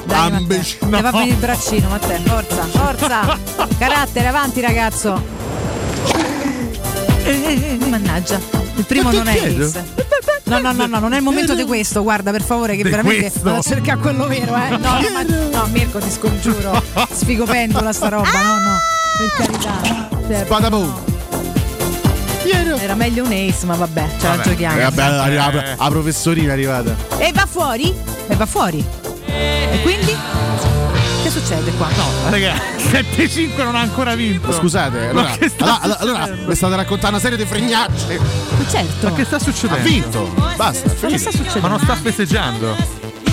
Dai. 0.04 0.32
Imbecille. 0.40 0.90
Te 0.90 1.02
va 1.02 1.10
bene 1.10 1.26
il 1.26 1.34
braccino, 1.36 1.88
Matteo. 1.88 2.18
Forza, 2.24 2.62
forza. 2.64 3.38
Carattere, 3.78 4.26
avanti, 4.26 4.60
ragazzo. 4.60 5.22
Eh, 7.24 7.30
eh, 7.30 7.78
eh, 7.80 7.86
Mannaggia, 7.86 8.40
il 8.76 8.84
primo 8.84 9.10
non 9.12 9.28
è? 9.28 9.38
Ace. 9.38 10.06
No, 10.44 10.58
no, 10.60 10.72
no, 10.72 10.86
no, 10.86 10.98
non 10.98 11.12
è 11.12 11.18
il 11.18 11.22
momento 11.22 11.54
di 11.54 11.64
questo, 11.64 12.02
guarda, 12.02 12.30
per 12.30 12.42
favore, 12.42 12.74
che 12.74 12.82
Di 12.82 12.88
veramente 12.88 13.20
questo? 13.20 13.40
vado 13.42 13.58
a 13.58 13.62
cercare 13.62 13.98
quello 13.98 14.26
vero, 14.26 14.56
eh. 14.56 14.70
No, 14.70 14.78
no, 14.78 15.10
ma- 15.12 15.22
no, 15.58 15.66
Mirko, 15.66 15.98
ti 15.98 16.10
scongiuro. 16.10 16.82
Sfigo 17.12 17.44
pendola 17.44 17.92
sta 17.92 18.08
roba, 18.08 18.30
no, 18.30 18.58
no. 18.58 18.78
Per 19.18 19.30
carità. 19.36 20.08
Cioè, 20.26 20.44
Spada 20.46 20.70
boom. 22.52 22.78
Era 22.80 22.94
meglio 22.94 23.24
un 23.24 23.32
ace, 23.32 23.66
ma 23.66 23.74
vabbè, 23.74 24.06
ce 24.18 24.26
la 24.28 24.36
Vabbè. 24.36 24.48
giochiamo. 24.48 24.78
Eh, 24.78 24.82
vabbè, 24.84 25.02
arriva- 25.02 25.64
Eh. 25.72 25.76
la 25.78 25.88
professorina 25.88 26.48
è 26.48 26.52
arrivata. 26.52 26.94
E 27.18 27.32
va 27.32 27.46
fuori? 27.46 27.94
E 28.28 28.34
va 28.36 28.46
fuori. 28.46 28.84
E 29.26 29.80
quindi? 29.82 30.16
Che 31.22 31.30
succede 31.30 31.72
qua? 31.72 31.88
No, 31.94 32.30
raga, 32.30 32.54
7-5 32.78 33.62
non 33.62 33.74
ha 33.74 33.80
ancora 33.80 34.14
vinto. 34.14 34.50
Scusate, 34.52 35.08
allora, 35.08 35.36
allora, 35.80 35.98
allora, 35.98 36.34
mi 36.46 36.54
state 36.54 36.76
raccontando 36.76 37.16
una 37.16 37.18
serie 37.20 37.36
di 37.36 37.44
fregnacce. 37.44 38.18
Ma 38.18 38.70
certo. 38.70 39.08
Ma 39.08 39.14
che 39.14 39.24
sta 39.24 39.36
Ha 39.36 39.40
succedendo? 39.40 39.82
vinto. 39.88 40.32
Basta, 40.56 40.88
Ma 41.02 41.08
che 41.08 41.18
sta 41.18 41.30
succedendo? 41.30 41.60
Ma 41.60 41.68
non 41.68 41.80
sta 41.80 41.94
festeggiando. 41.96 42.76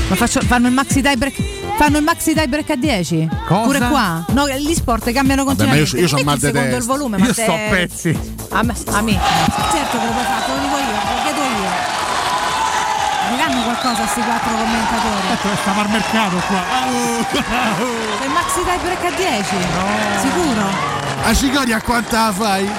Ma 0.08 0.16
faccio- 0.16 0.42
fanno 0.42 0.67
il 0.67 0.74
maxi 0.74 1.01
tie 1.01 1.16
break. 1.17 1.34
Fanno 1.77 1.98
il 1.98 2.03
maxi 2.03 2.34
tie 2.34 2.48
break 2.48 2.69
a 2.69 2.75
10? 2.75 3.27
Cosa? 3.48 3.61
Pure 3.64 3.80
qua? 3.80 4.24
No, 4.30 4.48
gli 4.48 4.74
sport 4.74 5.11
cambiano 5.11 5.42
io 5.42 5.48
continuamente. 5.48 5.90
c'ho- 5.90 5.98
io 5.98 6.08
c'ho 6.08 6.14
Metti 6.16 6.25
mal 6.25 6.40
secondo 6.40 6.75
il 6.77 6.84
volume, 6.84 7.17
Io 7.17 7.34
sto 7.34 7.51
a 7.51 7.58
pezzi. 7.69 8.09
A 8.50 8.64
me, 8.64 8.74
a 8.92 9.01
me. 9.01 9.19
Certo 9.72 9.98
che 10.00 10.06
lo 10.06 10.11
puoi 10.11 10.24
fare, 10.24 10.45
te 10.45 10.51
lo 10.53 10.59
dico 10.61 10.77
io, 10.77 10.92
lo 10.92 11.22
chiedo 11.24 11.42
io. 11.42 11.93
Diranno 13.27 13.64
qualcosa 13.64 14.03
a 14.03 14.08
sti 14.08 14.22
quattro 14.22 14.51
commentatori. 14.56 15.27
Dove 15.42 15.56
stava 15.61 15.82
al 15.82 15.90
mercato 15.90 16.35
qua? 16.48 16.61
C'è 17.32 18.25
il 18.25 18.32
maxi 18.32 18.61
tie 18.64 18.77
break 18.84 19.03
a 19.03 19.16
10? 19.16 19.56
Sicuro? 20.22 20.93
A 21.24 21.34
Cicoria 21.34 21.82
quanta 21.82 22.32
fai? 22.32 22.69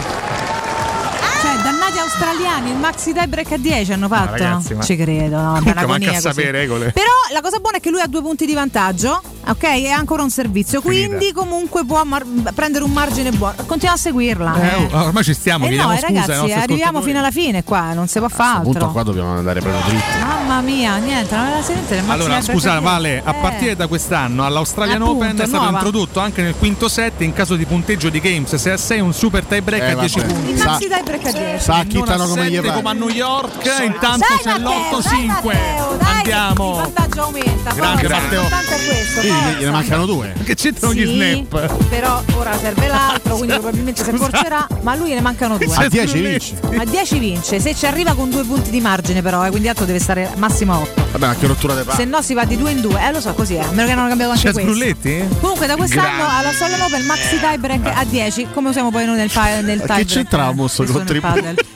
Campionati 1.96 1.98
australiani, 1.98 2.70
il 2.70 2.76
maxi 2.76 3.12
tie 3.12 3.26
break 3.26 3.52
a 3.52 3.56
10 3.56 3.92
hanno 3.92 4.08
fatto. 4.08 4.32
ragazzi, 4.32 4.74
ma- 4.74 4.82
Ci 4.84 4.96
credo, 4.96 5.40
no, 5.40 5.56
è 5.64 5.70
una 5.70 5.86
manca 5.86 6.20
sapere 6.20 6.50
regole. 6.50 6.92
Però 6.92 7.06
la 7.32 7.40
cosa 7.40 7.58
buona 7.58 7.78
è 7.78 7.80
che 7.80 7.90
lui 7.90 8.00
ha 8.00 8.06
due 8.06 8.20
punti 8.22 8.46
di 8.46 8.54
vantaggio, 8.54 9.20
ok? 9.46 9.62
E 9.62 9.88
ha 9.90 9.96
ancora 9.96 10.22
un 10.22 10.30
servizio, 10.30 10.80
quindi 10.82 11.32
comunque 11.32 11.84
può 11.84 12.02
mar- 12.04 12.24
prendere 12.54 12.84
un 12.84 12.92
margine 12.92 13.30
buono. 13.30 13.54
Continua 13.66 13.94
a 13.94 13.98
seguirla. 13.98 14.54
Eh, 14.60 14.66
eh. 14.82 14.88
oh, 14.92 15.04
ormai 15.06 15.24
ci 15.24 15.34
stiamo, 15.34 15.64
Eh 15.64 15.68
chiediamo 15.68 15.90
no, 15.92 15.96
eh, 15.96 16.00
scusa 16.00 16.20
ragazzi, 16.22 16.52
arriviamo 16.52 17.00
fino 17.00 17.18
alla 17.18 17.30
fine 17.30 17.64
qua, 17.64 17.92
non 17.92 18.08
si 18.08 18.18
può 18.18 18.28
fare 18.28 18.58
Appunto 18.58 18.78
altro. 18.78 18.92
qua 18.92 19.02
dobbiamo 19.02 19.36
andare 19.36 19.60
proprio 19.60 19.82
dritti. 19.86 20.18
Mamma 20.20 20.60
mia, 20.60 20.96
niente, 20.96 21.34
non 21.36 21.44
il 21.46 22.04
maxi 22.04 22.10
Allora, 22.10 22.40
scusa, 22.40 22.70
a 22.74 22.78
10. 22.78 22.84
Vale, 22.84 23.22
a 23.24 23.30
Eh. 23.34 23.40
partire 23.40 23.76
da 23.76 23.86
quest'anno 23.86 24.44
all'Australian 24.44 25.02
Appunto, 25.02 25.24
Open 25.24 25.30
è 25.38 25.46
stato 25.46 25.62
nuova. 25.62 25.70
introdotto 25.72 26.20
anche 26.20 26.42
nel 26.42 26.54
quinto 26.56 26.88
set 26.88 27.20
in 27.22 27.32
caso 27.32 27.56
di 27.56 27.64
punteggio 27.64 28.08
di 28.08 28.20
games 28.20 28.54
6 28.54 28.72
a 28.72 28.76
6 28.76 29.00
un 29.00 29.12
super 29.12 29.44
tie 29.44 29.62
break 29.62 29.82
Eh, 29.82 29.90
a 29.90 29.94
10 29.96 30.20
vabbè. 30.20 30.32
punti. 30.32 30.50
Il 30.50 30.62
maxi 30.64 30.86
tie 30.88 31.02
break 31.02 31.26
a 31.26 31.32
10. 31.32 31.62
Sa 31.62 31.84
stanno 31.90 32.26
come 32.26 32.50
gli 32.50 32.60
va. 32.60 32.72
come 32.72 32.88
a 32.90 32.92
New 32.92 33.08
York, 33.08 33.64
intanto 33.84 34.26
Dai, 34.28 34.38
c'è 34.54 34.58
Matteo, 34.58 34.98
l'8-5. 34.98 35.02
dai, 35.10 35.26
Matteo, 35.26 35.96
dai, 35.98 36.14
Andiamo. 36.16 36.70
Il 36.70 36.80
vantaggio 36.92 37.22
aumenta. 37.22 37.72
Grande 37.72 38.08
Matteo. 38.08 38.42
Questo. 38.48 39.20
Sì, 39.20 39.64
mancano 39.70 40.06
due. 40.06 40.32
Che 40.44 40.54
c'entrano 40.54 40.94
gli 40.94 41.04
Sì, 41.06 41.14
snap? 41.14 41.84
Però 41.88 42.22
ora 42.34 42.56
serve 42.58 42.86
l'altro, 42.88 43.36
quindi 43.36 43.54
probabilmente 43.54 44.02
si 44.04 44.10
accorcerà. 44.10 44.66
Ma 44.82 44.92
a 44.92 44.94
lui 44.96 45.14
ne 45.14 45.20
mancano 45.20 45.56
due. 45.58 45.74
A 45.74 45.88
10 45.88 46.20
vince. 46.20 46.54
A 46.78 46.84
10 46.84 47.18
vince. 47.18 47.60
Se 47.60 47.74
ci 47.74 47.86
arriva 47.86 48.14
con 48.14 48.30
due 48.30 48.44
punti 48.44 48.70
di 48.70 48.80
margine, 48.80 49.22
però, 49.22 49.44
eh, 49.46 49.50
quindi 49.50 49.68
altro 49.68 49.84
deve 49.84 49.98
stare 50.00 50.30
massimo 50.36 50.72
a 50.74 50.78
8. 50.78 51.04
Vabbè, 51.12 51.26
ma 51.26 51.34
che 51.34 51.46
rottura 51.46 51.74
di 51.74 51.80
Se 51.80 51.86
palle. 51.86 52.04
no 52.04 52.22
si 52.22 52.34
va 52.34 52.44
di 52.44 52.56
due 52.56 52.70
in 52.72 52.80
due. 52.80 53.00
Eh, 53.00 53.12
lo 53.12 53.20
so, 53.20 53.32
così 53.34 53.54
è. 53.54 53.60
A 53.60 53.70
meno 53.70 53.86
che 53.88 53.94
non 53.94 53.98
hanno 54.00 54.08
cambiato 54.08 54.32
anche 54.32 54.44
C'è 54.46 54.52
questo. 54.52 54.70
Sgrulletti? 54.72 55.28
Comunque 55.40 55.66
da 55.66 55.76
quest'anno 55.76 56.16
Grande. 56.16 56.34
alla 56.36 56.48
Australian 56.48 56.80
Open 56.82 57.04
maxi 57.06 57.38
tie 57.38 57.58
break 57.58 57.86
a 57.94 58.04
10, 58.04 58.48
come 58.52 58.68
usiamo 58.70 58.90
poi 58.90 59.06
noi 59.06 59.16
nel, 59.16 59.30
pa- 59.30 59.60
nel 59.60 59.78
tie 59.82 60.04
Che 60.04 60.04
break. 60.04 60.26
sto 60.26 60.38
eh, 60.50 60.54
questo 60.54 60.82
nel 60.82 60.92
contributo? 60.92 61.74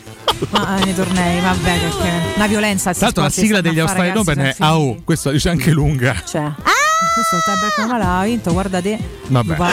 Ma 0.49 0.79
eh, 0.79 0.85
nei 0.85 0.95
tornei, 0.95 1.41
vabbè, 1.41 1.79
perché 1.79 2.11
una 2.37 2.47
violenza. 2.47 2.93
Tra 2.93 3.05
l'altro 3.05 3.23
la 3.23 3.31
sigla 3.31 3.61
degli 3.61 3.79
Australian 3.79 4.17
Open 4.17 4.39
è 4.39 4.55
AO, 4.59 5.03
questa 5.05 5.31
dice 5.31 5.51
anche 5.51 5.71
lunga. 5.71 6.23
Cioè. 6.25 6.41
Ah! 6.41 6.79
Questo 7.13 7.37
è 7.37 7.41
break 7.59 7.77
normale, 7.79 8.05
ha 8.05 8.23
vinto, 8.25 8.53
guarda 8.53 8.81
te. 8.81 8.97
Vabbè. 9.27 9.57
Fa 9.57 9.71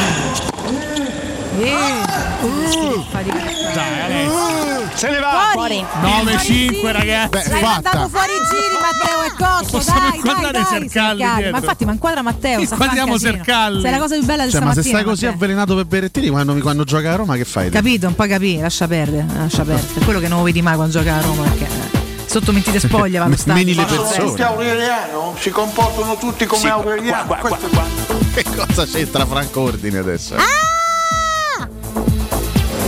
divertire. 3.21 4.66
Se 4.93 5.09
ne 5.09 5.19
va! 5.19 5.49
Fuori! 5.53 5.85
9-5 6.01 6.91
ragazzi. 6.91 7.29
Beh, 7.29 7.43
L'hai 7.49 7.61
fatta. 7.61 7.89
mandato 7.89 8.09
fuori 8.09 8.31
i 8.31 8.39
giri 8.49 8.77
Matteo 8.81 9.21
e 9.23 9.29
Cotto, 9.37 9.77
Possiamo 9.77 9.99
dai, 9.99 10.09
dai, 10.09 10.17
inquadrare 10.17 10.51
dai, 10.51 10.65
Sercalli 10.65 11.17
dietro. 11.35 11.51
Ma 11.51 11.57
infatti, 11.57 11.85
ma 11.85 11.91
inquadra 11.91 12.21
Matteo, 12.21 12.59
Inquadriamo. 12.59 13.17
Sercalli. 13.17 13.81
Sei 13.81 13.91
la 13.91 13.97
cosa 13.99 14.15
più 14.17 14.25
bella 14.25 14.45
di 14.45 14.51
Cioè, 14.51 14.61
ma 14.61 14.73
se 14.73 14.81
stai 14.83 15.03
così 15.03 15.25
Matteo. 15.25 15.37
avvelenato 15.37 15.75
per 15.75 15.85
Berettini 15.85 16.29
quando, 16.29 16.53
quando 16.55 16.83
gioca 16.83 17.13
a 17.13 17.15
Roma, 17.15 17.35
che 17.35 17.45
fai? 17.45 17.69
Capito, 17.69 18.07
un 18.07 18.15
po' 18.15 18.25
capì, 18.25 18.59
lascia 18.59 18.87
perdere, 18.87 19.25
lascia 19.35 19.63
perdere. 19.63 19.99
È 19.99 20.03
quello 20.03 20.19
che 20.19 20.27
non 20.27 20.39
lo 20.39 20.43
vedi 20.45 20.61
mai 20.61 20.75
quando 20.75 20.93
gioca 20.93 21.15
a 21.15 21.21
Roma, 21.21 21.43
perché 21.43 21.65
eh, 21.65 22.27
sotto 22.29 22.51
mentite 22.51 22.79
spoglie 22.79 23.19
va 23.19 23.27
lo 23.27 23.35
stadio. 23.35 23.53
Meni 23.53 23.75
le 23.75 23.85
persone. 23.85 24.43
Aureliano? 24.43 25.35
Si 25.39 25.49
comportano 25.49 26.17
tutti 26.17 26.45
come 26.45 26.69
Aureliano. 26.69 27.35
Questo 27.39 27.67
qua. 27.67 27.85
Che 28.37 28.43
cosa 28.55 28.85
c'entra 28.85 29.25
Franco 29.25 29.61
Ordine 29.61 29.97
adesso? 29.97 30.35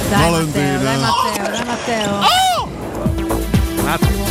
Dai 0.10 0.32
Valentina. 0.32 0.78
Matteo, 0.78 0.80
dai 0.84 0.98
Matteo, 1.00 1.50
dai 1.52 1.66
Matteo. 1.66 2.20
Un 3.82 3.88
attimo. 3.88 4.26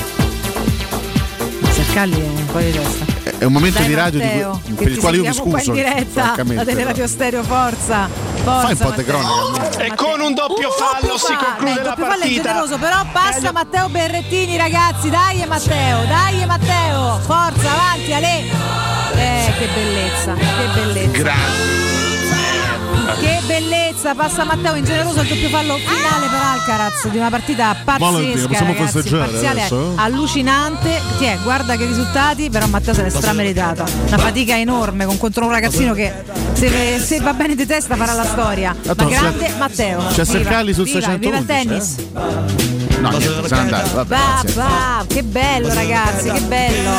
Sercalli 1.70 2.20
è 2.20 2.24
un 2.40 2.46
po' 2.46 2.58
di 2.58 2.70
testa. 2.72 3.04
È 3.38 3.44
un 3.44 3.52
momento 3.52 3.78
Dai 3.78 3.86
di 3.88 3.94
radio 3.94 4.18
di 4.18 4.24
Matteo, 4.26 4.50
cui- 4.64 4.74
che 4.74 4.82
per 4.84 4.92
il 4.92 4.98
quale 4.98 5.16
io 5.18 5.22
mi 5.22 5.32
scuso. 5.32 5.68
in 5.70 5.72
diretta 5.74 6.34
da. 6.36 6.64
Teleradio 6.64 7.06
Stereo, 7.06 7.42
forza. 7.44 8.08
forza 8.42 8.60
Fai 8.60 8.72
un 8.72 8.78
po' 8.78 8.90
di 8.90 9.04
cronaca. 9.04 9.78
E 9.84 9.94
con 9.94 10.20
un 10.20 10.34
doppio 10.34 10.70
fallo 10.70 11.16
si 11.16 11.32
Beh, 11.32 11.36
conclude 11.44 11.70
il 11.70 11.76
la 11.76 11.82
doppio 11.82 12.04
fallo 12.04 12.14
è 12.16 12.18
partita. 12.18 12.42
generoso, 12.42 12.78
però 12.78 12.96
passa 13.12 13.52
Matteo 13.52 13.88
Berrettini, 13.88 14.56
ragazzi. 14.56 15.08
Dai 15.10 15.44
Matteo, 15.46 16.04
dai 16.06 16.44
Matteo. 16.46 17.18
Forza, 17.24 17.70
avanti, 17.72 18.12
Ale. 18.12 18.38
Eh, 19.14 19.52
che 19.58 19.68
bellezza, 19.74 20.34
che 20.34 20.66
bellezza. 20.74 21.87
Che 23.14 23.40
bellezza, 23.46 24.14
passa 24.14 24.44
Matteo 24.44 24.74
ingeneroso 24.74 25.22
il 25.22 25.28
doppio 25.28 25.48
fallo 25.48 25.76
finale 25.76 26.26
per 26.28 26.40
Alcaraz 26.40 27.08
di 27.08 27.16
una 27.16 27.30
partita 27.30 27.74
pazzesca, 27.82 28.46
possiamo 28.46 28.72
ragazzi, 28.72 28.92
festeggiare 28.92 29.30
parziale 29.30 29.60
adesso? 29.60 29.92
allucinante. 29.96 31.00
Tiè, 31.18 31.38
guarda 31.42 31.76
che 31.76 31.86
risultati, 31.86 32.50
però 32.50 32.66
Matteo 32.66 32.92
se 32.94 33.02
l'è 33.02 33.08
strameritato. 33.10 33.84
Una 34.06 34.18
fatica 34.18 34.56
enorme 34.58 35.06
con 35.06 35.16
contro 35.18 35.46
un 35.46 35.50
ragazzino 35.52 35.94
che 35.94 36.12
se, 36.52 36.98
se 37.00 37.20
va 37.20 37.32
bene 37.32 37.54
di 37.54 37.66
testa 37.66 37.96
farà 37.96 38.12
la 38.12 38.24
storia. 38.24 38.76
Ma 38.84 38.94
grande 38.94 39.46
c'è- 39.46 39.56
Matteo. 39.56 40.04
c'è 40.12 40.24
Sercalli 40.24 40.72
sul 40.74 40.84
viva, 40.84 40.98
Viva 41.16 41.38
il 41.38 41.46
611, 41.46 41.46
tennis. 41.46 41.94
No, 43.00 43.08
niente, 43.10 43.48
se 43.48 43.54
n'è 43.54 43.60
andato. 43.60 44.04
Vabbè, 44.04 45.06
che 45.06 45.22
bello 45.22 45.72
ragazzi, 45.72 46.30
che 46.30 46.40
bello. 46.40 46.90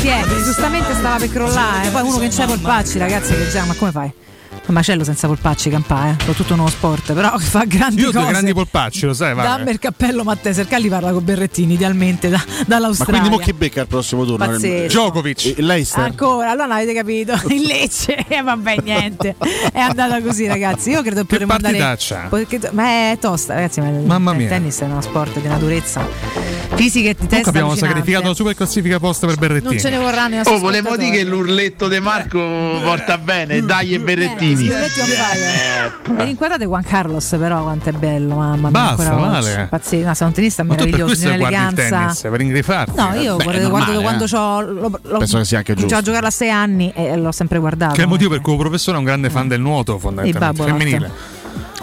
Tiè, 0.00 0.24
giustamente 0.42 0.94
stava 0.94 1.16
per 1.16 1.30
crollare, 1.30 1.88
poi 1.90 2.02
uno 2.02 2.16
che 2.18 2.26
non 2.28 2.34
c'ha 2.34 2.46
polpacci, 2.46 2.98
ragazzi, 2.98 3.34
che 3.34 3.48
già, 3.50 3.64
ma 3.64 3.74
come 3.74 3.90
fai? 3.92 4.12
Un 4.66 4.72
macello 4.72 5.04
senza 5.04 5.26
polpacci, 5.26 5.68
campà, 5.68 6.08
eh. 6.08 6.14
Soprattutto 6.20 6.52
un 6.54 6.58
nuovo 6.60 6.70
sport, 6.72 7.12
però 7.12 7.36
che 7.36 7.44
fa 7.44 7.64
grandi 7.66 8.00
Io 8.00 8.08
ho 8.08 8.12
cose. 8.12 8.22
due 8.24 8.30
grandi 8.32 8.54
polpacci, 8.54 9.04
lo 9.04 9.12
sai, 9.12 9.34
va. 9.34 9.42
Dammi 9.42 9.70
il 9.70 9.78
cappello 9.78 10.24
Matteo 10.24 10.54
Sercalli 10.54 10.88
parla 10.88 11.12
con 11.12 11.22
Berrettini 11.22 11.74
idealmente 11.74 12.30
da- 12.30 12.42
Ma 12.46 12.64
dall'Australia. 12.66 13.20
quindi 13.20 13.36
mo 13.36 13.42
chi 13.44 13.52
becca 13.52 13.82
al 13.82 13.86
prossimo 13.88 14.24
turno? 14.24 14.46
Pazzesco. 14.46 14.86
Djokovic. 14.86 15.44
Eh, 15.58 15.62
Leicester. 15.62 16.02
Ancora, 16.04 16.48
allora 16.50 16.66
non 16.66 16.76
avete 16.76 16.94
capito. 16.94 17.38
Il 17.52 17.62
Lecce, 17.62 18.16
e 18.26 18.40
vabbè, 18.42 18.76
niente. 18.82 19.36
È 19.70 19.78
andata 19.80 20.20
così, 20.22 20.46
ragazzi. 20.46 20.90
Io 20.90 21.02
credo 21.02 21.20
che 21.20 21.26
potremmo 21.26 21.52
andare. 21.52 21.76
partitaccia. 21.76 22.26
Perché- 22.30 22.70
Ma 22.72 22.84
è 23.10 23.18
tosta, 23.20 23.54
ragazzi. 23.54 23.80
Ma 23.80 23.88
il- 23.88 23.94
Mamma 24.06 24.30
il 24.32 24.36
mia. 24.38 24.48
tennis 24.48 24.78
è 24.80 24.84
uno 24.84 25.02
sport 25.02 25.38
di 25.40 25.46
una 25.46 25.58
durezza 25.58 26.06
fisica 26.74 27.10
e 27.10 27.16
di 27.18 27.26
testa. 27.26 27.50
abbiamo 27.50 27.68
allucinante. 27.68 27.96
sacrificato 27.98 28.28
la 28.28 28.34
super 28.34 28.54
classifica 28.54 28.98
posta 28.98 29.26
per 29.26 29.36
Berrettini. 29.36 29.72
Non 29.74 29.78
ce 29.80 29.90
ne 29.90 29.98
vorranno 29.98 30.40
Oh, 30.44 30.58
volevo 30.58 30.96
dire 30.96 31.10
che 31.18 31.24
l'urletto 31.24 31.86
di 31.86 32.00
Marco 32.00 32.38
porta 32.82 33.18
bene, 33.18 33.60
dai 33.60 33.92
e 33.94 34.00
Berrettini. 34.00 34.52
On 34.54 34.60
fire. 36.06 36.22
E 36.22 36.24
inquadrate 36.28 36.64
Juan 36.64 36.82
Carlos, 36.82 37.34
però, 37.38 37.62
quanto 37.62 37.88
è 37.88 37.92
bello, 37.92 38.36
mamma 38.36 38.70
mia. 38.70 38.94
Basta, 38.94 39.38
oggi. 39.38 39.66
Pazzesco, 39.68 40.06
no, 40.06 40.14
sei 40.14 40.26
un 40.26 40.32
tenista 40.32 40.62
Ma 40.62 40.74
meraviglioso, 40.74 41.26
un'eleganza. 41.26 42.30
per 42.30 42.40
ingrifarti. 42.40 42.92
No, 42.96 43.14
io 43.14 43.36
Beh, 43.36 43.44
guardo, 43.44 43.68
guardo 43.68 43.92
da 43.92 44.00
quando 44.00 44.24
eh. 44.24 44.28
c'ho, 44.28 44.60
l'ho, 44.60 45.00
l'ho, 45.02 45.18
Penso 45.18 45.38
che 45.38 45.44
sia 45.44 45.58
anche 45.58 45.74
cominciato 45.74 45.78
giusto. 45.78 45.96
a 45.96 46.02
giocarla 46.02 46.28
a 46.28 46.30
sei 46.30 46.50
anni 46.50 46.92
e 46.94 47.16
l'ho 47.16 47.32
sempre 47.32 47.58
guardato. 47.58 47.94
Che 47.94 48.00
è 48.00 48.04
il 48.04 48.08
motivo 48.08 48.30
per 48.30 48.40
cui 48.40 48.52
il 48.52 48.58
professore 48.58 48.96
è 48.96 48.98
un 48.98 49.04
grande 49.06 49.30
fan 49.30 49.48
del 49.48 49.60
nuoto, 49.60 49.98
fondamentalmente. 49.98 50.62
Femminile. 50.62 51.33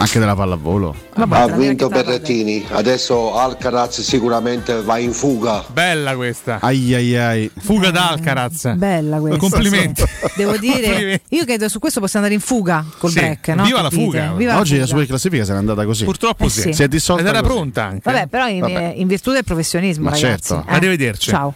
Anche 0.02 0.18
della 0.18 0.34
pallavolo. 0.34 0.96
Ha 1.14 1.46
vinto 1.46 1.88
Berrettini, 1.88 2.66
adesso 2.70 3.36
Alcaraz 3.36 4.00
sicuramente 4.00 4.82
va 4.82 4.98
in 4.98 5.12
fuga. 5.12 5.64
Bella 5.72 6.16
questa. 6.16 6.58
Ai 6.60 6.92
ai 6.92 7.16
ai. 7.16 7.50
Fuga 7.60 7.92
da 7.92 8.08
Alcaraz. 8.10 8.74
Bella 8.74 9.18
questa. 9.20 9.38
Complimenti. 9.38 10.02
sì. 10.04 10.26
Devo 10.34 10.56
dire, 10.58 10.86
Complimenti. 10.88 11.22
io 11.28 11.44
credo 11.44 11.68
su 11.68 11.78
questo 11.78 12.00
possiamo 12.00 12.24
andare 12.26 12.42
in 12.42 12.44
fuga 12.46 12.84
col 12.98 13.10
Sì, 13.10 13.20
break. 13.20 13.48
No? 13.48 13.62
viva 13.62 13.76
Che 13.76 13.82
la 13.82 13.90
fuga. 13.90 14.32
Viva 14.32 14.58
Oggi 14.58 14.72
la 14.74 14.80
la 14.80 14.84
fuga. 14.86 14.86
super 14.86 15.06
classifica 15.06 15.44
se 15.44 15.52
n'è 15.52 15.58
andata 15.58 15.84
così. 15.84 16.04
Purtroppo 16.04 16.44
Eh 16.46 16.50
sì. 16.50 16.60
sì. 16.62 16.72
Si 16.72 16.82
è 16.82 16.88
dissolta 16.88 17.22
Ed 17.22 17.28
era 17.28 17.40
così. 17.40 17.52
pronta 17.52 17.84
anche. 17.84 18.00
Vabbè, 18.10 18.26
però 18.26 18.48
in, 18.48 18.58
Vabbè. 18.58 18.92
in 18.96 19.06
virtù 19.06 19.30
del 19.30 19.44
professionismo, 19.44 20.04
Ma 20.10 20.10
ragazzi. 20.16 20.48
certo. 20.48 20.64
Eh? 20.68 20.74
Arrivederci. 20.74 21.30
Ciao. 21.30 21.54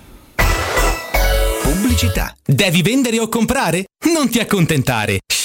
Pubblicità. 1.62 2.32
Devi 2.44 2.82
vendere 2.82 3.18
o 3.18 3.28
comprare? 3.28 3.86
Non 4.14 4.28
ti 4.28 4.38
accontentare. 4.38 5.18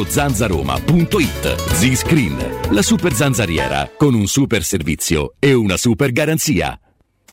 zanzaroma.it. 0.00 1.56
Z-Screen, 1.74 2.36
la 2.70 2.82
super 2.82 3.12
zanzariera 3.12 3.90
con 3.96 4.14
un 4.14 4.26
super 4.26 4.64
servizio 4.64 5.34
e 5.38 5.52
una 5.52 5.76
super 5.76 6.12
garanzia. 6.12 6.78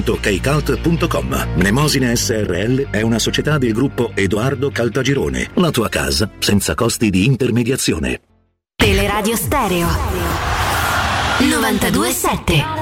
www.keicalt.com. 0.00 1.54
Mnemosine 1.56 2.16
SRL 2.16 2.90
è 2.90 3.02
una 3.02 3.18
società 3.18 3.58
del 3.58 3.72
gruppo 3.72 4.12
Edoardo 4.14 4.70
Caltagirone. 4.70 5.50
La 5.54 5.70
tua 5.70 5.88
casa 5.88 6.30
senza 6.38 6.74
costi 6.74 7.10
di 7.10 7.24
intermediazione. 7.24 8.20
Teleradio 8.76 9.36
Stereo 9.36 9.88
927. 11.38 12.79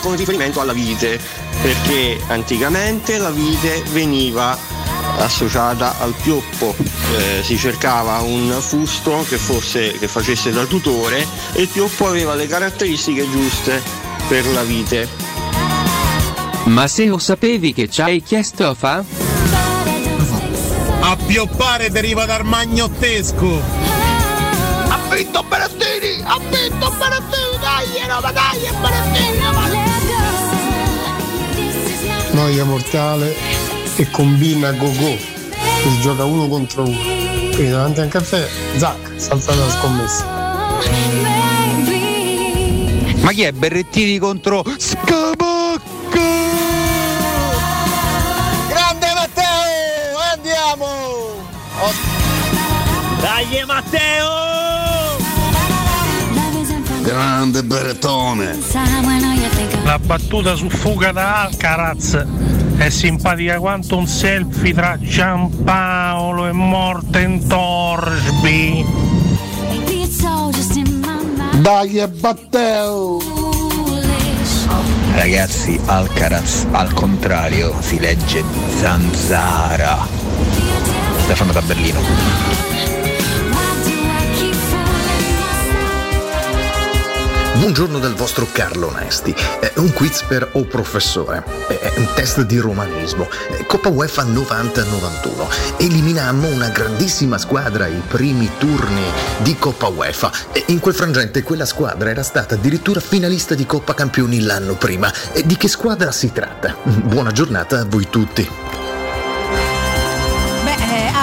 Con 0.00 0.16
riferimento 0.16 0.60
alla 0.60 0.72
vite, 0.72 1.20
perché 1.62 2.20
anticamente 2.28 3.18
la 3.18 3.30
vite 3.30 3.82
veniva 3.90 4.56
associata 5.18 5.98
al 5.98 6.14
pioppo 6.22 6.74
eh, 7.16 7.42
si 7.42 7.56
cercava 7.56 8.20
un 8.20 8.56
fusto 8.60 9.24
che, 9.28 9.36
fosse, 9.36 9.92
che 9.98 10.08
facesse 10.08 10.50
da 10.50 10.64
tutore 10.64 11.26
e 11.52 11.62
il 11.62 11.68
pioppo 11.68 12.06
aveva 12.06 12.34
le 12.34 12.46
caratteristiche 12.46 13.28
giuste 13.30 13.82
per 14.28 14.46
la 14.46 14.62
vite. 14.62 15.08
Ma 16.64 16.86
se 16.86 17.06
lo 17.06 17.18
sapevi 17.18 17.72
che 17.72 17.88
c'hai 17.90 18.22
chiesto 18.22 18.66
a 18.66 18.74
fa? 18.74 19.04
A 21.00 21.16
pioppare 21.16 21.90
deriva 21.90 22.26
dal 22.26 22.44
magnottesco. 22.44 23.60
Ha 24.88 24.98
vinto 25.14 25.42
Barattini! 25.42 26.22
Ha 26.22 26.38
vinto 26.38 26.94
Barattini! 26.96 27.49
Dai, 27.80 28.06
Roma, 28.06 28.30
dai, 28.30 28.60
Barattini! 28.78 29.38
Noia 32.32 32.64
mortale 32.64 33.34
e 33.96 34.10
combina 34.10 34.70
go-go. 34.72 35.16
Si 35.16 36.00
gioca 36.02 36.24
uno 36.26 36.46
contro 36.46 36.82
uno. 36.82 36.94
Quindi 36.94 37.70
davanti 37.70 38.00
a 38.00 38.02
un 38.02 38.10
caffè, 38.10 38.46
zac, 38.76 39.12
salta 39.16 39.54
la 39.54 39.70
scommessa. 39.70 40.24
Ma 43.22 43.32
chi 43.32 43.44
è 43.44 43.52
Berrettini 43.52 44.18
contro 44.18 44.62
Scamacca? 44.76 46.20
Grande 48.68 49.12
Matteo! 49.14 50.18
Andiamo! 50.32 51.48
Dai 53.20 53.64
Matteo! 53.64 53.99
Grande 57.02 57.62
Beretone. 57.62 58.58
La 59.84 59.98
battuta 59.98 60.54
su 60.54 60.68
fuga 60.68 61.12
da 61.12 61.42
Alcaraz 61.42 62.24
è 62.76 62.88
simpatica 62.90 63.58
quanto 63.58 63.96
un 63.96 64.06
selfie 64.06 64.74
tra 64.74 64.98
Giampaolo 64.98 66.46
e 66.46 66.52
Morten 66.52 67.46
Torsby. 67.46 68.84
Dai 71.60 71.98
e 71.98 72.10
Matteo! 72.20 73.18
Ragazzi, 75.14 75.78
Alcaraz 75.86 76.66
al 76.70 76.92
contrario 76.92 77.74
si 77.80 77.98
legge 77.98 78.42
Zanzara. 78.78 80.06
Stefano 81.24 81.52
da 81.52 81.60
Berlino. 81.62 82.49
Buongiorno 87.60 87.98
dal 87.98 88.14
vostro 88.14 88.46
Carlo 88.50 88.86
Onesti. 88.86 89.34
Eh, 89.60 89.74
un 89.76 89.92
quiz 89.92 90.22
per 90.22 90.48
O 90.52 90.64
professore. 90.64 91.44
Eh, 91.68 91.92
un 91.98 92.08
test 92.14 92.40
di 92.40 92.56
romanismo. 92.56 93.28
Eh, 93.50 93.66
Coppa 93.66 93.90
UEFA 93.90 94.24
90-91. 94.24 95.76
Eliminammo 95.76 96.48
una 96.48 96.70
grandissima 96.70 97.36
squadra 97.36 97.84
ai 97.84 98.00
primi 98.08 98.48
turni 98.56 99.04
di 99.42 99.58
Coppa 99.58 99.88
UEFA. 99.88 100.32
In 100.68 100.80
quel 100.80 100.94
frangente 100.94 101.42
quella 101.42 101.66
squadra 101.66 102.08
era 102.08 102.22
stata 102.22 102.54
addirittura 102.54 102.98
finalista 102.98 103.54
di 103.54 103.66
Coppa 103.66 103.92
Campioni 103.92 104.40
l'anno 104.40 104.76
prima. 104.76 105.12
Di 105.44 105.58
che 105.58 105.68
squadra 105.68 106.12
si 106.12 106.32
tratta? 106.32 106.74
Buona 106.82 107.30
giornata 107.30 107.80
a 107.80 107.84
voi 107.84 108.08
tutti. 108.08 108.79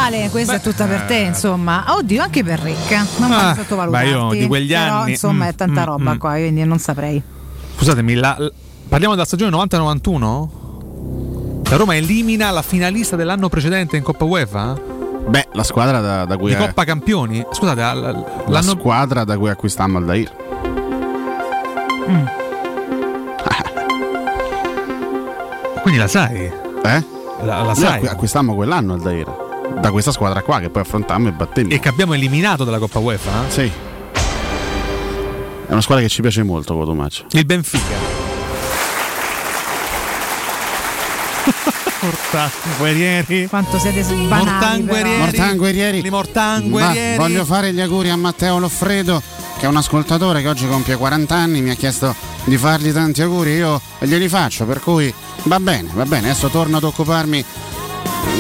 Beh, 0.10 0.16
eh, 0.16 0.20
Ale, 0.22 0.30
questa 0.30 0.56
è 0.56 0.62
tutta 0.62 0.86
per 0.86 1.02
te, 1.02 1.16
insomma. 1.18 1.84
Oddio, 1.90 2.22
anche 2.22 2.44
per 2.44 2.60
Ricca. 2.60 3.06
Non 3.18 3.32
Ah, 3.32 3.54
sottovalutarti. 3.56 4.10
ma 4.12 4.18
io 4.18 4.30
di 4.40 4.48
quegli 4.48 4.72
Però, 4.72 5.00
anni, 5.02 5.12
insomma, 5.12 5.46
mm, 5.46 5.50
è 5.50 5.56
tanta 5.56 5.82
mm, 5.82 5.86
roba 5.86 6.14
mm. 6.14 6.18
qua, 6.18 6.32
quindi 6.32 6.64
non 6.64 6.80
saprei. 6.80 7.22
Scusatemi, 7.78 8.14
la- 8.16 8.36
l- 8.40 8.52
parliamo 8.88 9.14
della 9.14 9.26
stagione 9.26 9.52
90-91? 9.52 10.50
La 11.70 11.76
Roma 11.76 11.96
elimina 11.96 12.50
la 12.52 12.62
finalista 12.62 13.16
dell'anno 13.18 13.50
precedente 13.50 13.98
in 13.98 14.04
Coppa 14.04 14.24
UEFA? 14.24 14.80
Beh, 15.28 15.48
la 15.52 15.64
squadra 15.64 16.00
da, 16.00 16.24
da 16.26 16.38
cui 16.38 16.52
Di 16.52 16.56
è- 16.56 16.60
Coppa 16.66 16.86
Campioni? 16.86 17.46
Scusate, 17.52 17.82
al- 17.82 18.04
al- 18.06 18.26
la 18.46 18.48
l'anno 18.48 18.78
squadra 18.80 19.26
da 19.26 19.38
cui 19.38 19.50
acquistammo 19.50 19.98
Aldair. 19.98 20.32
Quindi 25.82 26.00
la 26.00 26.08
sai? 26.08 26.46
Eh? 26.46 27.04
La, 27.44 27.58
la 27.58 27.64
Noi 27.64 27.76
sai? 27.76 27.96
acqu- 27.98 28.10
acquistammo 28.12 28.56
quell'anno 28.56 28.94
Aldair. 28.94 29.46
Da 29.80 29.92
questa 29.92 30.12
squadra 30.12 30.42
qua 30.42 30.60
che 30.60 30.70
poi 30.70 30.82
affrontammo 30.82 31.28
e 31.28 31.32
battemmo. 31.32 31.72
E 31.72 31.80
che 31.80 31.88
abbiamo 31.90 32.14
eliminato 32.14 32.64
dalla 32.64 32.80
Coppa 32.80 33.00
UEFA? 33.00 33.32
Sì. 33.50 33.72
È 35.68 35.72
una 35.72 35.82
squadra 35.82 36.04
che 36.04 36.10
ci 36.10 36.22
piace 36.22 36.44
molto, 36.44 36.74
Cotomaccio. 36.76 37.26
Il 37.32 37.46
Benfica. 37.46 37.96
Mortanguerieri. 42.00 43.48
Quanto 43.48 43.78
siete 43.80 44.02
banali. 44.02 44.28
Mortanguerieri. 44.28 45.18
Mortanguerieri. 45.20 46.02
Li 46.02 46.10
Mortanguerieri. 46.10 47.18
Ma 47.18 47.24
voglio 47.24 47.46
fare 47.46 47.74
gli 47.74 47.82
auguri 47.82 48.10
a 48.10 48.16
Matteo 48.16 48.60
Loffredo, 48.60 49.22
che 49.58 49.66
è 49.66 49.68
un 49.68 49.78
ascoltatore 49.78 50.42
che 50.42 50.48
oggi 50.48 50.68
compie 50.68 50.96
40 50.96 51.36
anni, 51.36 51.62
mi 51.62 51.70
ha 51.70 51.76
chiesto 51.76 52.16
di 52.46 52.58
fargli 52.58 52.92
tanti 52.94 53.22
auguri, 53.22 53.52
io 53.52 53.82
glieli 54.00 54.28
faccio, 54.30 54.66
per 54.66 54.80
cui 54.80 55.14
va 55.44 55.60
bene, 55.60 55.90
va 55.94 56.06
bene, 56.06 56.30
adesso 56.30 56.48
torno 56.50 56.78
ad 56.78 56.84
occuparmi 56.84 57.44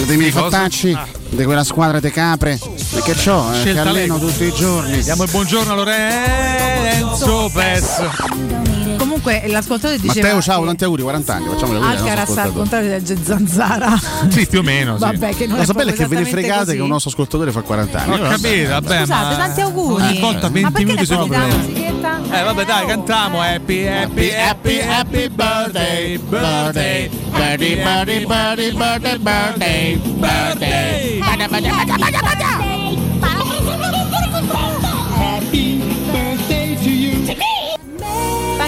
dei 0.05 0.17
miei 0.17 0.31
fattacci, 0.31 0.91
Ah. 0.93 1.07
Di 1.29 1.43
quella 1.43 1.63
squadra 1.63 1.99
di 1.99 2.11
capre 2.11 2.53
e 2.53 3.01
che 3.01 3.13
c'ho, 3.13 3.49
eh, 3.49 3.53
che 3.53 3.59
Scelta 3.59 3.89
alleno 3.89 4.17
tutti 4.19 4.43
i 4.43 4.53
giorni. 4.53 5.01
Diamo 5.01 5.23
il 5.23 5.29
buongiorno 5.31 5.73
a 5.73 5.75
Lorenzo 5.75 7.49
Pes. 7.53 8.86
Comunque, 8.97 9.43
l'ascoltatore 9.47 9.99
diceva. 9.99 10.27
Matteo, 10.27 10.41
ciao, 10.41 10.65
tanti 10.65 10.83
auguri, 10.83 11.01
40 11.03 11.33
anni, 11.33 11.47
facciamo 11.47 11.73
gli 11.73 11.75
auguri 11.75 11.97
Alcaraz 11.97 12.37
al 12.37 12.53
contrario 12.53 12.89
legge 12.89 13.17
Zanzara. 13.23 13.95
Sì, 14.29 14.45
più 14.47 14.59
o 14.59 14.63
meno. 14.63 14.93
Sì. 14.95 14.99
Vabbè, 14.99 15.35
che 15.35 15.47
non 15.47 15.57
La 15.57 15.63
proprio 15.63 15.87
è 15.87 15.93
che 15.93 16.07
ve 16.07 16.15
ne 16.17 16.25
fregate 16.25 16.65
così. 16.65 16.75
che 16.75 16.81
un 16.81 16.87
nostro 16.89 17.09
ascoltatore 17.11 17.51
fa 17.51 17.61
40 17.61 17.99
anni. 17.99 18.13
Ho 18.13 18.27
capito, 18.27 18.69
vabbè, 18.69 18.97
Scusate, 18.99 19.35
ma... 19.35 19.35
tanti 19.35 19.61
auguri. 19.61 20.03
Ascolta, 20.03 20.49
20 20.49 20.61
Ma 20.61 20.71
perché 20.71 20.85
minuti 20.85 21.05
sono 21.05 21.27
la 21.27 21.45
musichetta? 21.45 22.19
Eh 22.31 22.43
vabbè 22.43 22.65
dai, 22.65 22.85
cantiamo 22.85 23.41
Happy 23.41 23.87
Happy 23.87 24.31
Happy 24.33 24.79
Happy 24.81 25.29
Birthday 25.29 26.17
Birthday 26.17 27.09
Happy 27.31 27.79
Happy 27.81 28.25
Birthday 28.25 28.71
Birthday 28.73 29.17
Birthday 29.17 29.95
Birthday 29.97 31.27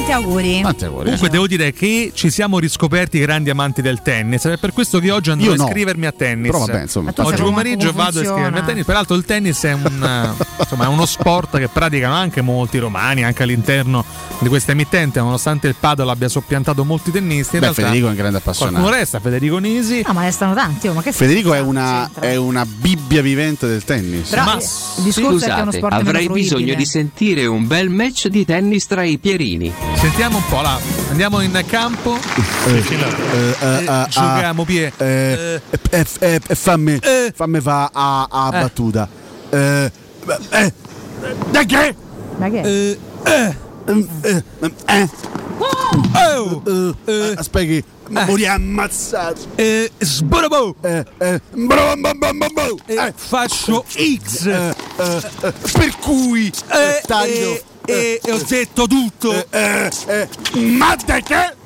Tanti 0.09 0.11
auguri. 0.11 0.61
Tanti 0.61 0.85
auguri. 0.85 1.03
Comunque 1.03 1.29
devo 1.29 1.45
dire 1.45 1.71
che 1.71 2.11
ci 2.15 2.31
siamo 2.31 2.57
riscoperti 2.57 3.19
grandi 3.19 3.51
amanti 3.51 3.83
del 3.83 4.01
tennis 4.01 4.43
ed 4.45 4.53
è 4.53 4.57
per 4.57 4.73
questo 4.73 4.99
che 4.99 5.11
oggi 5.11 5.29
andrò 5.29 5.49
Io 5.49 5.53
a 5.53 5.55
no. 5.57 5.65
iscrivermi 5.67 6.05
a 6.07 6.11
tennis. 6.11 6.51
Però 6.51 6.65
vabbè, 6.65 6.81
insomma. 6.81 7.13
Ma 7.15 7.25
oggi 7.25 7.41
pomeriggio 7.43 7.93
vado 7.93 8.19
a 8.19 8.23
iscrivermi 8.23 8.57
a 8.57 8.63
tennis. 8.63 8.85
Peraltro 8.85 9.15
il 9.15 9.23
tennis 9.23 9.63
è 9.63 9.73
un, 9.73 9.85
eh, 9.85 10.45
insomma, 10.59 10.85
è 10.85 10.87
uno 10.87 11.05
sport 11.05 11.59
che 11.59 11.67
praticano 11.67 12.15
anche 12.15 12.41
molti 12.41 12.79
romani, 12.79 13.23
anche 13.23 13.43
all'interno 13.43 14.03
di 14.39 14.47
questa 14.47 14.71
emittente, 14.71 15.19
nonostante 15.19 15.67
il 15.67 15.75
padel 15.79 16.09
abbia 16.09 16.27
soppiantato 16.27 16.83
molti 16.83 17.11
tennisti. 17.11 17.55
In 17.55 17.61
Beh, 17.61 17.67
realtà 17.67 17.81
Federico 17.83 18.07
è 18.07 18.09
un 18.09 18.15
grande 18.15 18.37
appassionato. 18.37 18.75
Qualcuno 18.77 18.99
resta, 18.99 19.19
Federico 19.19 19.57
Nisi. 19.59 20.03
No, 20.07 20.13
ma 20.13 20.23
restano 20.23 20.55
tanti. 20.55 20.87
oh, 20.87 20.93
ma 20.93 21.03
che 21.03 21.11
Federico 21.11 21.53
è 21.53 21.59
una, 21.59 22.09
è 22.19 22.35
una 22.35 22.65
bibbia 22.65 23.21
vivente 23.21 23.67
del 23.67 23.83
tennis. 23.83 24.29
Però, 24.29 24.57
eh, 24.57 24.63
il 24.97 25.03
discorso 25.03 25.45
è 25.45 25.49
che 25.49 25.53
è 25.53 25.61
uno 25.61 25.71
Scusate, 25.71 25.77
sport 25.77 25.93
avrei 25.93 26.27
bisogno 26.29 26.73
di 26.73 26.85
sentire 26.85 27.45
un 27.45 27.67
bel 27.67 27.89
match 27.89 28.27
di 28.27 28.43
tennis 28.43 28.87
tra 28.87 29.03
i 29.03 29.19
Pierini. 29.19 29.71
Sentiamo 29.99 30.37
un 30.37 30.43
po' 30.47 30.61
là. 30.61 30.79
Andiamo 31.09 31.41
in 31.41 31.61
campo. 31.67 32.17
Eh, 32.65 32.77
eh, 32.77 33.55
eh, 33.59 34.05
giochiamo, 34.09 34.63
Pie. 34.63 34.93
eh, 34.97 35.61
eh, 35.89 36.05
eh, 36.19 36.39
eh, 36.47 36.55
fammi, 36.55 36.99
fammi 37.35 37.59
fa 37.59 37.89
a, 37.91 38.27
a 38.29 38.47
Eh. 38.47 38.61
battuta. 38.61 39.09
Eh, 39.49 39.91
eh, 40.51 40.73
da 41.51 41.63
che? 41.65 41.95
Ma 42.37 42.49
che? 42.49 42.61
Eh, 42.61 42.99
eh, 43.23 43.55
eh, 44.21 44.43
eh. 44.85 45.09
Oh! 45.57 46.61
Eh, 47.05 47.33
Aspetta, 47.35 47.85
morì 48.25 48.45
ammazzato. 48.45 49.41
Eh, 49.55 49.91
sborobo! 49.97 50.75
Eh, 50.81 51.03
eh. 51.17 51.41
Eh, 52.85 53.13
faccio 53.15 53.83
X. 53.89 54.45
Eh, 54.45 54.75
eh, 54.97 55.21
eh, 55.41 55.51
per 55.73 55.95
cui 55.99 56.47
Eh, 56.69 57.01
taglio. 57.05 57.59
Eh, 57.89 58.19
eh, 58.23 58.29
e 58.29 58.31
ho 58.31 58.41
detto 58.47 58.87
tutto. 58.87 59.33
Eh, 59.49 59.89
eh, 60.07 60.27
ma 60.61 60.95
da 61.05 61.19
che? 61.19 61.57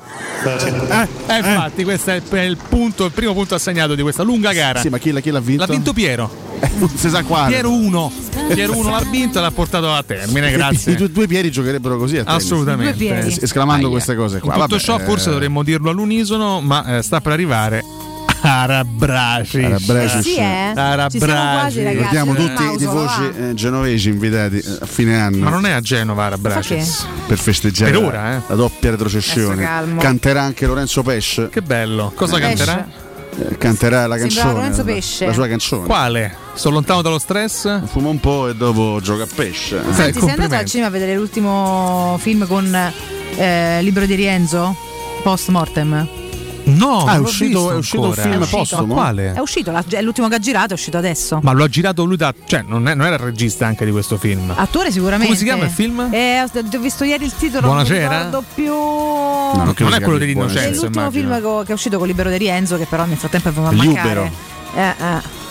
Eh, 0.44 1.08
Eh, 1.26 1.36
infatti, 1.38 1.84
questo 1.84 2.10
è 2.10 2.40
il, 2.42 2.56
punto, 2.68 3.04
il 3.06 3.12
primo 3.12 3.32
punto 3.32 3.54
assegnato 3.54 3.94
di 3.94 4.02
questa 4.02 4.22
lunga 4.22 4.52
gara. 4.52 4.80
Sì, 4.80 4.88
ma 4.88 4.98
chi, 4.98 5.10
l'ha- 5.10 5.20
chi 5.20 5.30
l'ha 5.30 5.40
vinto? 5.40 5.64
L'ha 5.66 5.72
vinto 5.72 5.92
Piero. 5.92 6.30
non 6.76 6.88
si 6.94 7.08
sa 7.08 7.22
quale. 7.24 7.52
Piero 7.52 7.70
1. 7.72 8.12
Piero 8.52 8.76
1 8.76 8.90
l'ha 8.90 9.04
vinto 9.10 9.38
e 9.38 9.42
l'ha 9.42 9.50
portato 9.50 9.92
a 9.92 10.02
termine, 10.02 10.50
I 10.50 10.52
grazie. 10.52 10.94
due, 10.94 11.10
due 11.10 11.26
Pieri 11.26 11.50
giocherebbero 11.50 11.96
così 11.96 12.18
a 12.18 12.24
tennis. 12.24 12.42
Assolutamente. 12.44 13.18
Es- 13.26 13.42
Esclamando 13.42 13.84
Aia. 13.86 13.90
queste 13.94 14.14
cose 14.14 14.38
qua. 14.40 14.54
In 14.54 14.60
tutto 14.62 14.76
Vabbè, 14.76 14.82
ciò 14.84 14.98
forse 14.98 15.28
eh, 15.28 15.32
dovremmo 15.32 15.62
dirlo 15.62 15.90
all'unisono, 15.90 16.60
ma 16.60 16.98
eh, 16.98 17.02
sta 17.02 17.20
per 17.20 17.32
arrivare 17.32 17.82
Arabraci. 18.46 19.62
Arabracic. 19.64 20.22
Sì, 20.22 20.36
eh? 20.36 20.72
Arabraci. 20.74 21.82
Ricordiamo 21.82 22.34
tutti 22.34 22.62
i 22.62 22.76
tifosi 22.76 23.30
eh, 23.38 23.54
genovesi 23.54 24.10
invitati 24.10 24.58
eh, 24.58 24.78
a 24.80 24.86
fine 24.86 25.18
anno 25.18 25.44
Ma 25.44 25.50
non 25.50 25.64
è 25.64 25.70
a 25.72 25.80
Genova 25.80 26.26
Arabraci. 26.26 26.78
Per 27.26 27.38
festeggiare 27.38 27.90
Per 27.92 28.00
la- 28.00 28.06
ora, 28.06 28.36
eh. 28.36 28.40
la 28.46 28.54
doppia 28.54 28.90
retrocessione. 28.90 29.96
Canterà 29.98 30.42
anche 30.42 30.66
Lorenzo 30.66 31.02
Pesce. 31.02 31.48
Che 31.48 31.62
bello. 31.62 32.12
Cosa 32.14 32.36
Pesce. 32.36 32.46
canterà? 32.64 32.86
Eh, 33.50 33.58
Canterà 33.58 34.06
la 34.06 34.18
canzone. 34.18 34.52
Lorenzo 34.52 34.84
la- 34.84 34.92
Pesce. 34.92 35.26
La 35.26 35.32
sua 35.32 35.48
canzone. 35.48 35.86
Quale? 35.86 36.36
Sto 36.52 36.70
lontano 36.70 37.00
dallo 37.02 37.18
stress? 37.18 37.82
Fuma 37.86 38.08
un 38.10 38.20
po' 38.20 38.48
e 38.48 38.54
dopo 38.54 39.00
gioca 39.02 39.22
a 39.22 39.28
pesce. 39.34 39.80
Senti, 39.90 40.20
sei 40.20 40.30
andato 40.30 40.54
al 40.54 40.66
cinema 40.66 40.88
a 40.88 40.92
vedere 40.92 41.14
l'ultimo 41.16 42.16
film 42.20 42.46
con 42.46 42.92
eh, 43.36 43.78
Libro 43.82 44.04
di 44.04 44.14
Rienzo? 44.14 44.76
Post 45.22 45.48
mortem? 45.48 46.06
No, 46.66 47.04
Ah, 47.04 47.12
è 47.12 47.14
non 47.16 47.24
uscito- 47.24 47.70
è 47.72 47.74
uscito 47.76 48.02
un 48.02 48.12
film 48.14 48.32
È 48.32 48.36
uscito. 48.38 48.56
postumo? 48.56 48.94
Quale? 48.94 49.32
È 49.34 49.38
uscito, 49.40 49.72
è 49.90 50.02
l'ultimo 50.02 50.28
che 50.28 50.34
ha 50.36 50.38
girato, 50.38 50.70
è 50.70 50.72
uscito 50.72 50.96
adesso. 50.96 51.38
Ma 51.42 51.52
lo 51.52 51.64
ha 51.64 51.68
girato 51.68 52.04
lui 52.04 52.16
da. 52.16 52.32
cioè, 52.46 52.62
non, 52.66 52.88
è- 52.88 52.94
non 52.94 53.06
era 53.06 53.16
il 53.16 53.20
regista 53.20 53.66
anche 53.66 53.84
di 53.84 53.90
questo 53.90 54.16
film. 54.16 54.52
Attore 54.56 54.90
sicuramente. 54.90 55.26
Come 55.26 55.36
si 55.38 55.44
chiama 55.44 55.64
il 55.64 55.70
film? 55.70 56.08
Eh, 56.10 56.40
ho, 56.42 56.48
ho 56.76 56.78
visto 56.80 57.04
ieri 57.04 57.24
il 57.24 57.34
titolo, 57.36 57.66
Buonasera? 57.66 58.08
non 58.08 58.16
ricordo 58.26 58.44
più. 58.54 58.72
non 58.72 59.72
credo 59.74 59.90
Non 59.90 59.98
è 59.98 60.02
quello 60.02 60.18
dell'innocenza, 60.18 60.60
È 60.62 60.70
l'ultimo 60.70 61.00
immagino. 61.08 61.28
film 61.34 61.42
co- 61.42 61.62
che 61.62 61.70
è 61.70 61.74
uscito 61.74 61.98
con 61.98 62.06
Libero 62.06 62.30
di 62.30 62.36
Rienzo, 62.38 62.76
che 62.78 62.86
però 62.86 63.04
nel 63.04 63.16
frattempo 63.18 63.48
è 63.48 63.52
venuto 63.52 63.70
a 63.70 63.82
Libero. 63.82 64.22
mancare. 64.22 64.32
Eh, 64.74 65.04
eh. 65.04 65.42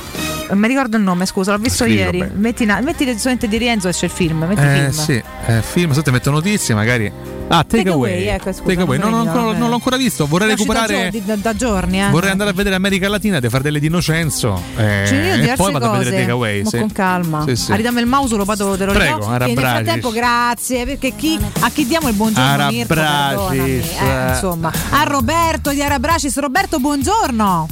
Mi 0.56 0.68
ricordo 0.68 0.98
il 0.98 1.04
nome, 1.04 1.26
scusa, 1.26 1.52
l'ho 1.54 1.58
visto 1.58 1.84
Scrivilo 1.84 2.04
ieri. 2.06 2.18
bene. 2.20 2.32
Metti, 2.36 2.66
na- 2.66 2.82
metti 2.82 3.06
solamente 3.18 3.48
di 3.48 3.58
Rienzo 3.58 3.88
esce 3.88 4.06
il 4.06 4.12
film. 4.12 4.44
Metti 4.46 4.62
Eh 4.62 4.90
film. 4.90 4.92
sì, 4.92 5.24
eh, 5.48 5.62
film, 5.62 5.92
se 5.94 6.02
te 6.02 6.12
metto 6.12 6.30
notizie 6.32 6.76
magari. 6.76 7.12
Ah, 7.54 7.64
take, 7.64 7.84
Take 7.84 7.90
ecco, 8.30 8.52
Take 8.64 8.82
away. 8.82 8.98
non 8.98 9.10
No, 9.12 9.18
no, 9.18 9.24
veniva, 9.24 9.32
ancora- 9.32 9.46
vabbè. 9.46 9.58
non 9.60 9.70
l'ho 9.70 9.76
ancora 9.76 9.98
visto. 9.98 10.26
Vorrei 10.26 10.54
uscito 10.54 10.74
recuperare. 10.74 11.22
da, 11.24 11.36
da 11.36 11.56
giorni, 11.56 12.02
eh. 12.02 12.10
Vorrei 12.10 12.32
andare 12.32 12.50
a 12.50 12.54
vedere 12.54 12.76
America 12.76 13.08
Latina 13.08 13.40
di 13.40 13.50
fare 13.50 13.62
delle 13.64 13.80
di 13.80 13.88
Innocenzo. 13.88 14.60
eh, 14.78 15.50
e 15.52 15.54
poi 15.56 15.72
vado 15.72 15.86
a 15.86 15.90
cose. 15.90 16.04
vedere 16.06 16.22
Take 16.22 16.32
Away. 16.32 16.64
Mo 16.64 16.70
sì. 16.70 16.78
con 16.80 16.92
calma. 16.92 17.44
Sì, 17.48 17.56
sì. 17.56 17.72
Aridame 17.72 18.02
il 18.02 18.08
mouse, 18.08 18.36
lo 18.36 18.44
vado 18.46 18.76
te 18.76 18.86
lo 18.86 18.94
Prego, 18.94 19.30
nel 19.30 19.58
frattempo, 19.58 20.10
grazie. 20.12 20.86
Perché 20.86 21.14
chi, 21.16 21.40
a 21.60 21.70
chi 21.70 21.86
diamo 21.86 22.08
il 22.10 22.16
buongiorno? 22.16 22.68
Mirko, 22.72 22.94
Arabracis. 22.94 23.86
eh, 24.00 24.30
insomma, 24.30 24.72
a 24.92 25.04
Roberto 25.04 25.70
di 25.72 25.82
Arabracis. 25.82 26.38
Roberto, 26.40 26.80
buongiorno. 26.80 27.68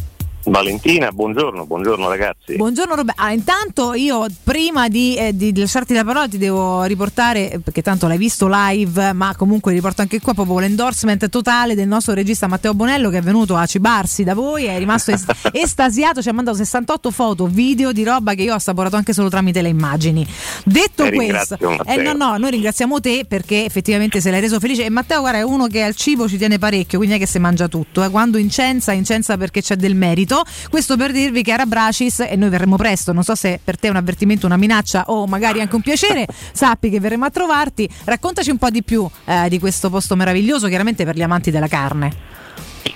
Valentina, 0.46 1.12
buongiorno, 1.12 1.66
buongiorno 1.66 2.10
ragazzi. 2.10 2.56
Buongiorno 2.56 2.96
Roberto. 2.96 3.22
Ah, 3.22 3.32
intanto 3.32 3.94
io 3.94 4.26
prima 4.44 4.88
di, 4.88 5.16
eh, 5.16 5.36
di 5.36 5.56
lasciarti 5.56 5.94
la 5.94 6.04
parola 6.04 6.28
ti 6.28 6.38
devo 6.38 6.84
riportare, 6.84 7.52
eh, 7.52 7.60
perché 7.60 7.82
tanto 7.82 8.08
l'hai 8.08 8.18
visto 8.18 8.48
live, 8.50 9.14
ma 9.14 9.36
comunque 9.36 9.72
riporto 9.72 10.02
anche 10.02 10.20
qua 10.20 10.34
proprio 10.34 10.60
l'endorsement 10.60 11.30
totale 11.30 11.76
del 11.76 11.88
nostro 11.88 12.14
regista 12.14 12.48
Matteo 12.48 12.74
Bonello 12.74 13.10
che 13.10 13.20
è 13.20 13.22
venuto 13.22 13.56
a 13.56 13.66
cibarsi 13.66 14.24
da 14.24 14.34
voi, 14.34 14.66
è 14.66 14.78
rimasto 14.78 15.12
es- 15.12 15.26
estasiato, 15.54 16.22
ci 16.22 16.30
ha 16.30 16.34
mandato 16.34 16.58
68 16.58 17.12
foto, 17.12 17.46
video 17.46 17.92
di 17.92 18.04
roba 18.04 18.34
che 18.34 18.42
io 18.42 18.54
ho 18.54 18.56
assaporato 18.56 18.96
anche 18.96 19.14
solo 19.14 19.30
tramite 19.30 19.62
le 19.62 19.70
immagini. 19.70 20.26
Detto 20.64 21.04
Eh, 21.04 21.12
questo, 21.12 21.58
eh, 21.86 21.98
no, 21.98 22.14
no, 22.14 22.38
noi 22.38 22.52
ringraziamo 22.52 23.00
te 23.00 23.26
perché 23.28 23.66
effettivamente 23.66 24.20
se 24.22 24.32
l'hai 24.32 24.42
reso 24.42 24.60
felice 24.60 24.86
e 24.86 24.90
Matteo 24.90 25.20
guarda 25.20 25.40
è 25.40 25.44
uno 25.44 25.68
che 25.68 25.84
al 25.84 25.96
cibo 25.96 26.28
ci 26.28 26.38
tiene 26.38 26.58
parecchio, 26.58 26.98
quindi 26.98 27.16
è 27.18 27.20
che 27.20 27.28
si 27.28 27.40
mangia 27.40 27.68
tutto, 27.68 28.04
eh. 28.04 28.10
quando 28.10 28.38
incensa, 28.38 28.92
incensa 28.92 29.38
perché 29.38 29.62
c'è 29.62 29.76
del 29.76 29.96
merito. 29.96 30.31
Questo 30.70 30.96
per 30.98 31.12
dirvi 31.12 31.44
che 31.44 31.52
Arabracis 31.52 32.22
e 32.22 32.36
noi 32.36 32.50
verremo 32.50 32.76
presto, 32.76 33.12
non 33.12 33.24
so 33.24 33.36
se 33.36 33.60
per 33.64 33.78
te 33.78 33.88
è 33.88 33.90
un 33.90 33.98
avvertimento, 33.98 34.46
una 34.46 34.58
minaccia 34.58 35.06
o 35.08 35.28
magari 35.28 35.62
anche 35.62 35.76
un 35.76 35.82
piacere, 35.82 36.26
sappi 36.54 36.90
che 36.90 37.00
verremo 37.00 37.26
a 37.26 37.30
trovarti. 37.30 37.90
Raccontaci 38.06 38.50
un 38.50 38.58
po' 38.58 38.70
di 38.70 38.84
più 38.84 39.08
eh, 39.26 39.50
di 39.50 39.60
questo 39.60 39.90
posto 39.90 40.16
meraviglioso, 40.16 40.68
chiaramente 40.68 41.04
per 41.04 41.16
gli 41.16 41.24
amanti 41.24 41.52
della 41.52 41.68
carne. 41.68 42.40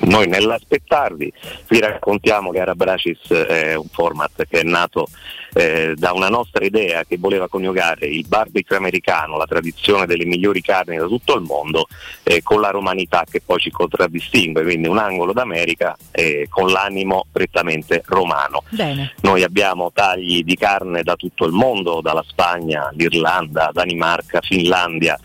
Noi 0.02 0.28
nell'aspettarvi 0.28 1.32
vi 1.68 1.80
raccontiamo 1.80 2.52
che 2.52 2.60
Arabracis 2.60 3.30
è 3.30 3.76
un 3.76 3.88
format 3.92 4.46
che 4.48 4.60
è 4.60 4.64
nato 4.64 5.08
eh, 5.54 5.94
da 5.96 6.12
una 6.12 6.28
nostra 6.28 6.66
idea 6.66 7.04
che 7.06 7.18
voleva 7.18 7.48
coniugare 7.48 8.08
il 8.08 8.28
barbecue 8.28 8.76
americano, 8.76 9.38
la 9.38 9.46
tradizione 9.46 10.06
delle 10.06 10.26
migliori 10.26 10.62
carni 10.62 10.98
da 10.98 11.08
tutto 11.08 11.36
il 11.36 11.42
mondo, 11.44 11.88
eh, 12.24 12.44
con 12.44 12.60
la 12.60 12.72
romanità 12.72 13.24
che 13.30 13.42
poi 13.44 13.60
ci 13.60 13.72
contraddistingue, 13.72 14.64
quindi 14.64 14.88
un 14.88 14.98
angolo 14.98 15.32
d'America 15.32 15.96
eh, 16.12 16.48
con 16.50 16.68
l'animo 16.68 17.26
prettamente 17.32 18.04
romano. 18.06 18.64
Bene. 18.70 19.14
Noi 19.22 19.44
abbiamo 19.44 19.92
tagli 19.94 20.44
di 20.44 20.56
carne 20.56 21.04
da 21.04 21.16
tutto 21.16 21.46
il 21.46 21.54
mondo, 21.54 22.02
dalla 22.02 22.24
Spagna, 22.28 22.90
l'Irlanda, 22.94 23.70
Danimarca, 23.72 24.42
Finlandia, 24.42 25.18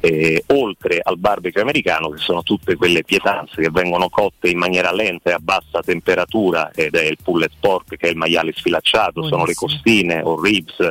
eh, 0.00 0.44
oltre 0.48 1.00
al 1.02 1.18
barbecue 1.18 1.60
americano 1.60 2.08
che 2.10 2.18
sono 2.18 2.42
tutte 2.42 2.76
quelle 2.76 3.02
pietanze 3.04 3.60
che 3.60 3.70
vengono 3.70 4.08
cotte 4.08 4.48
in 4.48 4.58
maniera 4.58 4.92
lenta 4.92 5.30
e 5.30 5.32
a 5.32 5.38
bassa 5.40 5.80
temperatura 5.80 6.70
ed 6.72 6.94
è 6.94 7.04
il 7.04 7.18
pullet 7.22 7.52
pork 7.58 7.96
che 7.96 8.06
è 8.06 8.10
il 8.10 8.16
maiale 8.16 8.52
sfilacciato, 8.54 9.24
sono 9.24 9.44
le 9.44 9.54
costine 9.54 10.20
o 10.22 10.40
ribs, 10.40 10.88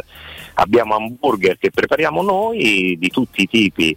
abbiamo 0.56 0.96
hamburger 0.96 1.58
che 1.58 1.72
prepariamo 1.72 2.22
noi 2.22 2.98
di 3.00 3.10
tutti 3.10 3.44
i 3.44 3.48
tipi 3.48 3.96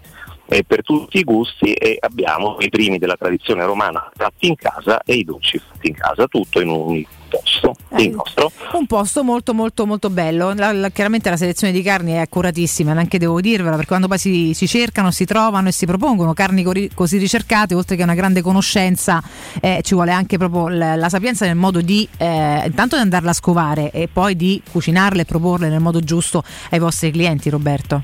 e 0.53 0.65
per 0.65 0.83
tutti 0.83 1.19
i 1.19 1.23
gusti 1.23 1.73
e 1.73 1.97
abbiamo 2.01 2.57
i 2.59 2.69
primi 2.69 2.99
della 2.99 3.17
tradizione 3.17 3.65
romana 3.65 4.11
fatti 4.17 4.49
in 4.49 4.57
casa 4.57 5.01
e 5.05 5.15
i 5.15 5.25
dolci 5.25 5.59
fatti 5.59 5.89
in 5.89 5.95
casa, 5.95 6.27
tutto 6.27 6.61
in 6.61 6.69
un 6.69 7.05
posto, 7.29 7.77
il 7.99 8.11
nostro. 8.11 8.51
Un 8.73 8.87
posto 8.87 9.23
molto 9.23 9.55
molto 9.55 9.87
molto 9.87 10.11
bello. 10.11 10.53
La- 10.53 10.73
la- 10.73 10.89
chiaramente 10.91 11.31
la 11.31 11.37
selezione 11.37 11.73
di 11.73 11.81
carni 11.83 12.12
è 12.15 12.17
accuratissima, 12.17 12.93
neanche 12.93 13.19
devo 13.19 13.41
dirvelo, 13.41 13.70
perché 13.70 13.87
quando 13.87 14.09
poi 14.09 14.19
si, 14.19 14.53
si 14.53 14.67
cercano, 14.67 15.12
si 15.12 15.25
trovano 15.25 15.69
e 15.69 15.73
si 15.73 15.87
propongono 15.87 16.35
carni 16.35 16.65
cori- 16.65 16.91
così 16.93 17.19
ricercate, 17.19 17.77
oltre 17.77 17.95
che 17.95 18.03
una 18.03 18.15
grande 18.15 18.43
conoscenza, 18.43 19.23
eh, 19.61 19.79
ci 19.85 19.95
vuole 19.95 20.11
anche 20.11 20.37
proprio 20.37 20.67
la, 20.67 20.97
la 20.97 21.09
sapienza 21.09 21.47
nel 21.47 21.55
modo 21.55 21.81
di 21.81 22.09
eh, 22.17 22.62
intanto 22.67 22.97
di 22.97 23.03
andarla 23.03 23.31
a 23.31 23.35
scovare 23.35 23.93
e 23.93 24.09
poi 24.12 24.35
di 24.35 24.61
cucinarle 24.69 25.20
e 25.23 25.25
proporle 25.25 25.69
nel 25.69 25.81
modo 25.81 26.01
giusto 26.01 26.43
ai 26.70 26.81
vostri 26.81 27.12
clienti, 27.12 27.49
Roberto. 27.51 28.03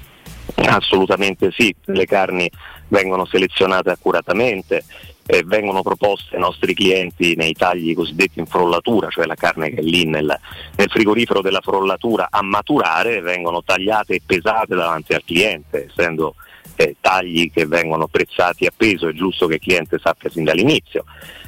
Assolutamente 0.55 1.51
sì, 1.53 1.75
le 1.87 2.07
carni 2.07 2.51
vengono 2.89 3.27
selezionate 3.27 3.91
accuratamente 3.91 4.85
e 5.27 5.43
vengono 5.45 5.83
proposte 5.83 6.37
ai 6.37 6.41
nostri 6.41 6.73
clienti 6.73 7.35
nei 7.35 7.53
tagli 7.53 7.95
cosiddetti 7.95 8.39
in 8.39 8.47
frollatura, 8.47 9.09
cioè 9.11 9.27
la 9.27 9.35
carne 9.35 9.71
che 9.71 9.81
è 9.81 9.83
lì 9.83 10.05
nel, 10.05 10.39
nel 10.77 10.89
frigorifero 10.89 11.41
della 11.41 11.61
frollatura 11.61 12.29
a 12.31 12.43
maturare, 12.43 13.21
vengono 13.21 13.63
tagliate 13.65 14.15
e 14.15 14.23
pesate 14.25 14.77
davanti 14.77 15.15
al 15.15 15.25
cliente, 15.25 15.87
essendo 15.91 16.37
eh, 16.77 16.95
tagli 17.01 17.51
che 17.51 17.67
vengono 17.67 18.07
prezzati 18.07 18.67
a 18.67 18.73
peso, 18.75 19.09
è 19.09 19.13
giusto 19.13 19.49
che 19.49 19.55
il 19.55 19.61
cliente 19.61 19.99
sappia 20.01 20.31
sin 20.31 20.45
dall'inizio. 20.45 21.05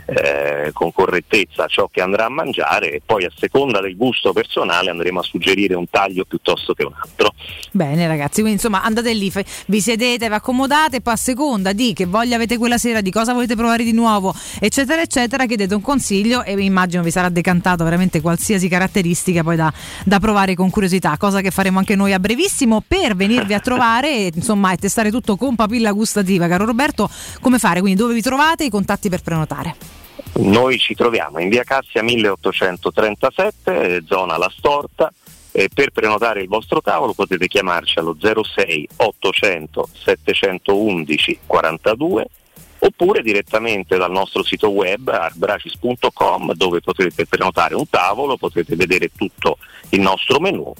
Eh, 0.08 0.70
con 0.72 0.90
correttezza 0.90 1.66
ciò 1.66 1.88
che 1.92 2.00
andrà 2.00 2.24
a 2.24 2.28
mangiare 2.30 2.92
e 2.92 3.02
poi 3.04 3.24
a 3.24 3.30
seconda 3.34 3.80
del 3.80 3.94
gusto 3.94 4.32
personale 4.32 4.88
andremo 4.88 5.20
a 5.20 5.22
suggerire 5.22 5.74
un 5.74 5.88
taglio 5.90 6.24
piuttosto 6.24 6.72
che 6.72 6.84
un 6.84 6.92
altro. 6.98 7.34
Bene 7.72 8.06
ragazzi, 8.06 8.40
quindi 8.40 8.52
insomma 8.52 8.82
andate 8.82 9.12
lì, 9.12 9.30
vi 9.66 9.80
sedete, 9.80 10.28
vi 10.28 10.34
accomodate, 10.34 11.02
poi 11.02 11.12
a 11.12 11.16
seconda 11.16 11.72
di 11.72 11.92
che 11.92 12.06
voglia 12.06 12.36
avete 12.36 12.56
quella 12.56 12.78
sera, 12.78 13.02
di 13.02 13.10
cosa 13.10 13.34
volete 13.34 13.54
provare 13.54 13.84
di 13.84 13.92
nuovo, 13.92 14.34
eccetera, 14.58 15.02
eccetera, 15.02 15.44
chiedete 15.44 15.74
un 15.74 15.82
consiglio 15.82 16.42
e 16.42 16.52
immagino 16.58 17.02
vi 17.02 17.10
sarà 17.10 17.28
decantato 17.28 17.84
veramente 17.84 18.22
qualsiasi 18.22 18.66
caratteristica 18.68 19.42
poi 19.42 19.56
da, 19.56 19.70
da 20.04 20.18
provare 20.18 20.54
con 20.54 20.70
curiosità, 20.70 21.18
cosa 21.18 21.42
che 21.42 21.50
faremo 21.50 21.78
anche 21.78 21.96
noi 21.96 22.14
a 22.14 22.18
brevissimo 22.18 22.82
per 22.86 23.14
venirvi 23.14 23.52
a 23.52 23.60
trovare 23.60 24.08
e 24.08 24.32
insomma 24.34 24.72
e 24.72 24.78
testare 24.78 25.10
tutto 25.10 25.36
con 25.36 25.54
papilla 25.54 25.92
gustativa. 25.92 26.48
Caro 26.48 26.64
Roberto, 26.64 27.10
come 27.40 27.58
fare? 27.58 27.80
Quindi 27.80 28.00
dove 28.00 28.14
vi 28.14 28.22
trovate 28.22 28.64
i 28.64 28.70
contatti 28.70 29.10
per 29.10 29.20
prenotare? 29.20 29.97
Noi 30.38 30.78
ci 30.78 30.94
troviamo 30.94 31.40
in 31.40 31.48
via 31.48 31.64
Cassia 31.64 32.00
1837, 32.00 33.96
eh, 33.96 34.02
zona 34.06 34.36
La 34.36 34.50
Storta. 34.54 35.12
E 35.50 35.68
per 35.72 35.90
prenotare 35.90 36.42
il 36.42 36.48
vostro 36.48 36.80
tavolo 36.80 37.14
potete 37.14 37.48
chiamarci 37.48 37.98
allo 37.98 38.16
06 38.20 38.88
800 38.96 39.88
711 39.92 41.38
42 41.46 42.26
oppure 42.80 43.22
direttamente 43.22 43.96
dal 43.96 44.12
nostro 44.12 44.44
sito 44.44 44.70
web 44.70 45.08
arbracis.com 45.08 46.52
dove 46.52 46.80
potrete 46.80 47.26
prenotare 47.26 47.74
un 47.74 47.88
tavolo, 47.88 48.36
potete 48.36 48.76
vedere 48.76 49.10
tutto 49.16 49.58
il 49.88 50.00
nostro 50.00 50.38
menù 50.38 50.72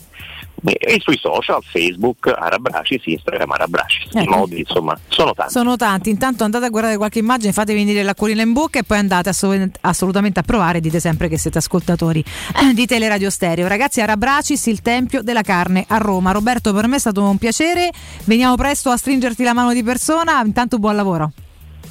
e 0.64 0.98
sui 1.00 1.16
social 1.18 1.62
Facebook 1.62 2.26
Arabracis, 2.26 3.04
Instagram 3.04 3.50
Arabracis. 3.52 4.12
I 4.12 4.18
Ecco. 4.18 4.36
modi 4.36 4.58
insomma 4.60 4.98
sono 5.08 5.32
tanti. 5.34 5.52
Sono 5.52 5.76
tanti, 5.76 6.10
intanto 6.10 6.44
andate 6.44 6.66
a 6.66 6.68
guardare 6.68 6.96
qualche 6.96 7.18
immagine, 7.18 7.52
fatevi 7.52 7.78
venire 7.78 8.02
l'acquolina 8.02 8.42
in 8.42 8.52
bocca 8.52 8.78
e 8.78 8.84
poi 8.84 8.98
andate 8.98 9.28
assolut- 9.28 9.76
assolutamente 9.82 10.40
a 10.40 10.42
provare, 10.42 10.80
dite 10.80 11.00
sempre 11.00 11.28
che 11.28 11.38
siete 11.38 11.58
ascoltatori 11.58 12.20
eh, 12.20 12.74
di 12.74 12.86
Teleradio 12.86 13.30
Stereo. 13.30 13.68
Ragazzi, 13.68 14.00
Arabracis, 14.00 14.66
il 14.66 14.82
Tempio 14.82 15.22
della 15.22 15.42
Carne 15.42 15.84
a 15.88 15.98
Roma. 15.98 16.32
Roberto, 16.32 16.72
per 16.72 16.86
me 16.86 16.96
è 16.96 17.00
stato 17.00 17.22
un 17.22 17.38
piacere, 17.38 17.90
veniamo 18.24 18.54
presto 18.56 18.90
a 18.90 18.96
stringerti 18.96 19.42
la 19.44 19.52
mano 19.52 19.72
di 19.72 19.82
persona, 19.82 20.40
intanto 20.44 20.78
buon 20.78 20.96
lavoro. 20.96 21.32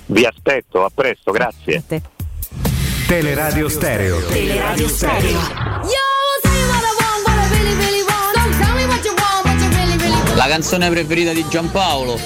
Vi 0.08 0.24
aspetto, 0.26 0.84
a 0.86 0.92
presto, 0.94 1.32
grazie. 1.32 1.84
Teleradio 3.08 3.70
Stereo. 3.70 4.20
Teleradio 4.28 4.88
Stereo. 4.88 5.40
La 10.38 10.46
canzone 10.48 10.90
preferita 10.90 11.34
di 11.34 11.44
Giampaolo. 11.50 12.20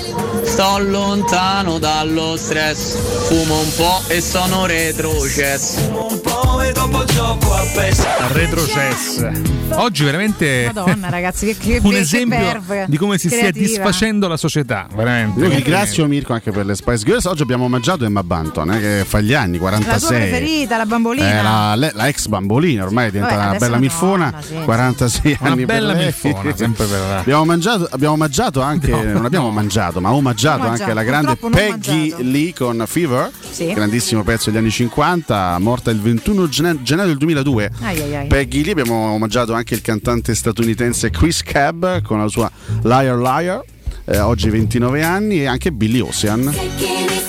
Sto 0.44 0.80
lontano 0.80 1.80
dallo 1.80 2.36
stress. 2.36 2.98
Fumo 3.28 3.60
un 3.62 3.74
po' 3.76 4.02
e 4.08 4.20
sono 4.20 4.66
retrocesso. 4.66 5.80
un 6.10 6.20
po' 6.20 6.62
e 6.62 6.74
dopo 6.74 7.06
gioco 7.06 7.54
a 7.54 7.64
PES 7.74 8.06
Retrocess. 8.34 9.30
Oggi 9.74 10.04
veramente 10.04 10.70
Madonna, 10.74 11.08
ragazzi, 11.10 11.46
che, 11.46 11.56
che 11.58 11.80
un 11.88 11.96
esempio 11.96 12.62
di 12.88 12.98
come 12.98 13.18
si 13.18 13.28
stia 13.28 13.40
creativa. 13.40 13.66
disfacendo 13.66 14.28
la 14.28 14.36
società, 14.36 14.88
veramente. 14.94 15.40
Io 15.40 15.48
ringrazio 15.48 16.06
Mirko 16.08 16.34
anche 16.34 16.52
per 16.52 16.66
le 16.66 16.76
Spice 16.76 17.06
Girls. 17.06 17.24
Oggi 17.26 17.42
abbiamo 17.42 17.64
omaggiato 17.64 18.04
Emma 18.04 18.22
Banton, 18.24 18.70
eh, 18.74 18.80
che 18.80 19.04
fa 19.08 19.22
gli 19.22 19.34
anni, 19.34 19.54
La 19.54 19.70
tua 19.70 19.70
46. 19.70 20.18
preferita, 20.20 20.76
la 20.78 20.86
bambolina. 20.86 21.40
Eh, 21.40 21.44
la, 21.44 21.76
le- 21.76 21.92
la 21.94 22.08
ex 22.10 22.28
bambolina, 22.28 22.84
ormai 22.84 23.08
è 23.08 23.12
diventata 23.12 23.36
Vabbè, 23.38 23.50
una 23.50 23.58
bella 23.60 23.78
milfona, 23.78 24.26
donna, 24.30 24.42
sì. 24.42 24.56
46 24.66 25.38
Una 25.40 25.50
anni 25.52 25.66
bella 25.66 25.94
per 25.94 26.04
milfona, 26.04 26.56
sempre 26.56 26.86
per 26.86 27.00
abbiamo, 27.22 27.46
mangiato, 27.46 27.88
abbiamo 28.02 28.14
omaggiato 28.16 28.62
anche, 28.62 28.90
non 28.92 29.26
abbiamo 29.26 29.52
mangiato, 29.52 30.02
ma 30.02 30.12
omaggiato 30.12 30.62
Omaggiato, 30.64 30.82
anche 30.84 30.94
la 30.96 31.04
grande 31.04 31.36
Peggy 31.36 32.10
mangiato. 32.10 32.24
Lee 32.24 32.54
con 32.54 32.84
Fever, 32.88 33.32
Sì. 33.52 33.74
grandissimo 33.74 34.24
pezzo 34.24 34.50
degli 34.50 34.60
anni 34.60 34.72
50, 34.72 35.58
morta 35.60 35.92
il 35.92 36.00
21 36.02 36.50
gene- 36.50 36.82
gennaio 36.82 37.10
del 37.10 37.18
2002. 37.18 37.72
Ai, 37.82 38.02
ai, 38.02 38.16
ai. 38.16 38.28
Peggy 38.28 38.64
Lee 38.64 38.72
abbiamo 38.72 39.12
omaggiato 39.12 39.54
anche 39.54 39.76
il 39.76 39.82
cantante 39.82 40.34
statunitense 40.34 41.12
Chris 41.12 41.44
Cab 41.44 42.02
con 42.02 42.18
la 42.20 42.28
sua 42.28 42.50
Liar 42.82 43.18
Liar, 43.18 43.62
eh, 44.06 44.18
oggi 44.20 44.50
29 44.50 45.04
anni, 45.04 45.42
e 45.42 45.46
anche 45.46 45.72
Billy 45.72 46.00
Ocean, 46.00 46.52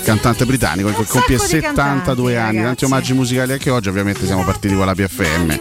cantante 0.02 0.44
britannico 0.44 0.88
che 0.88 1.04
compie 1.06 1.38
sacco 1.38 1.52
di 1.56 1.60
72 1.62 2.32
cantanti, 2.34 2.56
anni. 2.56 2.62
Tanti 2.66 2.84
omaggi 2.84 3.12
musicali 3.12 3.52
anche 3.52 3.70
oggi, 3.70 3.88
ovviamente 3.88 4.26
siamo 4.26 4.42
partiti 4.44 4.74
con 4.74 4.86
la 4.86 4.94
PFM. 4.94 5.60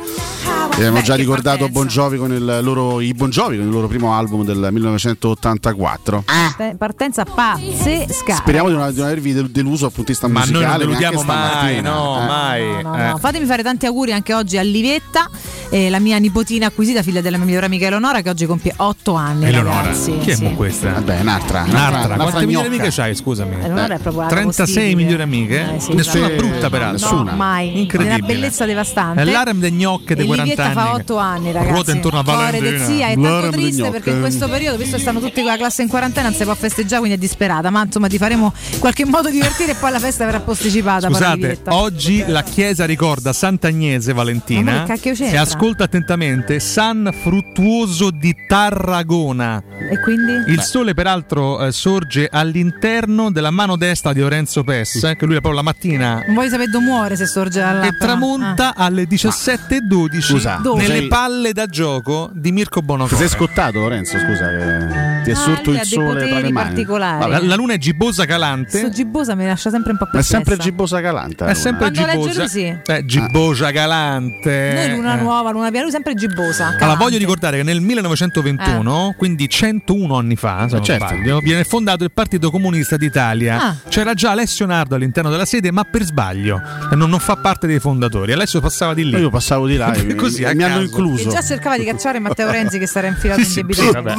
Abbiamo 0.74 0.98
Beh, 0.98 1.04
già 1.04 1.16
ricordato. 1.16 1.68
Bon 1.70 1.86
Jovi 1.88 2.18
con 2.18 2.32
il 2.32 2.60
loro, 2.62 3.02
i 3.02 3.14
Bon 3.14 3.30
Jovi 3.30 3.58
con 3.58 3.66
il 3.66 3.72
loro 3.72 3.88
primo 3.88 4.14
album 4.16 4.44
del 4.46 4.70
1984. 4.72 6.24
Parte- 6.26 6.76
Partenza 6.78 7.26
pazzesca. 7.26 8.36
Speriamo 8.36 8.70
di 8.70 8.76
non, 8.76 8.90
di 8.92 8.98
non 8.98 9.06
avervi 9.08 9.34
del- 9.34 9.50
deluso 9.52 9.84
dal 9.86 9.92
punto 9.94 10.12
di 10.12 10.18
vista 10.18 10.28
Ma 10.28 10.40
noi 10.40 10.52
non 10.52 10.62
musicale. 10.62 10.86
deludiamo 10.86 11.24
neanche 11.24 11.62
mai, 11.62 11.82
no, 11.82 12.22
eh. 12.22 12.26
mai. 12.26 12.84
No, 12.84 12.96
Eh. 12.98 13.08
no. 13.10 13.18
Fatemi 13.18 13.46
fare 13.46 13.64
tanti 13.64 13.86
auguri 13.86 14.14
anche 14.14 14.34
oggi 14.34 14.58
a 14.58 14.62
Livetta, 14.62 15.30
eh, 15.72 15.90
la 15.90 16.00
mia 16.00 16.18
nipotina 16.20 16.68
acquisita, 16.68 17.02
figlia 17.02 17.22
della 17.22 17.38
mia 17.38 17.46
migliore 17.48 17.66
amica 17.66 17.88
Eleonora, 17.88 18.22
che 18.22 18.30
oggi 18.30 18.46
compie 18.46 18.74
8 18.76 19.14
anni. 19.14 19.46
Eleonora, 19.48 19.82
ragazzi. 19.82 20.18
chi 20.20 20.30
è 20.32 20.36
Sì. 20.36 20.54
questa? 20.54 20.92
Vabbè, 20.92 21.20
un'altra. 21.22 21.64
Un'altra. 21.68 22.14
una 22.16 22.24
Quante 22.26 22.46
migliori 22.46 22.68
amiche 22.68 22.90
c'hai, 22.92 23.16
scusami? 23.16 23.56
Eleonora 23.56 23.96
è 23.96 24.00
proprio 24.00 24.22
la 24.24 24.28
36 24.28 24.66
capostipite. 24.66 24.96
migliori 24.96 25.22
amiche? 25.24 25.76
Eh, 25.76 25.80
sì, 25.80 25.94
Nessuna 25.94 26.28
sì. 26.28 26.34
brutta 26.36 26.70
peraltro. 26.70 27.24
No, 27.24 27.32
mai. 27.36 27.80
Incredibile. 27.82 28.16
Una 28.18 28.26
bellezza 28.26 28.66
devastante. 28.66 29.22
È 29.22 29.26
l'Arem 29.26 29.60
dei 29.60 29.72
gnocche 29.72 30.14
dei 30.16 30.26
E 30.26 30.28
40 30.28 30.44
Livietta 30.44 30.64
anni. 30.64 30.74
fa 30.90 30.94
8 30.94 31.18
anni, 31.18 31.52
ragazzi. 31.52 31.72
Ruota 31.74 31.92
intorno 31.92 32.20
a 32.20 32.24
Cuore 32.24 32.40
Valentina. 32.60 32.86
zia 32.86 33.08
è 33.08 33.16
L'Arem 33.16 33.42
tanto 33.42 33.58
triste 33.58 33.90
perché 33.90 34.10
in 34.12 34.20
questo 34.20 34.48
periodo, 34.50 34.78
visto 34.78 34.96
che 34.98 35.02
stanno 35.02 35.20
tutti 35.20 35.42
con 35.42 35.46
la 35.52 35.58
classe 35.58 35.82
in 35.82 35.88
quarantena, 35.88 36.28
non 36.30 36.38
si 36.38 36.44
può 36.44 36.54
festeggiare, 36.56 37.00
quindi 37.00 37.18
è 37.18 37.20
disperata. 37.20 37.70
Ma 37.70 37.84
insomma, 37.84 38.08
ti 38.08 38.18
faremo 38.18 38.54
in 38.74 38.80
qualche 38.80 39.06
modo 39.06 39.30
divertire 39.30 39.72
e 39.72 39.76
poi 39.76 39.92
la 39.92 40.00
festa 40.00 40.26
verrà 40.26 40.40
posticipata. 40.42 41.08
Scusate, 41.08 41.60
oggi 41.70 42.24
la 42.28 42.44
chiesa 42.44 42.86
ricorda 42.86 43.32
Sant'Agnese 43.34 44.12
Valentina 44.14 44.72
Ma 44.72 44.84
che 44.84 44.94
cacchio 44.94 45.12
e 45.12 45.16
c'entra? 45.16 45.46
Ascolta 45.62 45.84
attentamente 45.84 46.60
San 46.60 47.12
Fruttuoso 47.22 48.10
di 48.10 48.36
Tarragona. 48.48 49.62
E 49.92 50.00
quindi? 50.02 50.50
Il 50.52 50.60
sole 50.62 50.96
peraltro 50.96 51.64
eh, 51.64 51.72
sorge 51.72 52.28
all'interno 52.32 53.30
della 53.32 53.52
mano 53.52 53.76
destra 53.78 54.12
di 54.12 54.22
Lorenzo 54.22 54.64
Pes, 54.64 55.04
eh, 55.04 55.16
che 55.16 55.26
lui 55.28 55.36
è 55.36 55.40
proprio 55.40 55.62
la 55.62 55.62
mattina 55.62 56.24
Non 56.26 56.34
voglio 56.34 56.50
sapere 56.50 56.72
dove 56.72 56.84
muore 56.86 57.16
se 57.16 57.28
sorge 57.28 57.62
alla 57.62 57.84
e 57.86 57.96
tramonta 57.96 58.74
alle 58.76 59.04
17.12 59.04 60.20
Scusa, 60.20 60.60
nelle 60.76 60.84
sei- 60.98 61.08
palle 61.08 61.54
da 61.54 61.68
gioco 61.68 62.32
di 62.34 62.52
Mirko 62.52 62.80
Ti 62.80 62.86
Bonocore. 62.88 63.16
sei 63.18 63.28
scottato, 63.30 63.78
Lorenzo? 63.78 64.18
Scusa, 64.18 64.48
che 64.50 65.22
ti 65.26 65.30
è 65.30 65.34
Ah, 65.34 65.36
sorto 65.36 65.72
il 65.74 65.82
sole 65.84 66.28
tra 66.28 66.40
le 66.40 66.50
mani. 66.50 66.52
particolari. 66.54 67.30
La, 67.30 67.40
la 67.40 67.56
luna 67.56 67.74
è 67.74 67.78
gibbosa 67.78 68.26
calante. 68.26 68.80
Sto 68.80 68.90
Gibbosa 68.90 69.36
mi 69.36 69.46
lascia 69.46 69.70
sempre 69.70 69.92
un 69.92 69.98
po' 70.00 70.08
Ma 70.12 70.20
è 70.20 70.24
sempre 70.24 70.56
perplessa. 70.56 70.70
Gibbosa 70.70 71.02
Calanta. 71.02 71.46
È 71.46 71.54
sempre 71.54 71.92
Quando 71.92 72.12
gibbosa. 72.12 72.40
lui 72.40 72.50
sì. 72.50 72.76
Eh, 72.84 73.06
gibbosa 73.06 73.72
calante. 73.72 74.72
Noi 74.74 74.96
luna 74.96 75.20
Eh. 75.20 75.22
Nuova, 75.52 75.68
luna 75.70 75.82
lui 75.82 75.92
sempre 75.92 76.14
Gibbosa. 76.16 76.64
Allora, 76.66 76.78
calante. 76.80 77.04
voglio 77.04 77.18
ricordare 77.18 77.58
che 77.58 77.64
nel 77.64 77.82
1921, 77.82 79.16
quindi 79.18 79.48
101 79.50 80.16
anni 80.16 80.36
fa, 80.36 80.66
se 80.68 80.76
non 80.76 80.84
certo. 80.84 81.08
sbaglio, 81.08 81.40
viene 81.40 81.64
fondato 81.64 82.04
il 82.04 82.12
Partito 82.12 82.50
Comunista 82.52 82.98
d'Italia. 82.98 83.62
Ah. 83.62 83.76
C'era 83.90 84.14
già 84.14 84.32
Alessio 84.32 84.66
Nardo 84.66 84.96
all'interno 84.96 85.30
della 85.30 85.46
sede, 85.46 85.72
ma 85.72 85.84
per 85.84 86.04
sbaglio. 86.04 86.62
E 86.92 86.96
Non, 86.96 87.10
non 87.10 87.20
fa 87.20 87.36
parte 87.38 87.68
dei 87.68 87.80
fondatori. 87.80 88.32
Alessio 88.32 88.60
passava 88.62 88.94
di 88.94 89.06
lì. 89.10 89.18
Io 89.18 89.30
passavo 89.30 89.68
di 89.68 89.78
là 89.78 89.92
e 89.96 90.16
Così, 90.16 90.44
a 90.44 90.54
mi 90.54 90.64
hanno 90.64 90.82
incluso. 90.82 91.28
E 91.30 91.32
già 91.32 91.42
cercava 91.42 91.78
di 91.78 91.86
cacciare 91.86 92.20
Matteo 92.20 92.50
Renzi 92.52 92.78
che 92.80 92.88
sarà 92.88 93.08
infilato 93.08 93.42
Sì, 93.44 93.60
in 93.60 93.66
debito. 93.68 93.82
sì, 93.82 93.92
vabbè. 93.92 94.16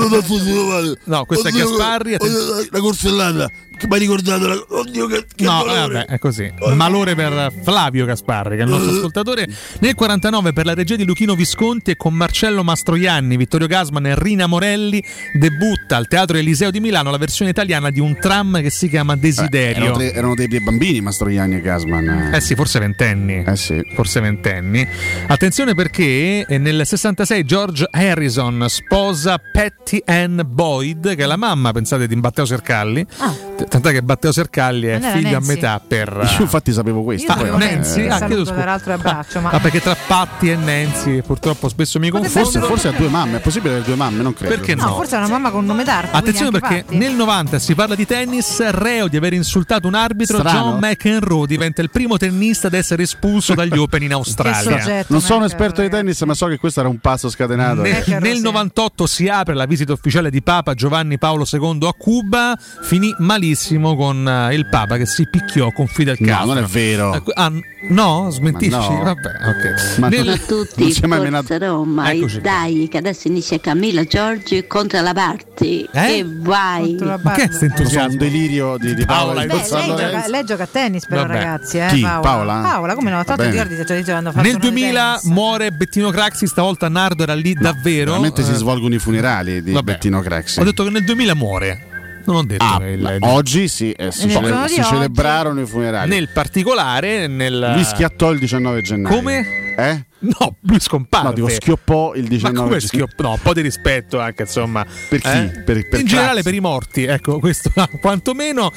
No, 1.04 1.24
questo 1.24 1.48
è 1.48 1.50
Gasparri. 1.52 2.14
atten- 2.14 2.66
La 2.70 2.78
corsellata 2.80 3.50
che 3.76 3.86
mi 3.88 3.94
ha 3.94 3.98
ricordato 3.98 4.46
la... 4.46 4.54
Oddio 4.68 5.06
che, 5.06 5.26
che 5.34 5.44
No, 5.44 5.58
dolore. 5.64 5.80
vabbè, 5.80 6.04
è 6.06 6.18
così. 6.18 6.52
Malore 6.74 7.14
per 7.14 7.52
Flavio 7.62 8.04
Gasparri, 8.04 8.56
che 8.56 8.62
è 8.62 8.64
il 8.64 8.70
nostro 8.70 8.92
ascoltatore. 8.92 9.48
Nel 9.80 9.94
49 9.94 10.52
per 10.52 10.66
la 10.66 10.74
regia 10.74 10.96
di 10.96 11.04
Luchino 11.04 11.21
Visconti 11.30 11.92
e 11.92 11.96
con 11.96 12.12
Marcello 12.14 12.62
Mastroianni, 12.64 13.36
Vittorio 13.36 13.66
Gasman 13.68 14.06
e 14.06 14.14
Rina 14.16 14.46
Morelli 14.46 15.02
debutta 15.32 15.96
al 15.96 16.08
Teatro 16.08 16.36
Eliseo 16.36 16.70
di 16.70 16.80
Milano 16.80 17.10
la 17.10 17.16
versione 17.16 17.50
italiana 17.52 17.90
di 17.90 18.00
un 18.00 18.16
tram 18.18 18.60
che 18.60 18.70
si 18.70 18.88
chiama 18.88 19.14
Eh, 19.14 19.18
Desiderio. 19.18 19.82
erano, 19.84 19.96
tre- 19.96 20.12
erano 20.12 20.34
dei, 20.34 20.48
bambini 20.60 21.00
Mastroianni 21.00 21.56
e 21.56 21.60
Gasman. 21.60 22.30
Eh 22.34 22.40
sì, 22.40 22.54
forse 22.56 22.78
ventenni. 22.80 23.44
Eh 23.46 23.56
sì. 23.56 23.80
Forse 23.94 24.20
ventenni. 24.20 24.86
Attenzione 25.28 25.74
perché 25.74 26.44
eh, 26.46 26.58
nel 26.58 26.82
66 26.84 27.44
George 27.44 27.86
Harrison 27.90 28.64
sposa 28.68 29.38
Patty 29.52 30.02
Ann 30.04 30.40
Boyd, 30.44 31.14
che 31.14 31.22
è 31.22 31.26
la 31.26 31.36
mamma, 31.36 31.72
pensate, 31.72 32.06
di 32.06 32.16
Matteo 32.16 32.44
Sercalli. 32.44 33.04
T- 33.04 33.68
Tant'è 33.68 33.92
che 33.92 34.02
Matteo 34.02 34.32
Sercalli 34.32 34.86
è 34.88 34.94
era 34.94 35.10
figlio 35.12 35.30
Nancy? 35.30 35.50
a 35.50 35.54
metà 35.54 35.80
per... 35.86 36.30
Io 36.38 36.42
infatti 36.42 36.72
sapevo 36.72 37.02
questo. 37.02 37.30
Io 37.32 37.38
poi, 37.52 37.58
Nancy, 37.58 38.02
eh, 38.02 38.08
Ah, 38.08 38.28
scusa. 38.28 38.52
peraltro 38.52 38.92
abbraccio, 38.92 39.40
ma 39.40 39.50
Ah, 39.50 39.60
perché 39.60 39.80
tra 39.80 39.94
Patti 40.06 40.50
e 40.50 40.56
Nancy 40.56 41.11
purtroppo 41.20 41.68
spesso 41.68 41.98
mi 41.98 42.08
confondo. 42.08 42.38
Forse, 42.38 42.60
forse 42.60 42.88
ha 42.88 42.92
due 42.92 43.08
mamme, 43.08 43.36
è 43.36 43.40
possibile 43.40 43.70
avere 43.74 43.84
due 43.86 43.96
mamme, 43.96 44.22
non 44.22 44.32
credo. 44.32 44.54
Perché 44.54 44.74
no, 44.74 44.86
no? 44.86 44.94
forse 44.94 45.16
è 45.16 45.18
una 45.18 45.28
mamma 45.28 45.50
con 45.50 45.64
nome 45.66 45.84
d'arte. 45.84 46.16
Attenzione 46.16 46.50
perché 46.50 46.82
Patti. 46.84 46.96
nel 46.96 47.12
90 47.14 47.58
si 47.58 47.74
parla 47.74 47.94
di 47.94 48.06
tennis, 48.06 48.66
reo 48.70 49.08
di 49.08 49.16
aver 49.16 49.32
insultato 49.34 49.86
un 49.88 49.94
arbitro, 49.94 50.38
Strano. 50.38 50.58
John 50.58 50.78
McEnroe 50.80 51.46
diventa 51.46 51.82
il 51.82 51.90
primo 51.90 52.16
tennista 52.16 52.68
ad 52.68 52.74
essere 52.74 53.02
espulso 53.02 53.54
dagli 53.54 53.76
Open 53.78 54.02
in 54.02 54.12
Australia. 54.12 54.80
soggetto, 54.80 55.06
Non 55.12 55.20
sono 55.20 55.40
un 55.40 55.44
esperto 55.46 55.82
di 55.82 55.88
tennis, 55.90 56.20
ma 56.22 56.34
so 56.34 56.46
che 56.46 56.58
questo 56.58 56.80
era 56.80 56.88
un 56.88 56.98
passo 56.98 57.28
scatenato. 57.28 57.82
Ne- 57.82 57.90
Merkel, 57.90 58.20
nel 58.22 58.36
sì. 58.36 58.42
98 58.42 59.06
si 59.06 59.28
apre 59.28 59.54
la 59.54 59.66
visita 59.66 59.92
ufficiale 59.92 60.30
di 60.30 60.42
Papa 60.42 60.74
Giovanni 60.74 61.18
Paolo 61.18 61.46
II 61.50 61.78
a 61.86 61.92
Cuba, 61.94 62.56
finì 62.82 63.14
malissimo 63.18 63.96
con 63.96 64.26
eh, 64.28 64.54
il 64.54 64.68
Papa 64.68 64.96
che 64.96 65.06
si 65.06 65.28
picchiò 65.28 65.70
con 65.72 65.86
Fidel 65.86 66.16
No, 66.20 66.26
Castro. 66.26 66.46
non 66.54 66.62
è 66.62 66.66
vero. 66.66 67.14
Eh, 67.14 67.22
ah, 67.34 67.50
no? 67.88 68.28
Smentisci? 68.30 68.70
No. 68.70 69.00
Vabbè, 69.02 69.28
ok. 69.28 69.98
Ma 69.98 70.08
Nel- 70.08 70.44
tutti, 70.46 70.92
si 71.02 71.04
è 71.04 71.08
mai 71.08 71.20
menato- 71.20 71.46
Forza 71.46 71.66
Roma, 71.66 72.12
Eccoci 72.12 72.36
e 72.36 72.40
dai 72.40 72.88
che 72.88 72.98
adesso 72.98 73.28
inizia 73.28 73.58
Camilla 73.60 74.04
Giorgi 74.04 74.66
contro 74.66 75.00
la 75.00 75.12
Parti 75.12 75.88
Eh? 75.92 76.18
e 76.18 76.26
vai 76.26 76.96
Ma 77.22 77.32
che 77.32 77.42
è 77.42 77.48
questo 77.48 78.00
un 78.02 78.16
delirio 78.16 78.76
di, 78.78 78.94
di 78.94 79.04
Paola. 79.04 79.44
Paola, 79.44 79.46
Beh, 79.46 79.68
lei, 79.70 79.86
gioca, 79.86 80.28
lei 80.28 80.44
gioca 80.44 80.62
a 80.62 80.68
tennis 80.70 81.06
però 81.06 81.22
Vabbè. 81.22 81.34
ragazzi 81.34 81.78
eh, 81.78 81.86
Chi? 81.88 82.00
Paola. 82.02 82.20
Paola? 82.20 82.60
Paola 82.60 82.94
come 82.94 83.10
no 83.10 83.24
tanto 83.24 83.42
ricordi 83.42 83.74
se 83.76 84.04
ci 84.04 84.10
hanno 84.10 84.30
fatto 84.30 84.42
Nel 84.42 84.54
uno 84.56 84.64
di 84.64 84.70
2000 84.70 85.02
tennis. 85.20 85.22
muore 85.24 85.70
Bettino 85.72 86.10
Craxi, 86.10 86.46
stavolta 86.46 86.88
Nardo 86.88 87.22
era 87.24 87.34
lì 87.34 87.52
davvero. 87.54 88.10
Veramente 88.12 88.42
si 88.42 88.50
Eh, 88.52 88.54
svolgono 88.54 88.94
i 88.94 88.98
funerali 88.98 89.62
di 89.62 89.72
vabbè. 89.72 89.92
Bettino 89.92 90.20
Craxi. 90.20 90.60
Ho 90.60 90.64
detto 90.64 90.84
che 90.84 90.90
nel 90.90 91.04
2000 91.04 91.34
muore. 91.34 91.86
Non 92.24 92.36
ho 92.36 92.44
detto 92.44 92.64
Ah, 92.64 92.78
che 92.78 92.84
il- 92.90 93.16
oggi 93.20 93.68
sì, 93.68 93.92
eh, 93.92 94.10
si, 94.12 94.28
cele- 94.30 94.46
si 94.68 94.78
oggi- 94.80 94.82
celebrarono 94.84 95.60
i 95.60 95.66
funerali. 95.66 96.08
nel 96.08 96.28
particolare 96.28 97.26
nel 97.26 97.72
Lui 97.74 97.84
schiattò 97.84 98.30
il 98.30 98.38
19 98.38 98.82
gennaio. 98.82 99.14
Come? 99.16 99.74
Eh? 99.76 100.04
No, 100.20 100.54
lui 100.60 100.78
scomparve. 100.78 101.28
No, 101.28 101.34
dico 101.34 101.48
schioppò 101.48 102.14
il 102.14 102.22
Ma 102.22 102.28
19 102.28 102.56
come 102.68 102.78
gennaio. 102.78 102.86
schiopp- 103.06 103.20
No, 103.20 103.30
un 103.32 103.38
po' 103.42 103.52
di 103.54 103.60
rispetto 103.60 104.20
anche, 104.20 104.42
insomma. 104.42 104.84
Per 105.08 105.20
chi? 105.20 105.28
Eh? 105.28 105.62
Per- 105.64 105.88
per 105.88 106.00
In 106.00 106.06
generale 106.06 106.32
Craxi. 106.34 106.42
per 106.42 106.54
i 106.54 106.60
morti, 106.60 107.04
ecco, 107.04 107.38
questo 107.40 107.72
quantomeno. 108.00 108.70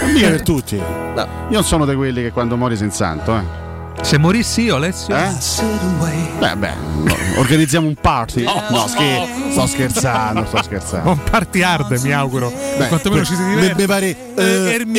Non 0.00 0.12
mica 0.12 0.28
per 0.30 0.42
tutti. 0.42 0.74
Io 0.76 1.48
non 1.50 1.64
sono 1.64 1.86
di 1.86 1.94
quelli 1.94 2.22
che 2.22 2.30
quando 2.32 2.56
muori 2.56 2.76
sei 2.76 2.86
in 2.86 2.92
santo, 2.92 3.36
eh. 3.36 3.68
Se 4.02 4.18
morissi 4.18 4.62
io, 4.62 4.74
Alessio. 4.76 5.14
Eh? 5.14 5.30
Beh, 6.40 6.56
beh, 6.56 6.72
no, 7.04 7.14
organizziamo 7.36 7.86
un 7.86 7.94
party. 7.94 8.42
No, 8.42 8.86
scher- 8.88 9.28
sto 9.52 9.66
scherzando, 9.66 10.44
sto 10.46 10.62
scherzando. 10.62 11.10
Un 11.10 11.22
party 11.22 11.62
hard, 11.62 12.00
mi 12.02 12.10
auguro. 12.10 12.52
Beh, 12.78 12.88
quantomeno 12.88 13.24
ci 13.24 13.36
si 13.36 13.44
diverte. 13.44 13.80
mi 13.82 13.86
pare, 13.86 14.06
Eh, 14.08 14.42
eh, 14.42 14.72
Erminimo, 14.74 14.98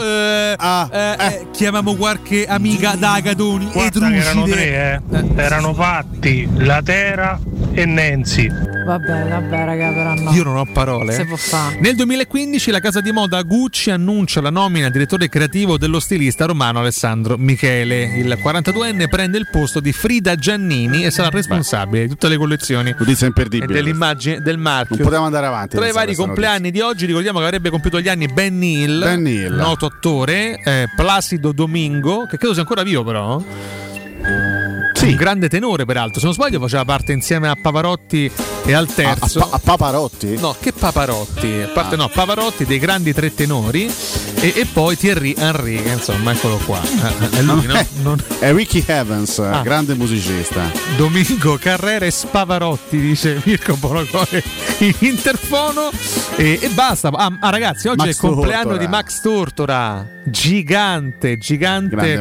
Erminimo. 0.00 0.02
eh, 0.02 0.54
Ah, 0.58 0.88
eh, 0.90 1.16
eh, 1.26 1.46
chiamiamo 1.52 1.94
qualche 1.94 2.46
amica 2.46 2.94
d'Agadoni. 2.96 3.70
Guarda 3.72 4.08
che 4.08 4.16
erano 4.16 4.44
tre, 4.44 5.02
eh. 5.10 5.24
Erano 5.36 5.72
Patti, 5.74 6.48
Latera 6.56 7.38
e 7.74 7.84
Nancy. 7.86 8.48
vabbè 8.84 9.28
vabbè 9.28 9.64
raga 9.64 9.88
però 9.92 10.14
no 10.14 10.32
Io 10.32 10.42
non 10.42 10.56
ho 10.56 10.66
parole. 10.72 11.12
si 11.14 11.24
può 11.24 11.36
fare 11.36 11.78
Nel 11.80 11.94
2015 11.94 12.72
la 12.72 12.80
casa 12.80 13.00
di 13.00 13.12
moda 13.12 13.40
Gucci 13.42 13.90
annuncia 13.92 14.40
la 14.40 14.50
nomina 14.50 14.90
direttore 14.90 15.28
creativo 15.28 15.78
dello 15.78 16.00
stilista 16.00 16.46
romano 16.46 16.80
Alessandro 16.80 17.36
Michele. 17.38 18.06
Il 18.22 18.38
42enne 18.40 19.08
prende 19.08 19.36
il 19.36 19.48
posto 19.50 19.80
di 19.80 19.92
Frida 19.92 20.36
Giannini 20.36 21.04
e 21.04 21.10
sarà 21.10 21.28
responsabile 21.28 22.04
di 22.04 22.08
tutte 22.10 22.28
le 22.28 22.36
collezioni 22.36 22.94
Notizia 22.96 23.24
e 23.24 23.28
imperdibile. 23.28 23.72
dell'immagine 23.72 24.40
del 24.40 24.58
marchio. 24.58 24.94
Non 24.94 25.04
potevamo 25.04 25.26
andare 25.26 25.46
avanti. 25.46 25.76
Tra 25.76 25.88
i 25.88 25.92
vari 25.92 26.14
compleanni 26.14 26.70
di 26.70 26.80
oggi 26.80 27.06
ricordiamo 27.06 27.40
che 27.40 27.44
avrebbe 27.46 27.70
compiuto 27.70 28.00
gli 28.00 28.08
anni 28.08 28.28
Ben 28.28 28.62
Hill, 28.62 29.00
Ben 29.00 29.26
Hill. 29.26 29.54
noto 29.54 29.86
attore, 29.86 30.60
eh, 30.62 30.88
Placido 30.94 31.52
Domingo, 31.52 32.26
che 32.26 32.36
credo 32.38 32.52
sia 32.52 32.62
ancora 32.62 32.82
vivo 32.82 33.02
però. 33.02 33.42
Un 35.06 35.14
grande 35.16 35.48
tenore 35.48 35.84
peraltro. 35.84 36.20
Se 36.20 36.26
non 36.26 36.34
sbaglio 36.34 36.60
faceva 36.60 36.84
parte 36.84 37.12
insieme 37.12 37.48
a 37.48 37.56
Pavarotti 37.60 38.30
e 38.64 38.72
al 38.72 38.86
terzo. 38.86 39.40
A, 39.40 39.46
Pa- 39.46 39.56
a 39.56 39.58
Paparotti? 39.58 40.36
No, 40.38 40.54
che 40.60 40.72
Paparotti? 40.72 41.60
A 41.62 41.68
parte 41.68 41.96
no, 41.96 42.08
Pavarotti 42.08 42.64
dei 42.64 42.78
grandi 42.78 43.12
tre 43.12 43.34
tenori 43.34 43.90
e, 44.34 44.52
e 44.56 44.66
poi 44.72 44.96
Thierry 44.96 45.34
Henry, 45.36 45.82
insomma, 45.90 46.32
eccolo 46.32 46.56
qua. 46.58 46.80
Eh, 46.82 47.38
È 47.38 47.42
lui, 47.42 47.66
no? 47.66 47.74
Eh, 47.74 47.86
È 48.38 48.52
Ricky 48.52 48.82
Evans, 48.86 49.62
grande 49.62 49.94
musicista. 49.94 50.70
Domingo 50.96 51.56
Carrera 51.60 52.06
e 52.06 52.10
Spavarotti, 52.10 53.00
dice 53.00 53.40
Mirko 53.44 53.76
Bonocore 53.76 54.42
in 54.78 54.94
interfono. 55.00 55.90
E, 56.36 56.58
e 56.62 56.68
basta. 56.70 57.08
Ah, 57.12 57.36
ah, 57.40 57.50
ragazzi, 57.50 57.88
oggi 57.88 57.98
Max 57.98 58.06
è 58.06 58.10
il 58.10 58.16
compleanno 58.16 58.62
Tortora. 58.62 58.78
di 58.84 58.86
Max 58.88 59.20
Tortora, 59.20 60.06
gigante, 60.24 61.38
gigante 61.38 62.12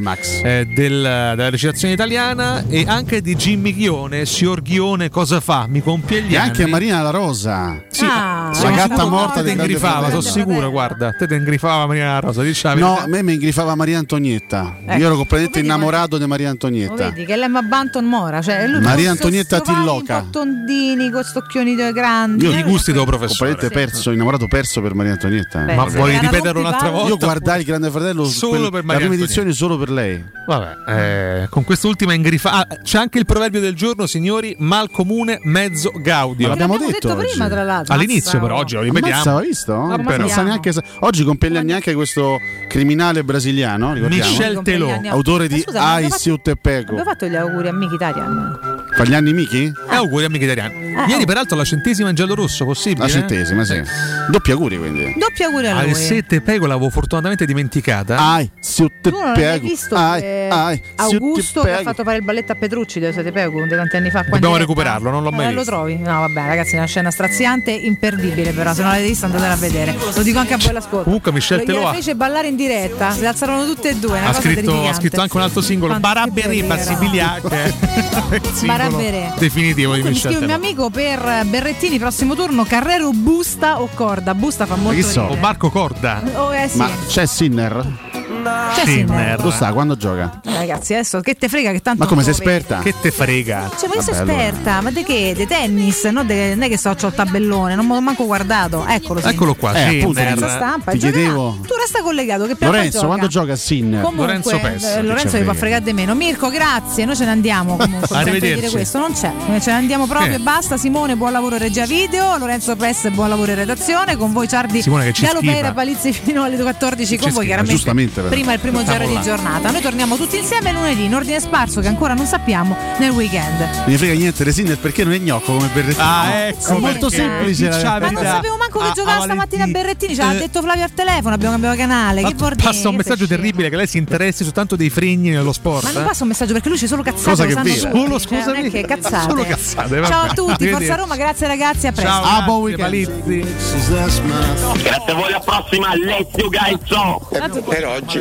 eh, 0.44 0.66
del- 0.66 1.34
della 1.36 1.50
recitazione 1.50 1.94
italiana 1.94 2.64
e 2.72 2.86
anche 2.88 3.22
di 3.22 3.36
Jimmy 3.36 3.74
Ghione, 3.74 4.26
signor 4.26 4.62
Ghione 4.62 5.10
cosa 5.10 5.40
fa? 5.40 5.66
Mi 5.68 5.82
compie 5.82 6.22
gli 6.22 6.34
E 6.34 6.38
anni. 6.38 6.48
anche 6.50 6.66
Marina 6.66 7.02
La 7.02 7.10
Rosa. 7.10 7.84
Sì, 7.90 8.06
Ah, 8.06 8.52
la 8.62 8.72
gatta 8.72 9.06
morta 9.06 9.42
del 9.42 9.54
Grande 9.56 9.74
ingrifava, 9.74 10.10
sono 10.10 10.22
sicuro, 10.22 10.70
guarda, 10.72 11.12
te 11.14 11.28
te 11.28 11.36
ingrifava 11.36 11.86
Maria 11.88 12.20
Rosa, 12.20 12.42
diciamo. 12.42 12.80
No, 12.80 12.98
a 12.98 13.08
me 13.08 13.22
mi 13.24 13.34
ingrifava 13.34 13.76
Maria 13.76 14.00
Antonietta. 14.00 14.76
Ecco. 14.86 14.98
Io 15.00 15.06
ero 15.06 15.16
completamente 15.16 15.60
innamorato 15.60 16.18
di 16.18 16.26
Maria 16.26 16.50
Antonietta. 16.50 17.10
vedi 17.10 17.26
che 17.26 17.36
l'Emma 17.36 17.62
Banton 17.62 18.06
mora, 18.06 18.42
cioè 18.42 18.66
lui 18.68 18.82
Maria 18.82 19.12
Antonietta 19.12 19.60
Tilloca. 19.62 20.26
Tondini 20.30 21.10
con 21.12 21.24
sto 21.24 21.40
occhioni 21.40 21.76
de- 21.76 21.92
grandi. 21.94 22.46
Io 22.46 22.52
Eh, 22.52 22.56
di 22.56 22.64
gusti 22.64 22.92
devo 22.92 23.06
Completamente 23.06 23.70
perso, 23.70 24.12
innamorato 24.12 24.48
perso 24.48 24.82
per 24.82 24.94
Maria 24.94 25.14
Antonietta. 25.14 25.60
Beh, 25.60 25.76
Ma 25.76 25.86
vuoi 25.86 26.18
ripeterlo 26.18 26.60
un'altra 26.60 26.88
rompipalle? 26.88 27.10
Io 27.10 27.18
guardai 27.18 27.60
il 27.60 27.66
Grande 27.66 27.90
Fratello 27.92 28.26
Solo 28.26 28.70
per 28.70 28.82
la 28.82 28.84
Maria 28.84 28.84
prima 28.84 28.94
Antonietta. 28.96 29.24
edizione 29.24 29.54
solo 29.54 29.78
per 29.78 29.90
lei. 29.92 30.24
Vabbè, 30.48 31.42
eh, 31.44 31.48
con 31.50 31.64
quest'ultima 31.64 32.14
ingrifata. 32.14 32.61
Ah, 32.68 32.78
c'è 32.84 32.98
anche 32.98 33.18
il 33.18 33.26
proverbio 33.26 33.60
del 33.60 33.74
giorno, 33.76 34.06
signori: 34.06 34.56
mal 34.60 34.90
comune, 34.92 35.40
mezzo 35.44 35.92
gaudio. 35.96 36.44
Ma 36.48 36.54
l'abbiamo 36.54 36.74
L'abbiamo 36.74 36.92
detto 36.92 37.16
prima, 37.16 37.48
tra 37.50 37.64
l'altro. 37.64 37.94
All'inizio, 37.94 38.40
però, 38.40 38.58
oggi 38.58 38.76
lo 38.76 38.82
ripetiamo. 38.82 39.22
Ammazza, 39.22 39.40
visto? 39.40 39.74
Ah, 39.74 39.96
Non 39.96 40.06
però. 40.06 40.28
sa 40.28 40.44
neanche 40.44 40.72
Oggi 41.00 41.24
compie 41.24 41.50
gli 41.50 41.58
anni 41.58 41.74
anche 41.74 41.94
questo 41.94 42.38
criminale 42.68 43.24
brasiliano, 43.24 43.94
ricordiamo? 43.94 44.30
Michel 44.30 44.62
Telò. 44.64 44.90
A- 44.92 45.00
autore 45.10 45.48
di 45.48 45.60
scusa, 45.62 45.80
ma 45.80 45.94
Ai 45.94 46.10
Te 46.42 46.56
Pego. 46.56 46.92
Abbiamo 46.92 47.10
fatto 47.10 47.26
gli 47.28 47.36
auguri 47.36 47.68
a 47.68 47.74
Miki 47.74 47.98
Tarian. 47.98 48.60
Fa 48.94 49.04
gli 49.06 49.14
anni 49.14 49.34
Miki? 49.34 49.64
E 49.64 49.72
Eh, 49.92 49.96
auguri 49.96 50.26
amici 50.26 50.44
italiani. 50.44 50.90
Ieri, 51.08 51.26
peraltro, 51.26 51.56
la 51.58 51.64
centesima 51.64 52.10
in 52.10 52.16
giallo 52.16 52.36
rosso, 52.36 52.66
possibile? 52.66 53.06
La 53.06 53.10
centesima, 53.12 53.64
sì. 53.64 53.82
Doppi 54.30 54.52
auguri 54.52 54.78
quindi. 54.78 55.16
Doppi 55.18 55.44
auguri 55.44 55.68
a 55.68 55.78
Al 55.78 55.86
lui. 55.86 55.96
7 55.96 56.42
Pego 56.42 56.66
l'avevo 56.68 56.90
fortunatamente 56.90 57.46
dimenticata. 57.46 58.18
Ai, 58.18 58.50
Siu 58.60 58.88
Te 59.02 59.10
Tu 59.10 59.18
non 59.18 59.22
hai 59.22 59.28
mai 59.32 59.42
Pego. 59.42 59.68
visto 59.68 59.96
Ai, 59.96 60.50
ai, 60.50 60.82
Augusto 60.98 61.62
che 61.62 61.72
ha 61.74 61.82
fatto 61.82 62.04
fare 62.04 62.18
il 62.18 62.24
balletto 62.24 62.51
a 62.52 62.56
Petrucci 62.56 63.00
dove 63.00 63.14
siete 63.14 63.32
Pego 63.32 63.62
di 63.64 63.70
tanti 63.70 63.96
anni 63.98 64.10
fa? 64.10 64.22
Dobbiamo 64.24 64.58
recuperarlo, 64.58 65.10
non 65.10 65.24
l'ho 65.24 65.32
mai 65.32 65.48
Eh, 65.48 65.52
Lo 65.52 65.60
visto. 65.62 65.72
trovi? 65.72 65.98
No, 65.98 66.20
vabbè, 66.22 66.46
ragazzi, 66.48 66.76
è 66.76 66.78
una 66.78 66.88
scena 66.88 67.12
straziante, 67.12 67.72
imperdibile, 67.72 68.52
però. 68.52 68.74
Se 68.74 68.82
non 68.82 68.92
l'avete 68.92 69.08
visto, 69.10 69.26
andatela 69.26 69.54
a 69.54 69.58
vedere. 69.58 69.96
Lo 70.16 70.22
dico 70.24 70.40
anche 70.40 70.54
a 70.54 70.58
voi 70.58 70.70
all'ascolto. 70.70 71.04
Comunque, 71.04 71.32
Michel 71.32 71.64
Lo- 71.66 71.74
gliela 71.74 71.90
ha- 71.90 71.94
fece 71.94 72.16
ballare 72.16 72.48
in 72.48 72.56
diretta, 72.56 73.12
si 73.12 73.26
alzarono 73.26 73.66
tutte 73.66 73.90
e 73.90 73.96
due. 73.96 74.18
Una 74.18 74.30
Ha 74.30 74.34
cosa 74.34 74.42
scritto, 74.42 74.88
ha 74.88 74.94
scritto 74.94 75.22
anche 75.22 75.36
un 75.38 75.44
altro 75.44 75.62
singolo, 75.62 76.00
Barabere 76.00 76.50
che 76.50 76.58
era. 76.58 76.68
Bassibiliac. 76.76 77.44
Il 77.44 78.42
singolo 78.54 78.66
Barabere. 78.66 79.34
Definitivo 79.38 79.94
di 79.96 80.02
mi 80.04 80.10
Michel 80.10 80.32
scrive 80.32 80.40
il 80.40 80.46
mio 80.46 80.56
amico 80.56 80.90
per 80.90 81.46
Berrettini, 81.46 82.00
prossimo 82.00 82.36
turno, 82.36 82.64
Carrero 82.64 83.12
Busta 83.12 83.82
o 83.82 83.90
Corda? 83.94 84.34
Busta 84.36 84.66
fa 84.66 84.76
molto 84.76 85.02
chi 85.02 85.04
so? 85.08 85.22
O. 85.22 85.36
Marco 85.36 85.70
Corda. 85.70 86.22
Oh, 86.36 86.54
eh 86.54 86.68
sì. 86.68 86.78
Ma 86.78 86.90
c'è 87.08 87.26
Sinner? 87.26 88.10
C'è 88.44 88.86
Sinner. 88.86 89.38
Dove 89.38 89.52
sta? 89.56 89.72
Quando 89.74 89.96
gioca? 89.98 90.40
Eh, 90.44 90.58
Ragazzi, 90.58 90.94
adesso 90.94 91.20
che 91.22 91.36
te 91.36 91.48
frega 91.50 91.72
che 91.72 91.82
tanto 91.82 92.04
Ma 92.04 92.10
come 92.10 92.24
sei 92.24 92.32
lo 92.34 92.38
esperta? 92.40 92.80
Che 92.80 92.94
te 93.02 93.12
frega? 93.12 93.70
Cioè, 93.80 93.88
ma 93.90 93.96
io 93.96 94.02
sono 94.02 94.18
Vabbè, 94.18 94.32
allora. 94.32 94.46
esperta, 94.48 94.82
ma 94.82 94.92
di 94.92 95.04
che? 95.04 95.34
Di 95.36 95.48
tennis, 95.48 96.04
no? 96.06 96.24
De- 96.24 96.50
non 96.56 96.64
è 96.64 96.70
che 96.70 96.78
so, 96.78 96.94
c'ho 96.96 97.08
il 97.08 97.14
tabellone, 97.14 97.76
non 97.76 97.88
l'ho 97.88 98.02
manco 98.02 98.26
guardato. 98.26 98.86
Eccolo. 98.88 99.22
Eccolo 99.22 99.56
qua, 99.56 99.74
Eh, 99.74 99.90
sì, 99.90 99.98
appunto, 100.00 100.20
Sinner. 100.20 100.38
Senza 100.38 100.56
stampa. 100.56 100.92
Ti 100.92 101.00
giocherà. 101.00 101.18
chiedevo. 101.22 101.58
Tu 101.66 101.74
resta 101.76 102.02
collegato 102.02 102.46
che 102.48 102.56
Lorenzo, 102.60 102.92
gioca. 102.92 103.08
quando 103.08 103.28
gioca 103.28 103.56
Sinner? 103.56 104.02
Comunque, 104.02 104.26
Lorenzo 104.26 104.60
Pes, 104.60 104.84
eh, 104.84 105.02
Lorenzo 105.02 105.38
vi 105.38 105.44
può 105.44 105.54
frega. 105.54 105.54
fregare 105.54 105.84
di 105.84 105.94
meno. 105.94 106.16
Mirko, 106.16 106.50
grazie. 106.50 107.06
Noi 107.06 107.16
ce 107.16 107.26
ne 107.26 107.32
andiamo 107.32 107.76
comunque. 107.78 108.08
Arrivederci. 108.18 108.70
questo. 108.72 109.00
Non 109.00 109.14
c'è. 109.14 109.32
Noi 109.48 109.62
ce 109.62 109.72
ne 109.72 109.78
andiamo 109.78 110.06
proprio 110.08 110.36
e 110.36 110.40
basta. 110.40 110.78
Simone, 110.78 111.16
buon 111.16 111.32
lavoro 111.32 111.58
regia 111.58 111.86
video. 111.86 112.38
Lorenzo 112.38 112.76
Pes, 112.76 113.10
buon 113.10 113.30
lavoro 113.30 113.52
in 113.52 113.58
redazione. 113.58 114.16
Con 114.16 114.32
voi 114.32 114.48
Ciardi 114.48 114.82
Simone 114.82 115.06
che 115.06 115.14
ci 115.14 115.26
Galopera. 115.26 115.74
Palizzi 115.74 116.12
fino 116.14 116.44
alle 116.44 116.58
14. 116.58 117.18
Con 117.18 117.32
voi 117.32 117.46
chiaramente. 117.46 117.76
giustamente, 117.76 118.22
però. 118.22 118.31
Prima 118.32 118.54
il 118.54 118.60
primo 118.62 118.82
giro 118.82 119.06
di 119.06 119.20
giornata. 119.22 119.72
Noi 119.72 119.82
torniamo 119.82 120.16
tutti 120.16 120.38
insieme 120.38 120.72
lunedì 120.72 121.04
in 121.04 121.14
ordine 121.14 121.42
sparso 121.42 121.82
che 121.82 121.90
ancora 121.90 122.14
non 122.14 122.26
sappiamo 122.26 122.78
nel 122.98 123.10
weekend. 123.10 123.60
Non 123.60 123.84
mi 123.88 123.98
frega 123.98 124.14
niente 124.14 124.46
di 124.46 124.54
Sinner 124.54 124.78
perché 124.78 125.04
non 125.04 125.12
è 125.12 125.18
gnocco 125.18 125.52
come 125.54 125.68
Berrettini. 125.74 125.98
Ah, 126.08 126.34
ecco 126.48 126.78
È 126.78 126.80
molto 126.80 127.10
semplice. 127.10 127.68
Ma 127.68 128.00
non 128.10 128.24
sapevo 128.24 128.56
manco 128.56 128.80
che 128.80 128.86
Ah, 128.86 128.92
giocava 128.94 129.18
ah, 129.20 129.24
stamattina. 129.24 129.68
Berrettini, 129.68 130.16
ce 130.16 130.24
l'ha 130.24 130.32
Eh, 130.32 130.38
detto 130.38 130.62
Flavio 130.62 130.84
al 130.86 130.94
telefono, 130.94 131.36
abbiamo 131.36 131.52
cambiato 131.52 131.76
canale. 131.76 132.22
Che 132.22 132.28
Ma 132.30 132.34
bordini, 132.36 132.64
passa 132.64 132.88
un 132.88 132.96
messaggio 132.96 133.28
terribile 133.28 133.70
che 133.70 133.76
lei 133.76 133.88
si 133.88 133.98
interessi 133.98 134.44
soltanto 134.46 134.78
dei 134.78 134.90
fregni 134.90 135.30
nello 135.32 135.52
sport. 135.52 135.84
Ma 135.84 135.92
non 135.92 136.04
eh? 136.04 136.06
passa 136.06 136.24
un 136.24 136.30
messaggio 136.30 136.54
perché 136.54 136.70
lui 136.70 136.78
c'è 136.78 136.88
solo 136.88 137.04
cazzate, 137.04 137.30
Cosa 137.32 137.44
lo 137.44 137.48
che 137.50 137.54
sanno 137.56 137.64
vero. 137.66 137.76
tutti, 137.76 137.90
Solo, 137.92 138.20
cioè, 138.20 138.32
non 138.32 138.44
scusami. 138.46 138.68
è 138.68 138.72
che 138.72 138.86
cazzate. 138.86 139.30
Solo 139.30 139.44
cazzate, 139.44 139.96
vabbè. 140.00 140.08
Ciao 140.08 140.24
a 140.24 140.34
tutti. 140.34 140.68
Forza 140.70 140.96
Roma, 140.96 141.16
grazie 141.18 141.48
ragazzi, 141.48 141.88
a 141.88 141.92
presto. 141.92 142.10
Ciao, 142.12 142.44
buon 142.46 142.72
grazie, 142.72 143.06
weekend. 143.26 144.82
Grazie 144.82 145.12
a 145.12 145.16
voi, 145.16 145.28
alla 145.28 145.40
prossima, 145.42 145.96
let's 145.98 146.30
you 146.38 146.50
guys 146.50 146.78
so! 146.86 147.28
Per 147.68 147.86
oggi, 147.86 148.21